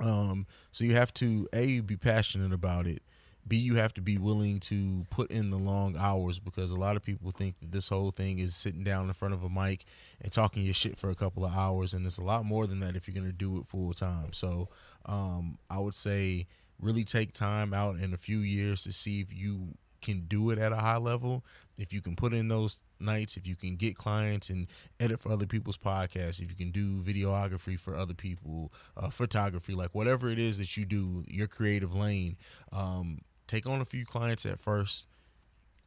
Um, 0.00 0.46
so 0.72 0.82
you 0.82 0.94
have 0.94 1.14
to 1.14 1.48
a 1.52 1.78
be 1.78 1.96
passionate 1.96 2.52
about 2.52 2.88
it. 2.88 3.02
B 3.46 3.56
you 3.56 3.74
have 3.74 3.92
to 3.94 4.00
be 4.00 4.18
willing 4.18 4.60
to 4.60 5.02
put 5.10 5.30
in 5.30 5.50
the 5.50 5.58
long 5.58 5.96
hours 5.96 6.38
because 6.38 6.70
a 6.70 6.78
lot 6.78 6.96
of 6.96 7.02
people 7.02 7.30
think 7.32 7.58
that 7.60 7.72
this 7.72 7.88
whole 7.88 8.10
thing 8.10 8.38
is 8.38 8.54
sitting 8.54 8.84
down 8.84 9.08
in 9.08 9.12
front 9.12 9.34
of 9.34 9.42
a 9.42 9.50
mic 9.50 9.84
and 10.20 10.30
talking 10.32 10.64
your 10.64 10.74
shit 10.74 10.96
for 10.96 11.10
a 11.10 11.14
couple 11.14 11.44
of 11.44 11.52
hours, 11.52 11.92
and 11.92 12.06
it's 12.06 12.18
a 12.18 12.24
lot 12.24 12.44
more 12.44 12.66
than 12.66 12.80
that 12.80 12.96
if 12.96 13.08
you're 13.08 13.14
gonna 13.14 13.32
do 13.32 13.58
it 13.58 13.66
full 13.66 13.92
time. 13.92 14.32
So 14.32 14.68
um, 15.06 15.58
I 15.68 15.78
would 15.78 15.94
say 15.94 16.46
really 16.80 17.04
take 17.04 17.32
time 17.32 17.74
out 17.74 17.96
in 17.96 18.12
a 18.12 18.16
few 18.16 18.38
years 18.38 18.84
to 18.84 18.92
see 18.92 19.20
if 19.20 19.32
you 19.32 19.68
can 20.02 20.26
do 20.26 20.50
it 20.50 20.58
at 20.58 20.72
a 20.72 20.76
high 20.76 20.98
level. 20.98 21.44
If 21.78 21.92
you 21.92 22.02
can 22.02 22.16
put 22.16 22.34
in 22.34 22.48
those 22.48 22.82
nights, 23.00 23.36
if 23.36 23.46
you 23.46 23.56
can 23.56 23.76
get 23.76 23.96
clients 23.96 24.50
and 24.50 24.66
edit 25.00 25.20
for 25.20 25.32
other 25.32 25.46
people's 25.46 25.78
podcasts, 25.78 26.40
if 26.40 26.50
you 26.50 26.56
can 26.56 26.70
do 26.70 27.02
videography 27.02 27.78
for 27.78 27.96
other 27.96 28.14
people, 28.14 28.72
uh, 28.96 29.08
photography, 29.08 29.74
like 29.74 29.94
whatever 29.94 30.28
it 30.28 30.38
is 30.38 30.58
that 30.58 30.76
you 30.76 30.84
do, 30.84 31.24
your 31.26 31.46
creative 31.46 31.94
lane, 31.94 32.36
um, 32.72 33.18
take 33.52 33.66
on 33.66 33.80
a 33.80 33.84
few 33.84 34.04
clients 34.04 34.46
at 34.46 34.58
first, 34.58 35.06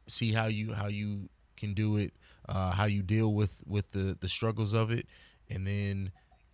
see 0.06 0.32
how 0.32 0.46
you 0.46 0.72
how 0.72 0.86
you 0.86 1.28
can 1.56 1.74
do 1.74 1.96
it, 1.96 2.12
uh, 2.48 2.72
how 2.72 2.84
you 2.84 3.02
deal 3.02 3.34
with 3.34 3.62
with 3.66 3.90
the 3.90 4.16
the 4.20 4.28
struggles 4.28 4.72
of 4.72 4.90
it, 4.90 5.06
and 5.50 5.66
then 5.66 6.12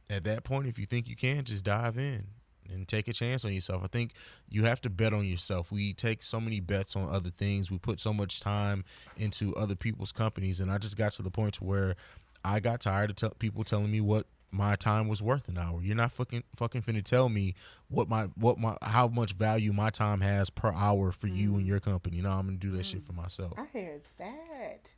at 0.09 0.25
that 0.25 0.45
point, 0.45 0.67
if 0.67 0.79
you 0.79 0.87
think 0.87 1.09
you 1.09 1.17
can, 1.17 1.45
just 1.45 1.65
dive 1.65 1.99
in 1.99 2.27
and 2.73 2.89
take 2.89 3.09
a 3.09 3.13
chance 3.13 3.45
on 3.45 3.53
yourself. 3.53 3.83
I 3.85 3.89
think 3.89 4.13
you 4.49 4.65
have 4.65 4.81
to 4.83 4.91
bet 4.91 5.13
on 5.13 5.25
yourself. 5.25 5.71
We 5.71 5.93
take 5.93 6.23
so 6.23 6.41
many 6.41 6.61
bets 6.61 6.97
on 6.97 7.09
other 7.09 7.31
things. 7.31 7.71
We 7.71 7.79
put 7.79 7.99
so 7.99 8.13
much 8.15 8.41
time 8.41 8.85
into 9.17 9.55
other 9.55 9.75
people's 9.75 10.13
companies, 10.13 10.61
and 10.61 10.71
I 10.71 10.79
just 10.79 10.97
got 10.97 11.13
to 11.13 11.23
the 11.23 11.31
point 11.31 11.55
to 11.55 11.65
where 11.65 11.97
I 12.45 12.61
got 12.61 12.81
tired 12.81 13.23
of 13.23 13.39
people 13.39 13.65
telling 13.65 13.91
me 13.91 14.01
what 14.01 14.27
my 14.53 14.77
time 14.77 15.09
was 15.09 15.23
worth 15.23 15.49
an 15.49 15.59
hour. 15.59 15.81
You're 15.83 15.97
not 15.97 16.13
fucking 16.13 16.45
fucking 16.55 16.83
finna 16.83 17.03
tell 17.03 17.29
me 17.29 17.55
what 17.89 18.09
my 18.09 18.25
what 18.37 18.59
my 18.59 18.77
how 18.83 19.09
much 19.09 19.33
value 19.33 19.73
my 19.73 19.91
time 19.91 20.21
has 20.21 20.51
per 20.51 20.73
hour 20.73 21.11
for 21.11 21.27
mm. 21.27 21.37
you 21.37 21.55
and 21.57 21.67
your 21.67 21.81
company. 21.81 22.19
You 22.19 22.23
know, 22.23 22.31
I'm 22.31 22.47
gonna 22.47 22.59
do 22.59 22.71
that 22.73 22.83
mm. 22.83 22.85
shit 22.85 23.03
for 23.03 23.15
myself. 23.15 23.55
I 23.57 23.65
heard 23.73 24.03
that. 24.19 24.91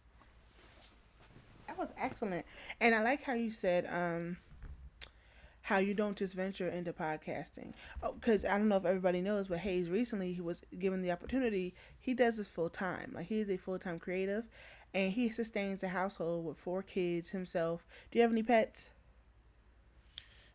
That 1.69 1.79
was 1.79 1.95
excellent, 1.99 2.45
and 2.81 2.95
I 2.95 3.03
like 3.03 3.23
how 3.23 3.35
you 3.35 3.51
said 3.51 3.89
um 3.91 4.37
how 5.63 5.79
you 5.79 5.95
don't 5.95 6.17
just 6.19 6.35
venture 6.35 6.69
into 6.69 6.93
podcasting. 6.93 7.73
Because 8.03 8.45
oh, 8.45 8.51
I 8.51 8.59
don't 8.59 8.69
know 8.69 8.77
if 8.77 8.85
everybody 8.85 9.23
knows, 9.23 9.49
but 9.49 9.59
Hayes 9.61 9.89
recently 9.89 10.35
he 10.35 10.41
was 10.43 10.63
given 10.79 11.01
the 11.01 11.11
opportunity. 11.11 11.75
He 11.99 12.13
does 12.13 12.37
this 12.37 12.49
full 12.49 12.69
time. 12.69 13.13
Like 13.15 13.27
he's 13.27 13.49
a 13.49 13.57
full 13.57 13.79
time 13.79 13.99
creative, 13.99 14.45
and 14.93 15.13
he 15.13 15.31
sustains 15.31 15.83
a 15.83 15.89
household 15.89 16.45
with 16.45 16.59
four 16.59 16.83
kids 16.83 17.31
himself. 17.31 17.87
Do 18.11 18.19
you 18.19 18.23
have 18.23 18.33
any 18.33 18.43
pets? 18.43 18.91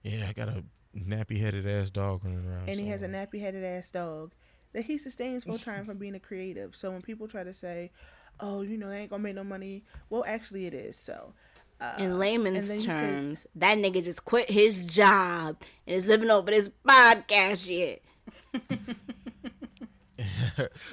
Yeah, 0.03 0.27
I 0.29 0.33
got 0.33 0.49
a 0.49 0.63
nappy 0.95 1.39
headed 1.39 1.67
ass 1.67 1.91
dog 1.91 2.23
running 2.23 2.45
around. 2.45 2.69
And 2.69 2.79
he 2.79 2.87
has 2.87 3.01
a 3.01 3.07
nappy 3.07 3.39
headed 3.39 3.63
ass 3.63 3.91
dog 3.91 4.33
that 4.73 4.85
he 4.85 4.97
sustains 4.97 5.43
full 5.43 5.57
time 5.57 5.85
from 5.85 5.97
being 5.97 6.15
a 6.15 6.19
creative. 6.19 6.75
So 6.75 6.91
when 6.91 7.01
people 7.01 7.27
try 7.27 7.43
to 7.43 7.53
say, 7.53 7.91
"Oh, 8.39 8.61
you 8.61 8.77
know, 8.77 8.89
they 8.89 8.99
ain't 9.01 9.09
gonna 9.09 9.23
make 9.23 9.35
no 9.35 9.43
money," 9.43 9.83
well, 10.09 10.23
actually, 10.27 10.65
it 10.65 10.73
is. 10.73 10.95
So 10.97 11.33
uh, 11.81 11.95
in 11.97 12.19
layman's 12.19 12.67
terms, 12.83 13.41
say, 13.41 13.49
that 13.55 13.77
nigga 13.77 14.03
just 14.03 14.25
quit 14.25 14.49
his 14.49 14.77
job 14.77 15.57
and 15.87 15.95
is 15.95 16.05
living 16.05 16.29
over 16.29 16.51
this 16.51 16.69
podcast 16.87 17.65
shit. 17.65 18.03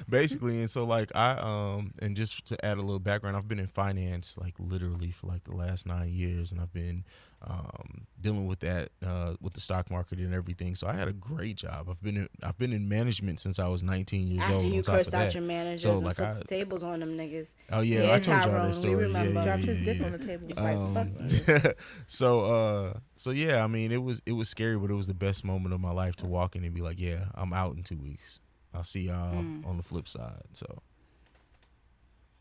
Basically, 0.09 0.61
and 0.61 0.71
so 0.71 0.85
like 0.85 1.11
I 1.17 1.33
um 1.33 1.93
and 2.01 2.15
just 2.17 2.47
to 2.47 2.65
add 2.65 2.79
a 2.79 2.83
little 2.83 3.01
background, 3.01 3.37
I've 3.37 3.49
been 3.49 3.59
in 3.59 3.67
finance 3.67 4.39
like 4.39 4.55
literally 4.59 5.11
for 5.11 5.27
like 5.27 5.45
the 5.45 5.55
last 5.55 5.87
nine 5.87 6.11
years, 6.11 6.53
and 6.53 6.61
I've 6.61 6.73
been 6.73 7.05
um, 7.43 8.07
dealing 8.21 8.47
with 8.47 8.61
that 8.61 8.91
uh, 9.05 9.35
with 9.41 9.53
the 9.53 9.61
stock 9.61 9.91
market 9.91 10.19
and 10.19 10.35
everything. 10.35 10.75
So 10.75 10.87
I 10.87 10.95
had 10.95 11.09
a 11.09 11.13
great 11.13 11.57
job. 11.57 11.89
I've 11.89 12.03
been 12.03 12.17
in, 12.17 12.29
I've 12.43 12.59
been 12.59 12.73
in 12.73 12.89
management 12.89 13.41
since 13.41 13.59
I 13.59 13.69
was 13.69 13.83
19 13.83 14.29
years 14.29 14.43
After 14.43 14.55
old. 14.55 14.65
After 14.65 14.75
you 14.75 14.83
cursed 14.83 15.15
out 15.15 15.35
your 15.35 15.43
managers 15.43 15.83
so, 15.83 15.99
like 15.99 16.19
I, 16.19 16.43
tables 16.47 16.83
on 16.83 17.01
them 17.01 17.17
niggas. 17.17 17.51
Oh 17.71 17.81
yeah, 17.81 18.05
yeah 18.05 18.15
I 18.15 18.19
told 18.19 18.43
y'all 18.43 18.53
that 18.53 18.75
story. 18.75 18.97
We 18.97 19.03
remember. 19.05 19.45
Yeah, 19.45 19.57
yeah, 19.57 19.73
yeah, 19.73 19.73
yeah, 19.73 19.93
yeah. 19.93 20.05
on 20.05 20.13
the 20.13 20.19
table. 20.19 20.99
Um, 20.99 21.73
so 22.07 22.41
uh, 22.41 22.99
so 23.17 23.31
yeah, 23.31 23.63
I 23.63 23.67
mean 23.67 23.93
it 23.93 24.03
was 24.03 24.23
it 24.27 24.33
was 24.33 24.49
scary, 24.49 24.79
but 24.79 24.91
it 24.91 24.95
was 24.95 25.07
the 25.07 25.15
best 25.15 25.45
moment 25.45 25.75
of 25.75 25.81
my 25.81 25.93
life 25.93 26.17
to 26.17 26.27
walk 26.27 26.57
in 26.57 26.65
and 26.65 26.75
be 26.75 26.83
like, 26.83 26.99
yeah, 26.99 27.27
I'm 27.35 27.53
out 27.53 27.77
in 27.77 27.83
two 27.83 27.99
weeks. 27.99 28.41
I'll 28.75 28.85
see 28.85 29.03
y'all 29.03 29.35
mm. 29.35 29.67
on 29.67 29.77
the 29.77 29.83
flip 29.83 30.09
side. 30.09 30.43
So. 30.53 30.83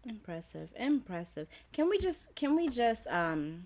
Impressive, 0.07 0.69
impressive. 0.76 1.47
Can 1.73 1.89
we 1.89 1.97
just 1.97 2.35
can 2.35 2.55
we 2.55 2.67
just 2.67 3.07
um 3.07 3.65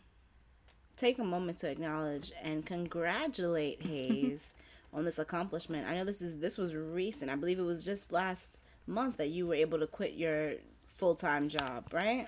take 0.99 1.17
a 1.17 1.23
moment 1.23 1.57
to 1.59 1.69
acknowledge 1.69 2.31
and 2.43 2.65
congratulate 2.65 3.81
Hayes 3.83 4.53
on 4.93 5.05
this 5.05 5.17
accomplishment. 5.17 5.87
I 5.87 5.95
know 5.95 6.03
this 6.03 6.21
is 6.21 6.39
this 6.39 6.57
was 6.57 6.75
recent. 6.75 7.31
I 7.31 7.35
believe 7.35 7.59
it 7.59 7.63
was 7.63 7.83
just 7.83 8.11
last 8.11 8.57
month 8.85 9.17
that 9.17 9.29
you 9.29 9.47
were 9.47 9.55
able 9.55 9.79
to 9.79 9.87
quit 9.87 10.13
your 10.13 10.53
full 10.97 11.15
time 11.15 11.47
job, 11.49 11.85
right? 11.93 12.27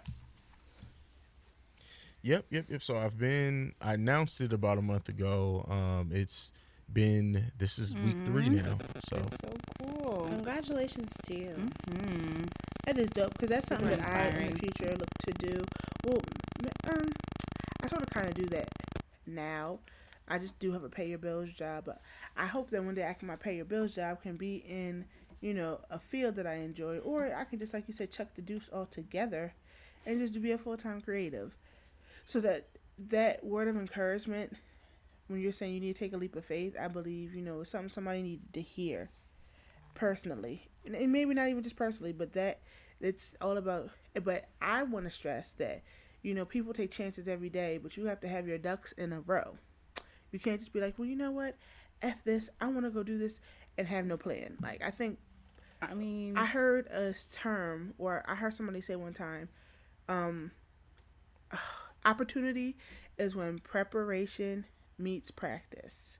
Yep, 2.23 2.45
yep, 2.49 2.65
yep. 2.69 2.84
So 2.84 2.95
I've 2.95 3.18
been 3.18 3.73
I 3.81 3.95
announced 3.95 4.41
it 4.41 4.53
about 4.53 4.77
a 4.77 4.81
month 4.81 5.10
ago. 5.10 5.65
Um 5.69 6.11
it's 6.14 6.53
been 6.93 7.52
this 7.57 7.80
is 7.80 7.95
week 7.95 8.18
mm-hmm. 8.18 8.26
three 8.26 8.49
now. 8.49 8.77
So 9.10 9.18
that's 9.18 9.41
so 9.41 9.53
cool. 9.80 10.27
Congratulations 10.30 11.14
to 11.26 11.35
you. 11.35 11.56
Mm-hmm. 11.89 12.43
That 12.85 12.98
is 12.98 13.10
dope 13.10 13.31
because 13.34 13.49
that's 13.49 13.68
Super 13.68 13.81
something 13.81 13.98
that 13.98 13.99
inspiring. 13.99 14.35
I 14.35 14.48
in 14.48 14.53
the 14.53 14.60
future 14.60 14.95
look 14.98 15.10
to 15.27 15.34
do. 15.48 15.64
Well, 16.06 16.22
um, 16.89 17.07
I 17.31 17.31
sort 17.91 18.03
of 18.03 18.09
kind 18.09 18.27
of 18.27 18.35
do 18.35 18.45
that 18.45 18.69
now. 19.27 19.80
I 20.27 20.38
just 20.38 20.57
do 20.59 20.72
have 20.72 20.84
a 20.84 20.89
pay 20.89 21.09
your 21.09 21.18
bills 21.18 21.49
job, 21.49 21.84
but 21.85 22.01
I 22.38 22.45
hope 22.45 22.69
that 22.69 22.84
one 22.84 22.95
day 22.95 23.05
I 23.07 23.13
can 23.13 23.27
my 23.27 23.35
pay 23.35 23.57
your 23.57 23.65
bills 23.65 23.91
job 23.91 24.22
can 24.22 24.38
be 24.38 24.63
in 24.68 25.05
you 25.41 25.53
know 25.53 25.81
a 25.89 25.99
field 25.99 26.35
that 26.38 26.47
I 26.47 26.55
enjoy, 26.55 26.99
or 26.99 27.35
I 27.35 27.43
can 27.43 27.59
just 27.59 27.73
like 27.73 27.84
you 27.88 27.93
said 27.93 28.11
chuck 28.11 28.27
the 28.35 28.41
deuce 28.41 28.69
all 28.72 28.85
together, 28.85 29.53
and 30.05 30.19
just 30.19 30.41
be 30.41 30.51
a 30.51 30.57
full 30.57 30.77
time 30.77 31.01
creative, 31.01 31.51
so 32.26 32.39
that 32.39 32.68
that 33.09 33.43
word 33.43 33.68
of 33.68 33.76
encouragement 33.76 34.53
when 35.27 35.41
you're 35.41 35.51
saying 35.51 35.73
you 35.73 35.80
need 35.80 35.93
to 35.93 35.99
take 35.99 36.13
a 36.13 36.18
leap 36.18 36.35
of 36.35 36.45
faith, 36.45 36.76
I 36.80 36.88
believe 36.88 37.35
you 37.35 37.41
know 37.41 37.61
it's 37.61 37.72
something 37.72 37.89
somebody 37.89 38.22
needed 38.22 38.53
to 38.53 38.61
hear 38.61 39.09
personally, 39.95 40.69
and 40.85 41.11
maybe 41.11 41.34
not 41.34 41.49
even 41.49 41.63
just 41.63 41.76
personally, 41.76 42.13
but 42.13 42.34
that 42.34 42.59
it's 43.01 43.35
all 43.41 43.57
about. 43.57 43.89
But 44.23 44.45
I 44.61 44.84
want 44.84 45.05
to 45.05 45.11
stress 45.11 45.53
that 45.53 45.81
you 46.22 46.34
know, 46.34 46.45
people 46.45 46.73
take 46.73 46.91
chances 46.91 47.27
every 47.27 47.49
day, 47.49 47.80
but 47.81 47.98
you 47.98 48.06
have 48.06 48.19
to 48.22 48.27
have 48.27 48.48
your 48.48 48.57
ducks 48.57 48.91
in 48.93 49.11
a 49.11 49.22
row. 49.22 49.57
You 50.31 50.39
can't 50.39 50.60
just 50.60 50.73
be 50.73 50.80
like, 50.80 50.98
well, 50.98 51.07
you 51.07 51.15
know 51.15 51.31
what? 51.31 51.57
F 52.02 52.23
this. 52.23 52.49
I 52.60 52.68
want 52.68 52.85
to 52.85 52.91
go 52.91 53.03
do 53.03 53.18
this 53.18 53.39
and 53.77 53.88
have 53.88 54.06
no 54.06 54.18
plan. 54.18 54.57
Like, 54.61 54.81
I 54.81 54.91
think 54.91 55.19
I 55.81 55.93
mean, 55.93 56.38
I 56.38 56.45
heard 56.45 56.88
a 56.88 57.15
term, 57.34 57.93
or 57.98 58.23
I 58.27 58.35
heard 58.35 58.53
somebody 58.53 58.81
say 58.81 58.95
one 58.95 59.14
time, 59.14 59.49
um, 60.07 60.52
opportunity 62.06 62.77
is 63.18 63.35
when 63.35 63.60
preparation 63.60 64.65
meets 64.98 65.31
practice. 65.31 66.19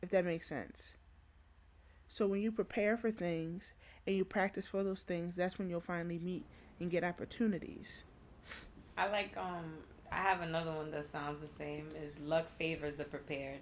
If 0.00 0.10
that 0.10 0.24
makes 0.24 0.48
sense. 0.48 0.94
So 2.08 2.26
when 2.26 2.40
you 2.40 2.52
prepare 2.52 2.96
for 2.96 3.10
things 3.10 3.72
and 4.06 4.16
you 4.16 4.24
practice 4.24 4.68
for 4.68 4.82
those 4.82 5.02
things, 5.02 5.36
that's 5.36 5.58
when 5.58 5.68
you'll 5.68 5.80
finally 5.80 6.18
meet 6.18 6.46
and 6.80 6.90
get 6.90 7.04
opportunities. 7.04 8.04
I 8.98 9.08
like 9.10 9.36
um 9.36 9.64
I 10.10 10.16
have 10.16 10.40
another 10.42 10.72
one 10.72 10.90
that 10.90 11.10
sounds 11.10 11.40
the 11.40 11.46
same 11.46 11.86
is 11.90 12.22
luck 12.24 12.46
favors 12.58 12.94
the 12.96 13.04
prepared. 13.04 13.60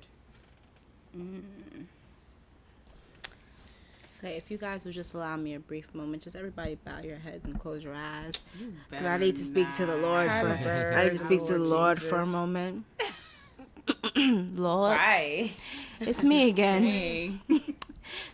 Okay, 4.19 4.37
if 4.37 4.51
you 4.51 4.57
guys 4.57 4.85
would 4.85 4.95
just 4.95 5.13
allow 5.15 5.37
me 5.37 5.55
a 5.55 5.61
brief 5.61 5.95
moment, 5.95 6.23
just 6.23 6.37
everybody 6.37 6.77
bow 6.85 7.01
your 7.01 7.19
heads 7.19 7.45
and 7.45 7.59
close 7.61 7.83
your 7.85 7.95
eyes. 7.95 8.33
you 8.59 8.73
'Cause 8.91 9.03
I 9.07 9.19
need 9.19 9.37
to 9.37 9.45
speak 9.45 9.75
to 9.77 9.87
the 9.87 9.97
Lord 9.97 10.27
for. 10.27 10.33
Tyler 10.33 10.49
I 10.95 11.05
need 11.05 11.11
to 11.11 11.19
Bird, 11.19 11.21
speak 11.21 11.45
to 11.47 11.53
the 11.55 11.59
Lord 11.59 12.01
for 12.01 12.21
a 12.21 12.27
moment. 12.27 12.85
Lord, 14.17 14.97
Why? 14.97 15.51
it's 16.01 16.23
me 16.23 16.49
again. 16.49 16.83
Hey. 16.85 17.33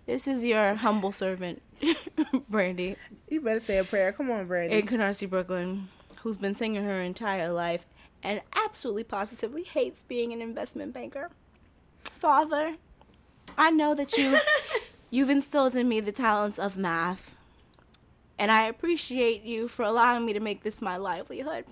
This 0.07 0.29
is 0.29 0.45
your 0.45 0.75
humble 0.75 1.13
servant, 1.13 1.63
Brandy, 2.51 2.97
You 3.31 3.41
better 3.41 3.59
say 3.61 3.79
a 3.79 3.85
prayer. 3.85 4.13
Come 4.13 4.31
on, 4.31 4.47
Brandy. 4.47 4.77
in 4.77 4.87
Canarsie, 4.87 5.29
Brooklyn, 5.29 5.89
who's 6.23 6.39
been 6.39 6.55
singing 6.55 6.85
her 6.85 7.01
entire 7.01 7.53
life 7.53 7.87
and 8.23 8.41
absolutely 8.55 9.05
positively 9.05 9.65
hates 9.65 10.03
being 10.05 10.33
an 10.33 10.41
investment 10.41 10.95
banker. 10.95 11.31
Father, 12.05 12.77
I 13.59 13.71
know 13.71 13.95
that 13.95 14.17
you 14.17 14.39
you've 15.11 15.31
instilled 15.31 15.75
in 15.75 15.89
me 15.89 16.01
the 16.01 16.13
talents 16.13 16.59
of 16.59 16.77
math, 16.77 17.37
and 18.39 18.51
I 18.51 18.67
appreciate 18.67 19.43
you 19.43 19.69
for 19.69 19.83
allowing 19.83 20.25
me 20.25 20.33
to 20.33 20.41
make 20.41 20.63
this 20.63 20.81
my 20.81 20.97
livelihood. 20.97 21.65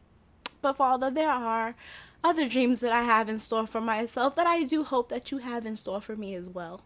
But 0.61 0.77
Father, 0.77 1.11
there 1.11 1.31
are 1.31 1.75
other 2.23 2.49
dreams 2.49 2.81
that 2.81 2.93
I 2.93 3.03
have 3.03 3.29
in 3.29 3.39
store 3.39 3.67
for 3.67 3.81
myself 3.81 4.35
that 4.37 4.47
I 4.47 4.65
do 4.65 4.85
hope 4.85 5.09
that 5.09 5.31
you 5.31 5.39
have 5.39 5.65
in 5.65 5.77
store 5.77 6.01
for 6.01 6.17
me 6.17 6.35
as 6.35 6.49
well. 6.49 6.83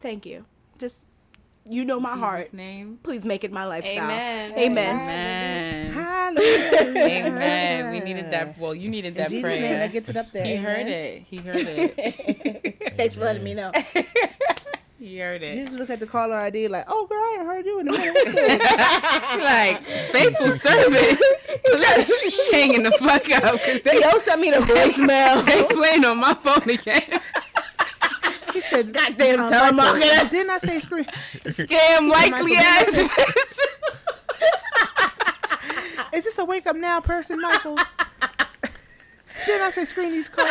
Thank 0.00 0.24
you. 0.24 0.46
Just 0.78 1.04
you 1.68 1.84
know 1.84 1.98
my 2.00 2.10
Jesus 2.10 2.20
heart. 2.20 2.52
name. 2.54 2.98
Please 3.02 3.24
make 3.24 3.44
it 3.44 3.52
my 3.52 3.64
lifestyle. 3.66 4.04
Amen. 4.04 4.52
Amen. 4.58 4.96
Amen. 4.96 5.92
Hallelujah. 5.92 7.26
Amen. 7.26 7.90
We 7.92 8.00
needed 8.00 8.30
that. 8.32 8.58
Well, 8.58 8.74
you 8.74 8.88
needed 8.90 9.08
In 9.08 9.14
that 9.14 9.30
Jesus' 9.30 9.48
name, 9.50 9.60
prayer. 9.60 9.78
that 9.78 9.92
gets 9.92 10.08
it 10.08 10.16
up 10.16 10.30
there. 10.32 10.44
he 10.44 10.56
heard 10.56 10.86
it. 10.86 11.22
He 11.28 11.36
heard 11.38 11.56
it. 11.56 12.92
Thanks 12.96 13.14
for 13.14 13.22
letting 13.22 13.44
me 13.44 13.54
know. 13.54 13.72
He 14.96 15.18
heard 15.18 15.42
it. 15.42 15.56
Jesus 15.56 15.74
look 15.78 15.90
at 15.90 16.00
the 16.00 16.06
caller 16.06 16.34
ID 16.36 16.68
like, 16.68 16.86
oh 16.88 17.06
girl, 17.06 17.18
I 17.18 17.32
haven't 17.32 17.46
heard 17.46 17.66
you 17.66 17.78
in 17.80 17.88
a 17.88 17.92
minute. 17.92 18.14
What's 18.24 18.32
good?" 18.32 19.42
like 19.42 19.84
faithful 19.84 20.50
servant. 20.52 21.20
Hanging 22.52 22.84
the 22.84 22.92
fuck 22.92 23.28
up 23.44 23.52
because 23.54 23.82
they 23.82 24.00
Yo 24.00 24.18
sent 24.20 24.40
me 24.40 24.50
the 24.50 24.58
voicemail. 24.60 25.44
they 25.44 25.62
playing 25.74 26.06
on 26.06 26.16
my 26.18 26.32
phone 26.34 26.70
again. 26.70 27.20
He 28.54 28.62
said, 28.62 28.92
Goddamn 28.92 29.40
um, 29.40 29.52
telemarketer. 29.52 29.76
Michael, 29.76 30.28
Didn't 30.30 30.50
I 30.50 30.58
say 30.58 30.78
screen? 30.80 31.04
Scam 31.44 32.10
likely 32.10 32.54
Michael, 32.54 33.08
ass. 33.08 33.58
Is 36.14 36.24
this 36.24 36.38
a 36.38 36.44
wake 36.44 36.66
up 36.66 36.76
now 36.76 37.00
person, 37.00 37.40
Michael? 37.40 37.76
Didn't 39.46 39.62
I 39.62 39.70
say 39.70 39.84
screen 39.84 40.12
these 40.12 40.28
calls? 40.28 40.48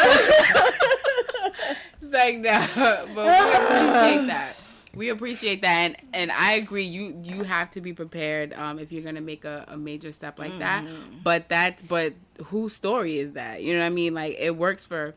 It's 2.01 2.11
like 2.11 2.37
no, 2.39 2.67
but 3.15 3.25
we 3.25 3.31
appreciate 3.31 4.27
that. 4.27 4.55
We 4.95 5.09
appreciate 5.09 5.61
that, 5.61 5.69
and, 5.69 5.97
and 6.13 6.31
I 6.31 6.53
agree. 6.53 6.83
You 6.83 7.17
you 7.23 7.43
have 7.43 7.71
to 7.71 7.81
be 7.81 7.93
prepared 7.93 8.53
um, 8.53 8.77
if 8.77 8.91
you're 8.91 9.03
gonna 9.03 9.21
make 9.21 9.45
a, 9.45 9.65
a 9.69 9.77
major 9.77 10.11
step 10.11 10.37
like 10.37 10.59
that. 10.59 10.85
But 11.23 11.49
that's 11.49 11.81
but 11.81 12.13
whose 12.45 12.75
story 12.75 13.17
is 13.19 13.33
that? 13.33 13.63
You 13.63 13.73
know 13.73 13.79
what 13.79 13.85
I 13.85 13.89
mean? 13.89 14.13
Like 14.13 14.35
it 14.37 14.55
works 14.57 14.85
for 14.85 15.15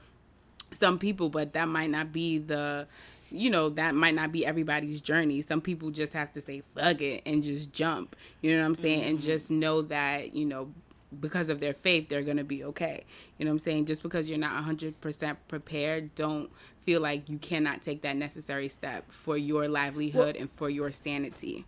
some 0.76 0.98
people, 0.98 1.28
but 1.28 1.52
that 1.54 1.68
might 1.68 1.90
not 1.90 2.12
be 2.12 2.38
the 2.38 2.86
you 3.30 3.50
know 3.50 3.68
that 3.70 3.94
might 3.94 4.14
not 4.14 4.32
be 4.32 4.46
everybody's 4.46 5.00
journey. 5.00 5.42
Some 5.42 5.60
people 5.60 5.90
just 5.90 6.12
have 6.12 6.32
to 6.34 6.40
say 6.40 6.62
fuck 6.74 7.00
it 7.00 7.22
and 7.26 7.42
just 7.42 7.72
jump. 7.72 8.16
You 8.40 8.54
know 8.54 8.60
what 8.60 8.66
I'm 8.66 8.74
saying? 8.74 9.02
And 9.02 9.18
mm-hmm. 9.18 9.26
just 9.26 9.50
know 9.50 9.82
that 9.82 10.34
you 10.34 10.44
know 10.44 10.72
because 11.20 11.48
of 11.48 11.60
their 11.60 11.74
faith 11.74 12.08
they're 12.08 12.22
gonna 12.22 12.44
be 12.44 12.64
okay. 12.64 13.04
You 13.38 13.44
know 13.44 13.50
what 13.50 13.54
I'm 13.54 13.58
saying? 13.60 13.86
Just 13.86 14.02
because 14.02 14.28
you're 14.28 14.38
not 14.38 14.62
100% 14.64 15.36
prepared, 15.48 16.14
don't 16.14 16.50
feel 16.82 17.00
like 17.00 17.28
you 17.28 17.38
cannot 17.38 17.82
take 17.82 18.02
that 18.02 18.16
necessary 18.16 18.68
step 18.68 19.10
for 19.10 19.36
your 19.36 19.68
livelihood 19.68 20.36
and 20.36 20.50
for 20.52 20.70
your 20.70 20.92
sanity. 20.92 21.64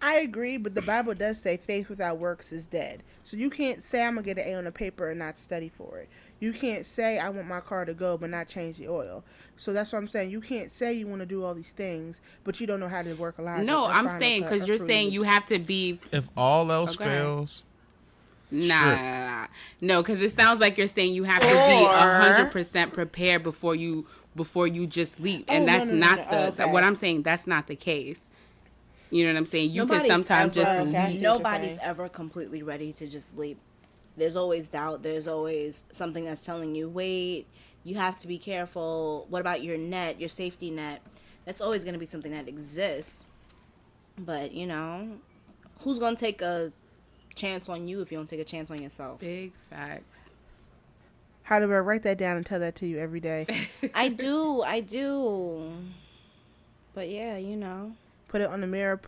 I 0.00 0.14
agree, 0.14 0.56
but 0.56 0.74
the 0.74 0.82
Bible 0.82 1.14
does 1.14 1.40
say 1.40 1.56
faith 1.56 1.88
without 1.88 2.18
works 2.18 2.52
is 2.52 2.66
dead. 2.66 3.04
So 3.22 3.36
you 3.36 3.50
can't 3.50 3.82
say 3.82 4.04
I'm 4.04 4.14
gonna 4.14 4.24
get 4.24 4.38
an 4.38 4.48
A 4.48 4.54
on 4.54 4.66
a 4.66 4.72
paper 4.72 5.10
and 5.10 5.18
not 5.18 5.38
study 5.38 5.68
for 5.68 5.98
it. 5.98 6.08
You 6.42 6.52
can't 6.52 6.84
say 6.84 7.20
I 7.20 7.28
want 7.28 7.46
my 7.46 7.60
car 7.60 7.84
to 7.84 7.94
go 7.94 8.18
but 8.18 8.28
not 8.28 8.48
change 8.48 8.78
the 8.78 8.88
oil. 8.88 9.22
So 9.56 9.72
that's 9.72 9.92
what 9.92 10.00
I'm 10.00 10.08
saying. 10.08 10.30
You 10.30 10.40
can't 10.40 10.72
say 10.72 10.92
you 10.92 11.06
want 11.06 11.20
to 11.20 11.26
do 11.26 11.44
all 11.44 11.54
these 11.54 11.70
things, 11.70 12.20
but 12.42 12.60
you 12.60 12.66
don't 12.66 12.80
know 12.80 12.88
how 12.88 13.00
to 13.02 13.14
work 13.14 13.38
a 13.38 13.42
lot. 13.42 13.62
No, 13.62 13.86
I'm 13.86 14.08
saying 14.18 14.42
because 14.42 14.66
you're 14.66 14.78
saying 14.78 15.12
you 15.12 15.22
have 15.22 15.44
to 15.46 15.60
be 15.60 16.00
If 16.10 16.28
all 16.36 16.72
else 16.72 16.96
oh, 17.00 17.04
Okay. 17.04 17.10
fails, 17.12 17.64
Nah, 18.50 18.60
Strict. 18.74 19.00
nah, 19.02 19.20
nah, 19.20 19.26
nah. 19.42 19.46
no, 19.80 20.02
because 20.02 20.20
it 20.20 20.32
sounds 20.32 20.58
like 20.58 20.76
you're 20.76 20.88
saying 20.88 21.14
you 21.14 21.22
have 21.22 21.40
to 21.42 21.46
be 21.46 21.84
hundred 21.86 22.50
percent 22.50 22.92
prepared 22.92 23.44
before 23.44 23.76
you 23.76 24.06
before 24.34 24.66
you 24.66 24.84
just 24.86 25.20
leap, 25.20 25.44
and 25.46 25.62
Oh, 25.62 25.66
that's 25.66 25.86
no, 25.86 25.92
no, 25.92 25.98
not 26.00 26.16
no. 26.18 26.22
the 26.24 26.28
Oh, 26.28 26.50
that- 26.50 26.60
okay. 26.64 26.72
what 26.72 26.82
I'm 26.82 26.96
saying. 26.96 27.22
That's 27.22 27.46
not 27.46 27.68
the 27.68 27.76
case. 27.76 28.30
You 29.10 29.24
know 29.24 29.32
what 29.32 29.38
I'm 29.38 29.46
saying? 29.46 29.70
You 29.70 29.82
Nobody's 29.82 30.02
can 30.02 30.10
sometimes 30.10 30.58
ever- 30.58 30.64
just 30.66 30.88
Okay, 30.88 30.98
I 30.98 31.08
leap. 31.10 31.20
Nobody's 31.20 31.78
ever 31.82 32.08
completely 32.08 32.62
ready 32.64 32.92
to 32.94 33.06
just 33.06 33.38
leap. 33.38 33.58
There's 34.16 34.36
always 34.36 34.68
doubt. 34.68 35.02
There's 35.02 35.26
always 35.26 35.84
something 35.92 36.24
that's 36.24 36.44
telling 36.44 36.74
you, 36.74 36.88
wait, 36.88 37.46
you 37.84 37.96
have 37.96 38.18
to 38.18 38.28
be 38.28 38.38
careful. 38.38 39.26
What 39.28 39.40
about 39.40 39.62
your 39.62 39.78
net, 39.78 40.20
your 40.20 40.28
safety 40.28 40.70
net? 40.70 41.02
That's 41.44 41.60
always 41.60 41.82
going 41.82 41.94
to 41.94 41.98
be 41.98 42.06
something 42.06 42.32
that 42.32 42.48
exists. 42.48 43.24
But, 44.18 44.52
you 44.52 44.66
know, 44.66 45.18
who's 45.80 45.98
going 45.98 46.14
to 46.14 46.20
take 46.20 46.42
a 46.42 46.72
chance 47.34 47.68
on 47.68 47.88
you 47.88 48.00
if 48.00 48.12
you 48.12 48.18
don't 48.18 48.28
take 48.28 48.40
a 48.40 48.44
chance 48.44 48.70
on 48.70 48.80
yourself? 48.80 49.20
Big 49.20 49.52
facts. 49.70 50.30
how 51.44 51.58
do 51.58 51.72
I 51.72 51.78
write 51.78 52.02
that 52.02 52.18
down 52.18 52.36
and 52.36 52.46
tell 52.46 52.60
that 52.60 52.76
to 52.76 52.86
you 52.86 52.98
every 52.98 53.20
day. 53.20 53.46
I 53.94 54.08
do. 54.08 54.62
I 54.62 54.80
do. 54.80 55.72
But 56.94 57.08
yeah, 57.08 57.38
you 57.38 57.56
know. 57.56 57.92
Put 58.28 58.42
it 58.42 58.50
on 58.50 58.60
the 58.60 58.66
mirror. 58.66 59.00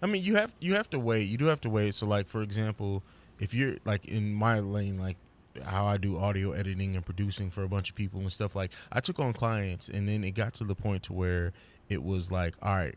I 0.00 0.06
mean, 0.06 0.22
you 0.22 0.36
have 0.36 0.54
you 0.60 0.74
have 0.74 0.90
to 0.90 0.98
wait. 0.98 1.22
You 1.22 1.38
do 1.38 1.46
have 1.46 1.60
to 1.62 1.70
wait. 1.70 1.94
So, 1.94 2.06
like 2.06 2.26
for 2.26 2.42
example, 2.42 3.02
if 3.38 3.54
you're 3.54 3.76
like 3.84 4.06
in 4.06 4.32
my 4.34 4.60
lane, 4.60 4.98
like 4.98 5.16
how 5.64 5.86
I 5.86 5.96
do 5.98 6.18
audio 6.18 6.52
editing 6.52 6.96
and 6.96 7.04
producing 7.04 7.50
for 7.50 7.62
a 7.62 7.68
bunch 7.68 7.90
of 7.90 7.96
people 7.96 8.20
and 8.20 8.32
stuff, 8.32 8.56
like 8.56 8.72
I 8.92 9.00
took 9.00 9.18
on 9.18 9.32
clients, 9.32 9.88
and 9.88 10.08
then 10.08 10.24
it 10.24 10.32
got 10.32 10.54
to 10.54 10.64
the 10.64 10.74
point 10.74 11.04
to 11.04 11.12
where 11.12 11.52
it 11.88 12.02
was 12.02 12.30
like, 12.32 12.54
all 12.62 12.74
right, 12.74 12.94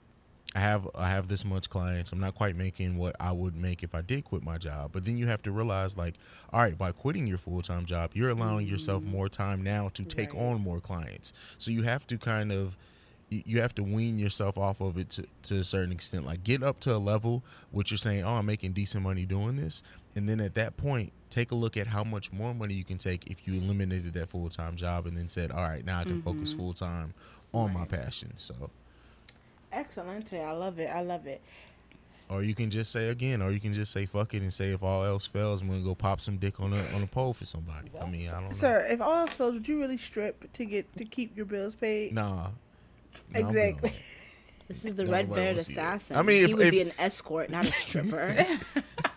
I 0.56 0.60
have 0.60 0.88
I 0.96 1.10
have 1.10 1.28
this 1.28 1.46
much 1.46 1.70
clients. 1.70 2.12
I'm 2.12 2.20
not 2.20 2.36
quite 2.36 2.56
making 2.56 2.98
what 2.98 3.16
I 3.20 3.32
would 3.32 3.56
make 3.56 3.84
if 3.84 3.94
I 3.94 4.02
did 4.02 4.24
quit 4.24 4.44
my 4.44 4.58
job. 4.58 4.92
But 4.94 5.06
then 5.06 5.18
you 5.18 5.28
have 5.28 5.42
to 5.44 5.52
realize, 5.52 5.98
like, 5.98 6.16
all 6.52 6.62
right, 6.62 6.78
by 6.78 6.92
quitting 6.92 7.28
your 7.28 7.38
full 7.38 7.62
time 7.62 7.86
job, 7.86 8.12
you're 8.14 8.30
allowing 8.30 8.66
yourself 8.66 9.04
mm-hmm. 9.04 9.12
more 9.12 9.30
time 9.30 9.62
now 9.62 9.90
to 9.94 10.04
take 10.04 10.34
Right. 10.34 10.42
on 10.42 10.62
more 10.62 10.80
clients. 10.80 11.34
So 11.58 11.72
you 11.72 11.84
have 11.84 12.08
to 12.08 12.18
kind 12.18 12.52
of 12.52 12.78
you 13.30 13.44
you 13.46 13.62
have 13.62 13.76
to 13.76 13.84
wean 13.84 14.18
yourself 14.18 14.58
off 14.58 14.82
of 14.82 14.98
it 14.98 15.10
to, 15.12 15.26
to 15.44 15.56
a 15.60 15.64
certain 15.64 15.92
extent. 15.92 16.26
Like 16.26 16.44
get 16.44 16.64
up 16.64 16.80
to 16.82 16.96
a 16.96 16.98
level 16.98 17.44
which 17.72 17.92
you're 17.92 17.98
saying, 17.98 18.24
oh, 18.24 18.36
I'm 18.36 18.46
making 18.46 18.72
decent 18.72 19.04
money 19.04 19.26
doing 19.26 19.58
this, 19.58 19.84
and 20.18 20.28
then 20.28 20.40
at 20.40 20.56
that 20.56 20.76
point, 20.78 21.14
take 21.30 21.52
a 21.52 21.56
look 21.56 21.78
at 21.78 21.88
how 21.88 22.04
much 22.04 22.32
more 22.34 22.54
money 22.54 22.74
you 22.74 22.84
can 22.84 22.98
take 22.98 23.30
if 23.30 23.48
you 23.48 23.60
eliminated 23.62 24.14
that 24.14 24.30
full 24.30 24.50
time 24.50 24.76
job 24.76 25.06
and 25.06 25.16
then 25.16 25.28
said, 25.28 25.52
all 25.52 25.64
right, 25.64 25.86
now 25.86 26.00
I 26.00 26.04
can 26.04 26.22
focus 26.22 26.50
mm-hmm. 26.50 26.60
full 26.60 26.74
time 26.74 27.14
on 27.54 27.74
my 27.74 27.86
passion. 27.86 28.36
So, 28.36 28.70
Excellent. 29.72 30.34
I 30.34 30.52
love 30.52 30.80
it. 30.80 30.90
I 30.90 31.02
love 31.02 31.28
it. 31.28 31.42
or 32.30 32.44
you 32.44 32.56
can 32.56 32.70
just 32.70 32.92
say 32.92 33.10
again, 33.10 33.42
or 33.42 33.52
you 33.52 33.60
can 33.60 33.74
just 33.74 33.92
say 33.92 34.06
fuck 34.06 34.34
it 34.34 34.42
and 34.42 34.54
say 34.54 34.72
if 34.72 34.84
all 34.84 35.04
else 35.04 35.28
fails, 35.28 35.62
I'm 35.62 35.70
gonna 35.70 35.82
go 35.82 35.96
pop 35.96 36.20
some 36.20 36.38
dick 36.38 36.60
on 36.60 36.74
a 36.74 36.84
on 36.96 37.04
a 37.04 37.08
pole 37.08 37.34
for 37.34 37.46
somebody. 37.46 37.92
I 38.02 38.10
mean, 38.10 38.30
I 38.30 38.34
don't 38.34 38.50
know. 38.50 38.56
Sir, 38.56 38.88
if 38.90 39.00
all 39.02 39.16
else 39.16 39.34
fails, 39.34 39.54
would 39.54 39.68
you 39.68 39.80
really 39.80 39.98
strip 39.98 40.52
to 40.54 40.66
get 40.66 40.94
to 40.98 41.06
keep 41.06 41.38
your 41.38 41.46
bills 41.46 41.76
paid? 41.76 42.14
Nah. 42.14 42.50
Nah, 43.34 43.40
Exactly. 43.40 43.94
This 44.68 44.84
is 44.84 44.96
the 44.96 45.06
red 45.06 45.30
nobody 45.30 45.42
beard 45.42 45.56
wanna 45.56 45.64
see 45.64 45.74
that. 45.76 45.96
assassin. 45.96 46.18
I 46.18 46.22
mean, 46.24 46.46
he 46.46 46.52
if- 46.52 46.58
would 46.58 46.68
if- 46.68 46.72
be 46.72 46.82
an 46.82 46.92
escort, 47.00 47.50
not 47.50 47.64
a 47.66 47.72
stripper. 47.72 48.46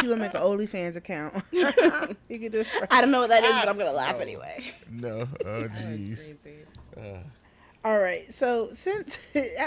She 0.00 0.08
would 0.08 0.18
make 0.18 0.34
an 0.34 0.40
OnlyFans 0.40 0.96
account. 0.96 1.42
you 1.52 2.38
could 2.38 2.52
do 2.52 2.60
it 2.60 2.66
for 2.66 2.86
I 2.90 3.00
don't 3.00 3.10
know 3.10 3.20
what 3.20 3.30
that 3.30 3.44
is, 3.44 3.50
but 3.50 3.68
I'm 3.68 3.78
gonna 3.78 3.92
laugh 3.92 4.16
oh, 4.18 4.22
anyway. 4.22 4.64
No. 4.90 5.26
Oh, 5.44 5.68
jeez. 5.68 6.34
Uh. 6.96 7.18
All 7.84 7.98
right. 7.98 8.32
So 8.32 8.70
since 8.72 9.18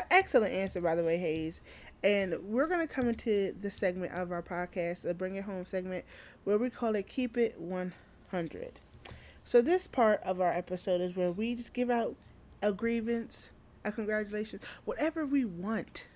excellent 0.09 0.53
answer 0.53 0.81
by 0.81 0.95
the 0.95 1.03
way, 1.03 1.17
Hayes, 1.17 1.61
and 2.03 2.35
we're 2.43 2.67
gonna 2.67 2.87
come 2.87 3.09
into 3.09 3.55
the 3.59 3.71
segment 3.71 4.13
of 4.13 4.31
our 4.31 4.41
podcast, 4.41 5.01
the 5.01 5.13
Bring 5.13 5.35
It 5.35 5.45
Home 5.45 5.65
segment, 5.65 6.05
where 6.43 6.57
we 6.57 6.69
call 6.69 6.95
it 6.95 7.07
Keep 7.07 7.37
It 7.37 7.59
One 7.59 7.93
Hundred. 8.29 8.79
So 9.43 9.61
this 9.61 9.87
part 9.87 10.21
of 10.23 10.39
our 10.39 10.51
episode 10.51 11.01
is 11.01 11.15
where 11.15 11.31
we 11.31 11.55
just 11.55 11.73
give 11.73 11.89
out 11.89 12.15
a 12.61 12.71
grievance, 12.71 13.49
a 13.83 13.91
congratulations, 13.91 14.63
whatever 14.85 15.25
we 15.25 15.45
want 15.45 16.07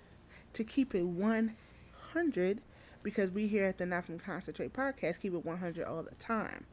to 0.52 0.64
keep 0.64 0.94
it 0.94 1.04
100 1.04 2.60
because 3.02 3.30
we 3.30 3.46
here 3.46 3.64
at 3.64 3.78
the 3.78 3.86
Not 3.86 4.06
From 4.06 4.18
Concentrate 4.18 4.72
podcast 4.72 5.20
keep 5.20 5.34
it 5.34 5.44
100 5.44 5.84
all 5.84 6.02
the 6.02 6.14
time. 6.16 6.66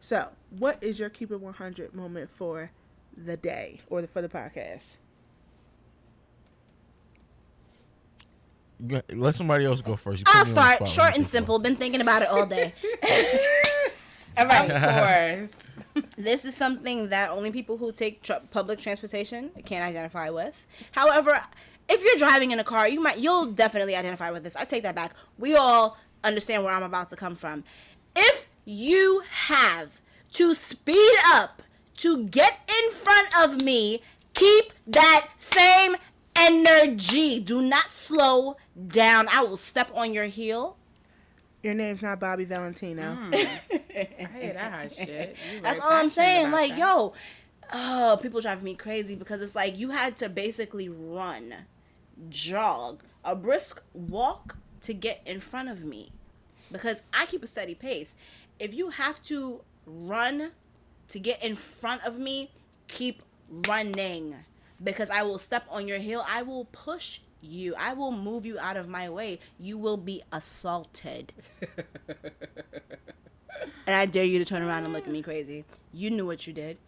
So, 0.00 0.28
what 0.50 0.82
is 0.82 0.98
your 0.98 1.10
keep 1.10 1.30
it 1.30 1.40
100 1.40 1.94
moment 1.94 2.30
for 2.30 2.70
the 3.16 3.36
day 3.36 3.80
or 3.88 4.00
the, 4.02 4.08
for 4.08 4.22
the 4.22 4.28
podcast? 4.28 4.96
Let 9.10 9.34
somebody 9.34 9.64
else 9.64 9.82
go 9.82 9.96
first. 9.96 10.20
You 10.20 10.24
I'll 10.28 10.44
put 10.44 10.54
me 10.54 10.58
on 10.60 10.68
the 10.68 10.76
start 10.76 10.88
short 10.88 11.14
and 11.16 11.24
this 11.24 11.32
simple. 11.32 11.58
Been 11.58 11.74
thinking 11.74 12.00
about 12.00 12.22
it 12.22 12.28
all 12.28 12.46
day. 12.46 12.74
All 14.36 14.46
right, 14.46 14.70
of 14.70 15.44
course. 15.94 16.04
This 16.16 16.44
is 16.44 16.56
something 16.56 17.08
that 17.08 17.30
only 17.30 17.50
people 17.50 17.76
who 17.76 17.90
take 17.90 18.22
tr- 18.22 18.34
public 18.52 18.78
transportation 18.78 19.50
can 19.64 19.82
identify 19.82 20.30
with. 20.30 20.54
However, 20.92 21.42
if 21.88 22.04
you're 22.04 22.16
driving 22.16 22.50
in 22.50 22.60
a 22.60 22.64
car, 22.64 22.88
you 22.88 23.00
might 23.00 23.18
you'll 23.18 23.46
definitely 23.46 23.96
identify 23.96 24.30
with 24.30 24.42
this. 24.42 24.56
I 24.56 24.64
take 24.64 24.82
that 24.82 24.94
back. 24.94 25.12
We 25.38 25.54
all 25.54 25.96
understand 26.22 26.64
where 26.64 26.74
I'm 26.74 26.82
about 26.82 27.08
to 27.10 27.16
come 27.16 27.36
from. 27.36 27.64
If 28.14 28.48
you 28.64 29.22
have 29.28 30.00
to 30.32 30.54
speed 30.54 31.14
up 31.26 31.62
to 31.98 32.24
get 32.24 32.60
in 32.68 32.90
front 32.90 33.28
of 33.38 33.62
me, 33.62 34.02
keep 34.34 34.72
that 34.86 35.28
same 35.38 35.96
energy. 36.36 37.40
Do 37.40 37.62
not 37.62 37.90
slow 37.90 38.56
down. 38.86 39.28
I 39.28 39.42
will 39.42 39.56
step 39.56 39.90
on 39.94 40.12
your 40.12 40.26
heel. 40.26 40.76
Your 41.62 41.74
name's 41.74 42.02
not 42.02 42.20
Bobby 42.20 42.44
Valentino. 42.44 43.14
Hmm. 43.14 43.34
I 43.34 44.28
hear 44.38 44.52
that 44.54 44.72
hot 44.72 44.92
shit. 44.92 45.36
That's 45.62 45.84
all 45.84 45.90
I'm 45.90 46.08
saying. 46.08 46.52
Like, 46.52 46.70
that. 46.70 46.78
yo, 46.78 47.14
oh, 47.72 48.18
people 48.22 48.40
drive 48.40 48.62
me 48.62 48.74
crazy 48.74 49.16
because 49.16 49.40
it's 49.40 49.56
like 49.56 49.76
you 49.76 49.90
had 49.90 50.16
to 50.18 50.28
basically 50.28 50.88
run, 50.88 51.54
jog, 52.28 53.02
a 53.24 53.34
brisk 53.34 53.82
walk 53.92 54.56
to 54.82 54.94
get 54.94 55.20
in 55.26 55.40
front 55.40 55.68
of 55.68 55.84
me 55.84 56.12
because 56.70 57.02
I 57.12 57.26
keep 57.26 57.42
a 57.42 57.46
steady 57.46 57.74
pace. 57.74 58.14
If 58.58 58.74
you 58.74 58.90
have 58.90 59.22
to 59.24 59.62
run 59.86 60.52
to 61.08 61.18
get 61.18 61.42
in 61.42 61.56
front 61.56 62.04
of 62.04 62.18
me, 62.18 62.50
keep 62.86 63.22
running 63.50 64.36
because 64.82 65.10
I 65.10 65.22
will 65.22 65.38
step 65.38 65.64
on 65.70 65.88
your 65.88 65.98
heel. 65.98 66.24
I 66.26 66.42
will 66.42 66.66
push 66.66 67.20
you. 67.40 67.74
I 67.76 67.92
will 67.94 68.12
move 68.12 68.44
you 68.44 68.58
out 68.58 68.76
of 68.76 68.88
my 68.88 69.08
way. 69.08 69.38
You 69.58 69.78
will 69.78 69.96
be 69.96 70.22
assaulted. 70.32 71.32
and 73.86 73.96
I 73.96 74.06
dare 74.06 74.24
you 74.24 74.38
to 74.38 74.44
turn 74.44 74.62
around 74.62 74.84
and 74.84 74.92
look 74.92 75.06
at 75.06 75.12
me 75.12 75.22
crazy. 75.22 75.64
You 75.92 76.10
knew 76.10 76.26
what 76.26 76.46
you 76.46 76.52
did. 76.52 76.78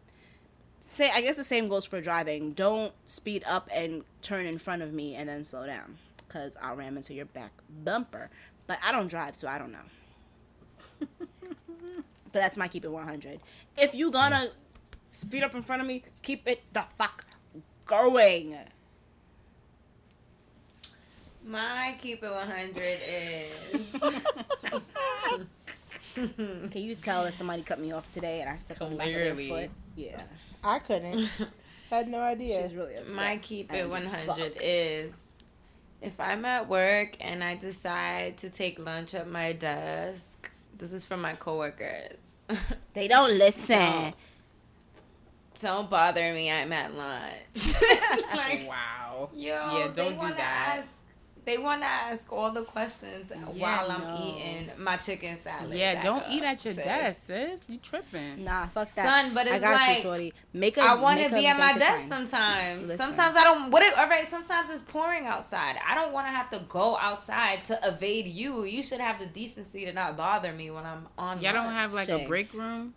Say, 0.80 1.10
I 1.10 1.20
guess 1.20 1.36
the 1.36 1.44
same 1.44 1.68
goes 1.68 1.84
for 1.84 2.00
driving. 2.00 2.52
Don't 2.52 2.92
speed 3.06 3.44
up 3.46 3.68
and 3.72 4.02
turn 4.22 4.46
in 4.46 4.58
front 4.58 4.82
of 4.82 4.92
me 4.92 5.14
and 5.14 5.28
then 5.28 5.44
slow 5.44 5.66
down, 5.66 5.98
cause 6.28 6.56
I'll 6.60 6.76
ram 6.76 6.96
into 6.96 7.14
your 7.14 7.26
back 7.26 7.52
bumper. 7.84 8.30
But 8.66 8.78
I 8.82 8.92
don't 8.92 9.08
drive, 9.08 9.36
so 9.36 9.48
I 9.48 9.58
don't 9.58 9.72
know. 9.72 9.78
but 11.20 12.32
that's 12.32 12.56
my 12.56 12.68
keep 12.68 12.84
it 12.84 12.90
100. 12.90 13.40
If 13.76 13.94
you 13.94 14.10
gonna 14.10 14.50
speed 15.10 15.42
up 15.42 15.54
in 15.54 15.62
front 15.62 15.82
of 15.82 15.88
me, 15.88 16.02
keep 16.22 16.46
it 16.46 16.62
the 16.72 16.84
fuck 16.96 17.24
going. 17.86 18.56
My 21.44 21.96
keep 22.00 22.22
it 22.22 22.30
100 22.30 22.98
is. 23.72 23.86
Can 26.14 26.70
you 26.74 26.94
tell 26.94 27.24
that 27.24 27.34
somebody 27.36 27.62
cut 27.62 27.78
me 27.78 27.92
off 27.92 28.10
today 28.10 28.40
and 28.40 28.50
I 28.50 28.56
stepped 28.58 28.82
on 28.82 28.90
the 28.90 28.96
back 28.96 29.06
of 29.08 29.14
their 29.14 29.36
foot? 29.36 29.70
Yeah, 29.96 30.22
I 30.62 30.78
couldn't. 30.78 31.28
Had 31.90 32.08
no 32.08 32.20
idea. 32.20 32.62
she's 32.68 32.76
really 32.76 32.94
upset. 32.96 33.14
My 33.16 33.36
keep 33.38 33.72
it 33.72 33.88
100 33.88 34.58
is 34.60 35.28
if 36.00 36.18
I'm 36.20 36.44
at 36.44 36.68
work 36.68 37.16
and 37.20 37.42
I 37.42 37.56
decide 37.56 38.38
to 38.38 38.50
take 38.50 38.78
lunch 38.78 39.14
at 39.14 39.28
my 39.28 39.52
desk, 39.52 40.50
this 40.76 40.92
is 40.92 41.04
for 41.04 41.16
my 41.16 41.34
coworkers. 41.34 42.36
They 42.94 43.06
don't 43.08 43.38
listen. 43.38 44.12
Don't 45.60 45.88
bother 45.90 46.32
me, 46.32 46.50
I'm 46.50 46.72
at 46.72 46.94
lunch. 46.96 47.74
like, 48.34 48.66
Wow. 48.68 49.28
yo, 49.34 49.78
Yeah, 49.78 49.88
don't 49.94 50.18
do 50.18 50.28
that. 50.34 50.78
Ask, 50.78 50.88
they 51.50 51.58
want 51.58 51.80
to 51.82 51.86
ask 51.86 52.32
all 52.32 52.50
the 52.52 52.62
questions 52.62 53.32
while 53.54 53.90
I'm 53.90 54.02
no. 54.02 54.24
eating 54.24 54.70
my 54.78 54.96
chicken 54.96 55.36
salad. 55.38 55.76
Yeah, 55.76 56.00
don't 56.02 56.20
up, 56.22 56.30
eat 56.30 56.42
at 56.44 56.64
your 56.64 56.74
sis. 56.74 56.84
desk, 56.84 57.26
sis. 57.26 57.64
You 57.68 57.78
tripping. 57.78 58.44
Nah, 58.44 58.66
fuck 58.66 58.88
that. 58.94 59.04
Son, 59.24 59.34
but 59.34 59.46
it's 59.46 59.52
I 59.52 59.56
it's 59.56 59.64
got 59.64 59.72
like, 59.88 59.96
you, 59.96 60.02
shorty. 60.02 60.32
Make 60.52 60.76
a. 60.76 60.82
I 60.82 60.94
want 60.94 61.20
to 61.20 61.28
be 61.30 61.46
at 61.46 61.58
my 61.58 61.68
bank 61.72 61.78
desk 61.80 61.98
sign. 62.00 62.08
sometimes. 62.08 62.82
Listen. 62.88 62.96
Sometimes 62.96 63.36
I 63.36 63.44
don't. 63.44 63.70
What? 63.70 63.82
If, 63.82 63.98
all 63.98 64.08
right. 64.08 64.28
Sometimes 64.30 64.70
it's 64.70 64.82
pouring 64.82 65.26
outside. 65.26 65.76
I 65.86 65.94
don't 65.94 66.12
want 66.12 66.26
to 66.28 66.30
have 66.30 66.50
to 66.50 66.60
go 66.68 66.96
outside 66.98 67.62
to 67.64 67.78
evade 67.82 68.26
you. 68.26 68.64
You 68.64 68.82
should 68.82 69.00
have 69.00 69.18
the 69.18 69.26
decency 69.26 69.84
to 69.86 69.92
not 69.92 70.16
bother 70.16 70.52
me 70.52 70.70
when 70.70 70.86
I'm 70.86 71.08
on. 71.18 71.40
Y'all 71.40 71.52
don't 71.52 71.72
have 71.72 71.92
like 71.92 72.06
Shame. 72.06 72.24
a 72.26 72.28
break 72.28 72.52
room, 72.54 72.94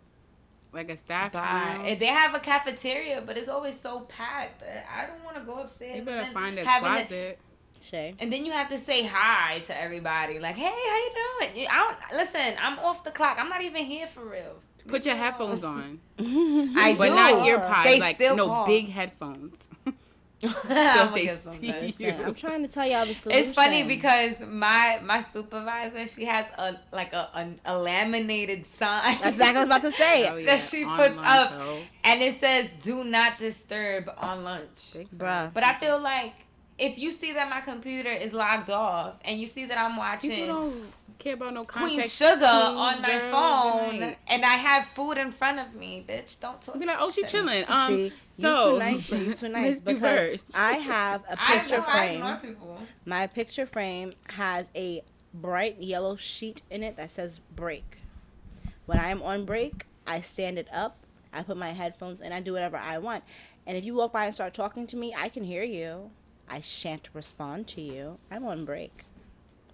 like 0.71 0.89
a 0.89 0.97
staff 0.97 1.31
Bye. 1.31 1.75
room. 1.77 1.85
And 1.87 1.99
They 1.99 2.05
have 2.05 2.35
a 2.35 2.39
cafeteria, 2.39 3.23
but 3.25 3.37
it's 3.37 3.49
always 3.49 3.79
so 3.79 4.01
packed. 4.01 4.61
I 4.95 5.07
don't 5.07 5.23
want 5.23 5.37
to 5.37 5.43
go 5.43 5.55
upstairs. 5.59 5.93
You 5.95 5.97
and 5.97 6.05
better 6.05 6.31
find 6.31 6.57
a 6.59 6.65
having 6.65 6.89
to- 6.89 7.07
closet. 7.07 7.39
Shay. 7.83 8.15
and 8.19 8.31
then 8.31 8.45
you 8.45 8.51
have 8.51 8.69
to 8.69 8.77
say 8.77 9.03
hi 9.05 9.59
to 9.67 9.77
everybody. 9.79 10.39
Like, 10.39 10.55
hey, 10.55 10.63
how 10.63 10.97
you 10.97 11.11
doing? 11.53 11.67
I 11.69 11.79
don't 12.09 12.17
listen. 12.19 12.55
I'm 12.61 12.79
off 12.79 13.03
the 13.03 13.11
clock. 13.11 13.37
I'm 13.39 13.49
not 13.49 13.61
even 13.61 13.83
here 13.85 14.07
for 14.07 14.23
real. 14.25 14.55
Put 14.87 15.05
your 15.05 15.15
headphones 15.15 15.63
on, 15.63 15.99
I 16.19 16.95
but 16.97 17.09
do. 17.09 17.15
not 17.15 17.45
ear 17.47 17.59
pods. 17.59 17.83
They 17.85 17.99
like 17.99 18.15
still 18.17 18.35
no 18.35 18.47
call. 18.47 18.65
big 18.65 18.89
headphones. 18.89 19.67
I'm 20.43 20.51
gonna 20.67 21.11
they 21.15 21.23
get 21.23 21.41
some 21.41 21.53
see 21.53 21.71
first. 21.71 21.99
you. 22.01 22.07
Listen, 22.07 22.25
I'm 22.25 22.33
trying 22.35 22.61
to 22.63 22.67
tell 22.67 22.85
y'all 22.85 23.05
the 23.05 23.13
solution. 23.13 23.43
It's 23.43 23.53
funny 23.53 23.83
because 23.83 24.41
my 24.45 24.99
my 25.01 25.21
supervisor 25.21 26.05
she 26.05 26.25
has 26.25 26.45
a 26.57 26.75
like 26.91 27.13
a 27.13 27.29
a, 27.33 27.73
a 27.73 27.77
laminated 27.79 28.65
sign 28.65 29.03
that's 29.21 29.37
exactly 29.37 29.59
what 29.63 29.71
I 29.71 29.77
was 29.77 29.77
about 29.77 29.81
to 29.83 29.91
say. 29.91 30.27
Oh, 30.29 30.35
yeah, 30.35 30.45
that 30.47 30.59
she 30.59 30.83
on 30.83 30.97
puts 30.97 31.17
up 31.23 31.51
though. 31.57 31.79
and 32.03 32.21
it 32.21 32.33
says 32.35 32.71
"Do 32.81 33.05
not 33.05 33.37
disturb" 33.37 34.11
on 34.17 34.43
lunch. 34.43 34.97
Bruh. 35.15 35.53
But 35.53 35.63
I 35.63 35.75
feel 35.75 35.97
like 36.01 36.33
if 36.77 36.97
you 36.97 37.11
see 37.11 37.33
that 37.33 37.49
my 37.49 37.61
computer 37.61 38.09
is 38.09 38.33
logged 38.33 38.69
off 38.69 39.19
and 39.25 39.39
you 39.39 39.47
see 39.47 39.65
that 39.65 39.77
I'm 39.77 39.95
watching 39.95 40.47
don't 40.47 40.93
care 41.19 41.33
about 41.35 41.53
no 41.53 41.63
Queen 41.63 42.01
Sugar 42.03 42.37
clues, 42.37 42.43
on 42.43 43.01
my 43.01 43.07
girl, 43.07 43.31
phone 43.31 44.01
right. 44.01 44.17
and 44.27 44.43
I 44.43 44.53
have 44.55 44.85
food 44.85 45.17
in 45.17 45.31
front 45.31 45.59
of 45.59 45.73
me, 45.73 46.03
bitch, 46.07 46.39
don't 46.39 46.61
talk. 46.61 46.77
Be 46.79 46.85
like, 46.85 46.97
oh, 46.99 47.11
she 47.11 47.21
to 47.21 47.25
me. 47.25 47.31
chilling. 47.31 47.65
Um, 47.67 47.95
See, 47.95 48.13
so 48.29 48.65
you 48.65 48.73
too 48.73 48.79
nice, 48.79 49.03
Shay, 49.03 49.23
you 49.23 49.33
too 49.33 49.49
nice. 49.49 49.67
Let's 49.67 49.81
because. 49.81 50.43
I 50.55 50.73
have 50.73 51.23
a 51.29 51.37
picture 51.47 51.81
I 51.81 51.91
frame. 51.91 52.37
people. 52.37 52.79
My 53.05 53.27
picture 53.27 53.65
frame 53.65 54.13
has 54.31 54.69
a 54.75 55.03
bright 55.33 55.81
yellow 55.81 56.15
sheet 56.15 56.61
in 56.69 56.83
it 56.83 56.95
that 56.97 57.11
says 57.11 57.39
break. 57.55 57.97
When 58.85 58.99
I 58.99 59.09
am 59.09 59.21
on 59.21 59.45
break, 59.45 59.85
I 60.05 60.19
stand 60.21 60.59
it 60.59 60.67
up, 60.73 60.97
I 61.31 61.41
put 61.43 61.55
my 61.57 61.71
headphones 61.71 62.19
in, 62.21 62.31
I 62.33 62.41
do 62.41 62.53
whatever 62.53 62.77
I 62.77 62.97
want. 62.97 63.23
And 63.65 63.77
if 63.77 63.85
you 63.85 63.93
walk 63.93 64.11
by 64.11 64.25
and 64.25 64.35
start 64.35 64.53
talking 64.53 64.85
to 64.87 64.97
me, 64.97 65.13
I 65.17 65.29
can 65.29 65.43
hear 65.45 65.63
you. 65.63 66.11
I 66.53 66.61
shan't 66.61 67.09
respond 67.15 67.65
to 67.69 67.81
you. 67.81 68.19
I'm 68.29 68.45
on 68.45 68.63
break. 68.63 69.05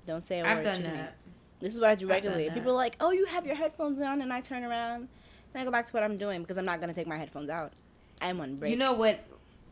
Don't 0.08 0.25
say 0.25 0.40
a 0.40 0.43
word 0.43 0.49
I've 0.49 0.64
done 0.64 0.82
to 0.83 0.88
me. 0.88 0.95
that. 0.95 1.17
This 1.59 1.74
is 1.74 1.82
what 1.82 1.90
I 1.90 1.95
do 1.95 2.08
regularly. 2.08 2.49
People 2.53 2.72
are 2.72 2.75
like, 2.75 2.95
"Oh, 3.01 3.11
you 3.11 3.25
have 3.25 3.45
your 3.45 3.56
headphones 3.56 3.99
on," 3.99 4.22
and 4.22 4.32
I 4.32 4.40
turn 4.40 4.64
around 4.64 5.09
and 5.53 5.61
I 5.61 5.66
go 5.66 5.72
back 5.72 5.88
to 5.88 5.91
what 5.91 6.03
I'm 6.03 6.17
doing 6.17 6.41
because 6.41 6.58
I'm 6.58 6.64
not 6.64 6.80
gonna 6.80 6.93
take 6.93 7.06
my 7.06 7.17
headphones 7.17 7.49
out. 7.49 7.74
I'm 8.22 8.40
on 8.40 8.56
break. 8.56 8.72
You 8.72 8.77
know 8.77 8.93
what? 8.93 9.19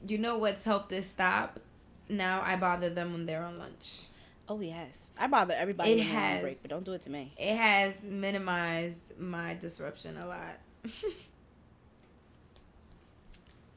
You 0.06 0.18
know 0.18 0.38
what's 0.38 0.66
helped 0.66 0.90
this 0.90 1.08
stop? 1.08 1.62
Now 2.10 2.42
I 2.44 2.58
bother 2.58 2.90
them 2.90 3.14
when 3.14 3.26
they're 3.26 3.44
on 3.44 3.56
lunch. 3.56 4.08
Oh 4.50 4.60
yes, 4.60 5.12
I 5.18 5.28
bother 5.28 5.54
everybody 5.54 5.94
It 5.94 6.00
when 6.00 6.08
they're 6.08 6.18
on 6.18 6.24
has. 6.24 6.42
break, 6.42 6.62
but 6.62 6.70
don't 6.72 6.84
do 6.84 6.92
it 6.92 7.04
to 7.04 7.10
me. 7.10 7.32
It 7.38 7.56
has 7.56 8.04
minimized 8.04 9.18
my 9.18 9.54
disruption 9.54 10.18
a 10.18 10.26
lot. 10.26 10.60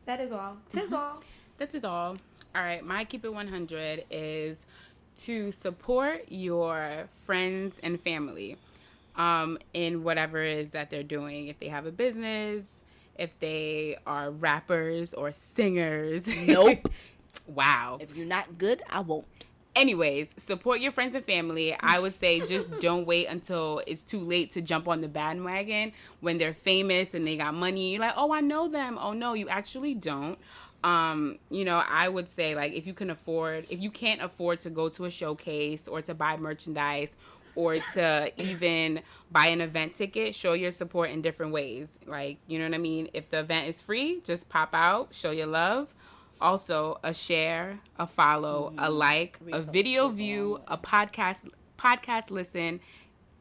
that 0.07 0.18
is 0.18 0.33
all. 0.33 0.57
Tis 0.68 0.86
mm-hmm. 0.86 0.94
all. 0.97 1.23
That 1.59 1.73
is 1.76 1.84
all. 1.84 2.17
All 2.55 2.62
right, 2.62 2.85
my 2.85 3.05
keep 3.05 3.25
it 3.25 3.33
100 3.33 4.05
is 4.11 4.57
to 5.23 5.53
support 5.53 6.25
your 6.29 7.09
friends 7.25 7.79
and 7.83 8.01
family 8.01 8.57
um, 9.17 9.59
in 9.73 10.03
whatever 10.03 10.43
it 10.43 10.59
is 10.59 10.70
that 10.70 10.91
they're 10.91 11.03
doing. 11.03 11.49
If 11.49 11.61
they 11.61 11.69
have 11.69 11.87
a 11.87 11.93
business, 11.93 12.65
if 13.17 13.31
they 13.39 13.99
are 14.07 14.31
rappers 14.31 15.15
or 15.15 15.31
singers. 15.31 16.27
Nope. 16.27 16.91
wow. 17.47 17.99
If 18.01 18.17
you're 18.17 18.27
not 18.27 18.59
good, 18.59 18.83
I 18.89 19.01
won't. 19.01 19.27
Anyways, 19.77 20.35
support 20.37 20.81
your 20.81 20.91
friends 20.91 21.15
and 21.15 21.25
family. 21.25 21.77
I 21.79 22.01
would 22.01 22.15
say 22.15 22.41
just 22.45 22.79
don't 22.81 23.07
wait 23.07 23.27
until 23.27 23.83
it's 23.87 24.03
too 24.03 24.20
late 24.20 24.51
to 24.53 24.61
jump 24.61 24.89
on 24.89 25.01
the 25.01 25.09
bandwagon 25.09 25.93
when 26.20 26.39
they're 26.39 26.55
famous 26.55 27.15
and 27.15 27.27
they 27.27 27.37
got 27.37 27.55
money. 27.55 27.93
You're 27.93 28.01
like, 28.01 28.15
oh, 28.17 28.33
I 28.33 28.41
know 28.41 28.69
them. 28.69 28.99
Oh, 29.01 29.12
no, 29.12 29.35
you 29.35 29.49
actually 29.49 29.95
don't. 29.95 30.39
Um, 30.83 31.39
you 31.50 31.65
know, 31.65 31.83
I 31.86 32.09
would 32.09 32.28
say 32.28 32.55
like 32.55 32.73
if 32.73 32.86
you 32.86 32.94
can 32.94 33.10
afford, 33.10 33.67
if 33.68 33.81
you 33.81 33.91
can't 33.91 34.23
afford 34.23 34.60
to 34.60 34.70
go 34.70 34.89
to 34.91 35.05
a 35.05 35.10
showcase 35.10 35.86
or 35.89 36.00
to 36.02 36.15
buy 36.15 36.36
merchandise 36.36 37.17
or 37.55 37.76
to 37.94 38.33
even 38.42 39.02
buy 39.31 39.49
an 39.49 39.60
event 39.60 39.94
ticket, 39.94 40.34
show 40.34 40.55
your 40.55 40.70
support 40.70 41.10
in 41.10 41.20
different 41.23 41.52
ways. 41.52 41.99
Like, 42.07 42.39
you 42.47 42.59
know 42.59 42.65
what 42.67 42.75
I 42.75 42.78
mean? 42.78 43.09
If 43.12 43.31
the 43.31 43.41
event 43.41 43.68
is 43.68 43.83
free, 43.83 44.20
just 44.25 44.49
pop 44.49 44.70
out, 44.73 45.15
show 45.15 45.31
your 45.33 45.47
love 45.47 45.94
Also, 46.41 46.99
a 47.05 47.12
share, 47.12 47.81
a 47.99 48.07
follow, 48.07 48.73
a 48.78 48.91
like, 48.91 49.39
a 49.52 49.60
video 49.60 50.09
view, 50.09 50.60
a 50.68 50.78
podcast 50.78 51.49
podcast 51.78 52.31
listen. 52.31 52.81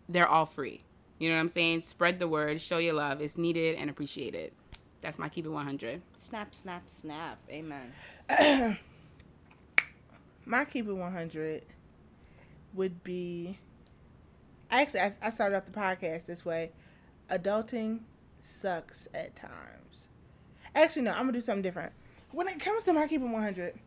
They're 0.10 0.28
all 0.28 0.46
free. 0.46 0.84
You 1.20 1.30
know 1.30 1.36
what 1.36 1.42
I'm 1.42 1.50
saying? 1.50 1.82
Spread 1.82 2.20
the 2.20 2.28
word, 2.28 2.62
show 2.62 2.78
your 2.78 2.94
love. 2.94 3.22
It's 3.22 3.38
needed 3.38 3.76
and 3.76 3.90
appreciated. 3.90 4.54
That's 5.02 5.18
my 5.18 5.30
keep 5.30 5.46
it 5.46 5.50
100. 5.50 6.02
Snap, 6.18 6.54
snap, 6.54 6.84
snap. 6.88 7.38
Amen. 7.50 7.94
My 10.46 10.66
keep 10.66 10.88
it 10.88 10.94
100 10.94 11.64
would 12.74 13.04
be. 13.04 13.60
Actually, 14.72 15.02
I, 15.02 15.14
I 15.22 15.30
started 15.30 15.56
off 15.56 15.66
the 15.66 15.72
podcast 15.72 16.26
this 16.26 16.44
way. 16.44 16.72
Adulting 17.30 18.00
sucks 18.40 19.08
at 19.14 19.36
times. 19.36 20.10
Actually, 20.76 21.04
no, 21.04 21.12
I'm 21.12 21.20
gonna 21.20 21.34
do 21.34 21.42
something 21.42 21.62
different. 21.62 21.94
When 22.32 22.48
it 22.48 22.60
comes 22.60 22.84
to 22.84 22.94
my 22.94 23.08
keep 23.08 23.22
it 23.22 23.26
100, 23.26 23.80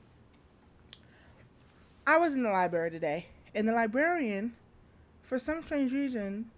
I 2.07 2.16
was 2.16 2.32
in 2.32 2.42
the 2.42 2.50
library 2.50 2.91
today, 2.91 3.26
and 3.55 3.68
the 3.68 3.73
librarian, 3.73 4.55
for 5.23 5.39
some 5.39 5.62
strange 5.62 5.92
reason, 5.92 6.50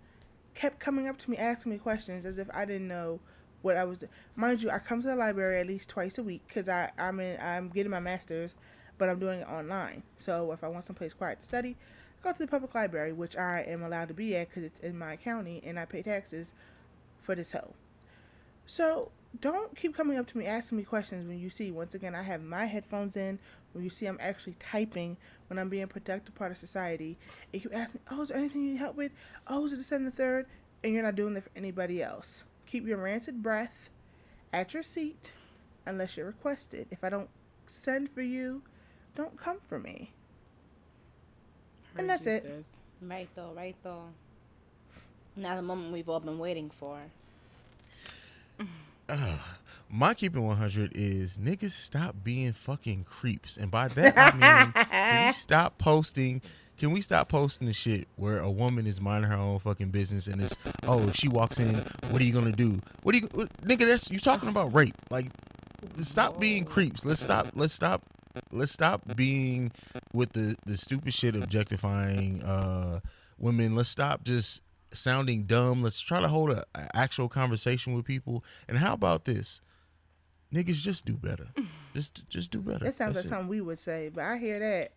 kept 0.55 0.78
coming 0.78 1.08
up 1.08 1.18
to 1.18 1.31
me 1.31 1.36
asking 1.36 1.73
me 1.73 1.78
questions 1.78 2.24
as 2.24 2.39
if 2.39 2.49
I 2.55 2.65
didn't 2.65 2.89
know 2.89 3.20
what 3.65 3.78
I 3.78 3.84
was. 3.84 4.05
Mind 4.36 4.62
you, 4.62 4.70
I 4.70 4.78
come 4.78 5.01
to 5.01 5.09
the 5.09 5.17
library 5.17 5.59
at 5.59 5.67
least 5.67 5.89
twice 5.89 6.18
a 6.18 6.23
week 6.23 6.43
because 6.47 6.68
I 6.68 6.91
I'm 6.99 7.18
in 7.18 7.41
I'm 7.41 7.70
getting 7.70 7.91
my 7.91 7.99
master's, 7.99 8.55
but 8.99 9.09
I'm 9.09 9.18
doing 9.18 9.41
it 9.41 9.49
online. 9.49 10.02
So 10.18 10.52
if 10.52 10.62
I 10.62 10.68
want 10.68 10.84
someplace 10.84 11.15
quiet 11.15 11.41
to 11.41 11.47
study, 11.47 11.76
I 12.20 12.25
go 12.25 12.33
to 12.33 12.39
the 12.39 12.47
public 12.47 12.75
library, 12.75 13.15
which 13.15 13.36
I 13.36 13.65
am 13.67 13.83
allowed 13.83 14.09
to 14.09 14.15
be 14.15 14.36
at 14.36 14.51
because 14.51 14.65
it's 14.65 14.81
in 14.81 14.99
my 14.99 15.17
county 15.17 15.62
and 15.65 15.81
I 15.81 15.86
pay 15.86 16.02
taxes 16.02 16.52
for 17.23 17.34
this 17.34 17.52
hoe. 17.52 17.73
So 18.67 19.10
don't 19.41 19.75
keep 19.75 19.97
coming 19.97 20.18
up 20.18 20.26
to 20.28 20.39
me 20.39 20.44
asking 20.44 20.76
me 20.78 20.84
questions 20.84 21.26
when 21.26 21.39
you 21.39 21.49
see 21.49 21.73
once 21.73 21.94
again 21.94 22.15
I 22.15 22.23
have 22.23 22.43
my 22.43 22.67
headphones 22.67 23.17
in. 23.17 23.39
When 23.73 23.83
you 23.83 23.91
see 23.91 24.05
I'm 24.05 24.18
actually 24.20 24.57
typing 24.60 25.17
when 25.49 25.59
I'm 25.59 25.70
being 25.70 25.84
a 25.84 25.89
productive 25.89 26.34
part 26.34 26.52
of 26.52 26.59
society, 26.59 27.17
and 27.52 27.65
you 27.65 27.70
ask 27.73 27.94
me, 27.94 28.01
"Oh, 28.10 28.20
is 28.20 28.28
there 28.28 28.36
anything 28.39 28.62
you 28.62 28.73
need 28.73 28.78
help 28.78 28.94
with? 28.94 29.12
Oh, 29.47 29.65
is 29.65 29.73
it 29.73 29.76
the 29.76 29.83
second, 29.83 30.05
the 30.05 30.10
third? 30.10 30.47
And 30.83 30.93
you're 30.93 31.02
not 31.02 31.17
doing 31.17 31.33
that 31.33 31.44
for 31.44 31.51
anybody 31.57 32.02
else. 32.02 32.44
Keep 32.75 32.89
your 32.89 32.99
rancid 32.99 33.41
breath 33.41 33.89
at 34.53 34.75
your 34.75 34.83
seat, 34.83 35.31
unless 35.86 36.17
you're 36.17 36.27
requested. 36.27 36.89
If 36.91 37.05
I 37.05 37.09
don't 37.09 37.28
send 37.67 38.11
for 38.11 38.20
you, 38.20 38.62
don't 39.15 39.39
come 39.39 39.59
for 39.69 39.78
me. 39.78 40.11
And 41.97 42.11
that's 42.11 42.27
it. 42.27 42.43
sis. 42.43 42.81
Right 43.01 43.28
though, 43.36 43.53
right 43.55 43.77
though. 43.85 44.07
Now 45.36 45.55
the 45.55 45.62
moment 45.62 45.93
we've 45.93 46.09
all 46.09 46.19
been 46.19 46.41
waiting 46.41 46.69
for. 46.69 46.99
My 49.89 50.12
keeping 50.15 50.44
100 50.44 50.97
is 50.97 51.39
niggas 51.39 51.70
stop 51.70 52.17
being 52.25 52.53
fucking 52.53 53.05
creeps. 53.05 53.57
And 53.57 53.70
by 53.70 53.86
that, 53.86 54.15
I 54.17 54.33
mean, 54.33 54.73
can 54.91 55.27
we 55.27 55.33
stop 55.33 55.78
posting? 55.78 56.43
Can 56.78 56.91
we 56.91 57.01
stop 57.01 57.28
posting 57.28 57.67
the 57.67 57.73
shit 57.73 58.09
where 58.17 58.39
a 58.39 58.51
woman 58.51 58.86
is 58.86 59.01
minding 59.01 59.31
her 59.31 59.36
own 59.36 59.59
fucking 59.61 59.91
business 59.91 60.27
and 60.27 60.41
it's, 60.43 60.57
oh, 60.85 61.07
if 61.09 61.15
she 61.15 61.28
walks 61.28 61.61
in, 61.61 61.75
what 62.11 62.20
are 62.20 62.25
you 62.25 62.33
gonna 62.33 62.53
do? 62.53 62.81
What 63.03 63.15
are 63.15 63.19
you, 63.19 63.28
what, 63.33 63.49
nigga? 63.62 63.86
That's 63.86 64.11
you 64.11 64.19
talking 64.19 64.49
about 64.49 64.75
rape? 64.75 64.94
Like, 65.11 65.27
stop 65.99 66.41
being 66.41 66.65
creeps. 66.65 67.05
Let's 67.05 67.20
stop. 67.20 67.49
Let's 67.55 67.73
stop. 67.73 68.03
Let's 68.51 68.73
stop 68.73 69.03
being 69.17 69.70
with 70.12 70.33
the 70.33 70.57
the 70.67 70.77
stupid 70.77 71.15
shit 71.15 71.36
objectifying 71.36 72.43
uh 72.43 72.99
women. 73.39 73.77
Let's 73.77 73.91
stop 73.91 74.25
just 74.25 74.62
sounding 74.93 75.44
dumb. 75.44 75.83
Let's 75.83 76.01
try 76.01 76.20
to 76.20 76.28
hold 76.28 76.51
a, 76.51 76.65
a 76.75 76.97
actual 76.97 77.28
conversation 77.28 77.94
with 77.94 78.05
people. 78.05 78.44
And 78.69 78.78
how 78.78 78.93
about 78.94 79.25
this? 79.25 79.61
Niggas 80.53 80.83
just 80.83 81.05
do 81.05 81.15
better. 81.15 81.49
Just 81.94 82.28
just 82.28 82.51
do 82.51 82.61
better. 82.61 82.85
That 82.86 82.94
sounds 82.97 83.15
That's 83.15 83.19
like 83.19 83.25
it. 83.27 83.28
something 83.28 83.49
we 83.49 83.61
would 83.61 83.78
say, 83.78 84.11
but 84.12 84.25
I 84.25 84.36
hear 84.36 84.59
that. 84.59 84.91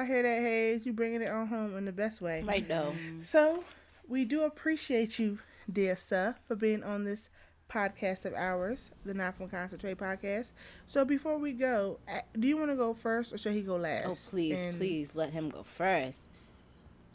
I 0.00 0.06
hear 0.06 0.22
that, 0.22 0.40
Hayes. 0.40 0.86
You 0.86 0.92
bringing 0.94 1.20
it 1.22 1.30
on 1.30 1.46
home 1.46 1.76
in 1.76 1.84
the 1.84 1.92
best 1.92 2.20
way. 2.22 2.42
Right 2.42 2.66
though. 2.66 2.94
So, 3.20 3.62
we 4.08 4.24
do 4.24 4.42
appreciate 4.42 5.18
you, 5.18 5.38
dear 5.70 5.96
sir, 5.96 6.34
for 6.48 6.56
being 6.56 6.82
on 6.82 7.04
this 7.04 7.28
podcast 7.70 8.24
of 8.24 8.32
ours, 8.34 8.90
the 9.04 9.12
Not 9.14 9.36
From 9.36 9.48
Concentrate 9.48 9.98
podcast. 9.98 10.52
So, 10.86 11.04
before 11.04 11.36
we 11.38 11.52
go, 11.52 11.98
uh, 12.08 12.20
do 12.38 12.48
you 12.48 12.56
want 12.56 12.70
to 12.70 12.76
go 12.76 12.94
first 12.94 13.32
or 13.34 13.38
should 13.38 13.52
he 13.52 13.60
go 13.62 13.76
last? 13.76 14.06
Oh 14.06 14.16
please, 14.30 14.56
And- 14.58 14.78
please 14.78 15.14
let 15.14 15.30
him 15.30 15.50
go 15.50 15.62
first. 15.64 16.20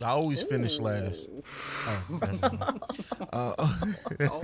I 0.01 0.09
always 0.09 0.43
finish 0.43 0.79
last. 0.79 1.29
Oh, 1.87 2.03
never 2.09 2.57
mind. 2.57 2.81
uh, 3.33 4.41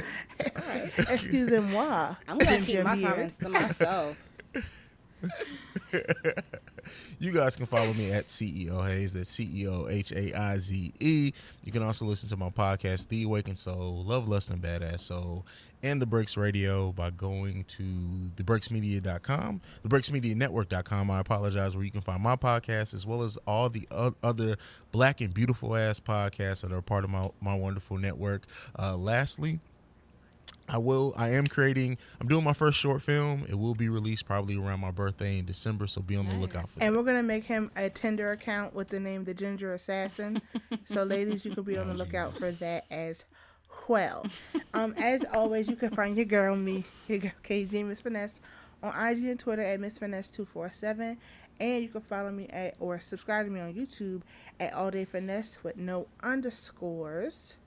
Excusez-moi. 1.10 2.16
I'm 2.28 2.38
gonna 2.38 2.61
keep 2.61 2.84
my 2.84 2.94
Ginger 2.95 3.10
comments 3.10 3.38
to 3.40 3.50
myself. 3.50 4.18
You 7.20 7.32
guys 7.32 7.56
can 7.56 7.66
follow 7.66 7.94
me 7.94 8.11
at 8.11 8.28
CEO 8.28 8.86
Hayes. 8.88 9.14
That's 9.14 9.30
C 9.30 9.50
E 9.53 9.68
O 9.68 9.88
H 9.88 10.11
A 10.11 10.34
I 10.34 10.56
Z 10.58 10.94
E. 11.00 11.32
You 11.64 11.72
can 11.72 11.84
also 11.84 12.06
listen 12.06 12.30
to 12.30 12.38
my 12.38 12.50
podcast, 12.50 13.08
The 13.10 13.24
Awakened 13.24 13.60
Soul, 13.60 14.03
Love, 14.06 14.28
Lust, 14.28 14.50
and 14.50 14.61
Badass 14.61 15.02
Soul, 15.02 15.45
and 15.84 16.02
The 16.02 16.06
Breaks 16.06 16.38
Radio 16.38 16.92
by 16.92 17.10
going 17.11 17.64
to 17.66 17.84
thebreaksmedia.com, 18.36 19.61
thebreaksmedianetwork.com. 19.88 21.11
I 21.11 21.20
apologize, 21.20 21.76
where 21.76 21.86
you 21.86 21.92
can 21.92 22.02
find 22.02 22.22
my 22.22 22.36
podcast 22.36 22.94
as 22.94 23.06
well 23.06 23.24
as 23.24 23.38
all 23.48 23.70
the 23.70 23.88
other 24.24 24.56
black 24.92 25.22
and 25.22 25.34
beautiful 25.34 25.76
ass 25.76 26.00
podcasts 26.00 26.61
that 26.61 26.72
are 26.72 26.82
part 26.82 27.03
of 27.03 27.10
my, 27.10 27.30
my 27.40 27.56
wonderful 27.56 27.98
network. 27.98 28.44
Uh, 28.78 28.98
lastly, 28.98 29.60
I 30.72 30.77
will. 30.77 31.14
I 31.17 31.32
am 31.32 31.48
creating. 31.48 31.98
I'm 32.22 32.30
doing 32.30 32.45
my 32.45 32.53
first 32.53 32.80
short 32.80 33.01
film. 33.01 33.43
It 33.50 33.56
will 33.56 33.75
be 33.75 33.90
released 33.90 34.25
probably 34.25 34.56
around 34.56 34.80
my 34.80 34.91
birthday 34.91 35.38
in 35.38 35.45
December. 35.45 35.85
So 35.85 36.01
be 36.01 36.16
on 36.16 36.30
the 36.30 36.35
lookout 36.35 36.69
for 36.69 36.80
it. 36.80 36.83
And 36.83 36.95
that. 36.95 37.00
we're 37.00 37.06
gonna 37.06 37.22
make 37.22 37.43
him 37.43 37.69
a 37.75 37.90
Tinder 37.90 38.32
account 38.32 38.74
with 38.74 38.88
the 38.88 39.00
name 39.00 39.25
the 39.25 39.33
Ginger 39.33 39.74
Assassin. 39.74 40.41
so, 40.85 41.03
ladies, 41.06 41.43
you 41.43 41.53
could 41.53 41.66
be 41.66 41.77
on 41.77 41.90
the 41.90 41.93
lookout 41.93 42.38
for 42.38 42.51
that 42.51 42.85
as 42.90 43.25
well. 43.88 44.25
Um, 44.74 44.93
as 44.98 45.25
always, 45.33 45.67
you 45.67 45.75
can 45.75 45.90
find 45.90 46.16
your 46.16 46.25
girl 46.25 46.56
me, 46.56 46.85
your 47.08 47.19
girl 47.19 47.32
KG 47.43 47.85
Miss 47.85 48.00
Finesse, 48.00 48.40
on 48.82 48.90
IG 48.90 49.25
and 49.25 49.40
Twitter 49.40 49.61
at 49.61 49.80
Miss 49.82 50.00
Finesse 50.00 50.32
two 50.32 50.45
four 50.45 50.72
seven, 50.72 51.17
and 51.59 51.83
you 51.83 51.90
can 51.90 52.01
follow 52.01 52.32
me 52.32 52.48
at 52.48 52.75
or 52.80 52.98
subscribe 53.01 53.45
to 53.45 53.51
me 53.51 53.59
on 53.59 53.74
YouTube 53.74 54.22
at 54.59 54.74
All 54.74 54.90
Day 54.90 55.03
Finesse 55.03 55.58
with 55.64 55.75
no 55.75 56.08
underscores. 56.24 57.58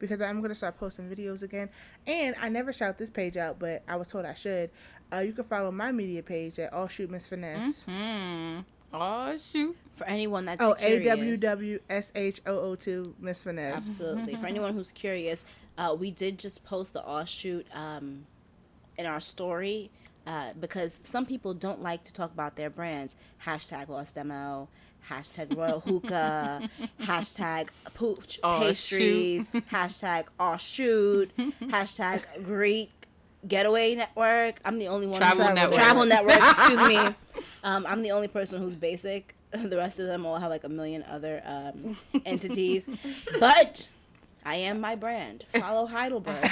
Because 0.00 0.20
I'm 0.20 0.40
gonna 0.42 0.54
start 0.56 0.76
posting 0.78 1.08
videos 1.08 1.42
again, 1.44 1.70
and 2.06 2.34
I 2.40 2.48
never 2.48 2.72
shout 2.72 2.98
this 2.98 3.10
page 3.10 3.36
out, 3.36 3.58
but 3.60 3.82
I 3.86 3.94
was 3.96 4.08
told 4.08 4.24
I 4.24 4.34
should. 4.34 4.70
Uh, 5.12 5.18
you 5.18 5.32
can 5.32 5.44
follow 5.44 5.70
my 5.70 5.92
media 5.92 6.22
page 6.22 6.58
at 6.58 6.72
All 6.72 6.88
Shoot 6.88 7.10
Miss 7.10 7.28
Finesse. 7.28 7.84
Hmm. 7.84 8.60
Oh 8.92 9.36
shoot. 9.36 9.76
For 9.94 10.04
anyone 10.06 10.46
that's 10.46 10.60
Oh, 10.62 10.72
A 10.72 10.76
curious, 10.78 11.06
W 11.06 11.36
W 11.36 11.78
S 11.88 12.10
H 12.16 12.40
O 12.46 12.58
O 12.58 12.74
two 12.74 13.14
Miss 13.20 13.42
Finesse. 13.42 13.76
Absolutely. 13.86 14.34
For 14.34 14.46
anyone 14.48 14.72
who's 14.74 14.90
curious, 14.90 15.44
uh, 15.78 15.94
we 15.98 16.10
did 16.10 16.38
just 16.38 16.64
post 16.64 16.92
the 16.92 17.02
offshoot 17.04 17.66
um, 17.74 18.26
in 18.98 19.06
our 19.06 19.20
story 19.20 19.90
uh, 20.26 20.54
because 20.58 21.00
some 21.04 21.24
people 21.26 21.54
don't 21.54 21.82
like 21.82 22.02
to 22.04 22.12
talk 22.12 22.32
about 22.32 22.56
their 22.56 22.70
brands. 22.70 23.14
Hashtag 23.46 23.88
Lost 23.88 24.14
Demo, 24.16 24.68
hashtag 25.08 25.56
Royal 25.56 25.80
Hookah, 25.80 26.68
hashtag 27.02 27.68
Pooch 27.94 28.40
Pastries, 28.42 29.48
hashtag 29.70 30.26
Offshoot, 30.38 31.30
hashtag 31.36 32.22
Greek 32.44 32.90
Getaway 33.46 33.94
Network. 33.94 34.60
I'm 34.64 34.78
the 34.78 34.88
only 34.88 35.06
one. 35.06 35.20
Travel 35.20 35.54
Network. 35.54 35.74
Travel 35.78 36.04
Network. 36.06 36.36
Excuse 36.36 36.88
me. 36.88 36.96
Um, 37.64 37.86
I'm 37.86 38.02
the 38.02 38.10
only 38.12 38.28
person 38.28 38.60
who's 38.60 38.74
basic. 38.74 39.34
The 39.52 39.76
rest 39.76 39.98
of 39.98 40.06
them 40.06 40.24
all 40.26 40.38
have 40.38 40.48
like 40.48 40.62
a 40.62 40.68
million 40.68 41.02
other 41.10 41.42
um, 41.44 41.96
entities, 42.24 42.88
but 43.40 43.88
I 44.44 44.54
am 44.54 44.80
my 44.80 44.94
brand. 44.94 45.42
Follow 45.58 45.86
Heidelberg. 45.86 46.44
Yo, 46.44 46.48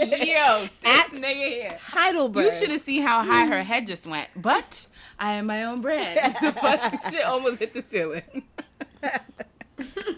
this 0.00 0.70
At- 0.84 1.12
nigga 1.12 1.34
here. 1.50 1.78
Heidelberg. 1.84 2.46
You 2.46 2.52
should 2.52 2.70
have 2.70 2.80
seen 2.80 3.02
how 3.02 3.22
high 3.24 3.46
her 3.46 3.62
head 3.62 3.86
just 3.86 4.06
went. 4.06 4.28
But 4.34 4.86
I 5.18 5.32
am 5.32 5.46
my 5.46 5.64
own 5.64 5.80
brand. 5.80 6.36
the 6.42 6.52
fuck 6.52 7.10
shit 7.10 7.24
almost 7.24 7.58
hit 7.58 7.72
the 7.74 7.82
ceiling. 7.90 8.44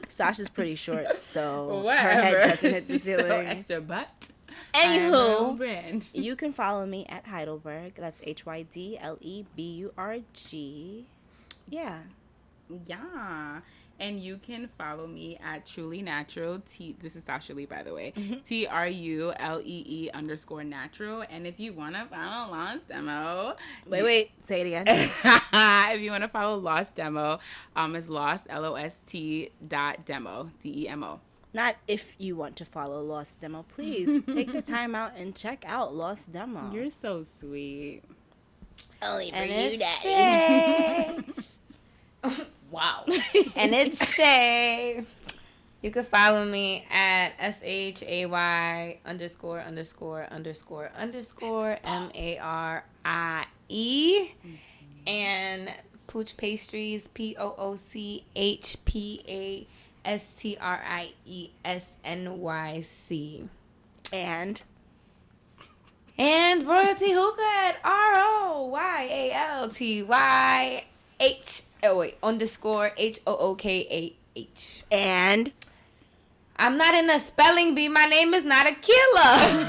Sasha's 0.09 0.49
pretty 0.49 0.75
short, 0.75 1.23
so 1.23 1.81
Whatever. 1.83 2.09
her 2.11 2.17
head 2.41 2.49
doesn't 2.51 2.73
hit 2.73 2.87
the 2.89 2.93
She's 2.95 3.03
so 3.05 3.17
ceiling. 3.19 3.47
extra 3.47 3.81
butt. 3.81 4.09
I 4.75 4.81
am 4.83 5.13
my 5.13 5.19
own 5.19 5.55
Anywho, 5.55 5.59
brand. 5.59 6.09
you 6.15 6.37
can 6.37 6.53
follow 6.53 6.85
me 6.87 7.07
at 7.09 7.27
Heidelberg. 7.27 7.95
That's 7.95 8.21
H 8.25 8.45
Y 8.45 8.63
D 8.73 8.99
L 9.01 9.19
E 9.21 9.45
B 9.57 9.63
U 9.77 9.93
R 9.97 10.19
G. 10.35 11.07
Yeah. 11.69 12.01
Yeah. 12.87 13.61
And 14.01 14.21
you 14.21 14.39
can 14.39 14.69
follow 14.79 15.07
me 15.07 15.39
at 15.45 15.67
Truly 15.67 16.03
Natural. 16.03 16.61
T. 16.61 16.97
This 17.01 17.17
is 17.17 17.25
Sasha 17.25 17.53
Lee, 17.55 17.67
by 17.67 17.83
the 17.83 17.93
way. 17.93 18.13
Mm-hmm. 18.17 18.41
T 18.45 18.67
R 18.67 18.87
U 18.87 19.33
L 19.39 19.61
E 19.61 19.85
E 19.87 20.11
underscore 20.15 20.63
natural. 20.65 21.25
And 21.29 21.47
if 21.47 21.59
you 21.59 21.73
want 21.73 21.97
to 21.97 22.05
follow 22.07 22.51
Lost 22.53 22.89
Demo, 22.89 23.57
Wait, 23.87 24.03
wait. 24.05 24.31
Say 24.45 24.61
it 24.61 24.67
again. 24.67 24.85
if 25.95 26.01
you 26.01 26.11
want 26.11 26.23
to 26.23 26.29
follow 26.29 26.57
Lost 26.57 26.95
Demo, 26.95 27.41
um, 27.75 27.97
it's 27.97 28.09
Lost 28.09 28.45
L 28.49 28.65
O 28.65 28.75
S 28.75 28.97
T 29.07 29.51
dot 29.67 30.05
demo 30.05 30.51
D 30.61 30.85
E 30.85 30.89
M 30.89 31.03
O. 31.03 31.21
Not 31.53 31.77
if 31.89 32.15
you 32.19 32.37
want 32.37 32.57
to 32.57 32.65
follow 32.65 33.03
Lost 33.03 33.41
Demo. 33.41 33.65
Please 33.75 34.23
take 34.33 34.53
the 34.53 34.63
time 34.77 34.95
out 34.95 35.13
and 35.17 35.35
check 35.35 35.65
out 35.67 35.95
Lost 35.95 36.33
Demo. 36.33 36.71
You're 36.73 36.91
so 36.91 37.25
sweet. 37.25 38.03
Only 39.03 39.31
for 39.31 39.37
and 39.37 39.51
you, 39.51 39.57
it's 39.81 40.03
daddy. 40.03 41.25
Wow. 42.71 43.05
and 43.57 43.75
it's 43.75 44.15
Shay. 44.15 45.05
You 45.81 45.91
can 45.93 46.05
follow 46.05 46.45
me 46.45 46.87
at 46.91 47.33
S 47.39 47.61
H 47.63 48.03
A 48.03 48.27
Y 48.27 48.99
underscore 49.07 49.61
underscore 49.61 50.27
underscore 50.31 50.91
underscore 50.99 51.79
M 51.85 52.11
A 52.15 52.39
R 52.39 52.85
I 53.05 53.47
E 53.69 54.33
and 55.07 55.73
Pooch 56.09 56.37
Pastries 56.37 57.07
P 57.09 57.37
O 57.39 57.55
O 57.57 57.77
C 57.77 58.25
H 58.35 58.77
P 58.85 59.23
A 59.29 59.67
S 60.09 60.37
T 60.37 60.57
R 60.61 60.83
I 60.85 61.13
E 61.25 61.51
S 61.65 61.97
N 62.05 62.41
Y 62.41 62.81
C. 62.81 63.49
And 64.13 64.61
And 66.19 66.67
Royalty 66.67 67.13
Hookah 67.13 67.41
at 67.41 67.81
R 67.85 68.13
O 68.17 68.69
Y 68.73 69.09
A 69.11 69.33
L 69.33 69.69
T 69.69 70.03
Y 70.03 70.85
H 71.21 71.63
oh 71.83 71.99
wait 71.99 72.17
underscore 72.23 72.93
H 72.97 73.21
O 73.27 73.37
O 73.37 73.55
K 73.55 73.87
A 73.91 74.39
H. 74.39 74.85
and 74.91 75.51
I'm 76.61 76.77
not 76.77 76.95
in 76.95 77.09
a 77.09 77.19
spelling 77.21 77.75
bee. 77.77 77.89
My 77.89 78.05
name 78.07 78.35
is 78.35 78.45
not 78.45 78.67
a 78.67 78.75
killer. 78.75 79.69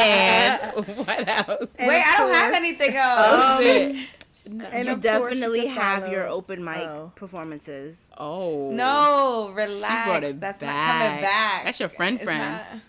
and 0.00 0.86
what 1.06 1.28
else? 1.28 1.68
And 1.78 1.88
Wait, 1.88 2.02
I 2.06 2.14
don't 2.16 2.32
have 2.34 2.54
anything 2.54 2.92
oh, 2.94 2.98
else. 2.98 3.60
Oh, 3.60 3.62
shit. 3.62 4.08
And 4.72 4.88
you 4.88 4.96
definitely 4.96 5.60
can 5.66 5.68
have 5.76 6.00
follow- 6.04 6.12
your 6.12 6.26
open 6.28 6.64
mic 6.64 6.78
Oh. 6.78 7.12
performances. 7.14 8.08
Oh 8.16 8.70
No, 8.72 9.48
She 9.50 9.54
relax. 9.62 10.06
brought 10.08 10.24
it 10.24 10.40
That's 10.40 10.58
back. 10.58 10.86
not 10.86 11.06
coming 11.06 11.22
back. 11.22 11.64
That's 11.64 11.80
your 11.80 11.88
friend, 11.90 12.20
friend. 12.20 12.54
not- 12.54 12.80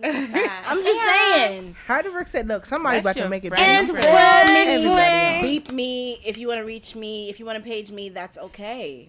I'm 0.66 0.82
just 0.82 1.34
saying. 1.34 1.74
Heidelberg 1.86 2.28
said, 2.28 2.48
"Look, 2.48 2.66
somebody 2.66 3.00
That's 3.00 3.16
about 3.16 3.24
to 3.24 3.28
make 3.28 3.44
it 3.44 3.50
friend. 3.50 3.62
And 3.62 3.88
for 3.88 3.94
what? 3.94 4.04
everybody 4.48 4.86
else. 4.88 5.42
Beep 5.42 5.72
me 5.72 6.20
if 6.24 6.38
you 6.38 6.48
want 6.48 6.58
to 6.58 6.64
reach 6.64 6.94
me. 6.94 7.28
If 7.28 7.38
you 7.38 7.46
want 7.46 7.58
to 7.58 7.64
page 7.64 7.90
me, 7.90 8.08
that's 8.08 8.38
okay. 8.38 9.08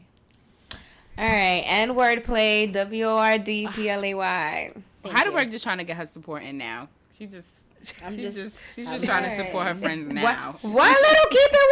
All 1.17 1.25
right, 1.25 1.63
and 1.67 1.91
wordplay. 1.91 2.71
W 2.71 3.05
O 3.05 3.17
R 3.17 3.37
D 3.37 3.67
P 3.73 3.89
L 3.89 4.03
A 4.03 4.13
Y. 4.13 4.71
Thank 5.03 5.15
Heidelberg 5.15 5.47
you. 5.47 5.51
just 5.51 5.63
trying 5.63 5.77
to 5.79 5.83
get 5.83 5.97
her 5.97 6.05
support 6.05 6.43
in 6.43 6.57
now. 6.57 6.89
She 7.17 7.25
just. 7.25 7.65
I'm 8.05 8.15
she 8.15 8.21
just- 8.23 8.37
just, 8.37 8.75
she's 8.75 8.87
I'm 8.87 8.93
just 8.95 9.05
trying 9.05 9.23
to 9.23 9.45
support 9.45 9.67
her 9.67 9.75
friends 9.75 10.07
One, 10.07 10.15
now. 10.15 10.57
one 10.61 10.73
little 10.91 11.25
keep 11.29 11.49
it 11.51 11.67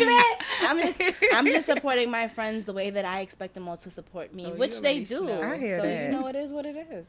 100. 0.00 0.68
I'm 0.68 0.78
just 0.78 1.00
I'm 1.34 1.46
just 1.46 1.66
supporting 1.66 2.10
my 2.10 2.28
friends 2.28 2.64
the 2.64 2.72
way 2.72 2.90
that 2.90 3.04
I 3.04 3.20
expect 3.20 3.54
them 3.54 3.68
all 3.68 3.76
to 3.78 3.90
support 3.90 4.34
me, 4.34 4.46
Oh, 4.46 4.50
which 4.54 4.80
they 4.80 5.00
do. 5.02 5.24
know. 5.24 5.42
I 5.42 5.56
hear 5.58 5.78
so 5.80 5.86
that. 5.86 6.04
you 6.04 6.10
know 6.12 6.26
it 6.28 6.36
is 6.36 6.52
what 6.52 6.66
it 6.66 6.76
is. 6.90 7.08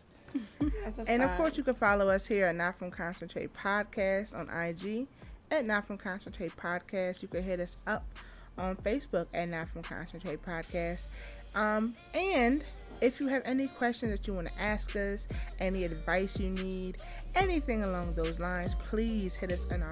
And 1.08 1.22
of 1.24 1.36
course, 1.38 1.58
you 1.58 1.64
can 1.64 1.76
follow 1.76 2.10
us 2.10 2.26
here 2.26 2.48
at 2.48 2.56
Not 2.56 2.78
From 2.80 2.90
Concentrate 2.92 3.54
Podcast 3.54 4.34
on 4.36 4.50
IG, 4.50 5.08
at 5.52 5.66
Not 5.66 5.86
From 5.86 5.98
Concentrate 5.98 6.56
Podcast. 6.58 7.22
You 7.22 7.28
can 7.28 7.44
hit 7.44 7.60
us 7.60 7.78
up 7.88 8.04
on 8.58 8.76
Facebook 8.78 9.28
at 9.34 9.48
Not 9.50 9.70
From 9.70 9.84
Concentrate 9.84 10.44
Podcast. 10.44 11.04
Um, 11.56 11.96
and 12.14 12.64
if 13.02 13.20
you 13.20 13.28
have 13.28 13.42
any 13.46 13.68
questions 13.68 14.12
that 14.12 14.28
you 14.28 14.34
want 14.34 14.48
to 14.48 14.62
ask 14.62 14.96
us, 14.96 15.28
any 15.60 15.84
advice 15.84 16.40
you 16.40 16.50
need, 16.50 16.98
anything 17.36 17.84
along 17.84 18.14
those 18.14 18.40
lines, 18.40 18.76
please 18.86 19.36
hit 19.36 19.52
us 19.52 19.66
on 19.72 19.82
our 19.84 19.92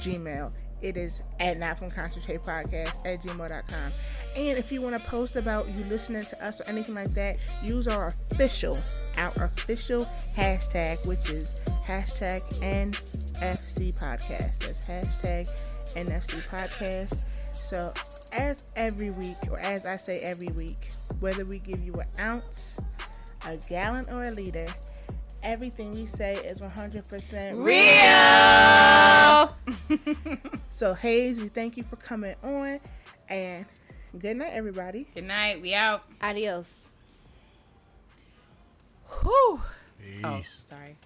Gmail. 0.00 0.50
It 0.80 0.96
is 0.96 1.22
at 1.40 1.58
Not 1.58 1.78
From 1.78 1.90
Concentrate 1.90 2.42
Podcast 2.42 3.04
at 3.04 3.22
gmail.com. 3.22 3.92
And 4.36 4.58
if 4.58 4.70
you 4.70 4.80
want 4.80 5.02
to 5.02 5.08
post 5.08 5.34
about 5.34 5.68
you 5.68 5.84
listening 5.86 6.24
to 6.26 6.44
us 6.44 6.60
or 6.60 6.68
anything 6.68 6.94
like 6.94 7.12
that, 7.14 7.36
use 7.62 7.88
our 7.88 8.08
official, 8.30 8.78
our 9.16 9.44
official 9.44 10.08
hashtag, 10.36 11.04
which 11.06 11.28
is 11.30 11.60
hashtag 11.84 12.42
NFC 12.60 13.92
Podcast. 13.98 14.58
That's 14.58 14.84
hashtag 14.84 15.48
NFC 15.96 16.46
Podcast. 16.48 17.16
So 17.54 17.92
as 18.30 18.64
every 18.76 19.10
week, 19.10 19.36
or 19.50 19.58
as 19.58 19.86
I 19.86 19.96
say 19.96 20.18
every 20.18 20.48
week, 20.48 20.90
whether 21.20 21.44
we 21.44 21.58
give 21.58 21.82
you 21.82 21.92
an 21.94 22.06
ounce, 22.18 22.76
a 23.46 23.56
gallon, 23.68 24.06
or 24.10 24.24
a 24.24 24.30
liter, 24.30 24.66
everything 25.42 25.90
we 25.92 26.06
say 26.06 26.34
is 26.36 26.60
100% 26.60 27.62
Real. 27.62 29.54
So 30.70 30.94
Hayes, 30.94 31.40
we 31.40 31.48
thank 31.48 31.76
you 31.76 31.82
for 31.84 31.96
coming 31.96 32.34
on, 32.42 32.80
and 33.28 33.66
good 34.18 34.36
night, 34.36 34.52
everybody. 34.52 35.06
Good 35.14 35.24
night. 35.24 35.60
We 35.60 35.74
out. 35.74 36.04
Adios. 36.20 36.72
Whew. 39.22 39.60
Peace. 39.98 40.22
Oh, 40.24 40.40
sorry. 40.42 40.96